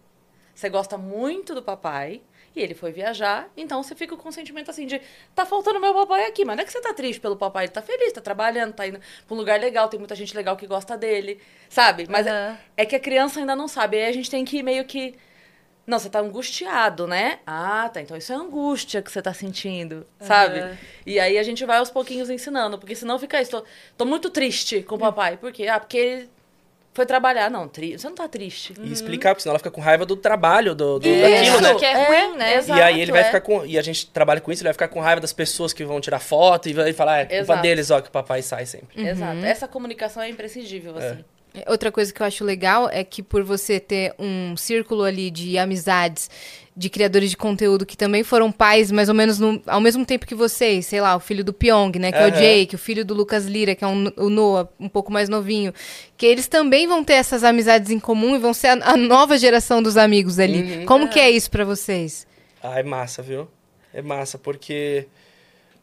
Você 0.53 0.69
gosta 0.69 0.97
muito 0.97 1.55
do 1.55 1.61
papai 1.61 2.21
e 2.55 2.61
ele 2.61 2.73
foi 2.73 2.91
viajar, 2.91 3.49
então 3.55 3.81
você 3.81 3.95
fica 3.95 4.15
com 4.17 4.27
um 4.27 4.31
sentimento 4.31 4.69
assim 4.69 4.85
de 4.85 5.01
tá 5.33 5.45
faltando 5.45 5.79
meu 5.79 5.93
papai 5.93 6.25
aqui, 6.25 6.43
mas 6.43 6.57
não 6.57 6.63
é 6.63 6.65
que 6.65 6.71
você 6.71 6.81
tá 6.81 6.93
triste 6.93 7.19
pelo 7.19 7.37
papai, 7.37 7.65
ele 7.65 7.71
tá 7.71 7.81
feliz, 7.81 8.11
tá 8.11 8.19
trabalhando, 8.19 8.73
tá 8.73 8.85
indo 8.85 8.99
pra 8.99 9.33
um 9.33 9.37
lugar 9.37 9.59
legal, 9.59 9.87
tem 9.87 9.97
muita 9.97 10.15
gente 10.15 10.35
legal 10.35 10.57
que 10.57 10.67
gosta 10.67 10.97
dele, 10.97 11.39
sabe? 11.69 12.07
Mas 12.09 12.27
é, 12.27 12.29
Aham. 12.29 12.57
é 12.75 12.85
que 12.85 12.95
a 12.95 12.99
criança 12.99 13.39
ainda 13.39 13.55
não 13.55 13.67
sabe, 13.67 13.97
aí 13.97 14.05
a 14.05 14.11
gente 14.11 14.29
tem 14.29 14.43
que 14.43 14.61
meio 14.61 14.83
que 14.83 15.15
não, 15.85 15.97
você 15.97 16.09
tá 16.09 16.19
angustiado, 16.19 17.07
né? 17.07 17.39
Ah, 17.45 17.89
tá. 17.91 18.01
Então 18.01 18.15
isso 18.15 18.31
é 18.31 18.35
angústia 18.35 19.01
que 19.01 19.11
você 19.11 19.21
tá 19.21 19.33
sentindo, 19.33 20.05
sabe? 20.19 20.59
Aham. 20.59 20.77
E 21.05 21.19
aí 21.19 21.37
a 21.37 21.43
gente 21.43 21.65
vai 21.65 21.77
aos 21.77 21.89
pouquinhos 21.89 22.29
ensinando, 22.29 22.77
porque 22.77 22.95
senão 22.95 23.17
fica 23.17 23.41
isso. 23.41 23.51
Tô, 23.51 23.63
tô 23.97 24.05
muito 24.05 24.29
triste 24.29 24.83
com 24.83 24.95
o 24.95 24.99
papai. 24.99 25.37
Por 25.37 25.51
quê? 25.51 25.67
Ah, 25.67 25.79
porque 25.79 25.97
ele 25.97 26.29
foi 26.93 27.05
trabalhar. 27.05 27.49
Não, 27.49 27.67
tri... 27.67 27.97
você 27.97 28.07
não 28.07 28.15
tá 28.15 28.27
triste. 28.27 28.73
E 28.79 28.91
explicar, 28.91 29.33
porque 29.33 29.41
senão 29.41 29.53
ela 29.53 29.59
fica 29.59 29.71
com 29.71 29.81
raiva 29.81 30.05
do 30.05 30.15
trabalho, 30.15 30.75
do, 30.75 30.99
do 30.99 31.07
Isso. 31.07 31.21
daquilo, 31.21 31.61
né? 31.61 31.75
que 31.75 31.85
é 31.85 32.05
ruim, 32.05 32.37
né? 32.37 32.55
exato, 32.57 32.79
e 32.79 32.83
aí 32.83 33.01
ele 33.01 33.11
vai 33.11 33.21
é. 33.21 33.25
ficar 33.25 33.41
com. 33.41 33.65
E 33.65 33.77
a 33.77 33.81
gente 33.81 34.07
trabalha 34.07 34.39
com 34.39 34.51
isso, 34.51 34.61
ele 34.61 34.67
vai 34.67 34.73
ficar 34.73 34.87
com 34.87 34.99
raiva 34.99 35.19
das 35.19 35.33
pessoas 35.33 35.73
que 35.73 35.83
vão 35.83 35.99
tirar 35.99 36.19
foto 36.19 36.69
e 36.69 36.73
vai 36.73 36.93
falar, 36.93 37.19
é 37.19 37.25
culpa 37.25 37.37
Exato. 37.37 37.61
deles, 37.61 37.91
ó, 37.91 38.01
que 38.01 38.09
o 38.09 38.11
papai 38.11 38.41
sai 38.41 38.65
sempre. 38.65 39.01
Exato. 39.01 39.43
Essa 39.43 39.67
comunicação 39.67 40.21
é 40.21 40.29
imprescindível, 40.29 40.95
assim. 40.97 41.23
Outra 41.67 41.91
coisa 41.91 42.13
que 42.13 42.21
eu 42.21 42.25
acho 42.25 42.43
legal 42.45 42.89
é 42.89 43.03
que 43.03 43.21
por 43.21 43.43
você 43.43 43.79
ter 43.79 44.13
um 44.17 44.55
círculo 44.55 45.03
ali 45.03 45.29
de 45.29 45.57
amizades 45.57 46.29
de 46.77 46.89
criadores 46.89 47.29
de 47.29 47.35
conteúdo 47.35 47.85
que 47.85 47.97
também 47.97 48.23
foram 48.23 48.49
pais 48.49 48.89
mais 48.89 49.09
ou 49.09 49.13
menos 49.15 49.37
no- 49.37 49.61
ao 49.67 49.81
mesmo 49.81 50.05
tempo 50.05 50.25
que 50.25 50.33
vocês, 50.33 50.85
sei 50.85 51.01
lá, 51.01 51.13
o 51.15 51.19
filho 51.19 51.43
do 51.43 51.51
Pyong, 51.51 51.91
né, 51.99 52.09
que 52.13 52.17
é 52.17 52.27
o. 52.27 52.31
Jake, 52.31 52.75
o 52.75 52.77
filho 52.79 53.03
do 53.03 53.13
Lucas 53.13 53.45
Lira, 53.45 53.75
que 53.75 53.83
é 53.83 53.87
um- 53.87 54.09
o 54.15 54.29
Noah, 54.29 54.69
um 54.79 54.87
pouco 54.87 55.11
mais 55.11 55.27
novinho, 55.27 55.73
que 56.15 56.25
eles 56.25 56.47
também 56.47 56.87
vão 56.87 57.03
ter 57.03 57.13
essas 57.15 57.43
amizades 57.43 57.91
em 57.91 57.99
comum 57.99 58.33
e 58.35 58.39
vão 58.39 58.53
ser 58.53 58.67
a, 58.67 58.91
a 58.93 58.95
nova 58.97 59.37
geração 59.37 59.83
dos 59.83 59.97
amigos 59.97 60.39
ali. 60.39 60.85
Como 60.85 61.09
que 61.09 61.19
é 61.19 61.29
isso 61.29 61.51
pra 61.51 61.65
vocês? 61.65 62.25
Ah, 62.63 62.79
é 62.79 62.83
massa, 62.83 63.21
viu? 63.21 63.49
É 63.93 64.01
massa, 64.01 64.37
porque. 64.37 65.05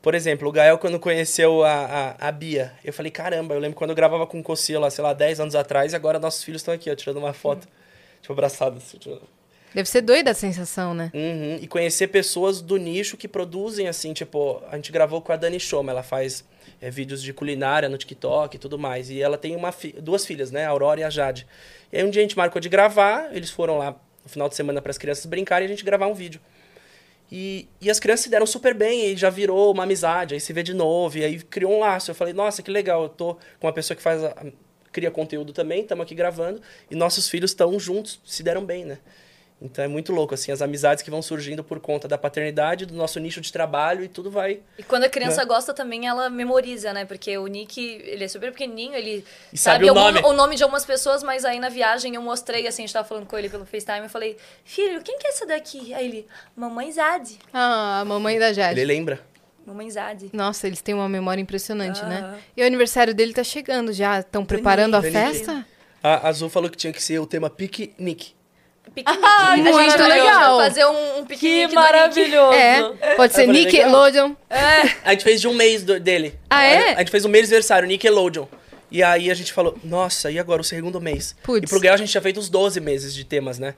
Por 0.09 0.14
exemplo, 0.14 0.48
o 0.48 0.51
Gael, 0.52 0.78
quando 0.78 0.98
conheceu 0.98 1.62
a, 1.64 2.14
a, 2.18 2.28
a 2.28 2.32
Bia, 2.32 2.72
eu 2.82 2.94
falei, 2.94 3.12
caramba, 3.12 3.55
eu 3.55 3.60
lembro 3.60 3.76
quando 3.76 3.90
eu 3.90 3.94
gravava 3.94 4.26
com 4.26 4.40
o 4.40 4.43
Cossila, 4.43 4.80
lá, 4.80 4.90
sei 4.90 5.05
lá, 5.05 5.12
10 5.12 5.39
anos 5.39 5.55
atrás, 5.55 5.93
e 5.93 5.97
agora 5.97 6.18
nossos 6.18 6.43
filhos 6.43 6.62
estão 6.62 6.72
aqui, 6.72 6.90
ó, 6.90 6.94
tirando 6.94 7.18
uma 7.18 7.35
foto. 7.35 7.68
Tipo, 8.22 8.32
abraçados. 8.32 8.78
assim, 8.82 8.97
tipo, 8.97 9.20
Deve 9.74 9.86
ser 9.86 10.01
doida 10.01 10.30
a 10.30 10.35
sensação, 10.35 10.94
né? 10.94 11.10
Uhum, 11.12 11.59
E 11.60 11.66
conhecer 11.66 12.09
pessoas 12.09 12.62
do 12.62 12.78
nicho 12.78 13.18
que 13.18 13.28
produzem, 13.28 13.86
assim, 13.86 14.14
tipo, 14.14 14.62
a 14.72 14.76
gente 14.76 14.90
gravou 14.90 15.20
com 15.20 15.30
a 15.30 15.36
Dani 15.36 15.60
Shoma, 15.60 15.93
ela 15.93 16.02
faz 16.02 16.43
é, 16.80 16.89
vídeos 16.90 17.22
de 17.22 17.35
culinária 17.35 17.86
no 17.86 17.98
TikTok 17.98 18.56
e 18.56 18.59
tudo 18.59 18.78
mais. 18.78 19.10
E 19.10 19.20
ela 19.20 19.36
tem 19.36 19.55
uma 19.55 19.72
fi- 19.72 19.93
duas 20.01 20.24
filhas, 20.24 20.51
né? 20.51 20.64
A 20.64 20.70
Aurora 20.70 21.01
e 21.01 21.05
a 21.05 21.10
Jade. 21.10 21.47
E 21.93 21.98
aí 21.98 22.02
um 22.02 22.09
dia 22.09 22.22
a 22.22 22.24
gente 22.24 22.35
marcou 22.35 22.62
de 22.62 22.70
gravar, 22.70 23.28
eles 23.36 23.51
foram 23.51 23.76
lá 23.76 23.94
no 24.24 24.30
final 24.30 24.48
de 24.48 24.55
semana 24.55 24.80
para 24.80 24.89
as 24.90 24.97
crianças 24.97 25.26
brincarem 25.26 25.66
e 25.66 25.70
a 25.70 25.74
gente 25.74 25.85
gravar 25.85 26.06
um 26.06 26.14
vídeo. 26.14 26.40
E, 27.31 27.69
e 27.81 27.91
as 27.91 28.01
crianças 28.01 28.25
se 28.25 28.31
deram 28.31 28.47
super 28.47 28.75
bem, 28.75 29.07
e 29.13 29.17
já 29.17 29.29
virou 29.31 29.73
uma 29.73 29.83
amizade, 29.83 30.35
aí 30.35 30.41
se 30.41 30.53
vê 30.53 30.63
de 30.63 30.73
novo, 30.75 31.19
e 31.19 31.25
aí 31.25 31.41
criou 31.43 31.73
um 31.77 31.81
laço. 31.81 32.11
Eu 32.11 32.15
falei, 32.15 32.33
nossa, 32.33 32.63
que 32.63 32.71
legal, 32.71 33.03
eu 33.03 33.09
tô 33.09 33.35
com 33.61 33.67
uma 33.67 33.73
pessoa 33.73 33.97
que 33.97 34.03
faz 34.03 34.23
a- 34.25 34.47
cria 34.91 35.11
conteúdo 35.11 35.53
também, 35.53 35.83
estamos 35.83 36.03
aqui 36.03 36.15
gravando, 36.15 36.61
e 36.91 36.95
nossos 36.95 37.29
filhos 37.29 37.51
estão 37.51 37.79
juntos, 37.79 38.21
se 38.25 38.43
deram 38.43 38.65
bem, 38.65 38.85
né? 38.85 38.99
Então 39.60 39.85
é 39.85 39.89
muito 39.89 40.12
louco, 40.12 40.35
assim, 40.35 40.52
as 40.52 40.62
amizades 40.62 41.02
que 41.02 41.10
vão 41.10 41.20
surgindo 41.20 41.64
por 41.64 41.80
conta 41.80 42.06
da 42.06 42.16
paternidade, 42.16 42.86
do 42.86 42.94
nosso 42.94 43.18
nicho 43.18 43.40
de 43.40 43.52
trabalho 43.52 44.05
e 44.05 44.09
tudo 44.09 44.30
vai. 44.30 44.60
E 44.78 44.85
quando 44.85 45.02
a 45.02 45.09
criança 45.09 45.40
Né? 45.40 45.47
gosta 45.47 45.74
também, 45.74 46.06
ela 46.06 46.30
memoriza, 46.30 46.93
né? 46.93 47.05
Porque 47.05 47.36
o 47.36 47.44
Nick, 47.48 47.80
ele 48.05 48.22
é 48.22 48.28
super 48.28 48.52
pequenininho, 48.52 48.94
ele 48.94 49.24
E 49.52 49.59
sabe 49.59 49.86
o 49.86 49.89
algum- 49.89 50.01
nome. 50.01 50.20
o 50.20 50.32
nome 50.32 50.55
de 50.55 50.62
algumas 50.62 50.85
pessoas, 50.85 51.24
mas 51.24 51.44
aí 51.44 51.59
na 51.59 51.68
viagem 51.68 52.14
eu 52.14 52.22
mostrei, 52.22 52.68
assim, 52.68 52.85
a 52.85 52.86
gente 52.86 52.93
tava 52.93 53.09
falando 53.09 53.26
com 53.26 53.36
ele 53.36 53.48
pelo 53.48 53.66
FaceTime, 53.66 54.05
eu 54.05 54.09
falei, 54.09 54.36
filho, 54.64 55.02
quem 55.02 55.18
que 55.18 55.26
é 55.26 55.30
essa 55.30 55.44
daqui? 55.44 55.93
Aí 55.93 56.06
ele, 56.06 56.26
mamãe 56.55 56.93
Zade. 56.93 57.36
Ah, 57.52 58.01
a 58.02 58.05
mamãe 58.05 58.39
da 58.39 58.52
Jade. 58.52 58.78
Ele 58.78 58.85
lembra. 58.86 59.20
Mamãe 59.66 59.90
Zade. 59.90 60.30
Nossa, 60.32 60.68
eles 60.68 60.80
têm 60.80 60.94
uma 60.94 61.09
memória 61.09 61.40
impressionante, 61.43 62.01
né? 62.05 62.39
E 62.56 62.62
o 62.62 62.66
aniversário 62.66 63.12
dele 63.12 63.35
tá 63.35 63.43
chegando 63.43 63.93
já. 63.93 64.20
Estão 64.20 64.47
preparando 64.47 64.94
a 64.94 65.02
festa? 65.02 65.66
A 66.01 66.28
Azul 66.28 66.48
falou 66.48 66.70
que 66.70 66.76
tinha 66.76 66.93
que 66.93 67.02
ser 67.02 67.18
o 67.18 67.26
tema 67.26 67.51
piquenique. 67.51 68.38
Piquenique. 68.89 69.23
Ai, 69.24 69.60
a 69.60 69.65
gente 69.65 69.73
muito 69.74 69.98
vai 69.98 70.09
legal. 70.09 70.59
fazer 70.59 70.85
um, 70.86 71.19
um 71.19 71.23
Que 71.23 71.35
piquenique 71.35 71.62
Nick. 71.66 71.74
maravilhoso. 71.74 72.52
É, 72.55 73.15
pode 73.16 73.35
ser 73.35 73.47
Nickelodeon. 73.47 74.35
A 75.05 75.10
gente 75.12 75.24
fez 75.24 75.40
de 75.40 75.48
um 75.48 75.55
mês 75.55 75.82
do- 75.82 75.98
dele. 76.01 76.39
Ah, 76.51 76.65
é? 76.65 76.94
A 76.94 76.98
gente 76.98 77.10
fez 77.10 77.24
um 77.24 77.28
mês 77.28 77.47
de 77.48 77.55
aniversário, 77.55 77.86
Nickelodeon. 77.89 78.47
E 78.90 79.02
aí 79.02 79.31
a 79.31 79.35
gente 79.35 79.52
falou, 79.52 79.77
nossa, 79.85 80.31
e 80.31 80.39
agora 80.39 80.60
o 80.62 80.65
segundo 80.65 81.01
mês? 81.01 81.36
Putz. 81.43 81.62
E 81.65 81.69
pro 81.69 81.78
Gael 81.81 81.94
a 81.94 81.98
gente 81.98 82.10
tinha 82.10 82.23
feito 82.23 82.40
os 82.40 82.48
12 82.48 82.81
meses 82.81 83.15
de 83.15 83.23
temas, 83.24 83.59
né? 83.59 83.74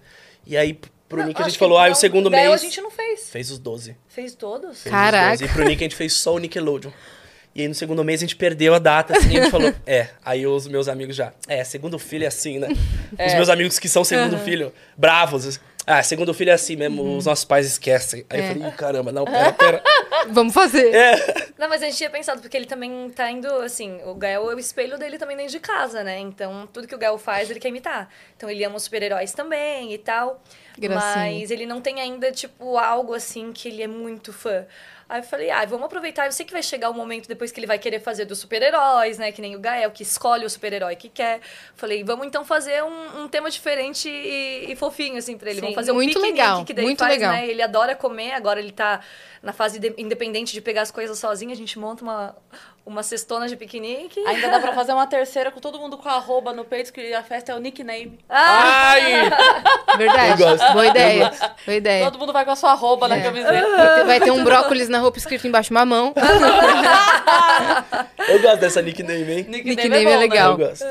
E 0.46 0.56
aí 0.56 0.78
pro 1.08 1.18
Não, 1.18 1.26
Nick 1.26 1.40
a 1.40 1.44
gente 1.44 1.54
que 1.54 1.58
falou, 1.58 1.76
ah, 1.78 1.86
não, 1.86 1.92
o 1.92 1.96
segundo 1.96 2.30
Gael 2.30 2.50
mês. 2.50 2.60
a 2.60 2.64
gente 2.64 2.80
não 2.80 2.90
fez. 2.92 3.28
Fez 3.28 3.50
os 3.50 3.58
12. 3.58 3.96
Fez 4.08 4.34
todos? 4.36 4.82
Fez 4.82 4.84
os 4.86 4.90
Caraca. 4.90 5.30
12. 5.30 5.44
E 5.44 5.48
pro 5.48 5.64
Nick 5.64 5.82
a 5.82 5.84
gente 5.86 5.96
fez 5.96 6.12
só 6.12 6.34
o 6.34 6.38
Nickelodeon. 6.38 6.92
E 7.54 7.62
aí 7.62 7.68
no 7.68 7.74
segundo 7.74 8.04
mês 8.04 8.20
a 8.20 8.22
gente 8.22 8.36
perdeu 8.36 8.74
a 8.74 8.78
data, 8.78 9.16
assim, 9.16 9.32
e 9.32 9.38
a 9.38 9.42
gente 9.42 9.50
falou, 9.50 9.72
é. 9.86 10.08
Aí 10.24 10.46
os 10.46 10.68
meus 10.68 10.86
amigos 10.88 11.16
já, 11.16 11.32
é, 11.48 11.64
segundo 11.64 11.98
filho 11.98 12.24
é 12.24 12.28
assim, 12.28 12.58
né? 12.58 12.68
Os 13.26 13.34
meus 13.34 13.48
amigos 13.48 13.78
que 13.78 13.88
são 13.88 14.04
segundo 14.04 14.38
filho, 14.38 14.72
bravos. 14.96 15.46
assim, 15.46 15.58
Ah, 15.86 16.02
segundo 16.02 16.32
filho 16.32 16.50
é 16.50 16.54
assim 16.54 16.76
mesmo, 16.76 17.16
os 17.16 17.26
nossos 17.26 17.44
pais 17.44 17.66
esquecem. 17.66 18.24
Aí 18.30 18.40
eu 18.40 18.46
falei, 18.54 18.68
Ih, 18.68 18.72
caramba, 18.72 19.10
não, 19.10 19.24
pera, 19.24 19.52
pera. 19.52 19.82
Vamos 20.30 20.52
fazer. 20.54 20.92
Não, 21.58 21.68
mas 21.68 21.82
a 21.82 21.86
gente 21.86 21.96
tinha 21.96 22.10
pensado, 22.10 22.40
porque 22.40 22.56
ele 22.56 22.66
também 22.66 23.10
tá 23.10 23.30
indo, 23.30 23.48
assim, 23.62 23.98
o 24.04 24.14
Gael 24.14 24.50
é 24.50 24.54
o 24.54 24.58
espelho 24.58 24.96
dele 24.98 25.18
também 25.18 25.36
dentro 25.36 25.52
de 25.52 25.60
casa, 25.60 26.04
né? 26.04 26.18
Então, 26.18 26.68
tudo 26.72 26.86
que 26.86 26.94
o 26.94 26.98
Gael 26.98 27.18
faz, 27.18 27.50
ele 27.50 27.58
quer 27.58 27.68
imitar. 27.68 28.08
Então, 28.36 28.48
ele 28.48 28.62
ama 28.64 28.76
os 28.76 28.84
super-heróis 28.84 29.32
também 29.32 29.92
e 29.92 29.98
tal. 29.98 30.42
Gracinha. 30.78 31.14
Mas 31.40 31.50
ele 31.50 31.66
não 31.66 31.80
tem 31.80 32.00
ainda, 32.00 32.30
tipo, 32.30 32.78
algo 32.78 33.12
assim 33.14 33.52
que 33.52 33.68
ele 33.68 33.82
é 33.82 33.88
muito 33.88 34.32
fã. 34.32 34.66
Aí 35.10 35.18
eu 35.18 35.24
falei, 35.24 35.50
ah, 35.50 35.64
vamos 35.66 35.86
aproveitar. 35.86 36.26
Eu 36.26 36.30
sei 36.32 36.46
que 36.46 36.52
vai 36.52 36.62
chegar 36.62 36.88
o 36.88 36.94
momento 36.94 37.26
depois 37.26 37.50
que 37.50 37.58
ele 37.58 37.66
vai 37.66 37.80
querer 37.80 37.98
fazer 37.98 38.24
dos 38.26 38.38
super-heróis, 38.38 39.18
né? 39.18 39.32
Que 39.32 39.42
nem 39.42 39.56
o 39.56 39.58
Gael, 39.58 39.90
que 39.90 40.04
escolhe 40.04 40.44
o 40.46 40.48
super-herói 40.50 40.94
que 40.94 41.08
quer. 41.08 41.40
Falei, 41.74 42.04
vamos 42.04 42.24
então 42.28 42.44
fazer 42.44 42.84
um, 42.84 43.22
um 43.22 43.28
tema 43.28 43.50
diferente 43.50 44.08
e, 44.08 44.70
e 44.70 44.76
fofinho, 44.76 45.16
assim, 45.18 45.36
pra 45.36 45.50
ele. 45.50 45.56
Sim, 45.56 45.62
vamos 45.62 45.74
fazer 45.74 45.90
um 45.90 45.96
muito 45.96 46.20
legal, 46.20 46.64
que 46.64 46.72
daí 46.72 46.84
muito 46.84 47.00
faz, 47.00 47.10
legal. 47.12 47.32
né? 47.32 47.48
Ele 47.48 47.60
adora 47.60 47.96
comer, 47.96 48.30
agora 48.34 48.60
ele 48.60 48.70
tá 48.70 49.00
na 49.42 49.52
fase 49.52 49.80
de- 49.80 49.94
independente 49.98 50.52
de 50.52 50.60
pegar 50.60 50.82
as 50.82 50.92
coisas 50.92 51.18
sozinho. 51.18 51.50
A 51.50 51.56
gente 51.56 51.76
monta 51.76 52.04
uma, 52.04 52.36
uma 52.90 53.02
cestona 53.02 53.46
de 53.48 53.56
piquenique. 53.56 54.18
Ainda 54.26 54.48
dá 54.48 54.58
pra 54.60 54.72
fazer 54.72 54.92
uma 54.92 55.06
terceira 55.06 55.50
com 55.50 55.60
todo 55.60 55.78
mundo 55.78 55.96
com 55.96 56.08
arroba 56.08 56.52
no 56.52 56.64
peito, 56.64 56.92
que 56.92 57.14
a 57.14 57.22
festa 57.22 57.52
é 57.52 57.54
o 57.54 57.58
nickname. 57.58 58.18
Ah, 58.28 58.90
Ai! 58.92 59.30
Verdade. 59.96 60.42
Eu 60.42 60.48
gosto, 60.48 60.72
Boa 60.72 60.86
ideia. 60.86 61.32
Boa 61.64 61.76
ideia. 61.76 62.04
Todo 62.04 62.18
mundo 62.18 62.32
vai 62.32 62.44
com 62.44 62.50
a 62.50 62.56
sua 62.56 62.72
arroba 62.72 63.06
na 63.08 63.16
É. 63.16 63.20
camiseta. 63.22 64.04
Vai 64.04 64.20
ter- 64.20 64.30
um 64.32 64.42
brócolis 64.44 64.88
na 64.88 64.98
roupa 64.98 65.18
escrito 65.18 65.46
embaixo 65.46 65.72
mamão. 65.72 66.12
Eu 68.28 68.40
gosto 68.42 68.56
dessa 68.58 68.82
nickname, 68.82 69.32
hein? 69.32 69.46
Nickname 69.48 69.96
é 69.96 70.04
bom, 70.04 70.10
né? 70.10 70.16
legal. 70.16 70.52
Eu 70.52 70.58
gosto. 70.68 70.84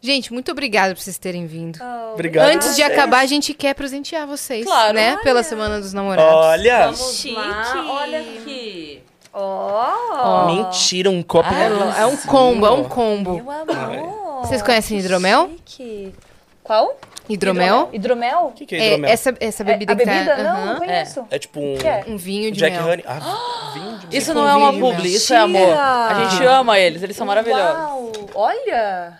Gente, 0.00 0.32
muito 0.32 0.50
obrigada 0.50 0.94
por 0.94 1.00
vocês 1.00 1.16
terem 1.16 1.46
vindo. 1.46 1.78
Obrigado. 2.14 2.48
Antes 2.48 2.74
de 2.74 2.82
acabar, 2.82 3.20
a 3.20 3.26
gente 3.26 3.54
quer 3.54 3.72
presentear 3.74 4.26
vocês, 4.26 4.64
Claro. 4.64 4.94
né? 4.94 5.16
Pela 5.22 5.42
Semana 5.44 5.78
dos 5.80 5.92
Namorados. 5.92 6.34
Olha! 6.34 6.78
Vamos 6.86 7.18
Chique. 7.20 7.34
lá, 7.36 7.84
olha 7.86 8.18
aqui. 8.18 9.02
Ó, 9.32 10.46
Mentira, 10.46 11.10
um 11.10 11.22
copo. 11.22 11.48
É 11.52 12.06
um 12.06 12.16
combo, 12.18 12.66
é 12.66 12.70
um 12.70 12.84
combo. 12.84 13.42
meu 13.42 13.50
amor. 13.50 14.40
Vocês 14.46 14.60
conhecem 14.62 14.98
hidromel? 14.98 15.50
Chique. 15.64 16.14
Qual? 16.62 16.96
Hidromel? 17.28 17.88
Hidromel? 17.92 18.46
O 18.48 18.52
que, 18.52 18.66
que 18.66 18.74
é 18.74 18.78
É, 18.78 18.86
hidromel? 18.88 19.10
essa, 19.10 19.34
essa 19.40 19.62
É, 19.62 19.66
bebida 19.66 19.92
a 19.92 19.96
que 19.96 20.04
tá- 20.04 20.12
bebida? 20.12 20.36
Não, 20.42 20.50
aham. 20.50 20.66
não 20.66 20.76
conheço. 20.78 21.26
É 21.30 21.38
tipo 21.38 21.60
um 21.60 21.76
que 21.78 21.86
é? 21.86 22.04
Um 22.06 22.16
vinho 22.16 22.50
de 22.52 22.58
Jack 22.58 22.76
mel. 22.76 22.86
Honey. 22.86 23.04
Ah, 23.06 23.70
vinho 23.74 23.98
de 23.98 24.16
Isso 24.16 24.26
Tipo 24.32 24.38
não 24.40 24.48
é 24.48 24.54
uma 24.54 24.72
publi, 24.72 25.14
isso 25.14 25.32
é 25.32 25.38
amor. 25.38 25.72
A 25.76 26.28
gente 26.28 26.44
ama 26.44 26.78
eles, 26.78 27.02
eles 27.02 27.16
são 27.16 27.26
maravilhosos. 27.26 27.74
Uau, 27.80 28.12
olha! 28.34 29.18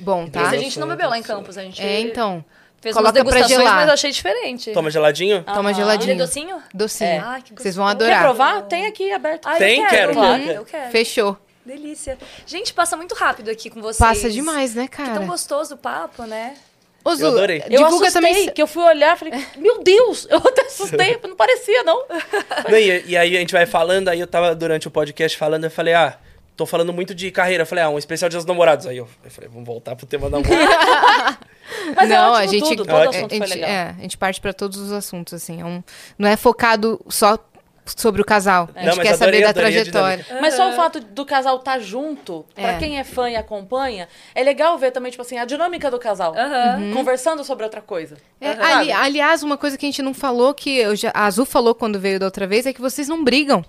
Bom, 0.00 0.26
tá? 0.28 0.42
Esse 0.42 0.54
a 0.56 0.58
gente 0.58 0.78
não 0.78 0.88
bebeu 0.88 1.08
lá 1.08 1.16
em 1.18 1.22
Campos, 1.22 1.56
a 1.56 1.62
gente 1.62 1.80
É, 1.80 2.00
então. 2.00 2.44
Fez 2.84 2.94
coloca 2.94 3.18
umas 3.18 3.24
pra 3.24 3.34
degustações, 3.40 3.58
gelar. 3.66 3.74
mas 3.80 3.88
eu 3.88 3.94
achei 3.94 4.10
diferente. 4.12 4.70
Toma 4.72 4.90
geladinho? 4.90 5.42
Toma. 5.42 5.70
Ele 5.70 5.80
é 5.80 5.82
geladinho. 5.82 6.18
docinho? 6.18 6.62
Docinho. 6.72 7.10
É. 7.10 7.18
Ai, 7.18 7.42
que 7.42 7.52
Vocês 7.54 7.74
vão 7.74 7.86
adorar. 7.86 8.14
Quer 8.18 8.22
provar? 8.22 8.62
Tem 8.62 8.86
aqui 8.86 9.10
aberto. 9.10 9.46
Ai, 9.46 9.58
Tem? 9.58 9.82
eu 9.82 9.88
Quero, 9.88 10.12
quero. 10.14 10.44
quero. 10.44 10.52
Eu 10.52 10.64
quero. 10.64 10.90
Fechou. 10.92 11.36
Delícia. 11.64 12.18
Gente, 12.46 12.72
passa 12.74 12.96
muito 12.96 13.14
rápido 13.14 13.50
aqui 13.50 13.70
com 13.70 13.80
vocês. 13.80 13.96
Passa 13.98 14.30
demais, 14.30 14.74
né, 14.74 14.86
Que 14.86 14.96
tão 14.98 15.06
cara? 15.06 15.24
gostoso 15.26 15.74
o 15.74 15.78
papo, 15.78 16.24
né? 16.24 16.54
Ô, 17.02 17.14
Zu, 17.14 17.22
Eu 17.24 17.28
adorei. 17.30 17.62
Eu 17.68 17.86
assustei, 17.86 18.10
também. 18.12 18.48
que 18.50 18.62
eu 18.62 18.66
fui 18.66 18.82
olhar, 18.82 19.16
falei, 19.18 19.34
meu 19.56 19.82
Deus, 19.82 20.26
eu 20.30 20.38
até 20.38 20.62
assustei, 20.62 21.18
não 21.26 21.36
parecia, 21.36 21.82
não. 21.82 22.02
Não, 22.70 22.78
e, 22.78 23.04
e 23.08 23.16
aí 23.16 23.36
a 23.36 23.40
gente 23.40 23.52
vai 23.52 23.66
falando, 23.66 24.08
aí 24.08 24.20
eu 24.20 24.26
tava 24.26 24.54
durante 24.54 24.88
o 24.88 24.90
podcast 24.90 25.36
falando, 25.36 25.64
eu 25.64 25.70
falei, 25.70 25.92
ah, 25.94 26.16
tô 26.56 26.66
falando 26.66 26.92
muito 26.92 27.14
de 27.14 27.30
carreira. 27.30 27.62
Eu 27.62 27.66
falei, 27.66 27.84
ah, 27.84 27.88
um 27.90 27.98
especial 27.98 28.28
de 28.28 28.36
dos 28.36 28.44
namorados. 28.46 28.86
Aí 28.86 28.96
eu, 28.96 29.08
eu 29.24 29.30
falei, 29.30 29.48
vamos 29.50 29.66
voltar 29.66 29.94
pro 29.96 30.06
tema 30.06 30.28
namoro. 30.30 30.48
Mas 31.96 32.10
é 32.10 32.14
não, 32.16 32.32
ótimo 32.32 32.36
a 32.36 32.46
gente, 32.46 32.68
tudo, 32.68 32.84
todo 32.84 32.96
a, 32.96 33.08
assunto 33.10 33.28
foi 33.36 33.38
gente, 33.46 33.54
legal. 33.54 33.70
é, 33.70 33.94
a 33.98 34.02
gente 34.02 34.16
parte 34.18 34.40
pra 34.40 34.52
todos 34.52 34.78
os 34.78 34.92
assuntos, 34.92 35.34
assim. 35.34 35.60
É 35.60 35.64
um, 35.64 35.82
não 36.18 36.28
é 36.28 36.36
focado 36.36 37.00
só 37.08 37.38
sobre 37.84 38.22
o 38.22 38.24
casal. 38.24 38.68
A 38.74 38.80
gente 38.82 38.96
Não, 38.96 39.02
quer 39.02 39.12
adorei, 39.12 39.40
saber 39.40 39.42
da 39.42 39.50
a 39.50 39.52
trajetória. 39.54 40.26
Mas 40.40 40.54
só 40.54 40.70
o 40.70 40.72
fato 40.72 41.00
do 41.00 41.26
casal 41.26 41.56
estar 41.58 41.78
junto, 41.80 42.44
pra 42.54 42.72
É. 42.72 42.78
quem 42.78 42.98
é 42.98 43.04
fã 43.04 43.28
e 43.28 43.36
acompanha, 43.36 44.08
é 44.34 44.42
legal 44.42 44.78
ver 44.78 44.90
também, 44.90 45.10
tipo 45.10 45.20
assim, 45.22 45.36
a 45.38 45.44
dinâmica 45.44 45.90
do 45.90 45.98
casal. 45.98 46.34
Aham. 46.36 46.92
Conversando 46.94 47.44
sobre 47.44 47.64
outra 47.64 47.82
coisa. 47.82 48.16
É, 48.40 48.54
Sabe? 48.54 48.62
ali- 48.72 48.92
aliás, 48.92 49.42
uma 49.42 49.58
coisa 49.58 49.76
que 49.76 49.84
a 49.84 49.88
gente 49.88 50.00
não 50.02 50.14
falou, 50.14 50.54
que 50.54 50.78
eu 50.78 50.96
já- 50.96 51.12
a 51.14 51.26
Azul 51.26 51.44
falou 51.44 51.74
quando 51.74 52.00
veio 52.00 52.18
da 52.18 52.24
outra 52.26 52.46
vez, 52.46 52.64
é 52.66 52.72
que 52.72 52.80
vocês 52.80 53.06
não 53.08 53.22
brigam. 53.22 53.62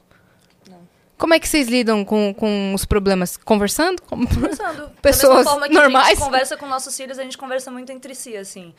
Como 1.17 1.33
é 1.33 1.39
que 1.39 1.47
vocês 1.47 1.67
lidam 1.67 2.03
com, 2.03 2.33
com 2.33 2.73
os 2.73 2.83
problemas? 2.83 3.37
Conversando? 3.37 4.01
Conversando. 4.01 4.89
Pessoas 5.01 5.45
da 5.45 5.51
forma 5.51 5.69
que 5.69 5.77
a 5.77 5.81
normais. 5.81 6.07
gente 6.09 6.19
conversa 6.19 6.57
com 6.57 6.65
nossos 6.65 6.95
filhos, 6.95 7.17
a 7.17 7.23
gente 7.23 7.37
conversa 7.37 7.71
muito 7.71 7.91
entre 7.91 8.13
si, 8.13 8.35
assim. 8.35 8.73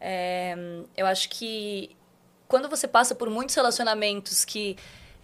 É, 0.00 0.54
eu 0.96 1.06
acho 1.06 1.28
que 1.30 1.96
quando 2.46 2.68
você 2.68 2.86
passa 2.86 3.14
por 3.14 3.30
muitos 3.30 3.54
relacionamentos 3.54 4.44
que 4.44 4.76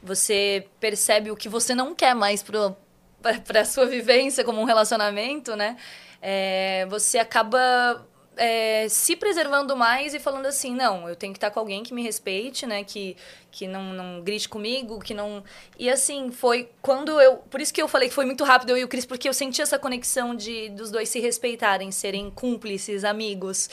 você 0.03 0.67
percebe 0.81 1.31
o 1.31 1.37
que 1.37 1.49
você 1.49 1.75
não 1.75 1.95
quer 1.95 2.15
mais 2.15 2.43
pra, 3.21 3.39
pra 3.45 3.65
sua 3.65 3.87
vivência 3.87 4.45
como 4.45 4.61
um 4.61 4.65
relacionamento, 4.65 5.55
né? 5.57 5.77
É, 6.23 6.87
você 6.89 7.19
acaba 7.19 8.07
é, 8.37 8.87
se 8.89 9.17
preservando 9.17 9.77
mais 9.77 10.15
e 10.15 10.19
falando 10.19 10.47
assim, 10.47 10.75
não, 10.75 11.09
eu 11.09 11.17
tenho 11.17 11.33
que 11.33 11.39
estar 11.39 11.51
com 11.51 11.59
alguém 11.59 11.83
que 11.83 11.95
me 11.95 12.03
respeite, 12.03 12.67
né? 12.67 12.85
Que, 12.85 13.17
que 13.51 13.67
não, 13.67 13.93
não 13.93 14.21
grite 14.21 14.49
comigo, 14.49 14.99
que 14.99 15.15
não... 15.15 15.43
E 15.79 15.91
assim, 15.91 16.31
foi 16.31 16.69
quando 16.83 17.21
eu... 17.21 17.37
Por 17.37 17.61
isso 17.61 17.73
que 17.73 17.81
eu 17.81 17.89
falei 17.89 18.09
que 18.09 18.15
foi 18.15 18.27
muito 18.27 18.45
rápido 18.45 18.71
eu 18.71 18.79
e 18.79 18.85
o 18.85 18.89
Cris, 18.89 19.07
porque 19.07 19.29
eu 19.29 19.35
senti 19.35 19.63
essa 19.63 19.79
conexão 19.79 20.35
de 20.35 20.69
dos 20.71 20.91
dois 20.91 21.09
se 21.09 21.21
respeitarem, 21.21 21.91
serem 21.91 22.31
cúmplices, 22.31 23.05
amigos. 23.05 23.71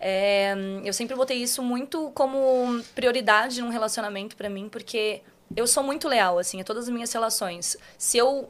É, 0.00 0.54
eu 0.84 0.92
sempre 0.92 1.14
botei 1.14 1.38
isso 1.38 1.62
muito 1.62 2.10
como 2.10 2.82
prioridade 2.94 3.60
num 3.60 3.68
relacionamento 3.68 4.34
pra 4.34 4.48
mim, 4.48 4.68
porque 4.68 5.22
eu 5.54 5.66
sou 5.66 5.82
muito 5.82 6.08
leal, 6.08 6.38
assim, 6.38 6.60
a 6.60 6.64
todas 6.64 6.84
as 6.84 6.90
minhas 6.90 7.12
relações. 7.12 7.76
Se 7.98 8.16
eu 8.16 8.48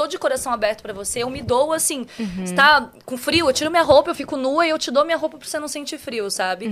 tô 0.00 0.06
de 0.06 0.18
coração 0.18 0.50
aberto 0.50 0.82
pra 0.82 0.94
você, 0.94 1.22
eu 1.22 1.28
me 1.28 1.42
dou 1.42 1.74
assim. 1.74 2.06
Você 2.38 2.54
tá 2.54 2.90
com 3.04 3.18
frio, 3.18 3.48
eu 3.48 3.52
tiro 3.52 3.70
minha 3.70 3.82
roupa, 3.82 4.10
eu 4.10 4.14
fico 4.14 4.36
nua 4.36 4.66
e 4.66 4.70
eu 4.70 4.78
te 4.78 4.90
dou 4.90 5.04
minha 5.04 5.16
roupa 5.16 5.36
pra 5.36 5.46
você 5.46 5.58
não 5.58 5.68
sentir 5.68 5.98
frio, 5.98 6.30
sabe? 6.30 6.70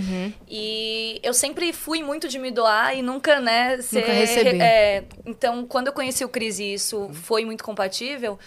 E 0.48 1.20
eu 1.22 1.34
sempre 1.34 1.72
fui 1.72 2.02
muito 2.02 2.26
de 2.26 2.38
me 2.38 2.50
doar 2.50 2.96
e 2.96 3.02
nunca, 3.02 3.38
né, 3.38 3.82
ser. 3.82 4.04
receber. 4.06 4.60
é, 4.62 5.04
então, 5.26 5.66
quando 5.66 5.88
eu 5.88 5.92
conheci 5.92 6.24
o 6.24 6.28
Cris 6.28 6.58
e 6.58 6.72
isso 6.72 7.10
foi 7.12 7.44
muito 7.44 7.62
compatível, 7.62 8.38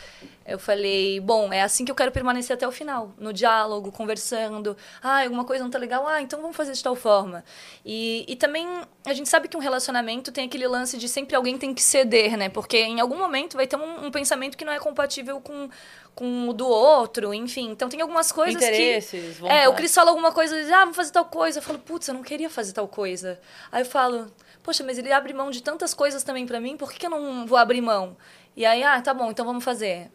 eu 0.46 0.58
falei, 0.58 1.20
bom, 1.20 1.54
é 1.54 1.62
assim 1.62 1.86
que 1.86 1.92
eu 1.92 1.96
quero 1.96 2.12
permanecer 2.12 2.56
até 2.56 2.68
o 2.68 2.72
final. 2.72 3.14
No 3.18 3.32
diálogo, 3.32 3.92
conversando. 3.92 4.76
Ah, 5.02 5.24
alguma 5.24 5.46
coisa 5.46 5.64
não 5.64 5.70
tá 5.70 5.78
legal? 5.78 6.08
Ah, 6.08 6.22
então 6.22 6.42
vamos 6.42 6.58
fazer 6.58 6.74
de 6.74 6.82
tal 6.82 6.96
forma. 6.96 7.44
E, 7.86 8.26
e 8.28 8.36
também, 8.36 8.68
a 9.06 9.14
gente 9.14 9.30
sabe 9.30 9.48
que 9.48 9.56
um 9.56 9.60
relacionamento 9.60 10.32
tem 10.32 10.46
aquele 10.46 10.68
lance 10.68 10.98
de 10.98 11.08
sempre 11.08 11.36
alguém 11.36 11.58
tem 11.58 11.74
que 11.74 11.82
ceder, 11.82 12.36
né? 12.38 12.50
Porque 12.50 12.78
em 12.78 13.00
algum 13.00 13.18
momento 13.18 13.56
vai 13.56 13.68
ter 13.68 13.76
um, 13.76 14.08
um 14.08 14.12
pensamento 14.12 14.58
que 14.58 14.66
não 14.66 14.71
é 14.74 14.80
compatível 14.80 15.40
com, 15.42 15.70
com 16.16 16.50
o 16.50 16.54
do 16.54 16.68
outro, 16.68 17.34
enfim. 17.34 17.72
Então 17.72 17.90
tem 17.90 18.02
algumas 18.02 18.32
coisas 18.32 18.60
que... 18.62 18.68
Interesses, 18.68 19.38
É, 19.38 19.40
vontade. 19.40 19.68
o 19.68 19.74
Cris 19.74 19.94
fala 19.94 20.10
alguma 20.12 20.32
coisa, 20.32 20.56
diz, 20.60 20.72
ah, 20.72 20.80
vamos 20.82 20.96
fazer 20.96 21.12
tal 21.12 21.26
coisa. 21.26 21.60
Eu 21.60 21.64
falo, 21.64 21.80
putz, 21.80 22.08
eu 22.08 22.14
não 22.14 22.24
queria 22.24 22.50
fazer 22.50 22.74
tal 22.74 22.88
coisa. 22.88 23.40
Aí 23.72 23.82
eu 23.82 23.86
falo, 23.86 24.32
poxa, 24.64 24.84
mas 24.84 24.98
ele 24.98 25.12
abre 25.12 25.34
mão 25.34 25.50
de 25.52 25.62
tantas 25.62 25.94
coisas 25.94 26.24
também 26.24 26.46
pra 26.46 26.60
mim, 26.60 26.78
por 26.78 26.92
que, 26.92 27.00
que 27.00 27.06
eu 27.06 27.10
não 27.10 27.46
vou 27.46 27.58
abrir 27.58 27.82
mão? 27.82 28.16
E 28.56 28.66
aí, 28.66 28.84
ah, 28.84 29.02
tá 29.02 29.14
bom, 29.14 29.32
então 29.32 29.46
vamos 29.46 29.64
fazer. 29.64 30.12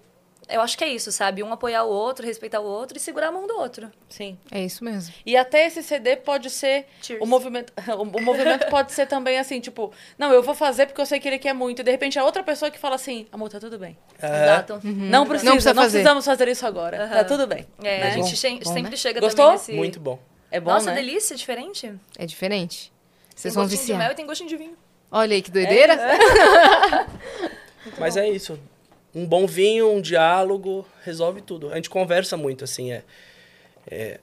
Eu 0.48 0.60
acho 0.60 0.78
que 0.78 0.84
é 0.84 0.88
isso, 0.88 1.10
sabe? 1.10 1.42
Um 1.42 1.52
apoiar 1.52 1.82
o 1.84 1.88
outro, 1.88 2.24
respeitar 2.24 2.60
o 2.60 2.64
outro 2.64 2.96
e 2.96 3.00
segurar 3.00 3.28
a 3.28 3.32
mão 3.32 3.46
do 3.46 3.54
outro. 3.58 3.90
Sim. 4.08 4.38
É 4.50 4.64
isso 4.64 4.84
mesmo. 4.84 5.12
E 5.24 5.36
até 5.36 5.66
esse 5.66 5.82
CD 5.82 6.16
pode 6.16 6.50
ser. 6.50 6.86
Cheers. 7.02 7.20
O 7.22 7.26
movimento, 7.26 7.72
o 7.98 8.20
movimento 8.22 8.66
pode 8.68 8.92
ser 8.92 9.06
também 9.06 9.38
assim, 9.38 9.60
tipo, 9.60 9.92
não, 10.18 10.32
eu 10.32 10.42
vou 10.42 10.54
fazer 10.54 10.86
porque 10.86 11.00
eu 11.00 11.06
sei 11.06 11.18
que 11.18 11.26
ele 11.26 11.38
quer 11.38 11.52
muito. 11.52 11.80
E 11.80 11.82
de 11.82 11.90
repente 11.90 12.18
a 12.18 12.24
outra 12.24 12.42
pessoa 12.42 12.70
que 12.70 12.78
fala 12.78 12.94
assim, 12.94 13.26
amor, 13.32 13.48
tá 13.48 13.58
tudo 13.58 13.78
bem. 13.78 13.96
Exato. 14.22 14.80
Não 14.84 15.26
precisa, 15.26 15.50
não, 15.50 15.56
precisa 15.56 15.74
fazer. 15.74 15.90
precisamos 15.98 16.24
fazer 16.24 16.48
isso 16.48 16.66
agora. 16.66 17.08
Tá 17.08 17.24
tudo 17.24 17.46
bem. 17.46 17.66
É, 17.82 17.98
né? 18.00 18.06
a 18.06 18.10
gente 18.10 18.30
Bom, 18.30 18.36
che- 18.36 18.60
bom, 18.64 18.72
sempre 18.72 18.90
né? 18.92 18.96
chega 18.96 19.20
Gostou? 19.20 19.44
também 19.46 19.58
nesse... 19.58 19.72
Muito 19.72 20.00
bom. 20.00 20.18
É 20.50 20.60
bom, 20.60 20.70
Nossa, 20.70 20.90
né? 20.90 20.96
delícia, 20.96 21.34
diferente. 21.34 21.92
É 22.16 22.24
diferente. 22.24 22.92
Vocês 23.34 23.52
tem 23.52 23.60
vão 23.60 23.64
gostinho 23.64 23.84
de 23.84 23.92
mel 23.92 23.98
viciar. 23.98 24.12
e 24.12 24.14
tem 24.14 24.26
gostinho 24.26 24.48
de 24.48 24.56
vinho. 24.56 24.76
Olha 25.10 25.34
aí 25.34 25.42
que 25.42 25.50
doideira. 25.50 25.96
Mas 27.98 28.16
é 28.16 28.28
isso. 28.28 28.58
Um 29.16 29.26
bom 29.26 29.46
vinho, 29.46 29.90
um 29.90 30.00
diálogo, 30.02 30.86
resolve 31.02 31.40
tudo. 31.40 31.72
A 31.72 31.76
gente 31.76 31.88
conversa 31.88 32.36
muito, 32.36 32.62
assim, 32.64 32.92
é, 32.92 33.02
é- 33.90 34.20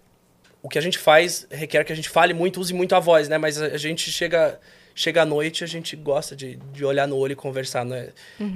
O 0.61 0.69
que 0.69 0.77
a 0.77 0.81
gente 0.81 0.97
faz 0.99 1.45
requer 1.51 1.83
que 1.83 1.91
a 1.91 1.95
gente 1.95 2.09
fale 2.09 2.33
muito, 2.33 2.59
use 2.61 2.73
muito 2.73 2.95
a 2.95 2.99
voz, 2.99 3.27
né? 3.27 3.37
Mas 3.39 3.61
a 3.61 3.65
a 3.67 3.77
gente 3.77 4.11
chega... 4.11 4.59
Chega 4.95 5.23
à 5.23 5.25
noite, 5.25 5.63
a 5.63 5.67
gente 5.67 5.95
gosta 5.95 6.35
de, 6.35 6.55
de 6.71 6.85
olhar 6.85 7.07
no 7.07 7.17
olho 7.17 7.33
e 7.33 7.35
conversar, 7.35 7.83
não 7.83 7.95
é? 7.95 8.09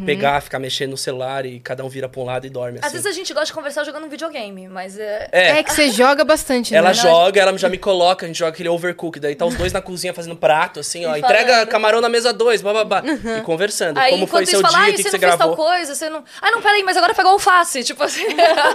Pegar, 0.05 0.39
ficar 0.41 0.59
mexendo 0.59 0.91
no 0.91 0.97
celular 0.97 1.45
e 1.47 1.59
cada 1.59 1.84
um 1.84 1.89
vira 1.89 2.07
pra 2.07 2.22
um 2.22 2.26
lado 2.26 2.45
e 2.45 2.49
dorme, 2.49 2.77
Às 2.77 2.85
assim. 2.85 2.93
vezes 2.93 3.07
a 3.07 3.11
gente 3.11 3.34
gosta 3.34 3.47
de 3.47 3.53
conversar 3.53 3.84
jogando 3.84 4.05
um 4.05 4.09
videogame, 4.09 4.68
mas 4.68 4.99
é... 4.99 5.30
É, 5.31 5.47
É 5.59 5.64
que 5.64 5.73
você 5.73 5.89
joga 5.89 6.23
bastante, 6.23 6.76
Ela 6.76 6.89
né? 6.89 6.93
joga, 6.93 7.41
ela 7.41 7.57
já 7.57 7.68
me 7.69 7.80
coloca, 7.80 8.26
a 8.26 8.27
gente 8.27 8.38
joga 8.38 8.51
aquele 8.51 8.69
overcook. 8.69 9.19
Daí 9.19 9.34
tá 9.35 9.45
os 9.47 9.55
dois 9.55 9.73
na 9.73 9.81
cozinha 9.81 10.14
fazendo 10.14 10.35
prato, 10.35 10.80
assim, 10.80 11.05
ó. 11.07 11.15
E 11.15 11.19
Entrega 11.19 11.51
falando. 11.53 11.68
camarão 11.69 12.01
na 12.01 12.09
mesa 12.09 12.31
dois, 12.31 12.61
bababá. 12.61 13.01
E 13.39 13.41
conversando. 13.41 13.97
Aí, 13.97 14.11
como 14.11 14.27
foi 14.27 14.45
seu 14.45 14.61
fala, 14.61 14.77
dia, 14.85 14.93
o 14.93 14.95
que, 14.95 15.03
que 15.03 15.09
você 15.09 15.09
você 15.09 15.18
não 15.18 15.30
fez 15.30 15.38
tal 15.39 15.47
gravou. 15.49 15.65
coisa, 15.65 15.95
você 15.95 16.07
não... 16.09 16.23
Ai, 16.39 16.51
não, 16.51 16.61
peraí, 16.61 16.84
mas 16.84 16.95
agora 16.97 17.15
pegou 17.15 17.31
alface, 17.31 17.84
tipo 17.84 18.03
assim. 18.03 18.26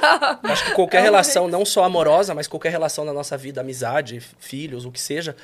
Acho 0.42 0.64
que 0.64 0.72
qualquer 0.72 1.02
relação, 1.02 1.46
não 1.46 1.64
só 1.64 1.84
amorosa, 1.84 2.34
mas 2.34 2.48
qualquer 2.48 2.70
relação 2.70 3.04
na 3.04 3.12
nossa 3.12 3.36
vida, 3.36 3.60
amizade, 3.60 4.20
filhos, 4.40 4.84
o 4.84 4.90
que 4.90 5.00
seja, 5.00 5.36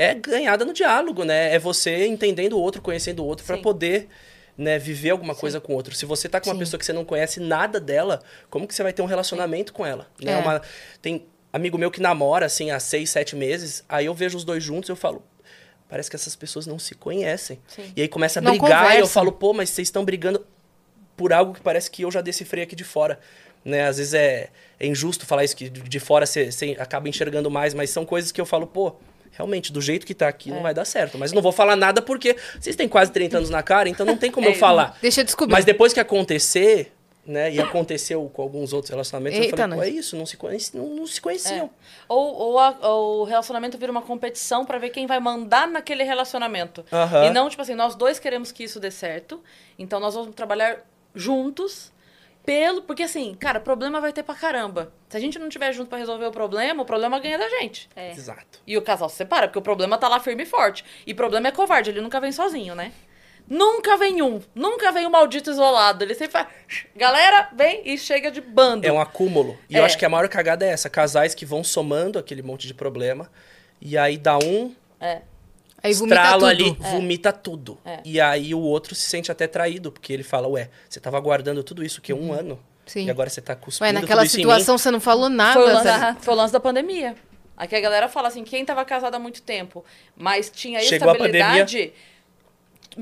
é 0.00 0.14
ganhada 0.14 0.64
no 0.64 0.72
diálogo, 0.72 1.24
né? 1.24 1.54
É 1.54 1.58
você 1.58 2.06
entendendo 2.06 2.54
o 2.54 2.60
outro, 2.60 2.80
conhecendo 2.80 3.22
o 3.22 3.26
outro, 3.26 3.44
pra 3.44 3.56
Sim. 3.56 3.62
poder 3.62 4.08
né, 4.56 4.78
viver 4.78 5.10
alguma 5.10 5.34
coisa 5.34 5.60
com 5.60 5.72
o 5.72 5.76
outro. 5.76 5.94
Se 5.94 6.04
você 6.06 6.28
tá 6.28 6.40
com 6.40 6.48
uma 6.48 6.54
Sim. 6.54 6.60
pessoa 6.60 6.78
que 6.78 6.84
você 6.84 6.92
não 6.92 7.04
conhece 7.04 7.40
nada 7.40 7.80
dela, 7.80 8.22
como 8.48 8.66
que 8.66 8.74
você 8.74 8.82
vai 8.82 8.92
ter 8.92 9.02
um 9.02 9.06
relacionamento 9.06 9.72
com 9.72 9.84
ela? 9.86 10.06
Né? 10.22 10.32
É. 10.32 10.36
Uma- 10.36 10.62
tem 11.00 11.26
amigo 11.52 11.76
meu 11.78 11.90
que 11.90 12.00
namora, 12.00 12.46
assim, 12.46 12.70
há 12.70 12.78
seis, 12.78 13.10
sete 13.10 13.34
meses, 13.34 13.84
aí 13.88 14.06
eu 14.06 14.14
vejo 14.14 14.36
os 14.36 14.44
dois 14.44 14.62
juntos 14.62 14.88
e 14.88 14.92
eu 14.92 14.96
falo... 14.96 15.22
Parece 15.88 16.08
que 16.08 16.14
essas 16.14 16.36
pessoas 16.36 16.68
não 16.68 16.78
se 16.78 16.94
conhecem. 16.94 17.58
Sim. 17.66 17.92
E 17.96 18.02
aí 18.02 18.06
começa 18.06 18.38
a 18.38 18.42
Não 18.42 18.52
brigar 18.52 18.94
e 18.94 19.00
eu 19.00 19.08
falo, 19.08 19.32
pô, 19.32 19.52
mas 19.52 19.70
vocês 19.70 19.88
estão 19.88 20.04
brigando 20.04 20.46
por 21.16 21.32
algo 21.32 21.52
que 21.52 21.60
parece 21.60 21.90
que 21.90 22.02
eu 22.02 22.12
já 22.12 22.20
decifrei 22.20 22.62
aqui 22.62 22.76
de 22.76 22.84
fora. 22.84 23.18
Né? 23.64 23.88
Às 23.88 23.96
vezes 23.98 24.14
é, 24.14 24.50
é 24.78 24.86
injusto 24.86 25.26
falar 25.26 25.42
isso, 25.42 25.56
que 25.56 25.68
de 25.68 25.80
de 25.82 25.98
fora 25.98 26.26
você, 26.26 26.52
você 26.52 26.76
acaba 26.78 27.08
enxergando 27.08 27.50
mais, 27.50 27.74
mas 27.74 27.90
são 27.90 28.06
coisas 28.06 28.30
que 28.30 28.40
eu 28.40 28.46
falo, 28.46 28.68
pô, 28.68 28.94
realmente, 29.40 29.72
do 29.72 29.80
jeito 29.80 30.06
que 30.06 30.14
tá 30.14 30.28
aqui 30.28 30.50
É. 30.50 30.54
não 30.54 30.62
vai 30.62 30.74
dar 30.74 30.84
certo. 30.84 31.16
Mas 31.18 31.32
não 31.32 31.40
vou 31.42 31.50
falar 31.52 31.74
nada 31.76 32.02
porque 32.02 32.36
vocês 32.60 32.76
têm 32.76 32.88
quase 32.88 33.10
30 33.10 33.38
anos 33.38 33.50
na 33.50 33.62
cara, 33.62 33.88
então 33.88 34.04
não 34.06 34.16
tem 34.16 34.30
como 34.30 34.46
É, 34.48 34.50
eu 34.50 34.54
falar. 34.54 34.96
Deixa 35.00 35.20
eu 35.22 35.24
descobrir. 35.24 35.52
Mas 35.52 35.64
depois 35.64 35.92
que 35.92 36.00
acontecer, 36.00 36.92
né, 37.26 37.52
e 37.52 37.60
aconteceu 37.60 38.28
com 38.32 38.42
alguns 38.42 38.72
outros 38.72 38.90
relacionamentos, 38.90 39.38
Eita, 39.38 39.62
eu 39.62 39.68
falei, 39.68 39.90
é 39.90 39.92
isso, 39.94 40.16
não 40.16 40.26
se, 40.26 40.36
conhece, 40.36 40.76
não, 40.76 40.86
não 40.88 41.06
se 41.06 41.20
conheciam. 41.20 41.66
É. 41.66 41.70
Ou, 42.08 42.34
ou, 42.34 42.58
a- 42.58 42.76
ou 42.82 43.20
o 43.20 43.24
relacionamento 43.24 43.78
vira 43.78 43.90
uma 43.92 44.02
competição 44.02 44.64
pra 44.66 44.78
ver 44.78 44.90
quem 44.90 45.06
vai 45.06 45.20
mandar 45.20 45.66
naquele 45.68 46.02
relacionamento. 46.02 46.84
Aham. 46.92 47.26
E 47.26 47.30
não, 47.30 47.48
tipo 47.48 47.62
assim, 47.62 47.74
nós 47.74 47.94
dois 47.94 48.18
queremos 48.18 48.52
que 48.52 48.64
isso 48.64 48.78
dê 48.80 48.90
certo, 48.90 49.40
então 49.78 50.00
nós 50.00 50.14
vamos 50.14 50.34
trabalhar 50.34 50.78
juntos 51.14 51.92
pelo. 52.44 52.82
Porque 52.82 53.02
assim, 53.02 53.34
cara, 53.34 53.60
problema 53.60 54.00
vai 54.00 54.12
ter 54.12 54.22
pra 54.22 54.34
caramba. 54.34 54.92
Se 55.08 55.16
a 55.16 55.20
gente 55.20 55.38
não 55.38 55.48
tiver 55.48 55.72
junto 55.72 55.88
pra 55.88 55.98
resolver 55.98 56.26
o 56.26 56.30
problema, 56.30 56.82
o 56.82 56.86
problema 56.86 57.18
ganha 57.18 57.38
da 57.38 57.48
gente. 57.48 57.88
É. 57.96 58.10
Exato. 58.12 58.60
E 58.66 58.76
o 58.76 58.82
casal 58.82 59.08
se 59.08 59.16
separa, 59.16 59.48
porque 59.48 59.58
o 59.58 59.62
problema 59.62 59.98
tá 59.98 60.08
lá 60.08 60.20
firme 60.20 60.42
e 60.44 60.46
forte. 60.46 60.84
E 61.06 61.12
problema 61.14 61.48
é 61.48 61.52
covarde, 61.52 61.90
ele 61.90 62.00
nunca 62.00 62.20
vem 62.20 62.32
sozinho, 62.32 62.74
né? 62.74 62.92
Nunca 63.48 63.96
vem 63.96 64.22
um, 64.22 64.40
nunca 64.54 64.92
vem 64.92 65.06
um 65.06 65.10
maldito 65.10 65.50
isolado. 65.50 66.04
Ele 66.04 66.14
sempre 66.14 66.32
faz. 66.32 66.46
Galera, 66.94 67.48
vem 67.52 67.82
e 67.84 67.98
chega 67.98 68.30
de 68.30 68.40
bando. 68.40 68.86
É 68.86 68.92
um 68.92 69.00
acúmulo. 69.00 69.58
E 69.68 69.76
É. 69.76 69.80
eu 69.80 69.84
acho 69.84 69.98
que 69.98 70.04
a 70.04 70.08
maior 70.08 70.28
cagada 70.28 70.64
é 70.64 70.68
essa: 70.68 70.88
casais 70.88 71.34
que 71.34 71.44
vão 71.44 71.64
somando 71.64 72.16
aquele 72.18 72.42
monte 72.42 72.68
de 72.68 72.74
problema, 72.74 73.28
e 73.80 73.98
aí 73.98 74.16
dá 74.16 74.38
um 74.38 74.72
É. 75.00 75.22
Aí 75.82 75.92
vomita 75.94 76.14
estralo 76.14 76.40
tudo. 76.40 76.48
ali, 76.48 76.76
vomita 76.78 77.32
tudo. 77.32 77.78
É. 77.84 78.00
E 78.04 78.20
aí 78.20 78.54
o 78.54 78.60
outro 78.60 78.94
se 78.94 79.08
sente 79.08 79.32
até 79.32 79.46
traído, 79.46 79.90
porque 79.90 80.12
ele 80.12 80.22
fala, 80.22 80.46
ué, 80.48 80.68
você 80.88 81.00
tava 81.00 81.18
guardando 81.20 81.62
tudo 81.62 81.84
isso 81.84 82.00
que 82.00 82.12
um 82.12 82.32
ano, 82.32 82.54
Uhum. 82.54 82.58
Sim. 82.86 83.06
e 83.06 83.10
agora 83.10 83.30
você 83.30 83.40
tá 83.40 83.54
cuspindo 83.54 83.86
Ué, 83.86 83.92
naquela 83.92 84.22
tudo 84.22 84.26
isso 84.26 84.36
situação 84.36 84.76
você 84.76 84.90
não 84.90 84.98
falou 85.00 85.28
nada. 85.28 85.52
Foi 85.52 85.62
o, 85.62 85.72
lance, 85.72 86.20
foi 86.20 86.34
o 86.34 86.36
lance 86.36 86.52
da 86.52 86.58
pandemia. 86.58 87.14
Aqui 87.56 87.76
a 87.76 87.80
galera 87.80 88.08
fala 88.08 88.28
assim, 88.28 88.42
quem 88.42 88.64
tava 88.64 88.84
casado 88.84 89.14
há 89.14 89.18
muito 89.18 89.42
tempo, 89.42 89.84
mas 90.16 90.50
tinha 90.50 90.80
Chegou 90.80 91.12
estabilidade, 91.12 91.92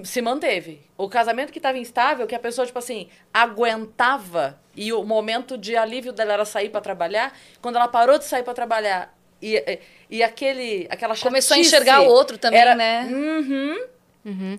se 0.05 0.21
manteve. 0.21 0.83
O 0.97 1.09
casamento 1.09 1.53
que 1.53 1.61
tava 1.61 1.79
instável, 1.79 2.27
que 2.27 2.35
a 2.35 2.39
pessoa, 2.39 2.67
tipo 2.67 2.79
assim, 2.79 3.09
aguentava, 3.33 4.61
e 4.77 4.93
o 4.93 5.03
momento 5.05 5.57
de 5.57 5.77
alívio 5.77 6.13
dela 6.13 6.35
era 6.35 6.45
sair 6.45 6.69
pra 6.71 6.81
trabalhar, 6.81 7.33
quando 7.63 7.77
ela 7.77 7.89
parou 7.89 8.19
de 8.19 8.25
sair 8.25 8.43
pra 8.43 8.53
trabalhar, 8.53 9.17
e, 9.41 9.81
e 10.11 10.23
aquele, 10.23 10.87
aquela 10.91 11.15
chatice... 11.15 11.29
Começou 11.29 11.55
a 11.57 11.59
enxergar 11.61 12.01
o 12.03 12.07
outro 12.07 12.39
também, 12.39 12.61
era- 12.61 12.75
né? 12.75 13.09
Uhum. 13.11 13.77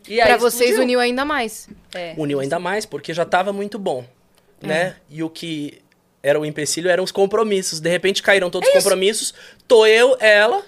E 0.07 0.19
aí 0.19 0.27
Pra 0.27 0.37
vocês 0.37 0.71
explodiu. 0.71 0.83
uniu 0.83 0.99
ainda 0.99 1.23
mais. 1.25 1.69
É. 1.93 2.13
Uniu 2.17 2.39
ainda 2.39 2.57
mais, 2.59 2.85
porque 2.85 3.13
já 3.13 3.23
tava 3.25 3.53
muito 3.53 3.77
bom, 3.77 4.03
né? 4.61 4.95
E 5.09 5.21
o 5.21 5.29
que 5.29 5.81
era 6.23 6.39
o 6.39 6.45
empecilho 6.45 6.89
eram 6.89 7.03
os 7.03 7.11
compromissos. 7.11 7.79
De 7.79 7.89
repente 7.89 8.23
caíram 8.23 8.49
todos 8.49 8.67
os 8.69 8.75
compromissos, 8.75 9.33
tô 9.67 9.85
eu, 9.85 10.17
ela, 10.19 10.63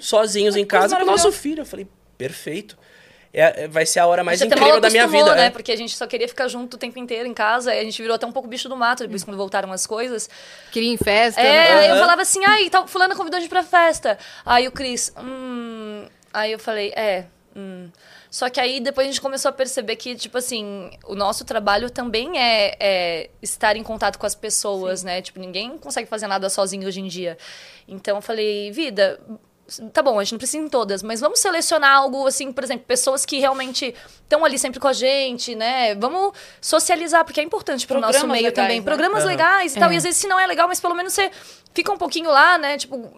sozinhos 0.00 0.56
em 0.56 0.64
casa 0.64 0.96
com 0.96 1.02
o 1.02 1.06
nosso 1.06 1.30
filho. 1.30 1.60
Eu 1.62 1.66
falei, 1.66 1.86
perfeito. 2.18 2.76
É- 3.34 3.64
é- 3.64 3.68
vai 3.68 3.84
ser 3.84 3.98
a 3.98 4.06
hora 4.06 4.22
mais 4.22 4.40
até 4.40 4.54
incrível 4.54 4.80
da 4.80 4.88
minha 4.88 5.08
vida. 5.08 5.34
né? 5.34 5.46
é. 5.46 5.50
Porque 5.50 5.72
a 5.72 5.76
gente 5.76 5.96
só 5.96 6.06
queria 6.06 6.28
ficar 6.28 6.46
junto 6.46 6.74
o 6.74 6.78
tempo 6.78 6.98
inteiro 6.98 7.28
em 7.28 7.34
casa. 7.34 7.74
E 7.74 7.80
a 7.80 7.84
gente 7.84 8.00
virou 8.00 8.14
até 8.14 8.24
um 8.24 8.32
pouco 8.32 8.48
bicho 8.48 8.68
do 8.68 8.76
mato 8.76 9.02
depois 9.02 9.24
quando 9.24 9.36
voltaram 9.36 9.72
as 9.72 9.86
coisas. 9.86 10.30
Queria 10.70 10.88
ir 10.88 10.94
em 10.94 10.96
festa. 10.96 11.40
É, 11.40 11.74
né? 11.74 11.90
eu 11.90 11.96
falava 11.96 12.22
assim, 12.22 12.44
ai, 12.44 12.70
tal, 12.70 12.86
fulano 12.86 13.16
convidou 13.16 13.38
a 13.38 13.40
gente 13.40 13.50
pra 13.50 13.64
festa. 13.64 14.16
Aí 14.46 14.68
o 14.68 14.72
Cris, 14.72 15.12
hum... 15.18 16.06
Aí 16.32 16.52
eu 16.52 16.58
falei, 16.58 16.92
é, 16.96 17.26
hum... 17.56 17.88
Só 18.34 18.50
que 18.50 18.58
aí 18.58 18.80
depois 18.80 19.06
a 19.06 19.10
gente 19.10 19.20
começou 19.20 19.48
a 19.48 19.52
perceber 19.52 19.94
que, 19.94 20.16
tipo 20.16 20.36
assim, 20.36 20.90
o 21.04 21.14
nosso 21.14 21.44
trabalho 21.44 21.88
também 21.88 22.36
é, 22.36 22.76
é 22.80 23.30
estar 23.40 23.76
em 23.76 23.82
contato 23.84 24.18
com 24.18 24.26
as 24.26 24.34
pessoas, 24.34 25.04
né? 25.04 25.22
Tipo, 25.22 25.38
ninguém 25.38 25.78
consegue 25.78 26.08
fazer 26.08 26.26
nada 26.26 26.50
sozinho 26.50 26.84
hoje 26.88 27.00
em 27.00 27.06
dia. 27.06 27.38
Então 27.86 28.16
eu 28.16 28.20
falei, 28.20 28.72
vida, 28.72 29.20
tá 29.92 30.02
bom, 30.02 30.18
a 30.18 30.24
gente 30.24 30.32
não 30.32 30.38
precisa 30.38 30.62
em 30.64 30.68
todas, 30.68 31.02
mas 31.02 31.20
vamos 31.20 31.40
selecionar 31.40 31.96
algo 31.96 32.26
assim, 32.26 32.52
por 32.52 32.62
exemplo, 32.64 32.84
pessoas 32.86 33.24
que 33.24 33.38
realmente 33.38 33.94
estão 34.22 34.44
ali 34.44 34.58
sempre 34.58 34.78
com 34.78 34.88
a 34.88 34.92
gente, 34.92 35.54
né? 35.54 35.94
Vamos 35.94 36.32
socializar, 36.60 37.24
porque 37.24 37.40
é 37.40 37.42
importante 37.44 37.86
pro 37.86 38.00
nosso 38.00 38.12
Programas 38.12 38.34
meio 38.40 38.46
legais, 38.48 38.66
também. 38.66 38.80
né? 38.80 38.84
Programas 38.84 39.20
Aham. 39.22 39.28
legais 39.30 39.74
e 39.76 39.78
tal. 39.78 39.90
É. 39.90 39.94
E 39.94 39.96
às 39.96 40.02
vezes, 40.02 40.18
se 40.20 40.26
não 40.28 40.38
é 40.38 40.46
legal, 40.46 40.68
mas 40.68 40.80
pelo 40.80 40.94
menos 40.94 41.12
você 41.12 41.30
fica 41.72 41.90
um 41.92 41.96
pouquinho 41.96 42.30
lá, 42.30 42.58
né? 42.58 42.76
Tipo, 42.76 43.10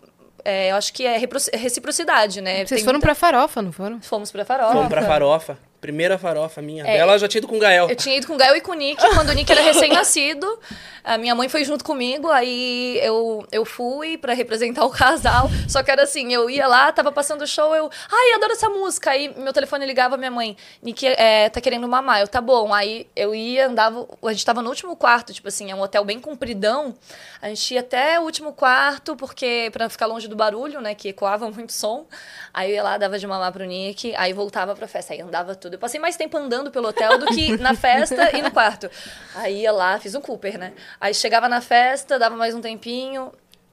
é, 0.45 0.71
eu 0.71 0.77
acho 0.77 0.93
que 0.93 1.05
é 1.05 1.19
reciprocidade, 1.55 2.41
né? 2.41 2.59
Vocês 2.59 2.69
Tem 2.81 2.85
foram 2.85 2.99
muita- 2.99 3.07
pra 3.07 3.15
farofa, 3.15 3.61
não 3.63 3.73
foram? 3.73 4.01
Fomos 4.01 4.31
pra 4.31 4.45
farofa. 4.45 4.73
Vamos 4.75 4.89
pra 4.89 5.03
farofa. 5.03 5.59
Primeira 5.87 6.19
farofa 6.19 6.61
minha. 6.61 6.85
É. 6.85 6.97
Ela 6.97 7.17
já 7.17 7.29
tinha 7.29 7.39
ido 7.39 7.47
com 7.47 7.59
o 7.59 7.61
Gael. 7.61 7.89
Eu 7.89 7.95
tinha 7.95 8.17
ido 8.17 8.27
com 8.27 8.35
o 8.35 8.37
Gael 8.37 8.57
e 8.57 8.61
com 8.61 8.73
o 8.73 8.75
Nick, 8.75 9.01
quando 9.15 9.29
o 9.29 9.33
Nick 9.33 9.53
era 9.53 9.61
recém-nascido. 9.63 10.59
A 11.05 11.17
minha 11.17 11.33
mãe 11.33 11.49
foi 11.49 11.65
junto 11.65 11.85
comigo, 11.85 12.29
aí 12.29 12.99
eu, 13.01 13.47
eu 13.53 13.65
fui 13.65 14.19
pra 14.19 14.35
representar 14.35 14.85
o 14.85 14.91
casal. 14.91 15.49
Só 15.69 15.81
que 15.81 15.93
era 15.93 16.03
assim, 16.03 16.33
eu 16.33 16.51
ia 16.51 16.67
lá, 16.67 16.91
tava 16.91 17.13
passando 17.13 17.43
o 17.43 17.47
show, 17.47 17.73
eu... 17.77 17.89
Ai, 18.11 18.33
adoro 18.35 18.51
essa 18.51 18.69
música. 18.69 19.13
Aí 19.13 19.33
meu 19.39 19.53
telefone 19.53 19.87
ligava, 19.87 20.17
minha 20.17 20.33
mãe, 20.33 20.57
Nick 20.83 21.07
é, 21.07 21.49
tá 21.49 21.61
querendo 21.61 21.87
mamar. 21.87 22.21
Eu, 22.21 22.27
tá 22.27 22.41
bom. 22.41 22.75
Aí 22.75 23.07
eu 23.15 23.33
ia, 23.33 23.69
andava... 23.69 24.05
A 24.25 24.33
gente 24.33 24.45
tava 24.45 24.61
no 24.61 24.69
último 24.69 24.97
quarto, 24.97 25.33
tipo 25.33 25.47
assim, 25.47 25.71
é 25.71 25.77
um 25.77 25.81
hotel 25.81 26.05
bem 26.05 26.19
compridão. 26.19 26.93
A 27.41 27.51
gente 27.51 27.75
ia 27.75 27.81
até 27.81 28.19
o 28.19 28.25
último 28.25 28.53
quarto, 28.53 29.15
porque 29.15 29.71
pra 29.73 29.89
ficar 29.89 30.07
longe 30.07 30.27
do 30.27 30.35
barulho, 30.35 30.81
né, 30.81 30.93
que 30.97 31.11
ecoava 31.11 31.49
muito 31.49 31.73
som. 31.73 32.05
Aí 32.53 32.71
eu 32.71 32.75
ia 32.75 32.83
lá, 32.83 32.99
dava 32.99 33.17
de 33.17 33.29
mamar 33.29 33.53
pro 33.53 33.65
Nick, 33.65 34.13
aí 34.17 34.33
voltava 34.33 34.75
pra 34.75 34.89
festa. 34.89 35.13
Aí 35.13 35.21
andava 35.21 35.55
tudo. 35.55 35.76
Eu 35.77 35.81
passei 35.81 36.01
mais 36.01 36.17
tempo 36.17 36.37
andando 36.39 36.71
pelo 36.71 36.89
hotel 36.89 37.19
do 37.19 37.27
que 37.27 37.59
na 37.59 37.75
festa 37.75 38.35
e 38.35 38.41
no 38.41 38.51
quarto. 38.51 38.91
Aí 39.35 39.61
ia 39.61 39.73
lá, 39.73 40.01
fiz 40.01 40.15
um 40.15 40.23
Cooper, 40.23 40.59
né? 40.59 40.73
Aí 40.99 41.13
chegava 41.13 41.51
na 41.51 41.61
festa, 41.61 42.19
dava 42.19 42.35
mais 42.35 42.55
um 42.55 42.63
tempinho. 42.63 43.31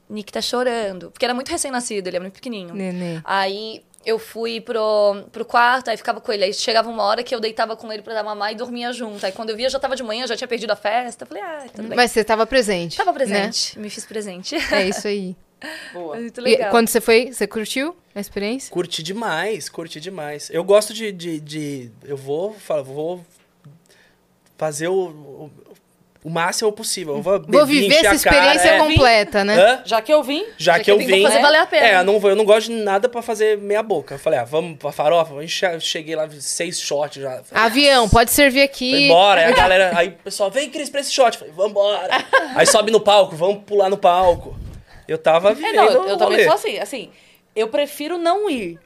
Nick 0.08 0.30
tá 0.30 0.42
chorando. 0.42 1.10
Porque 1.10 1.24
era 1.24 1.32
muito 1.32 1.48
recém-nascido, 1.48 2.06
ele 2.06 2.18
é 2.18 2.20
muito 2.20 2.34
pequenininho. 2.34 2.74
Nenê. 2.74 3.22
Aí 3.24 3.82
eu 4.04 4.18
fui 4.18 4.60
pro, 4.60 5.24
pro 5.32 5.46
quarto, 5.46 5.88
aí 5.88 5.96
ficava 5.96 6.20
com 6.20 6.30
ele. 6.30 6.44
Aí 6.44 6.52
chegava 6.52 6.90
uma 6.90 7.02
hora 7.04 7.22
que 7.22 7.34
eu 7.34 7.40
deitava 7.40 7.74
com 7.74 7.90
ele 7.90 8.02
pra 8.02 8.12
dar 8.12 8.22
mamar 8.22 8.52
e 8.52 8.54
dormia 8.54 8.92
junto. 8.92 9.24
Aí 9.24 9.32
quando 9.32 9.48
eu 9.48 9.56
via, 9.56 9.70
já 9.70 9.78
tava 9.78 9.96
de 9.96 10.02
manhã, 10.02 10.26
já 10.26 10.36
tinha 10.36 10.46
perdido 10.46 10.72
a 10.72 10.76
festa. 10.76 11.24
Falei, 11.24 11.42
ah, 11.42 11.64
tudo 11.74 11.88
bem. 11.88 11.96
Mas 11.96 12.10
você 12.10 12.22
tava 12.22 12.46
presente. 12.46 12.98
Tava 12.98 13.12
né? 13.12 13.16
presente, 13.16 13.78
me 13.78 13.88
fiz 13.88 14.04
presente. 14.04 14.56
É 14.70 14.86
isso 14.86 15.08
aí. 15.08 15.34
Boa. 15.92 16.16
Muito 16.16 16.40
E 16.40 16.44
legal. 16.44 16.70
quando 16.70 16.88
você 16.88 17.00
foi, 17.00 17.32
você 17.32 17.46
curtiu 17.46 17.96
a 18.14 18.20
experiência? 18.20 18.70
Curti 18.72 19.02
demais, 19.02 19.68
curti 19.68 20.00
demais. 20.00 20.48
Eu 20.50 20.64
gosto 20.64 20.92
de. 20.94 21.10
de, 21.12 21.40
de- 21.40 21.90
eu 22.04 22.16
vou 22.16 22.52
falar, 22.54 22.82
vou 22.82 23.24
fazer 24.56 24.88
o, 24.88 24.94
o- 24.94 25.50
o 26.22 26.30
máximo 26.30 26.72
possível. 26.72 27.16
Eu 27.16 27.22
vou, 27.22 27.38
Vou 27.46 27.66
viver 27.66 27.96
essa 27.96 27.98
a 27.98 28.30
cara, 28.32 28.54
experiência 28.54 28.68
é. 28.70 28.78
completa, 28.78 29.44
né? 29.44 29.60
Hã? 29.60 29.82
Já 29.84 30.00
que 30.00 30.10
eu 30.10 30.22
vim, 30.22 30.42
Já, 30.56 30.80
que, 30.80 30.90
eu 30.90 30.96
vim 30.96 31.22
fazer 31.22 31.38
valer 31.42 31.58
a 31.58 31.66
pena. 31.66 31.86
É, 31.86 31.96
eu 31.96 32.04
não, 32.04 32.18
eu 32.30 32.34
não 32.34 32.46
gosto 32.46 32.68
de 32.68 32.76
nada 32.76 33.10
pra 33.10 33.20
fazer 33.20 33.58
meia 33.58 33.82
boca. 33.82 34.14
Eu 34.14 34.18
falei, 34.18 34.38
ah, 34.38 34.44
vamos 34.44 34.78
pra 34.78 34.90
farofa? 34.90 35.34
Eu 35.34 35.46
che- 35.46 35.78
cheguei 35.80 36.16
lá, 36.16 36.26
seis 36.40 36.80
shots 36.80 37.20
já. 37.20 37.42
Falei, 37.44 37.64
Avião, 37.66 38.08
pode 38.08 38.30
servir 38.30 38.60
Foi 38.60 38.64
aqui. 38.64 39.04
embora. 39.04 39.42
Aí 39.42 39.52
a 39.52 39.54
galera, 39.56 39.98
aí 39.98 40.08
o 40.08 40.12
pessoal, 40.12 40.50
vem, 40.50 40.70
Cris, 40.70 40.88
pra 40.88 41.00
esse 41.02 41.12
shot. 41.12 41.34
Eu 41.34 41.38
falei, 41.40 41.52
vambora. 41.54 42.08
aí 42.56 42.64
sobe 42.64 42.90
no 42.90 43.00
palco, 43.00 43.36
vamos 43.36 43.62
pular 43.64 43.90
no 43.90 43.98
palco. 43.98 44.56
Eu 45.06 45.18
tava 45.18 45.50
É, 45.50 45.54
vivendo 45.54 45.74
não, 45.76 45.84
eu, 46.08 46.16
também 46.16 46.38
rolê. 46.38 46.44
sou 46.44 46.52
assim, 46.54 46.78
assim. 46.78 47.10
Eu 47.56 47.68
prefiro 47.68 48.18
não 48.18 48.50
ir. 48.50 48.80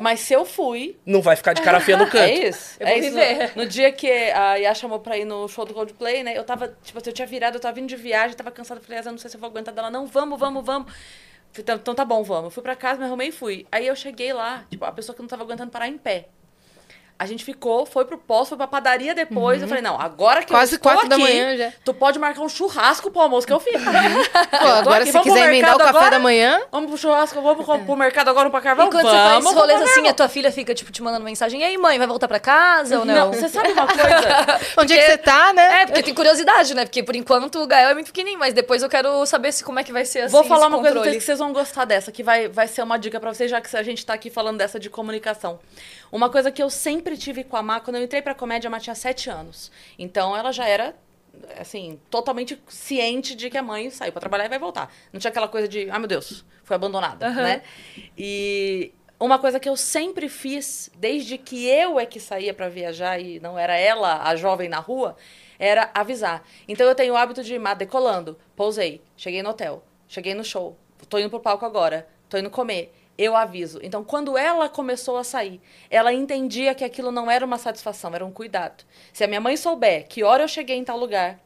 Mas 0.00 0.20
se 0.20 0.34
eu 0.34 0.44
fui. 0.44 0.98
Não 1.06 1.22
vai 1.22 1.36
ficar 1.36 1.54
de 1.54 1.62
cara 1.62 1.80
feia 1.80 1.96
no 1.96 2.04
canto. 2.10 2.18
É 2.18 2.34
isso. 2.48 2.76
Eu 2.78 2.86
é 2.86 2.90
vou 2.90 2.98
isso. 3.00 3.08
viver. 3.10 3.52
No, 3.56 3.62
no 3.62 3.68
dia 3.68 3.90
que 3.90 4.10
a 4.10 4.56
Yas 4.56 4.76
chamou 4.78 4.98
pra 5.00 5.16
ir 5.16 5.24
no 5.24 5.48
show 5.48 5.64
do 5.64 5.72
Coldplay, 5.72 6.22
né? 6.22 6.36
Eu 6.36 6.44
tava, 6.44 6.76
tipo 6.82 6.98
assim, 6.98 7.08
eu 7.10 7.14
tinha 7.14 7.26
virado, 7.26 7.54
eu 7.56 7.60
tava 7.60 7.74
vindo 7.74 7.88
de 7.88 7.96
viagem, 7.96 8.36
tava 8.36 8.50
cansada. 8.50 8.78
Falei, 8.80 8.98
Yas, 8.98 9.06
eu 9.06 9.12
não 9.12 9.18
sei 9.18 9.30
se 9.30 9.36
eu 9.36 9.40
vou 9.40 9.48
aguentar 9.48 9.72
dela. 9.72 9.90
Não, 9.90 10.06
vamos, 10.06 10.38
vamos, 10.38 10.62
vamos. 10.64 10.92
Então, 11.58 11.76
então 11.76 11.94
tá 11.94 12.04
bom, 12.04 12.22
vamos. 12.22 12.44
Eu 12.44 12.50
fui 12.50 12.62
pra 12.62 12.76
casa, 12.76 13.00
me 13.00 13.06
arrumei 13.06 13.28
e 13.28 13.32
fui. 13.32 13.66
Aí 13.72 13.86
eu 13.86 13.96
cheguei 13.96 14.32
lá, 14.34 14.64
tipo, 14.70 14.84
a 14.84 14.92
pessoa 14.92 15.16
que 15.16 15.22
não 15.22 15.28
tava 15.28 15.42
aguentando 15.42 15.70
parar 15.70 15.88
em 15.88 15.96
pé. 15.96 16.26
A 17.20 17.26
gente 17.26 17.44
ficou, 17.44 17.84
foi 17.84 18.06
pro 18.06 18.16
posto, 18.16 18.48
foi 18.48 18.56
pra 18.56 18.66
padaria 18.66 19.14
depois. 19.14 19.60
Eu 19.60 19.68
falei, 19.68 19.82
não, 19.82 20.00
agora 20.00 20.42
que 20.42 20.50
Uhum. 20.50 20.58
Quase 20.58 20.72
eu 20.72 20.76
estou 20.76 20.90
quatro 20.90 21.06
da 21.06 21.16
aqui, 21.16 21.24
manhã 21.24 21.54
já. 21.54 21.72
tu 21.84 21.92
pode 21.92 22.18
marcar 22.18 22.40
um 22.40 22.48
churrasco 22.48 23.10
pro 23.10 23.20
almoço 23.20 23.46
que 23.46 23.52
eu 23.52 23.60
fiz. 23.60 23.74
Pô, 23.84 24.66
agora 24.66 25.02
aqui, 25.02 25.12
se 25.12 25.20
quiser 25.20 25.48
emendar 25.48 25.74
o 25.74 25.78
café 25.78 25.90
agora? 25.90 26.10
da 26.12 26.18
manhã, 26.18 26.62
Vamos 26.72 26.88
pro 26.88 26.98
churrasco, 26.98 27.42
vamos 27.42 27.62
pro, 27.62 27.78
pro 27.80 27.94
mercado 27.94 28.30
agora, 28.30 28.48
pra 28.48 28.62
carvão? 28.62 28.86
Enquanto 28.86 29.04
vamos, 29.04 29.20
você 29.20 29.42
faz 29.42 29.54
rolês 29.54 29.82
assim, 29.82 30.08
a 30.08 30.14
tua 30.14 30.30
filha 30.30 30.50
fica, 30.50 30.74
tipo, 30.74 30.90
te 30.90 31.02
mandando 31.02 31.22
mensagem. 31.22 31.60
E 31.60 31.64
aí, 31.64 31.76
mãe, 31.76 31.98
vai 31.98 32.06
voltar 32.06 32.26
pra 32.26 32.40
casa 32.40 33.00
ou 33.00 33.04
não? 33.04 33.14
Não, 33.14 33.32
você 33.34 33.50
sabe 33.50 33.70
uma 33.72 33.86
coisa? 33.86 34.60
onde 34.78 34.94
é 34.94 34.96
que 34.96 35.10
você 35.10 35.18
tá, 35.18 35.52
né? 35.52 35.82
É, 35.82 35.86
porque 35.86 36.00
tenho 36.02 36.16
curiosidade, 36.16 36.74
né? 36.74 36.86
Porque 36.86 37.02
por 37.02 37.14
enquanto 37.14 37.56
o 37.60 37.66
Gael 37.66 37.90
é 37.90 37.92
muito 37.94 38.06
pequenininho, 38.06 38.38
mas 38.38 38.54
depois 38.54 38.82
eu 38.82 38.88
quero 38.88 39.26
saber 39.26 39.52
se, 39.52 39.62
como 39.62 39.78
é 39.78 39.84
que 39.84 39.92
vai 39.92 40.06
ser 40.06 40.20
assim. 40.20 40.32
Vou 40.32 40.44
falar 40.44 40.68
uma 40.68 40.78
coisa 40.78 40.94
controle. 40.94 41.10
vocês 41.10 41.22
que 41.22 41.26
vocês 41.26 41.38
vão 41.38 41.52
gostar 41.52 41.84
dessa, 41.84 42.10
que 42.10 42.22
vai, 42.22 42.48
vai 42.48 42.66
ser 42.66 42.80
uma 42.82 42.98
dica 42.98 43.20
pra 43.20 43.34
vocês, 43.34 43.50
já 43.50 43.60
que 43.60 43.76
a 43.76 43.82
gente 43.82 44.06
tá 44.06 44.14
aqui 44.14 44.30
falando 44.30 44.56
dessa 44.56 44.80
de 44.80 44.88
comunicação. 44.88 45.60
Uma 46.12 46.28
coisa 46.28 46.50
que 46.50 46.62
eu 46.62 46.68
sempre 46.68 47.16
tive 47.16 47.44
com 47.44 47.56
a 47.56 47.62
Má, 47.62 47.80
quando 47.80 47.96
eu 47.96 48.02
entrei 48.02 48.20
pra 48.20 48.34
comédia, 48.34 48.68
a 48.68 48.70
Má 48.70 48.80
tinha 48.80 48.94
sete 48.94 49.30
anos. 49.30 49.70
Então 49.98 50.36
ela 50.36 50.52
já 50.52 50.66
era, 50.66 50.96
assim, 51.58 52.00
totalmente 52.10 52.60
ciente 52.68 53.34
de 53.34 53.48
que 53.48 53.56
a 53.56 53.62
mãe 53.62 53.90
saiu 53.90 54.12
pra 54.12 54.20
trabalhar 54.20 54.46
e 54.46 54.48
vai 54.48 54.58
voltar. 54.58 54.92
Não 55.12 55.20
tinha 55.20 55.30
aquela 55.30 55.48
coisa 55.48 55.68
de, 55.68 55.88
ai 55.90 55.98
meu 55.98 56.08
Deus, 56.08 56.44
foi 56.64 56.74
abandonada, 56.74 57.26
Aham. 57.26 57.42
né? 57.42 57.62
E 58.18 58.92
uma 59.18 59.38
coisa 59.38 59.60
que 59.60 59.68
eu 59.68 59.76
sempre 59.76 60.28
fiz, 60.28 60.90
desde 60.96 61.36
que 61.38 61.66
eu 61.66 62.00
é 62.00 62.06
que 62.06 62.18
saía 62.18 62.54
pra 62.54 62.68
viajar 62.68 63.20
e 63.20 63.38
não 63.38 63.58
era 63.58 63.76
ela, 63.76 64.22
a 64.22 64.34
jovem 64.34 64.68
na 64.68 64.78
rua, 64.78 65.16
era 65.58 65.90
avisar. 65.92 66.42
Então 66.66 66.86
eu 66.86 66.94
tenho 66.94 67.12
o 67.12 67.16
hábito 67.16 67.44
de 67.44 67.54
ir 67.54 67.76
decolando, 67.76 68.38
pousei, 68.56 69.02
cheguei 69.16 69.42
no 69.42 69.50
hotel, 69.50 69.84
cheguei 70.08 70.34
no 70.34 70.42
show, 70.42 70.76
tô 71.08 71.18
indo 71.18 71.28
pro 71.28 71.38
palco 71.38 71.66
agora, 71.66 72.08
tô 72.28 72.38
indo 72.38 72.48
comer. 72.50 72.94
Eu 73.22 73.36
aviso. 73.36 73.78
Então, 73.82 74.02
quando 74.02 74.38
ela 74.38 74.66
começou 74.66 75.18
a 75.18 75.24
sair, 75.24 75.60
ela 75.90 76.10
entendia 76.10 76.74
que 76.74 76.82
aquilo 76.82 77.12
não 77.12 77.30
era 77.30 77.44
uma 77.44 77.58
satisfação, 77.58 78.14
era 78.14 78.24
um 78.24 78.32
cuidado. 78.32 78.82
Se 79.12 79.22
a 79.22 79.26
minha 79.26 79.40
mãe 79.42 79.58
souber 79.58 80.06
que 80.08 80.22
hora 80.24 80.42
eu 80.44 80.48
cheguei 80.48 80.76
em 80.76 80.84
tal 80.84 80.96
lugar 80.98 81.38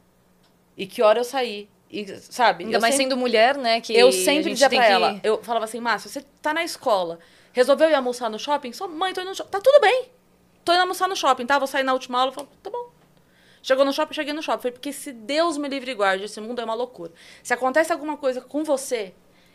e 0.76 0.86
que 0.86 1.02
hora 1.02 1.18
eu 1.18 1.24
saí, 1.24 1.68
e, 1.90 2.06
sabe? 2.20 2.64
Ainda 2.64 2.78
mais 2.78 2.94
sempre- 2.94 3.10
sendo 3.10 3.16
mulher, 3.18 3.56
né? 3.56 3.80
Que 3.80 3.92
eu 3.92 4.12
sempre 4.12 4.52
dizia 4.52 4.68
pra 4.70 4.86
que- 4.86 4.92
ela, 4.92 5.20
eu 5.24 5.42
falava 5.42 5.64
assim, 5.64 5.80
Márcia, 5.80 6.08
você 6.08 6.22
tá 6.40 6.54
na 6.54 6.62
escola, 6.62 7.18
resolveu 7.52 7.90
ir 7.90 7.94
almoçar 7.94 8.30
no 8.30 8.38
shopping? 8.38 8.72
Sua 8.72 8.86
mãe, 8.86 9.12
tô 9.12 9.20
indo 9.20 9.30
no 9.30 9.34
shopping. 9.34 9.50
Tá 9.50 9.60
tudo 9.60 9.80
bem. 9.80 10.10
Tô 10.64 10.72
indo 10.72 10.80
almoçar 10.82 11.08
no 11.08 11.16
shopping, 11.16 11.44
tá? 11.46 11.58
Vou 11.58 11.66
sair 11.66 11.82
na 11.82 11.92
última 11.92 12.20
aula. 12.20 12.30
Falo, 12.32 12.48
tá 12.62 12.70
bom. 12.70 12.90
Chegou 13.62 13.84
no 13.84 13.92
shopping, 13.92 14.14
cheguei 14.14 14.32
no 14.32 14.42
shopping. 14.42 14.62
Falei, 14.62 14.72
porque 14.72 14.92
se 14.92 15.10
Deus 15.12 15.56
me 15.58 15.68
livre 15.68 15.90
e 15.90 15.94
guarde, 15.94 16.24
esse 16.24 16.40
mundo 16.40 16.60
é 16.60 16.64
uma 16.64 16.74
loucura. 16.74 17.10
Se 17.42 17.52
acontece 17.52 17.92
alguma 17.92 18.16
coisa 18.16 18.40
com 18.40 18.62
você, 18.62 19.12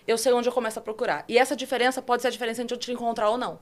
eu 0.10 0.18
sei 0.18 0.34
onde 0.34 0.50
eu 0.50 0.54
começo 0.54 0.80
a 0.80 0.82
procurar. 0.82 1.24
E 1.28 1.38
essa 1.38 1.56
diferença 1.56 2.02
pode 2.02 2.22
ser 2.22 2.30
a 2.30 2.32
diferença 2.32 2.62
entre 2.62 2.74
eu 2.76 2.80
te 2.80 2.92
encontrar 2.92 3.30
ou 3.30 3.38
não. 3.38 3.60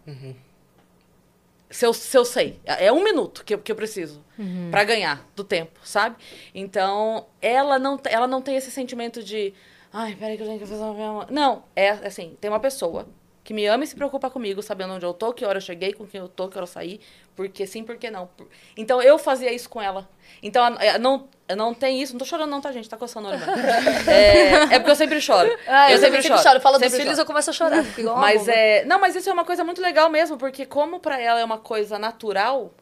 Se 1.70 1.86
eu, 1.86 1.94
se 1.94 2.18
eu 2.18 2.24
sei. 2.24 2.60
É 2.66 2.92
um 2.92 3.04
minuto 3.04 3.44
que 3.44 3.54
eu, 3.54 3.60
que 3.60 3.72
eu 3.72 3.76
preciso 3.76 4.24
pra 4.72 4.84
ganhar 4.86 5.28
do 5.36 5.44
tempo, 5.44 5.78
sabe? 5.84 6.16
Então, 6.56 7.26
ela 7.42 7.78
não, 7.78 8.00
ela 8.06 8.28
não 8.28 8.42
tem 8.42 8.56
esse 8.56 8.72
sentimento 8.72 9.22
de. 9.22 9.54
Ai, 9.92 10.16
peraí 10.16 10.38
que 10.38 10.44
eu 10.44 10.48
tenho 10.48 10.60
que 10.60 10.66
fazer 10.66 10.82
uma. 10.82 11.28
Não, 11.30 11.64
é 11.76 11.90
assim: 11.90 12.38
tem 12.40 12.50
uma 12.50 12.60
pessoa 12.60 13.06
que 13.48 13.54
me 13.54 13.66
ama 13.66 13.86
e 13.86 13.88
se 13.88 13.96
preocupa 13.96 14.30
comigo, 14.30 14.62
sabendo 14.62 14.96
onde 14.96 15.06
eu 15.06 15.14
tô, 15.14 15.32
que 15.32 15.46
hora 15.46 15.58
eu 15.58 15.62
cheguei, 15.62 15.94
com 15.94 16.06
quem 16.06 16.20
eu 16.20 16.28
tô, 16.28 16.50
que 16.50 16.58
hora 16.58 16.64
eu 16.64 16.68
saí, 16.68 17.00
porque 17.34 17.66
sim, 17.66 17.82
porque 17.82 18.12
não. 18.12 18.30
Então, 18.76 19.02
eu 19.02 19.18
fazia 19.18 19.54
isso 19.54 19.70
com 19.70 19.82
ela. 19.82 20.06
Então, 20.44 20.76
é, 20.78 21.00
não, 21.00 21.30
não 21.56 21.74
tem 21.74 22.02
isso. 22.02 22.12
Não 22.12 22.20
tô 22.20 22.26
chorando, 22.26 22.50
não, 22.50 22.60
tá, 22.60 22.74
gente? 22.74 22.90
Tá 22.90 22.98
coçando 22.98 23.30
o 23.30 23.32
olho. 23.32 23.40
É, 24.06 24.76
é 24.76 24.80
porque 24.80 24.92
eu 24.92 24.96
sempre 24.98 25.22
choro. 25.22 25.50
Ah, 25.66 25.90
eu, 25.90 25.98
sempre, 25.98 26.22
sempre 26.22 26.44
choro. 26.44 26.60
Falo 26.60 26.78
dos 26.78 26.92
sempre 26.92 26.98
filhos, 26.98 27.16
choro. 27.16 27.22
eu 27.22 27.26
começo 27.26 27.50
a 27.50 27.54
chorar. 27.54 27.86
Igual 27.98 28.18
Mas 28.20 28.50
é. 28.50 28.84
Não, 28.84 29.00
mas 29.00 29.16
isso 29.16 29.30
é 29.30 29.34
uma 29.34 29.46
coisa 29.46 29.64
muito 29.64 29.82
legal 29.82 30.10
mesmo, 30.10 30.36
porque 30.36 30.66
como 30.66 31.00
pra 31.00 31.18
ela 31.18 31.40
é 31.40 31.46
uma 31.46 31.58
coisa 31.58 31.98
natural, 31.98 32.74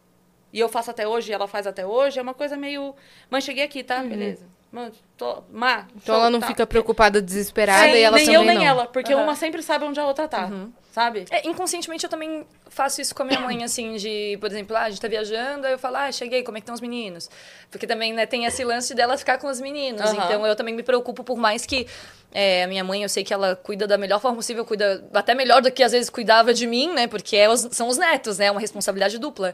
e 0.51 0.59
eu 0.59 0.67
faço 0.67 0.89
até 0.89 1.07
hoje, 1.07 1.31
e 1.31 1.33
ela 1.35 1.47
faz 1.47 1.67
até 1.67 1.85
hoje, 1.85 2.17
é 2.17 2.23
uma 2.23 2.33
coisa 2.33 2.57
meio. 2.57 2.95
Mãe, 3.29 3.39
cheguei 3.39 3.63
aqui, 3.63 3.83
tá? 3.83 3.99
Beleza. 4.01 4.47
Mãe, 4.71 4.91
tô. 5.17 5.43
Má, 5.51 5.87
Então 5.95 6.15
ela 6.15 6.29
não 6.29 6.39
tá. 6.39 6.47
fica 6.47 6.65
preocupada, 6.67 7.21
desesperada, 7.21 7.87
Sim, 7.87 7.95
e 7.97 8.01
ela 8.01 8.17
nem 8.17 8.25
também 8.25 8.39
eu, 8.41 8.45
nem 8.45 8.57
não. 8.59 8.65
ela, 8.65 8.85
porque 8.87 9.13
Aham. 9.13 9.23
uma 9.23 9.35
sempre 9.35 9.61
sabe 9.63 9.85
onde 9.85 9.99
a 9.99 10.05
outra 10.05 10.27
tá. 10.27 10.49
Sabe? 10.91 11.25
É, 11.29 11.45
inconscientemente 11.45 12.05
eu 12.05 12.09
também 12.09 12.45
faço 12.67 13.01
isso 13.01 13.13
com 13.13 13.23
a 13.23 13.25
minha 13.25 13.39
mãe, 13.39 13.61
assim, 13.65 13.95
de, 13.97 14.37
por 14.39 14.49
exemplo, 14.49 14.75
ah, 14.77 14.83
a 14.83 14.89
gente 14.89 15.01
tá 15.01 15.07
viajando, 15.09 15.67
aí 15.67 15.73
eu 15.73 15.77
falo, 15.79 15.97
ah, 15.97 16.11
cheguei, 16.11 16.41
como 16.43 16.57
é 16.57 16.61
que 16.61 16.63
estão 16.63 16.73
os 16.75 16.79
meninos? 16.81 17.29
Porque 17.69 17.85
também, 17.85 18.13
né, 18.13 18.25
tem 18.25 18.45
esse 18.45 18.63
lance 18.63 18.93
dela 18.95 19.17
ficar 19.17 19.37
com 19.37 19.47
os 19.47 19.59
meninos. 19.59 20.01
Aham. 20.01 20.23
Então 20.23 20.47
eu 20.47 20.55
também 20.55 20.73
me 20.73 20.83
preocupo, 20.83 21.21
por 21.23 21.37
mais 21.37 21.65
que 21.65 21.85
é, 22.31 22.63
a 22.63 22.67
minha 22.67 22.83
mãe, 22.83 23.03
eu 23.03 23.09
sei 23.09 23.23
que 23.23 23.33
ela 23.33 23.55
cuida 23.55 23.85
da 23.87 23.97
melhor 23.97 24.19
forma 24.21 24.35
possível, 24.37 24.65
cuida 24.65 25.03
até 25.13 25.33
melhor 25.33 25.61
do 25.61 25.71
que 25.71 25.81
às 25.83 25.91
vezes 25.93 26.09
cuidava 26.09 26.53
de 26.53 26.65
mim, 26.67 26.91
né? 26.93 27.07
Porque 27.07 27.35
é 27.37 27.49
os- 27.49 27.67
são 27.71 27.87
os 27.87 27.97
netos, 27.97 28.37
né? 28.37 28.45
É 28.47 28.51
uma 28.51 28.59
responsabilidade 28.59 29.17
dupla. 29.17 29.53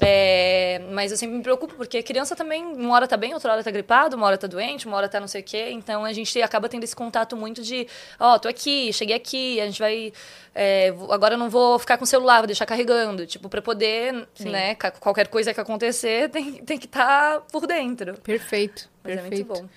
É, 0.00 0.80
mas 0.90 1.10
eu 1.10 1.16
sempre 1.16 1.36
me 1.36 1.42
preocupo, 1.42 1.74
porque 1.74 1.98
a 1.98 2.02
criança 2.02 2.34
também, 2.36 2.64
uma 2.64 2.94
hora 2.94 3.06
tá 3.06 3.16
bem, 3.16 3.32
outra 3.34 3.52
hora 3.52 3.62
tá 3.64 3.70
gripado, 3.70 4.16
uma 4.16 4.26
hora 4.26 4.36
tá 4.38 4.46
doente, 4.46 4.81
uma 4.86 4.96
hora 4.96 5.08
tá 5.08 5.18
não 5.20 5.28
sei 5.28 5.40
o 5.40 5.44
quê. 5.44 5.70
Então 5.70 6.04
a 6.04 6.12
gente 6.12 6.40
acaba 6.42 6.68
tendo 6.68 6.84
esse 6.84 6.94
contato 6.96 7.36
muito 7.36 7.62
de, 7.62 7.86
ó, 8.18 8.38
tô 8.38 8.48
aqui, 8.48 8.92
cheguei 8.92 9.16
aqui, 9.16 9.60
a 9.60 9.66
gente 9.66 9.78
vai. 9.78 10.12
é, 10.54 10.88
agora 11.10 11.34
eu 11.34 11.38
não 11.38 11.48
vou 11.50 11.78
ficar 11.78 11.96
com 11.98 12.04
o 12.04 12.06
celular, 12.06 12.38
vou 12.38 12.46
deixar 12.46 12.66
carregando. 12.66 13.26
Tipo, 13.26 13.48
pra 13.48 13.60
poder, 13.62 14.26
né, 14.40 14.74
ca- 14.74 14.90
qualquer 14.90 15.28
coisa 15.28 15.52
que 15.54 15.60
acontecer, 15.60 16.28
tem, 16.32 16.54
tem 16.64 16.78
que 16.78 16.86
estar 16.86 17.40
por 17.52 17.66
dentro. 17.66 18.14
Perfeito, 18.20 18.88
Mas 19.04 19.14
perfeito. 19.14 19.34
é 19.34 19.44
muito 19.44 19.62
bom. 19.62 19.68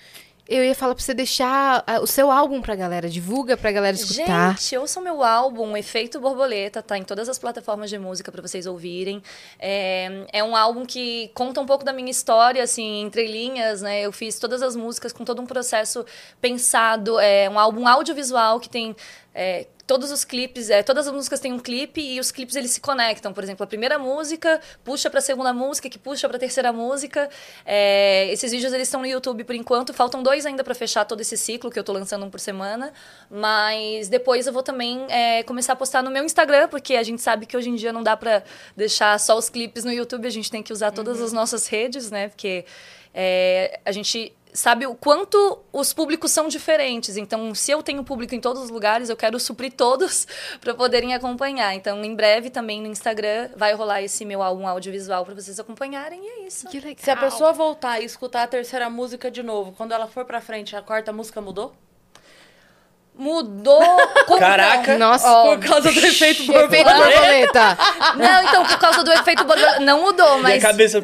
Eu 0.48 0.64
ia 0.64 0.76
falar 0.76 0.94
pra 0.94 1.04
você 1.04 1.14
deixar 1.14 1.84
ah, 1.88 2.00
o 2.00 2.06
seu 2.06 2.30
álbum 2.30 2.62
pra 2.62 2.76
galera, 2.76 3.10
divulga 3.10 3.58
pra 3.58 3.72
galera 3.72 3.96
escutar. 3.96 4.56
Gente, 4.58 4.78
ouçam 4.78 5.02
meu 5.02 5.24
álbum, 5.24 5.76
Efeito 5.76 6.20
Borboleta, 6.20 6.84
tá 6.84 6.98
em 6.98 7.04
todas 7.04 7.28
as 7.28 7.40
plataformas 7.40 7.90
de 7.90 7.98
música 7.98 8.32
para 8.32 8.44
vocês 8.44 8.68
ouvirem. 8.68 9.24
É, 9.60 10.28
é 10.32 10.44
um 10.44 10.56
álbum 10.56 10.86
que 10.86 11.32
conta 11.34 11.60
um 11.60 11.66
pouco 11.66 11.84
da 11.84 11.92
minha 11.92 12.12
história, 12.12 12.64
assim, 12.64 13.02
entre 13.02 13.26
linhas, 13.26 13.82
né? 13.82 14.02
Eu 14.02 14.12
fiz 14.12 14.38
todas 14.38 14.62
as 14.62 14.76
músicas 14.76 15.12
com 15.12 15.26
todo 15.26 15.42
um 15.42 15.48
processo 15.48 16.06
pensado. 16.40 17.20
É 17.20 17.50
um 17.50 17.58
álbum 17.58 17.88
audiovisual 17.88 18.60
que 18.60 18.70
tem 18.70 18.96
é, 19.36 19.68
todos 19.86 20.12
os 20.12 20.24
clipes, 20.24 20.70
é, 20.70 20.82
todas 20.82 21.08
as 21.08 21.14
músicas 21.14 21.42
têm 21.42 21.52
um 21.52 21.60
clipe 21.60 22.02
e 22.02 22.20
os 22.22 22.32
clipes 22.32 22.56
eles 22.56 22.72
se 22.72 22.80
conectam. 22.80 23.34
Por 23.34 23.44
exemplo, 23.44 23.66
a 23.66 23.68
primeira 23.68 24.00
música 24.00 24.62
puxa 24.84 25.10
para 25.10 25.20
a 25.20 25.22
segunda 25.22 25.54
música, 25.54 25.90
que 25.90 26.00
puxa 26.00 26.28
para 26.28 26.38
a 26.38 26.40
terceira 26.40 26.72
música. 26.72 27.30
É, 27.66 28.32
esses 28.32 28.50
vídeos 28.52 28.72
eles 28.72 28.88
estão 28.88 29.02
no 29.02 29.08
YouTube 29.08 29.44
por 29.44 29.54
enquanto. 29.54 29.94
Faltam 29.94 30.24
dois 30.24 30.46
ainda 30.46 30.64
para 30.64 30.74
fechar 30.74 31.04
todo 31.04 31.20
esse 31.20 31.36
ciclo 31.36 31.70
que 31.70 31.78
eu 31.78 31.84
tô 31.84 31.92
lançando 31.92 32.26
um 32.26 32.30
por 32.30 32.40
semana. 32.40 32.94
Mas 33.30 34.08
depois 34.08 34.48
eu 34.48 34.54
vou 34.54 34.64
também 34.64 35.06
é, 35.10 35.44
começar 35.44 35.74
a 35.74 35.76
postar 35.76 36.02
no 36.02 36.10
meu 36.10 36.24
Instagram, 36.24 36.70
porque 36.70 36.96
a 36.96 37.04
gente 37.04 37.22
sabe 37.22 37.46
que 37.46 37.58
hoje 37.58 37.70
em 37.70 37.76
dia 37.76 37.92
não 37.92 38.02
dá 38.02 38.16
para 38.16 38.42
deixar 38.76 39.20
só 39.20 39.38
os 39.38 39.50
clipes 39.50 39.84
no 39.84 39.92
YouTube. 39.92 40.26
A 40.26 40.32
gente 40.32 40.50
tem 40.50 40.64
que 40.64 40.72
usar 40.72 40.92
todas 40.92 41.22
as 41.22 41.34
nossas 41.34 41.68
redes, 41.68 42.10
né? 42.10 42.30
Porque 42.30 42.66
é, 43.14 43.80
a 43.86 43.92
gente 43.92 44.34
sabe 44.56 44.88
o 44.88 44.96
quanto 44.96 45.60
os 45.72 45.94
públicos 45.94 46.32
são 46.32 46.48
diferentes. 46.48 47.18
Então, 47.18 47.54
se 47.54 47.70
eu 47.72 47.84
tenho 47.84 48.04
público 48.04 48.34
em 48.34 48.40
todos 48.40 48.64
os 48.64 48.70
lugares, 48.70 49.10
eu 49.10 49.18
quero 49.18 49.40
suprir 49.40 49.74
todos 49.74 50.26
para 50.62 50.74
poderem 50.74 51.14
acompanhar. 51.14 51.76
Então, 51.76 52.04
em 52.04 52.16
breve 52.16 52.50
também 52.50 52.82
no 52.82 52.88
Instagram 52.88 53.50
vai 53.56 53.74
rolar 53.74 54.02
esse 54.02 54.24
meu 54.26 54.42
álbum 54.42 54.68
audiovisual 54.68 55.26
para 55.26 55.36
vocês 55.36 55.60
acompanharem 55.60 56.22
e 56.24 56.28
é 56.28 56.48
isso. 56.48 56.68
Que 56.70 56.80
legal. 56.80 56.96
Se 57.04 57.12
a 57.12 57.18
pessoa 57.18 57.52
voltar 57.54 58.02
e 58.02 58.06
escutar 58.06 58.44
a 58.44 58.48
terceira 58.48 58.90
música 58.90 59.30
de 59.30 59.44
novo, 59.44 59.74
quando 59.78 59.92
ela 59.94 60.08
for 60.08 60.26
pra 60.26 60.40
frente, 60.42 60.76
a 60.76 60.82
quarta 60.82 61.12
música 61.12 61.42
mudou? 61.42 61.76
Mudou. 63.18 63.82
Como 64.28 64.40
Caraca. 64.40 64.98
Nossa, 64.98 65.30
Ó, 65.30 65.56
Por 65.56 65.66
causa 65.66 65.92
do 65.92 66.00
efeito 66.00 66.44
borboleta. 66.46 66.94
borboleta. 66.94 67.78
Não, 68.18 68.44
então, 68.44 68.66
por 68.66 68.78
causa 68.80 69.04
do 69.04 69.12
efeito 69.12 69.44
borboleta, 69.46 69.80
não 69.80 70.02
mudou, 70.02 70.32
Minha 70.38 70.42
mas 70.44 70.62
cabeça. 70.62 71.00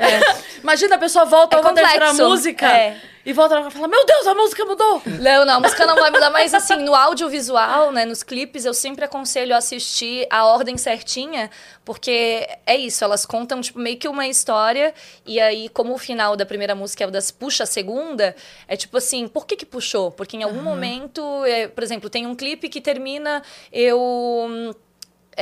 Imagina 0.61 0.95
a 0.95 0.99
pessoa 0.99 1.25
volta 1.25 1.55
É 1.55 1.59
a 1.59 1.61
outra 1.61 1.73
terceira 1.73 2.07
complexo. 2.07 2.29
música. 2.29 2.67
É. 2.67 3.10
E 3.25 3.33
volta 3.33 3.59
lá 3.59 3.67
e 3.67 3.71
fala, 3.71 3.87
meu 3.87 4.05
Deus, 4.05 4.27
a 4.27 4.33
música 4.33 4.65
mudou. 4.65 5.01
Não, 5.05 5.45
não, 5.45 5.55
a 5.55 5.59
música 5.59 5.85
não 5.85 5.95
vai 5.95 6.09
mudar, 6.09 6.29
mas 6.29 6.53
assim, 6.53 6.77
no 6.77 6.95
audiovisual, 6.95 7.91
né, 7.91 8.05
nos 8.05 8.23
clipes, 8.23 8.65
eu 8.65 8.73
sempre 8.73 9.05
aconselho 9.05 9.53
a 9.53 9.57
assistir 9.57 10.25
a 10.29 10.45
ordem 10.45 10.77
certinha, 10.77 11.49
porque 11.85 12.47
é 12.65 12.75
isso, 12.75 13.03
elas 13.03 13.25
contam, 13.25 13.61
tipo, 13.61 13.79
meio 13.79 13.97
que 13.97 14.07
uma 14.07 14.27
história, 14.27 14.93
e 15.25 15.39
aí, 15.39 15.69
como 15.69 15.93
o 15.93 15.97
final 15.97 16.35
da 16.35 16.45
primeira 16.45 16.73
música 16.73 17.03
é 17.03 17.07
o 17.07 17.11
das 17.11 17.29
puxa 17.31 17.63
a 17.63 17.67
segunda, 17.67 18.35
é 18.67 18.75
tipo 18.75 18.97
assim, 18.97 19.27
por 19.27 19.45
que 19.45 19.55
que 19.55 19.65
puxou? 19.65 20.11
Porque 20.11 20.37
em 20.37 20.43
algum 20.43 20.61
momento, 20.61 21.21
é, 21.45 21.67
por 21.67 21.83
exemplo, 21.83 22.09
tem 22.09 22.25
um 22.25 22.35
clipe 22.35 22.69
que 22.69 22.81
termina, 22.81 23.43
eu... 23.71 24.75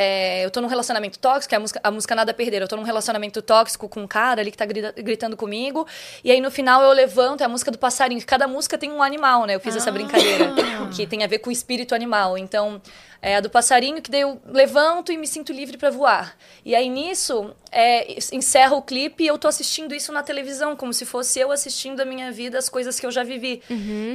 é, 0.02 0.46
eu 0.46 0.50
tô 0.52 0.62
num 0.62 0.68
relacionamento 0.68 1.20
tóxico, 1.20 1.54
é 1.54 1.58
a 1.58 1.60
música, 1.60 1.80
a 1.84 1.92
música 1.92 2.16
Nada 2.16 2.32
a 2.32 2.34
Perder. 2.34 2.62
Eu 2.62 2.68
tô 2.68 2.76
num 2.78 2.84
relacionamento 2.84 3.42
tóxico 3.42 3.90
com 3.90 4.02
um 4.02 4.08
cara 4.08 4.40
ali 4.42 4.50
que 4.52 4.58
tá 4.58 4.66
grita- 4.66 4.94
gritando 4.98 5.36
comigo. 5.36 5.86
E 6.24 6.32
aí 6.32 6.40
no 6.40 6.50
final 6.50 6.82
eu 6.82 6.92
levanto, 6.94 7.42
é 7.42 7.46
a 7.46 7.50
música 7.50 7.70
do 7.72 7.78
passarinho. 7.78 8.22
Cada 8.26 8.48
música 8.48 8.78
tem 8.78 8.90
um 8.92 9.04
animal, 9.04 9.46
né? 9.46 9.56
Eu 9.56 9.60
fiz 9.60 9.76
essa 9.76 9.92
brincadeira 9.92 10.54
que 10.96 11.06
tem 11.06 11.24
a 11.24 11.28
ver 11.28 11.40
com 11.40 11.50
o 11.50 11.54
espírito 11.54 11.94
animal. 11.94 12.38
Então, 12.38 12.82
é 13.22 13.36
a 13.36 13.42
do 13.42 13.50
passarinho 13.50 14.02
que 14.02 14.10
daí 14.10 14.22
eu 14.22 14.40
levanto 14.46 15.12
e 15.12 15.18
me 15.18 15.28
sinto 15.28 15.52
livre 15.52 15.78
pra 15.78 15.90
voar. 15.90 16.38
E 16.64 16.74
aí 16.74 16.88
nisso, 16.90 17.54
é, 17.70 18.18
encerra 18.32 18.76
o 18.76 18.82
clipe 18.82 19.26
e 19.26 19.28
eu 19.28 19.38
tô 19.38 19.50
assistindo 19.50 19.94
isso 19.94 20.14
na 20.14 20.24
televisão, 20.24 20.74
como 20.76 20.94
se 20.94 21.06
fosse 21.06 21.38
eu 21.38 21.52
assistindo 21.52 22.00
a 22.00 22.06
minha 22.06 22.32
vida, 22.32 22.58
as 22.58 22.70
coisas 22.70 22.98
que 22.98 23.06
eu 23.06 23.12
já 23.12 23.24
vivi. 23.24 23.62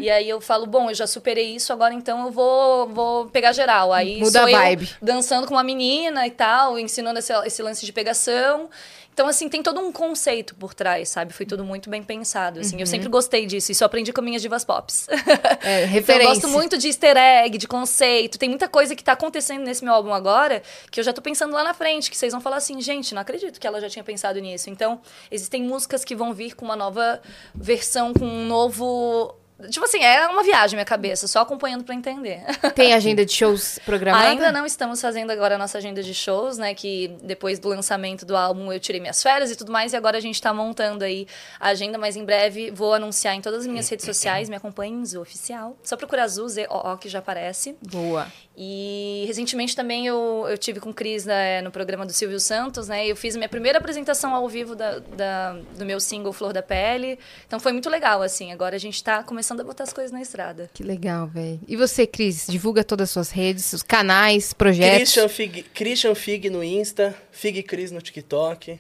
E 0.00 0.08
aí 0.08 0.26
eu 0.28 0.40
falo, 0.40 0.64
bom, 0.66 0.88
eu 0.90 0.94
já 0.94 1.06
superei 1.06 1.54
isso, 1.54 1.70
agora 1.70 1.92
então 1.92 2.24
eu 2.24 2.30
vou, 2.30 2.88
vou 2.88 3.26
pegar 3.26 3.52
geral. 3.52 3.92
Aí 3.92 4.18
Muda 4.20 4.30
sou 4.38 4.46
a 4.46 4.50
eu 4.50 4.56
vibe. 4.58 4.88
dançando 5.02 5.46
com 5.46 5.52
uma 5.54 5.62
menina 5.62 5.73
e 5.80 6.30
tal, 6.30 6.78
ensinando 6.78 7.18
esse, 7.18 7.32
esse 7.46 7.62
lance 7.62 7.84
de 7.84 7.92
pegação. 7.92 8.68
Então, 9.12 9.28
assim, 9.28 9.48
tem 9.48 9.62
todo 9.62 9.78
um 9.80 9.92
conceito 9.92 10.56
por 10.56 10.74
trás, 10.74 11.08
sabe? 11.08 11.32
Foi 11.32 11.46
tudo 11.46 11.64
muito 11.64 11.88
bem 11.88 12.02
pensado, 12.02 12.58
assim. 12.58 12.80
Eu 12.80 12.86
sempre 12.86 13.08
gostei 13.08 13.46
disso. 13.46 13.70
Isso 13.70 13.84
eu 13.84 13.86
aprendi 13.86 14.12
com 14.12 14.20
minhas 14.20 14.42
divas 14.42 14.64
pops. 14.64 15.06
É, 15.62 15.76
Então, 15.76 15.80
eu 15.82 15.86
referência. 15.86 16.26
gosto 16.34 16.48
muito 16.48 16.76
de 16.76 16.88
easter 16.88 17.16
egg, 17.16 17.56
de 17.56 17.68
conceito. 17.68 18.36
Tem 18.38 18.48
muita 18.48 18.68
coisa 18.68 18.96
que 18.96 19.04
tá 19.04 19.12
acontecendo 19.12 19.62
nesse 19.62 19.84
meu 19.84 19.94
álbum 19.94 20.12
agora 20.12 20.62
que 20.90 20.98
eu 20.98 21.04
já 21.04 21.12
tô 21.12 21.22
pensando 21.22 21.54
lá 21.54 21.62
na 21.62 21.72
frente, 21.72 22.10
que 22.10 22.16
vocês 22.16 22.32
vão 22.32 22.40
falar 22.40 22.56
assim, 22.56 22.80
gente, 22.80 23.14
não 23.14 23.22
acredito 23.22 23.60
que 23.60 23.66
ela 23.66 23.80
já 23.80 23.88
tinha 23.88 24.02
pensado 24.02 24.40
nisso. 24.40 24.68
Então, 24.68 25.00
existem 25.30 25.62
músicas 25.62 26.04
que 26.04 26.16
vão 26.16 26.34
vir 26.34 26.56
com 26.56 26.64
uma 26.64 26.76
nova 26.76 27.22
versão, 27.54 28.12
com 28.12 28.26
um 28.26 28.46
novo. 28.46 29.32
Tipo 29.70 29.84
assim, 29.84 30.02
é 30.02 30.26
uma 30.26 30.42
viagem 30.42 30.76
minha 30.76 30.84
cabeça, 30.84 31.28
só 31.28 31.40
acompanhando 31.40 31.84
pra 31.84 31.94
entender. 31.94 32.42
Tem 32.74 32.92
agenda 32.92 33.24
de 33.24 33.32
shows 33.32 33.78
programada? 33.84 34.28
Ainda 34.28 34.50
não 34.50 34.66
estamos 34.66 35.00
fazendo 35.00 35.30
agora 35.30 35.54
a 35.54 35.58
nossa 35.58 35.78
agenda 35.78 36.02
de 36.02 36.12
shows, 36.12 36.58
né? 36.58 36.74
Que 36.74 37.16
depois 37.22 37.60
do 37.60 37.68
lançamento 37.68 38.26
do 38.26 38.36
álbum 38.36 38.72
eu 38.72 38.80
tirei 38.80 39.00
minhas 39.00 39.22
férias 39.22 39.52
e 39.52 39.56
tudo 39.56 39.70
mais, 39.70 39.92
e 39.92 39.96
agora 39.96 40.18
a 40.18 40.20
gente 40.20 40.42
tá 40.42 40.52
montando 40.52 41.04
aí 41.04 41.26
a 41.60 41.68
agenda, 41.68 41.96
mas 41.96 42.16
em 42.16 42.24
breve 42.24 42.72
vou 42.72 42.92
anunciar 42.92 43.34
em 43.34 43.40
todas 43.40 43.60
as 43.60 43.66
minhas 43.66 43.88
redes 43.88 44.04
sociais. 44.04 44.48
Me 44.48 44.56
acompanhem, 44.56 45.04
Zu 45.04 45.20
Oficial. 45.20 45.76
Só 45.84 45.96
procura 45.96 46.26
Zu, 46.26 46.48
Z-O-O, 46.48 46.98
que 46.98 47.08
já 47.08 47.20
aparece. 47.20 47.76
Boa. 47.80 48.26
E 48.56 49.24
recentemente 49.26 49.74
também 49.74 50.06
eu, 50.06 50.46
eu 50.48 50.56
tive 50.56 50.78
com 50.78 50.90
o 50.90 50.94
Cris 50.94 51.24
né, 51.24 51.60
no 51.60 51.72
programa 51.72 52.06
do 52.06 52.12
Silvio 52.12 52.38
Santos, 52.38 52.86
né? 52.86 53.04
Eu 53.04 53.16
fiz 53.16 53.34
a 53.34 53.38
minha 53.38 53.48
primeira 53.48 53.78
apresentação 53.78 54.32
ao 54.32 54.48
vivo 54.48 54.76
da, 54.76 55.00
da- 55.00 55.56
do 55.76 55.84
meu 55.84 55.98
single 55.98 56.32
Flor 56.32 56.52
da 56.52 56.62
Pele. 56.62 57.18
Então 57.46 57.58
foi 57.58 57.72
muito 57.72 57.90
legal, 57.90 58.22
assim. 58.22 58.52
Agora 58.52 58.76
a 58.76 58.78
gente 58.78 59.02
tá 59.02 59.24
começando 59.24 59.60
a 59.60 59.64
botar 59.64 59.82
as 59.82 59.92
coisas 59.92 60.12
na 60.12 60.22
estrada. 60.22 60.70
Que 60.72 60.84
legal, 60.84 61.26
velho. 61.26 61.58
E 61.66 61.76
você, 61.76 62.06
Cris? 62.06 62.46
Divulga 62.48 62.84
todas 62.84 63.08
as 63.08 63.10
suas 63.10 63.30
redes, 63.30 63.72
os 63.72 63.82
canais, 63.82 64.52
projetos. 64.52 64.98
Christian 64.98 65.28
Fig, 65.28 65.62
Christian 65.74 66.14
Fig 66.14 66.48
no 66.48 66.62
Insta, 66.62 67.12
Fig 67.32 67.60
Cris 67.64 67.90
no 67.90 68.00
TikTok, 68.00 68.78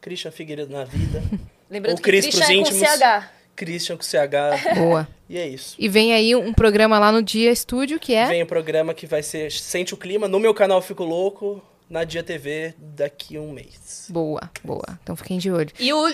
Christian 0.00 0.30
Figueiredo 0.30 0.72
na 0.72 0.84
vida, 0.84 1.20
Lembrando 1.68 1.94
O 1.94 1.96
que 1.96 2.02
Cris 2.04 2.26
Christian 2.26 2.46
pros 2.46 2.50
é 2.50 2.54
com 2.54 2.86
íntimos. 2.86 2.98
CH. 3.00 3.39
Christian 3.60 3.96
com 3.96 4.02
CH. 4.02 4.72
Boa. 4.74 5.06
E 5.28 5.38
é 5.38 5.46
isso. 5.46 5.76
E 5.78 5.86
vem 5.88 6.14
aí 6.14 6.34
um 6.34 6.52
programa 6.52 6.98
lá 6.98 7.12
no 7.12 7.22
Dia 7.22 7.52
Estúdio, 7.52 8.00
que 8.00 8.14
é... 8.14 8.26
Vem 8.26 8.42
o 8.42 8.46
programa 8.46 8.94
que 8.94 9.06
vai 9.06 9.22
ser 9.22 9.52
Sente 9.52 9.92
o 9.92 9.96
Clima. 9.98 10.26
No 10.26 10.40
meu 10.40 10.54
canal 10.54 10.80
Fico 10.80 11.04
Louco, 11.04 11.62
na 11.88 12.02
Dia 12.04 12.22
TV, 12.22 12.74
daqui 12.78 13.36
a 13.36 13.40
um 13.40 13.52
mês. 13.52 14.06
Boa, 14.08 14.40
boa. 14.64 14.98
Então 15.02 15.14
fiquem 15.14 15.38
de 15.38 15.50
olho. 15.50 15.70
E 15.78 15.92
o. 15.92 16.08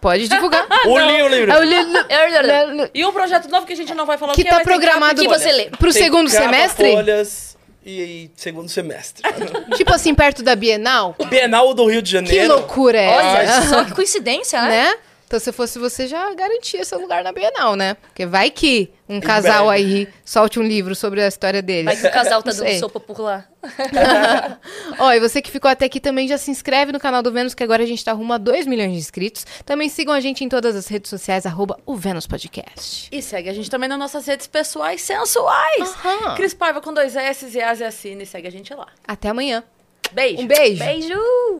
Pode 0.00 0.28
divulgar. 0.28 0.66
o 0.86 0.98
livro, 0.98 1.28
livro. 1.28 1.52
É 1.52 1.58
o 1.58 1.62
li- 1.64 2.90
E 2.94 3.04
um 3.04 3.12
projeto 3.12 3.48
novo 3.48 3.66
que 3.66 3.72
a 3.72 3.76
gente 3.76 3.92
não 3.94 4.06
vai 4.06 4.16
falar 4.18 4.34
que 4.34 4.42
o 4.42 4.44
tá 4.44 4.50
mas 4.56 4.58
tem 4.58 4.66
programado 4.66 5.20
que 5.20 5.26
você 5.28 5.50
lê. 5.50 5.70
pro 5.70 5.92
Tem 5.92 6.02
segundo 6.02 6.28
semestre? 6.28 6.92
folhas 6.92 7.56
e, 7.84 7.90
e 7.90 8.30
segundo 8.36 8.68
semestre. 8.68 9.22
Tipo 9.76 9.94
assim, 9.94 10.14
perto 10.14 10.42
da 10.42 10.54
Bienal? 10.54 11.16
Bienal 11.28 11.74
do 11.74 11.86
Rio 11.86 12.02
de 12.02 12.10
Que 12.16 12.26
Janeiro. 12.26 12.54
loucura 12.54 13.00
é 13.00 13.08
Olha, 13.08 13.38
essa? 13.38 13.68
só 13.68 13.84
que 13.84 13.92
coincidência, 13.92 14.60
né? 14.62 14.68
né? 14.68 14.98
Então, 15.28 15.38
se 15.38 15.52
fosse 15.52 15.78
você, 15.78 16.06
já 16.06 16.32
garantia 16.32 16.82
seu 16.86 16.98
lugar 16.98 17.22
na 17.22 17.32
Bienal, 17.32 17.76
né? 17.76 17.94
Porque 17.94 18.24
vai 18.24 18.50
que 18.50 18.90
um 19.06 19.20
casal 19.20 19.68
aí 19.68 20.08
solte 20.24 20.58
um 20.58 20.62
livro 20.62 20.94
sobre 20.94 21.22
a 21.22 21.28
história 21.28 21.60
deles. 21.60 21.84
Vai 21.84 21.96
que 21.96 22.06
o 22.06 22.10
casal 22.10 22.42
tá 22.42 22.50
dando 22.50 22.78
sopa 22.78 22.98
por 22.98 23.20
lá. 23.20 23.46
Ó, 24.98 25.12
e 25.12 25.20
você 25.20 25.42
que 25.42 25.50
ficou 25.50 25.70
até 25.70 25.84
aqui 25.84 26.00
também 26.00 26.26
já 26.26 26.38
se 26.38 26.50
inscreve 26.50 26.92
no 26.92 26.98
canal 26.98 27.22
do 27.22 27.30
Vênus, 27.30 27.52
que 27.52 27.62
agora 27.62 27.82
a 27.82 27.86
gente 27.86 28.02
tá 28.02 28.12
rumo 28.12 28.32
a 28.32 28.38
2 28.38 28.66
milhões 28.66 28.92
de 28.92 28.98
inscritos. 28.98 29.44
Também 29.66 29.90
sigam 29.90 30.14
a 30.14 30.20
gente 30.20 30.42
em 30.42 30.48
todas 30.48 30.74
as 30.74 30.88
redes 30.88 31.10
sociais, 31.10 31.44
arroba 31.44 31.78
o 31.84 31.94
Vênus 31.94 32.26
Podcast. 32.26 33.10
E 33.12 33.20
segue 33.20 33.50
a 33.50 33.52
gente 33.52 33.68
também 33.70 33.86
nas 33.86 33.98
nossas 33.98 34.26
redes 34.26 34.46
pessoais 34.46 35.02
sensuais. 35.02 35.94
Aham. 36.04 36.36
Cris 36.36 36.54
Paiva 36.54 36.80
com 36.80 36.94
dois 36.94 37.14
S 37.14 37.46
e 37.54 37.60
As 37.60 37.80
e 37.80 37.84
Assine. 37.84 38.24
Segue 38.24 38.48
a 38.48 38.50
gente 38.50 38.72
lá. 38.72 38.86
Até 39.06 39.28
amanhã. 39.28 39.62
Beijo. 40.10 40.42
Um 40.42 40.46
beijo. 40.46 40.82
Beijo! 40.82 41.58